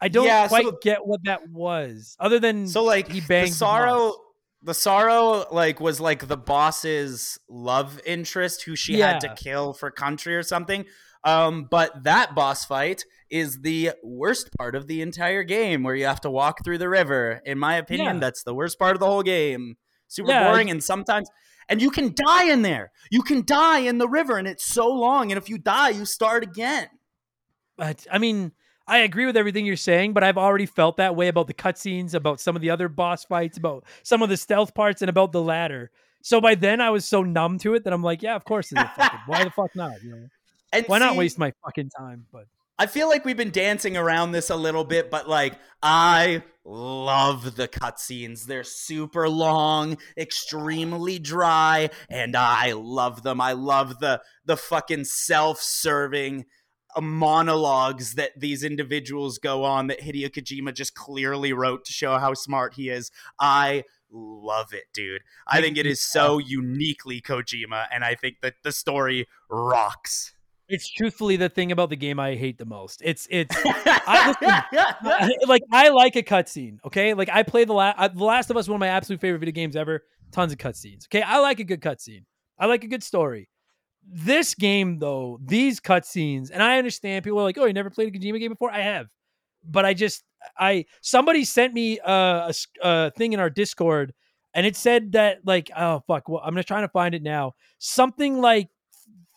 I 0.00 0.08
don't 0.08 0.26
Yeah, 0.26 0.48
quite 0.48 0.64
so- 0.64 0.78
get 0.82 1.06
what 1.06 1.20
that 1.24 1.48
was 1.48 2.16
other 2.18 2.38
than 2.38 2.66
So 2.68 2.84
like 2.84 3.08
he 3.08 3.20
banged 3.20 3.50
the 3.50 3.54
sorrow 3.54 4.14
the 4.62 4.74
sorrow 4.74 5.46
like 5.50 5.80
was 5.80 6.00
like 6.00 6.26
the 6.28 6.36
boss's 6.36 7.38
love 7.48 7.98
interest 8.04 8.62
who 8.64 8.76
she 8.76 8.98
had 9.00 9.20
to 9.20 9.34
kill 9.34 9.72
for 9.72 9.90
country 9.90 10.36
or 10.36 10.42
something. 10.42 10.84
Um, 11.24 11.64
but 11.64 12.04
that 12.04 12.34
boss 12.34 12.64
fight 12.66 13.04
is 13.30 13.60
the 13.60 13.92
worst 14.02 14.50
part 14.58 14.74
of 14.74 14.86
the 14.86 15.02
entire 15.02 15.42
game 15.44 15.82
where 15.82 15.94
you 15.94 16.04
have 16.06 16.20
to 16.22 16.30
walk 16.30 16.64
through 16.64 16.78
the 16.78 16.88
river. 16.88 17.40
In 17.44 17.58
my 17.58 17.76
opinion, 17.76 18.16
Yeah. 18.16 18.20
that's 18.20 18.42
the 18.42 18.54
worst 18.54 18.78
part 18.78 18.96
of 18.96 19.00
the 19.00 19.06
whole 19.06 19.22
game. 19.22 19.76
Super 20.08 20.30
Yeah, 20.30 20.48
boring 20.50 20.70
and 20.70 20.82
sometimes 20.82 21.28
and 21.68 21.80
you 21.80 21.90
can 21.90 22.12
die 22.14 22.50
in 22.50 22.62
there. 22.62 22.90
You 23.10 23.22
can 23.22 23.44
die 23.44 23.78
in 23.80 23.98
the 23.98 24.08
river 24.08 24.36
and 24.38 24.48
it's 24.48 24.64
so 24.64 24.88
long 24.88 25.30
and 25.30 25.38
if 25.38 25.48
you 25.48 25.56
die, 25.58 25.90
you 25.90 26.04
start 26.04 26.42
again. 26.42 26.88
But 27.76 28.06
I 28.10 28.18
mean, 28.18 28.52
I 28.88 28.98
agree 28.98 29.24
with 29.26 29.36
everything 29.36 29.64
you're 29.66 29.76
saying, 29.76 30.12
but 30.12 30.24
I've 30.24 30.36
already 30.36 30.66
felt 30.66 30.96
that 30.96 31.14
way 31.14 31.28
about 31.28 31.46
the 31.46 31.54
cutscenes, 31.54 32.14
about 32.14 32.40
some 32.40 32.56
of 32.56 32.62
the 32.62 32.70
other 32.70 32.88
boss 32.88 33.24
fights, 33.24 33.56
about 33.56 33.84
some 34.02 34.20
of 34.22 34.28
the 34.28 34.36
stealth 34.36 34.74
parts, 34.74 35.00
and 35.00 35.08
about 35.08 35.30
the 35.30 35.40
ladder. 35.40 35.92
So 36.22 36.40
by 36.40 36.56
then, 36.56 36.80
I 36.80 36.90
was 36.90 37.06
so 37.06 37.22
numb 37.22 37.58
to 37.60 37.74
it 37.74 37.84
that 37.84 37.92
I'm 37.92 38.02
like, 38.02 38.20
yeah, 38.20 38.34
of 38.34 38.44
course, 38.44 38.72
it's 38.72 38.80
a 38.80 38.92
fucking, 38.96 39.20
why 39.26 39.44
the 39.44 39.50
fuck 39.50 39.74
not? 39.76 40.02
You 40.02 40.10
know, 40.10 40.26
And 40.72 40.86
why 40.86 40.98
not 40.98 41.16
waste 41.16 41.38
my 41.38 41.52
fucking 41.64 41.90
time? 41.96 42.26
But 42.32 42.46
I 42.80 42.86
feel 42.86 43.10
like 43.10 43.26
we've 43.26 43.36
been 43.36 43.50
dancing 43.50 43.98
around 43.98 44.32
this 44.32 44.48
a 44.48 44.56
little 44.56 44.84
bit, 44.84 45.10
but 45.10 45.28
like 45.28 45.52
I 45.82 46.42
love 46.64 47.56
the 47.56 47.68
cutscenes. 47.68 48.46
They're 48.46 48.64
super 48.64 49.28
long, 49.28 49.98
extremely 50.16 51.18
dry, 51.18 51.90
and 52.08 52.34
I 52.34 52.72
love 52.72 53.22
them. 53.22 53.38
I 53.38 53.52
love 53.52 54.00
the 54.00 54.22
the 54.46 54.56
fucking 54.56 55.04
self-serving 55.04 56.46
uh, 56.96 57.02
monologues 57.02 58.14
that 58.14 58.30
these 58.40 58.64
individuals 58.64 59.36
go 59.36 59.62
on 59.62 59.88
that 59.88 60.00
Hideo 60.00 60.30
Kojima 60.30 60.72
just 60.72 60.94
clearly 60.94 61.52
wrote 61.52 61.84
to 61.84 61.92
show 61.92 62.16
how 62.16 62.32
smart 62.32 62.76
he 62.76 62.88
is. 62.88 63.10
I 63.38 63.84
love 64.10 64.72
it, 64.72 64.84
dude. 64.94 65.20
I 65.46 65.60
think 65.60 65.76
it 65.76 65.84
is 65.84 66.00
so 66.00 66.38
uniquely 66.38 67.20
Kojima, 67.20 67.88
and 67.92 68.04
I 68.04 68.14
think 68.14 68.40
that 68.40 68.54
the 68.62 68.72
story 68.72 69.28
rocks. 69.50 70.32
It's 70.70 70.88
truthfully 70.88 71.36
the 71.36 71.48
thing 71.48 71.72
about 71.72 71.90
the 71.90 71.96
game 71.96 72.18
I 72.20 72.34
hate 72.36 72.58
the 72.58 72.64
most. 72.64 73.02
It's 73.04 73.26
it's 73.30 73.54
I- 73.64 75.36
like 75.46 75.62
I 75.72 75.88
like 75.90 76.16
a 76.16 76.22
cutscene. 76.22 76.78
Okay, 76.84 77.14
like 77.14 77.28
I 77.28 77.42
play 77.42 77.64
the 77.64 77.72
last 77.72 78.14
the 78.16 78.24
Last 78.24 78.50
of 78.50 78.56
Us, 78.56 78.68
one 78.68 78.76
of 78.76 78.80
my 78.80 78.88
absolute 78.88 79.20
favorite 79.20 79.40
video 79.40 79.52
games 79.52 79.76
ever. 79.76 80.02
Tons 80.32 80.52
of 80.52 80.58
cutscenes. 80.58 81.06
Okay, 81.06 81.22
I 81.22 81.38
like 81.40 81.60
a 81.60 81.64
good 81.64 81.80
cutscene. 81.80 82.24
I 82.58 82.66
like 82.66 82.84
a 82.84 82.88
good 82.88 83.02
story. 83.02 83.48
This 84.06 84.54
game, 84.54 84.98
though, 84.98 85.38
these 85.44 85.80
cutscenes, 85.80 86.50
and 86.52 86.62
I 86.62 86.78
understand 86.78 87.24
people 87.24 87.38
are 87.40 87.44
like, 87.44 87.58
"Oh, 87.58 87.66
you 87.66 87.72
never 87.72 87.90
played 87.90 88.14
a 88.14 88.18
Kojima 88.18 88.38
game 88.40 88.50
before?" 88.50 88.70
I 88.72 88.80
have, 88.80 89.06
but 89.64 89.84
I 89.84 89.94
just 89.94 90.24
I 90.58 90.86
somebody 91.02 91.44
sent 91.44 91.74
me 91.74 92.00
uh, 92.00 92.50
a 92.50 92.54
a 92.82 93.10
thing 93.12 93.32
in 93.32 93.40
our 93.40 93.50
Discord, 93.50 94.14
and 94.54 94.66
it 94.66 94.76
said 94.76 95.12
that 95.12 95.40
like, 95.44 95.70
oh 95.76 96.02
fuck, 96.06 96.28
well, 96.28 96.40
I'm 96.44 96.54
just 96.56 96.68
trying 96.68 96.84
to 96.84 96.88
find 96.88 97.14
it 97.14 97.22
now. 97.22 97.52
Something 97.78 98.40
like 98.40 98.68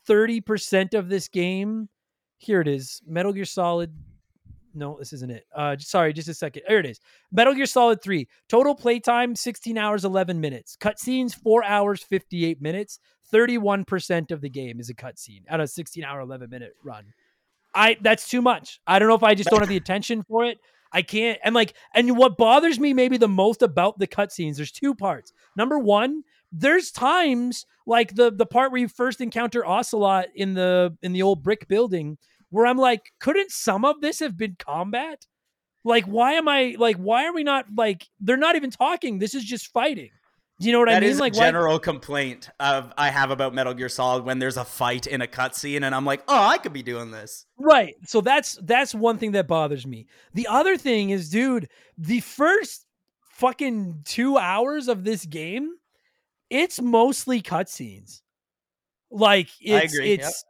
thirty 0.05 0.41
percent 0.41 0.93
of 0.93 1.09
this 1.09 1.27
game. 1.27 1.89
Here 2.38 2.61
it 2.61 2.67
is, 2.67 3.01
Metal 3.07 3.31
Gear 3.31 3.45
Solid 3.45 3.93
no, 4.75 4.97
this 4.97 5.13
isn't 5.13 5.31
it. 5.31 5.45
Uh, 5.55 5.75
sorry, 5.80 6.13
just 6.13 6.27
a 6.27 6.34
second. 6.34 6.63
There 6.67 6.80
it 6.80 6.85
is. 6.85 6.99
Metal 7.31 7.53
Gear 7.53 7.65
Solid 7.65 8.01
3. 8.01 8.27
Total 8.49 8.73
playtime 8.73 9.35
16 9.35 9.77
hours 9.77 10.03
11 10.03 10.39
minutes. 10.41 10.75
Cutscenes 10.80 11.35
4 11.35 11.63
hours 11.63 12.01
58 12.01 12.61
minutes. 12.61 12.99
31% 13.31 14.31
of 14.31 14.41
the 14.41 14.49
game 14.49 14.80
is 14.80 14.89
a 14.89 14.93
cutscene 14.93 15.41
out 15.49 15.59
of 15.59 15.69
16 15.69 16.03
hour 16.03 16.19
11 16.19 16.49
minute 16.49 16.73
run. 16.84 17.05
I 17.73 17.97
that's 18.01 18.30
too 18.30 18.41
much. 18.41 18.80
I 18.85 18.99
don't 18.99 19.07
know 19.07 19.15
if 19.15 19.23
I 19.23 19.34
just 19.34 19.49
don't 19.49 19.59
have 19.59 19.69
the 19.69 19.77
attention 19.77 20.23
for 20.23 20.45
it. 20.45 20.59
I 20.91 21.01
can't. 21.01 21.39
And 21.43 21.55
like, 21.55 21.73
and 21.95 22.15
what 22.15 22.38
bothers 22.38 22.80
me 22.80 22.93
maybe 22.93 23.17
the 23.17 23.27
most 23.27 23.63
about 23.63 23.97
the 23.97 24.05
cutscenes, 24.05 24.57
there's 24.57 24.71
two 24.71 24.93
parts. 24.93 25.34
Number 25.57 25.80
one, 25.80 26.23
there's 26.53 26.91
times 26.91 27.65
like 27.85 28.15
the 28.15 28.31
the 28.31 28.45
part 28.45 28.71
where 28.71 28.80
you 28.80 28.88
first 28.88 29.19
encounter 29.19 29.65
Ocelot 29.65 30.27
in 30.35 30.53
the 30.53 30.95
in 31.01 31.11
the 31.11 31.23
old 31.23 31.43
brick 31.43 31.67
building 31.67 32.17
where 32.49 32.67
I'm 32.67 32.77
like, 32.77 33.11
couldn't 33.19 33.51
some 33.51 33.84
of 33.84 33.99
this 33.99 34.19
have 34.19 34.38
been 34.38 34.55
combat? 34.59 35.25
Like, 35.84 36.05
why 36.05 36.34
am 36.34 36.47
I 36.47 36.75
like, 36.77 36.97
why 36.97 37.25
are 37.25 37.34
we 37.34 37.43
not 37.43 37.65
like, 37.75 38.07
they're 38.21 38.38
not 38.38 38.55
even 38.55 38.69
talking. 38.69 39.17
This 39.17 39.34
is 39.34 39.43
just 39.43 39.73
fighting. 39.73 40.11
Do 40.59 40.67
you 40.67 40.71
know 40.71 40.80
what 40.80 40.88
I 40.88 40.99
mean? 40.99 41.09
is 41.09 41.19
like, 41.19 41.34
a 41.34 41.39
why- 41.39 41.45
general 41.45 41.80
complaint 41.80 42.49
of 42.59 42.93
I 42.95 43.09
have 43.09 43.31
about 43.31 43.55
Metal 43.55 43.73
Gear 43.73 43.89
Solid 43.89 44.23
when 44.23 44.38
there's 44.38 44.55
a 44.55 44.63
fight 44.63 45.07
in 45.07 45.21
a 45.21 45.27
cutscene, 45.27 45.81
and 45.81 45.95
I'm 45.95 46.05
like, 46.05 46.23
oh, 46.27 46.41
I 46.41 46.59
could 46.59 46.73
be 46.73 46.84
doing 46.84 47.09
this. 47.09 47.47
Right. 47.57 47.95
So 48.05 48.21
that's 48.21 48.57
that's 48.61 48.93
one 48.93 49.17
thing 49.17 49.31
that 49.31 49.47
bothers 49.47 49.85
me. 49.85 50.05
The 50.35 50.47
other 50.47 50.77
thing 50.77 51.09
is, 51.09 51.30
dude, 51.30 51.69
the 51.97 52.19
first 52.19 52.85
fucking 53.31 54.03
two 54.05 54.38
hours 54.38 54.88
of 54.88 55.03
this 55.03 55.25
game, 55.25 55.71
it's 56.53 56.80
mostly 56.80 57.41
cutscenes. 57.41 58.21
Like 59.09 59.49
it's 59.59 59.93
agree, 59.93 60.11
yep. 60.11 60.19
it's 60.19 60.45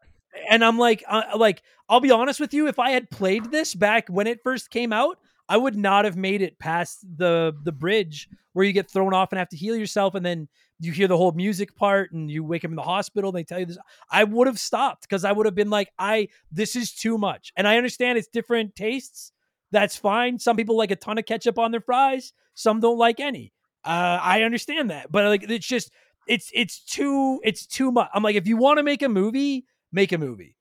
and 0.49 0.63
I'm 0.63 0.77
like 0.77 1.03
uh, 1.07 1.23
like 1.37 1.63
I'll 1.89 2.01
be 2.01 2.11
honest 2.11 2.39
with 2.39 2.53
you, 2.53 2.67
if 2.67 2.77
I 2.77 2.91
had 2.91 3.09
played 3.09 3.51
this 3.51 3.73
back 3.73 4.07
when 4.09 4.27
it 4.27 4.41
first 4.43 4.69
came 4.69 4.93
out, 4.93 5.17
I 5.47 5.57
would 5.57 5.75
not 5.75 6.05
have 6.05 6.17
made 6.17 6.41
it 6.41 6.59
past 6.59 7.05
the 7.17 7.55
the 7.63 7.71
bridge 7.71 8.29
where 8.51 8.65
you 8.65 8.73
get 8.73 8.89
thrown 8.89 9.13
off 9.13 9.31
and 9.31 9.39
have 9.39 9.49
to 9.49 9.57
heal 9.57 9.75
yourself 9.75 10.13
and 10.13 10.25
then 10.25 10.47
you 10.79 10.91
hear 10.91 11.07
the 11.07 11.17
whole 11.17 11.31
music 11.31 11.75
part 11.75 12.11
and 12.11 12.29
you 12.29 12.43
wake 12.43 12.65
up 12.65 12.69
in 12.69 12.75
the 12.75 12.81
hospital 12.81 13.29
and 13.29 13.37
they 13.37 13.43
tell 13.43 13.59
you 13.59 13.65
this 13.65 13.77
I 14.11 14.25
would 14.25 14.47
have 14.47 14.59
stopped 14.59 15.03
because 15.03 15.23
I 15.23 15.31
would 15.31 15.45
have 15.45 15.55
been 15.55 15.69
like 15.69 15.89
I 15.97 16.27
this 16.51 16.75
is 16.75 16.93
too 16.93 17.17
much. 17.17 17.53
And 17.55 17.67
I 17.67 17.77
understand 17.77 18.17
it's 18.17 18.27
different 18.27 18.75
tastes. 18.75 19.31
That's 19.71 19.95
fine. 19.95 20.37
Some 20.37 20.57
people 20.57 20.77
like 20.77 20.91
a 20.91 20.95
ton 20.95 21.17
of 21.17 21.25
ketchup 21.25 21.57
on 21.57 21.71
their 21.71 21.81
fries, 21.81 22.33
some 22.53 22.79
don't 22.79 22.97
like 22.97 23.19
any. 23.19 23.53
Uh 23.85 24.19
I 24.21 24.43
understand 24.43 24.89
that. 24.89 25.11
But 25.11 25.25
like 25.25 25.43
it's 25.49 25.67
just 25.67 25.91
it's 26.27 26.49
it's 26.53 26.79
too 26.83 27.39
it's 27.43 27.65
too 27.65 27.91
much. 27.91 28.09
I'm 28.13 28.23
like 28.23 28.35
if 28.35 28.47
you 28.47 28.57
want 28.57 28.77
to 28.77 28.83
make 28.83 29.01
a 29.01 29.09
movie, 29.09 29.65
make 29.91 30.11
a 30.11 30.17
movie. 30.17 30.55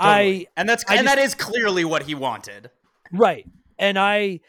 Totally. 0.00 0.48
and 0.56 0.68
that's 0.68 0.84
I 0.88 0.96
and 0.96 1.04
just- 1.04 1.16
that 1.16 1.22
is 1.22 1.34
clearly 1.34 1.84
what 1.84 2.02
he 2.02 2.14
wanted. 2.14 2.70
Right. 3.12 3.46
And 3.78 3.98
I, 3.98 4.40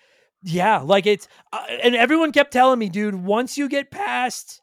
yeah, 0.44 0.80
like 0.80 1.06
it's, 1.06 1.28
uh, 1.54 1.64
and 1.84 1.96
everyone 1.96 2.32
kept 2.32 2.52
telling 2.52 2.80
me, 2.80 2.90
dude, 2.90 3.16
once 3.16 3.58
you 3.58 3.68
get 3.70 3.92
past 3.92 4.62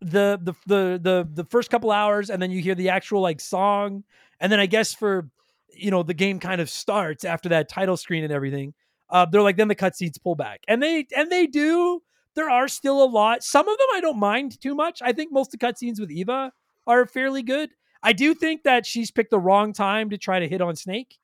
the, 0.00 0.38
the, 0.42 0.54
the, 0.66 1.00
the, 1.02 1.28
the 1.32 1.44
first 1.44 1.70
couple 1.70 1.90
hours 1.90 2.30
and 2.30 2.40
then 2.40 2.50
you 2.50 2.60
hear 2.62 2.74
the 2.74 2.88
actual 2.90 3.20
like 3.20 3.40
song. 3.40 4.04
And 4.40 4.50
then 4.50 4.58
I 4.60 4.66
guess 4.66 4.94
for, 4.94 5.28
you 5.74 5.90
know, 5.90 6.02
the 6.02 6.14
game 6.14 6.38
kind 6.40 6.60
of 6.60 6.68
starts 6.70 7.24
after 7.24 7.48
that 7.50 7.68
title 7.68 7.96
screen 7.96 8.24
and 8.24 8.32
everything. 8.32 8.74
Uh, 9.10 9.26
they're 9.26 9.42
like 9.42 9.56
then 9.56 9.68
the 9.68 9.74
cutscenes 9.74 10.22
pull 10.22 10.34
back, 10.34 10.60
and 10.66 10.82
they 10.82 11.06
and 11.14 11.30
they 11.30 11.46
do. 11.46 12.02
There 12.34 12.50
are 12.50 12.68
still 12.68 13.02
a 13.02 13.06
lot. 13.06 13.42
Some 13.42 13.68
of 13.68 13.78
them 13.78 13.86
I 13.94 14.00
don't 14.00 14.18
mind 14.18 14.60
too 14.60 14.74
much. 14.74 15.00
I 15.02 15.12
think 15.12 15.32
most 15.32 15.52
of 15.52 15.60
the 15.60 15.66
cutscenes 15.66 16.00
with 16.00 16.10
Eva 16.10 16.52
are 16.86 17.06
fairly 17.06 17.42
good. 17.42 17.70
I 18.02 18.12
do 18.12 18.34
think 18.34 18.64
that 18.64 18.84
she's 18.84 19.10
picked 19.10 19.30
the 19.30 19.38
wrong 19.38 19.72
time 19.72 20.10
to 20.10 20.18
try 20.18 20.40
to 20.40 20.48
hit 20.48 20.60
on 20.60 20.74
Snake. 20.76 21.18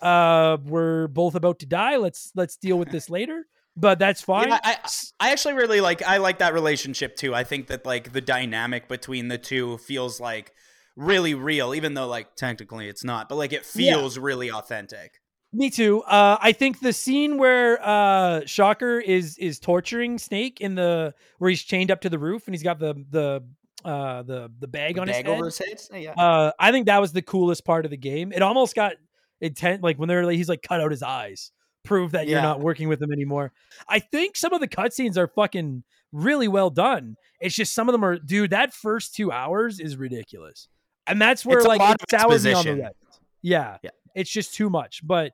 Uh, 0.00 0.58
we're 0.64 1.08
both 1.08 1.34
about 1.34 1.58
to 1.60 1.66
die. 1.66 1.96
Let's 1.96 2.30
let's 2.34 2.56
deal 2.56 2.78
with 2.78 2.90
this 2.90 3.08
later. 3.08 3.46
But 3.76 3.98
that's 3.98 4.20
fine. 4.20 4.48
Yeah, 4.48 4.60
I, 4.62 4.78
I 5.18 5.32
actually 5.32 5.54
really 5.54 5.80
like 5.80 6.02
I 6.02 6.18
like 6.18 6.38
that 6.38 6.54
relationship 6.54 7.16
too. 7.16 7.34
I 7.34 7.42
think 7.42 7.66
that 7.68 7.84
like 7.84 8.12
the 8.12 8.20
dynamic 8.20 8.86
between 8.86 9.28
the 9.28 9.38
two 9.38 9.78
feels 9.78 10.20
like 10.20 10.52
really 10.94 11.34
real, 11.34 11.74
even 11.74 11.94
though 11.94 12.06
like 12.06 12.36
technically 12.36 12.88
it's 12.88 13.02
not, 13.02 13.28
but 13.28 13.34
like 13.36 13.52
it 13.52 13.64
feels 13.66 14.16
yeah. 14.16 14.22
really 14.22 14.50
authentic. 14.50 15.20
Me 15.54 15.70
too. 15.70 16.02
Uh, 16.02 16.36
I 16.40 16.50
think 16.50 16.80
the 16.80 16.92
scene 16.92 17.38
where 17.38 17.78
uh, 17.80 18.40
Shocker 18.44 18.98
is 18.98 19.38
is 19.38 19.60
torturing 19.60 20.18
Snake 20.18 20.60
in 20.60 20.74
the 20.74 21.14
where 21.38 21.48
he's 21.48 21.62
chained 21.62 21.92
up 21.92 22.00
to 22.00 22.10
the 22.10 22.18
roof 22.18 22.48
and 22.48 22.54
he's 22.54 22.64
got 22.64 22.80
the 22.80 22.94
the 23.10 23.44
uh, 23.84 24.22
the 24.22 24.50
the 24.58 24.66
bag 24.66 24.96
the 24.96 25.02
on 25.02 25.06
bag 25.06 25.26
his 25.26 25.32
over 25.32 25.44
his 25.44 25.58
head. 25.58 25.80
Yeah. 25.92 26.12
Uh, 26.12 26.50
I 26.58 26.72
think 26.72 26.86
that 26.86 27.00
was 27.00 27.12
the 27.12 27.22
coolest 27.22 27.64
part 27.64 27.84
of 27.84 27.92
the 27.92 27.96
game. 27.96 28.32
It 28.32 28.42
almost 28.42 28.74
got 28.74 28.94
intent 29.40 29.80
like 29.80 29.96
when 29.96 30.08
they're 30.08 30.26
like, 30.26 30.36
he's 30.36 30.48
like 30.48 30.62
cut 30.62 30.80
out 30.80 30.90
his 30.90 31.04
eyes, 31.04 31.52
prove 31.84 32.12
that 32.12 32.26
you're 32.26 32.42
not 32.42 32.58
working 32.60 32.88
with 32.88 33.00
him 33.00 33.12
anymore. 33.12 33.52
I 33.88 34.00
think 34.00 34.34
some 34.34 34.52
of 34.52 34.60
the 34.60 34.68
cutscenes 34.68 35.16
are 35.16 35.28
fucking 35.28 35.84
really 36.10 36.48
well 36.48 36.70
done. 36.70 37.14
It's 37.40 37.54
just 37.54 37.74
some 37.74 37.88
of 37.88 37.92
them 37.92 38.04
are, 38.04 38.18
dude. 38.18 38.50
That 38.50 38.72
first 38.72 39.14
two 39.14 39.30
hours 39.30 39.78
is 39.78 39.96
ridiculous, 39.96 40.68
and 41.06 41.22
that's 41.22 41.46
where 41.46 41.58
it's 41.58 41.66
like 41.66 41.80
it 41.80 42.10
sours 42.10 42.44
me 42.44 42.54
on 42.54 42.64
the 42.64 42.74
rest. 42.74 42.94
Yeah, 43.40 43.76
yeah, 43.82 43.90
it's 44.16 44.30
just 44.30 44.54
too 44.54 44.68
much. 44.68 45.06
But 45.06 45.32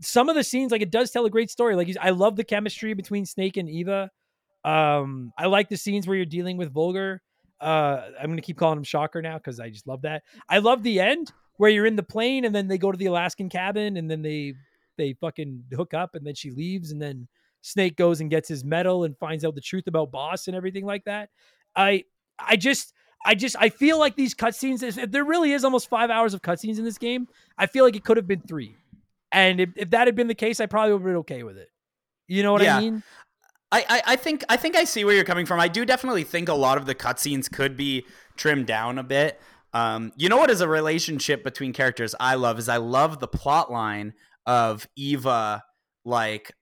some 0.00 0.28
of 0.28 0.34
the 0.34 0.44
scenes, 0.44 0.72
like 0.72 0.82
it 0.82 0.90
does 0.90 1.10
tell 1.10 1.26
a 1.26 1.30
great 1.30 1.50
story. 1.50 1.76
Like 1.76 1.94
I 2.00 2.10
love 2.10 2.36
the 2.36 2.44
chemistry 2.44 2.94
between 2.94 3.26
Snake 3.26 3.56
and 3.56 3.68
Eva. 3.68 4.10
Um, 4.64 5.32
I 5.38 5.46
like 5.46 5.68
the 5.68 5.76
scenes 5.76 6.06
where 6.06 6.16
you're 6.16 6.26
dealing 6.26 6.56
with 6.56 6.72
Vulgar. 6.72 7.22
Uh, 7.60 8.02
I'm 8.18 8.30
gonna 8.30 8.40
keep 8.40 8.56
calling 8.56 8.78
him 8.78 8.84
Shocker 8.84 9.20
now 9.22 9.36
because 9.36 9.60
I 9.60 9.68
just 9.68 9.86
love 9.86 10.02
that. 10.02 10.22
I 10.48 10.58
love 10.58 10.82
the 10.82 11.00
end 11.00 11.32
where 11.58 11.70
you're 11.70 11.86
in 11.86 11.96
the 11.96 12.02
plane 12.02 12.44
and 12.46 12.54
then 12.54 12.68
they 12.68 12.78
go 12.78 12.90
to 12.90 12.96
the 12.96 13.06
Alaskan 13.06 13.50
cabin 13.50 13.96
and 13.96 14.10
then 14.10 14.22
they 14.22 14.54
they 14.96 15.14
fucking 15.14 15.64
hook 15.74 15.94
up 15.94 16.14
and 16.14 16.26
then 16.26 16.34
she 16.34 16.50
leaves 16.50 16.90
and 16.90 17.00
then 17.00 17.28
Snake 17.62 17.96
goes 17.96 18.20
and 18.20 18.30
gets 18.30 18.48
his 18.48 18.64
medal 18.64 19.04
and 19.04 19.16
finds 19.18 19.44
out 19.44 19.54
the 19.54 19.60
truth 19.60 19.86
about 19.86 20.10
Boss 20.10 20.46
and 20.46 20.56
everything 20.56 20.86
like 20.86 21.04
that. 21.04 21.28
I 21.76 22.04
I 22.38 22.56
just 22.56 22.94
I 23.24 23.34
just 23.34 23.56
I 23.58 23.68
feel 23.68 23.98
like 23.98 24.16
these 24.16 24.34
cutscenes. 24.34 24.82
If 24.82 25.10
there 25.10 25.24
really 25.24 25.52
is 25.52 25.64
almost 25.64 25.90
five 25.90 26.10
hours 26.10 26.32
of 26.32 26.40
cutscenes 26.40 26.78
in 26.78 26.84
this 26.84 26.98
game, 26.98 27.28
I 27.58 27.66
feel 27.66 27.84
like 27.84 27.96
it 27.96 28.04
could 28.04 28.16
have 28.16 28.26
been 28.26 28.40
three. 28.40 28.76
And 29.32 29.60
if, 29.60 29.70
if 29.76 29.90
that 29.90 30.06
had 30.08 30.16
been 30.16 30.28
the 30.28 30.34
case, 30.34 30.60
I 30.60 30.66
probably 30.66 30.92
would 30.92 31.02
have 31.02 31.06
been 31.06 31.16
okay 31.16 31.42
with 31.42 31.56
it. 31.56 31.68
You 32.26 32.42
know 32.42 32.52
what 32.52 32.62
yeah. 32.62 32.76
I 32.76 32.80
mean? 32.80 33.02
I, 33.72 33.84
I, 33.88 34.02
I 34.06 34.16
think 34.16 34.44
I 34.48 34.56
think 34.56 34.76
I 34.76 34.84
see 34.84 35.04
where 35.04 35.14
you're 35.14 35.24
coming 35.24 35.46
from. 35.46 35.60
I 35.60 35.68
do 35.68 35.84
definitely 35.84 36.24
think 36.24 36.48
a 36.48 36.54
lot 36.54 36.78
of 36.78 36.86
the 36.86 36.94
cutscenes 36.94 37.50
could 37.50 37.76
be 37.76 38.04
trimmed 38.36 38.66
down 38.66 38.98
a 38.98 39.04
bit. 39.04 39.40
Um, 39.72 40.12
you 40.16 40.28
know 40.28 40.36
what 40.36 40.50
is 40.50 40.60
a 40.60 40.68
relationship 40.68 41.44
between 41.44 41.72
characters 41.72 42.14
I 42.18 42.34
love 42.34 42.58
is 42.58 42.68
I 42.68 42.78
love 42.78 43.20
the 43.20 43.28
plot 43.28 43.70
line 43.70 44.14
of 44.46 44.88
Eva 44.96 45.62
like 46.04 46.52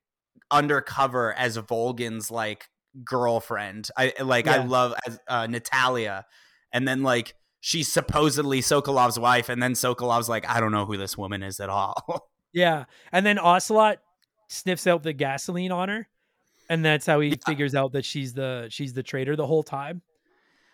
undercover 0.50 1.32
as 1.32 1.56
Volgin's 1.56 2.30
like 2.30 2.66
girlfriend. 3.04 3.88
I 3.96 4.12
like 4.20 4.46
yeah. 4.46 4.56
I 4.56 4.64
love 4.64 4.94
as 5.06 5.18
uh, 5.28 5.46
Natalia, 5.46 6.26
and 6.72 6.86
then 6.86 7.02
like 7.02 7.34
she's 7.60 7.90
supposedly 7.90 8.60
Sokolov's 8.60 9.18
wife, 9.18 9.48
and 9.48 9.62
then 9.62 9.72
Sokolov's 9.72 10.28
like 10.28 10.48
I 10.48 10.60
don't 10.60 10.72
know 10.72 10.84
who 10.84 10.96
this 10.96 11.16
woman 11.16 11.42
is 11.42 11.60
at 11.60 11.70
all. 11.70 12.30
yeah, 12.52 12.84
and 13.12 13.24
then 13.24 13.38
Ocelot 13.38 14.00
sniffs 14.48 14.86
out 14.86 15.02
the 15.02 15.12
gasoline 15.12 15.72
on 15.72 15.88
her, 15.88 16.08
and 16.68 16.84
that's 16.84 17.06
how 17.06 17.20
he 17.20 17.30
yeah. 17.30 17.36
figures 17.46 17.74
out 17.74 17.92
that 17.92 18.04
she's 18.04 18.34
the 18.34 18.68
she's 18.70 18.92
the 18.92 19.02
traitor 19.02 19.36
the 19.36 19.46
whole 19.46 19.62
time. 19.62 20.02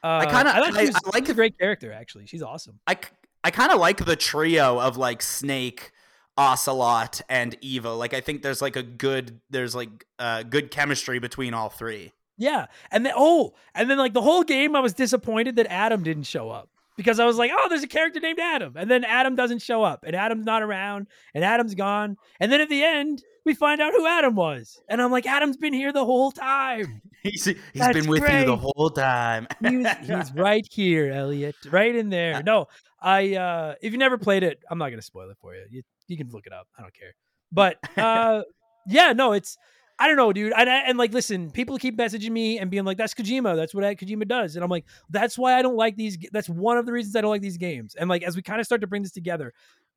Uh, 0.03 0.19
I 0.19 0.27
kind 0.27 0.49
of 0.49 0.55
I, 0.55 0.61
I, 0.61 0.85
I, 0.85 1.11
like 1.13 1.29
a 1.29 1.35
great 1.35 1.59
character 1.59 1.93
actually. 1.93 2.27
She's 2.27 2.43
awesome. 2.43 2.81
I 2.87 2.99
I 3.43 3.51
kind 3.51 3.73
of 3.73 3.79
like 3.79 4.05
the 4.05 4.17
trio 4.17 4.79
of 4.81 4.97
like 4.97 5.23
Snake, 5.23 5.93
Ocelot, 6.37 7.21
and 7.29 7.57
Eva. 7.61 7.93
Like 7.93 8.15
I 8.15 8.21
think 8.21 8.43
there's 8.43 8.63
like 8.63 8.77
a 8.77 8.83
good 8.83 9.41
there's 9.51 9.75
like 9.75 10.07
uh, 10.19 10.43
good 10.43 10.71
chemistry 10.71 11.19
between 11.19 11.55
all 11.55 11.69
three. 11.69 12.13
Yeah, 12.37 12.67
and 12.91 13.07
then 13.07 13.13
oh, 13.17 13.55
and 13.75 13.89
then 13.89 13.99
like 13.99 14.13
the 14.13 14.23
whole 14.23 14.43
game, 14.43 14.75
I 14.75 14.81
was 14.81 14.93
disappointed 14.93 15.57
that 15.57 15.67
Adam 15.71 16.03
didn't 16.03 16.25
show 16.25 16.51
up 16.51 16.69
because 16.97 17.21
I 17.21 17.25
was 17.25 17.37
like, 17.37 17.51
oh, 17.55 17.69
there's 17.69 17.83
a 17.83 17.89
character 17.89 18.21
named 18.21 18.39
Adam, 18.39 18.75
and 18.77 18.91
then 18.91 19.05
Adam 19.05 19.35
doesn't 19.35 19.61
show 19.63 19.83
up, 19.83 20.05
and 20.07 20.15
Adam's 20.15 20.47
not 20.47 20.63
around, 20.63 21.09
and 21.35 21.45
Adam's 21.45 21.75
gone, 21.75 22.17
and 22.41 22.51
then 22.51 22.61
at 22.61 22.69
the 22.69 22.83
end, 22.83 23.23
we 23.45 23.55
find 23.55 23.81
out 23.81 23.93
who 23.93 24.07
Adam 24.07 24.35
was, 24.35 24.81
and 24.89 25.03
I'm 25.03 25.11
like, 25.11 25.27
Adam's 25.27 25.57
been 25.57 25.73
here 25.73 25.93
the 25.93 26.05
whole 26.05 26.31
time. 26.31 27.03
he's 27.23 27.45
he's 27.45 27.57
That's 27.75 27.99
been 27.99 28.09
with 28.09 28.21
great. 28.21 28.41
you 28.41 28.47
the 28.47 28.57
whole 28.57 28.91
time. 28.91 29.47
he's, 29.61 29.87
he's 30.07 30.33
right 30.35 30.67
here, 30.71 31.11
Elliot, 31.11 31.57
right 31.71 31.95
in 31.95 32.11
there. 32.11 32.43
No, 32.43 32.67
I 33.01 33.35
uh 33.35 33.75
if 33.83 33.93
you 33.93 33.99
never 33.99 34.17
played 34.19 34.43
it, 34.43 34.61
I'm 34.71 34.79
not 34.79 34.91
gonna 34.91 35.03
spoil 35.03 35.31
it 35.31 35.37
for 35.41 35.55
you. 35.55 35.65
You 35.71 35.83
you 36.07 36.17
can 36.17 36.31
look 36.31 36.47
it 36.47 36.53
up. 36.53 36.69
I 36.79 36.83
don't 36.83 36.95
care. 36.95 37.15
But 37.53 37.77
uh 37.99 38.43
yeah, 38.87 39.13
no, 39.13 39.33
it's 39.33 39.57
I 39.99 40.09
don't 40.09 40.17
know, 40.17 40.33
dude. 40.33 40.53
And, 40.57 40.69
and 40.69 40.99
like, 40.99 41.13
listen, 41.13 41.51
people 41.51 41.79
keep 41.79 41.97
messaging 41.97 42.31
me 42.31 42.59
and 42.59 42.71
being 42.71 42.85
like, 42.85 42.97
"That's 42.97 43.15
Kojima. 43.15 43.55
That's 43.55 43.75
what 43.75 43.85
Kojima 43.85 44.27
does." 44.27 44.57
And 44.57 44.65
I'm 44.65 44.71
like, 44.71 44.85
"That's 45.09 45.39
why 45.39 45.55
I 45.55 45.63
don't 45.63 45.77
like 45.77 45.97
these. 45.97 46.19
That's 46.33 46.49
one 46.49 46.79
of 46.79 46.87
the 46.87 46.93
reasons 46.93 47.15
I 47.15 47.21
don't 47.21 47.31
like 47.31 47.43
these 47.43 47.59
games." 47.59 47.95
And 47.95 48.09
like, 48.09 48.25
as 48.25 48.35
we 48.35 48.43
kind 48.43 48.59
of 48.59 48.67
start 48.67 48.81
to 48.81 48.89
bring 48.89 49.03
this 49.03 49.13
together, 49.13 49.53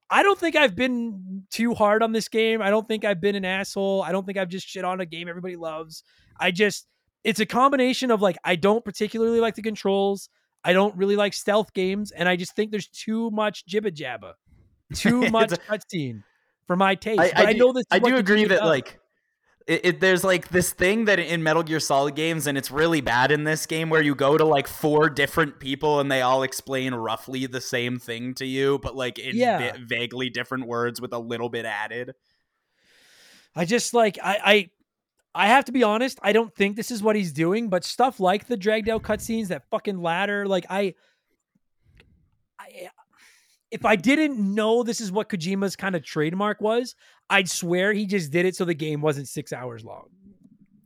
I 0.09 0.23
don't 0.23 0.37
think 0.37 0.55
I've 0.55 0.75
been 0.75 1.43
too 1.49 1.73
hard 1.73 2.03
on 2.03 2.11
this 2.11 2.27
game. 2.27 2.61
I 2.61 2.69
don't 2.69 2.87
think 2.87 3.05
I've 3.05 3.19
been 3.19 3.35
an 3.35 3.45
asshole. 3.45 4.03
I 4.03 4.11
don't 4.11 4.25
think 4.25 4.37
I've 4.37 4.49
just 4.49 4.67
shit 4.67 4.85
on 4.85 5.01
a 5.01 5.05
game 5.05 5.27
everybody 5.27 5.55
loves. 5.55 6.03
I 6.39 6.51
just 6.51 6.87
it's 7.23 7.39
a 7.39 7.45
combination 7.45 8.11
of 8.11 8.21
like 8.21 8.37
I 8.43 8.55
don't 8.55 8.85
particularly 8.85 9.39
like 9.39 9.55
the 9.55 9.63
controls. 9.63 10.29
I 10.63 10.73
don't 10.73 10.95
really 10.95 11.15
like 11.15 11.33
stealth 11.33 11.73
games, 11.73 12.11
and 12.11 12.29
I 12.29 12.35
just 12.35 12.55
think 12.55 12.71
there's 12.71 12.87
too 12.87 13.31
much 13.31 13.65
jibba 13.65 13.91
jabba, 13.91 14.33
too 14.95 15.21
much 15.31 15.51
a, 15.51 15.55
cutscene 15.55 16.23
for 16.67 16.75
my 16.75 16.95
taste. 16.95 17.19
I, 17.19 17.31
I, 17.35 17.45
I 17.47 17.53
know 17.53 17.73
this. 17.73 17.85
I 17.89 17.99
do 17.99 18.15
agree 18.15 18.45
that 18.45 18.59
does. 18.59 18.67
like 18.67 18.99
it, 19.68 19.81
it, 19.84 19.99
there's 19.99 20.23
like 20.23 20.48
this 20.48 20.72
thing 20.72 21.06
that 21.06 21.19
in 21.19 21.44
Metal 21.44 21.61
Gear 21.61 21.80
Solid 21.80 22.15
games, 22.15 22.48
and 22.48 22.57
it's 22.57 22.72
really 22.72 23.02
bad 23.02 23.31
in 23.31 23.44
this 23.44 23.65
game, 23.65 23.89
where 23.89 24.02
you 24.02 24.15
go 24.15 24.38
to 24.38 24.45
like 24.45 24.68
four 24.68 25.10
different 25.10 25.60
people 25.60 25.99
and 25.99 26.10
they 26.10 26.22
all 26.22 26.44
explain 26.44 26.95
roughly 26.95 27.45
the 27.45 27.60
same 27.60 27.99
thing 27.99 28.34
to 28.35 28.45
you, 28.45 28.80
but 28.81 28.95
like 28.95 29.19
in 29.19 29.35
yeah. 29.35 29.73
v- 29.73 29.84
vaguely 29.85 30.30
different 30.30 30.68
words 30.68 31.02
with 31.02 31.11
a 31.11 31.19
little 31.19 31.49
bit 31.49 31.65
added. 31.65 32.14
I 33.56 33.65
just 33.65 33.94
like 33.94 34.18
I, 34.23 34.39
I 34.45 34.69
I 35.35 35.48
have 35.48 35.65
to 35.65 35.72
be 35.73 35.84
honest, 35.84 36.18
I 36.23 36.31
don't 36.31 36.56
think 36.56 36.77
this 36.77 36.89
is 36.89 37.03
what 37.03 37.15
he's 37.15 37.34
doing, 37.34 37.69
but 37.69 37.84
stuff 37.84 38.19
like 38.19 38.48
the 38.48 38.56
dragged 38.56 38.88
out 38.88 39.03
cutscenes, 39.03 39.49
that 39.49 39.69
fucking 39.69 40.02
ladder, 40.02 40.48
like 40.48 40.65
I, 40.69 40.95
I 42.57 42.89
if 43.69 43.85
I 43.85 43.98
didn't 43.98 44.39
know 44.39 44.84
this 44.84 45.02
is 45.02 45.11
what 45.11 45.27
Kojima's 45.27 45.76
kind 45.76 45.95
of 45.95 46.03
trademark 46.03 46.61
was, 46.61 46.95
I'd 47.29 47.49
swear 47.49 47.93
he 47.93 48.05
just 48.05 48.31
did 48.31 48.45
it 48.45 48.55
so 48.55 48.65
the 48.65 48.73
game 48.73 49.01
wasn't 49.01 49.27
six 49.27 49.51
hours 49.51 49.83
long. 49.83 50.07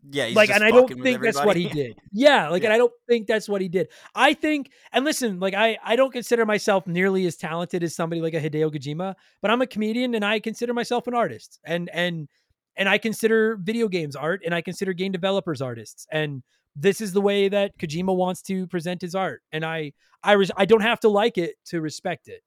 Yeah, 0.10 0.30
like, 0.34 0.50
and 0.50 0.64
I 0.64 0.72
don't 0.72 0.88
think 0.88 1.00
everybody. 1.00 1.32
that's 1.32 1.46
what 1.46 1.56
he 1.56 1.70
did. 1.70 1.98
Yeah, 2.12 2.50
like, 2.50 2.64
yeah. 2.64 2.68
and 2.68 2.74
I 2.74 2.78
don't 2.78 2.92
think 3.08 3.28
that's 3.28 3.48
what 3.48 3.62
he 3.62 3.70
did. 3.70 3.88
I 4.14 4.34
think, 4.34 4.72
and 4.92 5.06
listen, 5.06 5.40
like, 5.40 5.54
I 5.54 5.78
I 5.84 5.96
don't 5.96 6.12
consider 6.12 6.46
myself 6.46 6.86
nearly 6.86 7.26
as 7.28 7.38
talented 7.38 7.84
as 7.84 7.96
somebody 7.96 8.22
like 8.22 8.34
a 8.34 8.42
Hideo 8.42 8.74
Kojima, 8.74 9.16
but 9.42 9.52
I'm 9.52 9.62
a 9.62 9.68
comedian 9.68 10.16
and 10.16 10.26
I 10.26 10.40
consider 10.40 10.74
myself 10.74 11.08
an 11.08 11.14
artist, 11.14 11.60
and 11.64 11.90
and 11.94 12.28
and 12.76 12.90
I 12.90 12.98
consider 12.98 13.58
video 13.62 13.88
games 13.88 14.16
art, 14.16 14.42
and 14.46 14.56
I 14.56 14.62
consider 14.62 14.92
game 14.94 15.12
developers 15.12 15.62
artists, 15.62 16.08
and 16.12 16.44
this 16.76 17.00
is 17.00 17.14
the 17.14 17.22
way 17.22 17.48
that 17.50 17.78
Kojima 17.78 18.16
wants 18.16 18.42
to 18.44 18.68
present 18.68 19.02
his 19.02 19.16
art, 19.16 19.44
and 19.52 19.64
I 19.64 19.94
I 20.24 20.34
res- 20.34 20.52
I 20.58 20.66
don't 20.66 20.82
have 20.82 21.00
to 21.02 21.10
like 21.10 21.38
it 21.38 21.56
to 21.66 21.80
respect 21.80 22.28
it. 22.28 22.42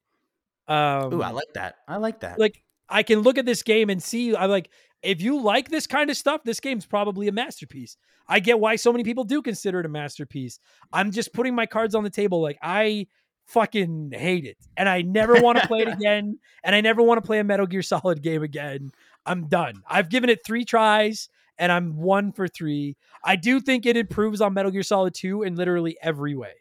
Um, 0.67 1.13
Ooh, 1.13 1.21
I 1.21 1.31
like 1.31 1.53
that. 1.53 1.75
I 1.87 1.97
like 1.97 2.19
that. 2.19 2.37
Like 2.37 2.64
I 2.89 3.03
can 3.03 3.19
look 3.19 3.37
at 3.37 3.45
this 3.45 3.63
game 3.63 3.89
and 3.89 4.01
see. 4.01 4.35
I'm 4.35 4.49
like, 4.49 4.69
if 5.01 5.21
you 5.21 5.41
like 5.41 5.69
this 5.69 5.87
kind 5.87 6.09
of 6.09 6.17
stuff, 6.17 6.43
this 6.43 6.59
game's 6.59 6.85
probably 6.85 7.27
a 7.27 7.31
masterpiece. 7.31 7.97
I 8.27 8.39
get 8.39 8.59
why 8.59 8.75
so 8.75 8.91
many 8.91 9.03
people 9.03 9.23
do 9.23 9.41
consider 9.41 9.79
it 9.79 9.85
a 9.85 9.89
masterpiece. 9.89 10.59
I'm 10.91 11.11
just 11.11 11.33
putting 11.33 11.53
my 11.55 11.65
cards 11.65 11.95
on 11.95 12.03
the 12.03 12.09
table. 12.09 12.41
Like 12.41 12.57
I 12.61 13.07
fucking 13.45 14.11
hate 14.13 14.45
it, 14.45 14.57
and 14.75 14.89
I 14.89 15.01
never 15.01 15.41
want 15.41 15.59
to 15.59 15.67
play 15.67 15.81
it 15.81 15.87
again, 15.93 16.39
and 16.63 16.75
I 16.75 16.81
never 16.81 17.03
want 17.03 17.21
to 17.21 17.25
play 17.25 17.39
a 17.39 17.43
Metal 17.43 17.67
Gear 17.67 17.83
Solid 17.83 18.21
game 18.21 18.43
again. 18.43 18.89
I'm 19.25 19.47
done. 19.47 19.83
I've 19.87 20.09
given 20.09 20.29
it 20.29 20.45
three 20.45 20.65
tries 20.65 21.29
and 21.57 21.71
I'm 21.71 21.97
one 21.97 22.31
for 22.31 22.47
three. 22.47 22.97
I 23.23 23.35
do 23.35 23.59
think 23.59 23.85
it 23.85 23.97
improves 23.97 24.41
on 24.41 24.53
Metal 24.53 24.71
Gear 24.71 24.83
Solid 24.83 25.13
2 25.13 25.43
in 25.43 25.55
literally 25.55 25.97
every 26.01 26.35
way. 26.35 26.53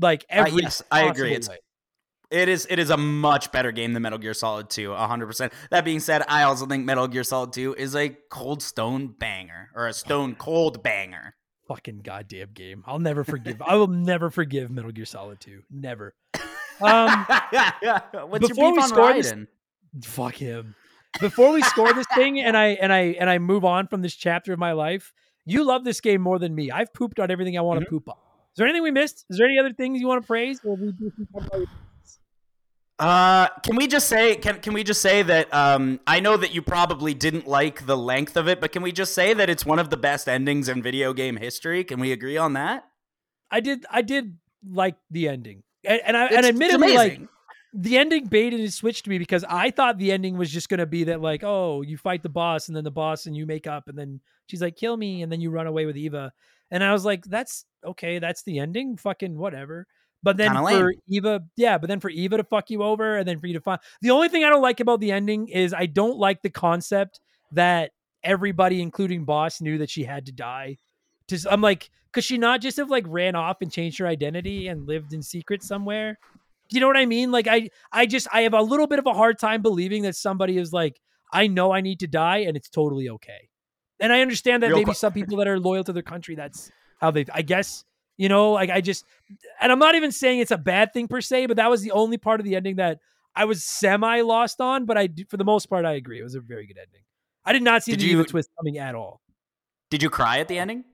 Like 0.00 0.24
uh, 0.24 0.46
every 0.46 0.52
uh, 0.52 0.56
yes, 0.64 0.82
I 0.90 1.02
agree. 1.02 1.34
It's 1.34 1.48
way. 1.48 1.58
It 2.30 2.48
is 2.48 2.66
it 2.68 2.78
is 2.80 2.90
a 2.90 2.96
much 2.96 3.52
better 3.52 3.70
game 3.70 3.92
than 3.92 4.02
Metal 4.02 4.18
Gear 4.18 4.34
Solid 4.34 4.68
2, 4.68 4.88
100%. 4.90 5.52
That 5.70 5.84
being 5.84 6.00
said, 6.00 6.22
I 6.28 6.42
also 6.42 6.66
think 6.66 6.84
Metal 6.84 7.06
Gear 7.06 7.22
Solid 7.22 7.52
2 7.52 7.74
is 7.74 7.94
a 7.94 8.16
cold 8.30 8.62
stone 8.62 9.14
banger 9.18 9.70
or 9.74 9.86
a 9.86 9.92
stone 9.92 10.34
cold 10.38 10.82
banger. 10.82 11.34
Fucking 11.68 12.00
goddamn 12.02 12.50
game. 12.54 12.82
I'll 12.86 12.98
never 12.98 13.22
forgive. 13.24 13.60
I 13.62 13.76
will 13.76 13.86
never 13.88 14.30
forgive 14.30 14.70
Metal 14.70 14.90
Gear 14.90 15.04
Solid 15.04 15.38
2. 15.40 15.62
Never. 15.70 16.14
Um 16.80 17.26
What's 18.28 18.48
your 18.48 18.72
beef 18.74 18.82
on 18.82 18.90
Raiden? 18.90 19.46
This, 19.94 20.06
fuck 20.10 20.34
him. 20.34 20.74
before 21.20 21.52
we 21.52 21.62
score 21.62 21.92
this 21.94 22.06
thing 22.14 22.40
and 22.46 22.56
I 22.56 22.66
and 22.80 22.92
I 22.92 22.98
and 23.20 23.30
I 23.30 23.38
move 23.38 23.64
on 23.64 23.86
from 23.86 24.02
this 24.02 24.14
chapter 24.16 24.52
of 24.52 24.58
my 24.58 24.72
life, 24.72 25.12
you 25.44 25.62
love 25.64 25.84
this 25.84 26.00
game 26.00 26.20
more 26.22 26.38
than 26.40 26.54
me. 26.54 26.70
I've 26.72 26.92
pooped 26.92 27.20
on 27.20 27.30
everything 27.30 27.56
I 27.56 27.60
want 27.62 27.80
to 27.80 27.86
Mhm. 27.86 27.90
poop 27.90 28.08
on. 28.08 28.16
Is 28.16 28.58
there 28.58 28.66
anything 28.66 28.82
we 28.82 28.90
missed? 28.90 29.24
Is 29.30 29.38
there 29.38 29.46
any 29.46 29.58
other 29.60 29.72
things 29.72 30.00
you 30.00 30.08
want 30.08 30.22
to 30.22 30.26
praise? 30.26 30.60
Or 30.64 30.74
we 30.76 30.90
just 30.92 31.16
talk 31.32 31.46
about 31.46 31.58
your- 31.58 31.66
Uh, 32.98 33.48
can 33.62 33.76
we 33.76 33.86
just 33.86 34.08
say 34.08 34.36
can 34.36 34.58
can 34.60 34.72
we 34.72 34.82
just 34.82 35.02
say 35.02 35.22
that 35.22 35.52
um 35.52 36.00
I 36.06 36.18
know 36.20 36.36
that 36.38 36.54
you 36.54 36.62
probably 36.62 37.12
didn't 37.12 37.46
like 37.46 37.84
the 37.84 37.96
length 37.96 38.36
of 38.38 38.48
it, 38.48 38.58
but 38.60 38.72
can 38.72 38.82
we 38.82 38.90
just 38.90 39.12
say 39.12 39.34
that 39.34 39.50
it's 39.50 39.66
one 39.66 39.78
of 39.78 39.90
the 39.90 39.98
best 39.98 40.28
endings 40.28 40.68
in 40.68 40.82
video 40.82 41.12
game 41.12 41.36
history? 41.36 41.84
Can 41.84 42.00
we 42.00 42.10
agree 42.12 42.38
on 42.38 42.54
that? 42.54 42.84
I 43.50 43.60
did 43.60 43.84
I 43.90 44.00
did 44.00 44.38
like 44.66 44.96
the 45.10 45.28
ending. 45.28 45.62
And, 45.84 46.00
and 46.06 46.16
I 46.16 46.24
It's- 46.26 46.38
and 46.38 46.46
admittedly 46.46 46.94
like 46.94 47.20
the 47.74 47.98
ending 47.98 48.24
baited 48.26 48.60
and 48.60 48.72
switched 48.72 49.06
me 49.06 49.18
because 49.18 49.44
I 49.46 49.70
thought 49.70 49.98
the 49.98 50.10
ending 50.10 50.38
was 50.38 50.50
just 50.50 50.70
gonna 50.70 50.86
be 50.86 51.04
that 51.04 51.20
like, 51.20 51.42
oh, 51.44 51.82
you 51.82 51.98
fight 51.98 52.22
the 52.22 52.30
boss 52.30 52.68
and 52.68 52.76
then 52.76 52.84
the 52.84 52.90
boss 52.90 53.26
and 53.26 53.36
you 53.36 53.44
make 53.44 53.66
up 53.66 53.88
and 53.88 53.98
then 53.98 54.20
she's 54.46 54.62
like, 54.62 54.76
kill 54.76 54.96
me, 54.96 55.20
and 55.20 55.30
then 55.30 55.42
you 55.42 55.50
run 55.50 55.66
away 55.66 55.84
with 55.84 55.98
Eva. 55.98 56.32
And 56.70 56.82
I 56.82 56.94
was 56.94 57.04
like, 57.04 57.26
that's 57.26 57.66
okay, 57.84 58.18
that's 58.18 58.42
the 58.44 58.58
ending. 58.58 58.96
Fucking 58.96 59.36
whatever. 59.36 59.86
But 60.22 60.36
then 60.36 60.48
Kinda 60.48 60.60
for 60.60 60.86
lame. 60.88 61.00
Eva, 61.08 61.42
yeah, 61.56 61.78
but 61.78 61.88
then 61.88 62.00
for 62.00 62.10
Eva 62.10 62.38
to 62.38 62.44
fuck 62.44 62.70
you 62.70 62.82
over 62.82 63.18
and 63.18 63.28
then 63.28 63.38
for 63.38 63.46
you 63.46 63.54
to 63.54 63.60
find 63.60 63.80
the 64.00 64.10
only 64.10 64.28
thing 64.28 64.44
I 64.44 64.48
don't 64.48 64.62
like 64.62 64.80
about 64.80 65.00
the 65.00 65.12
ending 65.12 65.48
is 65.48 65.72
I 65.72 65.86
don't 65.86 66.18
like 66.18 66.42
the 66.42 66.50
concept 66.50 67.20
that 67.52 67.92
everybody, 68.24 68.82
including 68.82 69.24
Boss, 69.24 69.60
knew 69.60 69.78
that 69.78 69.90
she 69.90 70.04
had 70.04 70.26
to 70.26 70.32
die. 70.32 70.78
Just 71.28 71.46
I'm 71.48 71.60
like, 71.60 71.90
could 72.12 72.24
she 72.24 72.38
not 72.38 72.60
just 72.60 72.76
have 72.78 72.90
like 72.90 73.04
ran 73.06 73.34
off 73.34 73.58
and 73.60 73.70
changed 73.70 73.98
her 73.98 74.06
identity 74.06 74.68
and 74.68 74.86
lived 74.86 75.12
in 75.12 75.22
secret 75.22 75.62
somewhere? 75.62 76.18
You 76.70 76.80
know 76.80 76.86
what 76.88 76.96
I 76.96 77.06
mean? 77.06 77.30
Like 77.30 77.46
I 77.46 77.68
I 77.92 78.06
just 78.06 78.26
I 78.32 78.42
have 78.42 78.54
a 78.54 78.62
little 78.62 78.86
bit 78.86 78.98
of 78.98 79.06
a 79.06 79.14
hard 79.14 79.38
time 79.38 79.62
believing 79.62 80.02
that 80.02 80.16
somebody 80.16 80.58
is 80.58 80.72
like, 80.72 81.00
I 81.32 81.46
know 81.46 81.72
I 81.72 81.80
need 81.80 82.00
to 82.00 82.06
die 82.06 82.38
and 82.38 82.56
it's 82.56 82.68
totally 82.68 83.08
okay. 83.10 83.48
And 84.00 84.12
I 84.12 84.20
understand 84.20 84.62
that 84.62 84.68
Real 84.68 84.78
maybe 84.78 84.90
que- 84.92 84.94
some 84.94 85.12
people 85.12 85.36
that 85.38 85.48
are 85.48 85.58
loyal 85.58 85.84
to 85.84 85.92
their 85.92 86.02
country, 86.02 86.34
that's 86.34 86.70
how 87.00 87.10
they 87.10 87.24
I 87.32 87.42
guess, 87.42 87.84
you 88.16 88.28
know, 88.28 88.52
like 88.52 88.70
I 88.70 88.80
just 88.80 89.04
and 89.60 89.70
I'm 89.72 89.78
not 89.78 89.94
even 89.94 90.12
saying 90.12 90.40
it's 90.40 90.50
a 90.50 90.58
bad 90.58 90.92
thing 90.92 91.08
per 91.08 91.20
se, 91.20 91.46
but 91.46 91.56
that 91.56 91.70
was 91.70 91.82
the 91.82 91.92
only 91.92 92.18
part 92.18 92.40
of 92.40 92.44
the 92.44 92.56
ending 92.56 92.76
that 92.76 92.98
I 93.34 93.44
was 93.44 93.64
semi 93.64 94.20
lost 94.22 94.60
on, 94.60 94.86
but 94.86 94.96
I 94.96 95.08
for 95.28 95.36
the 95.36 95.44
most 95.44 95.66
part 95.66 95.84
I 95.84 95.92
agree. 95.92 96.20
It 96.20 96.24
was 96.24 96.34
a 96.34 96.40
very 96.40 96.66
good 96.66 96.78
ending. 96.78 97.02
I 97.44 97.52
did 97.52 97.62
not 97.62 97.82
see 97.84 97.92
Did 97.92 98.00
the 98.00 98.06
you- 98.06 98.24
twist 98.24 98.48
coming 98.58 98.78
at 98.78 98.94
all. 98.94 99.20
Did 99.90 100.02
you 100.02 100.10
cry 100.10 100.38
at 100.38 100.48
the 100.48 100.58
ending? 100.58 100.84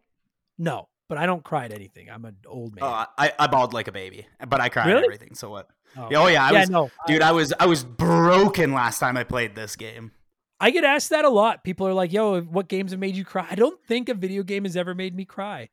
No, 0.59 0.89
but 1.09 1.17
I 1.17 1.25
don't 1.25 1.43
cry 1.43 1.65
at 1.65 1.73
anything. 1.73 2.11
I'm 2.11 2.25
an 2.27 2.37
old 2.47 2.75
man. 2.75 2.85
Oh, 2.85 3.07
I, 3.17 3.33
I 3.39 3.47
bawled 3.47 3.73
like 3.73 3.89
a 3.89 3.93
baby, 3.93 4.27
but 4.47 4.61
I 4.61 4.69
cried 4.69 4.87
Really? 4.87 4.99
at 4.99 5.05
everything. 5.05 5.35
So 5.35 5.49
what? 5.51 5.69
Oh. 5.97 6.09
Oh 6.15 6.27
yeah, 6.27 6.45
I 6.45 6.51
yeah, 6.53 6.61
was, 6.61 6.71
no, 6.71 6.91
dude. 7.07 7.23
I 7.23 7.33
was 7.33 7.53
I 7.59 7.67
was 7.67 7.85
broken 7.85 8.73
last 8.73 8.99
time 8.99 9.17
I 9.17 9.25
played 9.25 9.55
this 9.55 9.77
game. 9.77 10.13
I 10.61 10.71
get 10.71 10.85
asked 10.85 11.11
that 11.11 11.25
a 11.25 11.29
lot. 11.31 11.65
People 11.65 11.89
are 11.89 11.95
like, 11.95 12.13
"Yo, 12.13 12.41
what 12.43 12.69
games 12.69 12.93
have 12.93 13.01
made 13.01 13.17
you 13.17 13.25
cry?" 13.25 13.47
I 13.51 13.55
don't 13.55 13.83
think 13.87 14.09
a 14.09 14.15
video 14.15 14.43
game 14.43 14.65
has 14.65 14.77
ever 14.77 14.95
made 14.95 15.15
me 15.15 15.25
cry. 15.25 15.71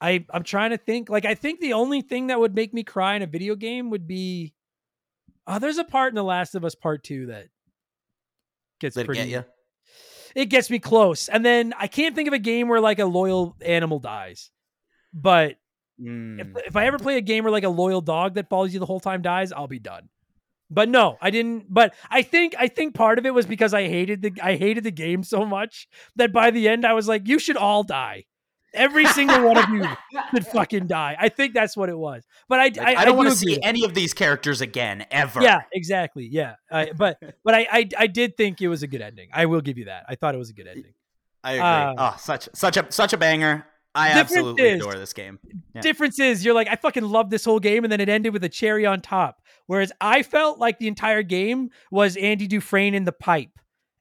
I 0.00 0.24
I'm 0.30 0.42
trying 0.44 0.70
to 0.70 0.78
think. 0.78 1.08
Like, 1.10 1.24
I 1.24 1.34
think 1.34 1.60
the 1.60 1.74
only 1.74 2.00
thing 2.02 2.28
that 2.28 2.40
would 2.40 2.54
make 2.54 2.72
me 2.72 2.82
cry 2.84 3.14
in 3.16 3.22
a 3.22 3.26
video 3.26 3.54
game 3.54 3.90
would 3.90 4.06
be, 4.06 4.54
oh, 5.46 5.58
there's 5.58 5.78
a 5.78 5.84
part 5.84 6.10
in 6.10 6.14
The 6.14 6.24
Last 6.24 6.54
of 6.54 6.64
Us 6.64 6.74
Part 6.74 7.04
Two 7.04 7.26
that 7.26 7.48
gets 8.80 8.94
Did 8.96 9.02
it 9.02 9.06
pretty. 9.06 9.28
get? 9.30 9.48
It 10.34 10.46
gets 10.46 10.70
me 10.70 10.78
close, 10.78 11.28
and 11.28 11.44
then 11.44 11.74
I 11.76 11.86
can't 11.88 12.14
think 12.14 12.28
of 12.28 12.34
a 12.34 12.38
game 12.38 12.68
where 12.68 12.80
like 12.80 12.98
a 13.00 13.04
loyal 13.04 13.56
animal 13.60 13.98
dies. 13.98 14.50
But 15.12 15.56
if, 15.98 16.06
Mm. 16.06 16.56
if 16.66 16.76
I 16.76 16.86
ever 16.86 16.98
play 16.98 17.18
a 17.18 17.20
game 17.20 17.44
where 17.44 17.50
like 17.50 17.64
a 17.64 17.68
loyal 17.68 18.00
dog 18.00 18.34
that 18.34 18.48
follows 18.48 18.72
you 18.72 18.80
the 18.80 18.86
whole 18.86 19.00
time 19.00 19.20
dies, 19.22 19.52
I'll 19.52 19.66
be 19.66 19.78
done. 19.80 20.08
But 20.70 20.88
no, 20.88 21.18
I 21.20 21.30
didn't. 21.30 21.66
But 21.68 21.94
I 22.08 22.22
think 22.22 22.54
I 22.58 22.68
think 22.68 22.94
part 22.94 23.18
of 23.18 23.26
it 23.26 23.34
was 23.34 23.44
because 23.44 23.74
I 23.74 23.82
hated 23.88 24.22
the 24.22 24.32
I 24.40 24.54
hated 24.56 24.84
the 24.84 24.92
game 24.92 25.24
so 25.24 25.44
much 25.44 25.88
that 26.16 26.32
by 26.32 26.52
the 26.52 26.68
end 26.68 26.86
I 26.86 26.92
was 26.94 27.08
like, 27.08 27.26
you 27.28 27.38
should 27.40 27.56
all 27.56 27.82
die. 27.82 28.24
Every 28.72 29.06
single 29.06 29.42
one 29.44 29.56
of 29.56 29.68
you 29.70 29.84
should 30.30 30.46
fucking 30.46 30.86
die. 30.86 31.16
I 31.18 31.28
think 31.28 31.54
that's 31.54 31.76
what 31.76 31.88
it 31.88 31.98
was. 31.98 32.24
But 32.48 32.60
I 32.60 32.64
Like, 32.64 32.78
I, 32.78 32.94
I, 32.94 33.04
don't 33.04 33.14
do 33.14 33.18
want 33.18 33.28
to 33.30 33.34
agree. 33.34 33.54
see 33.54 33.62
any 33.62 33.84
of 33.84 33.94
these 33.94 34.14
characters 34.14 34.60
again 34.60 35.06
ever. 35.10 35.42
Yeah, 35.42 35.60
exactly. 35.72 36.28
Yeah, 36.30 36.54
I, 36.70 36.92
but 36.96 37.18
but 37.44 37.54
I, 37.54 37.66
I 37.70 37.88
I 37.98 38.06
did 38.06 38.36
think 38.36 38.60
it 38.60 38.68
was 38.68 38.82
a 38.82 38.86
good 38.86 39.00
ending. 39.00 39.28
I 39.32 39.46
will 39.46 39.60
give 39.60 39.78
you 39.78 39.86
that. 39.86 40.04
I 40.08 40.14
thought 40.14 40.34
it 40.34 40.38
was 40.38 40.50
a 40.50 40.54
good 40.54 40.66
ending. 40.68 40.92
I 41.42 41.52
agree. 41.52 41.62
Uh, 41.62 41.94
oh, 42.12 42.16
such 42.18 42.48
such 42.54 42.76
a 42.76 42.86
such 42.90 43.12
a 43.12 43.16
banger. 43.16 43.66
I 43.94 44.10
absolutely 44.10 44.68
is- 44.68 44.80
adore 44.80 44.94
this 44.94 45.12
game. 45.12 45.40
Yeah. 45.74 45.80
Difference 45.80 46.20
is 46.20 46.44
you're 46.44 46.54
like, 46.54 46.68
I 46.68 46.76
fucking 46.76 47.02
love 47.02 47.30
this 47.30 47.44
whole 47.44 47.58
game, 47.60 47.82
and 47.84 47.92
then 47.92 48.00
it 48.00 48.08
ended 48.08 48.32
with 48.32 48.44
a 48.44 48.48
cherry 48.48 48.86
on 48.86 49.00
top. 49.00 49.42
Whereas 49.66 49.90
I 50.00 50.22
felt 50.22 50.58
like 50.58 50.78
the 50.78 50.86
entire 50.88 51.22
game 51.22 51.70
was 51.90 52.16
Andy 52.16 52.46
Dufresne 52.46 52.94
in 52.94 53.04
the 53.04 53.12
pipe. 53.12 53.50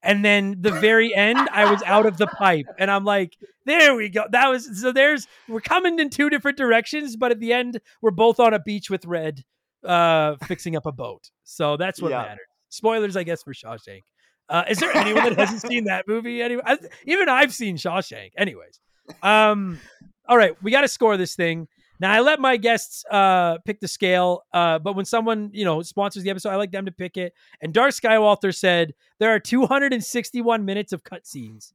And 0.01 0.23
then 0.23 0.55
the 0.59 0.71
very 0.71 1.13
end, 1.13 1.37
I 1.51 1.69
was 1.69 1.83
out 1.83 2.05
of 2.05 2.17
the 2.17 2.27
pipe. 2.27 2.67
And 2.77 2.89
I'm 2.89 3.03
like, 3.03 3.35
there 3.65 3.95
we 3.95 4.09
go. 4.09 4.25
That 4.31 4.47
was 4.47 4.81
so 4.81 4.91
there's 4.91 5.27
we're 5.47 5.59
coming 5.61 5.99
in 5.99 6.09
two 6.09 6.29
different 6.29 6.57
directions, 6.57 7.15
but 7.17 7.31
at 7.31 7.39
the 7.39 7.51
end, 7.53 7.81
we're 8.01 8.11
both 8.11 8.39
on 8.39 8.53
a 8.53 8.59
beach 8.59 8.89
with 8.89 9.05
Red 9.05 9.43
uh 9.83 10.35
fixing 10.45 10.75
up 10.75 10.85
a 10.85 10.91
boat. 10.91 11.29
So 11.43 11.77
that's 11.77 12.01
what 12.01 12.11
Yeah. 12.11 12.21
matters. 12.23 12.47
Spoilers, 12.69 13.17
I 13.17 13.23
guess, 13.23 13.43
for 13.43 13.53
Shawshank. 13.53 14.01
Uh, 14.47 14.63
is 14.69 14.77
there 14.79 14.95
anyone 14.95 15.23
that 15.25 15.37
hasn't 15.37 15.61
seen 15.61 15.83
that 15.85 16.07
movie? 16.07 16.41
Anyway, 16.41 16.61
I, 16.65 16.77
even 17.05 17.29
I've 17.29 17.53
seen 17.53 17.77
Shawshank. 17.77 18.31
Anyways, 18.37 18.79
um, 19.21 19.79
all 20.27 20.37
right, 20.37 20.55
we 20.63 20.71
got 20.71 20.81
to 20.81 20.87
score 20.87 21.17
this 21.17 21.35
thing. 21.35 21.67
Now 21.99 22.11
I 22.13 22.21
let 22.21 22.39
my 22.39 22.57
guests 22.57 23.03
uh 23.09 23.57
pick 23.65 23.79
the 23.79 23.87
scale, 23.87 24.43
uh, 24.53 24.79
but 24.79 24.95
when 24.95 25.05
someone 25.05 25.49
you 25.53 25.65
know 25.65 25.81
sponsors 25.81 26.23
the 26.23 26.29
episode, 26.29 26.49
I 26.49 26.55
like 26.55 26.71
them 26.71 26.85
to 26.85 26.91
pick 26.91 27.17
it. 27.17 27.33
And 27.61 27.73
Darth 27.73 27.99
Skywalter 27.99 28.55
said 28.55 28.93
there 29.19 29.33
are 29.33 29.39
261 29.39 30.65
minutes 30.65 30.93
of 30.93 31.03
cutscenes, 31.03 31.73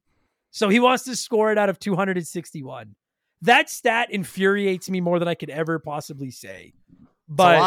so 0.51 0.69
he 0.69 0.79
wants 0.79 1.03
to 1.03 1.15
score 1.15 1.51
it 1.51 1.57
out 1.57 1.69
of 1.69 1.79
261. 1.79 2.95
That 3.41 3.69
stat 3.69 4.09
infuriates 4.11 4.89
me 4.89 5.01
more 5.01 5.19
than 5.19 5.27
I 5.27 5.35
could 5.35 5.49
ever 5.49 5.77
possibly 5.79 6.31
say. 6.31 6.73
But 7.27 7.59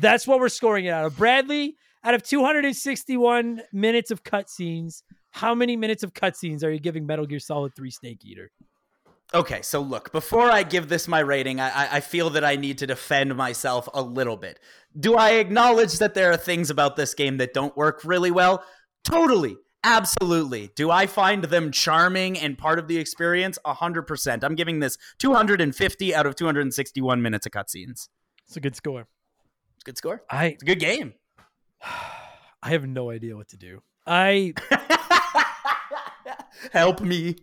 that's 0.00 0.26
what 0.26 0.40
we're 0.40 0.48
scoring 0.48 0.86
it 0.86 0.90
out 0.90 1.04
of. 1.04 1.16
Bradley, 1.16 1.76
out 2.02 2.14
of 2.14 2.22
261 2.22 3.62
minutes 3.72 4.10
of 4.10 4.22
cutscenes, 4.24 5.02
how 5.30 5.54
many 5.54 5.76
minutes 5.76 6.02
of 6.02 6.14
cutscenes 6.14 6.64
are 6.64 6.70
you 6.70 6.80
giving 6.80 7.06
Metal 7.06 7.26
Gear 7.26 7.38
Solid 7.38 7.74
3 7.74 7.90
Snake 7.90 8.24
Eater? 8.24 8.50
Okay, 9.34 9.60
so 9.62 9.80
look, 9.80 10.12
before 10.12 10.50
I 10.50 10.62
give 10.62 10.88
this 10.88 11.08
my 11.08 11.20
rating, 11.20 11.60
I, 11.60 11.96
I- 11.96 12.00
feel 12.00 12.30
that 12.30 12.44
I 12.44 12.56
need 12.56 12.78
to 12.78 12.86
defend 12.86 13.34
myself 13.36 13.88
a 13.92 14.02
little 14.02 14.36
bit. 14.36 14.60
Do 14.98 15.16
I 15.16 15.32
acknowledge 15.32 15.98
that 15.98 16.14
there 16.14 16.30
are 16.32 16.36
things 16.36 16.70
about 16.70 16.96
this 16.96 17.12
game 17.12 17.36
that 17.38 17.52
don't 17.52 17.76
work 17.76 18.02
really 18.04 18.30
well? 18.30 18.64
Totally. 19.04 19.56
Absolutely. 19.84 20.70
Do 20.74 20.90
I 20.90 21.06
find 21.06 21.44
them 21.44 21.70
charming 21.70 22.38
and 22.38 22.56
part 22.56 22.78
of 22.78 22.88
the 22.88 22.98
experience? 22.98 23.58
100%. 23.66 24.42
I'm 24.42 24.54
giving 24.54 24.80
this 24.80 24.96
250 25.18 26.14
out 26.14 26.26
of 26.26 26.34
261 26.36 27.20
minutes 27.22 27.46
of 27.46 27.52
cutscenes. 27.52 28.08
It's 28.46 28.56
a 28.56 28.60
good 28.60 28.74
score. 28.74 29.06
It's 29.76 29.82
a 29.82 29.84
good 29.84 29.98
score. 29.98 30.22
I 30.30 30.46
It's 30.46 30.62
a 30.62 30.66
good 30.66 30.80
game. 30.80 31.14
I 31.82 32.70
have 32.70 32.86
no 32.86 33.10
idea 33.10 33.36
what 33.36 33.48
to 33.48 33.56
do. 33.56 33.82
I 34.06 34.54
Help 36.72 37.00
me. 37.00 37.36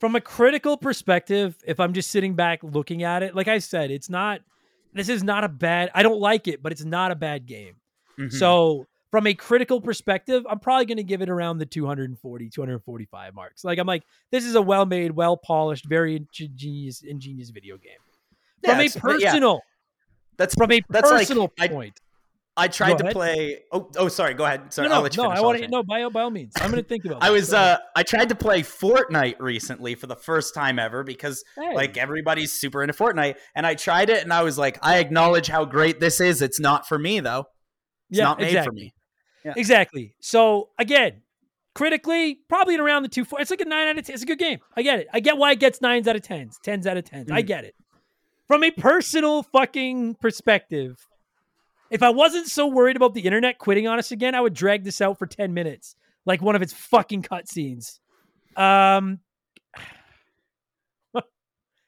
From 0.00 0.16
a 0.16 0.20
critical 0.20 0.76
perspective, 0.76 1.56
if 1.66 1.78
I'm 1.78 1.92
just 1.92 2.10
sitting 2.10 2.34
back 2.34 2.60
looking 2.62 3.02
at 3.04 3.22
it, 3.22 3.34
like 3.36 3.48
I 3.48 3.58
said, 3.58 3.90
it's 3.90 4.08
not 4.10 4.40
this 4.92 5.08
is 5.08 5.22
not 5.22 5.44
a 5.44 5.48
bad 5.48 5.90
I 5.94 6.02
don't 6.02 6.18
like 6.20 6.48
it, 6.48 6.62
but 6.62 6.72
it's 6.72 6.84
not 6.84 7.10
a 7.12 7.14
bad 7.14 7.46
game. 7.46 7.76
Mhm. 8.18 8.32
So 8.32 8.86
from 9.10 9.26
a 9.26 9.34
critical 9.34 9.80
perspective, 9.80 10.44
I'm 10.48 10.58
probably 10.60 10.86
going 10.86 10.96
to 10.98 11.02
give 11.04 11.20
it 11.20 11.28
around 11.28 11.58
the 11.58 11.66
240, 11.66 12.48
245 12.50 13.34
marks. 13.34 13.64
Like 13.64 13.78
I'm 13.78 13.86
like, 13.86 14.04
this 14.30 14.44
is 14.44 14.54
a 14.54 14.62
well-made, 14.62 15.10
well-polished, 15.12 15.84
very 15.86 16.14
ingenious, 16.16 17.02
ingenious 17.02 17.50
video 17.50 17.76
game. 17.76 17.92
Yeah, 18.62 18.70
From 18.70 18.80
a 18.80 18.88
but 19.14 19.20
yeah, 19.20 19.30
personal, 19.30 19.60
that's 20.36 20.54
from 20.54 20.70
a 20.72 20.80
that's 20.88 21.10
like- 21.10 21.20
personal 21.20 21.52
I- 21.58 21.68
point. 21.68 22.00
I 22.56 22.68
tried 22.68 22.98
to 22.98 23.04
ahead. 23.04 23.12
play. 23.14 23.58
Oh, 23.72 23.88
oh, 23.96 24.08
sorry. 24.08 24.34
Go 24.34 24.44
ahead. 24.44 24.72
Sorry, 24.72 24.88
no, 24.88 24.94
I'll 24.96 25.00
no, 25.00 25.04
let 25.04 25.16
you 25.16 25.22
no. 25.22 25.30
I 25.30 25.40
want 25.40 25.58
to. 25.62 25.68
no 25.68 25.82
by 25.82 26.06
by 26.08 26.22
all 26.22 26.30
means. 26.30 26.52
I'm 26.56 26.70
going 26.70 26.82
to 26.82 26.88
think 26.88 27.04
about. 27.04 27.22
I 27.22 27.30
was 27.30 27.54
uh. 27.54 27.78
I 27.96 28.02
tried 28.02 28.28
to 28.30 28.34
play 28.34 28.62
Fortnite 28.62 29.36
recently 29.38 29.94
for 29.94 30.06
the 30.06 30.16
first 30.16 30.54
time 30.54 30.78
ever 30.78 31.02
because 31.04 31.42
Hey. 31.56 31.74
like 31.74 31.96
everybody's 31.96 32.52
super 32.52 32.82
into 32.82 32.92
Fortnite 32.92 33.36
and 33.54 33.66
I 33.66 33.74
tried 33.76 34.10
it 34.10 34.22
and 34.24 34.32
I 34.32 34.42
was 34.42 34.58
like 34.58 34.78
I 34.82 34.98
acknowledge 34.98 35.46
how 35.48 35.64
great 35.64 36.00
this 36.00 36.20
is. 36.20 36.42
It's 36.42 36.60
not 36.60 36.86
for 36.88 36.98
me 36.98 37.20
though. 37.20 37.46
It's 38.10 38.18
Yeah, 38.18 38.24
not 38.24 38.38
made 38.40 38.46
for 38.52 38.58
exactly. 38.58 38.82
me. 39.44 39.52
Exactly. 39.56 40.14
So 40.20 40.68
again, 40.78 41.22
critically, 41.74 42.40
probably 42.48 42.76
around 42.76 43.04
the 43.04 43.08
two 43.08 43.24
four. 43.24 43.40
It's 43.40 43.50
like 43.50 43.60
a 43.60 43.64
nine 43.64 43.86
out 43.88 43.96
of 43.98 44.04
ten. 44.04 44.14
It's 44.14 44.22
a 44.22 44.26
good 44.26 44.38
game. 44.38 44.58
I 44.76 44.82
get 44.82 44.98
it. 44.98 45.08
I 45.14 45.20
get 45.20 45.38
why 45.38 45.52
it 45.52 45.60
gets 45.60 45.80
nines 45.80 46.06
out 46.08 46.16
of 46.16 46.22
tens, 46.22 46.58
tens 46.62 46.86
out 46.86 46.96
of 46.96 47.04
tens. 47.04 47.30
I 47.30 47.42
Mm. 47.42 47.46
get 47.46 47.64
it. 47.64 47.74
From 48.48 48.64
a 48.64 48.70
personal 48.72 49.44
fucking 49.44 50.16
perspective, 50.16 51.06
if 51.90 52.02
I 52.02 52.10
wasn't 52.10 52.46
so 52.46 52.66
worried 52.66 52.96
about 52.96 53.14
the 53.14 53.20
internet 53.22 53.58
quitting 53.58 53.86
on 53.88 53.98
us 53.98 54.12
again, 54.12 54.34
I 54.34 54.40
would 54.40 54.54
drag 54.54 54.84
this 54.84 55.00
out 55.00 55.18
for 55.18 55.26
ten 55.26 55.52
minutes, 55.54 55.96
like 56.24 56.40
one 56.42 56.54
of 56.56 56.62
its 56.62 56.72
fucking 56.72 57.22
cutscenes. 57.22 57.98
Um, 58.56 59.18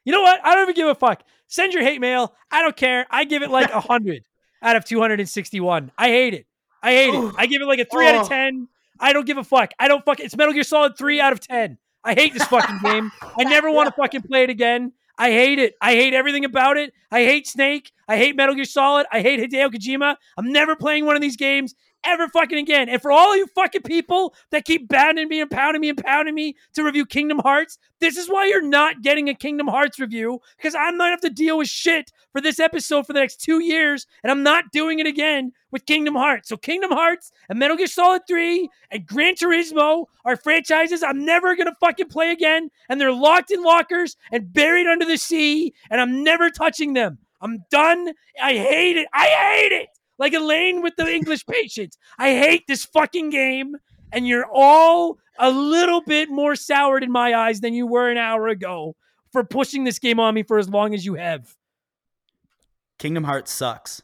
you 0.05 0.11
know 0.11 0.21
what? 0.21 0.39
I 0.43 0.53
don't 0.55 0.63
even 0.63 0.75
give 0.75 0.87
a 0.87 0.95
fuck. 0.95 1.23
Send 1.47 1.73
your 1.73 1.83
hate 1.83 2.01
mail. 2.01 2.33
I 2.51 2.61
don't 2.61 2.75
care. 2.75 3.05
I 3.09 3.23
give 3.25 3.41
it 3.43 3.49
like 3.49 3.71
a 3.71 3.79
hundred 3.81 4.23
out 4.61 4.75
of 4.75 4.85
two 4.85 4.99
hundred 4.99 5.19
and 5.19 5.29
sixty-one. 5.29 5.91
I 5.97 6.07
hate 6.09 6.33
it. 6.33 6.45
I 6.81 6.91
hate 6.91 7.13
it. 7.13 7.33
I 7.37 7.45
give 7.45 7.61
it 7.61 7.65
like 7.65 7.79
a 7.79 7.85
three 7.85 8.07
out 8.07 8.15
of 8.15 8.25
Oh. 8.25 8.27
ten. 8.29 8.67
I 8.99 9.11
don't 9.13 9.25
give 9.25 9.37
a 9.37 9.43
fuck. 9.43 9.71
I 9.79 9.87
don't 9.87 10.03
fuck. 10.05 10.19
It's 10.19 10.35
Metal 10.37 10.53
Gear 10.53 10.63
Solid 10.63 10.95
3 10.97 11.19
out 11.19 11.33
of 11.33 11.39
10. 11.39 11.77
I 12.03 12.13
hate 12.13 12.31
this 12.31 12.43
fucking 12.45 12.77
game. 12.83 13.11
I 13.37 13.43
never 13.43 13.71
want 13.71 13.87
to 13.89 13.91
fucking 14.01 14.21
play 14.21 14.43
it 14.43 14.49
again. 14.51 14.93
I 15.17 15.31
hate 15.31 15.59
it. 15.59 15.75
I 15.81 15.93
hate 15.93 16.13
everything 16.13 16.45
about 16.45 16.77
it. 16.77 16.93
I 17.11 17.23
hate 17.23 17.47
Snake. 17.47 17.91
I 18.07 18.17
hate 18.17 18.35
Metal 18.35 18.55
Gear 18.55 18.65
Solid. 18.65 19.05
I 19.11 19.21
hate 19.21 19.39
Hideo 19.39 19.71
Kojima. 19.71 20.15
I'm 20.37 20.51
never 20.51 20.75
playing 20.75 21.05
one 21.05 21.15
of 21.15 21.21
these 21.21 21.37
games 21.37 21.75
ever 22.03 22.27
fucking 22.27 22.57
again. 22.57 22.89
And 22.89 23.01
for 23.01 23.11
all 23.11 23.35
you 23.35 23.47
fucking 23.47 23.83
people 23.83 24.33
that 24.51 24.65
keep 24.65 24.87
banding 24.87 25.29
me 25.29 25.41
and 25.41 25.49
pounding 25.49 25.81
me 25.81 25.89
and 25.89 25.97
pounding 25.97 26.35
me 26.35 26.55
to 26.73 26.83
review 26.83 27.05
Kingdom 27.05 27.39
Hearts, 27.39 27.77
this 27.99 28.17
is 28.17 28.29
why 28.29 28.47
you're 28.47 28.61
not 28.61 29.01
getting 29.01 29.29
a 29.29 29.33
Kingdom 29.33 29.67
Hearts 29.67 29.99
review 29.99 30.39
because 30.57 30.75
I'm 30.75 30.97
not 30.97 31.11
have 31.11 31.21
to 31.21 31.29
deal 31.29 31.57
with 31.57 31.69
shit 31.69 32.11
for 32.33 32.41
this 32.41 32.59
episode 32.59 33.07
for 33.07 33.13
the 33.13 33.19
next 33.19 33.37
two 33.37 33.63
years, 33.63 34.05
and 34.23 34.31
I'm 34.31 34.43
not 34.43 34.65
doing 34.73 34.99
it 34.99 35.07
again 35.07 35.53
with 35.71 35.85
Kingdom 35.85 36.15
Hearts. 36.15 36.49
So 36.49 36.57
Kingdom 36.57 36.91
Hearts 36.91 37.31
and 37.47 37.57
Metal 37.57 37.77
Gear 37.77 37.87
Solid 37.87 38.23
3 38.27 38.67
and 38.91 39.05
Gran 39.05 39.35
Turismo 39.35 40.07
are 40.25 40.35
franchises 40.35 41.03
I'm 41.03 41.23
never 41.23 41.55
gonna 41.55 41.75
fucking 41.79 42.09
play 42.09 42.31
again, 42.31 42.69
and 42.89 42.99
they're 42.99 43.13
locked 43.13 43.51
in 43.51 43.63
lockers 43.63 44.17
and 44.31 44.51
buried 44.51 44.87
under 44.87 45.05
the 45.05 45.17
sea, 45.17 45.73
and 45.89 46.01
I'm 46.01 46.23
never 46.23 46.49
touching 46.49 46.93
them. 46.93 47.19
I'm 47.39 47.63
done. 47.69 48.09
I 48.41 48.53
hate 48.53 48.97
it. 48.97 49.07
I 49.13 49.27
hate 49.27 49.71
it 49.71 49.89
like 50.17 50.33
Elaine 50.33 50.81
with 50.81 50.95
the 50.95 51.07
English 51.07 51.45
patient. 51.45 51.97
I 52.17 52.31
hate 52.31 52.65
this 52.67 52.85
fucking 52.85 53.29
game, 53.29 53.77
and 54.11 54.27
you're 54.27 54.47
all 54.51 55.17
a 55.39 55.51
little 55.51 56.01
bit 56.01 56.29
more 56.29 56.55
soured 56.55 57.03
in 57.03 57.11
my 57.11 57.33
eyes 57.33 57.61
than 57.61 57.73
you 57.73 57.87
were 57.87 58.09
an 58.09 58.17
hour 58.17 58.47
ago 58.47 58.95
for 59.31 59.43
pushing 59.43 59.83
this 59.83 59.99
game 59.99 60.19
on 60.19 60.33
me 60.33 60.43
for 60.43 60.59
as 60.59 60.69
long 60.69 60.93
as 60.93 61.05
you 61.05 61.15
have. 61.15 61.55
Kingdom 62.99 63.23
Hearts 63.23 63.51
sucks. 63.51 64.01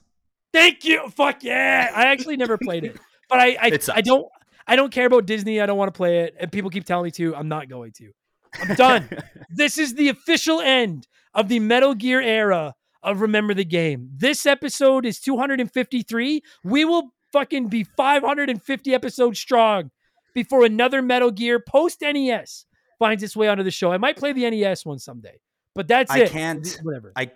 Thank 0.53 0.83
you. 0.83 1.09
Fuck 1.09 1.43
yeah. 1.43 1.91
I 1.95 2.05
actually 2.07 2.37
never 2.37 2.57
played 2.57 2.83
it. 2.83 2.97
But 3.29 3.39
I 3.39 3.57
I. 3.61 3.79
I 3.93 4.01
don't 4.01 4.27
I 4.67 4.75
don't 4.75 4.91
care 4.91 5.07
about 5.07 5.25
Disney. 5.25 5.61
I 5.61 5.65
don't 5.65 5.77
want 5.77 5.91
to 5.93 5.97
play 5.97 6.19
it. 6.19 6.35
And 6.39 6.51
people 6.51 6.69
keep 6.69 6.85
telling 6.85 7.05
me 7.05 7.11
to. 7.11 7.35
I'm 7.35 7.47
not 7.47 7.69
going 7.69 7.91
to. 7.93 8.11
I'm 8.59 8.75
done. 8.75 9.09
this 9.49 9.77
is 9.77 9.95
the 9.95 10.09
official 10.09 10.61
end 10.61 11.07
of 11.33 11.47
the 11.49 11.59
Metal 11.59 11.93
Gear 11.95 12.21
era 12.21 12.75
of 13.01 13.21
Remember 13.21 13.53
the 13.53 13.65
Game. 13.65 14.09
This 14.15 14.45
episode 14.45 15.05
is 15.05 15.19
253. 15.21 16.41
We 16.63 16.85
will 16.85 17.13
fucking 17.31 17.67
be 17.69 17.83
550 17.83 18.93
episodes 18.93 19.39
strong 19.39 19.91
before 20.33 20.65
another 20.65 21.01
Metal 21.01 21.31
Gear 21.31 21.59
post 21.59 22.01
NES 22.01 22.65
finds 22.99 23.23
its 23.23 23.35
way 23.35 23.47
onto 23.47 23.63
the 23.63 23.71
show. 23.71 23.91
I 23.91 23.97
might 23.97 24.17
play 24.17 24.33
the 24.33 24.49
NES 24.49 24.85
one 24.85 24.99
someday, 24.99 25.39
but 25.73 25.87
that's 25.87 26.11
I 26.11 26.19
it. 26.19 26.31
can't- 26.31 26.79
Whatever. 26.83 27.13
I 27.15 27.31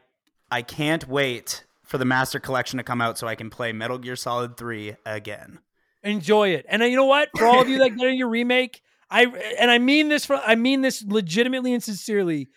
I 0.53 0.61
can't 0.61 1.07
wait 1.07 1.63
for 1.81 1.97
the 1.97 2.05
Master 2.05 2.39
Collection 2.39 2.77
to 2.77 2.83
come 2.83 3.01
out 3.01 3.17
so 3.17 3.27
I 3.27 3.33
can 3.33 3.49
play 3.49 3.73
Metal 3.73 3.97
Gear 3.97 4.15
Solid 4.15 4.55
3 4.55 4.95
again. 5.03 5.57
enjoy 6.03 6.49
it. 6.49 6.67
And 6.69 6.83
uh, 6.83 6.85
you 6.85 6.95
know 6.95 7.05
what? 7.05 7.29
For 7.35 7.47
all 7.47 7.59
of 7.59 7.69
you 7.69 7.79
that 7.79 7.97
get 7.97 8.13
your 8.13 8.29
remake, 8.29 8.83
I 9.09 9.25
and 9.59 9.71
I 9.71 9.79
mean 9.79 10.09
this 10.09 10.27
for 10.27 10.35
I 10.35 10.53
mean 10.53 10.81
this 10.81 11.03
legitimately 11.03 11.73
and 11.73 11.81
sincerely. 11.81 12.49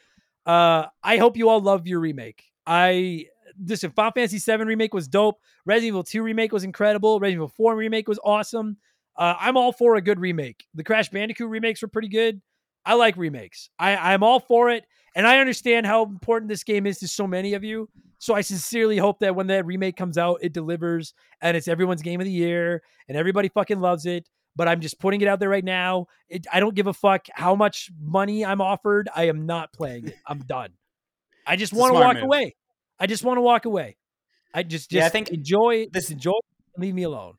Uh, 0.45 0.89
I 1.03 1.17
hope 1.17 1.39
you 1.39 1.49
all 1.49 1.63
love 1.63 1.87
your 1.87 1.99
remake. 1.99 2.45
I 2.67 3.29
listen. 3.59 3.93
Final 3.93 4.13
Fantasy 4.13 4.39
VII 4.39 4.65
remake 4.65 4.93
was 4.93 5.09
dope. 5.09 5.41
Resident 5.65 5.89
Evil 5.89 6.05
2 6.05 6.23
remake 6.23 6.53
was 6.53 6.65
incredible. 6.65 7.19
Resident 7.19 7.39
Evil 7.39 7.49
4 7.49 7.77
remake 7.77 8.09
was 8.09 8.21
awesome. 8.23 8.77
Uh, 9.17 9.37
I'm 9.41 9.57
all 9.57 9.73
for 9.73 9.97
a 9.97 10.03
good 10.03 10.21
remake. 10.21 10.67
The 10.75 10.85
Crash 10.85 11.09
Bandicoot 11.09 11.49
remakes 11.49 11.81
were 11.81 11.89
pretty 11.89 12.09
good. 12.09 12.43
I 12.85 12.93
like 12.93 13.17
remakes. 13.17 13.71
I, 13.79 13.97
I'm 13.97 14.23
all 14.23 14.39
for 14.39 14.69
it, 14.69 14.85
and 15.17 15.27
I 15.27 15.39
understand 15.39 15.87
how 15.87 16.05
important 16.05 16.49
this 16.49 16.63
game 16.63 16.87
is 16.87 16.99
to 17.01 17.09
so 17.09 17.27
many 17.27 17.55
of 17.55 17.65
you. 17.65 17.89
So 18.19 18.35
I 18.35 18.41
sincerely 18.43 18.97
hope 18.99 19.19
that 19.21 19.35
when 19.35 19.49
that 19.49 19.67
remake 19.67 19.97
comes 19.97 20.17
out, 20.17 20.39
it 20.43 20.53
delivers 20.53 21.13
and 21.41 21.57
it's 21.57 21.67
everyone's 21.69 22.03
game 22.03 22.21
of 22.21 22.25
the 22.25 22.31
year 22.33 22.83
and 23.09 23.17
everybody 23.17 23.49
fucking 23.49 23.81
loves 23.81 24.07
it. 24.07 24.29
But 24.55 24.69
I'm 24.69 24.81
just 24.81 24.99
putting 24.99 25.21
it 25.21 25.29
out 25.29 25.39
there 25.39 25.51
right 25.51 25.65
now. 25.65 26.07
It, 26.31 26.47
I 26.51 26.61
don't 26.61 26.75
give 26.75 26.87
a 26.87 26.95
fuck 26.95 27.27
how 27.35 27.55
much 27.55 27.91
money 28.01 28.43
I'm 28.45 28.61
offered. 28.63 29.09
I 29.15 29.25
am 29.29 29.45
not 29.45 29.73
playing 29.73 30.09
it. 30.09 30.15
I'm 30.27 30.39
done. 30.39 30.71
I 31.47 31.57
just 31.57 31.73
want 31.75 31.93
to 31.95 32.01
walk 32.01 32.15
move. 32.15 32.23
away. 32.25 32.55
I 32.99 33.07
just 33.07 33.23
want 33.23 33.37
to 33.37 33.43
walk 33.43 33.67
away. 33.67 33.97
I 34.55 34.63
just, 34.63 34.91
just 34.91 34.93
Yeah, 34.93 35.07
I 35.07 35.09
think 35.11 35.29
enjoy 35.29 35.87
this- 35.93 36.05
this. 36.07 36.11
Enjoy. 36.13 36.33
Leave 36.79 36.95
me 36.95 37.03
alone. 37.03 37.35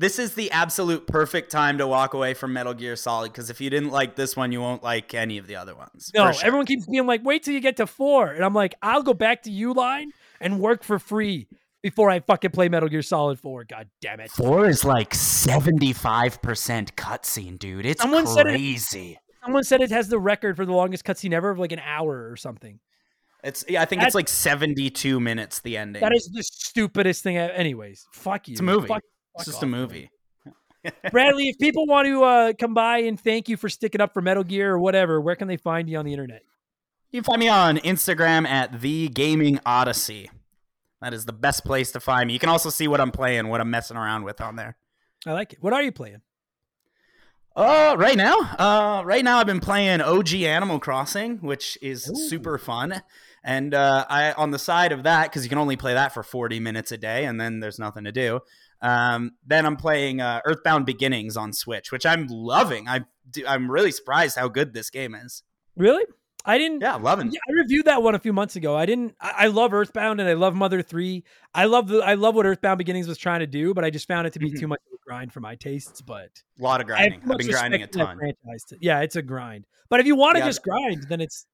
This 0.00 0.20
is 0.20 0.34
the 0.34 0.48
absolute 0.52 1.08
perfect 1.08 1.50
time 1.50 1.78
to 1.78 1.86
walk 1.88 2.14
away 2.14 2.32
from 2.32 2.52
Metal 2.52 2.72
Gear 2.72 2.94
Solid 2.94 3.32
because 3.32 3.50
if 3.50 3.60
you 3.60 3.68
didn't 3.68 3.90
like 3.90 4.14
this 4.14 4.36
one, 4.36 4.52
you 4.52 4.60
won't 4.60 4.84
like 4.84 5.12
any 5.12 5.38
of 5.38 5.48
the 5.48 5.56
other 5.56 5.74
ones. 5.74 6.12
No, 6.14 6.30
sure. 6.30 6.46
everyone 6.46 6.66
keeps 6.66 6.86
being 6.86 7.04
like, 7.04 7.24
wait 7.24 7.42
till 7.42 7.52
you 7.52 7.58
get 7.60 7.76
to 7.78 7.86
four. 7.88 8.28
And 8.28 8.44
I'm 8.44 8.54
like, 8.54 8.76
I'll 8.80 9.02
go 9.02 9.12
back 9.12 9.42
to 9.42 9.50
Uline 9.50 10.06
and 10.40 10.60
work 10.60 10.84
for 10.84 11.00
free 11.00 11.48
before 11.82 12.10
I 12.10 12.20
fucking 12.20 12.52
play 12.52 12.68
Metal 12.68 12.88
Gear 12.88 13.02
Solid 13.02 13.40
4. 13.40 13.64
God 13.64 13.88
damn 14.00 14.20
it. 14.20 14.30
Four 14.30 14.68
is 14.68 14.84
like 14.84 15.10
75% 15.14 16.92
cutscene, 16.94 17.58
dude. 17.58 17.84
It's 17.84 18.00
Someone 18.00 18.26
said 18.28 18.46
it- 18.46 18.50
crazy. 18.50 19.18
Someone 19.42 19.64
said 19.64 19.80
it 19.80 19.90
has 19.90 20.08
the 20.08 20.18
record 20.20 20.56
for 20.56 20.64
the 20.64 20.72
longest 20.72 21.04
cutscene 21.04 21.32
ever 21.32 21.50
of 21.50 21.58
like 21.58 21.72
an 21.72 21.80
hour 21.80 22.30
or 22.30 22.36
something. 22.36 22.78
It's 23.42 23.64
yeah, 23.68 23.82
I 23.82 23.84
think 23.84 24.00
That- 24.02 24.06
it's 24.08 24.14
like 24.14 24.28
72 24.28 25.18
minutes 25.20 25.60
the 25.60 25.76
ending. 25.76 26.00
That 26.02 26.14
is 26.14 26.28
the 26.32 26.42
stupidest 26.42 27.22
thing. 27.22 27.38
I- 27.38 27.48
Anyways, 27.48 28.06
fuck 28.12 28.46
you. 28.48 28.52
It's 28.52 28.60
a 28.60 28.64
movie. 28.64 28.88
Fuck, 28.88 29.02
it's 29.38 29.46
just 29.46 29.58
off, 29.58 29.64
a 29.64 29.66
movie. 29.66 30.10
Bradley, 31.10 31.48
if 31.48 31.58
people 31.58 31.86
want 31.86 32.06
to 32.06 32.22
uh, 32.22 32.52
come 32.58 32.74
by 32.74 32.98
and 32.98 33.18
thank 33.18 33.48
you 33.48 33.56
for 33.56 33.68
sticking 33.68 34.00
up 34.00 34.14
for 34.14 34.22
Metal 34.22 34.44
Gear 34.44 34.72
or 34.72 34.78
whatever, 34.78 35.20
where 35.20 35.36
can 35.36 35.48
they 35.48 35.56
find 35.56 35.88
you 35.88 35.98
on 35.98 36.04
the 36.04 36.12
internet? 36.12 36.42
You 37.10 37.20
can 37.20 37.24
find 37.24 37.40
me 37.40 37.48
on 37.48 37.78
Instagram 37.78 38.46
at 38.46 38.80
the 38.80 39.08
Gaming 39.08 39.60
Odyssey. 39.64 40.30
That 41.00 41.14
is 41.14 41.24
the 41.24 41.32
best 41.32 41.64
place 41.64 41.92
to 41.92 42.00
find 42.00 42.26
me. 42.26 42.32
You 42.32 42.38
can 42.38 42.48
also 42.48 42.70
see 42.70 42.88
what 42.88 43.00
I'm 43.00 43.12
playing, 43.12 43.48
what 43.48 43.60
I'm 43.60 43.70
messing 43.70 43.96
around 43.96 44.24
with 44.24 44.40
on 44.40 44.56
there. 44.56 44.76
I 45.26 45.32
like 45.32 45.52
it. 45.54 45.58
What 45.62 45.72
are 45.72 45.82
you 45.82 45.92
playing? 45.92 46.22
Uh, 47.56 47.96
right 47.98 48.16
now, 48.16 48.36
uh, 48.36 49.02
right 49.04 49.24
now 49.24 49.38
I've 49.38 49.46
been 49.46 49.60
playing 49.60 50.00
OG 50.00 50.34
Animal 50.34 50.78
Crossing, 50.78 51.38
which 51.38 51.76
is 51.82 52.04
super 52.28 52.56
fun. 52.56 53.02
And 53.42 53.74
uh, 53.74 54.04
I 54.08 54.32
on 54.32 54.50
the 54.50 54.58
side 54.58 54.92
of 54.92 55.04
that 55.04 55.24
because 55.24 55.44
you 55.44 55.48
can 55.48 55.58
only 55.58 55.76
play 55.76 55.94
that 55.94 56.12
for 56.12 56.22
40 56.22 56.60
minutes 56.60 56.92
a 56.92 56.98
day, 56.98 57.24
and 57.24 57.40
then 57.40 57.60
there's 57.60 57.78
nothing 57.78 58.04
to 58.04 58.12
do. 58.12 58.40
Um, 58.80 59.32
then 59.46 59.66
I'm 59.66 59.76
playing 59.76 60.20
uh, 60.20 60.40
Earthbound 60.44 60.86
Beginnings 60.86 61.36
on 61.36 61.52
Switch, 61.52 61.90
which 61.92 62.06
I'm 62.06 62.26
loving. 62.28 62.88
I 62.88 63.00
I'm 63.46 63.70
really 63.70 63.92
surprised 63.92 64.36
how 64.36 64.48
good 64.48 64.72
this 64.72 64.88
game 64.90 65.14
is. 65.14 65.42
Really? 65.76 66.04
I 66.44 66.56
didn't. 66.56 66.80
Yeah, 66.80 66.94
loving. 66.94 67.30
Yeah, 67.32 67.40
I 67.48 67.52
reviewed 67.52 67.84
that 67.86 68.02
one 68.02 68.14
a 68.14 68.18
few 68.18 68.32
months 68.32 68.56
ago. 68.56 68.74
I 68.76 68.86
didn't. 68.86 69.14
I, 69.20 69.32
I 69.36 69.46
love 69.48 69.74
Earthbound 69.74 70.20
and 70.20 70.28
I 70.28 70.32
love 70.34 70.54
Mother 70.54 70.80
Three. 70.80 71.24
I 71.54 71.64
love 71.64 71.88
the. 71.88 71.98
I 71.98 72.14
love 72.14 72.36
what 72.36 72.46
Earthbound 72.46 72.78
Beginnings 72.78 73.06
was 73.08 73.18
trying 73.18 73.40
to 73.40 73.46
do, 73.46 73.74
but 73.74 73.84
I 73.84 73.90
just 73.90 74.06
found 74.08 74.26
it 74.26 74.32
to 74.34 74.38
be 74.38 74.50
Mhm. 74.52 74.60
too 74.60 74.68
much 74.68 74.80
of 74.86 74.94
a 74.94 74.98
grind 75.04 75.32
for 75.32 75.40
my 75.40 75.56
tastes. 75.56 76.00
But 76.00 76.30
A 76.58 76.62
lot 76.62 76.80
of 76.80 76.86
grinding. 76.86 77.20
I've 77.28 77.36
been 77.38 77.48
grinding 77.50 77.82
a 77.82 77.86
respect 77.86 77.92
for 77.92 77.98
that 77.98 78.40
ton. 78.46 78.58
to- 78.68 78.78
yeah, 78.80 79.00
it's 79.00 79.16
a 79.16 79.22
grind. 79.22 79.66
But 79.90 80.00
if 80.00 80.06
you 80.06 80.14
want 80.16 80.36
to 80.36 80.40
Yeah, 80.40 80.46
just 80.46 80.62
grind, 80.62 81.02
then 81.08 81.20
it's 81.20 81.44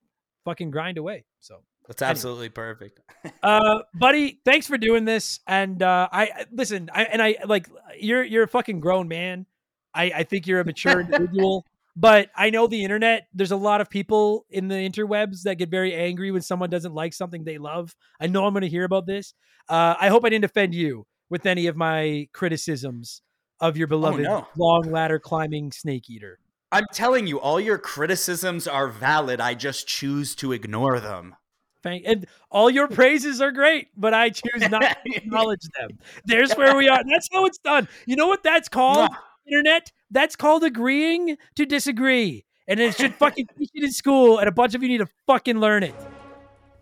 fucking 0.44 0.70
grind 0.70 0.98
away. 0.98 1.24
So, 1.40 1.62
That's 1.86 2.02
absolutely 2.02 2.48
perfect. 2.48 3.00
uh, 3.42 3.80
buddy, 3.94 4.40
thanks 4.44 4.66
for 4.66 4.78
doing 4.78 5.04
this. 5.04 5.40
And 5.46 5.82
uh, 5.82 6.08
I 6.10 6.46
listen. 6.50 6.90
I 6.92 7.04
and 7.04 7.22
I 7.22 7.36
like 7.46 7.68
you're 7.98 8.22
you're 8.22 8.44
a 8.44 8.48
fucking 8.48 8.80
grown 8.80 9.08
man. 9.08 9.46
I 9.94 10.04
I 10.04 10.22
think 10.24 10.46
you're 10.46 10.60
a 10.60 10.64
mature 10.64 11.00
individual. 11.00 11.66
But 11.96 12.30
I 12.34 12.50
know 12.50 12.66
the 12.66 12.82
internet, 12.82 13.28
there's 13.32 13.52
a 13.52 13.56
lot 13.56 13.80
of 13.80 13.88
people 13.88 14.46
in 14.50 14.66
the 14.66 14.74
interwebs 14.74 15.42
that 15.42 15.58
get 15.58 15.70
very 15.70 15.94
angry 15.94 16.32
when 16.32 16.42
someone 16.42 16.68
doesn't 16.68 16.92
like 16.92 17.12
something 17.12 17.44
they 17.44 17.58
love. 17.58 17.94
I 18.20 18.26
know 18.26 18.44
I'm 18.46 18.52
going 18.52 18.62
to 18.62 18.68
hear 18.68 18.82
about 18.82 19.06
this. 19.06 19.32
Uh, 19.68 19.94
I 20.00 20.08
hope 20.08 20.24
I 20.24 20.28
didn't 20.28 20.44
offend 20.44 20.74
you 20.74 21.06
with 21.30 21.46
any 21.46 21.68
of 21.68 21.76
my 21.76 22.28
criticisms 22.32 23.22
of 23.60 23.76
your 23.76 23.86
beloved 23.86 24.24
no. 24.24 24.48
long 24.56 24.90
ladder 24.90 25.20
climbing 25.20 25.70
snake 25.70 26.10
eater. 26.10 26.40
I'm 26.72 26.86
telling 26.92 27.28
you, 27.28 27.38
all 27.38 27.60
your 27.60 27.78
criticisms 27.78 28.66
are 28.66 28.88
valid. 28.88 29.40
I 29.40 29.54
just 29.54 29.86
choose 29.86 30.34
to 30.36 30.50
ignore 30.50 30.98
them. 30.98 31.36
Thank 31.84 32.04
and 32.06 32.26
all 32.50 32.70
your 32.70 32.88
praises 32.88 33.42
are 33.42 33.52
great, 33.52 33.88
but 33.94 34.14
I 34.14 34.30
choose 34.30 34.68
not 34.70 34.80
to 34.80 34.96
acknowledge 35.16 35.68
them. 35.78 35.98
There's 36.24 36.54
where 36.54 36.74
we 36.74 36.88
are. 36.88 37.02
That's 37.06 37.28
how 37.30 37.44
it's 37.44 37.58
done. 37.58 37.88
You 38.06 38.16
know 38.16 38.26
what 38.26 38.42
that's 38.42 38.70
called? 38.70 39.10
Internet. 39.46 39.92
That's 40.10 40.34
called 40.34 40.64
agreeing 40.64 41.36
to 41.56 41.66
disagree. 41.66 42.46
And 42.66 42.80
it 42.80 42.96
should 42.96 43.14
fucking 43.16 43.48
teach 43.58 43.70
it 43.74 43.84
in 43.84 43.92
school, 43.92 44.38
and 44.38 44.48
a 44.48 44.52
bunch 44.52 44.74
of 44.74 44.82
you 44.82 44.88
need 44.88 44.98
to 44.98 45.08
fucking 45.26 45.60
learn 45.60 45.82
it. 45.82 45.94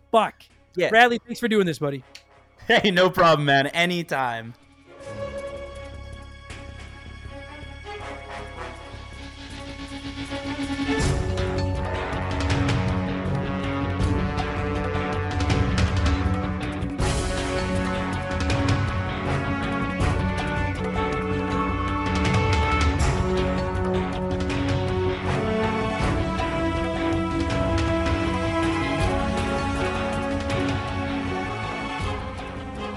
Fuck. 0.09 0.43
Yeah. 0.77 0.89
Bradley, 0.89 1.19
thanks 1.25 1.41
for 1.41 1.49
doing 1.49 1.65
this, 1.65 1.79
buddy. 1.79 2.05
Hey, 2.65 2.89
no 2.89 3.09
problem, 3.09 3.45
man. 3.45 3.67
Anytime. 3.67 4.53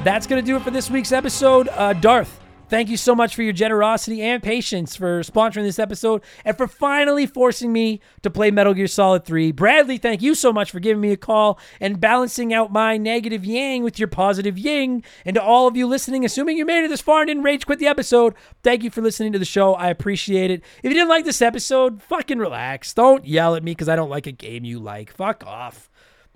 That's 0.06 0.28
gonna 0.28 0.40
do 0.40 0.54
it 0.54 0.62
for 0.62 0.70
this 0.70 0.88
week's 0.88 1.10
episode. 1.10 1.68
Uh, 1.68 1.92
Darth, 1.92 2.38
Thank 2.68 2.88
you 2.88 2.96
so 2.96 3.14
much 3.14 3.34
for 3.34 3.42
your 3.42 3.52
generosity 3.52 4.22
and 4.22 4.40
patience 4.40 4.94
for 4.96 5.20
sponsoring 5.22 5.62
this 5.62 5.78
episode 5.78 6.22
and 6.44 6.56
for 6.56 6.66
finally 6.68 7.26
forcing 7.26 7.72
me 7.72 8.00
to 8.22 8.30
play 8.30 8.52
Metal 8.52 8.74
Gear 8.74 8.86
Solid 8.88 9.24
3. 9.24 9.50
Bradley, 9.50 9.98
thank 9.98 10.22
you 10.22 10.34
so 10.34 10.52
much 10.52 10.70
for 10.72 10.78
giving 10.80 11.00
me 11.00 11.10
a 11.12 11.16
call 11.16 11.60
and 11.80 12.00
balancing 12.00 12.52
out 12.52 12.72
my 12.72 12.96
negative 12.96 13.44
yang 13.44 13.82
with 13.84 14.00
your 14.00 14.08
positive 14.08 14.58
yin. 14.58 15.04
And 15.24 15.34
to 15.34 15.42
all 15.42 15.68
of 15.68 15.76
you 15.76 15.86
listening, 15.86 16.24
assuming 16.24 16.56
you 16.56 16.64
made 16.64 16.84
it 16.84 16.88
this 16.88 17.00
far 17.00 17.20
and 17.20 17.28
didn't 17.28 17.44
rage 17.44 17.66
quit 17.66 17.80
the 17.80 17.86
episode, 17.88 18.34
thank 18.62 18.84
you 18.84 18.90
for 18.90 19.02
listening 19.02 19.32
to 19.32 19.40
the 19.40 19.44
show. 19.44 19.74
I 19.74 19.88
appreciate 19.88 20.52
it. 20.52 20.62
If 20.82 20.90
you 20.90 20.94
didn't 20.94 21.08
like 21.08 21.24
this 21.24 21.42
episode, 21.42 22.02
fucking 22.02 22.38
relax. 22.38 22.94
Don't 22.94 23.24
yell 23.24 23.56
at 23.56 23.62
me 23.64 23.72
because 23.72 23.88
I 23.88 23.96
don't 23.96 24.10
like 24.10 24.28
a 24.28 24.32
game 24.32 24.64
you 24.64 24.78
like. 24.78 25.12
Fuck 25.12 25.44
off. 25.44 25.85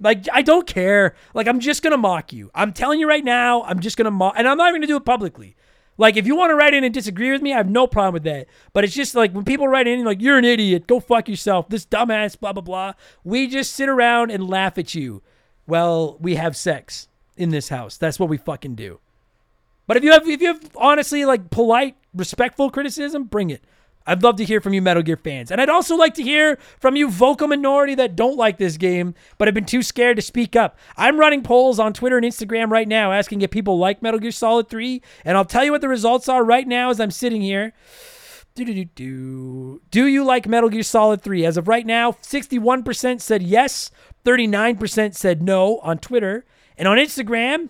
Like 0.00 0.26
I 0.32 0.42
don't 0.42 0.66
care. 0.66 1.14
Like 1.34 1.46
I'm 1.46 1.60
just 1.60 1.82
gonna 1.82 1.98
mock 1.98 2.32
you. 2.32 2.50
I'm 2.54 2.72
telling 2.72 2.98
you 2.98 3.08
right 3.08 3.24
now. 3.24 3.62
I'm 3.62 3.80
just 3.80 3.96
gonna 3.96 4.10
mock, 4.10 4.34
and 4.36 4.48
I'm 4.48 4.56
not 4.56 4.70
even 4.70 4.80
gonna 4.80 4.88
do 4.88 4.96
it 4.96 5.04
publicly. 5.04 5.56
Like 5.98 6.16
if 6.16 6.26
you 6.26 6.34
want 6.34 6.50
to 6.50 6.54
write 6.54 6.72
in 6.72 6.82
and 6.82 6.94
disagree 6.94 7.30
with 7.30 7.42
me, 7.42 7.52
I 7.52 7.58
have 7.58 7.68
no 7.68 7.86
problem 7.86 8.14
with 8.14 8.22
that. 8.24 8.46
But 8.72 8.84
it's 8.84 8.94
just 8.94 9.14
like 9.14 9.32
when 9.32 9.44
people 9.44 9.68
write 9.68 9.86
in 9.86 10.02
like 10.04 10.22
you're 10.22 10.38
an 10.38 10.46
idiot, 10.46 10.86
go 10.86 10.98
fuck 10.98 11.28
yourself, 11.28 11.68
this 11.68 11.84
dumbass, 11.84 12.40
blah 12.40 12.54
blah 12.54 12.62
blah. 12.62 12.94
We 13.22 13.46
just 13.46 13.74
sit 13.74 13.88
around 13.88 14.30
and 14.30 14.48
laugh 14.48 14.78
at 14.78 14.94
you. 14.94 15.22
Well, 15.66 16.16
we 16.18 16.36
have 16.36 16.56
sex 16.56 17.08
in 17.36 17.50
this 17.50 17.68
house. 17.68 17.98
That's 17.98 18.18
what 18.18 18.30
we 18.30 18.38
fucking 18.38 18.76
do. 18.76 19.00
But 19.86 19.98
if 19.98 20.04
you 20.04 20.12
have 20.12 20.26
if 20.26 20.40
you 20.40 20.48
have 20.48 20.70
honestly 20.76 21.24
like 21.24 21.50
polite, 21.50 21.96
respectful 22.14 22.70
criticism, 22.70 23.24
bring 23.24 23.50
it. 23.50 23.62
I'd 24.10 24.24
love 24.24 24.34
to 24.36 24.44
hear 24.44 24.60
from 24.60 24.74
you 24.74 24.82
Metal 24.82 25.04
Gear 25.04 25.16
fans. 25.16 25.52
And 25.52 25.60
I'd 25.60 25.68
also 25.68 25.94
like 25.94 26.14
to 26.14 26.22
hear 26.24 26.58
from 26.80 26.96
you 26.96 27.08
vocal 27.08 27.46
minority 27.46 27.94
that 27.94 28.16
don't 28.16 28.36
like 28.36 28.58
this 28.58 28.76
game 28.76 29.14
but 29.38 29.46
have 29.46 29.54
been 29.54 29.64
too 29.64 29.84
scared 29.84 30.16
to 30.16 30.22
speak 30.22 30.56
up. 30.56 30.76
I'm 30.96 31.20
running 31.20 31.44
polls 31.44 31.78
on 31.78 31.92
Twitter 31.92 32.16
and 32.16 32.26
Instagram 32.26 32.70
right 32.70 32.88
now 32.88 33.12
asking 33.12 33.42
if 33.42 33.52
people 33.52 33.78
like 33.78 34.02
Metal 34.02 34.18
Gear 34.18 34.32
Solid 34.32 34.68
3, 34.68 35.00
and 35.24 35.36
I'll 35.36 35.44
tell 35.44 35.64
you 35.64 35.70
what 35.70 35.80
the 35.80 35.88
results 35.88 36.28
are 36.28 36.44
right 36.44 36.66
now 36.66 36.90
as 36.90 36.98
I'm 36.98 37.12
sitting 37.12 37.40
here. 37.40 37.72
Do, 38.56 38.64
do, 38.64 38.84
do, 38.84 39.80
do. 39.92 40.06
you 40.08 40.24
like 40.24 40.48
Metal 40.48 40.68
Gear 40.68 40.82
Solid 40.82 41.22
3? 41.22 41.46
As 41.46 41.56
of 41.56 41.68
right 41.68 41.86
now, 41.86 42.10
61% 42.10 43.20
said 43.20 43.44
yes, 43.44 43.92
39% 44.24 45.14
said 45.14 45.40
no 45.40 45.78
on 45.78 45.98
Twitter. 45.98 46.44
And 46.76 46.88
on 46.88 46.98
Instagram, 46.98 47.68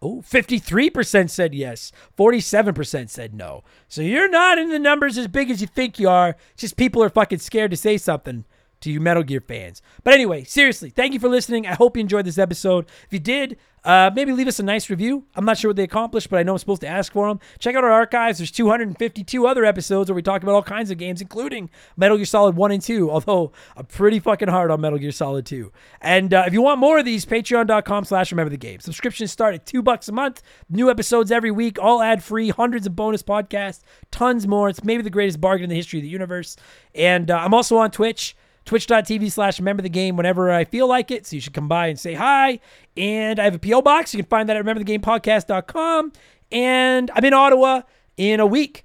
Oh, 0.00 0.22
53% 0.22 1.28
said 1.28 1.54
yes. 1.54 1.90
47% 2.16 3.10
said 3.10 3.34
no. 3.34 3.64
So 3.88 4.00
you're 4.00 4.30
not 4.30 4.58
in 4.58 4.68
the 4.68 4.78
numbers 4.78 5.18
as 5.18 5.26
big 5.26 5.50
as 5.50 5.60
you 5.60 5.66
think 5.66 5.98
you 5.98 6.08
are. 6.08 6.36
It's 6.52 6.60
just 6.60 6.76
people 6.76 7.02
are 7.02 7.08
fucking 7.08 7.40
scared 7.40 7.72
to 7.72 7.76
say 7.76 7.98
something 7.98 8.44
to 8.80 8.92
you 8.92 9.00
Metal 9.00 9.24
Gear 9.24 9.40
fans. 9.40 9.82
But 10.04 10.14
anyway, 10.14 10.44
seriously, 10.44 10.90
thank 10.90 11.14
you 11.14 11.20
for 11.20 11.28
listening. 11.28 11.66
I 11.66 11.74
hope 11.74 11.96
you 11.96 12.00
enjoyed 12.00 12.26
this 12.26 12.38
episode. 12.38 12.86
If 13.06 13.12
you 13.12 13.18
did, 13.18 13.58
uh, 13.88 14.10
maybe 14.14 14.32
leave 14.32 14.46
us 14.46 14.58
a 14.58 14.62
nice 14.62 14.90
review. 14.90 15.24
I'm 15.34 15.46
not 15.46 15.56
sure 15.56 15.70
what 15.70 15.76
they 15.76 15.82
accomplished, 15.82 16.28
but 16.28 16.38
I 16.38 16.42
know 16.42 16.52
I'm 16.52 16.58
supposed 16.58 16.82
to 16.82 16.86
ask 16.86 17.10
for 17.10 17.26
them. 17.26 17.40
Check 17.58 17.74
out 17.74 17.84
our 17.84 17.90
archives. 17.90 18.36
There's 18.36 18.50
252 18.50 19.46
other 19.46 19.64
episodes 19.64 20.10
where 20.10 20.14
we 20.14 20.20
talk 20.20 20.42
about 20.42 20.54
all 20.54 20.62
kinds 20.62 20.90
of 20.90 20.98
games, 20.98 21.22
including 21.22 21.70
Metal 21.96 22.18
Gear 22.18 22.26
Solid 22.26 22.54
1 22.54 22.70
and 22.70 22.82
2, 22.82 23.10
although 23.10 23.50
I'm 23.78 23.86
pretty 23.86 24.18
fucking 24.18 24.48
hard 24.48 24.70
on 24.70 24.82
Metal 24.82 24.98
Gear 24.98 25.10
Solid 25.10 25.46
2. 25.46 25.72
And 26.02 26.34
uh, 26.34 26.44
if 26.46 26.52
you 26.52 26.60
want 26.60 26.80
more 26.80 26.98
of 26.98 27.06
these, 27.06 27.24
patreon.com 27.24 28.04
slash 28.04 28.30
remember 28.30 28.50
the 28.50 28.58
game. 28.58 28.78
Subscriptions 28.80 29.32
start 29.32 29.54
at 29.54 29.64
two 29.64 29.80
bucks 29.80 30.06
a 30.06 30.12
month. 30.12 30.42
New 30.68 30.90
episodes 30.90 31.32
every 31.32 31.50
week, 31.50 31.78
all 31.80 32.02
ad-free, 32.02 32.50
hundreds 32.50 32.86
of 32.86 32.94
bonus 32.94 33.22
podcasts, 33.22 33.80
tons 34.10 34.46
more. 34.46 34.68
It's 34.68 34.84
maybe 34.84 35.02
the 35.02 35.08
greatest 35.08 35.40
bargain 35.40 35.64
in 35.64 35.70
the 35.70 35.76
history 35.76 36.00
of 36.00 36.02
the 36.02 36.10
universe. 36.10 36.56
And 36.94 37.30
uh, 37.30 37.38
I'm 37.38 37.54
also 37.54 37.78
on 37.78 37.90
Twitch 37.90 38.36
twitch.tv 38.68 39.32
slash 39.32 39.58
remember 39.58 39.82
the 39.82 39.88
game 39.88 40.16
whenever 40.16 40.50
I 40.50 40.64
feel 40.64 40.86
like 40.86 41.10
it. 41.10 41.26
So 41.26 41.36
you 41.36 41.40
should 41.40 41.54
come 41.54 41.68
by 41.68 41.86
and 41.86 41.98
say 41.98 42.12
hi. 42.14 42.60
And 42.98 43.38
I 43.38 43.44
have 43.44 43.54
a 43.54 43.58
P.O. 43.58 43.82
box. 43.82 44.12
You 44.12 44.22
can 44.22 44.28
find 44.28 44.48
that 44.48 44.56
at 44.56 44.64
rememberthegamepodcast.com. 44.64 46.12
And 46.50 47.10
I'm 47.14 47.24
in 47.24 47.32
Ottawa 47.32 47.82
in 48.16 48.40
a 48.40 48.46
week. 48.46 48.84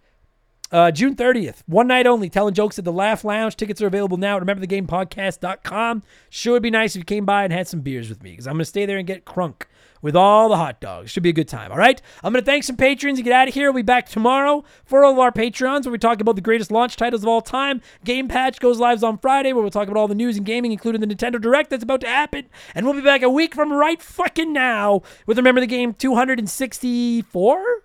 Uh, 0.72 0.90
June 0.90 1.16
30th, 1.16 1.62
one 1.68 1.86
night 1.88 2.08
only, 2.08 2.30
telling 2.30 2.56
jokes 2.56 2.80
at 2.80 2.86
the 2.86 2.92
Laugh 2.92 3.24
Lounge. 3.24 3.56
Tickets 3.56 3.80
are 3.80 3.86
available 3.86 4.18
now 4.18 4.38
at 4.38 4.44
rememberthegamepodcast.com. 4.44 6.02
Sure 6.32 6.54
would 6.54 6.64
be 6.64 6.72
nice 6.72 6.96
if 6.96 7.02
you 7.02 7.06
came 7.06 7.26
by 7.26 7.44
and 7.44 7.54
had 7.54 7.68
some 7.68 7.82
beers 7.82 8.10
with 8.10 8.24
me 8.24 8.32
because 8.32 8.48
I'm 8.48 8.54
going 8.54 8.60
to 8.62 8.66
stay 8.66 8.88
there 8.88 8.98
and 8.98 9.06
get 9.06 9.24
crunk 9.24 9.66
with 10.04 10.16
all 10.16 10.50
the 10.50 10.58
hot 10.58 10.80
dogs. 10.80 11.10
Should 11.10 11.24
be 11.24 11.30
a 11.30 11.34
good 11.34 11.48
time. 11.48 11.72
All 11.72 11.78
right. 11.78 12.00
I'm 12.24 12.32
going 12.34 12.44
to 12.44 12.46
thank 12.46 12.66
some 12.66 12.76
patrons 12.76 13.18
and 13.18 13.24
get 13.26 13.34
out 13.34 13.48
of 13.48 13.54
here. 13.56 13.72
We'll 13.72 13.82
be 13.82 13.86
back 13.86 14.08
tomorrow 14.08 14.64
for 14.86 15.04
all 15.04 15.14
of 15.14 15.20
our 15.20 15.32
patrons 15.32 15.88
where 15.88 15.92
we 15.92 15.98
talk 15.98 16.22
about 16.22 16.36
the 16.36 16.42
greatest 16.42 16.70
launch 16.72 16.98
titles 16.98 17.24
of 17.24 17.30
all 17.30 17.42
time. 17.42 17.82
Game 18.04 18.28
Patch 18.28 18.60
goes 18.60 18.80
live 18.80 19.04
on 19.04 19.18
Friday 19.18 19.54
where 19.54 19.64
we'll 19.64 19.72
talk 19.72 19.88
about 19.88 20.00
all 20.00 20.08
the 20.08 20.14
news 20.14 20.38
and 20.38 20.46
gaming, 20.46 20.72
including 20.72 21.02
the 21.02 21.08
Nintendo 21.08 21.42
Direct 21.42 21.72
that's 21.72 21.84
about 21.84 22.02
to 22.02 22.08
happen. 22.08 22.50
And 22.76 22.86
we'll 22.86 22.94
be 22.94 23.02
back 23.02 23.24
a 23.24 23.30
week 23.30 23.56
from 23.56 23.72
right 23.74 24.02
fucking 24.02 24.54
now 24.54 25.02
with 25.26 25.38
Remember 25.38 25.62
the 25.62 25.68
Game 25.68 25.94
264. 25.94 27.84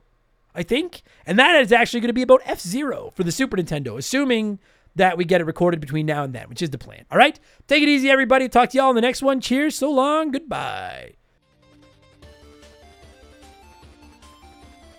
I 0.55 0.63
think. 0.65 1.03
And 1.25 1.39
that 1.39 1.55
is 1.61 1.71
actually 1.71 2.01
going 2.01 2.09
to 2.09 2.15
be 2.15 2.23
about 2.23 2.43
F 2.45 2.59
Zero 2.61 3.13
for 3.15 3.23
the 3.23 3.31
Super 3.31 3.57
Nintendo, 3.57 3.97
assuming 3.97 4.59
that 4.97 5.17
we 5.17 5.25
get 5.25 5.41
it 5.41 5.45
recorded 5.45 5.81
between 5.81 6.07
now 6.07 6.25
and 6.25 6.35
then, 6.35 6.49
which 6.49 6.63
is 6.63 6.71
the 6.71 6.79
plan. 6.79 7.05
All 7.13 7.19
right? 7.19 7.39
Take 7.69 7.85
it 7.85 7.89
easy, 7.89 8.11
everybody. 8.11 8.49
Talk 8.49 8.71
to 8.71 8.79
y'all 8.79 8.91
in 8.91 8.97
the 8.97 9.03
next 9.03 9.23
one. 9.23 9.41
Cheers. 9.41 9.77
So 9.77 9.89
long. 9.93 10.33
Goodbye. 10.33 11.18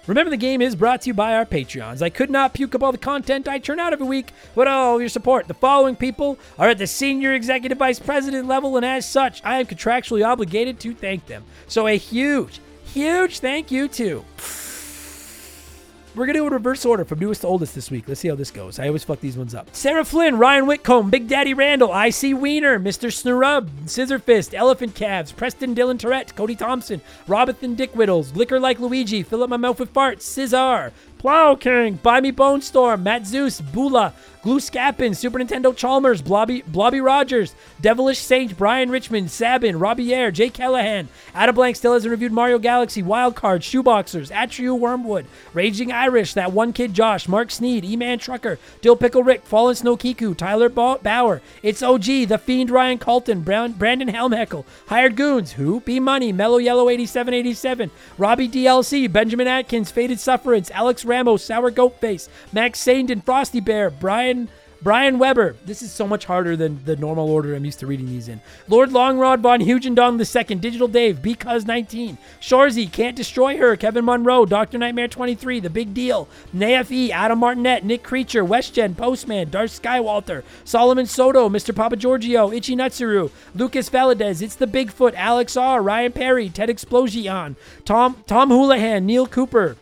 Remember, 0.10 0.32
the 0.32 0.38
game 0.38 0.60
is 0.60 0.76
brought 0.76 1.02
to 1.02 1.10
you 1.12 1.14
by 1.14 1.36
our 1.36 1.46
Patreons. 1.46 2.02
I 2.02 2.10
could 2.10 2.32
not 2.32 2.56
puke 2.56 2.74
up 2.74 2.82
all 2.82 2.92
the 2.92 2.98
content 2.98 3.48
I 3.48 3.60
churn 3.60 3.80
out 3.80 3.94
every 3.94 4.08
week 4.08 4.32
without 4.56 4.74
all 4.74 5.00
your 5.00 5.08
support. 5.08 5.48
The 5.48 5.54
following 5.54 5.96
people 5.96 6.40
are 6.58 6.70
at 6.70 6.80
the 6.80 6.88
senior 6.88 7.36
executive 7.36 7.78
vice 7.78 8.00
president 8.00 8.48
level, 8.48 8.76
and 8.76 8.84
as 8.84 9.08
such, 9.08 9.40
I 9.46 9.60
am 9.60 9.68
contractually 9.68 10.26
obligated 10.26 10.80
to 10.80 10.96
thank 10.96 11.28
them. 11.28 11.44
So, 11.68 11.86
a 11.86 11.96
huge, 11.96 12.60
huge 12.86 13.38
thank 13.38 13.70
you 13.70 13.88
to. 13.88 14.26
We're 16.16 16.26
going 16.26 16.34
to 16.36 16.42
do 16.42 16.48
a 16.48 16.50
reverse 16.50 16.86
order 16.86 17.06
from 17.06 17.20
newest 17.20 17.42
to 17.42 17.48
oldest 17.48 17.76
this 17.76 17.92
week. 17.92 18.06
Let's 18.08 18.20
see 18.20 18.30
how 18.30 18.36
this 18.36 18.50
goes. 18.50 18.80
I 18.80 18.88
always 18.88 19.04
fuck 19.04 19.20
these 19.20 19.38
ones 19.38 19.54
up. 19.54 19.74
Sarah 19.76 20.04
Flynn, 20.04 20.40
Ryan 20.40 20.66
Whitcomb, 20.66 21.12
Big 21.12 21.28
Daddy 21.28 21.54
Randall, 21.54 21.92
I.C. 21.92 22.34
Wiener, 22.34 22.80
Mr. 22.80 23.12
Snurub, 23.12 23.70
Scissor 23.88 24.18
Fist, 24.18 24.56
Elephant 24.56 24.96
Calves, 24.96 25.32
Preston 25.32 25.76
Dylan 25.76 26.00
Tourette, 26.00 26.36
Cody 26.36 26.56
Thompson, 26.56 27.02
Robinson 27.28 27.76
Dick 27.76 27.92
Whittles, 27.92 28.36
Liquor 28.36 28.60
Like 28.60 28.80
Luigi, 28.80 29.22
Fill 29.22 29.44
Up 29.44 29.50
My 29.50 29.58
Mouth 29.58 29.80
with 29.80 29.94
Farts, 29.94 30.24
Scissor, 30.24 30.92
Plow 31.20 31.56
King, 31.56 32.00
Buy 32.02 32.22
Me 32.22 32.32
Bone 32.32 32.62
Storm, 32.62 33.04
Matt 33.04 33.28
Zeus, 33.28 33.62
Bula, 33.62 34.14
Glue 34.42 34.60
Scappin, 34.62 35.14
Super 35.14 35.38
Nintendo 35.38 35.76
Chalmers, 35.76 36.22
Blobby, 36.22 36.64
Blobby 36.66 37.02
Rogers, 37.02 37.54
Devilish 37.82 38.20
Saint, 38.20 38.58
Brian 38.58 38.90
Richmond, 38.90 39.30
Sabin, 39.30 39.78
Robbie 39.78 40.14
Air, 40.14 40.32
Jay 40.32 40.50
Callahan, 40.50 41.10
Ada 41.36 41.52
Blank 41.52 41.76
still 41.76 41.92
hasn't 41.92 42.10
reviewed 42.10 42.32
Mario 42.32 42.58
Galaxy, 42.58 43.04
Wildcard, 43.04 43.60
Shoeboxers, 43.60 44.32
Atriu 44.32 44.80
Wormwood, 44.80 45.26
Raging 45.54 45.92
Irish, 45.92 46.34
That 46.36 46.54
One 46.54 46.72
Kid 46.72 46.94
Josh, 46.94 47.28
Mark 47.28 47.52
Sneed, 47.52 47.84
E-Man 47.84 48.18
Trucker, 48.18 48.60
Dill 48.80 48.96
Pickle 48.96 49.24
Rick, 49.24 49.44
Fallen 49.44 49.76
Snow 49.76 49.98
Kiku, 49.98 50.34
Tyler 50.34 50.70
Bauer, 50.70 51.42
It's 51.62 51.84
OG, 51.84 52.06
The 52.30 52.42
Fiend 52.42 52.72
Ryan 52.72 52.98
Colton, 52.98 53.42
Brandon 53.42 54.08
Helmheckle, 54.08 54.64
Hired 54.88 55.18
Goons, 55.18 55.54
Who, 55.54 55.82
B 55.82 56.00
Money, 56.00 56.32
Mellow 56.32 56.60
Yellow 56.60 56.88
8787, 56.88 57.92
Robbie 58.18 58.48
DLC, 58.48 59.12
Benjamin 59.12 59.48
Atkins, 59.48 59.92
Faded 59.92 60.22
Sufferance, 60.22 60.72
Alex 60.72 61.04
Ramos, 61.04 61.44
Sour 61.44 61.72
Goat 61.72 62.00
Face, 62.00 62.30
Max 62.54 62.80
Sandin, 62.80 63.22
Frosty 63.22 63.60
Bear, 63.60 63.90
Brian 63.90 64.29
Brian 64.82 65.20
Weber. 65.20 65.58
This 65.66 65.82
is 65.82 65.92
so 65.92 66.08
much 66.08 66.24
harder 66.24 66.56
than 66.56 66.80
the 66.86 66.96
normal 66.96 67.30
order 67.30 67.54
I'm 67.54 67.66
used 67.66 67.80
to 67.80 67.88
reading 67.88 68.08
these 68.08 68.30
in. 68.30 68.40
Lord 68.70 68.92
Longrod 68.92 69.42
Von 69.42 69.60
Hugendong 69.60 70.18
II, 70.20 70.56
Digital 70.56 70.88
Dave, 70.88 71.22
Because 71.22 71.66
19, 71.66 72.18
Shorzy, 72.40 72.90
Can't 72.90 73.16
Destroy 73.16 73.58
Her, 73.58 73.76
Kevin 73.76 74.06
Monroe, 74.06 74.46
Dr. 74.46 74.78
Nightmare 74.78 75.10
23, 75.10 75.60
The 75.60 75.70
Big 75.70 75.94
Deal, 75.94 76.30
NAFE, 76.54 77.10
Adam 77.10 77.40
Martinet, 77.40 77.84
Nick 77.84 78.04
Creature, 78.04 78.46
WestGen, 78.46 78.96
Postman, 78.96 79.50
Darth 79.50 79.82
Skywalter, 79.82 80.44
Solomon 80.64 81.06
Soto, 81.06 81.50
Mr. 81.50 81.76
Papa 81.76 81.98
Giorgio, 81.98 82.52
Ichi 82.52 82.76
Nutsuru, 82.76 83.32
Lucas 83.54 83.90
Valadez, 83.90 84.42
It's 84.42 84.56
the 84.56 84.66
Bigfoot, 84.66 85.14
Alex 85.16 85.58
R, 85.58 85.82
Ryan 85.82 86.14
Perry, 86.14 86.48
Ted 86.50 86.70
Explosion, 86.70 87.58
Tom 87.84 88.24
Tom 88.28 88.50
Houlihan, 88.50 89.06
Neil 89.06 89.28
Cooper, 89.28 89.76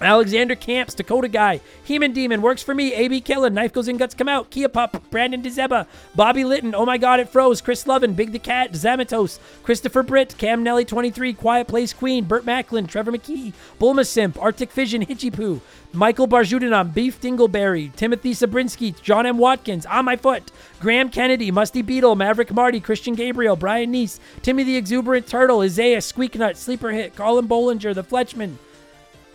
Alexander 0.00 0.54
Camps, 0.54 0.94
Dakota 0.94 1.28
Guy, 1.28 1.60
Heman 1.84 2.12
Demon, 2.12 2.42
Works 2.42 2.62
for 2.62 2.74
Me, 2.74 2.92
AB 2.92 3.22
Killen, 3.22 3.52
Knife 3.52 3.72
Goes 3.72 3.88
In, 3.88 3.96
Guts 3.96 4.14
Come 4.14 4.28
Out, 4.28 4.50
Kia 4.50 4.68
Pop, 4.68 5.10
Brandon 5.10 5.42
DeZeba, 5.42 5.86
Bobby 6.14 6.44
Litton, 6.44 6.74
Oh 6.74 6.84
My 6.84 6.98
God 6.98 7.20
It 7.20 7.30
Froze, 7.30 7.60
Chris 7.60 7.86
Lovin, 7.86 8.12
Big 8.12 8.32
the 8.32 8.38
Cat, 8.38 8.72
Zamatos, 8.72 9.38
Christopher 9.62 10.02
Britt, 10.02 10.36
Cam 10.36 10.62
Nelly 10.62 10.84
23, 10.84 11.32
Quiet 11.32 11.66
Place 11.66 11.92
Queen, 11.92 12.24
Burt 12.24 12.44
Macklin, 12.44 12.86
Trevor 12.86 13.12
McKee, 13.12 13.54
Bulma 13.80 14.06
Simp, 14.06 14.40
Arctic 14.40 14.70
Vision, 14.72 15.02
Hitchy 15.02 15.30
Poo, 15.30 15.62
Michael 15.92 16.28
Barjudanam, 16.28 16.92
Beef 16.92 17.18
Dingleberry, 17.18 17.94
Timothy 17.96 18.34
Sabrinsky, 18.34 19.00
John 19.00 19.24
M. 19.24 19.38
Watkins, 19.38 19.86
On 19.86 20.04
My 20.04 20.16
Foot, 20.16 20.52
Graham 20.78 21.08
Kennedy, 21.08 21.50
Musty 21.50 21.80
Beetle, 21.80 22.16
Maverick 22.16 22.52
Marty, 22.52 22.80
Christian 22.80 23.14
Gabriel, 23.14 23.56
Brian 23.56 23.92
Neese, 23.92 24.20
Timmy 24.42 24.62
the 24.62 24.76
Exuberant 24.76 25.26
Turtle, 25.26 25.60
Isaiah, 25.60 25.98
Squeaknut, 25.98 26.56
Sleeper 26.56 26.90
Hit, 26.90 27.16
Colin 27.16 27.48
Bollinger, 27.48 27.94
The 27.94 28.04
Fletchman, 28.04 28.58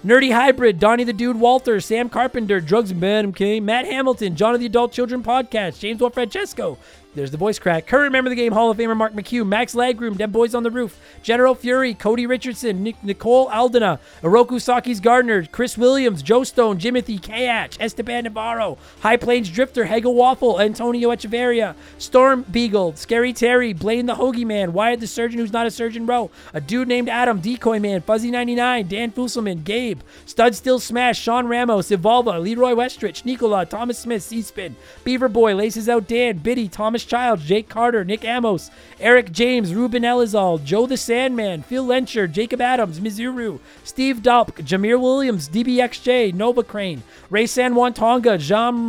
Nerdy 0.03 0.33
Hybrid, 0.33 0.80
Donnie 0.80 1.03
the 1.03 1.13
Dude 1.13 1.39
Walter, 1.39 1.80
Sam 1.80 2.09
Carpenter, 2.09 2.59
Drugs 2.59 2.91
Bad 2.91 3.23
MK, 3.25 3.61
Matt 3.61 3.85
Hamilton, 3.85 4.35
John 4.35 4.55
of 4.55 4.59
the 4.59 4.65
Adult 4.65 4.91
Children 4.91 5.21
Podcast, 5.21 5.80
James 5.80 6.01
Will 6.01 6.09
Francesco, 6.09 6.80
There's 7.14 7.31
the 7.31 7.38
voice 7.38 7.59
crack. 7.59 7.88
Current 7.88 8.06
Remember 8.06 8.30
the 8.30 8.38
Game 8.38 8.53
Hall 8.53 8.72
of 8.72 8.77
Famer 8.77 8.95
Mark 8.95 9.11
McHugh, 9.11 9.45
Max 9.45 9.75
Lagroom, 9.75 10.17
Dead 10.17 10.31
Boys 10.31 10.56
on 10.56 10.64
the 10.64 10.72
Roof, 10.72 10.98
General 11.22 11.53
Fury, 11.53 11.93
Cody 11.93 12.25
Richardson, 12.25 12.83
Nick, 12.83 13.03
Nicole 13.03 13.49
Aldana, 13.49 13.99
Oroku 14.22 14.61
Saki's 14.61 15.01
Gardner, 15.01 15.45
Chris 15.45 15.77
Williams, 15.77 16.23
Joe 16.23 16.45
Stone, 16.45 16.80
Jimothy 16.80 17.19
Kayach, 17.19 17.75
Esteban 17.81 18.23
Navarro, 18.23 18.77
High 19.01 19.17
Plains 19.17 19.49
Drifter, 19.49 19.83
Hegel 19.83 20.15
Waffle, 20.15 20.61
Antonio 20.61 21.09
Echeverria, 21.09 21.75
Storm 21.98 22.43
Beagle, 22.49 22.95
Scary 22.95 23.33
Terry, 23.33 23.73
Blaine 23.73 24.06
the 24.06 24.15
Hoagie 24.15 24.45
Man, 24.45 24.72
Wyatt 24.72 25.01
the 25.01 25.07
Surgeon 25.07 25.40
who's 25.40 25.51
not 25.51 25.67
a 25.67 25.72
surgeon 25.72 26.06
bro, 26.06 26.31
a 26.53 26.61
dude 26.61 26.88
named 26.88 27.09
Adam, 27.09 27.41
Decoy 27.41 27.80
Man, 27.80 27.99
Fuzzy99, 27.99 28.88
Dan 28.88 29.11
Fusselman, 29.11 29.65
Gabe, 29.65 29.99
Stud 30.25 30.56
Still 30.56 30.80
Smash, 30.80 31.19
Sean 31.19 31.48
Ramos, 31.48 31.90
Evolva, 31.90 32.41
Leroy 32.41 32.72
Westrich, 32.72 33.25
Nicola, 33.25 33.65
Thomas 33.65 33.99
Smith, 33.99 34.23
C-Spin, 34.23 34.77
Beaver 35.03 35.27
Boy, 35.27 35.56
Laces 35.56 35.90
Out 35.90 36.07
Dan, 36.07 36.38
Biddy, 36.38 36.69
Thomas 36.69 37.00
Childs, 37.05 37.45
Jake 37.45 37.69
Carter, 37.69 38.03
Nick 38.03 38.23
Amos, 38.25 38.71
Eric 38.99 39.31
James, 39.31 39.73
Ruben 39.73 40.03
Elizal, 40.03 40.63
Joe 40.63 40.85
the 40.85 40.97
Sandman, 40.97 41.63
Phil 41.63 41.85
Lencher, 41.85 42.31
Jacob 42.31 42.61
Adams, 42.61 42.99
Mizuru, 42.99 43.59
Steve 43.83 44.21
Dulp, 44.21 44.55
Jameer 44.57 44.99
Williams, 44.99 45.49
DBXJ, 45.49 46.33
Nova 46.33 46.63
Crane, 46.63 47.03
Ray 47.30 47.47
San 47.47 47.75
Juan 47.75 47.93
Tonga, 47.93 48.38
Jean, 48.38 48.88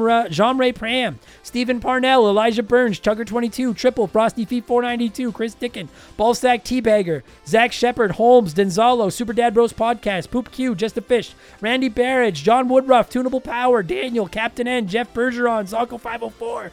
Ray 0.58 0.72
Pram, 0.72 1.18
Stephen 1.42 1.80
Parnell, 1.80 2.28
Elijah 2.28 2.62
Burns, 2.62 2.98
Chugger22, 3.00 3.76
Triple, 3.76 4.06
Frosty 4.06 4.44
Feet 4.44 4.64
492, 4.66 5.32
Chris 5.32 5.54
Dickin, 5.54 5.88
Ballsack 6.18 6.62
Teabagger, 6.62 7.22
Zach 7.46 7.72
Shepard, 7.72 8.12
Holmes, 8.12 8.54
Denzalo, 8.54 9.12
Super 9.12 9.32
Dad 9.32 9.54
Bros 9.54 9.72
Podcast, 9.72 10.30
Poop 10.30 10.50
Q, 10.50 10.74
Just 10.74 10.96
a 10.96 11.02
Fish, 11.02 11.34
Randy 11.60 11.88
Barrage, 11.88 12.42
John 12.42 12.68
Woodruff, 12.68 13.10
Tunable 13.10 13.40
Power, 13.40 13.82
Daniel, 13.82 14.28
Captain 14.28 14.66
N, 14.66 14.86
Jeff 14.88 15.12
Bergeron, 15.12 15.68
Zonko 15.68 16.00
504. 16.00 16.72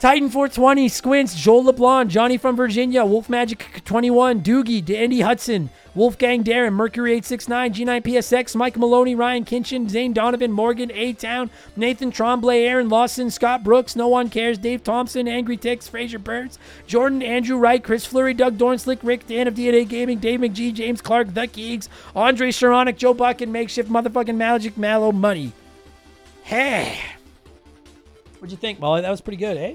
Titan 0.00 0.30
420, 0.30 0.88
Squints, 0.88 1.34
Joel 1.34 1.64
LeBlanc, 1.64 2.10
Johnny 2.10 2.38
from 2.38 2.56
Virginia, 2.56 3.04
Wolf 3.04 3.28
Magic 3.28 3.82
21, 3.84 4.40
Doogie, 4.40 4.88
Andy 4.96 5.20
Hudson, 5.20 5.68
Wolfgang 5.94 6.42
Darren, 6.42 6.72
Mercury 6.72 7.10
869, 7.12 7.74
G9 7.74 8.02
PSX, 8.02 8.56
Mike 8.56 8.78
Maloney, 8.78 9.14
Ryan 9.14 9.44
Kinchin, 9.44 9.90
Zane 9.90 10.14
Donovan, 10.14 10.52
Morgan 10.52 10.90
A 10.94 11.12
Town, 11.12 11.50
Nathan 11.76 12.10
Tremblay, 12.10 12.62
Aaron 12.62 12.88
Lawson, 12.88 13.30
Scott 13.30 13.62
Brooks, 13.62 13.94
No 13.94 14.08
One 14.08 14.30
Cares, 14.30 14.56
Dave 14.56 14.82
Thompson, 14.82 15.28
Angry 15.28 15.58
Ticks, 15.58 15.86
Fraser 15.86 16.18
Burns, 16.18 16.58
Jordan, 16.86 17.22
Andrew 17.22 17.58
Wright, 17.58 17.84
Chris 17.84 18.06
Fleury, 18.06 18.32
Doug 18.32 18.56
Dorn, 18.56 18.78
Slick 18.78 19.00
Rick, 19.02 19.26
Dan 19.26 19.48
of 19.48 19.54
DNA 19.54 19.86
Gaming, 19.86 20.18
Dave 20.18 20.40
McGee, 20.40 20.72
James 20.72 21.02
Clark, 21.02 21.34
The 21.34 21.42
Keegs, 21.42 21.90
Andre 22.16 22.50
Sharonic, 22.50 22.96
Joe 22.96 23.12
Buck, 23.12 23.42
and 23.42 23.52
Makeshift 23.52 23.90
Motherfucking 23.90 24.36
Magic 24.36 24.78
Mallow 24.78 25.12
Money. 25.12 25.52
Hey. 26.42 26.98
What'd 28.38 28.50
you 28.50 28.56
think, 28.56 28.80
Molly? 28.80 29.02
That 29.02 29.10
was 29.10 29.20
pretty 29.20 29.36
good, 29.36 29.58
eh? 29.58 29.74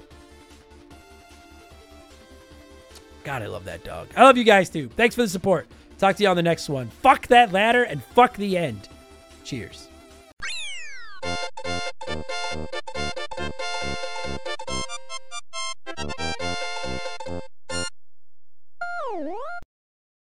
God, 3.25 3.41
I 3.41 3.47
love 3.47 3.65
that 3.65 3.83
dog. 3.83 4.07
I 4.15 4.23
love 4.23 4.37
you 4.37 4.43
guys 4.43 4.69
too. 4.69 4.87
Thanks 4.87 5.15
for 5.15 5.23
the 5.23 5.27
support. 5.27 5.67
Talk 5.97 6.15
to 6.17 6.23
you 6.23 6.29
on 6.29 6.35
the 6.35 6.43
next 6.43 6.69
one. 6.69 6.89
Fuck 6.89 7.27
that 7.27 7.51
ladder 7.51 7.83
and 7.83 8.03
fuck 8.03 8.37
the 8.37 8.55
end. 8.55 8.87
Cheers. 9.43 9.87